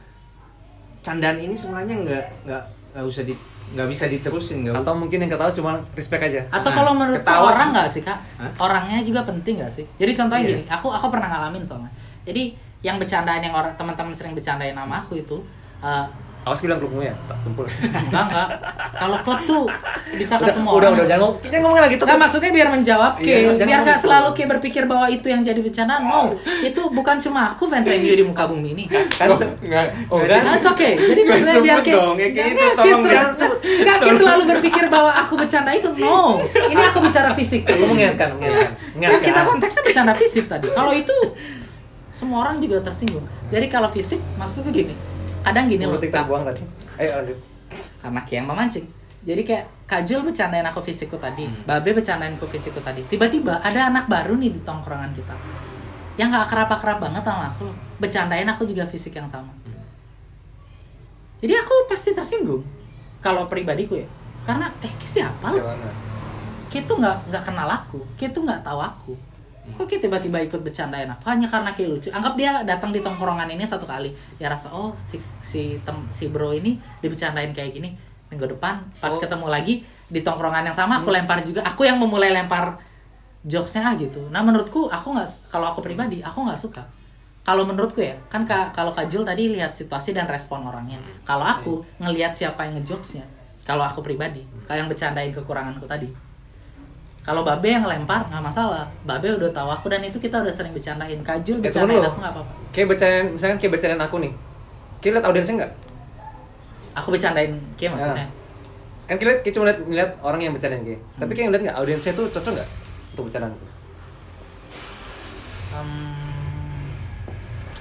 candaan 0.99 1.39
ini 1.39 1.53
sebenarnya 1.53 1.95
nggak 1.97 2.25
nggak 2.47 2.63
nggak 2.93 3.05
usah 3.05 3.23
di 3.23 3.33
nggak 3.73 3.87
bisa 3.89 4.05
diterusin 4.05 4.63
nggak 4.63 4.83
atau 4.83 4.93
mungkin 4.93 5.23
yang 5.23 5.31
ketawa 5.31 5.51
cuma 5.51 5.71
respect 5.93 6.23
aja. 6.23 6.41
Atau 6.49 6.69
Nah, 6.69 6.75
kalau 6.77 6.91
menurut 6.93 7.19
ketawa 7.19 7.51
orang 7.51 7.69
nggak 7.73 7.87
sih 7.89 8.01
kak? 8.01 8.19
Hah? 8.37 8.51
orangnya 8.59 8.99
juga 9.01 9.23
penting 9.23 9.59
nggak 9.59 9.71
sih? 9.71 9.85
Jadi 9.97 10.11
contohnya 10.13 10.43
Iya. 10.43 10.51
gini 10.55 10.63
aku 10.67 10.87
aku 10.87 11.07
pernah 11.09 11.27
ngalamin 11.27 11.63
soalnya. 11.63 11.91
Jadi 12.23 12.53
yang 12.83 12.99
bercandaan 12.99 13.39
yang 13.39 13.55
orang 13.55 13.71
teman-teman 13.75 14.11
sering 14.11 14.35
bercandain 14.35 14.75
sama 14.75 14.99
aku 14.99 15.15
itu 15.17 15.37
eh, 15.79 16.05
awas 16.43 16.59
bilang 16.59 16.75
klubmu 16.75 16.99
ya 16.99 17.15
tak 17.23 17.39
tumpul 17.41 17.63
enggak 18.07 18.23
enggak 18.25 18.47
kalau 18.93 19.17
klub 19.19 19.39
tuh 19.43 19.63
bisa 20.13 20.35
ke 20.35 20.43
udah 20.43 20.51
semua 20.51 20.71
udah 20.71 20.77
orang 20.77 20.91
udah 20.93 21.05
jangan 21.05 21.21
ngomong 21.23 21.39
jangan 21.41 21.61
ngomong 21.63 21.79
lagi 21.79 21.95
tuh 21.95 22.05
Nggak 22.05 22.19
maksudnya 22.19 22.51
biar 22.51 22.67
menjawab 22.69 23.13
Iya, 23.15 23.23
Ki. 23.23 23.31
jangan 23.31 23.63
biar 23.63 23.79
nggak 23.79 23.95
gitu. 23.95 24.05
selalu 24.05 24.29
Ki 24.29 24.43
berpikir 24.45 24.83
bahwa 24.83 25.07
itu 25.07 25.25
yang 25.25 25.41
jadi 25.41 25.59
bercandaan. 25.59 26.01
No, 26.03 26.21
itu 26.59 26.81
bukan 26.91 27.15
cuma 27.17 27.41
aku 27.49 27.63
fans 27.65 27.87
MU 27.87 28.11
di 28.11 28.21
muka 28.21 28.43
bumi 28.45 28.69
ini. 28.73 28.83
kan 28.91 29.25
Oh, 29.25 29.37
se- 29.37 29.55
nggak. 29.57 29.85
oh 30.11 30.19
Nggak 30.19 30.27
udah 30.27 30.37
Nah, 30.43 30.71
okay. 30.73 30.93
Jadi 30.93 31.21
maksudnya 31.23 31.57
biar 31.61 31.77
sebut 31.79 31.87
Ki 31.87 31.93
dong, 31.95 32.13
kayak 32.13 32.31
nggak, 32.33 32.45
gitu, 32.75 32.97
nggak, 33.63 33.97
Ki 33.97 34.11
selalu 34.13 34.43
berpikir 34.49 34.85
bahwa 34.91 35.11
aku 35.15 35.33
bercanda 35.39 35.71
itu. 35.71 35.89
No, 35.95 36.37
ini 36.43 36.83
aku 36.83 36.99
bicara 36.99 37.31
fisik. 37.31 37.63
aku 37.63 37.83
mengingatkan 37.87 38.35
mengingatkan 38.35 38.67
Kan 38.67 38.91
mengingatkan 38.93 39.23
kita 39.23 39.41
konteksnya 39.47 39.81
bercanda 39.81 40.13
fisik 40.13 40.45
tadi. 40.45 40.67
Kalau 40.69 40.91
itu 40.91 41.15
semua 42.11 42.43
orang 42.43 42.59
juga 42.59 42.83
tersinggung. 42.83 43.23
Jadi 43.47 43.65
kalau 43.67 43.87
fisik 43.87 44.19
maksudku 44.35 44.69
gini. 44.69 44.93
Kadang 45.43 45.65
gini 45.67 45.83
loh. 45.83 45.99
Kita 45.99 46.23
buang 46.25 46.47
tadi 46.47 46.63
ayo 46.97 47.19
lanjut 47.19 47.37
karena 48.03 48.21
Ki 48.27 48.33
yang 48.35 48.47
memancing. 48.51 48.85
Jadi 49.23 49.41
kayak 49.47 49.65
Kajul 49.87 50.25
bercandain 50.25 50.65
aku 50.65 50.81
fisikku 50.83 51.15
tadi, 51.15 51.47
Hmm. 51.47 51.63
Babe 51.63 51.95
bercandain 51.95 52.35
aku 52.35 52.49
fisikku 52.49 52.81
tadi. 52.83 53.05
Tiba-tiba 53.07 53.61
ada 53.63 53.87
anak 53.87 54.11
baru 54.11 54.35
nih 54.35 54.51
di 54.51 54.59
tongkrongan 54.65 55.15
kita. 55.15 55.35
Yang 56.19 56.33
gak 56.33 56.43
akrab-akrab 56.49 56.97
banget 56.99 57.23
sama 57.23 57.47
aku 57.47 57.71
loh. 57.71 57.77
Bercandain 58.01 58.47
aku 58.49 58.67
juga 58.67 58.83
fisik 58.83 59.15
yang 59.15 59.29
sama. 59.29 59.53
Hmm. 59.63 59.79
Jadi 61.39 61.53
aku 61.55 61.73
pasti 61.87 62.11
tersinggung. 62.11 62.63
Kalau 63.23 63.47
pribadiku 63.47 63.95
ya. 63.95 64.07
Karena 64.43 64.67
eh 64.83 64.91
siapa 65.07 65.55
lo? 65.55 65.63
Ki 66.67 66.83
tuh 66.83 66.99
nggak 66.99 67.31
nggak 67.31 67.43
kenal 67.47 67.69
aku. 67.69 68.03
Ki 68.19 68.27
tuh 68.27 68.43
nggak 68.43 68.65
tahu 68.65 68.79
aku. 68.81 69.13
Kok 69.63 69.87
Ki 69.87 69.97
tiba-tiba 69.97 70.37
ikut 70.37 70.59
bercandain 70.59 71.07
aku 71.07 71.23
hanya 71.25 71.47
karena 71.47 71.71
Ki 71.71 71.87
lucu. 71.87 72.11
Anggap 72.11 72.35
dia 72.35 72.61
datang 72.63 72.91
di 72.91 72.99
tongkrongan 72.99 73.47
ini 73.47 73.63
satu 73.63 73.83
kali. 73.83 74.11
Ya 74.35 74.51
rasa 74.51 74.67
oh 74.69 74.91
si 74.99 75.15
si 75.39 75.79
tem, 75.81 75.95
si 76.11 76.27
bro 76.27 76.51
ini 76.51 76.75
dibercandain 76.99 77.55
kayak 77.55 77.71
gini. 77.73 77.95
Minggu 78.27 78.49
depan 78.49 78.83
pas 78.99 79.09
Oh. 79.09 79.17
ketemu 79.17 79.47
lagi 79.47 79.81
di 80.09 80.19
tongkrongan 80.19 80.67
yang 80.67 80.75
sama 80.75 80.99
aku 80.99 81.09
lempar 81.09 81.39
juga. 81.41 81.63
Aku 81.63 81.83
yang 81.83 81.95
memulai 81.95 82.29
lempar 82.29 82.75
jokesnya 83.43 83.87
ah 83.87 83.95
gitu. 83.95 84.19
Nah 84.29 84.39
menurutku 84.39 84.87
aku 84.87 85.15
nggak 85.15 85.47
kalau 85.47 85.71
aku 85.71 85.79
pribadi 85.79 86.19
aku 86.19 86.43
nggak 86.43 86.59
suka. 86.59 86.83
Kalau 87.43 87.67
menurutku 87.67 87.99
ya 87.99 88.15
kan 88.27 88.47
Kak- 88.47 88.71
kalau 88.71 88.91
Kajul 88.91 89.23
tadi 89.23 89.51
lihat 89.51 89.75
situasi 89.75 90.15
dan 90.15 90.27
respon 90.27 90.63
orangnya. 90.63 90.95
Kalau 91.23 91.43
aku 91.43 91.73
ngelihat 91.99 92.31
siapa 92.31 92.63
yang 92.63 92.79
ngejokesnya. 92.79 93.23
Kalau 93.63 93.83
aku 93.83 94.03
pribadi, 94.03 94.43
kayak 94.67 94.83
yang 94.83 94.89
bercandain 94.91 95.31
kekuranganku 95.31 95.87
tadi. 95.87 96.11
Kalau 97.23 97.41
Babe 97.41 97.67
yang 97.69 97.83
lempar 97.83 98.27
nggak 98.27 98.43
masalah. 98.43 98.83
Babe 99.01 99.31
udah 99.31 99.47
tahu 99.49 99.69
aku 99.69 99.87
dan 99.87 100.03
itu 100.03 100.17
kita 100.17 100.43
udah 100.43 100.51
sering 100.51 100.71
bercandain. 100.71 101.15
Kajul 101.17 101.57
Eh, 101.57 101.61
bercandain 101.63 102.03
aku 102.03 102.19
nggak 102.19 102.33
apa-apa. 102.35 102.53
kayak 102.69 102.87
bercandain 102.89 103.25
misalkan 103.31 103.57
kayak 103.57 103.71
bercandain 103.71 104.01
aku 104.01 104.15
nih 104.19 104.31
kita 104.99 105.13
lihat 105.13 105.25
audiensnya 105.25 105.55
nggak 105.57 105.71
Aku 106.93 107.07
bercandain 107.09 107.51
Ki 107.73 107.85
maksudnya. 107.87 108.27
kan 109.03 109.15
kita 109.15 109.29
lihat 109.29 109.41
kayak 109.41 109.53
cuma 109.53 109.65
lihat, 109.65 109.79
lihat 109.85 110.11
orang 110.19 110.39
yang 110.39 110.51
bercandain 110.51 110.81
kayak 110.81 111.01
tapi 111.15 111.31
kayak 111.31 111.47
ngeliat 111.47 111.63
nggak 111.63 111.77
audiensnya 111.77 112.11
tuh 112.11 112.25
cocok 112.29 112.51
nggak 112.53 112.69
untuk 113.11 113.23
bercandaan 113.27 113.53
aku 113.53 113.65
Hmm, 115.73 116.85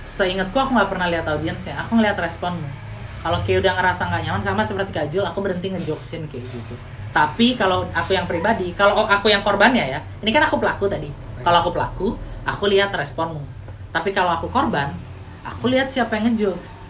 seingatku 0.03 0.57
aku 0.57 0.71
nggak 0.73 0.89
pernah 0.89 1.09
lihat 1.09 1.27
audiensnya. 1.27 1.77
Aku 1.77 1.93
ngeliat 1.95 2.17
responmu. 2.17 2.65
Kalau 3.21 3.39
Ki 3.41 3.55
udah 3.55 3.73
ngerasa 3.75 4.09
nggak 4.09 4.23
nyaman 4.25 4.43
sama 4.43 4.63
seperti 4.63 4.91
Kajul, 4.91 5.23
aku 5.23 5.39
berhenti 5.41 5.69
ngejokesin 5.69 6.25
kayak 6.27 6.43
gitu. 6.43 6.75
Tapi 7.13 7.61
kalau 7.61 7.85
aku 7.93 8.17
yang 8.17 8.25
pribadi, 8.25 8.73
kalau 8.73 9.05
aku 9.05 9.29
yang 9.29 9.45
korbannya 9.45 9.85
ya, 9.85 10.01
ini 10.25 10.33
kan 10.33 10.49
aku 10.49 10.57
pelaku 10.57 10.89
tadi. 10.89 11.13
Kalau 11.45 11.61
aku 11.61 11.71
pelaku, 11.77 12.07
aku 12.49 12.65
lihat 12.73 12.89
responmu. 12.97 13.45
Tapi 13.93 14.17
kalau 14.17 14.33
aku 14.33 14.49
korban, 14.49 14.89
aku 15.45 15.69
lihat 15.69 15.93
siapa 15.93 16.17
yang 16.17 16.33
ngejokes. 16.33 16.81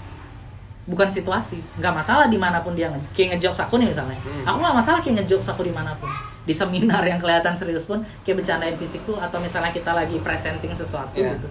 Bukan 0.86 1.10
situasi, 1.10 1.58
nggak 1.78 1.94
masalah 1.94 2.26
di 2.30 2.38
mana 2.38 2.58
pun 2.62 2.74
dia 2.74 2.90
nge 2.90 2.98
kayak 3.14 3.38
ngejokes 3.38 3.66
aku 3.66 3.78
nih 3.82 3.90
misalnya. 3.90 4.18
Hmm. 4.22 4.46
Aku 4.46 4.56
nggak 4.62 4.76
masalah 4.78 4.98
kayak 5.02 5.22
ngejokes 5.22 5.50
aku 5.50 5.62
di 5.66 5.74
mana 5.74 5.94
pun. 5.98 6.10
Di 6.42 6.54
seminar 6.54 7.02
yang 7.06 7.18
kelihatan 7.22 7.54
serius 7.54 7.86
pun, 7.86 8.02
kayak 8.26 8.42
bercandain 8.42 8.74
fisikku 8.78 9.14
atau 9.18 9.38
misalnya 9.38 9.70
kita 9.74 9.94
lagi 9.94 10.18
presenting 10.22 10.74
sesuatu 10.74 11.18
Iya. 11.18 11.38
gitu. 11.38 11.46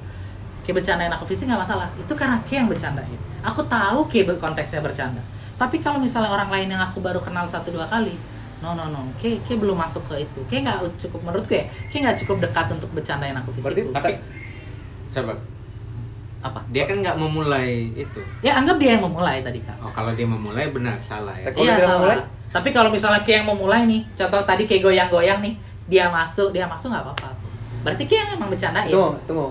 Kayak 0.68 0.76
bercandain 0.84 1.12
aku 1.12 1.24
fisik 1.28 1.48
nggak 1.48 1.64
masalah. 1.64 1.88
Itu 1.96 2.12
karena 2.16 2.40
kayak 2.44 2.60
yang 2.64 2.70
bercandain. 2.72 3.20
Aku 3.44 3.64
tahu 3.68 4.08
kayak 4.12 4.36
konteksnya 4.40 4.80
bercanda. 4.84 5.24
Tapi 5.60 5.80
kalau 5.80 6.00
misalnya 6.00 6.32
orang 6.32 6.52
lain 6.52 6.68
yang 6.72 6.84
aku 6.84 7.00
baru 7.00 7.20
kenal 7.24 7.48
satu 7.48 7.72
dua 7.72 7.88
kali, 7.88 8.16
no 8.62 8.78
no 8.78 8.86
no, 8.88 9.02
kayak 9.18 9.42
kayak 9.44 9.60
belum 9.60 9.74
masuk 9.76 10.06
ke 10.06 10.22
itu. 10.22 10.40
Kayak 10.46 10.62
nggak 10.70 10.78
cukup 10.98 11.20
menurutku 11.26 11.54
ya, 11.54 11.66
kayak 11.90 12.02
nggak 12.06 12.18
cukup 12.22 12.38
dekat 12.40 12.66
untuk 12.70 12.90
bercandain 12.94 13.34
aku 13.34 13.50
fisik. 13.52 13.66
Berarti 13.66 13.82
Tapi 13.90 14.12
coba 15.12 15.34
apa? 16.42 16.60
dia 16.70 16.84
kan 16.86 16.98
nggak 16.98 17.18
memulai 17.18 17.90
itu. 17.94 18.20
Ya 18.42 18.58
anggap 18.58 18.78
dia 18.78 18.98
yang 18.98 19.04
memulai 19.06 19.42
tadi 19.42 19.62
kak. 19.62 19.78
Oh 19.82 19.90
kalau 19.90 20.14
dia 20.14 20.26
memulai 20.26 20.70
benar 20.70 20.98
salah 21.02 21.34
ya. 21.34 21.50
Iya 21.52 21.76
salah. 21.78 21.98
memulai? 22.02 22.18
Tapi 22.52 22.70
kalau 22.70 22.90
misalnya 22.90 23.22
kayak 23.22 23.42
yang 23.42 23.50
memulai 23.50 23.82
nih, 23.88 24.02
contoh 24.14 24.42
tadi 24.44 24.68
kayak 24.68 24.84
goyang-goyang 24.84 25.40
nih, 25.40 25.54
dia 25.88 26.12
masuk, 26.12 26.52
dia 26.52 26.68
masuk 26.68 26.92
nggak 26.92 27.06
apa-apa. 27.08 27.30
Berarti 27.82 28.04
kayak 28.06 28.22
yang 28.22 28.30
emang 28.38 28.50
bercandain. 28.54 28.92
tunggu 28.92 29.18
tunggu 29.26 29.48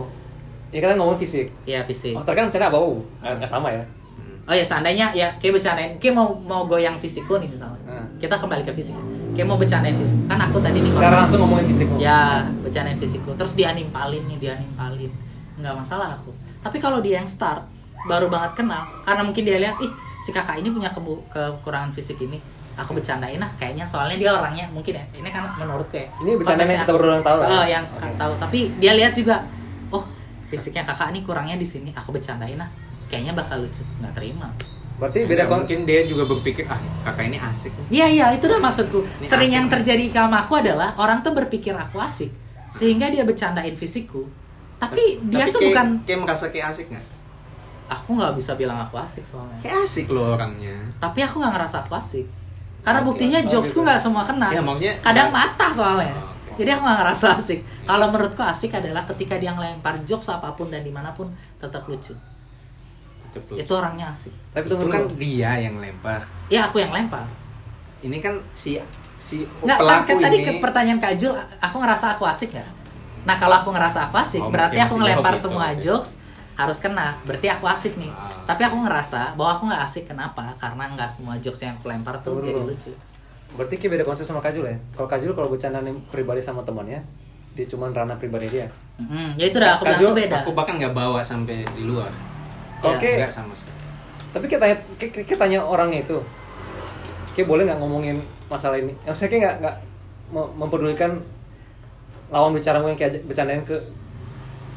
ini 0.70 0.78
kan 0.78 0.94
ngomong 0.94 1.18
fisik 1.18 1.50
Iya 1.66 1.82
fisik. 1.82 2.14
oh 2.14 2.22
terkadang 2.22 2.46
bercanda 2.46 2.70
bau 2.70 3.02
nggak 3.18 3.42
nggak 3.42 3.50
sama 3.50 3.74
ya 3.74 3.82
Hmm. 4.14 4.36
Oh 4.46 4.54
ya 4.54 4.62
seandainya 4.62 5.10
ya 5.10 5.26
kayak 5.40 5.58
bercandain, 5.58 5.90
kayak 5.98 6.14
mau 6.14 6.30
mau 6.36 6.62
goyang 6.62 6.94
fisikku 6.94 7.40
nih 7.40 7.48
misalnya. 7.48 7.99
Kita 8.20 8.36
kembali 8.36 8.62
ke 8.62 8.72
fisik. 8.72 8.92
Kayak 9.32 9.46
mau 9.48 9.56
bercandain 9.56 9.96
fisik. 9.96 10.18
Kan 10.28 10.38
aku 10.38 10.60
tadi 10.60 10.78
nih 10.78 10.92
secara 10.92 11.24
langsung 11.24 11.40
ngomongin 11.40 11.66
fisik 11.66 11.88
Ya, 11.96 12.44
bercandain 12.60 13.00
fisikku. 13.00 13.32
Terus 13.32 13.56
dia 13.56 13.72
nimpalin 13.72 14.28
nih, 14.28 14.36
dia 14.36 14.52
nimpalin. 14.54 15.08
Nggak 15.56 15.74
masalah 15.74 16.12
aku. 16.12 16.30
Tapi 16.60 16.76
kalau 16.76 17.00
dia 17.00 17.16
yang 17.16 17.24
start, 17.24 17.64
baru 18.04 18.28
banget 18.28 18.60
kenal. 18.60 18.84
Karena 19.02 19.24
mungkin 19.24 19.42
dia 19.42 19.56
lihat, 19.56 19.80
ih 19.80 19.88
si 20.20 20.30
kakak 20.30 20.60
ini 20.60 20.68
punya 20.68 20.92
kebu- 20.92 21.24
kekurangan 21.28 21.90
fisik 21.90 22.20
ini. 22.20 22.36
Aku 22.76 22.92
bercandain 22.92 23.36
lah, 23.36 23.48
kayaknya 23.56 23.84
soalnya 23.84 24.16
dia 24.16 24.30
orangnya 24.32 24.68
mungkin 24.68 24.92
ya. 24.94 25.04
Ini 25.12 25.28
kan 25.28 25.48
menurutku 25.56 25.96
ya. 25.96 26.08
Ini 26.20 26.36
bercandaan 26.36 26.68
yang 26.70 26.80
kita 26.84 26.92
berdua 26.92 27.12
yang 27.16 27.24
tahu, 27.24 27.38
Oh, 27.40 27.48
ya? 27.64 27.64
yang 27.66 27.84
Oke. 27.88 28.08
tahu. 28.16 28.32
Tapi 28.36 28.58
dia 28.76 28.92
lihat 28.94 29.12
juga, 29.12 29.36
oh 29.90 30.04
fisiknya 30.48 30.84
kakak 30.84 31.12
ini 31.12 31.20
kurangnya 31.20 31.56
di 31.56 31.64
sini. 31.64 31.90
Aku 31.92 32.12
bercandain 32.12 32.56
lah. 32.56 32.68
Kayaknya 33.08 33.32
bakal 33.32 33.64
lucu. 33.64 33.80
Nggak 34.00 34.12
terima. 34.12 34.48
Berarti 35.00 35.24
beda 35.24 35.42
Ya, 35.42 35.48
kon 35.48 35.64
mungkin 35.64 35.80
dia 35.82 36.04
juga 36.04 36.28
berpikir 36.28 36.68
ah 36.68 36.76
kakak 37.02 37.24
ini 37.26 37.40
asik. 37.40 37.72
Iya 37.88 38.06
iya 38.06 38.26
itu 38.30 38.44
udah 38.44 38.60
maksudku. 38.60 39.00
Ini 39.00 39.24
Sering 39.24 39.48
asik 39.48 39.56
yang 39.56 39.66
terjadi 39.66 40.04
sama 40.12 40.38
aku 40.38 40.60
adalah 40.60 40.92
orang 40.94 41.24
tuh 41.24 41.32
berpikir 41.32 41.72
aku 41.72 41.96
asik 41.96 42.28
sehingga 42.70 43.08
dia 43.08 43.24
bercandain 43.24 43.72
fisikku. 43.72 44.28
Tapi 44.76 45.18
dia 45.26 45.48
Tapi 45.48 45.50
tuh 45.50 45.60
kayak- 45.60 45.72
bukan 45.72 45.86
kayak 46.04 46.20
merasa 46.20 46.44
kayak 46.48 46.68
asik 46.68 46.86
nggak? 46.88 47.06
aku 47.90 48.14
nggak 48.14 48.38
bisa 48.38 48.54
bilang 48.54 48.78
aku 48.78 48.94
asik 48.94 49.26
soalnya. 49.26 49.58
Kayak 49.58 49.82
asik 49.82 50.06
loh 50.08 50.38
orangnya. 50.38 50.78
Tapi 51.02 51.26
aku 51.26 51.42
nggak 51.42 51.52
ngerasa 51.56 51.76
aku 51.82 51.92
asik. 51.96 52.26
Karena 52.80 53.02
Oke, 53.02 53.06
buktinya 53.10 53.38
oh 53.40 53.48
jokesku 53.50 53.82
nggak 53.82 53.98
semua 53.98 54.22
kena. 54.22 54.48
Ya, 54.48 54.62
maksudnya- 54.62 54.96
kadang 55.02 55.28
mata 55.28 55.68
soalnya. 55.74 56.14
Oh. 56.14 56.30
Jadi 56.54 56.70
aku 56.70 56.82
nggak 56.82 56.98
ngerasa 57.02 57.26
asik. 57.36 57.60
Kalau 57.82 58.06
menurutku 58.08 58.40
asik 58.40 58.70
adalah 58.70 59.02
ketika 59.04 59.36
dia 59.36 59.50
ngelempar 59.50 59.98
jokes 60.04 60.28
apa 60.28 60.54
pun 60.54 60.68
dan 60.68 60.80
di 60.80 60.88
mana 60.88 61.10
pun 61.10 61.28
tetap 61.58 61.82
lucu. 61.84 62.14
Betul. 63.30 63.54
Itu 63.56 63.72
orangnya 63.72 64.06
asik. 64.08 64.34
tapi 64.50 64.64
itu 64.64 64.74
tunggu 64.74 64.88
kan 64.88 65.02
dia 65.14 65.50
yang 65.56 65.76
lempar. 65.76 66.20
Ya 66.46 66.66
aku 66.66 66.78
yang 66.78 66.90
lempar. 66.90 67.26
Ini 68.00 68.18
kan 68.18 68.34
si 68.50 68.80
si 69.14 69.44
Nggak, 69.60 69.76
kan, 69.76 69.84
pelaku 69.84 70.06
kan 70.08 70.16
tadi 70.20 70.36
ini 70.36 70.44
ke 70.44 70.52
pertanyaan 70.58 70.98
Kak 70.98 71.14
Jul, 71.14 71.32
aku 71.58 71.76
ngerasa 71.76 72.06
aku 72.14 72.24
asik 72.24 72.50
nggak? 72.50 72.70
Nah 73.20 73.36
kalau 73.36 73.54
aku 73.54 73.68
ngerasa 73.70 74.08
aku 74.08 74.16
asik, 74.16 74.40
Oh, 74.40 74.48
berarti 74.48 74.78
aku 74.78 74.94
ngelempar 74.96 75.34
gitu, 75.34 75.42
semua 75.46 75.70
oke. 75.70 75.78
jokes 75.78 76.16
harus 76.56 76.78
kena. 76.78 77.16
Berarti 77.22 77.46
aku 77.46 77.64
asik 77.64 77.94
nih. 77.94 78.08
Ah. 78.10 78.32
Tapi 78.44 78.62
aku 78.62 78.76
ngerasa 78.80 79.32
bahwa 79.32 79.50
aku 79.54 79.62
nggak 79.66 79.82
asik 79.82 80.04
kenapa? 80.06 80.56
Karena 80.56 80.88
nggak 80.90 81.08
semua 81.08 81.36
jokes 81.36 81.60
yang 81.60 81.72
aku 81.74 81.86
lempar 81.86 82.16
tuh 82.18 82.34
Tunggu 82.34 82.48
jadi 82.48 82.60
lucu. 82.60 82.92
berarti 83.50 83.74
kayak 83.76 83.92
beda 83.92 84.04
konsep 84.04 84.22
sama 84.22 84.38
Kajul 84.38 84.62
ya 84.62 84.78
kalau 84.92 85.06
Kajul 85.06 85.34
kalau 85.34 85.48
bercanda 85.48 85.82
pribadi 86.06 86.38
sama 86.38 86.62
temannya 86.62 87.02
dia 87.50 87.66
cuma 87.66 87.90
ranah 87.90 88.14
pribadi 88.14 88.46
dia 88.48 88.70
Mm, 88.94 89.32
ya 89.34 89.48
itu 89.48 89.56
udah 89.56 89.74
aku 89.74 89.82
bilang 89.82 89.90
Kak 89.90 89.98
Jul, 89.98 90.06
aku 90.06 90.18
beda. 90.20 90.36
aku 90.38 90.50
bahkan 90.52 90.74
nggak 90.76 90.92
bawa 90.92 91.20
sampai 91.20 91.64
di 91.66 91.82
luar. 91.82 92.12
Kalau 92.80 92.96
Ya, 92.96 93.00
kayak 93.20 93.30
sama 93.30 93.52
sekali. 93.52 93.76
tapi 94.30 94.44
kita 94.46 94.60
tanya 94.60 94.76
kita, 94.96 95.20
kita 95.20 95.38
tanya 95.38 95.60
orangnya 95.60 96.00
itu 96.00 96.16
kayak 97.32 97.46
boleh 97.46 97.62
nggak 97.64 97.78
ngomongin 97.78 98.16
masalah 98.46 98.76
ini 98.76 98.94
yang 99.02 99.12
saya 99.12 99.26
kayak 99.26 99.40
nggak 99.40 99.56
nggak 99.60 99.76
mem- 100.30 100.52
mempedulikan 100.56 101.10
lawan 102.28 102.50
bicaramu 102.50 102.88
yang 102.88 102.96
kayak 102.96 103.20
bercandain 103.24 103.60
ke 103.60 103.74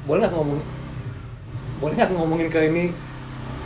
boleh 0.04 0.20
nggak 0.20 0.34
ngomongin 0.34 0.66
boleh 1.78 1.94
nggak 1.94 2.10
ngomongin 2.12 2.48
ke 2.48 2.60
ini 2.66 2.84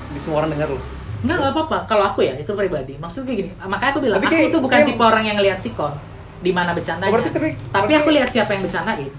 di 0.09 0.19
semua 0.19 0.41
orang 0.41 0.51
dengar 0.51 0.69
loh 0.69 0.83
Nggak, 1.17 1.33
nggak 1.33 1.49
apa-apa. 1.49 1.77
Kalau 1.89 2.03
aku 2.05 2.21
ya, 2.21 2.37
itu 2.37 2.53
pribadi. 2.53 2.93
Maksud 2.93 3.25
kayak 3.25 3.37
gini, 3.41 3.49
makanya 3.57 3.89
aku 3.89 4.05
bilang, 4.05 4.21
Tapi 4.21 4.27
aku 4.27 4.35
kayak- 4.37 4.53
tuh 4.53 4.61
bukan 4.61 4.77
kayak- 4.77 4.89
tipe 4.93 5.01
orang 5.01 5.23
yang 5.25 5.35
ngeliat 5.35 5.57
sikon 5.57 5.93
di 6.37 6.51
mana 6.53 6.77
bercandanya. 6.77 7.09
Oh, 7.09 7.13
berarti 7.17 7.31
tapi- 7.33 7.57
tapi 7.57 7.73
berarti- 7.89 7.97
aku 7.97 8.09
lihat 8.13 8.29
siapa 8.29 8.51
yang 8.53 8.61
bercandain. 8.61 9.09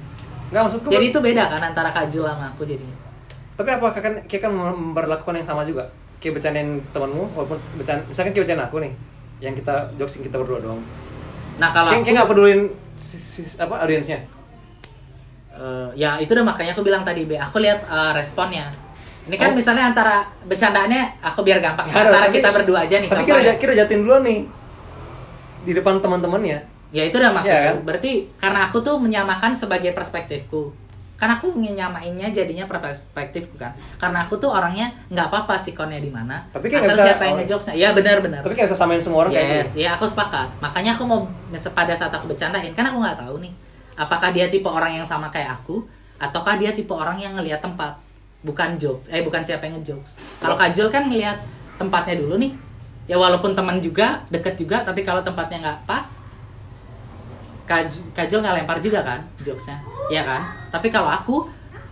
nggak 0.49 0.62
maksudku 0.62 0.89
Jadi 0.89 1.05
itu 1.05 1.19
beda 1.19 1.43
kan 1.45 1.61
antara 1.61 1.90
Kak 1.90 2.07
Jul 2.07 2.23
sama 2.23 2.49
aku 2.49 2.62
jadinya. 2.62 2.95
Tapi 3.59 3.74
apakah 3.74 3.98
kan 3.98 4.14
kayak 4.24 4.47
kan 4.47 4.52
memperlakukan 4.55 5.35
yang 5.35 5.44
sama 5.44 5.66
juga? 5.66 5.82
Kayak 6.18 6.39
bercandain 6.39 6.78
temanmu 6.89 7.35
walaupun 7.35 7.59
bercanda 7.74 8.02
misalkan 8.06 8.30
kayak 8.30 8.44
bercanda 8.47 8.64
aku 8.64 8.76
nih 8.78 8.93
yang 9.39 9.52
kita 9.52 9.74
jokes 9.94 10.18
yang 10.18 10.24
kita 10.24 10.36
berdua 10.39 10.59
doang. 10.60 10.80
Nah 11.59 11.68
kalau 11.68 11.90
kayak 11.90 12.06
nggak 12.09 12.28
pedulin 12.28 12.60
si, 12.94 13.18
si- 13.18 13.59
apa 13.59 13.82
audiensnya? 13.82 14.22
Eh, 15.51 15.89
ya 15.97 16.14
itu 16.16 16.30
udah 16.30 16.47
makanya 16.47 16.70
aku 16.70 16.82
bilang 16.82 17.02
tadi 17.02 17.26
be. 17.26 17.35
Aku 17.35 17.59
lihat 17.59 17.82
eh, 17.82 18.12
responnya. 18.14 18.70
Ini 19.26 19.36
kan 19.36 19.52
Oh. 19.52 19.55
misalnya 19.55 19.90
antara 19.90 20.24
bercandaannya 20.43 21.20
aku 21.20 21.44
biar 21.44 21.60
gampang 21.60 21.85
ya 21.85 22.01
antara 22.01 22.26
tapi- 22.26 22.40
kita 22.40 22.48
berdua 22.48 22.78
aja 22.82 22.97
nih 22.97 23.10
tapi 23.12 23.26
kira 23.26 23.60
kira 23.60 23.72
jatin 23.76 24.01
dulu 24.01 24.24
nih 24.24 24.40
di 25.62 25.72
depan 25.72 25.98
teman-temannya. 25.98 26.59
Ya 26.89 27.05
itu 27.05 27.14
udah 27.14 27.36
maksudku 27.36 27.52
Iya 27.52 27.68
kan? 27.68 27.76
berarti 27.85 28.12
karena 28.35 28.64
aku 28.64 28.80
tuh 28.80 28.97
menyamakan 28.97 29.52
sebagai 29.52 29.93
perspektifku 29.93 30.72
karena 31.19 31.35
aku 31.35 31.51
nyamainnya 31.59 32.31
jadinya 32.31 32.62
perspektifku 32.70 33.59
kan. 33.59 33.74
Karena 33.99 34.23
aku 34.23 34.39
tuh 34.39 34.55
orangnya 34.55 34.86
nggak 35.11 35.27
apa-apa 35.35 35.59
sikonnya 35.59 35.99
di 35.99 36.15
mana. 36.15 36.47
Tapi 36.55 36.70
kayak 36.70 36.86
asal 36.86 36.95
bisa- 36.95 37.07
siapa 37.11 37.23
yang 37.27 37.36
ngejokesnya. 37.43 37.74
Ya 37.74 37.89
benar-benar 37.90 38.40
tapi 38.47 38.55
kayak 38.55 38.70
bisa 38.70 38.78
samain 38.78 39.03
semua 39.03 39.27
orang 39.27 39.35
kayak 39.35 39.66
yes 39.66 39.74
gitu 39.74 39.82
ya 39.82 39.99
aku 39.99 40.07
sepakat. 40.07 40.49
Makanya 40.62 40.95
aku 40.95 41.03
mau 41.05 41.27
pada 41.74 41.95
saat 41.99 42.15
aku 42.15 42.31
bercandain 42.31 42.70
kan 42.70 42.86
aku 42.86 43.03
nggak 43.03 43.19
tahu 43.19 43.43
nih 43.43 43.53
apakah 43.99 44.31
dia 44.31 44.47
tipe 44.47 44.70
orang 44.70 44.95
yang 44.95 45.03
sama 45.03 45.27
kayak 45.27 45.59
aku 45.59 45.82
ataukah 46.23 46.55
dia 46.55 46.70
tipe 46.70 46.95
orang 46.95 47.19
yang 47.19 47.35
ngelihat 47.35 47.59
tempat 47.59 47.99
bukan 48.47 48.78
jokes 48.78 49.11
eh 49.11 49.27
bukan 49.27 49.43
siapa 49.43 49.66
yang 49.66 49.82
ngejokes. 49.82 50.23
Kalau 50.39 50.55
kajul 50.55 50.86
kan 50.86 51.11
ngelihat 51.11 51.43
tempatnya 51.82 52.15
dulu 52.15 52.39
nih 52.39 52.55
ya 53.09 53.19
walaupun 53.19 53.57
teman 53.59 53.82
juga 53.82 54.23
deket 54.31 54.55
juga 54.55 54.86
tapi 54.86 55.03
kalau 55.03 55.24
tempatnya 55.24 55.59
nggak 55.65 55.78
pas 55.89 56.05
Kaj- 57.69 58.09
kajul 58.11 58.40
nggak 58.40 58.55
lempar 58.57 58.81
juga 58.81 59.05
kan 59.05 59.20
jokesnya 59.39 59.77
ya 60.09 60.24
kan 60.24 60.40
tapi 60.73 60.89
kalau 60.89 61.07
aku 61.07 61.45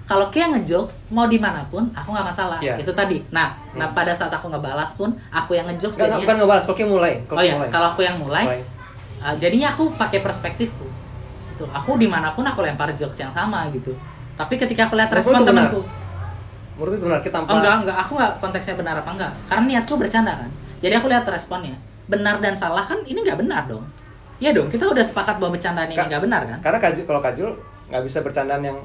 kalau 0.07 0.31
kayak 0.31 0.55
ngejokes 0.55 1.11
mau 1.11 1.27
di 1.27 1.37
mana 1.37 1.61
pun 1.67 1.85
aku 1.93 2.09
nggak 2.09 2.27
masalah 2.27 2.59
Iya. 2.59 2.81
itu 2.81 2.89
tadi 2.91 3.21
nah 3.29 3.53
nah 3.75 3.93
pada 3.93 4.11
saat 4.11 4.31
aku 4.31 4.49
ngebalas 4.49 4.97
pun 4.97 5.13
aku 5.29 5.53
yang 5.53 5.69
ngejokes 5.69 5.95
Nggak, 5.95 6.09
nggak, 6.09 6.21
bukan 6.25 6.37
ngebalas 6.41 6.63
kalau 6.65 6.77
kayak 6.77 6.91
mulai 6.91 7.13
kalau 7.29 7.39
oh 7.39 7.45
ya, 7.45 7.55
kalau 7.69 7.87
aku 7.91 8.01
yang 8.01 8.17
mulai, 8.17 8.45
Mulai. 8.47 8.61
uh, 9.21 9.35
jadinya 9.37 9.69
aku 9.69 9.91
pakai 9.93 10.21
perspektifku. 10.21 10.87
Gitu. 11.51 11.65
Aku 11.67 11.97
di 11.97 12.07
mana 12.07 12.33
pun 12.33 12.41
aku 12.41 12.61
lempar 12.61 12.89
jokes 12.93 13.17
yang 13.17 13.29
sama 13.29 13.67
gitu. 13.69 13.93
Tapi 14.33 14.55
ketika 14.55 14.87
aku 14.87 14.95
lihat 14.95 15.09
respon 15.11 15.41
itu 15.41 15.45
temanku, 15.45 15.81
menurut 16.77 16.93
itu 16.95 17.05
benar 17.05 17.21
kita 17.21 17.35
tanpa 17.35 17.49
oh, 17.49 17.57
enggak 17.59 17.75
enggak, 17.83 17.97
aku 17.99 18.13
enggak 18.15 18.33
konteksnya 18.39 18.75
benar 18.77 18.95
apa 18.97 19.11
enggak. 19.11 19.33
Karena 19.49 19.65
niatku 19.67 19.95
bercanda 19.97 20.33
kan. 20.37 20.51
Jadi 20.79 20.95
aku 20.95 21.07
lihat 21.09 21.25
responnya. 21.27 21.77
Benar 22.07 22.39
dan 22.39 22.55
salah 22.55 22.81
kan 22.81 23.01
ini 23.03 23.19
nggak 23.19 23.41
benar 23.41 23.65
dong. 23.67 23.83
Iya 24.37 24.53
dong, 24.53 24.69
kita 24.69 24.85
udah 24.87 25.01
sepakat 25.01 25.37
bahwa 25.37 25.53
bercandaan 25.53 25.89
ini 25.89 25.97
nggak 25.97 26.23
benar 26.23 26.43
kan? 26.45 26.59
karena 26.61 26.79
kajul 26.79 27.05
kalau 27.05 27.21
kajul 27.21 27.51
nggak 27.87 28.03
bisa 28.03 28.19
bercandaan 28.21 28.63
yang 28.63 28.79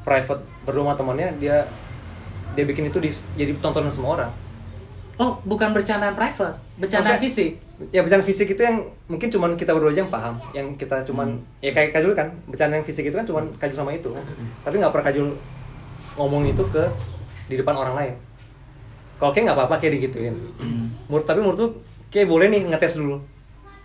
private 0.00 0.38
berdua 0.62 0.82
sama 0.84 0.94
temannya 0.94 1.28
dia 1.36 1.56
dia 2.50 2.64
bikin 2.64 2.86
itu 2.86 2.98
di, 2.98 3.10
jadi 3.34 3.52
tontonan 3.58 3.88
semua 3.88 4.14
orang 4.16 4.32
Oh, 5.16 5.36
bukan 5.42 5.70
bercandaan 5.70 6.14
private, 6.14 6.56
bercandaan 6.76 7.18
Maksudnya- 7.18 7.20
fisik. 7.20 7.50
ya 7.88 8.00
bercandaan 8.00 8.24
fisik 8.24 8.48
itu 8.50 8.62
yang 8.62 8.76
mungkin 9.04 9.28
cuman 9.28 9.52
kita 9.52 9.72
berdua 9.72 9.90
aja 9.90 10.00
yang 10.00 10.08
paham 10.08 10.34
yang 10.52 10.66
kita 10.74 11.00
cuman 11.02 11.28
Hmm. 11.34 11.60
ya 11.60 11.70
kayak 11.70 11.90
kajul 11.90 12.12
kan 12.12 12.28
bercandaan 12.46 12.78
yang 12.78 12.86
fisik 12.86 13.04
itu 13.04 13.12
kan 13.12 13.24
cuman 13.24 13.44
kajul 13.54 13.76
sama 13.76 13.90
itu 13.90 14.08
kan 14.08 14.24
tapi 14.60 14.76
nggak 14.76 14.88
pernah 14.90 15.06
kajul 15.06 15.26
ngomong 16.14 16.44
itu 16.46 16.62
ke 16.66 16.84
di 17.46 17.56
depan 17.56 17.72
orang 17.74 17.94
lain 17.94 18.14
kalau 19.16 19.30
kayak 19.30 19.44
nggak 19.46 19.58
apa-apa 19.58 19.74
kayak 19.76 19.92
digituin 19.96 20.36
Hmm. 20.56 20.92
menurut 21.06 21.24
tapi 21.24 21.40
menurut 21.40 21.58
tuh 21.58 21.70
kayak 22.08 22.24
boleh 22.26 22.46
nih 22.48 22.62
ngetes 22.66 22.96
dulu 22.96 23.16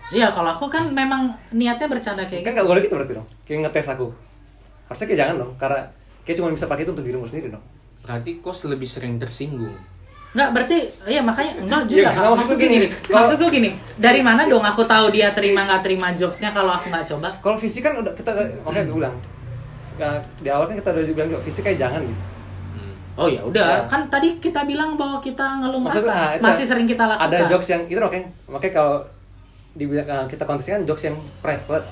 Iya, 0.09 0.29
kalau 0.29 0.49
aku 0.49 0.65
kan 0.67 0.85
memang 0.89 1.33
niatnya 1.49 1.89
bercanda 1.89 2.21
kayak 2.23 2.45
kan 2.45 2.53
gitu. 2.53 2.55
nggak 2.61 2.67
boleh 2.67 2.81
gitu 2.81 2.93
berarti 2.93 3.13
dong 3.17 3.27
kayak 3.41 3.59
ngetes 3.65 3.87
aku 3.89 4.05
harusnya 4.85 5.05
kayak 5.09 5.19
jangan 5.19 5.35
dong 5.41 5.51
karena 5.57 5.81
kayak 6.21 6.35
cuma 6.37 6.49
bisa 6.49 6.65
pakai 6.65 6.83
itu 6.85 6.91
untuk 6.93 7.05
dirimu 7.05 7.25
sendiri 7.25 7.49
dong 7.49 7.65
Berarti 8.05 8.37
kos 8.37 8.69
lebih 8.69 8.85
sering 8.85 9.17
tersinggung. 9.17 9.73
Enggak, 10.35 10.49
berarti 10.53 10.77
iya 11.07 11.23
makanya 11.25 11.51
enggak 11.57 11.81
juga. 11.89 11.97
Iya, 11.97 12.09
Kak. 12.11 12.21
maksud 12.21 12.35
maksud 12.35 12.53
gua 12.53 12.61
gini, 12.61 12.75
gini, 12.75 12.87
kalau- 12.91 13.15
maksud 13.17 13.35
tuh 13.39 13.49
gini. 13.49 13.69
Dari 13.97 14.21
mana 14.21 14.41
dong 14.45 14.61
aku 14.61 14.81
tahu 14.85 15.05
dia 15.09 15.27
terima 15.33 15.65
nggak 15.65 15.81
terima 15.81 16.07
jokesnya 16.13 16.51
kalau 16.53 16.75
aku 16.75 16.91
nggak 16.91 17.07
coba? 17.07 17.29
Kalau 17.41 17.57
fisik 17.57 17.81
kan 17.81 17.97
udah 17.97 18.13
kita 18.13 18.29
oke 18.61 18.77
gue 18.77 18.93
bilang. 18.93 19.15
Ya, 19.95 20.11
di 20.37 20.49
awal 20.51 20.67
kan 20.69 20.75
kita 20.75 20.91
udah 20.91 21.05
juga 21.07 21.21
bilang 21.23 21.39
fisik 21.41 21.63
kayak 21.65 21.79
jangan 21.79 22.03
gitu. 22.03 22.21
Hmm. 22.75 22.93
Oh 23.15 23.27
ya 23.31 23.41
udah, 23.41 23.63
Ya. 23.63 23.87
kan 23.87 24.11
tadi 24.11 24.37
kita 24.43 24.67
bilang 24.67 24.99
bahwa 24.99 25.23
kita 25.23 25.55
nah, 25.55 26.35
itu 26.35 26.43
Masih 26.43 26.65
sering 26.67 26.85
kita 26.85 27.07
lakukan. 27.07 27.31
Ada 27.31 27.47
jokes 27.47 27.67
yang 27.71 27.81
itu 27.87 27.95
oke. 27.97 28.19
Makanya 28.51 28.73
kalau 28.75 28.95
dibilang 29.75 30.07
eh, 30.07 30.25
kita 30.27 30.43
konteksnya 30.43 30.79
kan 30.79 30.83
jokes 30.87 31.03
yang 31.03 31.15
private. 31.39 31.85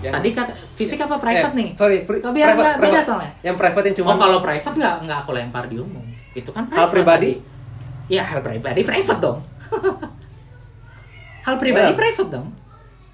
Yang 0.00 0.12
Tadi 0.16 0.28
kata 0.32 0.52
fisik 0.72 0.96
apa 0.96 1.20
private 1.20 1.52
eh, 1.52 1.58
nih? 1.60 1.68
Sorry, 1.76 1.96
pri- 2.02 2.22
biar 2.24 2.56
nggak 2.56 2.76
beda 2.78 2.80
private. 2.80 3.04
soalnya. 3.04 3.32
Yang 3.42 3.56
private 3.58 3.84
yang 3.84 3.96
cuma 3.98 4.08
Oh 4.08 4.16
kalau 4.16 4.38
private 4.40 4.74
nggak 4.74 4.94
nggak 5.04 5.18
aku 5.20 5.30
lempar 5.34 5.64
di 5.68 5.76
umum. 5.76 6.04
Itu 6.32 6.50
kan 6.50 6.64
hal 6.66 6.88
private 6.88 6.92
pribadi. 6.94 7.30
tadi. 7.36 8.10
Iya 8.10 8.22
hal 8.24 8.40
pribadi 8.40 8.80
private 8.80 9.20
dong. 9.20 9.38
hal 11.46 11.54
pribadi 11.56 11.90
Well. 11.90 11.98
private 11.98 12.30
dong. 12.30 12.48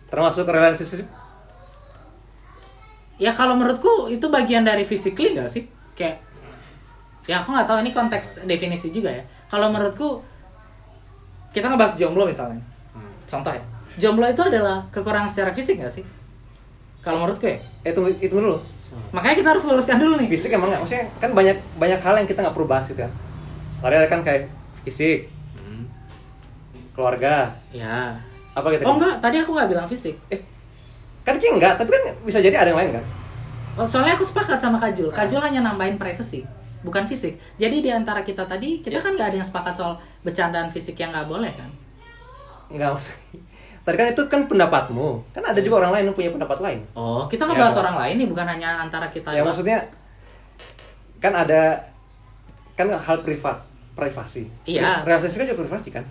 termasuk 0.06 0.46
relationship 0.46 1.10
Ya 3.16 3.32
kalau 3.32 3.56
menurutku 3.56 4.06
itu 4.06 4.22
bagian 4.28 4.62
dari 4.62 4.84
physically 4.84 5.32
nggak 5.32 5.48
sih? 5.48 5.64
Kayak 5.96 6.20
ya 7.24 7.40
aku 7.40 7.48
nggak 7.50 7.64
tahu 7.66 7.80
ini 7.80 7.90
konteks 7.90 8.44
definisi 8.44 8.92
juga 8.92 9.08
ya. 9.10 9.24
Kalau 9.48 9.72
menurutku 9.72 10.20
kita 11.50 11.66
ngebahas 11.66 11.96
jomblo 11.96 12.28
misalnya. 12.28 12.60
Hmm. 12.92 13.08
Contoh 13.24 13.50
ya. 13.50 13.64
Jomblo 13.96 14.26
itu 14.26 14.42
adalah 14.42 14.84
kekurangan 14.90 15.28
secara 15.28 15.50
fisik 15.50 15.80
nggak 15.80 15.92
sih? 15.92 16.04
Kalau 17.00 17.22
menurutku 17.22 17.46
ya. 17.46 17.56
eh 17.86 17.94
tunggu 17.94 18.10
itu 18.18 18.34
dulu. 18.34 18.58
Makanya 19.14 19.36
kita 19.38 19.48
harus 19.54 19.64
luruskan 19.64 19.96
dulu 19.96 20.18
nih. 20.18 20.26
Fisik 20.26 20.50
emang 20.50 20.68
nggak 20.68 20.82
maksudnya 20.82 21.06
kan 21.16 21.30
banyak 21.32 21.56
banyak 21.78 22.00
hal 22.02 22.14
yang 22.18 22.26
kita 22.26 22.42
nggak 22.42 22.54
perlu 22.54 22.66
bahas 22.66 22.90
gitu 22.90 23.00
kan. 23.00 23.12
Tadi 23.78 23.94
ada 23.94 24.08
kan 24.10 24.20
kayak 24.20 24.50
fisik, 24.82 25.30
Hmm. 25.54 25.86
keluarga, 26.92 27.54
Ya. 27.70 28.18
apa 28.52 28.66
gitu. 28.74 28.82
Oh 28.84 28.98
enggak, 28.98 29.20
tadi 29.20 29.36
aku 29.38 29.54
nggak 29.54 29.68
bilang 29.70 29.86
fisik. 29.86 30.18
Eh, 30.28 30.40
kan 31.22 31.38
kayak 31.38 31.54
enggak, 31.56 31.72
tapi 31.78 31.88
kan 31.90 32.02
bisa 32.24 32.38
jadi 32.40 32.56
ada 32.58 32.74
yang 32.74 32.80
lain 32.82 32.90
kan. 32.98 33.04
Oh, 33.76 33.86
soalnya 33.86 34.16
aku 34.16 34.24
sepakat 34.24 34.56
sama 34.56 34.80
Kajul. 34.80 35.12
Kajul 35.12 35.38
hanya 35.38 35.60
nambahin 35.62 36.00
privacy, 36.00 36.42
bukan 36.80 37.04
fisik. 37.04 37.36
Jadi 37.54 37.84
di 37.84 37.90
antara 37.92 38.24
kita 38.24 38.48
tadi, 38.48 38.80
kita 38.80 38.98
Ya. 38.98 39.04
kan 39.04 39.12
nggak 39.14 39.28
ada 39.30 39.36
yang 39.36 39.46
sepakat 39.46 39.74
soal 39.76 39.94
bercandaan 40.24 40.72
fisik 40.72 40.96
yang 40.96 41.12
nggak 41.12 41.28
boleh 41.28 41.52
kan? 41.52 41.70
Enggak 42.66 42.96
maksudnya. 42.96 43.20
Tadi 43.86 43.94
kan 43.94 44.06
itu 44.10 44.22
kan 44.26 44.40
pendapatmu. 44.44 45.22
Kan 45.30 45.46
ada 45.46 45.60
juga 45.62 45.78
orang 45.78 45.94
lain 45.94 46.04
yang 46.10 46.16
punya 46.16 46.34
pendapat 46.34 46.58
lain. 46.58 46.80
Oh, 46.92 47.30
kita 47.30 47.46
Ya, 47.46 47.54
ngebahas 47.54 47.70
Bang. 47.70 47.82
orang 47.86 47.96
lain 48.02 48.14
nih, 48.18 48.28
bukan 48.28 48.46
hanya 48.48 48.68
antara 48.82 49.06
kita. 49.06 49.30
Ya 49.30 49.46
maksudnya 49.46 49.78
kan 51.16 51.30
ada 51.32 51.78
kan 52.74 52.90
hal 52.90 53.22
privat, 53.22 53.62
privasi. 53.94 54.50
Iya. 54.66 55.06
Relationship 55.06 55.38
kan 55.38 55.48
juga 55.48 55.62
privasi 55.62 55.88
kan. 55.94 56.02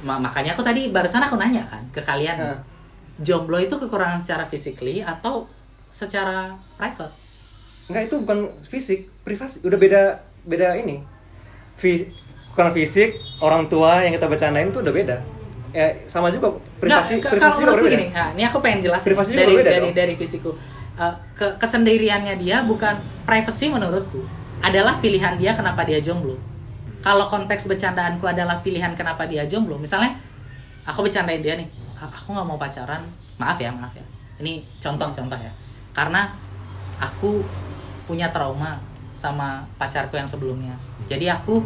Ma- 0.00 0.20
makanya 0.20 0.52
aku 0.52 0.62
tadi 0.62 0.88
barusan 0.88 1.18
aku 1.18 1.34
nanya 1.34 1.64
kan 1.64 1.82
ke 1.90 1.98
kalian, 1.98 2.36
Nah. 2.36 2.60
jomblo 3.18 3.56
itu 3.56 3.72
kekurangan 3.72 4.20
secara 4.20 4.44
physically 4.44 5.00
atau 5.00 5.48
secara 5.90 6.52
private? 6.76 7.12
Enggak 7.88 8.02
itu 8.06 8.14
bukan 8.20 8.38
fisik, 8.62 9.10
privasi. 9.22 9.58
Udah 9.60 9.76
beda 9.76 10.02
beda 10.44 10.76
ini. 10.76 11.00
Fi 11.74 12.08
karena 12.54 12.70
fisik, 12.70 13.10
orang 13.40 13.66
tua 13.66 13.98
yang 14.00 14.14
kita 14.14 14.28
bercandain 14.28 14.70
itu 14.70 14.78
udah 14.78 14.94
beda. 14.94 15.16
Ya 15.74 15.90
sama 16.06 16.30
juga 16.30 16.54
privasi 16.78 17.18
Nggak, 17.18 17.22
ke- 17.26 17.30
privasi 17.34 17.42
kalau 17.42 17.58
juga 17.58 17.72
menurutku 17.74 17.90
gini, 17.90 18.06
nah, 18.14 18.30
ini 18.30 18.42
aku 18.46 18.58
pengen 18.62 18.78
jelasin 18.78 19.06
Privasi 19.10 19.30
dari 19.34 19.52
dari 19.58 19.78
dong. 19.82 19.90
dari 19.90 20.14
fisikku. 20.14 20.50
Uh, 20.94 21.10
ke 21.34 21.58
kesendiriannya 21.58 22.38
dia 22.38 22.62
bukan 22.62 22.94
privacy 23.26 23.66
menurutku, 23.66 24.22
adalah 24.62 25.02
pilihan 25.02 25.34
dia 25.34 25.50
kenapa 25.50 25.82
dia 25.82 25.98
jomblo. 25.98 26.38
Kalau 27.02 27.26
konteks 27.26 27.66
bercandaanku 27.66 28.22
adalah 28.22 28.62
pilihan 28.62 28.94
kenapa 28.94 29.26
dia 29.26 29.42
jomblo, 29.44 29.74
misalnya 29.74 30.14
aku 30.86 31.02
bercandain 31.02 31.42
dia 31.42 31.58
nih, 31.58 31.66
"Ah, 31.98 32.06
aku 32.06 32.30
nggak 32.30 32.46
mau 32.46 32.54
pacaran, 32.54 33.02
maaf 33.34 33.58
ya, 33.58 33.74
maaf 33.74 33.90
ya. 33.92 34.06
Ini 34.38 34.62
contoh-contoh 34.78 35.36
ya, 35.36 35.50
karena 35.90 36.30
aku 36.96 37.42
punya 38.06 38.30
trauma 38.30 38.78
sama 39.10 39.66
pacarku 39.74 40.14
yang 40.14 40.30
sebelumnya, 40.30 40.78
jadi 41.10 41.34
aku 41.34 41.58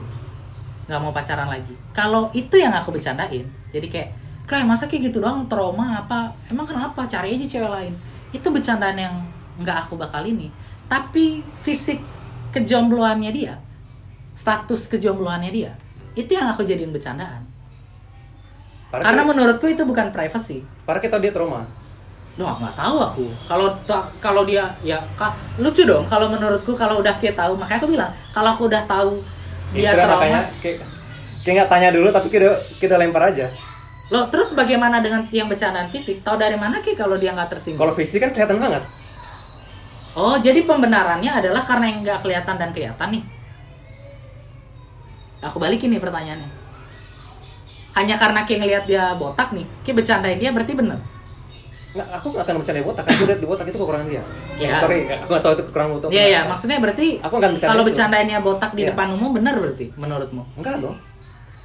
nggak 0.88 1.00
mau 1.04 1.12
pacaran 1.12 1.52
lagi. 1.52 1.76
Kalau 1.92 2.32
itu 2.32 2.56
yang 2.56 2.72
aku 2.72 2.96
bercandain, 2.96 3.44
jadi 3.68 3.86
kayak, 3.86 4.08
kayak 4.44 4.64
masa 4.64 4.84
kayak 4.84 5.10
gitu 5.10 5.20
doang 5.20 5.44
trauma 5.46 5.98
apa? 5.98 6.32
Emang 6.48 6.64
kenapa? 6.64 7.04
Cari 7.04 7.34
aja 7.34 7.46
cewek 7.46 7.68
lain. 7.68 7.94
Itu 8.30 8.48
bercandaan 8.48 8.96
yang 8.96 9.14
nggak 9.58 9.84
aku 9.84 9.96
bakal 9.96 10.22
ini. 10.22 10.48
Tapi 10.86 11.40
fisik 11.60 12.00
kejombloannya 12.48 13.28
dia, 13.28 13.60
status 14.32 14.88
kejombloannya 14.88 15.50
dia, 15.50 15.72
itu 16.14 16.32
yang 16.32 16.48
aku 16.48 16.64
jadiin 16.64 16.90
bercandaan. 16.90 17.44
Para 18.88 19.04
Karena 19.04 19.20
menurutku 19.22 19.68
itu 19.68 19.84
bukan 19.84 20.08
privacy. 20.08 20.64
para 20.82 20.96
kita 20.96 21.20
dia 21.20 21.28
trauma. 21.28 21.60
Wah 22.40 22.54
nggak 22.56 22.72
tahu 22.72 22.96
aku. 22.96 23.24
Kalau 23.44 23.68
kalau 24.16 24.42
dia 24.46 24.64
ya 24.80 24.96
ka- 25.12 25.36
lucu 25.60 25.84
dong. 25.84 26.08
Kalau 26.08 26.32
menurutku 26.32 26.72
kalau 26.72 27.04
udah 27.04 27.12
kita 27.18 27.36
tahu, 27.36 27.52
makanya 27.52 27.84
aku 27.84 27.88
bilang 27.90 28.10
kalau 28.32 28.54
aku 28.54 28.64
udah 28.64 28.80
tahu 28.88 29.20
dia 29.74 29.92
Itulah 29.92 30.06
trauma. 30.06 30.16
makanya 30.24 30.40
kayak 30.64 30.78
kayak 31.48 31.64
nggak 31.64 31.72
tanya 31.72 31.88
dulu 31.96 32.12
tapi 32.12 32.28
kita 32.28 32.60
kita 32.76 33.00
lempar 33.00 33.32
aja. 33.32 33.48
Loh, 34.12 34.28
terus 34.28 34.52
bagaimana 34.52 35.00
dengan 35.00 35.24
yang 35.32 35.48
bercandaan 35.48 35.88
fisik? 35.88 36.20
Tahu 36.20 36.36
dari 36.36 36.60
mana 36.60 36.84
Ki 36.84 36.92
kalau 36.92 37.16
dia 37.16 37.32
nggak 37.32 37.56
tersinggung? 37.56 37.80
Kalau 37.80 37.96
fisik 37.96 38.20
kan 38.20 38.36
kelihatan 38.36 38.60
banget. 38.60 38.84
Oh, 40.12 40.36
jadi 40.36 40.64
pembenarannya 40.68 41.28
adalah 41.28 41.64
karena 41.64 41.88
yang 41.88 41.98
nggak 42.04 42.20
kelihatan 42.20 42.56
dan 42.60 42.70
kelihatan 42.76 43.08
nih. 43.16 43.22
Aku 45.44 45.56
balikin 45.56 45.92
nih 45.94 46.00
pertanyaannya. 46.02 46.48
Hanya 47.96 48.16
karena 48.20 48.44
Ki 48.44 48.60
ngelihat 48.60 48.84
dia 48.84 49.16
botak 49.16 49.52
nih, 49.56 49.64
Ki 49.84 49.96
bercandain 49.96 50.36
dia 50.36 50.52
berarti 50.52 50.72
bener. 50.76 50.98
Nggak, 51.88 52.08
aku 52.20 52.26
akan 52.36 52.54
bercanda 52.60 52.80
botak. 52.84 53.02
Kan 53.08 53.12
gue 53.16 53.26
lihat 53.32 53.40
di 53.40 53.48
botak 53.48 53.66
itu 53.68 53.78
kekurangan 53.80 54.06
dia. 54.12 54.22
Ya. 54.60 54.76
Sorry, 54.76 55.08
aku 55.08 55.28
nggak 55.32 55.44
tahu 55.44 55.52
itu 55.56 55.64
kekurangan 55.72 55.90
botak. 55.96 56.08
Iya 56.12 56.24
ya, 56.28 56.40
maksudnya 56.44 56.78
berarti 56.84 57.06
Aku 57.24 57.34
nggak 57.40 57.50
bercanda 57.56 57.70
kalau 57.72 57.84
bercandainnya 57.84 58.38
botak 58.44 58.70
di 58.76 58.82
Iya. 58.84 58.88
depan 58.92 59.06
umum 59.14 59.30
bener 59.32 59.54
berarti 59.56 59.86
menurutmu? 59.96 60.42
Enggak 60.60 60.74
dong. 60.84 60.96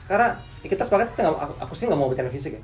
Karena 0.03 0.35
ya 0.61 0.67
kita 0.67 0.83
sepakat 0.83 1.15
kita 1.15 1.21
nggak, 1.25 1.35
aku, 1.39 1.53
aku 1.63 1.73
sih 1.73 1.85
nggak 1.87 1.99
mau 1.99 2.07
bercanda 2.11 2.31
fisik 2.31 2.59
ya. 2.59 2.61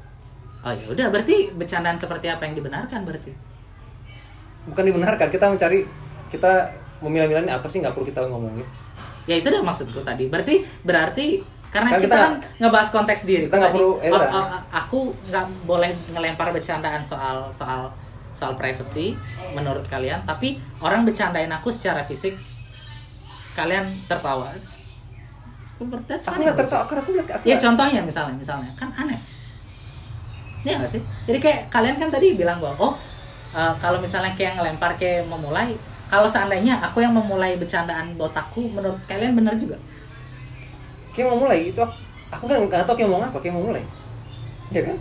Oh 0.59 0.73
ya 0.75 0.85
udah, 0.91 1.07
berarti 1.07 1.55
bercandaan 1.55 1.95
seperti 1.95 2.27
apa 2.27 2.43
yang 2.43 2.59
dibenarkan 2.59 3.07
berarti? 3.07 3.31
Bukan 4.67 4.83
dibenarkan, 4.83 5.27
kita 5.31 5.47
mencari 5.47 5.87
kita 6.29 6.51
memilah-milahnya 6.99 7.55
apa 7.55 7.67
sih 7.71 7.79
nggak 7.79 7.95
perlu 7.95 8.05
kita 8.11 8.27
ngomongin. 8.27 8.67
Ya 9.23 9.39
itu 9.39 9.47
udah 9.47 9.63
maksudku 9.63 10.03
tadi. 10.03 10.27
Berarti 10.27 10.67
berarti 10.83 11.39
karena 11.69 11.95
Kan 11.95 12.01
kita, 12.01 12.09
kita 12.09 12.17
kan 12.17 12.33
ngebahas 12.59 12.89
konteks 12.91 13.21
diri. 13.29 13.45
kita 13.47 13.55
nggak 13.55 13.73
perlu- 13.77 13.99
ya 14.01 14.09
oh, 14.09 14.17
udah. 14.17 14.29
oh, 14.33 14.47
aku 14.73 14.99
nggak 15.29 15.45
boleh 15.69 15.91
ngelempar 16.11 16.49
bercandaan 16.49 17.05
soal 17.05 17.47
soal 17.53 17.93
soal 18.33 18.55
privacy 18.55 19.19
menurut 19.51 19.83
kalian, 19.87 20.23
tapi 20.23 20.57
orang 20.79 21.03
bercandain 21.03 21.51
aku 21.51 21.69
secara 21.75 22.01
fisik, 22.03 22.39
kalian 23.53 23.91
tertawa. 24.07 24.55
That's 25.79 26.27
Aku 26.27 26.43
nggak 26.43 26.57
tertawa, 26.59 26.83
aku 26.83 27.11
Ya 27.47 27.55
contohnya 27.55 28.01
misalnya, 28.03 28.35
misalnya 28.35 28.69
kan 28.75 28.91
aneh. 28.91 29.15
Ya 30.67 30.75
nggak 30.75 30.91
sih? 30.91 31.01
Jadi 31.23 31.39
kayak 31.39 31.59
kalian 31.71 31.95
kan 31.95 32.11
tadi 32.11 32.35
bilang 32.35 32.59
bahwa 32.59 32.75
oh 32.75 32.93
uh, 33.55 33.73
kalau 33.79 33.95
misalnya 34.03 34.35
kayak 34.35 34.59
ngelempar 34.59 34.99
kayak 34.99 35.23
memulai, 35.23 35.71
kalau 36.11 36.27
seandainya 36.27 36.75
aku 36.83 36.99
yang 36.99 37.15
memulai 37.15 37.55
bercandaan 37.55 38.11
botakku, 38.19 38.67
menurut 38.67 38.99
kalian 39.07 39.39
benar 39.39 39.55
juga? 39.55 39.79
kayak 41.09 41.35
mau 41.35 41.39
mulai 41.41 41.67
itu 41.67 41.81
aku, 42.31 42.47
aku 42.47 42.63
nggak 42.69 42.85
tahu 42.87 42.95
kayak 42.95 43.09
mau 43.11 43.19
ngapa 43.19 43.39
kayak 43.41 43.51
mau 43.51 43.65
mulai 43.65 43.83
ya 44.71 44.81
kan 44.85 44.95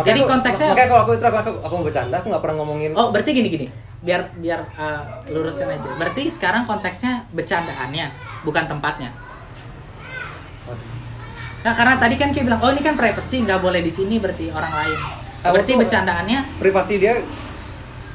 Jadi 0.00 0.20
aku- 0.22 0.30
konteksnya- 0.32 0.70
makanya 0.72 0.88
kalau 0.88 1.02
aku 1.04 1.12
itu 1.18 1.24
aku, 1.26 1.36
aku, 1.44 1.50
aku 1.60 1.72
mau 1.76 1.84
bercanda 1.84 2.14
aku 2.16 2.26
nggak 2.30 2.42
pernah 2.46 2.56
ngomongin 2.62 2.90
Oh 2.94 3.10
berarti 3.12 3.30
gini 3.34 3.48
gini, 3.50 3.66
biar 4.00 4.22
biar 4.38 4.60
uh, 4.78 5.02
lurusin 5.28 5.66
aja. 5.68 5.90
Berarti 5.98 6.30
sekarang 6.30 6.62
konteksnya 6.64 7.26
bercandaannya, 7.34 8.06
bukan 8.42 8.64
tempatnya. 8.66 9.10
Nah 11.60 11.72
karena 11.76 11.94
tadi 11.96 12.16
kan 12.16 12.32
kayak 12.32 12.46
bilang, 12.46 12.60
oh 12.60 12.72
ini 12.72 12.80
kan 12.80 12.96
privacy, 12.96 13.44
nggak 13.44 13.60
boleh 13.60 13.80
di 13.80 13.92
sini 13.92 14.16
berarti 14.16 14.48
orang 14.48 14.72
lain. 14.74 14.98
Ah, 15.40 15.52
Berarti 15.52 15.72
bercandaannya, 15.72 16.38
privasi 16.56 16.94
dia 16.96 17.16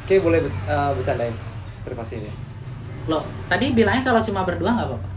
kayak 0.05 0.21
boleh 0.21 0.39
eh, 0.45 0.91
bercandain 0.93 1.33
privasi 1.81 2.21
dia 2.21 2.33
loh 3.05 3.21
tadi 3.45 3.69
bilangnya 3.69 4.01
kalau 4.01 4.21
cuma 4.21 4.41
berdua 4.41 4.69
nggak 4.71 4.87
apa-apa. 4.89 5.09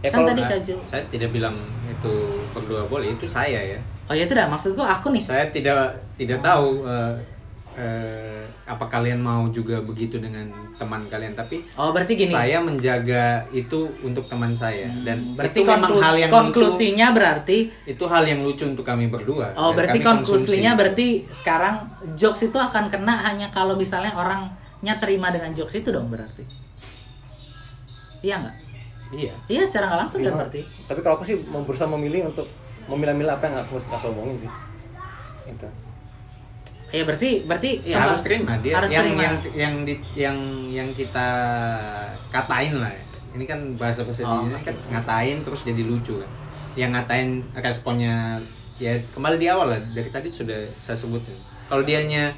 ya 0.00 0.08
Kan 0.08 0.24
tadi 0.24 0.40
Nah, 0.44 0.60
Jul. 0.60 0.80
saya 0.84 1.04
tidak 1.08 1.32
bilang 1.32 1.52
itu 1.84 2.12
berdua 2.52 2.84
boleh 2.84 3.12
itu 3.12 3.24
saya 3.24 3.60
ya 3.60 3.80
Oh 4.04 4.12
ya 4.12 4.24
itu 4.24 4.32
dah 4.32 4.44
maksudku 4.44 4.80
aku 4.80 5.12
nih. 5.12 5.20
saya 5.20 5.48
tidak 5.48 5.92
tidak 6.16 6.40
tahu 6.40 6.84
eh, 6.84 7.12
eh, 7.74 8.42
apa 8.64 8.86
kalian 8.86 9.18
mau 9.18 9.44
juga 9.48 9.78
begitu 9.78 10.16
dengan 10.16 10.46
teman 10.74 11.04
kalian 11.04 11.32
tapi 11.32 11.66
Oh 11.74 11.90
berarti 11.90 12.16
gini. 12.16 12.28
saya 12.28 12.58
menjaga 12.58 13.24
itu 13.50 13.76
untuk 14.00 14.24
teman 14.24 14.50
saya 14.50 14.88
dan 15.00 15.34
berarti 15.34 15.58
itu 15.58 15.68
memang 15.68 15.92
hal 15.96 16.14
yang 16.16 16.30
konklusinya 16.30 17.06
berarti 17.10 17.58
lucu, 17.68 17.90
itu 17.90 18.04
hal 18.04 18.22
yang 18.22 18.40
lucu 18.40 18.64
untuk 18.64 18.82
kami 18.82 19.06
berdua 19.06 19.52
Oh 19.54 19.70
berarti 19.70 19.98
konsumsi. 19.98 20.06
konklusinya 20.40 20.72
berarti 20.74 21.06
sekarang 21.28 21.84
jokes 22.14 22.42
itu 22.44 22.56
akan 22.56 22.88
kena 22.88 23.14
hanya 23.22 23.50
kalau 23.50 23.74
misalnya 23.74 24.10
orangnya 24.12 24.94
terima 24.96 25.28
dengan 25.28 25.50
jokes 25.50 25.74
itu 25.76 25.90
dong 25.90 26.08
berarti. 26.08 26.42
Iya 28.20 28.40
nggak? 28.40 28.56
iya 29.12 29.34
Iya 29.46 29.62
secara 29.62 29.84
nggak 29.88 30.00
langsung 30.00 30.20
kan 30.20 30.26
Memang. 30.26 30.40
berarti. 30.42 30.60
tapi 30.86 31.00
kalau 31.00 31.14
aku 31.14 31.24
sih 31.24 31.36
mau 31.44 31.60
berusaha 31.60 31.86
memilih 31.86 32.26
untuk 32.26 32.48
memilah-milah 32.84 33.36
apa 33.36 33.44
yang 33.46 33.56
aku 33.60 33.76
harus 33.76 33.86
omongin 34.04 34.36
sih 34.38 34.50
itu 35.46 35.68
Iya 36.94 37.02
berarti 37.02 37.30
berarti 37.42 37.70
ya 37.82 37.96
harus 38.06 38.22
terima. 38.22 38.54
Dia 38.62 38.78
harus 38.78 38.90
yang, 38.94 39.02
terima. 39.02 39.22
yang 39.26 39.34
yang 39.50 39.74
di, 39.82 39.94
yang 40.14 40.38
yang 40.70 40.88
kita 40.94 41.28
katain 42.30 42.78
lah 42.78 42.94
ini 43.34 43.50
kan 43.50 43.58
bahasa 43.74 44.06
bahasa 44.06 44.22
Oh, 44.22 44.46
oke. 44.46 44.62
kan 44.62 44.74
ngatain 44.94 45.42
terus 45.42 45.66
jadi 45.66 45.82
lucu 45.82 46.22
kan. 46.22 46.30
Yang 46.78 46.90
ngatain 46.94 47.28
responnya 47.58 48.38
ya 48.78 48.94
kembali 49.10 49.36
di 49.42 49.50
awal 49.50 49.74
lah. 49.74 49.80
Dari 49.90 50.06
tadi 50.06 50.30
sudah 50.30 50.70
saya 50.78 50.94
sebutin 50.94 51.34
kalau 51.66 51.82
dianya 51.82 52.30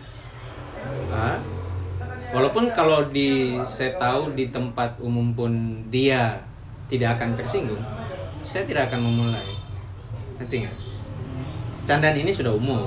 ah, 1.12 1.36
walaupun 2.32 2.72
kalau 2.72 3.10
di 3.12 3.60
saya 3.66 3.92
tahu 4.00 4.32
di 4.32 4.48
tempat 4.48 4.96
umum 5.02 5.34
pun 5.34 5.52
dia 5.92 6.40
tidak 6.86 7.18
akan 7.18 7.34
tersinggung 7.34 7.82
saya 8.46 8.62
tidak 8.62 8.86
akan 8.88 9.02
memulai. 9.02 9.48
Nanti 10.38 10.62
nggak? 10.62 10.76
Candaan 11.82 12.14
ini 12.22 12.30
sudah 12.30 12.54
umum. 12.54 12.86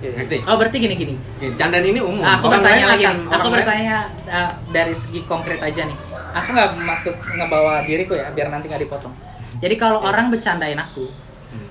Ngerti 0.00 0.36
Oh 0.44 0.56
berarti 0.60 0.76
gini 0.76 0.94
gini. 0.94 1.14
Candaan 1.56 1.84
ini 1.84 2.00
umum. 2.00 2.20
Nah, 2.20 2.36
aku 2.36 2.52
Orang 2.52 2.60
bertanya 2.60 2.84
lagi 2.92 3.04
akan-. 3.08 3.32
Aku 3.32 3.46
bertanya 3.48 3.96
uh, 4.28 4.52
dari 4.68 4.94
segi 4.94 5.20
konkret 5.24 5.60
aja 5.64 5.88
nih. 5.88 5.98
Aku 6.36 6.52
nggak 6.52 6.70
maksud 6.76 7.14
ngebawa 7.16 7.80
diriku 7.88 8.12
ya, 8.12 8.28
biar 8.32 8.52
nanti 8.52 8.68
nggak 8.68 8.84
dipotong. 8.84 9.14
Jadi 9.56 9.74
kalau 9.80 10.04
orang 10.04 10.28
bercandain 10.28 10.76
aku 10.76 11.08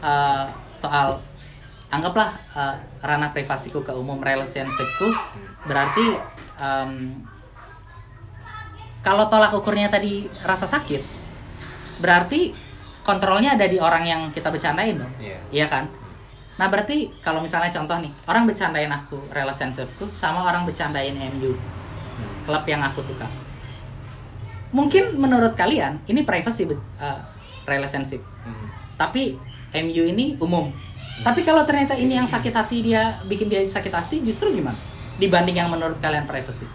uh, 0.02 0.50
soal 0.74 1.22
anggaplah 1.94 2.34
uh, 2.58 2.76
ranah 3.06 3.30
privasiku 3.30 3.86
ke 3.86 3.94
umum 3.94 4.18
relationshipku, 4.18 5.14
berarti 5.70 6.18
um, 6.58 7.22
kalau 9.06 9.30
tolak 9.30 9.54
ukurnya 9.54 9.86
tadi 9.86 10.26
rasa 10.42 10.66
sakit, 10.66 11.06
berarti 12.02 12.58
kontrolnya 13.06 13.54
ada 13.54 13.70
di 13.70 13.78
orang 13.78 14.02
yang 14.02 14.22
kita 14.34 14.50
bercandain 14.50 14.98
dong. 14.98 15.14
Iya. 15.22 15.38
Iya 15.54 15.66
kan? 15.70 15.86
Nah 16.56 16.68
berarti 16.68 17.12
kalau 17.20 17.40
misalnya 17.40 17.68
contoh 17.70 18.00
nih 18.00 18.12
orang 18.26 18.44
bercandain 18.44 18.88
aku 18.88 19.20
relationshipku 19.30 20.08
sama 20.12 20.40
orang 20.42 20.64
bercandain 20.64 21.12
MU 21.32 21.52
klub 22.44 22.64
yang 22.64 22.80
aku 22.80 23.02
suka. 23.02 23.28
Mungkin 24.72 25.16
menurut 25.16 25.52
kalian 25.54 26.00
ini 26.06 26.24
privacy 26.24 26.68
uh, 26.68 27.20
relationship, 27.64 28.20
Hmm. 28.44 28.68
tapi 28.96 29.36
MU 29.74 30.04
ini 30.06 30.36
umum. 30.38 30.70
Tapi 31.18 31.42
kalau 31.42 31.64
ternyata 31.64 31.96
ini 31.96 32.14
yang 32.14 32.28
sakit 32.28 32.52
hati 32.52 32.84
dia 32.84 33.18
bikin 33.24 33.48
dia 33.48 33.64
sakit 33.64 33.90
hati 33.90 34.20
justru 34.22 34.52
gimana? 34.52 34.76
Dibanding 35.16 35.58
yang 35.58 35.68
menurut 35.68 35.98
kalian 35.98 36.24
privacy. 36.24 36.68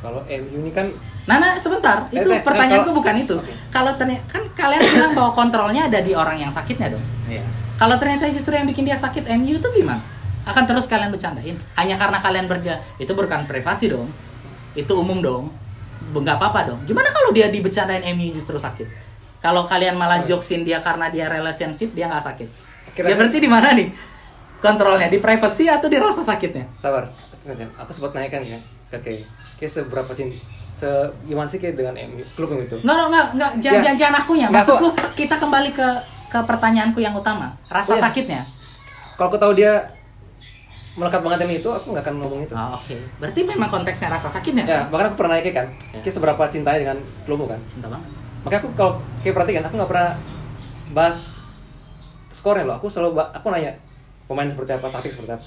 kalau 0.00 0.24
MU 0.24 0.56
ini 0.58 0.72
kan 0.72 0.88
Nah, 1.28 1.36
nah 1.36 1.52
sebentar, 1.54 2.08
Eh, 2.08 2.16
itu 2.16 2.32
eh, 2.32 2.40
pertanyaanku 2.40 2.88
kalau- 2.88 2.96
bukan 2.96 3.14
itu. 3.20 3.36
Kalau 3.68 3.92
ternyata 3.94 4.24
kan 4.26 4.42
kalian 4.56 4.80
bilang 4.88 5.12
bahwa 5.12 5.30
kontrolnya 5.30 5.84
ada 5.86 6.00
di 6.00 6.16
orang 6.16 6.40
yang 6.40 6.48
sakitnya 6.48 6.88
dong. 6.88 7.04
Iya. 7.28 7.44
Kalau 7.80 7.96
ternyata 7.96 8.28
justru 8.28 8.52
yang 8.52 8.68
bikin 8.68 8.84
dia 8.84 8.94
sakit 8.94 9.24
MU 9.34 9.56
itu 9.56 9.68
gimana? 9.72 10.04
Akan 10.44 10.64
terus 10.64 10.84
kalian 10.84 11.08
bercandain? 11.08 11.56
Hanya 11.74 11.96
karena 11.96 12.18
kalian 12.18 12.44
berja 12.44 12.76
itu 12.96 13.08
bukan 13.10 13.44
privasi 13.44 13.88
dong. 13.88 14.12
Itu 14.74 15.00
umum 15.00 15.18
dong. 15.18 15.44
B- 16.06 16.20
nggak 16.20 16.36
apa-apa 16.36 16.60
dong. 16.66 16.80
Gimana 16.84 17.08
kalau 17.08 17.30
dia 17.30 17.48
dibecandain 17.48 18.04
MU 18.12 18.28
justru 18.30 18.56
sakit? 18.56 18.84
Kalau 19.38 19.64
kalian 19.64 19.96
malah 19.96 20.20
jokesin 20.20 20.60
dia 20.60 20.78
karena 20.78 21.08
dia 21.08 21.24
relationship 21.26 21.90
dia 21.90 22.04
nggak 22.06 22.20
sakit. 22.22 22.48
Kira- 22.92 23.08
Ya 23.08 23.14
berarti 23.16 23.38
di 23.38 23.48
mana 23.48 23.72
nih? 23.72 23.88
Kontrolnya 24.58 25.08
di 25.08 25.16
privasi 25.16 25.64
atau 25.66 25.88
di 25.88 25.96
rasa 25.96 26.20
sakitnya? 26.20 26.68
sabar 26.76 27.08
aku 27.80 27.90
sempat 27.90 28.12
nanya 28.12 28.28
kan 28.28 28.44
ya 28.44 28.60
ke 28.86 29.00
Kay 29.00 29.16
Kay 29.56 29.64
seberapa 29.64 30.12
cinta 30.12 30.36
se 30.70 30.84
gimana 31.24 31.48
sih 31.48 31.56
Kay 31.56 31.72
dengan 31.72 31.96
MU 31.96 32.20
klub 32.36 32.52
itu 32.52 32.76
nggak, 32.76 33.06
nggak, 33.08 33.26
jangan, 33.56 33.56
Ya. 33.56 33.80
jangan, 33.80 33.96
jangan 33.96 34.14
akunya. 34.20 34.46
Nggak, 34.46 34.60
Maksudku 34.60 34.88
kita 35.16 35.34
kembali 35.34 35.70
ke 35.72 35.88
ke 36.30 36.38
pertanyaanku 36.40 36.98
yang 36.98 37.12
utama, 37.12 37.50
rasa 37.66 37.90
Oh, 37.90 37.96
iya. 37.96 38.02
sakitnya. 38.02 38.40
kalau 39.14 39.28
aku 39.28 39.36
tahu 39.36 39.52
dia 39.52 39.82
melekat 40.92 41.20
banget 41.20 41.38
MU 41.42 41.54
itu 41.56 41.68
aku 41.68 41.86
nggak 41.90 42.02
akan 42.02 42.14
ngomong 42.16 42.40
itu 42.40 42.52
Oh, 42.52 42.74
Oke, 42.74 42.94
berarti 43.16 43.40
memang 43.42 43.68
konteksnya 43.68 44.08
rasa 44.08 44.26
sakitnya. 44.28 44.64
ya 44.64 44.80
bahkan 44.86 45.06
aku 45.08 45.16
pernah 45.18 45.36
nanya 45.36 45.52
kan 45.52 45.66
Ya. 45.92 46.00
Seberapa 46.06 46.42
cintanya 46.46 46.78
dengan 46.80 46.96
klubmu 47.24 47.44
kan 47.44 47.58
Cinta 47.64 47.86
banget. 47.86 48.06
makanya 48.40 48.60
aku 48.60 48.68
kalau 48.72 48.92
Kay 49.20 49.30
perhatikan 49.30 49.62
aku 49.62 49.74
nggak 49.74 49.86
pernah 49.88 50.08
bahas 50.90 51.38
skornya 52.30 52.64
loh 52.64 52.76
aku 52.76 52.86
selalu 52.86 53.14
aku 53.18 53.46
nanya 53.50 53.74
pemain 54.24 54.46
seperti 54.46 54.70
apa 54.72 54.86
taktik 54.88 55.12
seperti 55.12 55.32
apa 55.32 55.44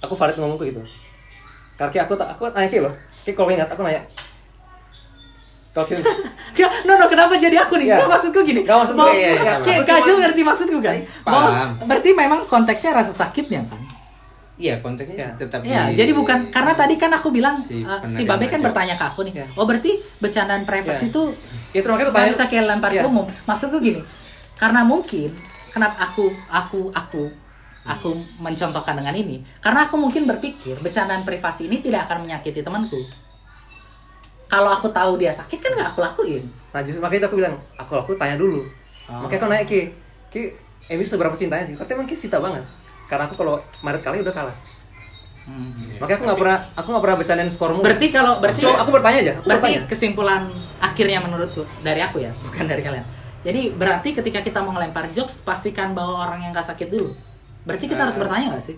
aku 0.00 0.12
valid 0.12 0.36
ngomongku 0.36 0.64
gitu 0.66 0.82
karena 1.74 2.02
aku 2.02 2.12
tak 2.14 2.28
aku 2.30 2.42
nanya 2.50 2.68
Kay 2.68 2.80
loh 2.80 2.94
Kay 3.22 3.32
kalau 3.32 3.48
ingat 3.48 3.68
aku 3.68 3.80
nanya 3.80 4.02
Kay 5.84 5.96
Ya, 6.58 6.66
no, 6.82 6.92
no, 6.94 7.06
kenapa 7.06 7.34
jadi 7.34 7.54
aku 7.56 7.76
nih? 7.76 7.86
Iya. 7.86 7.96
Nggak, 7.96 8.10
maksudku 8.10 8.40
gini. 8.42 8.60
Nggak, 8.62 8.78
maksudku- 8.80 8.98
Bahwa- 9.00 9.14
iya, 9.14 9.30
iya, 9.30 9.52
kayak 9.56 9.58
sama. 9.60 9.78
Aku 9.78 9.86
Kak 9.86 9.98
Jul 10.00 10.08
cuma- 10.08 10.20
ngerti 10.20 10.40
maksudku 10.42 10.78
kan? 10.80 10.96
Paham. 11.22 11.68
berarti 11.84 12.10
memang 12.12 12.40
konteksnya 12.44 12.90
rasa 12.92 13.12
sakitnya 13.12 13.62
kan? 13.62 13.78
Iya, 14.56 14.74
konteksnya 14.78 15.14
Ya. 15.16 15.30
tetap 15.36 15.60
Iya, 15.62 15.82
di- 15.84 15.94
jadi 15.94 16.10
bukan 16.12 16.38
karena 16.48 16.74
tadi 16.74 16.94
kan 16.94 17.10
aku 17.12 17.30
bilang 17.30 17.54
Si 17.54 17.78
uh, 17.78 18.02
si 18.04 18.26
Babe 18.26 18.46
kan 18.46 18.58
bertanya 18.58 18.94
ke 18.94 19.04
aku 19.04 19.22
nih. 19.22 19.34
Ya. 19.36 19.46
Oh, 19.54 19.62
berarti 19.62 19.90
bercandaan 20.18 20.64
privacy 20.64 21.06
Ya. 21.06 21.10
itu 21.10 21.22
makanya 21.70 21.78
aku 21.78 22.10
nggak 22.10 22.14
tanya 22.16 22.32
bisa 22.32 22.44
kayak 22.44 22.64
lempar 22.66 22.90
Iya. 22.90 23.02
umum. 23.04 23.22
Maksudku 23.44 23.78
gini, 23.78 24.02
karena 24.56 24.82
mungkin 24.82 25.30
kenapa 25.68 26.02
aku 26.02 26.26
aku 26.48 26.90
aku 26.90 27.22
aku 27.84 28.10
mencontohkan 28.36 28.92
dengan 28.94 29.14
ini 29.14 29.40
karena 29.58 29.86
aku 29.86 29.94
mungkin 29.94 30.26
berpikir 30.26 30.74
bercandaan 30.76 31.22
privasi 31.22 31.70
ini 31.70 31.78
tidak 31.78 32.04
akan 32.04 32.26
menyakiti 32.26 32.58
temanku. 32.58 32.98
Kalau 34.48 34.72
aku 34.72 34.88
tahu 34.88 35.20
dia 35.20 35.28
sakit 35.30 35.60
kan 35.60 35.72
nggak 35.76 35.88
aku 35.92 36.00
lakuin. 36.00 36.44
Nah 36.72 36.80
justru 36.80 36.98
makanya 36.98 37.20
itu 37.20 37.28
aku 37.28 37.36
bilang, 37.36 37.54
aku 37.76 37.92
aku 37.96 38.10
tanya 38.16 38.34
dulu. 38.34 38.64
Oh. 39.04 39.24
Makanya 39.24 39.38
aku 39.40 39.46
nanya 39.48 39.64
Ki, 39.64 39.92
Ki, 40.28 40.52
Emi 40.88 41.04
seberapa 41.04 41.36
cintanya 41.36 41.64
sih? 41.64 41.76
Tapi 41.76 41.92
emang 41.92 42.08
Ki 42.08 42.16
cinta 42.16 42.40
banget. 42.40 42.64
Karena 43.06 43.28
aku 43.28 43.36
kalau 43.36 43.60
Maret 43.80 44.00
kali 44.00 44.20
udah 44.20 44.32
kalah. 44.32 44.56
Makanya 45.96 46.16
aku 46.20 46.24
nggak 46.28 46.40
pernah, 46.40 46.58
aku 46.76 46.88
nggak 46.92 47.04
pernah 47.04 47.16
bercandain 47.16 47.48
skormu. 47.48 47.80
Berarti 47.80 48.06
kalau 48.08 48.36
berarti 48.36 48.60
So, 48.60 48.72
aku 48.72 48.92
bertanya 48.92 49.18
aja. 49.20 49.32
Aku 49.36 49.48
berarti 49.48 49.64
bertanya. 49.72 49.88
kesimpulan 49.88 50.42
akhirnya 50.76 51.18
menurutku 51.24 51.64
dari 51.80 52.00
aku 52.04 52.20
ya, 52.20 52.28
bukan 52.44 52.68
dari 52.68 52.84
kalian. 52.84 53.04
Jadi 53.40 53.72
berarti 53.72 54.12
ketika 54.12 54.44
kita 54.44 54.60
mau 54.60 54.76
ngelempar 54.76 55.08
jokes 55.08 55.40
pastikan 55.40 55.96
bahwa 55.96 56.20
orang 56.20 56.44
yang 56.44 56.52
gak 56.52 56.68
sakit 56.68 56.92
dulu. 56.92 57.16
Berarti 57.64 57.88
kita 57.88 58.04
harus 58.04 58.16
Eh. 58.16 58.20
bertanya 58.20 58.56
gak 58.56 58.64
sih? 58.64 58.76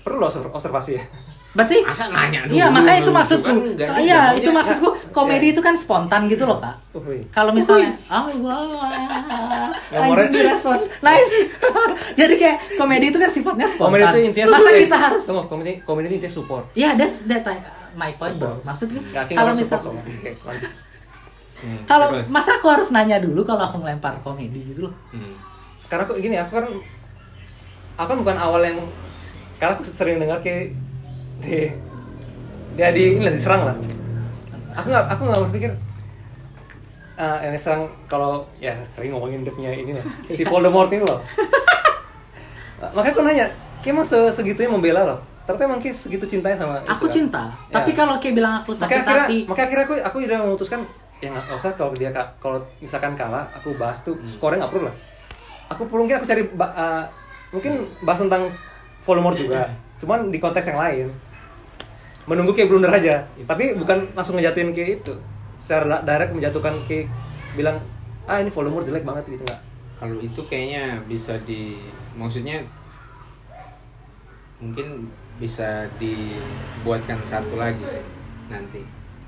perlu 0.00 0.16
loh 0.16 0.26
observ- 0.26 0.50
observasi 0.50 0.96
ya. 0.96 1.04
Berarti 1.50 1.82
Masa 1.82 2.06
nanya 2.14 2.46
dulu. 2.46 2.54
Iya, 2.54 2.66
makanya 2.70 2.98
itu 3.02 3.10
Kan 3.10 3.18
maksudku. 3.18 3.50
enggak 3.50 3.88
juga. 3.90 3.98
Iya, 3.98 4.20
itu 4.38 4.50
maksudku. 4.54 4.88
Komedi 5.10 5.46
itu 5.50 5.58
kan 5.58 5.74
spontan 5.74 6.30
gitu 6.30 6.46
loh, 6.46 6.62
Kak. 6.62 6.78
Uhuy. 6.94 7.26
Kalau 7.34 7.50
misalnya, 7.50 7.90
oh 8.06 8.30
wow, 8.38 8.86
anjing 9.90 10.30
direspon, 10.30 10.78
nice. 11.02 11.34
Jadi 12.20 12.34
kayak 12.38 12.78
komedi 12.78 13.10
itu 13.10 13.18
kan 13.18 13.26
sifatnya 13.26 13.66
spontan. 13.66 13.98
Komedi 13.98 14.06
itu 14.06 14.18
intinya 14.30 14.46
Masa 14.54 14.70
kita 14.70 14.96
harus 14.96 15.22
Tunggu, 15.26 15.42
komedi, 15.50 15.82
komedi 15.82 16.06
itu 16.06 16.14
intinya 16.22 16.34
support. 16.38 16.64
Ya, 16.78 16.94
that's 16.94 17.26
that 17.26 17.42
I- 17.42 17.66
my 17.98 18.14
point, 18.14 18.38
bro. 18.38 18.62
Maksudku 18.62 19.02
kalau 19.10 19.50
nggak 19.50 19.58
misal 19.58 19.78
support 19.82 19.98
soalnya. 19.98 20.02
Oke, 20.06 20.30
lanjut. 20.46 20.70
Hmm, 21.60 21.80
kalau 21.90 22.06
masa 22.30 22.50
aku 22.56 22.66
harus 22.70 22.88
nanya 22.94 23.18
dulu 23.18 23.42
kalau 23.42 23.66
aku 23.66 23.82
ngelempar 23.82 24.22
komedi 24.22 24.70
gitu 24.70 24.86
loh. 24.86 24.94
Hmm. 25.10 25.34
Karena 25.90 26.06
aku 26.06 26.14
gini, 26.22 26.38
aku 26.38 26.54
kan 26.54 26.66
aku 27.98 28.08
kan 28.14 28.18
bukan 28.22 28.36
awal 28.38 28.62
yang 28.62 28.78
karena 29.58 29.74
aku 29.74 29.82
sering 29.82 30.22
dengar 30.22 30.38
kayak 30.38 30.70
di 31.40 31.72
dia 32.72 32.88
di 32.90 33.02
ini 33.10 33.20
lah, 33.20 33.32
diserang 33.32 33.62
lah. 33.64 33.76
Aku 34.72 34.86
nggak 34.86 35.04
aku 35.08 35.22
nggak 35.24 35.40
berpikir 35.44 35.70
eh, 37.16 37.38
yang 37.42 37.52
diserang 37.52 37.82
kalau 38.06 38.46
ya 38.56 38.72
kali 38.92 39.08
ngomongin 39.08 39.42
dia 39.42 39.50
punya 39.50 39.70
ini 39.70 39.92
lah 39.92 40.04
si 40.26 40.42
Voldemort 40.42 40.88
ini 40.88 41.02
loh. 41.02 41.20
Makanya 42.80 43.12
aku 43.12 43.20
nanya, 43.20 43.46
kayak 43.78 43.92
emang 43.92 44.06
se- 44.06 44.32
segitunya 44.32 44.68
membela 44.68 45.04
loh. 45.04 45.18
Ternyata 45.40 45.62
emang 45.66 45.80
kayak 45.80 45.92
segitu 45.94 46.24
cintanya 46.26 46.56
sama 46.56 46.78
itu 46.78 46.88
Aku 46.88 47.04
kan. 47.04 47.12
cinta, 47.12 47.42
Ya. 47.66 47.74
tapi 47.74 47.90
kalau 47.92 48.16
kayak 48.16 48.34
bilang 48.34 48.54
aku 48.56 48.70
makanya 48.70 48.80
sakit 48.86 48.96
akhirnya, 49.02 49.24
hati, 49.26 49.38
makanya 49.44 49.66
akhirnya 49.66 49.84
aku 49.84 49.94
aku 50.00 50.16
udah 50.22 50.38
memutuskan 50.40 50.80
ya 51.18 51.28
nggak 51.28 51.52
usah 51.52 51.72
kalau 51.74 51.92
dia 51.92 52.08
ka- 52.08 52.32
kalau 52.38 52.58
misalkan 52.78 53.12
kalah 53.12 53.44
aku 53.50 53.74
bahas 53.74 54.00
tuh 54.00 54.16
skornya 54.24 54.56
nggak 54.58 54.72
perlu 54.72 54.84
lah 54.86 54.96
aku 55.68 55.82
mungkin 55.86 56.16
aku 56.16 56.24
cari 56.24 56.42
uh, 56.48 57.04
mungkin 57.50 57.72
bahas 58.00 58.20
tentang 58.20 58.48
Voldemort 59.02 59.34
juga 59.34 59.68
cuman 60.00 60.30
di 60.30 60.38
konteks 60.38 60.64
yang 60.66 60.78
lain 60.78 61.06
menunggu 62.28 62.52
kayak 62.52 62.68
blunder 62.68 62.92
aja 62.92 63.24
tapi 63.48 63.76
bukan 63.76 64.12
langsung 64.12 64.36
ngejatuhin 64.36 64.72
kayak 64.76 65.00
itu 65.00 65.12
secara 65.56 66.00
direct 66.04 66.32
menjatuhkan 66.32 66.74
kayak 66.88 67.08
bilang 67.56 67.76
ah 68.24 68.38
ini 68.40 68.48
Voldemort 68.52 68.84
jelek 68.86 69.04
banget 69.04 69.26
gitu 69.28 69.44
nggak 69.44 69.62
Kalau 70.00 70.16
itu 70.16 70.40
kayaknya 70.48 71.04
bisa 71.04 71.36
di 71.44 71.76
maksudnya 72.16 72.64
mungkin 74.56 75.12
bisa 75.36 75.84
dibuatkan 76.00 77.20
satu 77.20 77.60
lagi 77.60 77.84
sih 77.84 78.00
nanti 78.48 78.80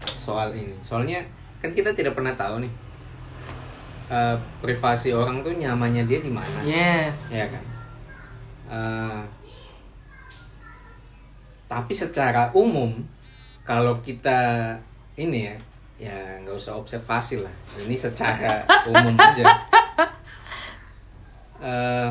soal 0.04 0.56
ini. 0.56 0.72
Soalnya 0.80 1.20
kan 1.60 1.76
kita 1.76 1.92
tidak 1.92 2.16
pernah 2.16 2.32
tahu 2.32 2.64
nih 2.64 2.72
eh, 4.08 4.36
privasi 4.64 5.12
orang 5.12 5.44
tuh 5.44 5.52
nyamannya 5.52 6.08
dia 6.08 6.24
di 6.24 6.32
mana. 6.32 6.64
yes. 6.64 7.36
ya 7.36 7.44
kan 7.48 7.64
Eh, 8.72 9.20
tapi 11.72 11.96
secara 11.96 12.52
umum 12.52 13.00
kalau 13.64 13.96
kita 14.04 14.76
ini 15.16 15.48
ya 15.48 15.56
ya 15.96 16.16
nggak 16.44 16.52
usah 16.52 16.76
observasi 16.76 17.40
lah. 17.40 17.54
Ini 17.80 17.96
secara 17.96 18.60
umum 18.92 19.16
aja. 19.16 19.44
Eh, 21.62 22.10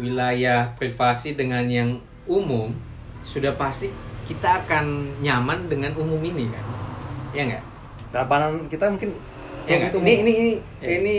wilayah 0.00 0.72
privasi 0.80 1.36
dengan 1.36 1.68
yang 1.68 2.00
umum 2.24 2.72
sudah 3.20 3.52
pasti 3.60 3.92
kita 4.24 4.64
akan 4.64 5.18
nyaman 5.20 5.68
dengan 5.68 5.92
umum 6.00 6.22
ini 6.24 6.48
kan? 6.48 6.64
Ya 7.36 7.42
nggak? 7.52 7.64
Harapan 8.16 8.64
kita 8.72 8.88
mungkin 8.88 9.12
ya 9.68 9.92
umum 9.92 10.00
nggak? 10.00 10.08
ini 10.08 10.12
ini 10.24 10.32
ini, 10.32 10.52
Ya. 10.80 10.88
ini 10.96 11.16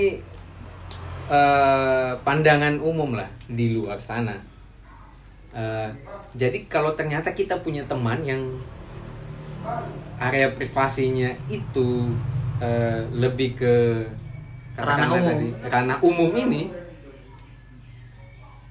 eh, 1.30 2.12
pandangan 2.26 2.82
umum 2.82 3.14
lah 3.14 3.30
di 3.46 3.76
luar 3.76 4.02
sana 4.02 4.50
Eh, 5.52 5.90
jadi 6.32 6.64
kalau 6.66 6.96
ternyata 6.96 7.32
kita 7.32 7.60
punya 7.60 7.84
teman 7.84 8.24
yang 8.24 8.40
area 10.16 10.48
privasinya 10.50 11.28
itu 11.48 12.08
eh, 12.58 13.04
lebih 13.12 13.60
ke 13.60 13.76
Ranah 14.72 15.06
katakanlah 15.06 15.20
umum. 15.20 15.28
tadi, 15.28 15.48
ranah 15.68 15.98
umum 16.00 16.32
ini 16.34 16.62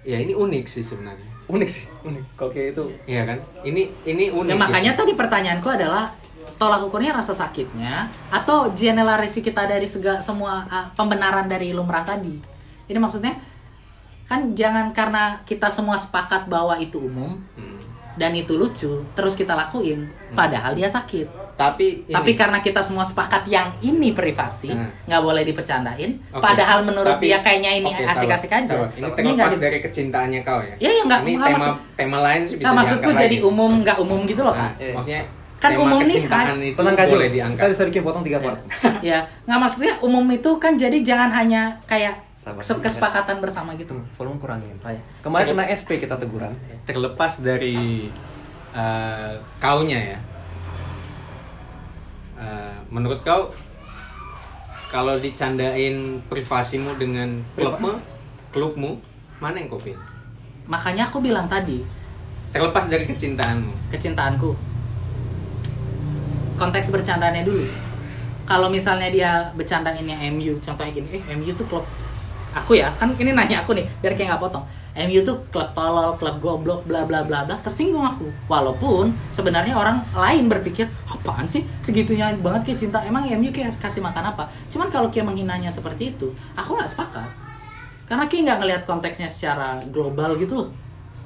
ya 0.00 0.16
ini 0.16 0.32
unik 0.32 0.64
sih 0.64 0.80
sebenarnya 0.80 1.28
unik 1.46 1.68
sih 1.68 1.84
unik 2.00 2.24
kalau 2.34 2.48
kayak 2.48 2.72
itu 2.72 2.84
Iya 3.04 3.22
kan 3.28 3.38
ini 3.60 3.92
ini 4.08 4.32
unik 4.32 4.48
Ya, 4.48 4.56
gitu. 4.56 4.64
makanya 4.64 4.92
tadi 4.96 5.12
pertanyaanku 5.12 5.68
adalah 5.68 6.08
tolak 6.56 6.80
ukurnya 6.80 7.12
rasa 7.12 7.36
sakitnya 7.36 8.08
atau 8.32 8.72
generalisasi 8.72 9.40
kita 9.42 9.68
dari 9.68 9.84
sega, 9.84 10.20
semua 10.20 10.64
ah, 10.66 10.88
pembenaran 10.92 11.44
dari 11.44 11.72
lumrah 11.72 12.04
tadi. 12.04 12.36
Jadi 12.84 12.96
maksudnya 12.96 13.36
kan 14.30 14.54
jangan 14.54 14.86
karena 14.90 15.22
kita 15.42 15.66
semua 15.66 15.98
sepakat 15.98 16.46
bahwa 16.46 16.78
itu 16.78 17.02
umum 17.02 17.34
Hmm. 17.52 17.76
dan 18.12 18.30
itu 18.30 18.54
lucu 18.54 19.02
terus 19.10 19.34
kita 19.34 19.52
lakuin 19.52 20.06
padahal 20.30 20.72
dia 20.72 20.86
sakit. 20.86 21.26
tapi 21.52 22.00
ini- 22.02 22.14
Tapi 22.14 22.32
karena 22.34 22.56
kita 22.58 22.80
semua 22.80 23.02
sepakat 23.02 23.44
yang 23.44 23.68
ini 23.80 24.14
privasi 24.14 24.70
Hmm. 24.70 24.88
nggak 25.04 25.20
boleh 25.20 25.44
dipecandain, 25.44 26.16
Oke. 26.30 26.40
padahal 26.40 26.80
menurut 26.80 27.12
Tapi- 27.14 27.28
dia 27.28 27.36
kayaknya 27.38 27.76
ini 27.76 27.84
oke, 27.86 28.00
asik-asik 28.02 28.48
aja. 28.50 28.64
sabar. 28.80 28.88
Ini 28.90 29.12
terlepas 29.12 29.60
dari 29.60 29.78
kecintaannya 29.78 30.40
kau 30.40 30.56
ya. 30.58 30.72
Iya, 30.78 30.90
iya, 30.90 31.02
nggak- 31.04 31.20
Ini 31.22 31.32
tema 31.36 31.52
maksud- 31.52 31.78
tema 31.94 32.18
lain 32.22 32.42
sih 32.42 32.56
bisa 32.56 32.72
maksudku 32.72 33.04
diangkat 33.04 33.22
jadi 33.22 33.36
lagi. 33.36 33.44
umum 33.46 33.70
nggak 33.78 33.96
umum 33.98 34.20
gitu 34.24 34.40
loh 34.40 34.54
Nah, 34.54 34.62
kan? 34.62 34.72
Iya. 34.78 34.94
maksudnya 34.94 35.22
Kan 35.58 35.70
tema 35.70 35.82
umum 35.84 36.00
nih, 36.00 36.20
kan? 36.24 36.44
itu 36.56 36.72
tenang 36.74 36.96
boleh 36.96 37.12
kita 37.20 37.36
diangkat. 37.36 37.66
bisa 37.68 37.82
bikin 37.84 38.02
potong 38.02 38.24
tiga 38.24 38.38
part 38.40 38.58
ya 39.04 39.18
nggak 39.44 39.58
maksudnya 39.60 39.92
umum 40.00 40.24
itu 40.30 40.50
kan 40.56 40.72
jadi 40.74 40.96
jangan 41.02 41.28
hanya 41.30 41.62
kayak 41.84 42.16
Sabar. 42.40 42.56
kes- 42.58 42.80
kesepakatan 42.80 43.36
bersama 43.38 43.76
gitu 43.76 43.92
Tuh, 43.92 44.00
volume 44.16 44.40
kurangin 44.40 44.72
Oh, 44.80 44.88
iya. 44.88 44.96
kemarin 45.20 45.52
kena 45.52 45.68
SP 45.68 46.00
kita 46.00 46.16
teguran 46.16 46.56
Terlepas 46.82 47.38
dari 47.38 48.08
eh, 48.72 49.32
kaunya 49.58 50.00
ya. 50.08 50.18
Eh, 52.36 52.76
menurut 52.88 53.20
kau 53.20 53.52
kalau 54.88 55.14
dicandain 55.16 55.94
privasimu 56.26 56.96
dengan 56.96 57.28
klubmu, 57.52 57.92
klubmu, 58.50 58.96
mana 59.38 59.56
yang 59.56 59.68
kau 59.68 59.78
pilih? 59.78 60.00
makanya 60.64 61.04
aku 61.04 61.20
bilang 61.20 61.44
tadi 61.44 61.82
Terlepas 62.50 62.86
dari 62.86 63.04
kecintaanmu. 63.04 63.90
kecintaanku 63.90 64.50
konteks 66.56 66.88
bercandanya 66.88 67.42
dulu 67.42 67.66
kalau 68.44 68.66
misalnya 68.66 69.08
dia 69.08 69.30
bercandainnya 69.52 70.14
MU 70.30 70.58
contohnya 70.58 70.92
gini 70.92 71.08
eh 71.12 71.22
MU 71.32 71.50
tuh 71.52 71.66
klub 71.66 71.84
aku 72.54 72.78
ya 72.78 72.90
kan 72.98 73.14
ini 73.18 73.30
nanya 73.30 73.62
aku 73.62 73.74
nih 73.74 73.86
biar 74.02 74.14
kayak 74.18 74.36
nggak 74.36 74.42
potong. 74.42 74.64
MU 74.90 75.22
tuh 75.22 75.38
klub 75.54 75.70
tolol 75.70 76.18
klub 76.18 76.36
goblok 76.42 76.82
bla 76.82 77.06
bla 77.06 77.22
bla 77.22 77.46
bla 77.46 77.56
tersinggung 77.62 78.02
aku. 78.02 78.26
Walaupun 78.50 79.14
sebenarnya 79.30 79.78
orang 79.78 80.02
lain 80.10 80.50
berpikir 80.50 80.90
apaan 81.06 81.46
sih? 81.46 81.62
Segitunya 81.78 82.34
banget 82.36 82.70
kayak 82.70 82.78
cinta. 82.78 82.98
Emang 83.06 83.22
MU 83.38 83.50
kayak 83.54 83.74
kasih 83.78 84.02
makan 84.02 84.34
apa? 84.34 84.50
Cuman 84.68 84.90
kalau 84.90 85.08
kayak 85.08 85.30
menghinanya 85.30 85.70
seperti 85.70 86.14
itu 86.16 86.34
aku 86.58 86.74
nggak 86.74 86.90
sepakat. 86.90 87.28
Karena 88.10 88.26
kayak 88.26 88.42
nggak 88.46 88.58
ngelihat 88.66 88.82
konteksnya 88.84 89.30
secara 89.30 89.78
global 89.88 90.34
gitu 90.36 90.66
loh. 90.66 90.70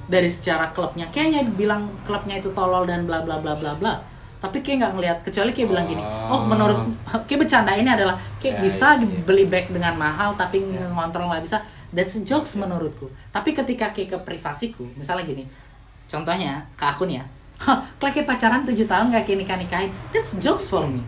Dari 0.05 0.29
secara 0.29 0.69
klubnya. 0.69 1.09
Kayaknya 1.09 1.49
bilang 1.57 1.89
klubnya 2.05 2.37
itu 2.37 2.53
tolol 2.53 2.85
dan 2.85 3.09
bla 3.09 3.25
bla 3.25 3.41
bla 3.41 3.57
bla 3.57 3.73
bla 3.73 4.14
tapi 4.41 4.61
kayak 4.61 4.77
nggak 4.83 4.93
ngelihat 4.99 5.17
kecuali 5.23 5.51
kayak 5.55 5.67
bilang 5.71 5.85
gini 5.87 6.03
oh. 6.03 6.31
Oh. 6.35 6.41
menurut 6.45 6.77
kayak 7.25 7.39
bercanda 7.47 7.71
ini 7.73 7.89
adalah 7.89 8.15
kayak 8.37 8.59
Ya, 8.59 8.61
bisa 8.61 8.87
ya, 8.95 9.03
ya. 9.03 9.23
beli 9.25 9.45
bag 9.49 9.65
dengan 9.71 9.93
mahal 9.97 10.37
tapi 10.37 10.61
ngontrol 10.63 11.27
nggak 11.31 11.43
bisa. 11.43 11.57
That's 11.95 12.19
jokes 12.27 12.59
menurutku. 12.59 13.07
Tapi 13.31 13.55
ketika 13.55 13.95
kayak 13.95 14.09
ke 14.11 14.17
privasiku 14.21 14.83
misalnya 14.93 15.23
gini 15.25 15.43
contohnya 16.05 16.61
ke 16.77 16.85
akun 16.85 17.09
ya 17.09 17.23
Hah, 17.55 17.79
kayak 17.97 18.27
pacaran 18.27 18.67
7 18.67 18.75
tahun 18.83 19.15
nggak 19.15 19.23
kayak 19.23 19.39
nikah 19.39 19.57
nikahin? 19.57 19.91
That's 20.11 20.35
jokes 20.35 20.67
for 20.67 20.83
me. 20.83 20.99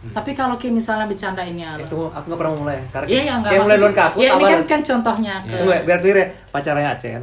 Tapi 0.00 0.32
kalau 0.32 0.56
kayak 0.56 0.72
misalnya 0.72 1.04
bercandainnya 1.04 1.76
itu 1.76 1.92
aku 2.08 2.24
nggak 2.24 2.40
pernah 2.40 2.54
mulai 2.56 2.80
karena 2.88 3.04
Iya, 3.04 3.20
ya, 3.20 3.34
nggak 3.36 3.52
kayak 3.52 3.62
mulai 3.68 3.76
duluan 3.76 3.92
ke 3.92 4.02
aku 4.08 4.16
Ya, 4.24 4.30
ini 4.32 4.44
kan 4.48 4.60
kan 4.64 4.80
contohnya 4.80 5.34
ke 5.44 5.52
Tunggu 5.52 5.70
ya, 5.76 5.80
biar 5.84 5.98
clear 6.00 6.16
ya 6.16 6.26
pacarnya 6.48 6.88
Acen 6.96 7.22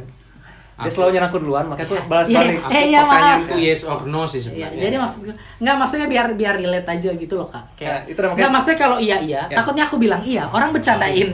dia 0.78 0.90
selalu 0.90 1.10
nyerang 1.10 1.28
aku 1.28 1.38
duluan 1.38 1.64
makanya 1.66 1.86
aku 1.88 1.94
balas 2.06 2.26
Iya. 2.26 2.38
balik 2.38 2.56
Aku 2.58 2.70
Eh, 2.70 2.84
iya, 2.86 3.00
pertanyaanku 3.02 3.54
yes 3.58 3.80
or 3.82 4.00
no 4.04 4.22
sih 4.22 4.38
Iya, 4.38 4.44
sebenarnya. 4.44 4.78
jadi 4.78 4.96
maksudnya 4.96 5.34
nggak 5.58 5.76
maksudnya 5.76 6.06
biar 6.06 6.26
biar 6.32 6.54
relate 6.56 6.88
aja 6.88 7.10
gitu 7.12 7.34
loh 7.34 7.48
kak. 7.48 7.64
Kayak 7.74 7.90
Ya, 7.90 7.96
itu 8.08 8.18
namanya- 8.18 8.38
nggak 8.38 8.50
maksudnya 8.52 8.78
kalau 8.78 8.96
iya 8.96 9.16
iya, 9.18 9.40
Ya. 9.44 9.56
takutnya 9.56 9.84
aku 9.84 9.96
bilang 9.96 10.22
iya, 10.22 10.46
orang 10.46 10.70
bercandain 10.70 11.30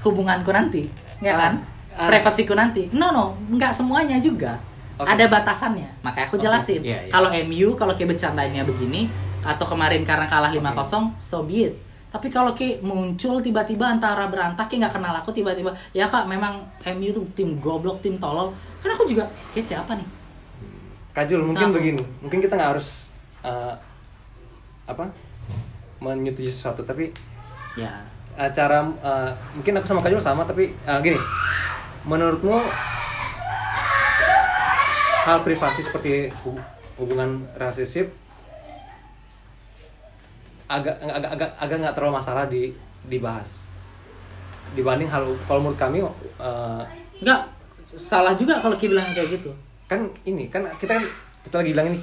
hubunganku 0.00 0.50
nanti, 0.50 0.86
ya 1.18 1.32
Ah. 1.32 1.38
kan? 1.40 1.52
Ah. 1.90 2.06
Privasiku 2.06 2.52
nanti. 2.52 2.86
No 2.90 3.10
no, 3.10 3.24
nggak 3.48 3.70
semuanya 3.70 4.18
juga. 4.18 4.58
Oke. 4.94 5.10
Ada 5.10 5.26
batasannya. 5.26 5.90
Makanya 6.00 6.26
aku 6.26 6.36
jelasin. 6.36 6.78
Iya, 6.80 6.98
iya. 7.00 7.10
Kalau 7.10 7.26
MU 7.26 7.74
kalau 7.74 7.92
kayak 7.92 8.14
bercandainnya 8.14 8.62
begini 8.62 9.10
atau 9.42 9.62
kemarin 9.64 10.02
karena 10.02 10.22
kalah 10.24 10.48
5-0, 10.48 11.10
so 11.18 11.42
be 11.42 11.66
it. 11.66 11.74
Tapi 12.14 12.30
kalau 12.30 12.54
kayak 12.54 12.78
muncul 12.78 13.42
tiba-tiba 13.42 13.90
antara 13.90 14.30
berantak 14.30 14.70
kayak 14.70 14.86
nggak 14.86 14.94
kenal 14.94 15.14
aku 15.18 15.34
tiba-tiba 15.34 15.74
ya 15.90 16.06
kak 16.06 16.30
memang 16.30 16.62
MU 16.94 17.10
tuh 17.10 17.26
tim 17.34 17.58
goblok 17.58 17.98
tim 17.98 18.14
tolol. 18.16 18.54
Kan 18.78 18.94
aku 18.94 19.02
juga 19.02 19.26
kayak 19.50 19.66
siapa 19.66 19.98
nih? 19.98 20.06
Kajul 21.10 21.42
mungkin 21.42 21.74
begini. 21.74 22.02
Mungkin 22.22 22.38
kita 22.38 22.54
nggak 22.54 22.70
harus 22.70 23.10
eh, 23.42 23.74
apa 24.86 25.10
menyetujui 25.98 26.46
sesuatu 26.46 26.86
tapi 26.86 27.10
ya. 27.74 27.90
eh, 28.38 28.50
cara 28.54 28.86
eh, 28.86 29.30
mungkin 29.52 29.74
aku 29.74 29.86
sama 29.88 29.98
Kajul 29.98 30.22
sama 30.22 30.46
tapi 30.46 30.70
eh, 30.70 30.98
gini. 31.02 31.18
Menurutmu 32.06 32.62
hal 35.24 35.40
privasi 35.40 35.80
seperti 35.80 36.28
hu- 36.44 36.62
hubungan 36.94 37.42
relationship 37.56 38.12
agak 40.66 40.96
agak 40.98 41.30
agak 41.30 41.50
agak 41.56 41.76
nggak 41.78 41.94
terlalu 41.94 42.12
masalah 42.14 42.44
di 42.46 42.72
dibahas. 43.04 43.68
Dibanding 44.72 45.06
hal 45.06 45.22
kalau 45.44 45.60
menurut 45.60 45.76
kami 45.76 46.00
eh, 46.00 46.82
nggak 47.20 47.40
salah 47.94 48.34
juga 48.34 48.58
kalau 48.58 48.74
kayak 48.74 48.90
bilang 48.90 49.06
kayak 49.10 49.28
gitu. 49.32 49.50
kan 49.84 50.00
ini 50.24 50.48
kan 50.48 50.64
kita 50.74 50.96
kan 50.96 51.04
kita 51.44 51.54
lagi 51.60 51.70
bilang 51.70 51.86
ini 51.88 52.00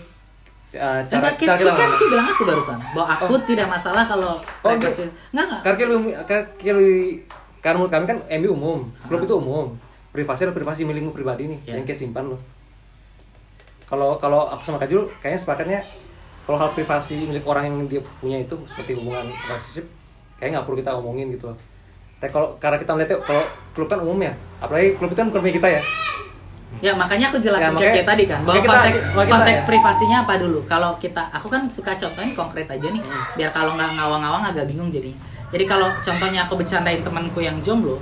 uh, 0.78 1.02
cara 1.02 1.34
Enggak, 1.34 1.34
cara 1.36 1.58
kita, 1.58 1.66
kita 1.66 1.72
kan 1.74 1.90
Ki 1.98 2.06
bilang 2.08 2.28
aku 2.30 2.42
barusan 2.46 2.78
bahwa 2.94 3.06
aku 3.10 3.34
tidak 3.44 3.68
masalah 3.68 4.06
kalau 4.06 4.38
Oh, 4.62 4.70
privacy. 4.70 5.10
Enggak 5.34 5.46
enggak. 5.50 5.62
karena 5.66 5.78
lebih 5.90 6.14
karena 6.22 6.44
lebih 6.78 7.02
karena 7.60 7.76
menurut 7.76 7.92
kami 7.92 8.06
kan 8.06 8.18
MU 8.38 8.50
umum 8.54 8.80
klub 9.04 9.22
itu 9.22 9.34
umum. 9.36 9.68
Privasi 10.12 10.44
adalah 10.44 10.56
privasi 10.56 10.82
milikmu 10.84 11.10
pribadi 11.10 11.50
nih 11.50 11.60
Ya. 11.66 11.74
yang 11.76 11.84
kayak 11.84 11.98
simpan 11.98 12.30
lo 12.30 12.38
kalau 13.84 14.16
kalau 14.16 14.48
aku 14.48 14.62
sama 14.62 14.78
Kajul 14.78 15.10
kayaknya 15.20 15.40
sepakatnya 15.40 15.80
kalau 16.44 16.58
hal 16.58 16.70
privasi 16.72 17.22
milik 17.22 17.44
orang 17.44 17.64
yang 17.66 17.78
dia 17.86 18.02
punya 18.18 18.38
itu 18.38 18.56
seperti 18.66 18.94
hubungan 18.94 19.26
relationship 19.42 19.86
kayaknya 20.36 20.52
nggak 20.56 20.66
perlu 20.66 20.78
kita 20.78 20.92
omongin 20.94 21.28
gitu 21.30 21.46
loh 21.48 21.58
tapi 22.18 22.30
kalau 22.30 22.48
karena 22.58 22.78
kita 22.78 22.92
melihatnya 22.92 23.18
kalau 23.20 23.44
klub 23.72 23.88
kan 23.88 24.00
umum 24.00 24.20
ya 24.20 24.34
apalagi 24.58 24.94
klub 24.94 25.10
itu 25.10 25.18
kan 25.18 25.28
bukan 25.28 25.42
punya 25.42 25.56
kita 25.56 25.70
ya 25.72 25.84
Ya 26.80 26.96
makanya 26.96 27.28
aku 27.28 27.38
jelasin 27.38 27.60
Ya, 27.60 27.68
kayak, 27.68 27.76
makanya- 27.76 27.94
kayak 27.94 28.08
tadi 28.08 28.24
kan 28.26 28.40
bahwa 28.42 28.56
kita- 28.56 28.72
konteks 28.72 28.98
kita 29.04 29.28
konteks 29.28 29.60
ya. 29.60 29.68
privasinya 29.68 30.18
apa 30.24 30.34
dulu. 30.40 30.60
Kalau 30.66 30.92
kita 30.96 31.24
aku 31.30 31.48
kan 31.48 31.62
suka 31.68 31.92
contohin 31.94 32.32
konkret 32.32 32.64
aja 32.66 32.88
nih 32.88 33.04
Hmm. 33.04 33.24
biar 33.36 33.52
kalau 33.52 33.76
nggak 33.76 33.92
ngawang-ngawang 33.92 34.44
agak 34.46 34.66
bingung 34.66 34.88
jadinya. 34.88 35.20
Jadi 35.52 35.68
kalau 35.68 35.92
contohnya 35.94 36.40
aku 36.42 36.56
bercandain 36.56 37.04
temanku 37.04 37.40
yang 37.40 37.60
jomblo, 37.60 38.00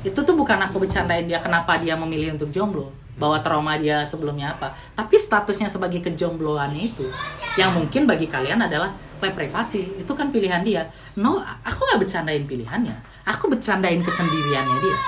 itu 0.00 0.14
tuh 0.14 0.32
bukan 0.32 0.54
aku 0.56 0.78
bercandain 0.78 1.26
dia 1.26 1.36
kenapa 1.36 1.74
dia 1.76 1.98
memilih 1.98 2.38
untuk 2.38 2.46
jomblo, 2.48 2.94
bahwa 3.22 3.38
trauma 3.38 3.78
dia 3.78 4.02
sebelumnya 4.02 4.58
apa, 4.58 4.74
tapi 4.98 5.14
statusnya 5.14 5.70
sebagai 5.70 6.02
kejombloannya 6.02 6.82
itu 6.90 7.06
yang 7.54 7.70
mungkin 7.70 8.02
bagi 8.10 8.26
kalian 8.26 8.66
adalah 8.66 8.90
privasi. 9.22 10.02
Itu 10.02 10.18
kan 10.18 10.34
pilihan 10.34 10.66
dia. 10.66 10.90
No, 11.14 11.38
aku 11.62 11.78
nggak 11.78 12.02
bercandain 12.02 12.42
pilihannya. 12.42 13.22
Aku 13.30 13.46
bercandain 13.46 14.02
kesendiriannya 14.02 14.78
dia. 14.82 14.98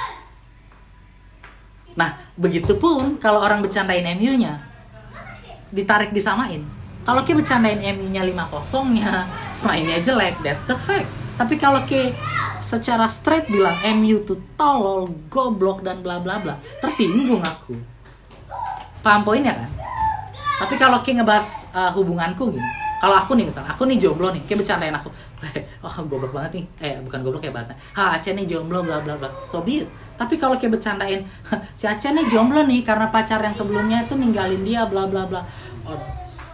Nah, 1.98 2.14
begitupun 2.38 3.18
kalau 3.18 3.42
orang 3.42 3.58
bercandain 3.58 4.06
MU-nya 4.14 4.62
ditarik 5.74 6.14
disamain. 6.14 6.62
Kalau 7.02 7.26
Ki 7.26 7.34
bercandain 7.34 7.82
MU-nya 7.98 8.22
5-0 8.22 8.94
nya 8.94 9.26
mainnya 9.66 9.98
jelek, 9.98 10.38
that's 10.46 10.62
the 10.70 10.78
fact. 10.78 11.10
Tapi 11.34 11.58
kalau 11.58 11.82
Ki 11.82 12.14
secara 12.62 13.10
straight 13.10 13.50
bilang 13.50 13.76
MU 13.98 14.22
tuh 14.22 14.38
tolol, 14.54 15.10
goblok 15.28 15.82
dan 15.82 16.00
bla 16.00 16.22
bla 16.22 16.38
bla, 16.38 16.54
tersinggung 16.78 17.42
aku. 17.42 17.93
Paham 19.04 19.20
poinnya 19.22 19.52
kan? 19.52 19.68
Tapi 20.64 20.74
kalau 20.80 20.98
Ki 21.04 21.12
ngebahas 21.12 21.68
uh, 21.76 21.90
hubunganku 21.92 22.48
gini 22.50 22.64
kalau 23.04 23.20
aku 23.20 23.36
nih 23.36 23.44
misalnya 23.44 23.68
aku 23.68 23.84
nih 23.84 24.00
jomblo 24.00 24.32
nih 24.32 24.40
kayak 24.48 24.64
bercandain 24.64 24.96
aku 24.96 25.12
wah 25.84 25.96
goblok 26.08 26.32
banget 26.32 26.56
nih 26.56 26.64
eh 26.80 26.96
bukan 27.04 27.20
goblok 27.20 27.44
kayak 27.44 27.52
bahasa 27.60 27.76
ha 27.92 28.16
Aceh 28.16 28.32
nih 28.32 28.48
jomblo 28.48 28.80
bla 28.80 28.96
bla 29.04 29.20
bla 29.20 29.28
so 29.44 29.60
be 29.60 29.84
it. 29.84 29.88
tapi 30.16 30.40
kalau 30.40 30.56
kayak 30.56 30.80
bercandain 30.80 31.20
si 31.78 31.84
Aceh 31.84 32.08
nih 32.16 32.24
jomblo 32.32 32.64
nih 32.64 32.80
karena 32.80 33.12
pacar 33.12 33.44
yang 33.44 33.52
sebelumnya 33.52 34.08
itu 34.08 34.16
ninggalin 34.16 34.64
dia 34.64 34.88
bla 34.88 35.04
bla 35.04 35.28
bla 35.28 35.44
oh, 35.84 36.00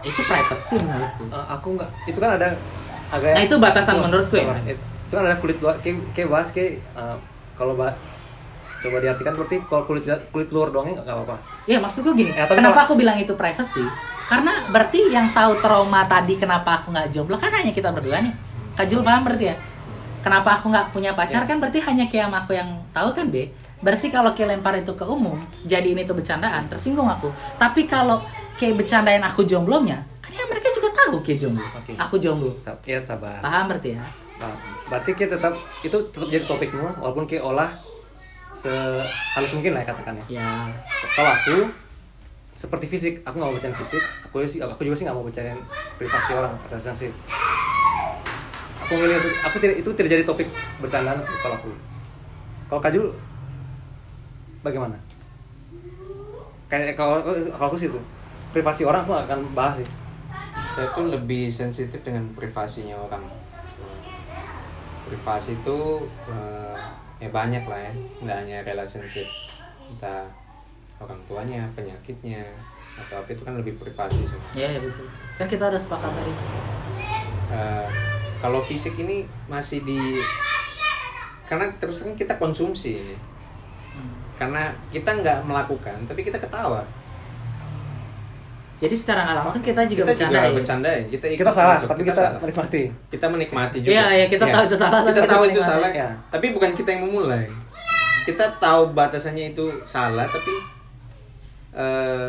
itu 0.03 0.19
privacy 0.27 0.75
menurutku 0.83 1.23
Eh, 1.31 1.45
aku 1.47 1.67
nggak 1.79 1.89
itu 2.11 2.19
kan 2.19 2.35
ada 2.35 2.47
agak 3.15 3.31
Nah, 3.31 3.43
itu 3.47 3.55
batasan 3.55 3.95
Oh, 3.95 4.03
menurutku 4.11 4.35
ya. 4.35 4.51
itu 4.67 5.13
kan 5.15 5.23
ada 5.23 5.39
kulit 5.39 5.55
luar 5.63 5.79
kayak, 5.79 6.03
kayak 6.11 6.27
bahas 6.27 6.51
kayak 6.51 6.83
eh, 6.83 7.15
kalau 7.55 7.79
bah 7.79 7.95
coba 8.81 8.97
diartikan 8.97 9.33
berarti 9.33 9.57
kalau 9.65 9.83
kulit 9.85 10.03
kulit 10.29 10.49
luar 10.49 10.69
doangnya 10.69 10.99
nggak 10.99 11.15
apa-apa 11.15 11.37
Iya 11.63 11.77
maksudku 11.77 12.17
gini, 12.17 12.33
Ya, 12.33 12.49
kenapa 12.49 12.73
kalau- 12.73 12.85
aku 12.89 12.93
bilang 12.97 13.15
itu 13.15 13.37
privacy? 13.37 13.85
Karena 14.25 14.49
berarti 14.67 15.13
yang 15.13 15.29
tahu 15.29 15.61
trauma 15.61 16.01
tadi 16.05 16.33
kenapa 16.35 16.81
aku 16.81 16.89
nggak 16.89 17.13
jomblo 17.13 17.37
kan 17.37 17.53
hanya 17.53 17.69
kita 17.69 17.93
berdua 17.93 18.17
nih. 18.17 18.33
Kajul 18.73 19.03
paham 19.03 19.21
berarti 19.21 19.51
ya? 19.51 19.55
Kenapa 20.21 20.57
aku 20.57 20.69
nggak 20.69 20.89
punya 20.89 21.11
pacar 21.13 21.45
kan 21.45 21.61
berarti 21.61 21.81
hanya 21.81 22.05
kayak 22.07 22.31
aku 22.31 22.53
yang 22.53 22.81
tahu 22.89 23.13
kan 23.13 23.29
be? 23.29 23.53
Berarti 23.81 24.09
kalau 24.09 24.31
kayak 24.31 24.57
lempar 24.57 24.77
itu 24.77 24.93
ke 24.93 25.01
umum, 25.01 25.37
jadi 25.63 25.93
ini 25.93 26.05
tuh 26.05 26.13
bercandaan, 26.13 26.65
tersinggung 26.65 27.05
aku. 27.05 27.29
Tapi 27.57 27.85
kalau 27.85 28.21
kayak 28.55 28.77
bercandain 28.77 29.21
aku 29.21 29.41
jomblonya, 29.41 30.01
kan 30.17 30.31
ya 30.31 30.45
mereka 30.45 30.69
juga 30.71 30.89
tahu 30.95 31.21
kayak 31.21 31.39
jomblo. 31.41 31.65
Oke. 31.75 31.91
Aku 31.97 32.15
jomblo. 32.17 32.53
Sab- 32.57 32.81
ya 32.83 33.01
sabar 33.01 33.41
Paham 33.41 33.65
berarti 33.67 33.97
ya? 33.97 34.05
Nah, 34.37 34.53
berarti 34.87 35.11
kita 35.13 35.37
tetap 35.37 35.53
itu 35.81 35.97
tetap 36.07 36.25
jadi 36.25 36.45
topik 36.45 36.69
semua 36.69 36.93
walaupun 36.95 37.25
kayak 37.25 37.41
olah 37.43 37.69
sehalus 38.51 39.51
mungkin 39.55 39.73
lah 39.73 39.81
ya 39.83 39.87
katakannya. 39.91 40.23
Ya. 40.27 40.69
kalau 41.15 41.31
aku 41.31 41.57
seperti 42.51 42.85
fisik 42.85 43.13
aku 43.23 43.39
nggak 43.39 43.49
mau 43.49 43.57
bicarain 43.57 43.77
fisik 43.79 44.03
aku 44.27 44.43
sih 44.45 44.59
aku 44.61 44.81
juga 44.85 44.95
sih 44.95 45.05
nggak 45.07 45.17
mau 45.17 45.25
bicarain 45.25 45.57
privasi 45.97 46.35
orang 46.35 46.53
relationship 46.67 47.15
aku 48.91 48.99
milih 48.99 49.23
itu 49.23 49.29
aku 49.47 49.55
tidak 49.63 49.75
itu 49.79 49.89
tidak 49.95 50.09
jadi 50.19 50.23
topik 50.27 50.47
bercandaan 50.83 51.23
kalau 51.39 51.55
aku. 51.55 51.71
Kalau 52.67 52.81
kajul 52.83 53.05
bagaimana? 54.67 54.99
Kayak 56.67 56.99
kalau 56.99 57.23
kalau 57.23 57.67
aku 57.71 57.79
sih 57.79 57.87
itu 57.87 57.95
privasi 58.51 58.83
orang 58.83 59.07
aku 59.07 59.15
akan 59.15 59.47
bahas 59.55 59.79
sih. 59.79 59.87
Saya 60.75 60.91
tuh 60.91 61.07
lebih 61.07 61.47
sensitif 61.47 62.03
dengan 62.03 62.27
privasinya 62.35 62.99
orang. 62.99 63.23
Privasi 65.07 65.55
itu 65.55 65.79
eh, 66.27 66.75
ya 67.21 67.29
banyak 67.29 67.63
lah 67.69 67.79
ya. 67.79 67.93
Nggak 68.25 68.37
hanya 68.41 68.57
relationship 68.65 69.29
entah 69.91 70.25
orang 70.97 71.21
tuanya 71.29 71.61
penyakitnya 71.77 72.41
atau 72.97 73.23
apa 73.23 73.29
itu 73.31 73.45
kan 73.45 73.55
lebih 73.55 73.77
privasi 73.77 74.25
semua. 74.25 74.51
Ya, 74.57 74.67
ya 74.67 74.79
betul. 74.81 75.05
Kan 75.37 75.47
kita 75.47 75.69
udah 75.69 75.79
sepakat 75.79 76.11
tadi. 76.11 76.33
Eh, 77.51 77.87
kalau 78.41 78.59
fisik 78.59 78.97
ini 78.97 79.29
masih 79.45 79.85
di 79.85 79.99
karena 81.45 81.67
terus 81.77 82.01
terang 82.01 82.17
kita 82.17 82.35
konsumsi 82.41 82.97
ini. 82.97 83.15
Karena 84.41 84.73
kita 84.89 85.21
nggak 85.21 85.45
melakukan 85.45 86.09
tapi 86.09 86.25
kita 86.25 86.41
ketawa 86.41 86.81
Jadi 88.81 88.95
secara 88.97 89.19
nggak 89.23 89.37
langsung 89.39 89.61
kita 89.61 89.81
juga 89.85 90.01
kita 90.03 90.11
juga 90.11 90.25
bercandain. 90.25 90.53
bercandain 90.53 91.01
kita 91.05 91.25
ikut 91.29 91.39
kita 91.39 91.53
salah 91.53 91.75
masuk, 91.75 91.87
tapi 91.87 92.01
kita, 92.01 92.17
salah. 92.17 92.39
menikmati 92.39 92.81
kita 93.07 93.25
menikmati 93.27 93.77
juga 93.79 93.91
Iya, 93.91 94.05
iya, 94.11 94.25
kita 94.25 94.45
tahu 94.47 94.63
itu 94.65 94.75
salah, 94.75 94.99
tapi 94.99 95.13
kita 95.13 95.21
kita 95.21 95.31
tahu 95.31 95.43
itu 95.47 95.61
salah 95.61 95.89
Ya. 95.91 96.09
tapi 96.27 96.45
bukan 96.49 96.71
kita 96.73 96.89
yang 96.89 97.01
memulai 97.05 97.45
kita 98.23 98.45
tahu 98.57 98.81
batasannya 98.91 99.45
itu 99.51 99.65
salah 99.83 100.25
tapi 100.25 100.53
eh, 101.73 102.27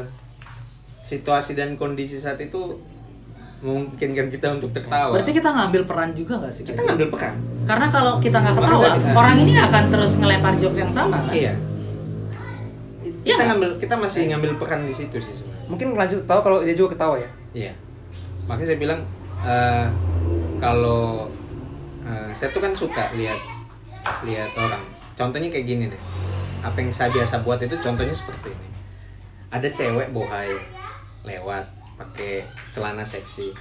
situasi 1.02 1.52
dan 1.52 1.74
kondisi 1.74 2.16
saat 2.16 2.36
itu 2.38 2.76
memungkinkan 3.58 4.26
kita 4.28 4.52
untuk 4.52 4.70
tertawa 4.70 5.14
Berarti 5.14 5.32
kita 5.32 5.48
ngambil 5.48 5.82
peran 5.84 6.10
juga 6.12 6.34
nggak 6.36 6.52
sih? 6.52 6.62
kita 6.62 6.82
ngambil 6.82 7.08
peran 7.08 7.34
Karena 7.62 7.86
kalau 7.88 8.12
kita 8.18 8.36
nggak 8.36 8.54
ketawa, 8.54 8.76
Makanya- 8.82 9.14
orang 9.14 9.34
ini 9.38 9.50
nggak 9.54 9.68
akan 9.68 9.84
terus 9.88 10.12
ngelempar 10.14 10.52
jokes 10.56 10.78
yang 10.78 10.90
sama 10.90 11.16
kan? 11.18 11.32
iya 11.32 11.54
Iya 13.22 13.22
kita 13.24 13.32
nggak? 13.32 13.46
ngambil 13.48 13.70
kita 13.78 13.94
masih 13.96 14.20
ngambil 14.28 14.52
peran 14.58 14.80
di 14.82 14.92
situ 14.92 15.16
sih 15.16 15.48
mungkin 15.72 15.96
lanjut 15.96 16.28
tahu 16.28 16.44
kalau 16.44 16.60
dia 16.60 16.76
juga 16.76 16.92
ketawa 16.92 17.16
ya 17.16 17.30
Iya. 17.52 17.72
Makanya 18.48 18.66
saya 18.72 18.78
bilang 18.80 19.00
eh, 19.44 19.86
kalau 20.56 21.28
eh, 22.02 22.30
saya 22.32 22.48
tuh 22.50 22.62
kan 22.64 22.72
suka 22.72 23.12
lihat 23.14 23.38
lihat 24.24 24.50
orang. 24.56 24.82
Contohnya 25.14 25.52
kayak 25.52 25.66
gini 25.68 25.84
deh. 25.92 26.02
Apa 26.64 26.80
yang 26.80 26.90
saya 26.90 27.12
biasa 27.12 27.44
buat 27.44 27.60
itu 27.60 27.76
contohnya 27.78 28.14
seperti 28.16 28.50
ini. 28.50 28.68
Ada 29.52 29.68
cewek 29.68 30.16
bohai 30.16 30.50
lewat 31.28 31.68
pakai 32.00 32.40
celana 32.72 33.04
seksi. 33.04 33.52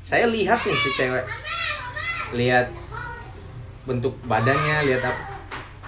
Saya 0.00 0.24
lihat 0.26 0.64
nih 0.64 0.76
si 0.76 0.90
cewek. 0.96 1.26
Lihat 2.32 2.72
bentuk 3.84 4.16
badannya, 4.24 4.88
lihat 4.88 5.04
apa. 5.04 5.22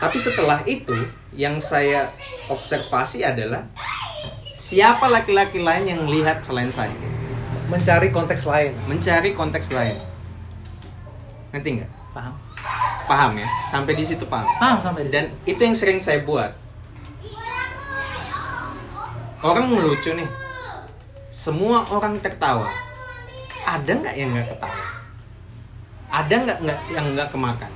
Tapi 0.01 0.17
setelah 0.17 0.61
itu 0.65 0.97
yang 1.37 1.61
saya 1.61 2.09
observasi 2.49 3.21
adalah 3.25 3.65
siapa 4.61 5.09
laki-laki 5.09 5.65
lain 5.65 5.89
yang 5.89 6.03
lihat 6.05 6.45
selain 6.45 6.69
saya? 6.69 6.93
Mencari 7.73 8.13
konteks 8.13 8.45
lain. 8.45 8.77
Mencari 8.85 9.33
konteks 9.33 9.73
lain. 9.73 9.97
Nanti 11.49 11.81
nggak? 11.81 11.91
Paham? 12.13 12.35
paham 13.09 13.33
ya? 13.41 13.49
Sampai 13.67 13.97
di 13.97 14.05
situ 14.05 14.23
paham. 14.29 14.47
Paham 14.61 14.79
sampai 14.85 15.09
di 15.09 15.11
dan 15.11 15.33
itu 15.49 15.59
yang 15.59 15.73
sering 15.73 15.97
saya 15.97 16.21
buat. 16.23 16.53
Orang 19.41 19.73
melucu 19.73 20.13
nih. 20.13 20.29
Semua 21.33 21.89
orang 21.89 22.21
tertawa. 22.21 22.69
Ada 23.65 23.97
nggak 23.97 24.15
yang 24.15 24.31
nggak 24.37 24.49
ketawa? 24.53 24.85
Ada 26.11 26.35
nggak 26.37 26.59
nggak 26.61 26.81
yang 26.93 27.07
nggak 27.17 27.29
kemakan? 27.33 27.73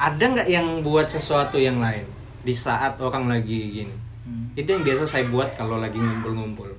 Ada 0.00 0.24
nggak 0.24 0.48
yang 0.48 0.66
buat 0.86 1.10
sesuatu 1.10 1.58
yang 1.60 1.82
lain? 1.82 2.06
Di 2.40 2.54
saat 2.56 2.96
orang 2.96 3.28
lagi 3.28 3.60
gini 3.74 3.99
Hmm. 4.30 4.46
itu 4.54 4.70
yang 4.70 4.86
biasa 4.86 5.02
saya 5.02 5.26
buat 5.26 5.50
kalau 5.58 5.82
lagi 5.82 5.98
ngumpul-ngumpul. 5.98 6.70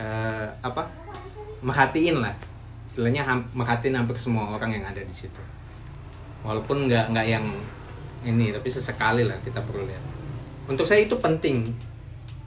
Eh, 0.00 0.48
apa? 0.64 0.88
Merhatiin 1.60 2.24
lah. 2.24 2.32
Istilahnya 2.88 3.20
ham- 3.28 3.52
merhatiin 3.52 3.92
hampir 3.92 4.16
semua 4.16 4.56
orang 4.56 4.72
yang 4.72 4.84
ada 4.88 5.04
di 5.04 5.12
situ. 5.12 5.38
Walaupun 6.40 6.88
nggak 6.88 7.12
nggak 7.12 7.26
yang 7.28 7.44
ini 8.24 8.56
tapi 8.56 8.72
sesekali 8.72 9.28
lah 9.28 9.36
kita 9.44 9.60
perlu 9.60 9.84
lihat. 9.84 10.00
Untuk 10.64 10.88
saya 10.88 11.04
itu 11.04 11.14
penting. 11.20 11.76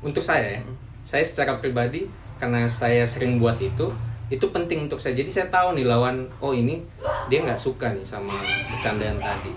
Untuk 0.02 0.26
saya 0.26 0.58
ya. 0.58 0.62
Saya 1.06 1.22
secara 1.22 1.62
pribadi 1.62 2.10
karena 2.42 2.66
saya 2.66 3.06
sering 3.06 3.38
buat 3.38 3.62
itu 3.62 3.94
itu 4.34 4.46
penting 4.50 4.90
untuk 4.90 4.98
saya. 4.98 5.14
Jadi 5.14 5.30
saya 5.30 5.48
tahu 5.54 5.78
nih 5.78 5.86
lawan 5.86 6.26
oh 6.42 6.50
ini 6.50 6.82
dia 7.30 7.46
nggak 7.46 7.62
suka 7.62 7.94
nih 7.94 8.02
sama 8.02 8.34
bercandaan 8.74 9.22
tadi. 9.22 9.54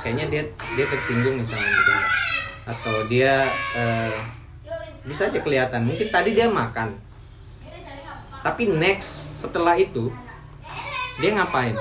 Kayaknya 0.00 0.26
dia 0.32 0.42
dia 0.72 0.86
tersinggung 0.88 1.36
nih 1.36 1.44
sama 1.44 1.60
bercanda 1.60 2.29
atau 2.68 3.08
dia 3.08 3.48
eh, 3.76 4.20
bisa 5.04 5.32
aja 5.32 5.40
kelihatan. 5.40 5.86
Mungkin 5.88 6.08
tadi 6.12 6.36
dia 6.36 6.48
makan. 6.50 6.92
Tapi 8.40 8.72
next 8.72 9.40
setelah 9.44 9.76
itu 9.76 10.08
dia 11.20 11.36
ngapain? 11.36 11.76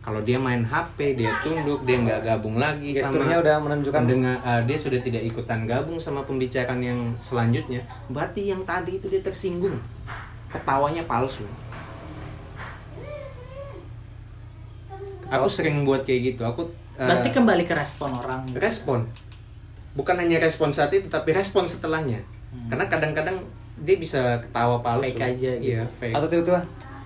Kalau 0.00 0.18
dia 0.24 0.40
main 0.40 0.64
HP 0.64 1.14
dia 1.14 1.30
tunduk 1.44 1.84
dia 1.86 2.00
nggak 2.00 2.20
gabung 2.24 2.56
lagi 2.56 2.96
gesturnya 2.96 3.36
sama 3.38 3.44
udah 3.44 3.56
menunjukkan. 3.62 3.98
pendengar 4.00 4.36
eh, 4.42 4.62
dia 4.66 4.78
sudah 4.80 5.00
tidak 5.04 5.22
ikutan 5.22 5.68
gabung 5.68 6.00
sama 6.00 6.26
pembicaraan 6.26 6.80
yang 6.82 6.98
selanjutnya. 7.22 7.84
Berarti 8.10 8.50
yang 8.50 8.64
tadi 8.66 8.98
itu 8.98 9.06
dia 9.06 9.22
tersinggung. 9.22 9.78
Ketawanya 10.50 11.06
palsu. 11.06 11.46
Aku 15.30 15.46
sering 15.46 15.86
buat 15.86 16.02
kayak 16.02 16.34
gitu. 16.34 16.42
Aku 16.42 16.74
eh, 16.98 17.06
Berarti 17.06 17.30
kembali 17.30 17.62
ke 17.62 17.74
respon 17.76 18.10
orang. 18.18 18.42
respon 18.58 19.06
bukan 19.92 20.14
hanya 20.16 20.38
respon 20.38 20.70
saat 20.70 20.90
itu 20.90 21.06
tapi 21.06 21.32
respon 21.32 21.66
setelahnya. 21.66 22.22
Karena 22.66 22.86
kadang-kadang 22.86 23.46
dia 23.80 23.96
bisa 23.96 24.38
ketawa 24.38 24.78
palsu. 24.80 25.08
Fake 25.08 25.22
aja 25.22 25.50
gitu. 25.58 25.70
iya 25.74 25.82
fake. 25.86 26.14
Atau 26.14 26.28
tiba-tiba 26.28 26.60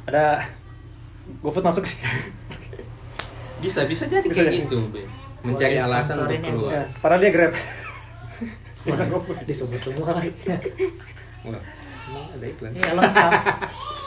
ada 0.04 0.44
GoFood 1.40 1.64
masuk. 1.64 1.84
Bisa 3.62 3.88
bisa 3.88 4.04
jadi 4.04 4.24
Bisa 4.24 4.44
kayak 4.44 4.52
jadi. 4.52 4.58
gitu 4.68 4.78
be. 4.92 5.02
Mencari 5.40 5.76
Boleh 5.76 5.88
alasan 5.88 6.14
untuk 6.20 6.32
ya, 6.32 6.40
keluar. 6.44 6.70
ya, 6.72 6.82
padahal 7.00 7.20
dia 7.20 7.30
Grab. 7.32 7.52
Disebut 9.48 9.80
semua 9.80 10.08
lagi. 10.12 10.32
Ada 10.44 12.44
iklan. 12.44 12.72
Iya 12.72 12.90
lengkap. 12.92 13.32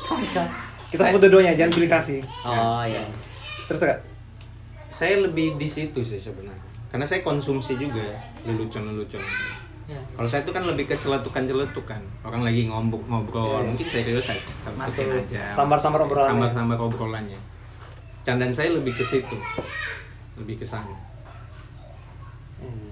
Lengkap. 0.08 0.50
kita 0.88 1.02
sebut 1.04 1.20
dua-duanya 1.20 1.52
jangan 1.54 1.72
pilih 1.74 1.90
kasih. 1.90 2.20
Oh 2.42 2.82
iya. 2.86 3.02
terus 3.68 3.84
kak 3.84 4.00
saya 4.88 5.20
lebih 5.20 5.60
di 5.60 5.68
situ 5.68 6.00
sih 6.00 6.16
sebenarnya 6.16 6.64
karena 6.88 7.04
saya 7.04 7.20
konsumsi 7.22 7.76
juga 7.76 8.00
ya 8.02 8.18
lelucon-lelucon 8.44 9.22
Ya. 9.88 9.96
kalau 10.14 10.28
saya 10.28 10.44
itu 10.44 10.52
kan 10.52 10.68
lebih 10.68 10.84
ke 10.84 10.96
celetukan-celetukan 10.96 12.04
orang 12.22 12.44
lagi 12.44 12.68
ngobrol 12.68 13.00
ngobrol 13.08 13.56
Iya. 13.58 13.68
mungkin 13.68 13.88
serius 13.88 14.26
saya 14.26 14.44
Masuk. 14.74 15.08
aja 15.08 15.48
Sambar-sambar 15.50 16.04
obrolannya. 16.04 16.28
sambar-sambar 16.30 16.78
obrolannya 16.78 17.40
candaan 18.22 18.52
saya 18.52 18.72
lebih 18.74 18.92
ke 18.92 19.02
situ 19.02 19.40
lebih 20.36 20.60
ke 20.60 20.66
sana 20.66 20.92
Hmm. 22.58 22.92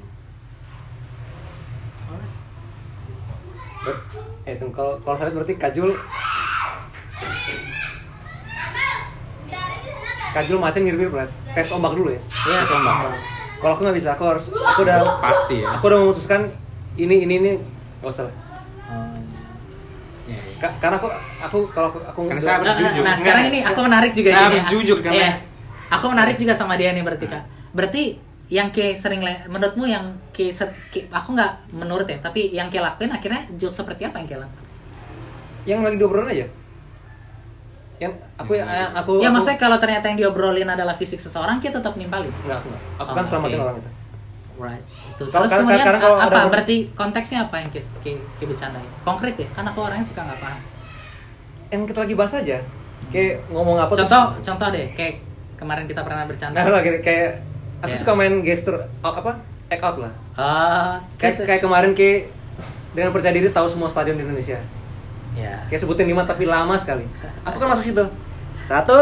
Ber- 3.83 4.01
eh 4.45 4.53
itu 4.53 4.65
kalau 4.71 4.95
kalau 5.01 5.15
salit 5.15 5.33
berarti 5.33 5.57
kajul 5.57 5.91
kajul 10.31 10.57
macam 10.57 10.79
mirip-mirip 10.79 11.11
lah 11.13 11.27
tes 11.51 11.69
ombak 11.69 11.91
dulu 11.91 12.09
ya 12.09 12.21
Iya, 12.45 12.59
Tes 12.61 12.71
ombak. 12.71 13.34
Kalau 13.65 13.73
aku 13.73 13.81
nggak 13.81 13.97
bisa 13.97 14.09
aku 14.13 14.23
harus 14.23 14.45
aku 14.69 14.79
udah 14.85 14.97
pasti 15.17 15.55
ya 15.59 15.73
aku 15.73 15.83
udah 15.89 15.99
memutuskan 15.99 16.41
ini 16.95 17.25
ini 17.25 17.33
ini 17.35 17.51
nggak 17.97 18.05
usah 18.07 18.29
lah. 18.29 18.35
Oh. 18.85 19.17
Ya, 20.25 20.37
ya. 20.37 20.53
Ka- 20.57 20.77
karena 20.79 20.95
aku 20.95 21.09
aku 21.41 21.57
kalau 21.73 21.89
aku, 21.89 21.99
aku 21.99 22.19
Karena 22.27 22.37
saya 22.39 22.55
harus 22.55 22.67
Nah, 22.67 22.77
jujur. 22.79 23.03
Nah, 23.03 23.15
sekarang 23.17 23.43
ini 23.49 23.59
aku 23.59 23.79
menarik 23.81 24.11
juga 24.13 24.29
Saya 24.29 24.43
harus 24.45 24.61
ya. 24.61 24.69
jujur 24.69 24.97
karena- 25.01 25.17
Iya. 25.17 25.31
Aku 25.87 26.05
menarik 26.07 26.35
juga 26.37 26.53
sama 26.53 26.77
dia 26.77 26.93
nih 26.93 27.01
berarti 27.01 27.25
Kak. 27.25 27.43
Berarti 27.71 28.03
yang 28.45 28.69
ke 28.69 28.93
sering 28.93 29.25
menurutmu 29.49 29.85
yang 29.85 30.05
ke, 30.29 30.53
ser- 30.53 30.77
ke- 30.87 31.09
aku 31.09 31.33
nggak 31.33 31.73
menurut 31.73 32.05
ya, 32.05 32.21
tapi 32.21 32.53
yang 32.53 32.69
ke 32.69 32.77
lakuin 32.77 33.09
akhirnya 33.09 33.41
seperti 33.73 34.05
apa 34.05 34.21
yang 34.21 34.29
ke 34.29 34.37
lakuin? 34.37 34.63
yang 35.65 35.81
lagi 35.81 35.97
diobrolin 35.97 36.29
aja 36.29 36.45
yang 37.97 38.11
aku 38.35 38.51
lagi 38.53 38.67
yang 38.67 38.91
aku 38.91 39.11
ya 39.17 39.27
aku- 39.27 39.33
maksudnya 39.33 39.57
kalau 39.57 39.77
ternyata 39.77 40.05
yang 40.07 40.17
diobrolin 40.19 40.67
adalah 40.67 40.91
fisik 40.91 41.17
seseorang, 41.17 41.57
kita 41.57 41.79
tetap 41.79 41.95
nimpalin. 41.95 42.27
Enggak, 42.43 42.59
aku 42.59 42.67
enggak. 42.67 42.83
Aku 42.95 43.07
Oh, 43.07 43.15
kan 43.15 43.23
selamatin 43.25 43.55
oke. 43.55 43.63
orang 43.63 43.77
itu. 43.77 43.89
Right. 44.55 44.83
Itu. 45.09 45.23
Kalau- 45.27 45.43
Terus 45.43 45.51
karena- 45.51 45.67
kemudian 45.67 46.01
kalau 46.01 46.17
apa? 46.17 46.27
ada- 46.33 46.47
Berarti 46.49 46.75
konteksnya 46.91 47.39
apa 47.43 47.55
yang 47.59 47.69
ke, 47.69 47.79
ke 48.13 48.43
bercandain? 48.45 48.87
Konkret 49.01 49.35
ya? 49.35 49.47
Karena 49.51 49.69
aku 49.69 49.79
orangnya 49.81 50.05
suka 50.05 50.21
nggak 50.21 50.39
paham. 50.39 50.59
Yang 51.67 51.81
kita 51.87 51.99
lagi 52.01 52.15
bahas 52.15 52.33
aja. 52.33 52.57
Kayak 53.05 53.33
ngomong 53.49 53.77
apa 53.77 53.91
terus- 53.91 54.07
Contoh, 54.07 54.25
contoh 54.41 54.67
deh, 54.71 54.87
kayak 54.91 55.15
kemarin 55.55 55.85
kita 55.85 56.01
pernah 56.01 56.23
bercanda. 56.23 56.55
Nah, 56.57 56.71
lagi 56.73 56.89
kayak 56.99 57.29
aku 57.79 57.91
Ya. 57.91 57.99
suka 57.99 58.11
main 58.13 58.33
gestur 58.41 58.75
out, 59.01 59.15
apa? 59.15 59.31
Act 59.67 59.83
out 59.83 59.97
lah. 59.99 60.13
Ah, 60.33 60.99
Kayak 61.15 61.33
gitu. 61.33 61.43
kayak 61.43 61.61
kemarin 61.61 61.91
kayak 61.91 62.31
dengan 62.91 63.11
percaya 63.11 63.33
diri 63.33 63.49
tahu 63.49 63.67
semua 63.67 63.87
stadion 63.87 64.15
di 64.15 64.23
Indonesia. 64.23 64.55
Ya. 65.35 65.59
Kayak 65.67 65.81
sebutin 65.83 66.07
lima 66.07 66.23
tapi 66.23 66.47
lama 66.47 66.73
sekali. 66.75 67.03
Aku 67.47 67.59
kan 67.59 67.67
masuk 67.67 67.85
situ. 67.85 68.05
Satu. 68.63 68.95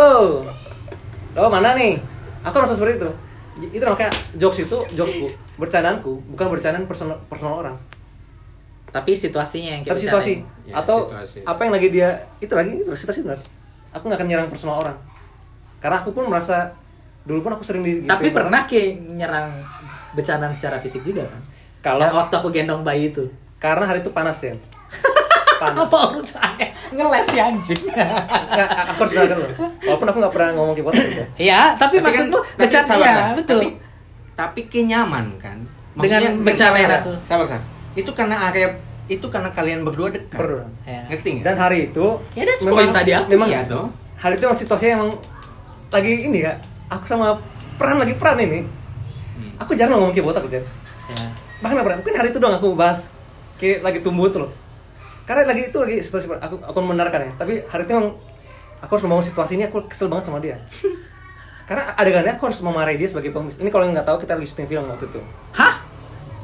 Oh 1.34 1.50
mana 1.50 1.74
nih? 1.74 1.98
Aku 2.44 2.58
harus 2.58 2.74
seperti 2.74 3.00
itu. 3.00 3.10
Itu 3.70 3.86
makanya 3.86 4.10
jokes 4.36 4.66
itu 4.66 4.78
jokesku, 4.92 5.30
bercandaanku, 5.56 6.26
bukan 6.28 6.50
bercandaan 6.50 6.90
personal, 6.90 7.22
personal 7.30 7.62
orang. 7.62 7.78
Tapi 8.90 9.14
situasinya 9.14 9.78
yang 9.78 9.82
kita 9.82 9.94
Tapi 9.94 10.02
situasi. 10.06 10.34
Ya, 10.66 10.82
atau 10.82 11.10
situasi. 11.10 11.40
apa 11.46 11.62
yang 11.64 11.74
lagi 11.74 11.88
dia 11.90 12.10
itu 12.38 12.54
lagi 12.54 12.82
itu 12.82 12.92
situasi 12.94 13.26
benar. 13.26 13.42
Aku 13.94 14.10
nggak 14.10 14.18
akan 14.18 14.28
nyerang 14.28 14.50
personal 14.50 14.82
orang. 14.82 14.98
Karena 15.78 16.02
aku 16.02 16.14
pun 16.14 16.26
merasa 16.26 16.74
dulu 17.24 17.46
pun 17.46 17.54
aku 17.54 17.64
sering 17.64 17.82
di 17.82 18.06
Tapi 18.06 18.30
gitu. 18.30 18.38
pernah 18.38 18.66
ke 18.66 18.98
nyerang 18.98 19.62
bercandaan 20.14 20.54
secara 20.54 20.78
fisik 20.78 21.02
juga 21.02 21.26
kan? 21.26 21.42
Kalau- 21.82 22.10
waktu 22.16 22.34
aku 22.36 22.50
gendong 22.50 22.82
bayi 22.82 23.10
itu. 23.10 23.30
karena 23.58 23.88
hari 23.88 24.04
itu 24.04 24.12
panas 24.12 24.44
ya. 24.44 24.52
Panas. 25.56 25.80
Apa 25.84 25.98
urusannya? 26.10 26.68
Ngeles 26.92 27.28
ya 27.30 27.44
anjing. 27.48 27.82
Nggak, 27.86 28.68
aku 28.86 29.00
harus 29.00 29.12
bilang 29.12 29.40
loh. 29.40 29.50
Walaupun 29.82 30.08
aku 30.08 30.18
nggak 30.20 30.34
pernah 30.34 30.50
ngomong 30.54 30.74
ke 30.74 30.82
podcast 30.82 31.10
ya. 31.10 31.26
Iya, 31.36 31.62
tapi, 31.74 31.98
Tapi 31.98 31.98
kan- 31.98 32.04
maksudmu 32.06 32.40
tapi 32.40 32.58
bercanda 32.60 32.88
sabar, 32.88 33.04
ya, 33.04 33.16
betul. 33.34 33.58
Tapi, 33.58 33.68
tapi 34.34 34.62
kenyaman 34.68 35.26
kan. 35.38 35.58
Dengan 35.94 36.20
Maksudnya, 36.22 36.32
bencana 36.42 36.70
sabar, 36.76 37.00
aku. 37.00 37.12
Sabar, 37.24 37.46
sabar. 37.48 37.66
Itu 37.94 38.12
karena 38.12 38.36
area 38.48 38.68
itu 39.06 39.26
karena 39.28 39.50
kalian 39.50 39.82
berdua 39.82 40.10
dekat. 40.10 40.38
Berdua. 40.38 40.66
Ya. 40.84 41.02
Ngerti 41.08 41.28
nggak? 41.34 41.44
Dan 41.44 41.56
hari 41.56 41.78
itu 41.88 42.06
Ya, 42.34 42.44
that's 42.44 42.64
point 42.64 42.90
tadi 42.90 43.12
aku. 43.12 43.28
memang 43.30 43.48
Iya, 43.48 43.62
toh. 43.66 43.88
Hari 44.16 44.34
itu 44.34 44.44
memang 44.44 44.58
situasinya 44.58 44.94
emang 44.98 45.12
lagi 45.90 46.12
ini 46.24 46.40
kak. 46.40 46.58
Aku 46.90 47.06
sama 47.06 47.38
peran 47.76 47.98
lagi 47.98 48.14
peran 48.14 48.38
ini. 48.40 48.64
Hmm. 49.34 49.52
Aku 49.60 49.74
jarang 49.74 49.98
ngomong 49.98 50.10
ke 50.10 50.22
botak 50.22 50.46
aja. 50.46 50.58
Ya. 51.06 51.26
Bahkan 51.60 51.76
apa? 51.76 52.00
Mungkin 52.00 52.14
hari 52.14 52.30
itu 52.30 52.40
doang 52.40 52.56
aku 52.56 52.74
bahas 52.74 53.12
kayak 53.56 53.82
lagi 53.82 54.00
tumbuh 54.00 54.28
tuh 54.28 54.48
loh. 54.48 54.52
Karena 55.24 55.48
lagi 55.48 55.72
itu 55.72 55.78
lagi 55.80 55.98
situasi 56.04 56.28
aku 56.30 56.56
aku 56.60 56.78
membenarkan 56.84 57.20
ya. 57.28 57.32
Tapi 57.40 57.64
hari 57.66 57.84
itu 57.88 57.92
emang 57.96 58.20
aku 58.80 58.92
harus 58.94 59.04
membangun 59.08 59.26
situasi 59.26 59.52
ini 59.56 59.64
aku 59.68 59.88
kesel 59.88 60.12
banget 60.12 60.28
sama 60.28 60.44
dia. 60.44 60.60
Karena 61.68 61.96
adegannya 61.96 62.36
aku 62.36 62.52
harus 62.52 62.60
memarahi 62.60 63.00
dia 63.00 63.08
sebagai 63.08 63.32
pengemis. 63.32 63.56
Ini 63.64 63.72
kalau 63.72 63.88
yang 63.88 63.96
nggak 63.96 64.08
tahu 64.08 64.18
kita 64.20 64.36
lagi 64.36 64.48
syuting 64.52 64.68
film 64.68 64.84
waktu 64.92 65.08
itu. 65.08 65.22
Hah? 65.56 65.74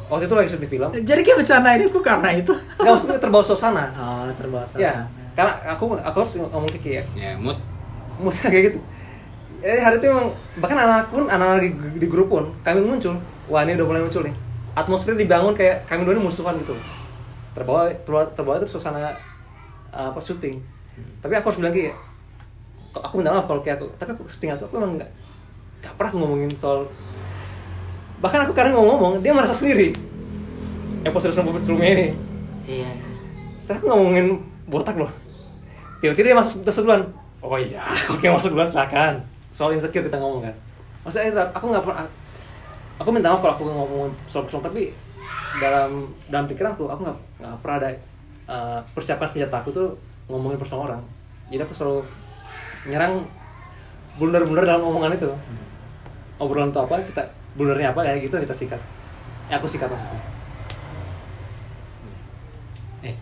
Waktu 0.08 0.26
itu 0.32 0.36
lagi 0.40 0.50
syuting 0.56 0.72
film. 0.72 0.90
Jadi 0.96 1.22
kayak 1.22 1.38
bercanda 1.44 1.70
ini 1.76 1.86
aku 1.92 2.00
karena 2.00 2.30
itu. 2.32 2.54
Nggak 2.80 2.92
maksudnya 2.96 3.20
terbawa 3.20 3.44
suasana. 3.44 3.84
Oh, 4.00 4.32
terbawa 4.32 4.64
Ya, 4.80 5.04
karena 5.36 5.60
aku 5.68 6.00
aku 6.00 6.16
harus 6.24 6.34
ngomong 6.40 6.72
ke 6.72 6.80
kayak 6.80 7.06
Ya, 7.20 7.36
mood. 7.36 7.60
mudah 8.16 8.48
kayak 8.52 8.64
gitu. 8.72 8.80
Eh 9.60 9.84
hari 9.84 10.00
itu 10.00 10.08
emang 10.08 10.32
bahkan 10.56 10.80
anak 10.80 11.12
pun 11.12 11.28
anak 11.28 11.60
di, 11.60 11.76
di 12.00 12.08
grup 12.08 12.32
pun 12.32 12.56
kami 12.64 12.80
muncul. 12.80 13.20
Wah 13.52 13.68
ini 13.68 13.76
udah 13.76 13.86
mulai 13.92 14.02
muncul 14.08 14.24
nih. 14.24 14.32
Atmosfer 14.72 15.20
dibangun 15.20 15.52
kayak 15.52 15.84
kami 15.84 16.08
dua 16.08 16.16
ini 16.16 16.24
musuhan 16.24 16.56
gitu. 16.64 16.72
Terbawa 17.60 17.92
terbawa, 17.92 18.24
terbawa 18.32 18.56
itu 18.58 18.68
suasana 18.72 19.12
uh, 19.92 20.08
apa 20.10 20.20
syuting. 20.20 20.64
Tapi 21.20 21.34
aku 21.36 21.52
harus 21.52 21.60
bilang 21.60 21.76
kayak 21.76 21.96
kok 22.90 23.04
aku 23.04 23.20
minta 23.20 23.30
maaf 23.30 23.46
kalau 23.46 23.62
kayak 23.62 23.78
aku 23.78 23.86
tapi 24.02 24.16
aku 24.16 24.26
setengah 24.26 24.58
itu 24.58 24.66
aku 24.66 24.82
emang 24.82 24.98
nggak 24.98 25.12
nggak 25.80 25.94
pernah 25.94 26.12
ngomongin 26.18 26.50
soal 26.58 26.90
bahkan 28.20 28.42
aku 28.44 28.52
kadang 28.52 28.74
ngomong-ngomong 28.76 29.22
dia 29.22 29.32
merasa 29.32 29.54
sendiri. 29.54 29.94
Episode 31.04 31.32
sebelum- 31.32 31.62
sebelumnya 31.64 31.92
ini. 31.96 32.08
Iya. 32.66 32.92
saya 33.60 33.78
ngomongin 33.86 34.42
botak 34.66 34.98
loh. 34.98 35.12
Tiba-tiba 36.02 36.34
dia 36.34 36.38
masuk 36.38 36.64
terus 36.66 36.82
duluan 36.82 37.04
oh 37.40 37.56
iya 37.56 37.80
oke 38.12 38.26
masuk 38.26 38.56
duluan 38.56 38.68
silakan. 38.68 39.20
Soal 39.52 39.76
insecure 39.76 40.04
kita 40.04 40.18
ngomong 40.18 40.48
kan. 40.50 40.56
Maksudnya 41.06 41.32
aku 41.54 41.66
nggak 41.70 41.84
pernah 41.86 42.08
aku 43.00 43.10
minta 43.16 43.32
maaf 43.32 43.40
kalau 43.40 43.54
aku 43.56 43.64
ngomongin 43.64 44.12
soal 44.28 44.44
personal 44.44 44.66
tapi 44.66 44.92
dalam 45.58 46.06
dalam 46.30 46.46
pikiranku 46.46 46.86
aku 46.86 47.02
nggak 47.10 47.18
nggak 47.42 47.56
pernah 47.66 47.78
ada 47.82 47.90
uh, 48.46 48.80
persiapan 48.94 49.26
senjata 49.26 49.66
aku 49.66 49.74
tuh 49.74 49.90
ngomongin 50.30 50.62
personal 50.62 50.86
orang 50.94 51.02
jadi 51.50 51.66
aku 51.66 51.74
selalu 51.74 52.06
nyerang 52.86 53.26
blunder-blunder 54.22 54.70
dalam 54.70 54.86
omongan 54.86 55.18
itu 55.18 55.32
obrolan 56.38 56.70
itu 56.70 56.80
apa 56.80 57.02
kita 57.02 57.24
blundernya 57.58 57.92
apa 57.92 58.06
kayak 58.06 58.30
gitu 58.30 58.38
kita 58.38 58.54
sikat 58.54 58.82
ya 59.50 59.58
aku 59.58 59.66
sikat 59.66 59.90
maksudnya 59.90 60.40
Eh, 63.00 63.16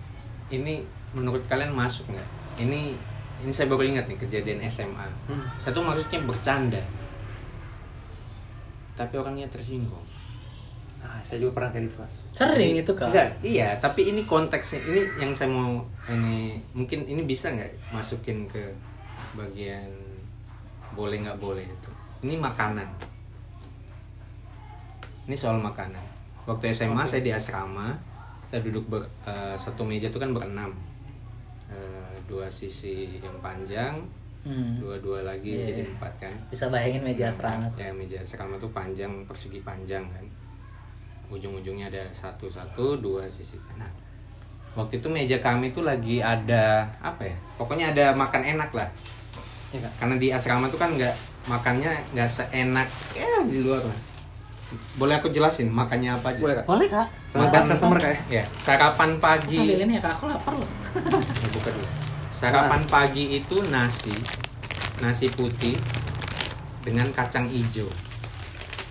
ini 0.50 0.82
menurut 1.14 1.46
kalian 1.46 1.74
masuk 1.74 2.10
nggak? 2.10 2.28
Ini 2.58 2.98
ini 3.46 3.52
saya 3.54 3.70
baru 3.70 3.86
ingat 3.86 4.10
nih 4.10 4.18
kejadian 4.18 4.66
SMA. 4.66 5.06
Hmm. 5.30 5.46
Satu 5.62 5.86
maksudnya 5.86 6.26
bercanda. 6.26 6.82
Tapi 8.98 9.14
orangnya 9.14 9.46
tersinggung. 9.46 10.02
Ah 11.08 11.20
saya 11.24 11.40
juga 11.40 11.64
pernah 11.64 11.72
kayak 11.72 11.86
gitu 11.88 11.98
kan 12.04 12.12
Sering 12.38 12.78
itu 12.78 12.94
kan. 12.94 13.10
Enggak, 13.10 13.34
iya, 13.42 13.74
tapi 13.82 14.14
ini 14.14 14.22
konteksnya 14.22 14.78
ini 14.86 15.02
yang 15.18 15.34
saya 15.34 15.50
mau 15.50 15.82
ini 16.06 16.54
mungkin 16.70 17.10
ini 17.10 17.26
bisa 17.26 17.50
nggak 17.50 17.90
masukin 17.90 18.46
ke 18.46 18.62
bagian 19.34 19.90
boleh 20.94 21.26
nggak 21.26 21.42
boleh 21.42 21.66
itu. 21.66 21.90
Ini 22.22 22.38
makanan. 22.38 22.86
Ini 25.26 25.34
soal 25.34 25.58
makanan. 25.58 26.06
Waktu 26.46 26.70
SMA 26.70 27.04
saya 27.04 27.26
di 27.26 27.34
asrama, 27.34 27.98
saya 28.48 28.62
duduk 28.62 28.86
ber, 28.86 29.02
eh, 29.26 29.58
satu 29.58 29.82
meja 29.82 30.08
itu 30.08 30.16
kan 30.16 30.32
berenam. 30.32 30.72
Eh, 31.68 32.14
dua 32.30 32.48
sisi 32.48 33.20
yang 33.20 33.36
panjang, 33.42 33.98
Hmm. 34.46 34.80
dua-dua 34.80 35.28
lagi 35.28 35.52
Iya, 35.52 35.68
jadi 35.68 35.82
iya. 35.84 35.92
empat 35.92 36.14
kan. 36.22 36.34
Bisa 36.48 36.70
bayangin 36.70 37.04
meja 37.04 37.28
asrama. 37.28 37.68
Ya 37.76 37.92
meja 37.92 38.22
asrama 38.22 38.56
tuh 38.56 38.72
panjang 38.72 39.26
persegi 39.26 39.60
panjang 39.60 40.08
kan. 40.08 40.24
Ujung-ujungnya 41.28 41.92
ada 41.92 42.04
satu 42.10 42.48
satu 42.48 42.96
dua 42.98 43.28
sisi. 43.28 43.60
Nah 43.76 43.90
waktu 44.74 45.02
itu 45.02 45.08
meja 45.10 45.38
kami 45.38 45.74
tuh 45.74 45.84
lagi 45.84 46.24
ada 46.24 46.88
apa 47.00 47.28
ya? 47.28 47.36
Pokoknya 47.58 47.92
ada 47.92 48.06
makan 48.16 48.44
enak 48.46 48.72
lah. 48.72 48.88
Iya, 49.76 49.84
Kak. 49.84 49.94
Karena 50.00 50.16
di 50.16 50.28
asrama 50.32 50.72
tuh 50.72 50.80
kan 50.80 50.96
nggak 50.96 51.12
makannya 51.48 51.92
nggak 52.16 52.30
seenak 52.30 52.88
ya 53.12 53.44
di 53.44 53.60
luar 53.60 53.84
lah. 53.84 54.00
Boleh 55.00 55.16
aku 55.16 55.32
jelasin 55.32 55.72
makannya 55.72 56.12
apa 56.12 56.36
aja? 56.36 56.44
boleh 56.44 56.56
kak 56.60 56.66
Boleh 56.68 56.88
kak. 56.92 57.08
bahas 57.56 57.68
customer 57.72 58.00
kayak 58.04 58.20
Ya 58.28 58.44
sarapan 58.60 59.16
pagi. 59.16 59.64
Sambilin 59.64 59.96
ya 59.96 60.02
kak, 60.04 60.12
aku 60.20 60.28
lapar 60.28 60.54
loh. 60.60 60.68
Ya, 61.40 61.48
buka 61.56 61.70
dulu. 61.72 61.88
Sarapan 62.28 62.82
pagi 62.84 63.40
itu 63.40 63.64
nasi, 63.72 64.12
nasi 65.00 65.32
putih 65.32 65.76
dengan 66.84 67.08
kacang 67.12 67.48
hijau 67.48 67.88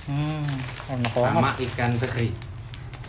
Hmm, 0.06 0.46
enak 0.88 1.10
sama 1.10 1.50
banget. 1.50 1.66
ikan 1.66 1.92
teri. 1.98 2.28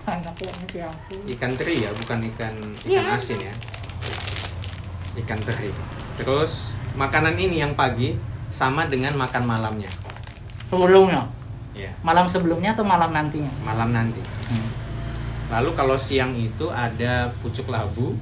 Enak 0.04 0.34
banget 0.34 0.70
ya 0.74 0.86
ampun. 0.88 1.22
Ikan 1.28 1.52
teri 1.54 1.76
ya, 1.84 1.90
bukan 1.94 2.20
ikan 2.34 2.54
ikan 2.84 3.06
asin 3.14 3.40
ya. 3.44 3.54
Ikan 5.16 5.40
teri. 5.40 5.70
Terus 6.18 6.74
makanan 6.94 7.38
ini 7.38 7.62
yang 7.62 7.74
pagi 7.74 8.18
sama 8.50 8.90
dengan 8.90 9.14
makan 9.16 9.44
malamnya. 9.46 9.92
Sebelumnya, 10.68 11.24
Ya, 11.78 11.94
malam 12.02 12.26
sebelumnya 12.26 12.74
atau 12.74 12.82
malam 12.82 13.14
nantinya? 13.14 13.54
malam 13.62 13.94
nanti. 13.94 14.18
Hmm. 14.50 14.68
Lalu 15.48 15.70
kalau 15.78 15.94
siang 15.96 16.34
itu 16.34 16.68
ada 16.68 17.30
pucuk 17.40 17.70
labu. 17.70 18.18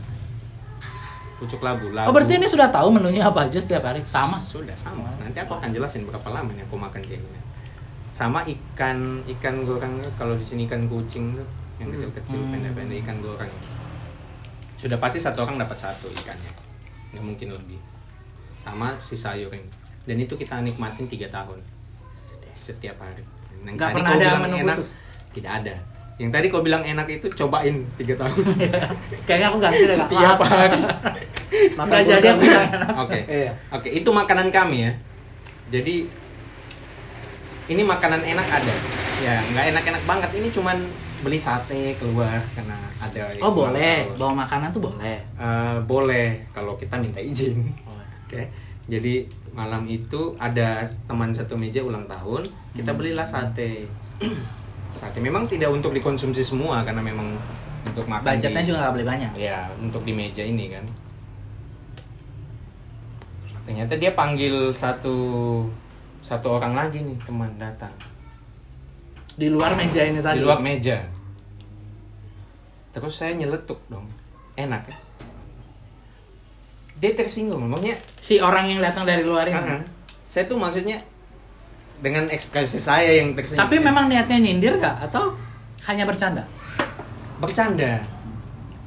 Pucuk 1.36 1.60
labu. 1.60 1.90
labu 1.90 2.12
Oh 2.12 2.14
berarti 2.14 2.36
ini 2.36 2.46
sudah 2.46 2.68
tahu 2.68 2.92
menunya 2.92 3.24
apa 3.24 3.48
aja 3.48 3.56
setiap 3.58 3.88
hari? 3.88 4.04
Sama. 4.04 4.36
Sudah 4.38 4.76
sama. 4.76 5.08
Nanti 5.18 5.40
aku 5.40 5.56
akan 5.56 5.72
jelasin 5.72 6.04
berapa 6.04 6.28
lama 6.28 6.52
nih 6.52 6.68
aku 6.68 6.76
makan 6.76 7.00
kayak 7.00 7.24
gini. 7.24 7.40
Sama 8.16 8.40
ikan 8.42 8.98
ikan 9.30 9.56
goreng 9.62 10.00
kalau 10.16 10.34
di 10.34 10.42
sini 10.42 10.64
ikan 10.64 10.88
kucing 10.88 11.36
tuh 11.36 11.44
yang 11.76 11.92
kecil-kecil 11.92 12.40
Hmm. 12.40 12.52
pendek-pendek 12.56 13.04
ikan 13.04 13.20
goreng. 13.20 13.52
sudah 14.76 14.96
pasti 14.96 15.18
satu 15.18 15.42
orang 15.42 15.58
dapat 15.58 15.76
satu 15.78 16.08
ikannya 16.10 16.52
nggak 17.10 17.20
mungkin 17.22 17.48
lebih 17.50 17.80
sama 18.56 18.94
si 18.98 19.16
sayur 19.16 19.50
ini 19.50 19.66
dan 20.04 20.16
itu 20.16 20.34
kita 20.34 20.62
nikmatin 20.62 21.04
tiga 21.06 21.26
tahun 21.28 21.58
setiap 22.56 22.96
hari 22.98 23.24
yang 23.60 23.74
Nggak 23.74 23.92
pernah 23.92 24.14
ada 24.14 24.28
menu 24.38 24.56
enak, 24.62 24.78
khusus? 24.78 24.94
tidak 25.32 25.52
ada 25.58 25.76
yang 26.16 26.30
tadi 26.30 26.48
kau 26.48 26.62
bilang 26.62 26.80
enak 26.82 27.08
itu 27.10 27.28
cobain 27.30 27.76
tiga 27.96 28.16
tahun 28.16 28.46
Kayaknya 29.26 29.48
aku 29.48 29.58
ganti 29.60 29.82
deh 29.82 29.90
Kak. 29.90 30.00
setiap 30.06 30.38
hari 30.40 30.80
Nggak 31.76 32.02
jadi 32.06 32.28
aku 32.30 32.42
nggak 32.42 32.68
enak. 32.70 32.96
Oke. 33.00 33.20
Iya. 33.26 33.52
Oke, 33.70 33.90
itu 33.90 34.10
makanan 34.10 34.48
kami 34.50 34.78
ya. 34.82 34.92
Jadi 35.70 36.06
ini 37.68 37.82
makanan 37.82 38.22
enak 38.22 38.48
ada. 38.48 38.76
Ya, 39.18 39.40
nggak 39.48 39.66
enak-enak 39.72 40.04
banget. 40.06 40.30
Ini 40.34 40.48
cuman 40.50 40.78
beli 41.20 41.36
sate 41.36 41.96
keluar 41.96 42.38
karena 42.52 42.76
ada 42.98 43.26
Oh 43.40 43.50
boleh, 43.50 44.06
tahun. 44.06 44.18
bawa 44.18 44.34
makanan 44.40 44.70
tuh 44.70 44.84
boleh. 44.84 45.18
Eh, 45.34 45.78
boleh 45.82 46.28
kalau 46.52 46.76
kita 46.76 46.96
minta 46.96 47.18
izin. 47.18 47.66
Oke. 48.22 48.46
Jadi 48.86 49.26
malam 49.52 49.82
itu 49.86 50.36
ada 50.38 50.80
teman 51.08 51.30
satu 51.30 51.56
meja 51.56 51.82
ulang 51.82 52.06
tahun, 52.06 52.46
kita 52.72 52.92
Hmm. 52.92 53.00
belilah 53.00 53.26
sate. 53.26 53.88
sate 54.94 55.18
memang 55.18 55.44
tidak 55.44 55.68
untuk 55.70 55.90
dikonsumsi 55.92 56.40
semua 56.40 56.80
karena 56.82 57.02
memang 57.02 57.34
untuk 57.84 58.06
makan 58.06 58.24
Budgetnya 58.28 58.62
di- 58.62 58.68
juga 58.68 58.78
nggak 58.80 58.94
boleh 58.94 59.08
banyak. 59.08 59.32
ya 59.36 59.66
untuk 59.76 60.02
di 60.02 60.12
meja 60.12 60.42
ini 60.42 60.70
kan 60.70 60.86
ternyata 63.62 63.98
dia 63.98 64.14
panggil 64.14 64.70
satu 64.72 65.18
satu 66.26 66.58
orang 66.58 66.74
lagi 66.74 67.06
nih 67.06 67.14
teman 67.22 67.54
datang 67.62 67.94
Di 69.36 69.46
luar 69.46 69.78
meja 69.78 70.02
ini 70.02 70.24
tadi. 70.24 70.40
di 70.40 70.42
luar 70.42 70.58
meja 70.58 71.06
terus 72.90 73.14
saya 73.14 73.36
nyeletuk 73.36 73.78
dong 73.86 74.10
enak 74.56 74.88
ya 74.88 74.98
dia 76.96 77.12
tersinggung 77.14 77.60
ngomongnya 77.62 78.00
Si 78.18 78.40
orang 78.40 78.72
yang 78.72 78.80
datang 78.80 79.04
dari 79.04 79.22
luar 79.22 79.46
ini. 79.46 79.54
"Ah, 79.54 79.78
ah." 79.78 79.84
saya 80.26 80.48
tuh 80.48 80.58
maksudnya 80.58 80.98
dengan 82.00 82.26
ekspresi 82.28 82.80
saya 82.80 83.22
yang 83.22 83.36
tersinggung 83.36 83.62
Tapi 83.62 83.78
memang 83.78 84.08
niatnya 84.08 84.40
nyindir 84.42 84.80
nggak 84.80 85.12
atau 85.12 85.36
hanya 85.86 86.08
bercanda? 86.08 86.42
bercanda 87.36 88.00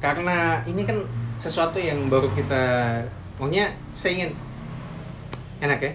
karena 0.01 0.57
ini 0.65 0.81
kan 0.81 0.97
sesuatu 1.37 1.77
yang 1.77 2.09
baru 2.09 2.27
kita 2.33 2.97
maunya 3.37 3.69
saya 3.93 4.11
ingin 4.17 4.31
enak 5.61 5.79
ya 5.79 5.91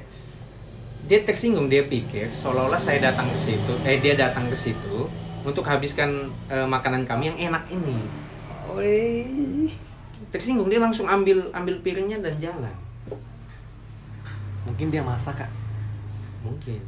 dia 1.05 1.20
tersinggung 1.20 1.68
dia 1.68 1.84
pikir 1.84 2.33
seolah-olah 2.33 2.81
saya 2.81 3.12
datang 3.12 3.28
ke 3.28 3.36
situ 3.36 3.73
eh 3.84 4.00
dia 4.00 4.16
datang 4.16 4.49
ke 4.49 4.57
situ 4.57 5.05
untuk 5.44 5.60
habiskan 5.68 6.33
eh, 6.49 6.65
makanan 6.65 7.05
kami 7.05 7.28
yang 7.28 7.52
enak 7.52 7.68
ini. 7.68 8.00
Wih. 8.73 9.68
tersinggung 10.33 10.66
dia 10.66 10.83
langsung 10.83 11.07
ambil 11.07 11.47
ambil 11.52 11.78
piringnya 11.84 12.18
dan 12.24 12.34
jalan. 12.41 12.74
Mungkin 14.65 14.89
dia 14.89 15.05
masak 15.05 15.44
kak. 15.44 15.50
mungkin. 16.41 16.81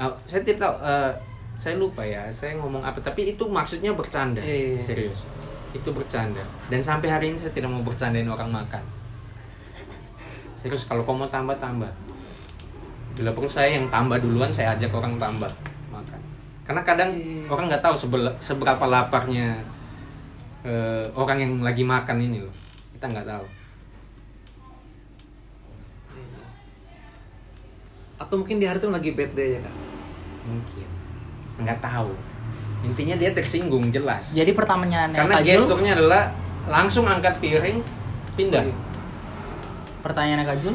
Ah, 0.00 0.12
saya 0.24 0.40
tidak 0.40 0.64
tahu 0.64 0.74
eh, 0.80 1.12
saya 1.60 1.76
lupa 1.76 2.00
ya 2.00 2.24
saya 2.32 2.56
ngomong 2.56 2.80
apa 2.80 2.96
tapi 3.04 3.36
itu 3.36 3.44
maksudnya 3.44 3.92
bercanda. 3.92 4.40
Iya. 4.40 4.80
serius. 4.80 5.28
Itu 5.76 5.92
bercanda. 5.92 6.40
Dan 6.72 6.80
sampai 6.80 7.12
hari 7.12 7.36
ini 7.36 7.36
saya 7.36 7.52
tidak 7.52 7.68
mau 7.68 7.84
bercandain 7.84 8.24
orang 8.24 8.48
makan. 8.48 8.82
Serius 10.56 10.88
kalau 10.88 11.04
kau 11.04 11.12
mau 11.12 11.28
tambah 11.28 11.60
tambah 11.60 11.92
bila 13.20 13.36
perlu 13.36 13.50
saya 13.52 13.76
yang 13.76 13.84
tambah 13.92 14.16
duluan 14.16 14.48
saya 14.48 14.72
ajak 14.72 14.88
orang 14.96 15.20
tambah 15.20 15.52
makan. 15.92 16.20
Karena 16.64 16.80
kadang 16.80 17.10
Iya. 17.12 17.44
orang 17.52 17.68
nggak 17.68 17.84
tahu 17.84 17.92
sebel- 17.94 18.36
seberapa 18.40 18.80
laparnya 18.88 19.60
eh, 20.60 21.04
orang 21.12 21.38
yang 21.40 21.52
lagi 21.60 21.84
makan 21.84 22.16
ini 22.20 22.40
loh. 22.40 22.52
Kita 22.96 23.08
nggak 23.08 23.28
tahu. 23.28 23.44
Atau 28.20 28.34
mungkin 28.36 28.60
di 28.60 28.68
hari 28.68 28.76
itu 28.76 28.88
lagi 28.88 29.10
bad 29.16 29.32
day 29.32 29.56
ya 29.56 29.60
kak. 29.64 29.76
mungkin. 30.40 30.88
Nggak 31.60 31.80
tahu. 31.84 32.12
Intinya 32.80 33.16
dia 33.16 33.30
tersinggung 33.36 33.92
jelas. 33.92 34.32
Jadi 34.32 34.56
pertanyaannya 34.56 35.16
karena 35.20 35.34
Kak 35.36 35.44
gesturnya 35.44 35.92
adalah 35.96 36.32
langsung 36.64 37.04
angkat 37.04 37.36
piring 37.44 37.84
pindah. 38.36 38.64
Pertanyaannya 40.00 40.44
Kak 40.48 40.58
Jul, 40.64 40.74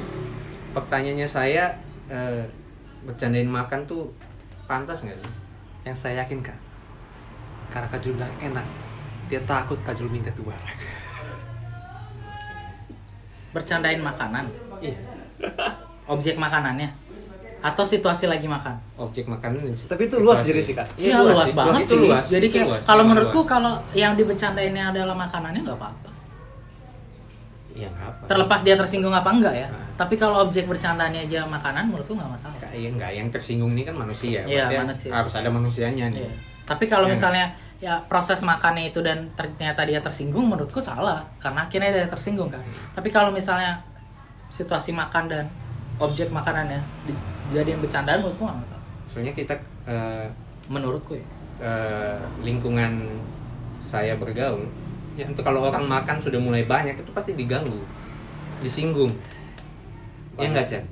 pertanyaannya 0.77 1.25
saya 1.25 1.73
eh, 2.07 2.43
bercandain 3.01 3.47
makan 3.47 3.85
tuh 3.85 4.09
pantas 4.65 5.03
nggak 5.03 5.15
sih 5.15 5.31
Yang 5.83 5.97
saya 5.99 6.13
yakin 6.21 6.41
kak. 6.41 6.57
Karena 7.67 7.87
Kak 7.87 7.99
Jul 7.99 8.13
bilang 8.13 8.33
enak. 8.39 8.65
Dia 9.25 9.41
takut 9.43 9.77
Kak 9.79 9.93
Jul 9.93 10.07
minta 10.07 10.29
dua. 10.31 10.53
bercandain 13.51 14.01
makanan, 14.01 14.51
iya 14.77 14.99
objek 16.05 16.35
makanannya, 16.35 16.91
atau 17.61 17.83
situasi 17.83 18.27
lagi 18.27 18.45
makan? 18.45 18.75
objek 18.95 19.25
makanan 19.25 19.63
dan 19.63 19.71
si- 19.71 19.87
Tapi 19.87 20.05
itu 20.05 20.19
luas 20.19 20.43
jadi 20.43 20.59
sih, 20.59 20.75
Kak. 20.75 20.87
Iya, 20.95 21.15
Iya 21.15 21.17
luas, 21.23 21.39
sih. 21.41 21.55
banget 21.55 21.81
itu 21.81 21.87
sih. 21.89 21.99
luas 22.03 22.25
Jadi 22.27 22.47
kayak 22.51 22.67
luas, 22.67 22.83
kalau 22.83 23.03
menurutku 23.05 23.39
luas. 23.39 23.49
kalau 23.49 23.73
yang 23.93 24.13
dibercandainnya 24.13 24.91
adalah 24.91 25.15
makanannya 25.15 25.61
nggak 25.61 25.77
apa-apa. 25.77 26.09
Ya 27.75 27.85
nggak 27.85 28.07
apa 28.07 28.23
Terlepas 28.25 28.63
dia 28.63 28.73
tersinggung 28.73 29.11
apa 29.11 29.29
enggak 29.29 29.51
ya. 29.53 29.67
Nah. 29.67 29.83
Tapi 29.95 30.15
kalau 30.15 30.41
objek 30.41 30.63
bercandanya 30.63 31.19
aja 31.19 31.43
makanan 31.43 31.87
menurutku 31.87 32.15
nggak 32.15 32.27
masalah. 32.29 32.55
Nggak, 32.55 32.71
ya 32.73 32.89
nggak 32.89 33.11
yang 33.13 33.27
tersinggung 33.29 33.71
ini 33.71 33.83
kan 33.83 33.93
manusia 33.93 34.41
Berarti 34.41 34.75
manusia. 34.77 35.09
harus 35.11 35.33
ada 35.33 35.49
manusianya 35.49 36.05
nih 36.09 36.23
Iya. 36.23 36.31
Tapi 36.65 36.83
kalau 36.85 37.05
Iya. 37.05 37.13
misalnya 37.13 37.45
ya 37.77 37.99
proses 38.07 38.39
makannya 38.41 38.89
itu 38.89 38.99
dan 38.99 39.27
ternyata 39.35 39.83
dia 39.83 39.99
tersinggung 39.99 40.47
menurutku 40.47 40.79
salah 40.79 41.19
karena 41.37 41.61
akhirnya 41.61 41.91
dia 41.93 42.07
tersinggung 42.07 42.47
kan. 42.47 42.63
Tapi 42.91 43.07
kalau 43.09 43.29
misalnya 43.29 43.75
situasi 44.47 44.89
makan 44.89 45.27
dan 45.27 45.45
objek 45.95 46.27
makanannya 46.27 46.79
dijadiin 47.05 47.79
bercandaan 47.79 48.19
menurutku 48.19 48.43
nggak 48.43 48.59
masalah. 48.61 48.83
soalnya 49.05 49.31
kita 49.31 49.53
eh, 49.85 50.27
Menurutku 50.65 51.13
ya. 51.13 51.25
eh, 51.61 52.17
lingkungan 52.41 53.05
saya 53.77 54.15
bergaul 54.15 54.65
ya 55.15 55.23
itu 55.23 55.41
kalau 55.41 55.63
orang 55.63 55.83
makan 55.83 56.19
sudah 56.19 56.37
mulai 56.37 56.63
banyak 56.63 56.93
itu 56.93 57.11
pasti 57.11 57.33
diganggu 57.33 57.79
disinggung 58.59 59.11
ya 60.35 60.51
nggak 60.51 60.67
Chan 60.67 60.83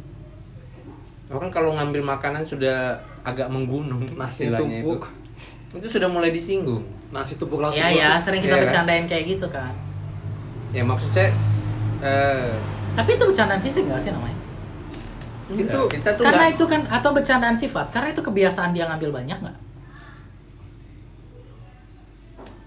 orang 1.28 1.50
kalau 1.50 1.74
ngambil 1.74 2.00
makanan 2.02 2.44
sudah 2.44 2.96
agak 3.22 3.48
menggunung 3.48 4.04
Nasi 4.14 4.48
tumpuk. 4.48 5.08
itu 5.72 5.78
itu 5.80 5.88
sudah 5.90 6.08
mulai 6.08 6.30
disinggung 6.30 6.84
Nasi 7.10 7.36
tumpuk 7.36 7.60
laut. 7.60 7.74
Ya 7.74 7.88
ya 7.88 8.16
sering 8.16 8.40
kita 8.40 8.56
kan? 8.56 8.64
bercandain 8.64 9.06
kayak 9.06 9.26
gitu 9.28 9.48
kan. 9.48 9.74
ya 10.72 10.82
maksud 10.82 11.10
saya 11.10 11.30
eh, 12.00 12.54
Tapi 12.94 13.10
itu 13.14 13.24
bercandaan 13.24 13.60
fisik 13.60 13.86
nggak 13.86 14.00
sih 14.00 14.10
namanya? 14.10 14.38
itu 15.50 15.80
kita 15.92 16.10
tuh 16.14 16.24
Karena 16.24 16.46
nggak- 16.46 16.56
itu 16.56 16.66
kan 16.66 16.82
atau 16.88 17.10
bercandaan 17.12 17.54
sifat, 17.54 17.86
karena 17.90 18.10
itu 18.10 18.22
kebiasaan 18.22 18.72
dia 18.72 18.88
ngambil 18.88 19.12
banyak 19.14 19.38
nggak? 19.38 19.58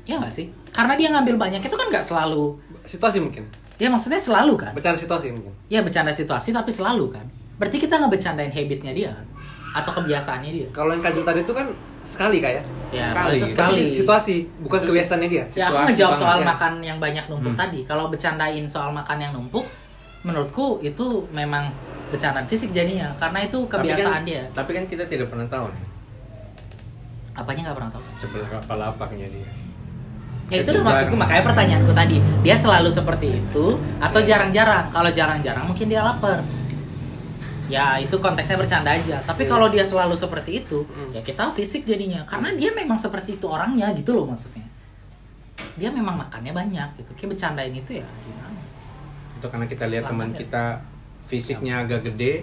Ya 0.07 0.19
nggak 0.19 0.31
sih? 0.31 0.47
Karena 0.77 0.93
dia 0.93 1.09
ngambil 1.09 1.35
banyak 1.39 1.63
itu 1.63 1.73
kan 1.73 1.87
nggak 1.89 2.05
selalu. 2.05 2.53
Situasi 2.85 3.19
mungkin. 3.19 3.49
Ya 3.77 3.89
maksudnya 3.89 4.17
selalu 4.19 4.55
kan? 4.55 4.73
Bercanda 4.73 4.93
situasi 4.95 5.33
mungkin. 5.33 5.53
Ya 5.67 5.81
bercanda 5.81 6.13
situasi 6.13 6.53
tapi 6.53 6.69
selalu 6.69 7.09
kan? 7.11 7.25
Berarti 7.57 7.77
kita 7.79 7.97
nggak 7.97 8.13
bercandain 8.13 8.53
habitnya 8.53 8.93
dia 8.93 9.11
kan? 9.11 9.27
Atau 9.75 9.93
kebiasaannya 9.95 10.51
dia? 10.51 10.69
Kalau 10.71 10.93
yang 10.93 11.01
kajil 11.01 11.21
tadi 11.23 11.41
itu 11.41 11.53
kan 11.53 11.67
sekali 12.03 12.39
kak 12.39 12.53
ya. 12.53 12.63
Ya 12.91 13.07
Sekali. 13.07 13.13
kalau 13.13 13.33
itu 13.33 13.41
Tapi 13.43 13.53
sekali. 13.73 13.83
situasi, 13.91 14.35
bukan 14.61 14.79
Itu 14.79 14.89
kebiasaannya 14.91 15.29
dia. 15.29 15.45
Ya 15.51 15.65
aku 15.67 15.77
situasi 15.77 15.89
ngejawab 15.91 16.13
banget, 16.13 16.23
soal 16.23 16.39
ya. 16.39 16.47
makan 16.47 16.73
yang 16.81 16.99
banyak 16.99 17.25
numpuk 17.27 17.51
Hmm. 17.51 17.59
tadi. 17.59 17.81
Kalau 17.83 18.05
bercandain 18.07 18.65
soal 18.67 18.91
makan 18.91 19.17
yang 19.19 19.33
numpuk, 19.33 19.65
menurutku 20.23 20.81
itu 20.81 21.07
memang 21.31 21.69
bercandaan 22.07 22.45
fisik 22.45 22.71
jadinya 22.71 23.11
karena 23.17 23.39
itu 23.41 23.59
tapi 23.61 23.71
kan- 23.83 23.83
kebiasaan 23.83 24.23
dia. 24.23 24.43
tapi 24.53 24.71
kan 24.73 24.85
kita 24.87 25.05
tidak 25.05 25.27
pernah 25.27 25.47
tahu 25.47 25.67
nih 25.69 25.85
Apanya 27.35 27.61
nggak 27.65 27.77
pernah 27.77 27.91
tahu. 27.91 28.03
sebelah 28.17 28.49
apa 28.55 28.75
lapaknya 28.77 29.27
dia 29.29 29.49
Ya 30.47 30.63
itu 30.63 30.71
udah 30.71 30.85
maksudku 30.87 31.19
makanya 31.19 31.43
pertanyaanku 31.43 31.91
tadi 31.91 32.17
dia 32.41 32.55
selalu 32.55 32.87
seperti 32.89 33.35
itu 33.35 33.67
atau 33.99 34.21
jarang-jarang. 34.23 34.87
Kalau 34.89 35.11
jarang-jarang 35.11 35.67
mungkin 35.67 35.87
dia 35.87 36.07
lapar. 36.07 36.39
Ya 37.67 37.99
itu 37.99 38.15
konteksnya 38.17 38.55
bercanda 38.55 38.95
aja. 38.95 39.19
Tapi 39.27 39.43
Iya. 39.43 39.51
kalau 39.51 39.67
dia 39.67 39.83
selalu 39.83 40.15
seperti 40.15 40.63
itu, 40.63 40.87
Hmm. 40.87 41.11
ya 41.11 41.19
kita 41.19 41.51
fisik 41.51 41.83
jadinya. 41.83 42.23
Karena 42.23 42.55
dia 42.55 42.71
memang 42.71 42.95
seperti 42.95 43.35
itu 43.35 43.47
orangnya 43.51 43.91
gitu 43.91 44.15
loh 44.15 44.31
maksudnya. 44.31 44.63
Dia 45.75 45.91
memang 45.91 46.15
makannya 46.17 46.55
banyak 46.55 46.89
gitu. 46.97 47.11
Kayak 47.15 47.31
bercandain 47.35 47.75
itu 47.75 47.91
ya 47.99 48.07
gimana? 48.23 48.45
itu 49.37 49.47
karena 49.53 49.67
kita 49.69 49.85
lihat 49.85 50.09
teman 50.09 50.33
ya. 50.33 50.37
kita 50.41 50.65
fisiknya 51.29 51.85
agak 51.85 52.09
gede 52.09 52.41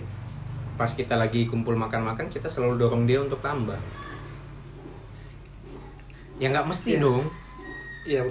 pas 0.77 0.85
kita 0.87 1.17
lagi 1.17 1.49
kumpul 1.49 1.73
makan-makan 1.73 2.29
kita 2.29 2.45
selalu 2.45 2.77
dorong 2.77 3.09
dia 3.09 3.17
untuk 3.17 3.41
tambah 3.41 3.81
ya 6.37 6.47
nggak 6.49 6.65
mesti 6.65 6.91
Iya. 6.93 7.01
dong 7.01 7.23
Iya. 8.03 8.21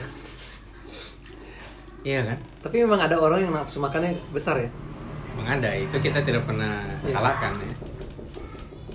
iya 2.03 2.21
kan 2.25 2.39
Tapi 2.61 2.85
memang 2.85 3.01
ada 3.01 3.17
orang 3.17 3.41
yang 3.41 3.53
nafsu 3.53 3.79
makannya 3.79 4.13
besar 4.31 4.59
ya. 4.59 4.69
emang 5.33 5.49
ada 5.59 5.71
itu 5.73 5.97
kita 5.97 6.21
tidak 6.21 6.45
pernah 6.45 6.85
Iya. 7.03 7.13
salahkan 7.13 7.53
ya 7.59 7.75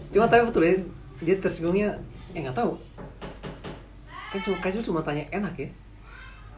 Cuma 0.08 0.26
tapi 0.26 0.48
betul 0.48 0.64
ya, 0.64 0.74
dia 1.20 1.36
tersinggungnya, 1.38 1.94
eh 2.32 2.40
nggak 2.42 2.56
tahu. 2.56 2.74
Kan 4.32 4.40
cuma 4.40 4.58
kajul 4.58 4.82
cuma 4.82 5.00
tanya 5.04 5.22
enak 5.30 5.54
ya. 5.56 5.70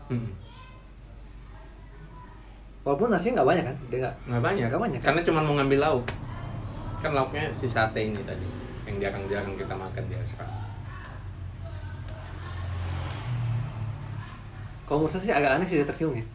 Mm. 0.10 0.32
walaupun 2.82 3.14
nasinya 3.14 3.42
nggak 3.42 3.50
banyak 3.54 3.66
kan 3.70 3.78
dia 3.92 3.98
nggak 4.02 4.16
nggak 4.26 4.42
banyak 4.42 4.66
nggak 4.66 4.82
banyak 4.82 5.00
kan? 5.00 5.08
karena 5.14 5.22
cuma 5.22 5.40
mau 5.46 5.54
ngambil 5.54 5.80
lauk 5.80 6.06
kan 6.98 7.12
lauknya 7.14 7.46
si 7.54 7.70
sate 7.70 8.02
ini 8.02 8.18
tadi 8.26 8.48
yang 8.90 8.98
jarang-jarang 8.98 9.54
kita 9.54 9.76
makan 9.78 10.04
di 10.10 10.16
kalau 14.90 14.98
menurut 15.00 15.14
saya 15.14 15.22
sih 15.22 15.32
agak 15.32 15.52
aneh 15.54 15.64
sih 15.64 15.78
dia 15.78 15.86
tersinggung 15.86 16.18
ya 16.18 16.26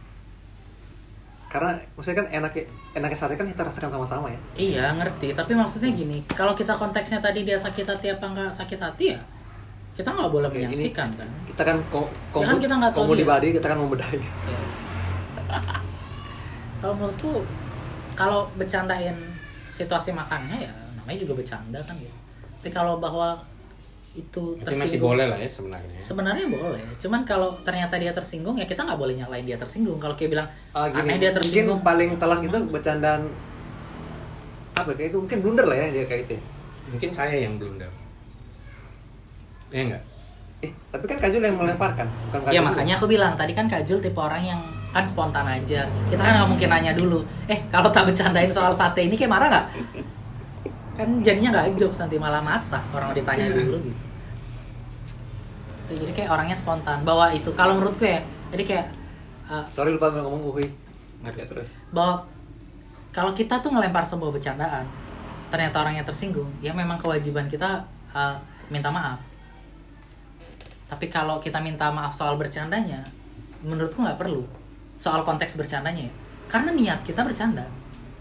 karena 1.47 1.71
maksudnya 1.93 2.19
kan 2.19 2.29
enaknya 2.33 2.63
enaknya 2.93 3.15
sate 3.17 3.35
kan 3.35 3.47
kita 3.47 3.63
rasakan 3.63 3.87
sama-sama 3.89 4.27
ya 4.27 4.39
Iya 4.55 4.85
ngerti, 4.93 5.35
tapi 5.35 5.55
maksudnya 5.55 5.91
gini, 5.93 6.19
kalau 6.29 6.51
kita 6.53 6.71
konteksnya 6.73 7.19
tadi 7.19 7.43
dia 7.43 7.55
sakit 7.57 7.83
hati 7.85 8.07
apa 8.09 8.27
nggak 8.27 8.51
sakit 8.51 8.75
hati 8.77 9.05
ya, 9.11 9.21
kita 9.93 10.09
nggak 10.09 10.31
boleh 10.33 10.47
Oke, 10.47 10.57
ini- 10.57 10.67
menyaksikan 10.69 11.15
kan. 11.15 11.29
kita 11.45 11.63
kan 11.65 11.79
ko- 11.89 12.11
Ya 12.35 12.47
kan 12.49 12.59
kita 12.59 12.75
nggak 12.75 12.93
tahu 12.93 13.15
di 13.15 13.23
body 13.23 13.49
kita 13.53 13.67
kan 13.69 13.77
mau 13.77 13.87
bedain 13.87 14.19
Ya. 14.19 14.59
kalau 16.81 16.95
menurutku, 16.97 17.47
kalau 18.13 18.51
bercandain 18.55 19.15
situasi 19.71 20.11
makannya 20.11 20.59
ya 20.61 20.73
namanya 20.95 21.19
juga 21.21 21.35
bercanda 21.35 21.79
kan 21.81 21.95
gitu. 21.97 22.15
Tapi 22.59 22.71
kalau 22.71 22.99
bahwa 22.99 23.39
itu 24.15 24.55
tapi 24.63 24.79
masih 24.79 25.03
tersinggung, 25.03 25.11
boleh 25.11 25.27
lah 25.27 25.39
ya 25.43 25.51
sebenarnya 25.51 25.99
sebenarnya 25.99 26.47
boleh. 26.47 26.83
Cuman 27.03 27.27
kalau 27.27 27.51
ternyata 27.67 27.99
dia 27.99 28.15
tersinggung 28.15 28.55
ya 28.55 28.63
kita 28.63 28.87
nggak 28.87 28.95
boleh 28.95 29.19
nyalain 29.19 29.43
dia 29.43 29.59
tersinggung. 29.59 29.99
Kalau 29.99 30.15
kayak 30.15 30.31
bilang 30.39 30.49
Ah, 30.71 30.87
gini, 30.87 31.11
aneh 31.11 31.19
dia 31.19 31.33
tersinggung, 31.35 31.83
mungkin 31.83 31.87
paling 31.87 32.11
telak 32.15 32.41
itu 32.47 32.59
bercandaan 32.71 33.23
apa 34.75 34.91
ya, 34.91 34.95
kayak 34.99 35.09
itu 35.15 35.19
mungkin 35.19 35.39
blunder 35.43 35.67
lah 35.71 35.77
ya 35.79 35.87
dia 35.91 36.05
kayak 36.07 36.23
itu 36.27 36.33
ya. 36.35 36.43
mungkin 36.91 37.11
saya 37.15 37.35
yang 37.39 37.55
blunder 37.63 37.91
ya 39.71 39.81
enggak 39.87 40.03
eh 40.67 40.71
tapi 40.91 41.05
kan 41.07 41.19
Kajul 41.23 41.43
yang 41.47 41.57
melemparkan 41.59 42.07
bukan 42.31 42.41
Kajul 42.43 42.55
Ya 42.55 42.61
makanya 42.63 42.95
aku 42.99 43.07
bilang 43.07 43.33
tadi 43.39 43.53
kan 43.55 43.67
Kak 43.71 43.87
Jul 43.87 44.03
tipe 44.03 44.19
orang 44.19 44.43
yang 44.43 44.61
kan 44.95 45.03
spontan 45.03 45.43
aja. 45.43 45.91
Kita 46.07 46.23
kan 46.23 46.33
nggak 46.39 46.51
mungkin 46.55 46.69
nanya 46.71 46.95
dulu. 46.95 47.19
Eh 47.51 47.59
kalau 47.67 47.91
tak 47.91 48.07
bercandain 48.07 48.47
soal 48.47 48.71
sate 48.71 49.11
ini 49.11 49.19
kayak 49.19 49.27
marah 49.27 49.49
nggak? 49.51 49.67
Kan 50.95 51.09
jadinya 51.19 51.51
nggak 51.51 51.75
jokes 51.75 51.99
nanti 51.99 52.15
malah 52.15 52.39
mata 52.39 52.79
orang 52.95 53.11
mau 53.11 53.17
ditanya 53.19 53.51
dulu 53.51 53.77
gitu. 53.83 54.04
Tuh, 55.85 55.97
jadi 56.01 56.13
kayak 56.17 56.31
orangnya 56.33 56.57
spontan. 56.57 57.05
Bahwa 57.05 57.29
itu 57.31 57.53
kalau 57.53 57.77
menurutku 57.77 58.05
ya. 58.09 58.21
Jadi 58.51 58.65
kayak 58.65 58.87
uh, 59.51 59.65
sorry 59.69 59.93
lupa 59.93 60.09
ngomong 60.13 60.53
gue 60.55 60.69
nggak 61.25 61.49
terus 61.49 61.81
bahwa 61.89 62.21
kalau 63.09 63.33
kita 63.33 63.57
tuh 63.65 63.73
ngelempar 63.73 64.05
sebuah 64.05 64.29
bercandaan, 64.29 64.85
ternyata 65.49 65.81
orangnya 65.81 66.05
tersinggung, 66.05 66.53
ya 66.61 66.75
memang 66.77 67.01
kewajiban 67.01 67.49
kita 67.49 67.81
uh, 68.13 68.37
minta 68.69 68.93
maaf. 68.93 69.17
Tapi 70.85 71.09
kalau 71.09 71.41
kita 71.41 71.65
minta 71.65 71.89
maaf 71.89 72.13
soal 72.13 72.37
bercandanya, 72.37 73.01
menurutku 73.65 74.05
nggak 74.05 74.21
perlu. 74.21 74.45
Soal 75.01 75.25
konteks 75.25 75.57
bercandanya 75.57 76.05
ya. 76.05 76.13
Karena 76.51 76.77
niat 76.77 77.01
kita 77.03 77.25
bercanda. 77.25 77.65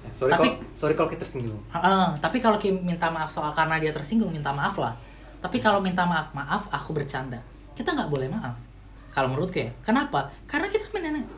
Ya, 0.04 0.10
sorry 0.16 0.32
Tapi- 0.32 0.48
kalau 0.56 0.72
sorry 0.74 0.94
kalau 0.96 1.10
kita 1.12 1.24
tersinggung 1.24 1.60
Heeh, 1.72 2.08
tapi 2.24 2.38
kalau 2.40 2.56
ki- 2.60 2.76
minta 2.84 3.08
maaf 3.12 3.28
soal 3.28 3.52
karena 3.52 3.78
dia 3.84 3.92
tersinggung, 3.92 4.32
minta 4.32 4.50
maaf 4.56 4.80
lah. 4.80 4.96
Tapi 5.44 5.60
kalau 5.60 5.84
minta 5.84 6.08
maaf, 6.08 6.32
maaf 6.32 6.72
aku 6.72 6.96
bercanda. 6.96 7.36
Kita 7.74 7.94
nggak 7.94 8.10
boleh 8.10 8.30
maaf. 8.30 8.56
Kalau 9.14 9.30
menurutku 9.30 9.62
ya. 9.62 9.70
Kenapa? 9.86 10.30
Karena 10.50 10.66
kita 10.70 10.90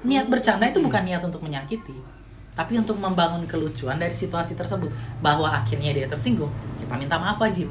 niat 0.08 0.32
bercanda 0.32 0.64
itu 0.68 0.80
bukan 0.80 1.04
niat 1.04 1.20
untuk 1.20 1.44
menyakiti. 1.44 1.96
Tapi 2.56 2.80
untuk 2.80 2.96
membangun 2.96 3.44
kelucuan 3.44 4.00
dari 4.00 4.16
situasi 4.16 4.56
tersebut. 4.56 4.88
Bahwa 5.20 5.52
akhirnya 5.52 5.92
dia 5.92 6.08
tersinggung, 6.08 6.52
kita 6.80 6.96
minta 6.96 7.20
maaf 7.20 7.36
wajib. 7.36 7.68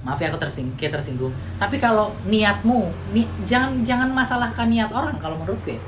Maaf 0.00 0.20
ya 0.20 0.32
aku 0.32 0.40
tersinggung, 0.40 0.76
kayak 0.80 1.00
tersinggung. 1.00 1.32
Tapi 1.60 1.76
kalau 1.76 2.16
niatmu, 2.24 2.88
ni, 3.12 3.28
jangan 3.44 3.84
jangan 3.84 4.08
masalahkan 4.12 4.68
niat 4.68 4.88
orang 4.92 5.20
kalau 5.20 5.36
menurutku 5.36 5.76
ya. 5.76 5.80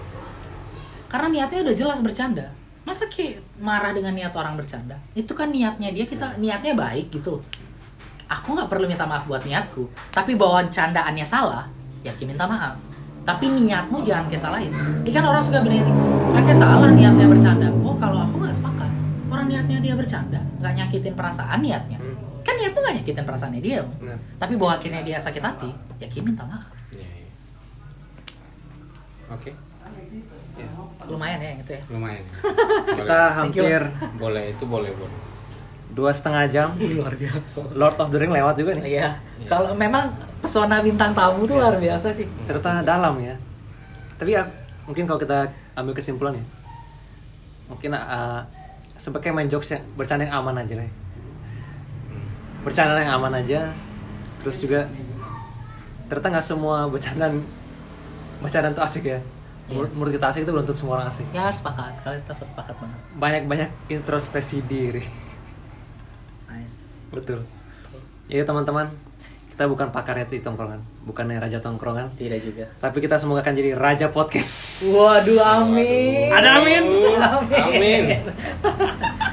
Karena 1.09 1.33
niatnya 1.33 1.65
udah 1.65 1.77
jelas 1.77 1.99
bercanda. 2.05 2.53
Masa 2.85 3.09
kayak 3.09 3.41
marah 3.59 3.97
dengan 3.97 4.13
niat 4.13 4.37
orang 4.37 4.55
bercanda? 4.55 5.01
Itu 5.17 5.33
kan 5.33 5.49
niatnya 5.49 5.91
dia, 5.97 6.05
kita 6.05 6.37
niatnya 6.37 6.77
baik 6.77 7.09
gitu. 7.09 7.41
Aku 8.27 8.59
nggak 8.59 8.67
perlu 8.67 8.91
minta 8.91 9.07
maaf 9.07 9.27
buat 9.31 9.47
niatku. 9.47 9.87
Tapi 10.11 10.35
bahwa 10.35 10.67
candaannya 10.67 11.27
salah, 11.27 11.67
ya 12.03 12.11
minta 12.27 12.43
maaf. 12.47 12.75
Tapi 13.27 13.51
niatmu 13.51 14.03
jangan 14.03 14.27
kesalahin. 14.31 14.71
Ini 15.03 15.11
kan 15.11 15.27
orang 15.27 15.43
suka 15.43 15.63
bilang 15.63 15.83
ini, 15.83 15.93
kayak 16.35 16.59
salah 16.59 16.91
niatnya 16.91 17.27
bercanda. 17.27 17.67
Oh 17.83 17.95
kalau 17.99 18.23
aku 18.23 18.43
nggak 18.43 18.55
sepakat. 18.55 18.91
Orang 19.31 19.47
niatnya 19.51 19.79
dia 19.83 19.95
bercanda, 19.99 20.39
nggak 20.63 20.73
nyakitin 20.79 21.15
perasaan 21.15 21.59
niatnya. 21.63 21.99
Hmm. 21.99 22.15
Kan 22.47 22.55
niatmu 22.59 22.79
nggak 22.79 22.95
nyakitin 23.03 23.25
perasaannya 23.27 23.61
dia 23.63 23.83
dong. 23.83 23.91
Tapi 24.39 24.55
bahwa 24.55 24.73
akhirnya 24.79 25.03
dia 25.03 25.19
sakit 25.19 25.43
hati, 25.43 25.71
ya 25.99 26.07
minta 26.23 26.47
maaf. 26.47 26.71
Iya, 26.95 27.07
iya. 27.07 27.31
oke 29.31 29.51
Ya. 30.57 30.65
Lumayan 31.05 31.37
ya 31.37 31.49
yang 31.53 31.61
itu 31.61 31.73
ya. 31.77 31.83
lumayan 31.93 32.25
kita 32.97 33.21
hampir 33.37 33.81
boleh 34.17 34.57
itu 34.57 34.65
boleh 34.65 34.89
boleh 34.97 35.19
dua 35.97 36.13
setengah 36.13 36.45
jam 36.47 36.69
Luar 36.77 37.17
biasa. 37.17 37.73
Lord 37.73 37.97
of 37.97 38.13
the 38.13 38.19
Ring 38.19 38.29
lewat 38.29 38.55
juga 38.55 38.77
nih 38.77 38.85
Iya. 38.95 39.09
Kalau 39.47 39.73
memang 39.73 40.13
pesona 40.37 40.79
bintang 40.79 41.11
tamu 41.11 41.43
tuh 41.43 41.57
luar 41.57 41.77
biasa 41.77 42.13
sih. 42.13 42.29
ternyata 42.45 42.85
dalam 42.85 43.17
ya 43.19 43.33
tapi 44.15 44.33
ya, 44.33 44.45
mungkin 44.83 45.05
kalau 45.05 45.17
kita 45.17 45.45
ambil 45.75 45.93
kesimpulan 45.93 46.33
ya 46.33 46.45
mungkin 47.67 47.91
uh, 47.93 48.41
sebagai 48.95 49.29
main 49.29 49.45
jokes 49.45 49.69
yang 49.71 49.83
bercanda 49.93 50.23
yang 50.23 50.37
aman 50.37 50.57
aja 50.59 50.75
lah 50.75 50.89
bercanda 52.61 52.97
yang 52.97 53.17
aman 53.17 53.35
aja 53.35 53.61
terus 54.39 54.57
juga 54.59 54.87
ternyata 56.07 56.29
nggak 56.33 56.47
semua 56.47 56.87
bercandaan 56.87 57.43
bercandaan 58.39 58.73
tuh 58.73 58.85
asik 58.85 59.07
ya 59.07 59.21
Yes. 59.67 59.99
menurut 59.99 60.15
kita 60.15 60.31
asik 60.31 60.47
itu 60.47 60.55
belum 60.55 60.63
tentu 60.63 60.79
semua 60.79 60.95
orang 60.97 61.11
asik 61.11 61.27
Ya 61.35 61.51
sepakat. 61.51 61.91
Itu 61.99 62.31
aku 62.31 62.47
sepakat 62.47 62.79
banget. 62.79 62.99
banyak-banyak 63.19 63.71
introspeksi 63.91 64.63
diri. 64.63 65.03
Betul 67.11 67.43
jadi 68.27 68.43
teman-teman 68.43 68.91
kita 69.51 69.73
bukan 69.73 69.89
pakarnya 69.89 70.29
di 70.29 70.45
tongkrongan 70.45 70.85
bukannya 71.09 71.41
raja 71.41 71.65
tongkrongan 71.65 72.13
Tidak 72.19 72.41
juga. 72.45 72.69
tapi 72.77 73.01
kita 73.01 73.17
semoga 73.17 73.41
akan 73.41 73.55
jadi 73.57 73.73
raja 73.73 74.13
podcast 74.13 74.85
Waduh, 74.93 75.41
amin. 75.65 76.29
Ada 76.29 76.49
amin. 76.61 76.85
Amin. 77.17 77.61
amin 77.65 78.03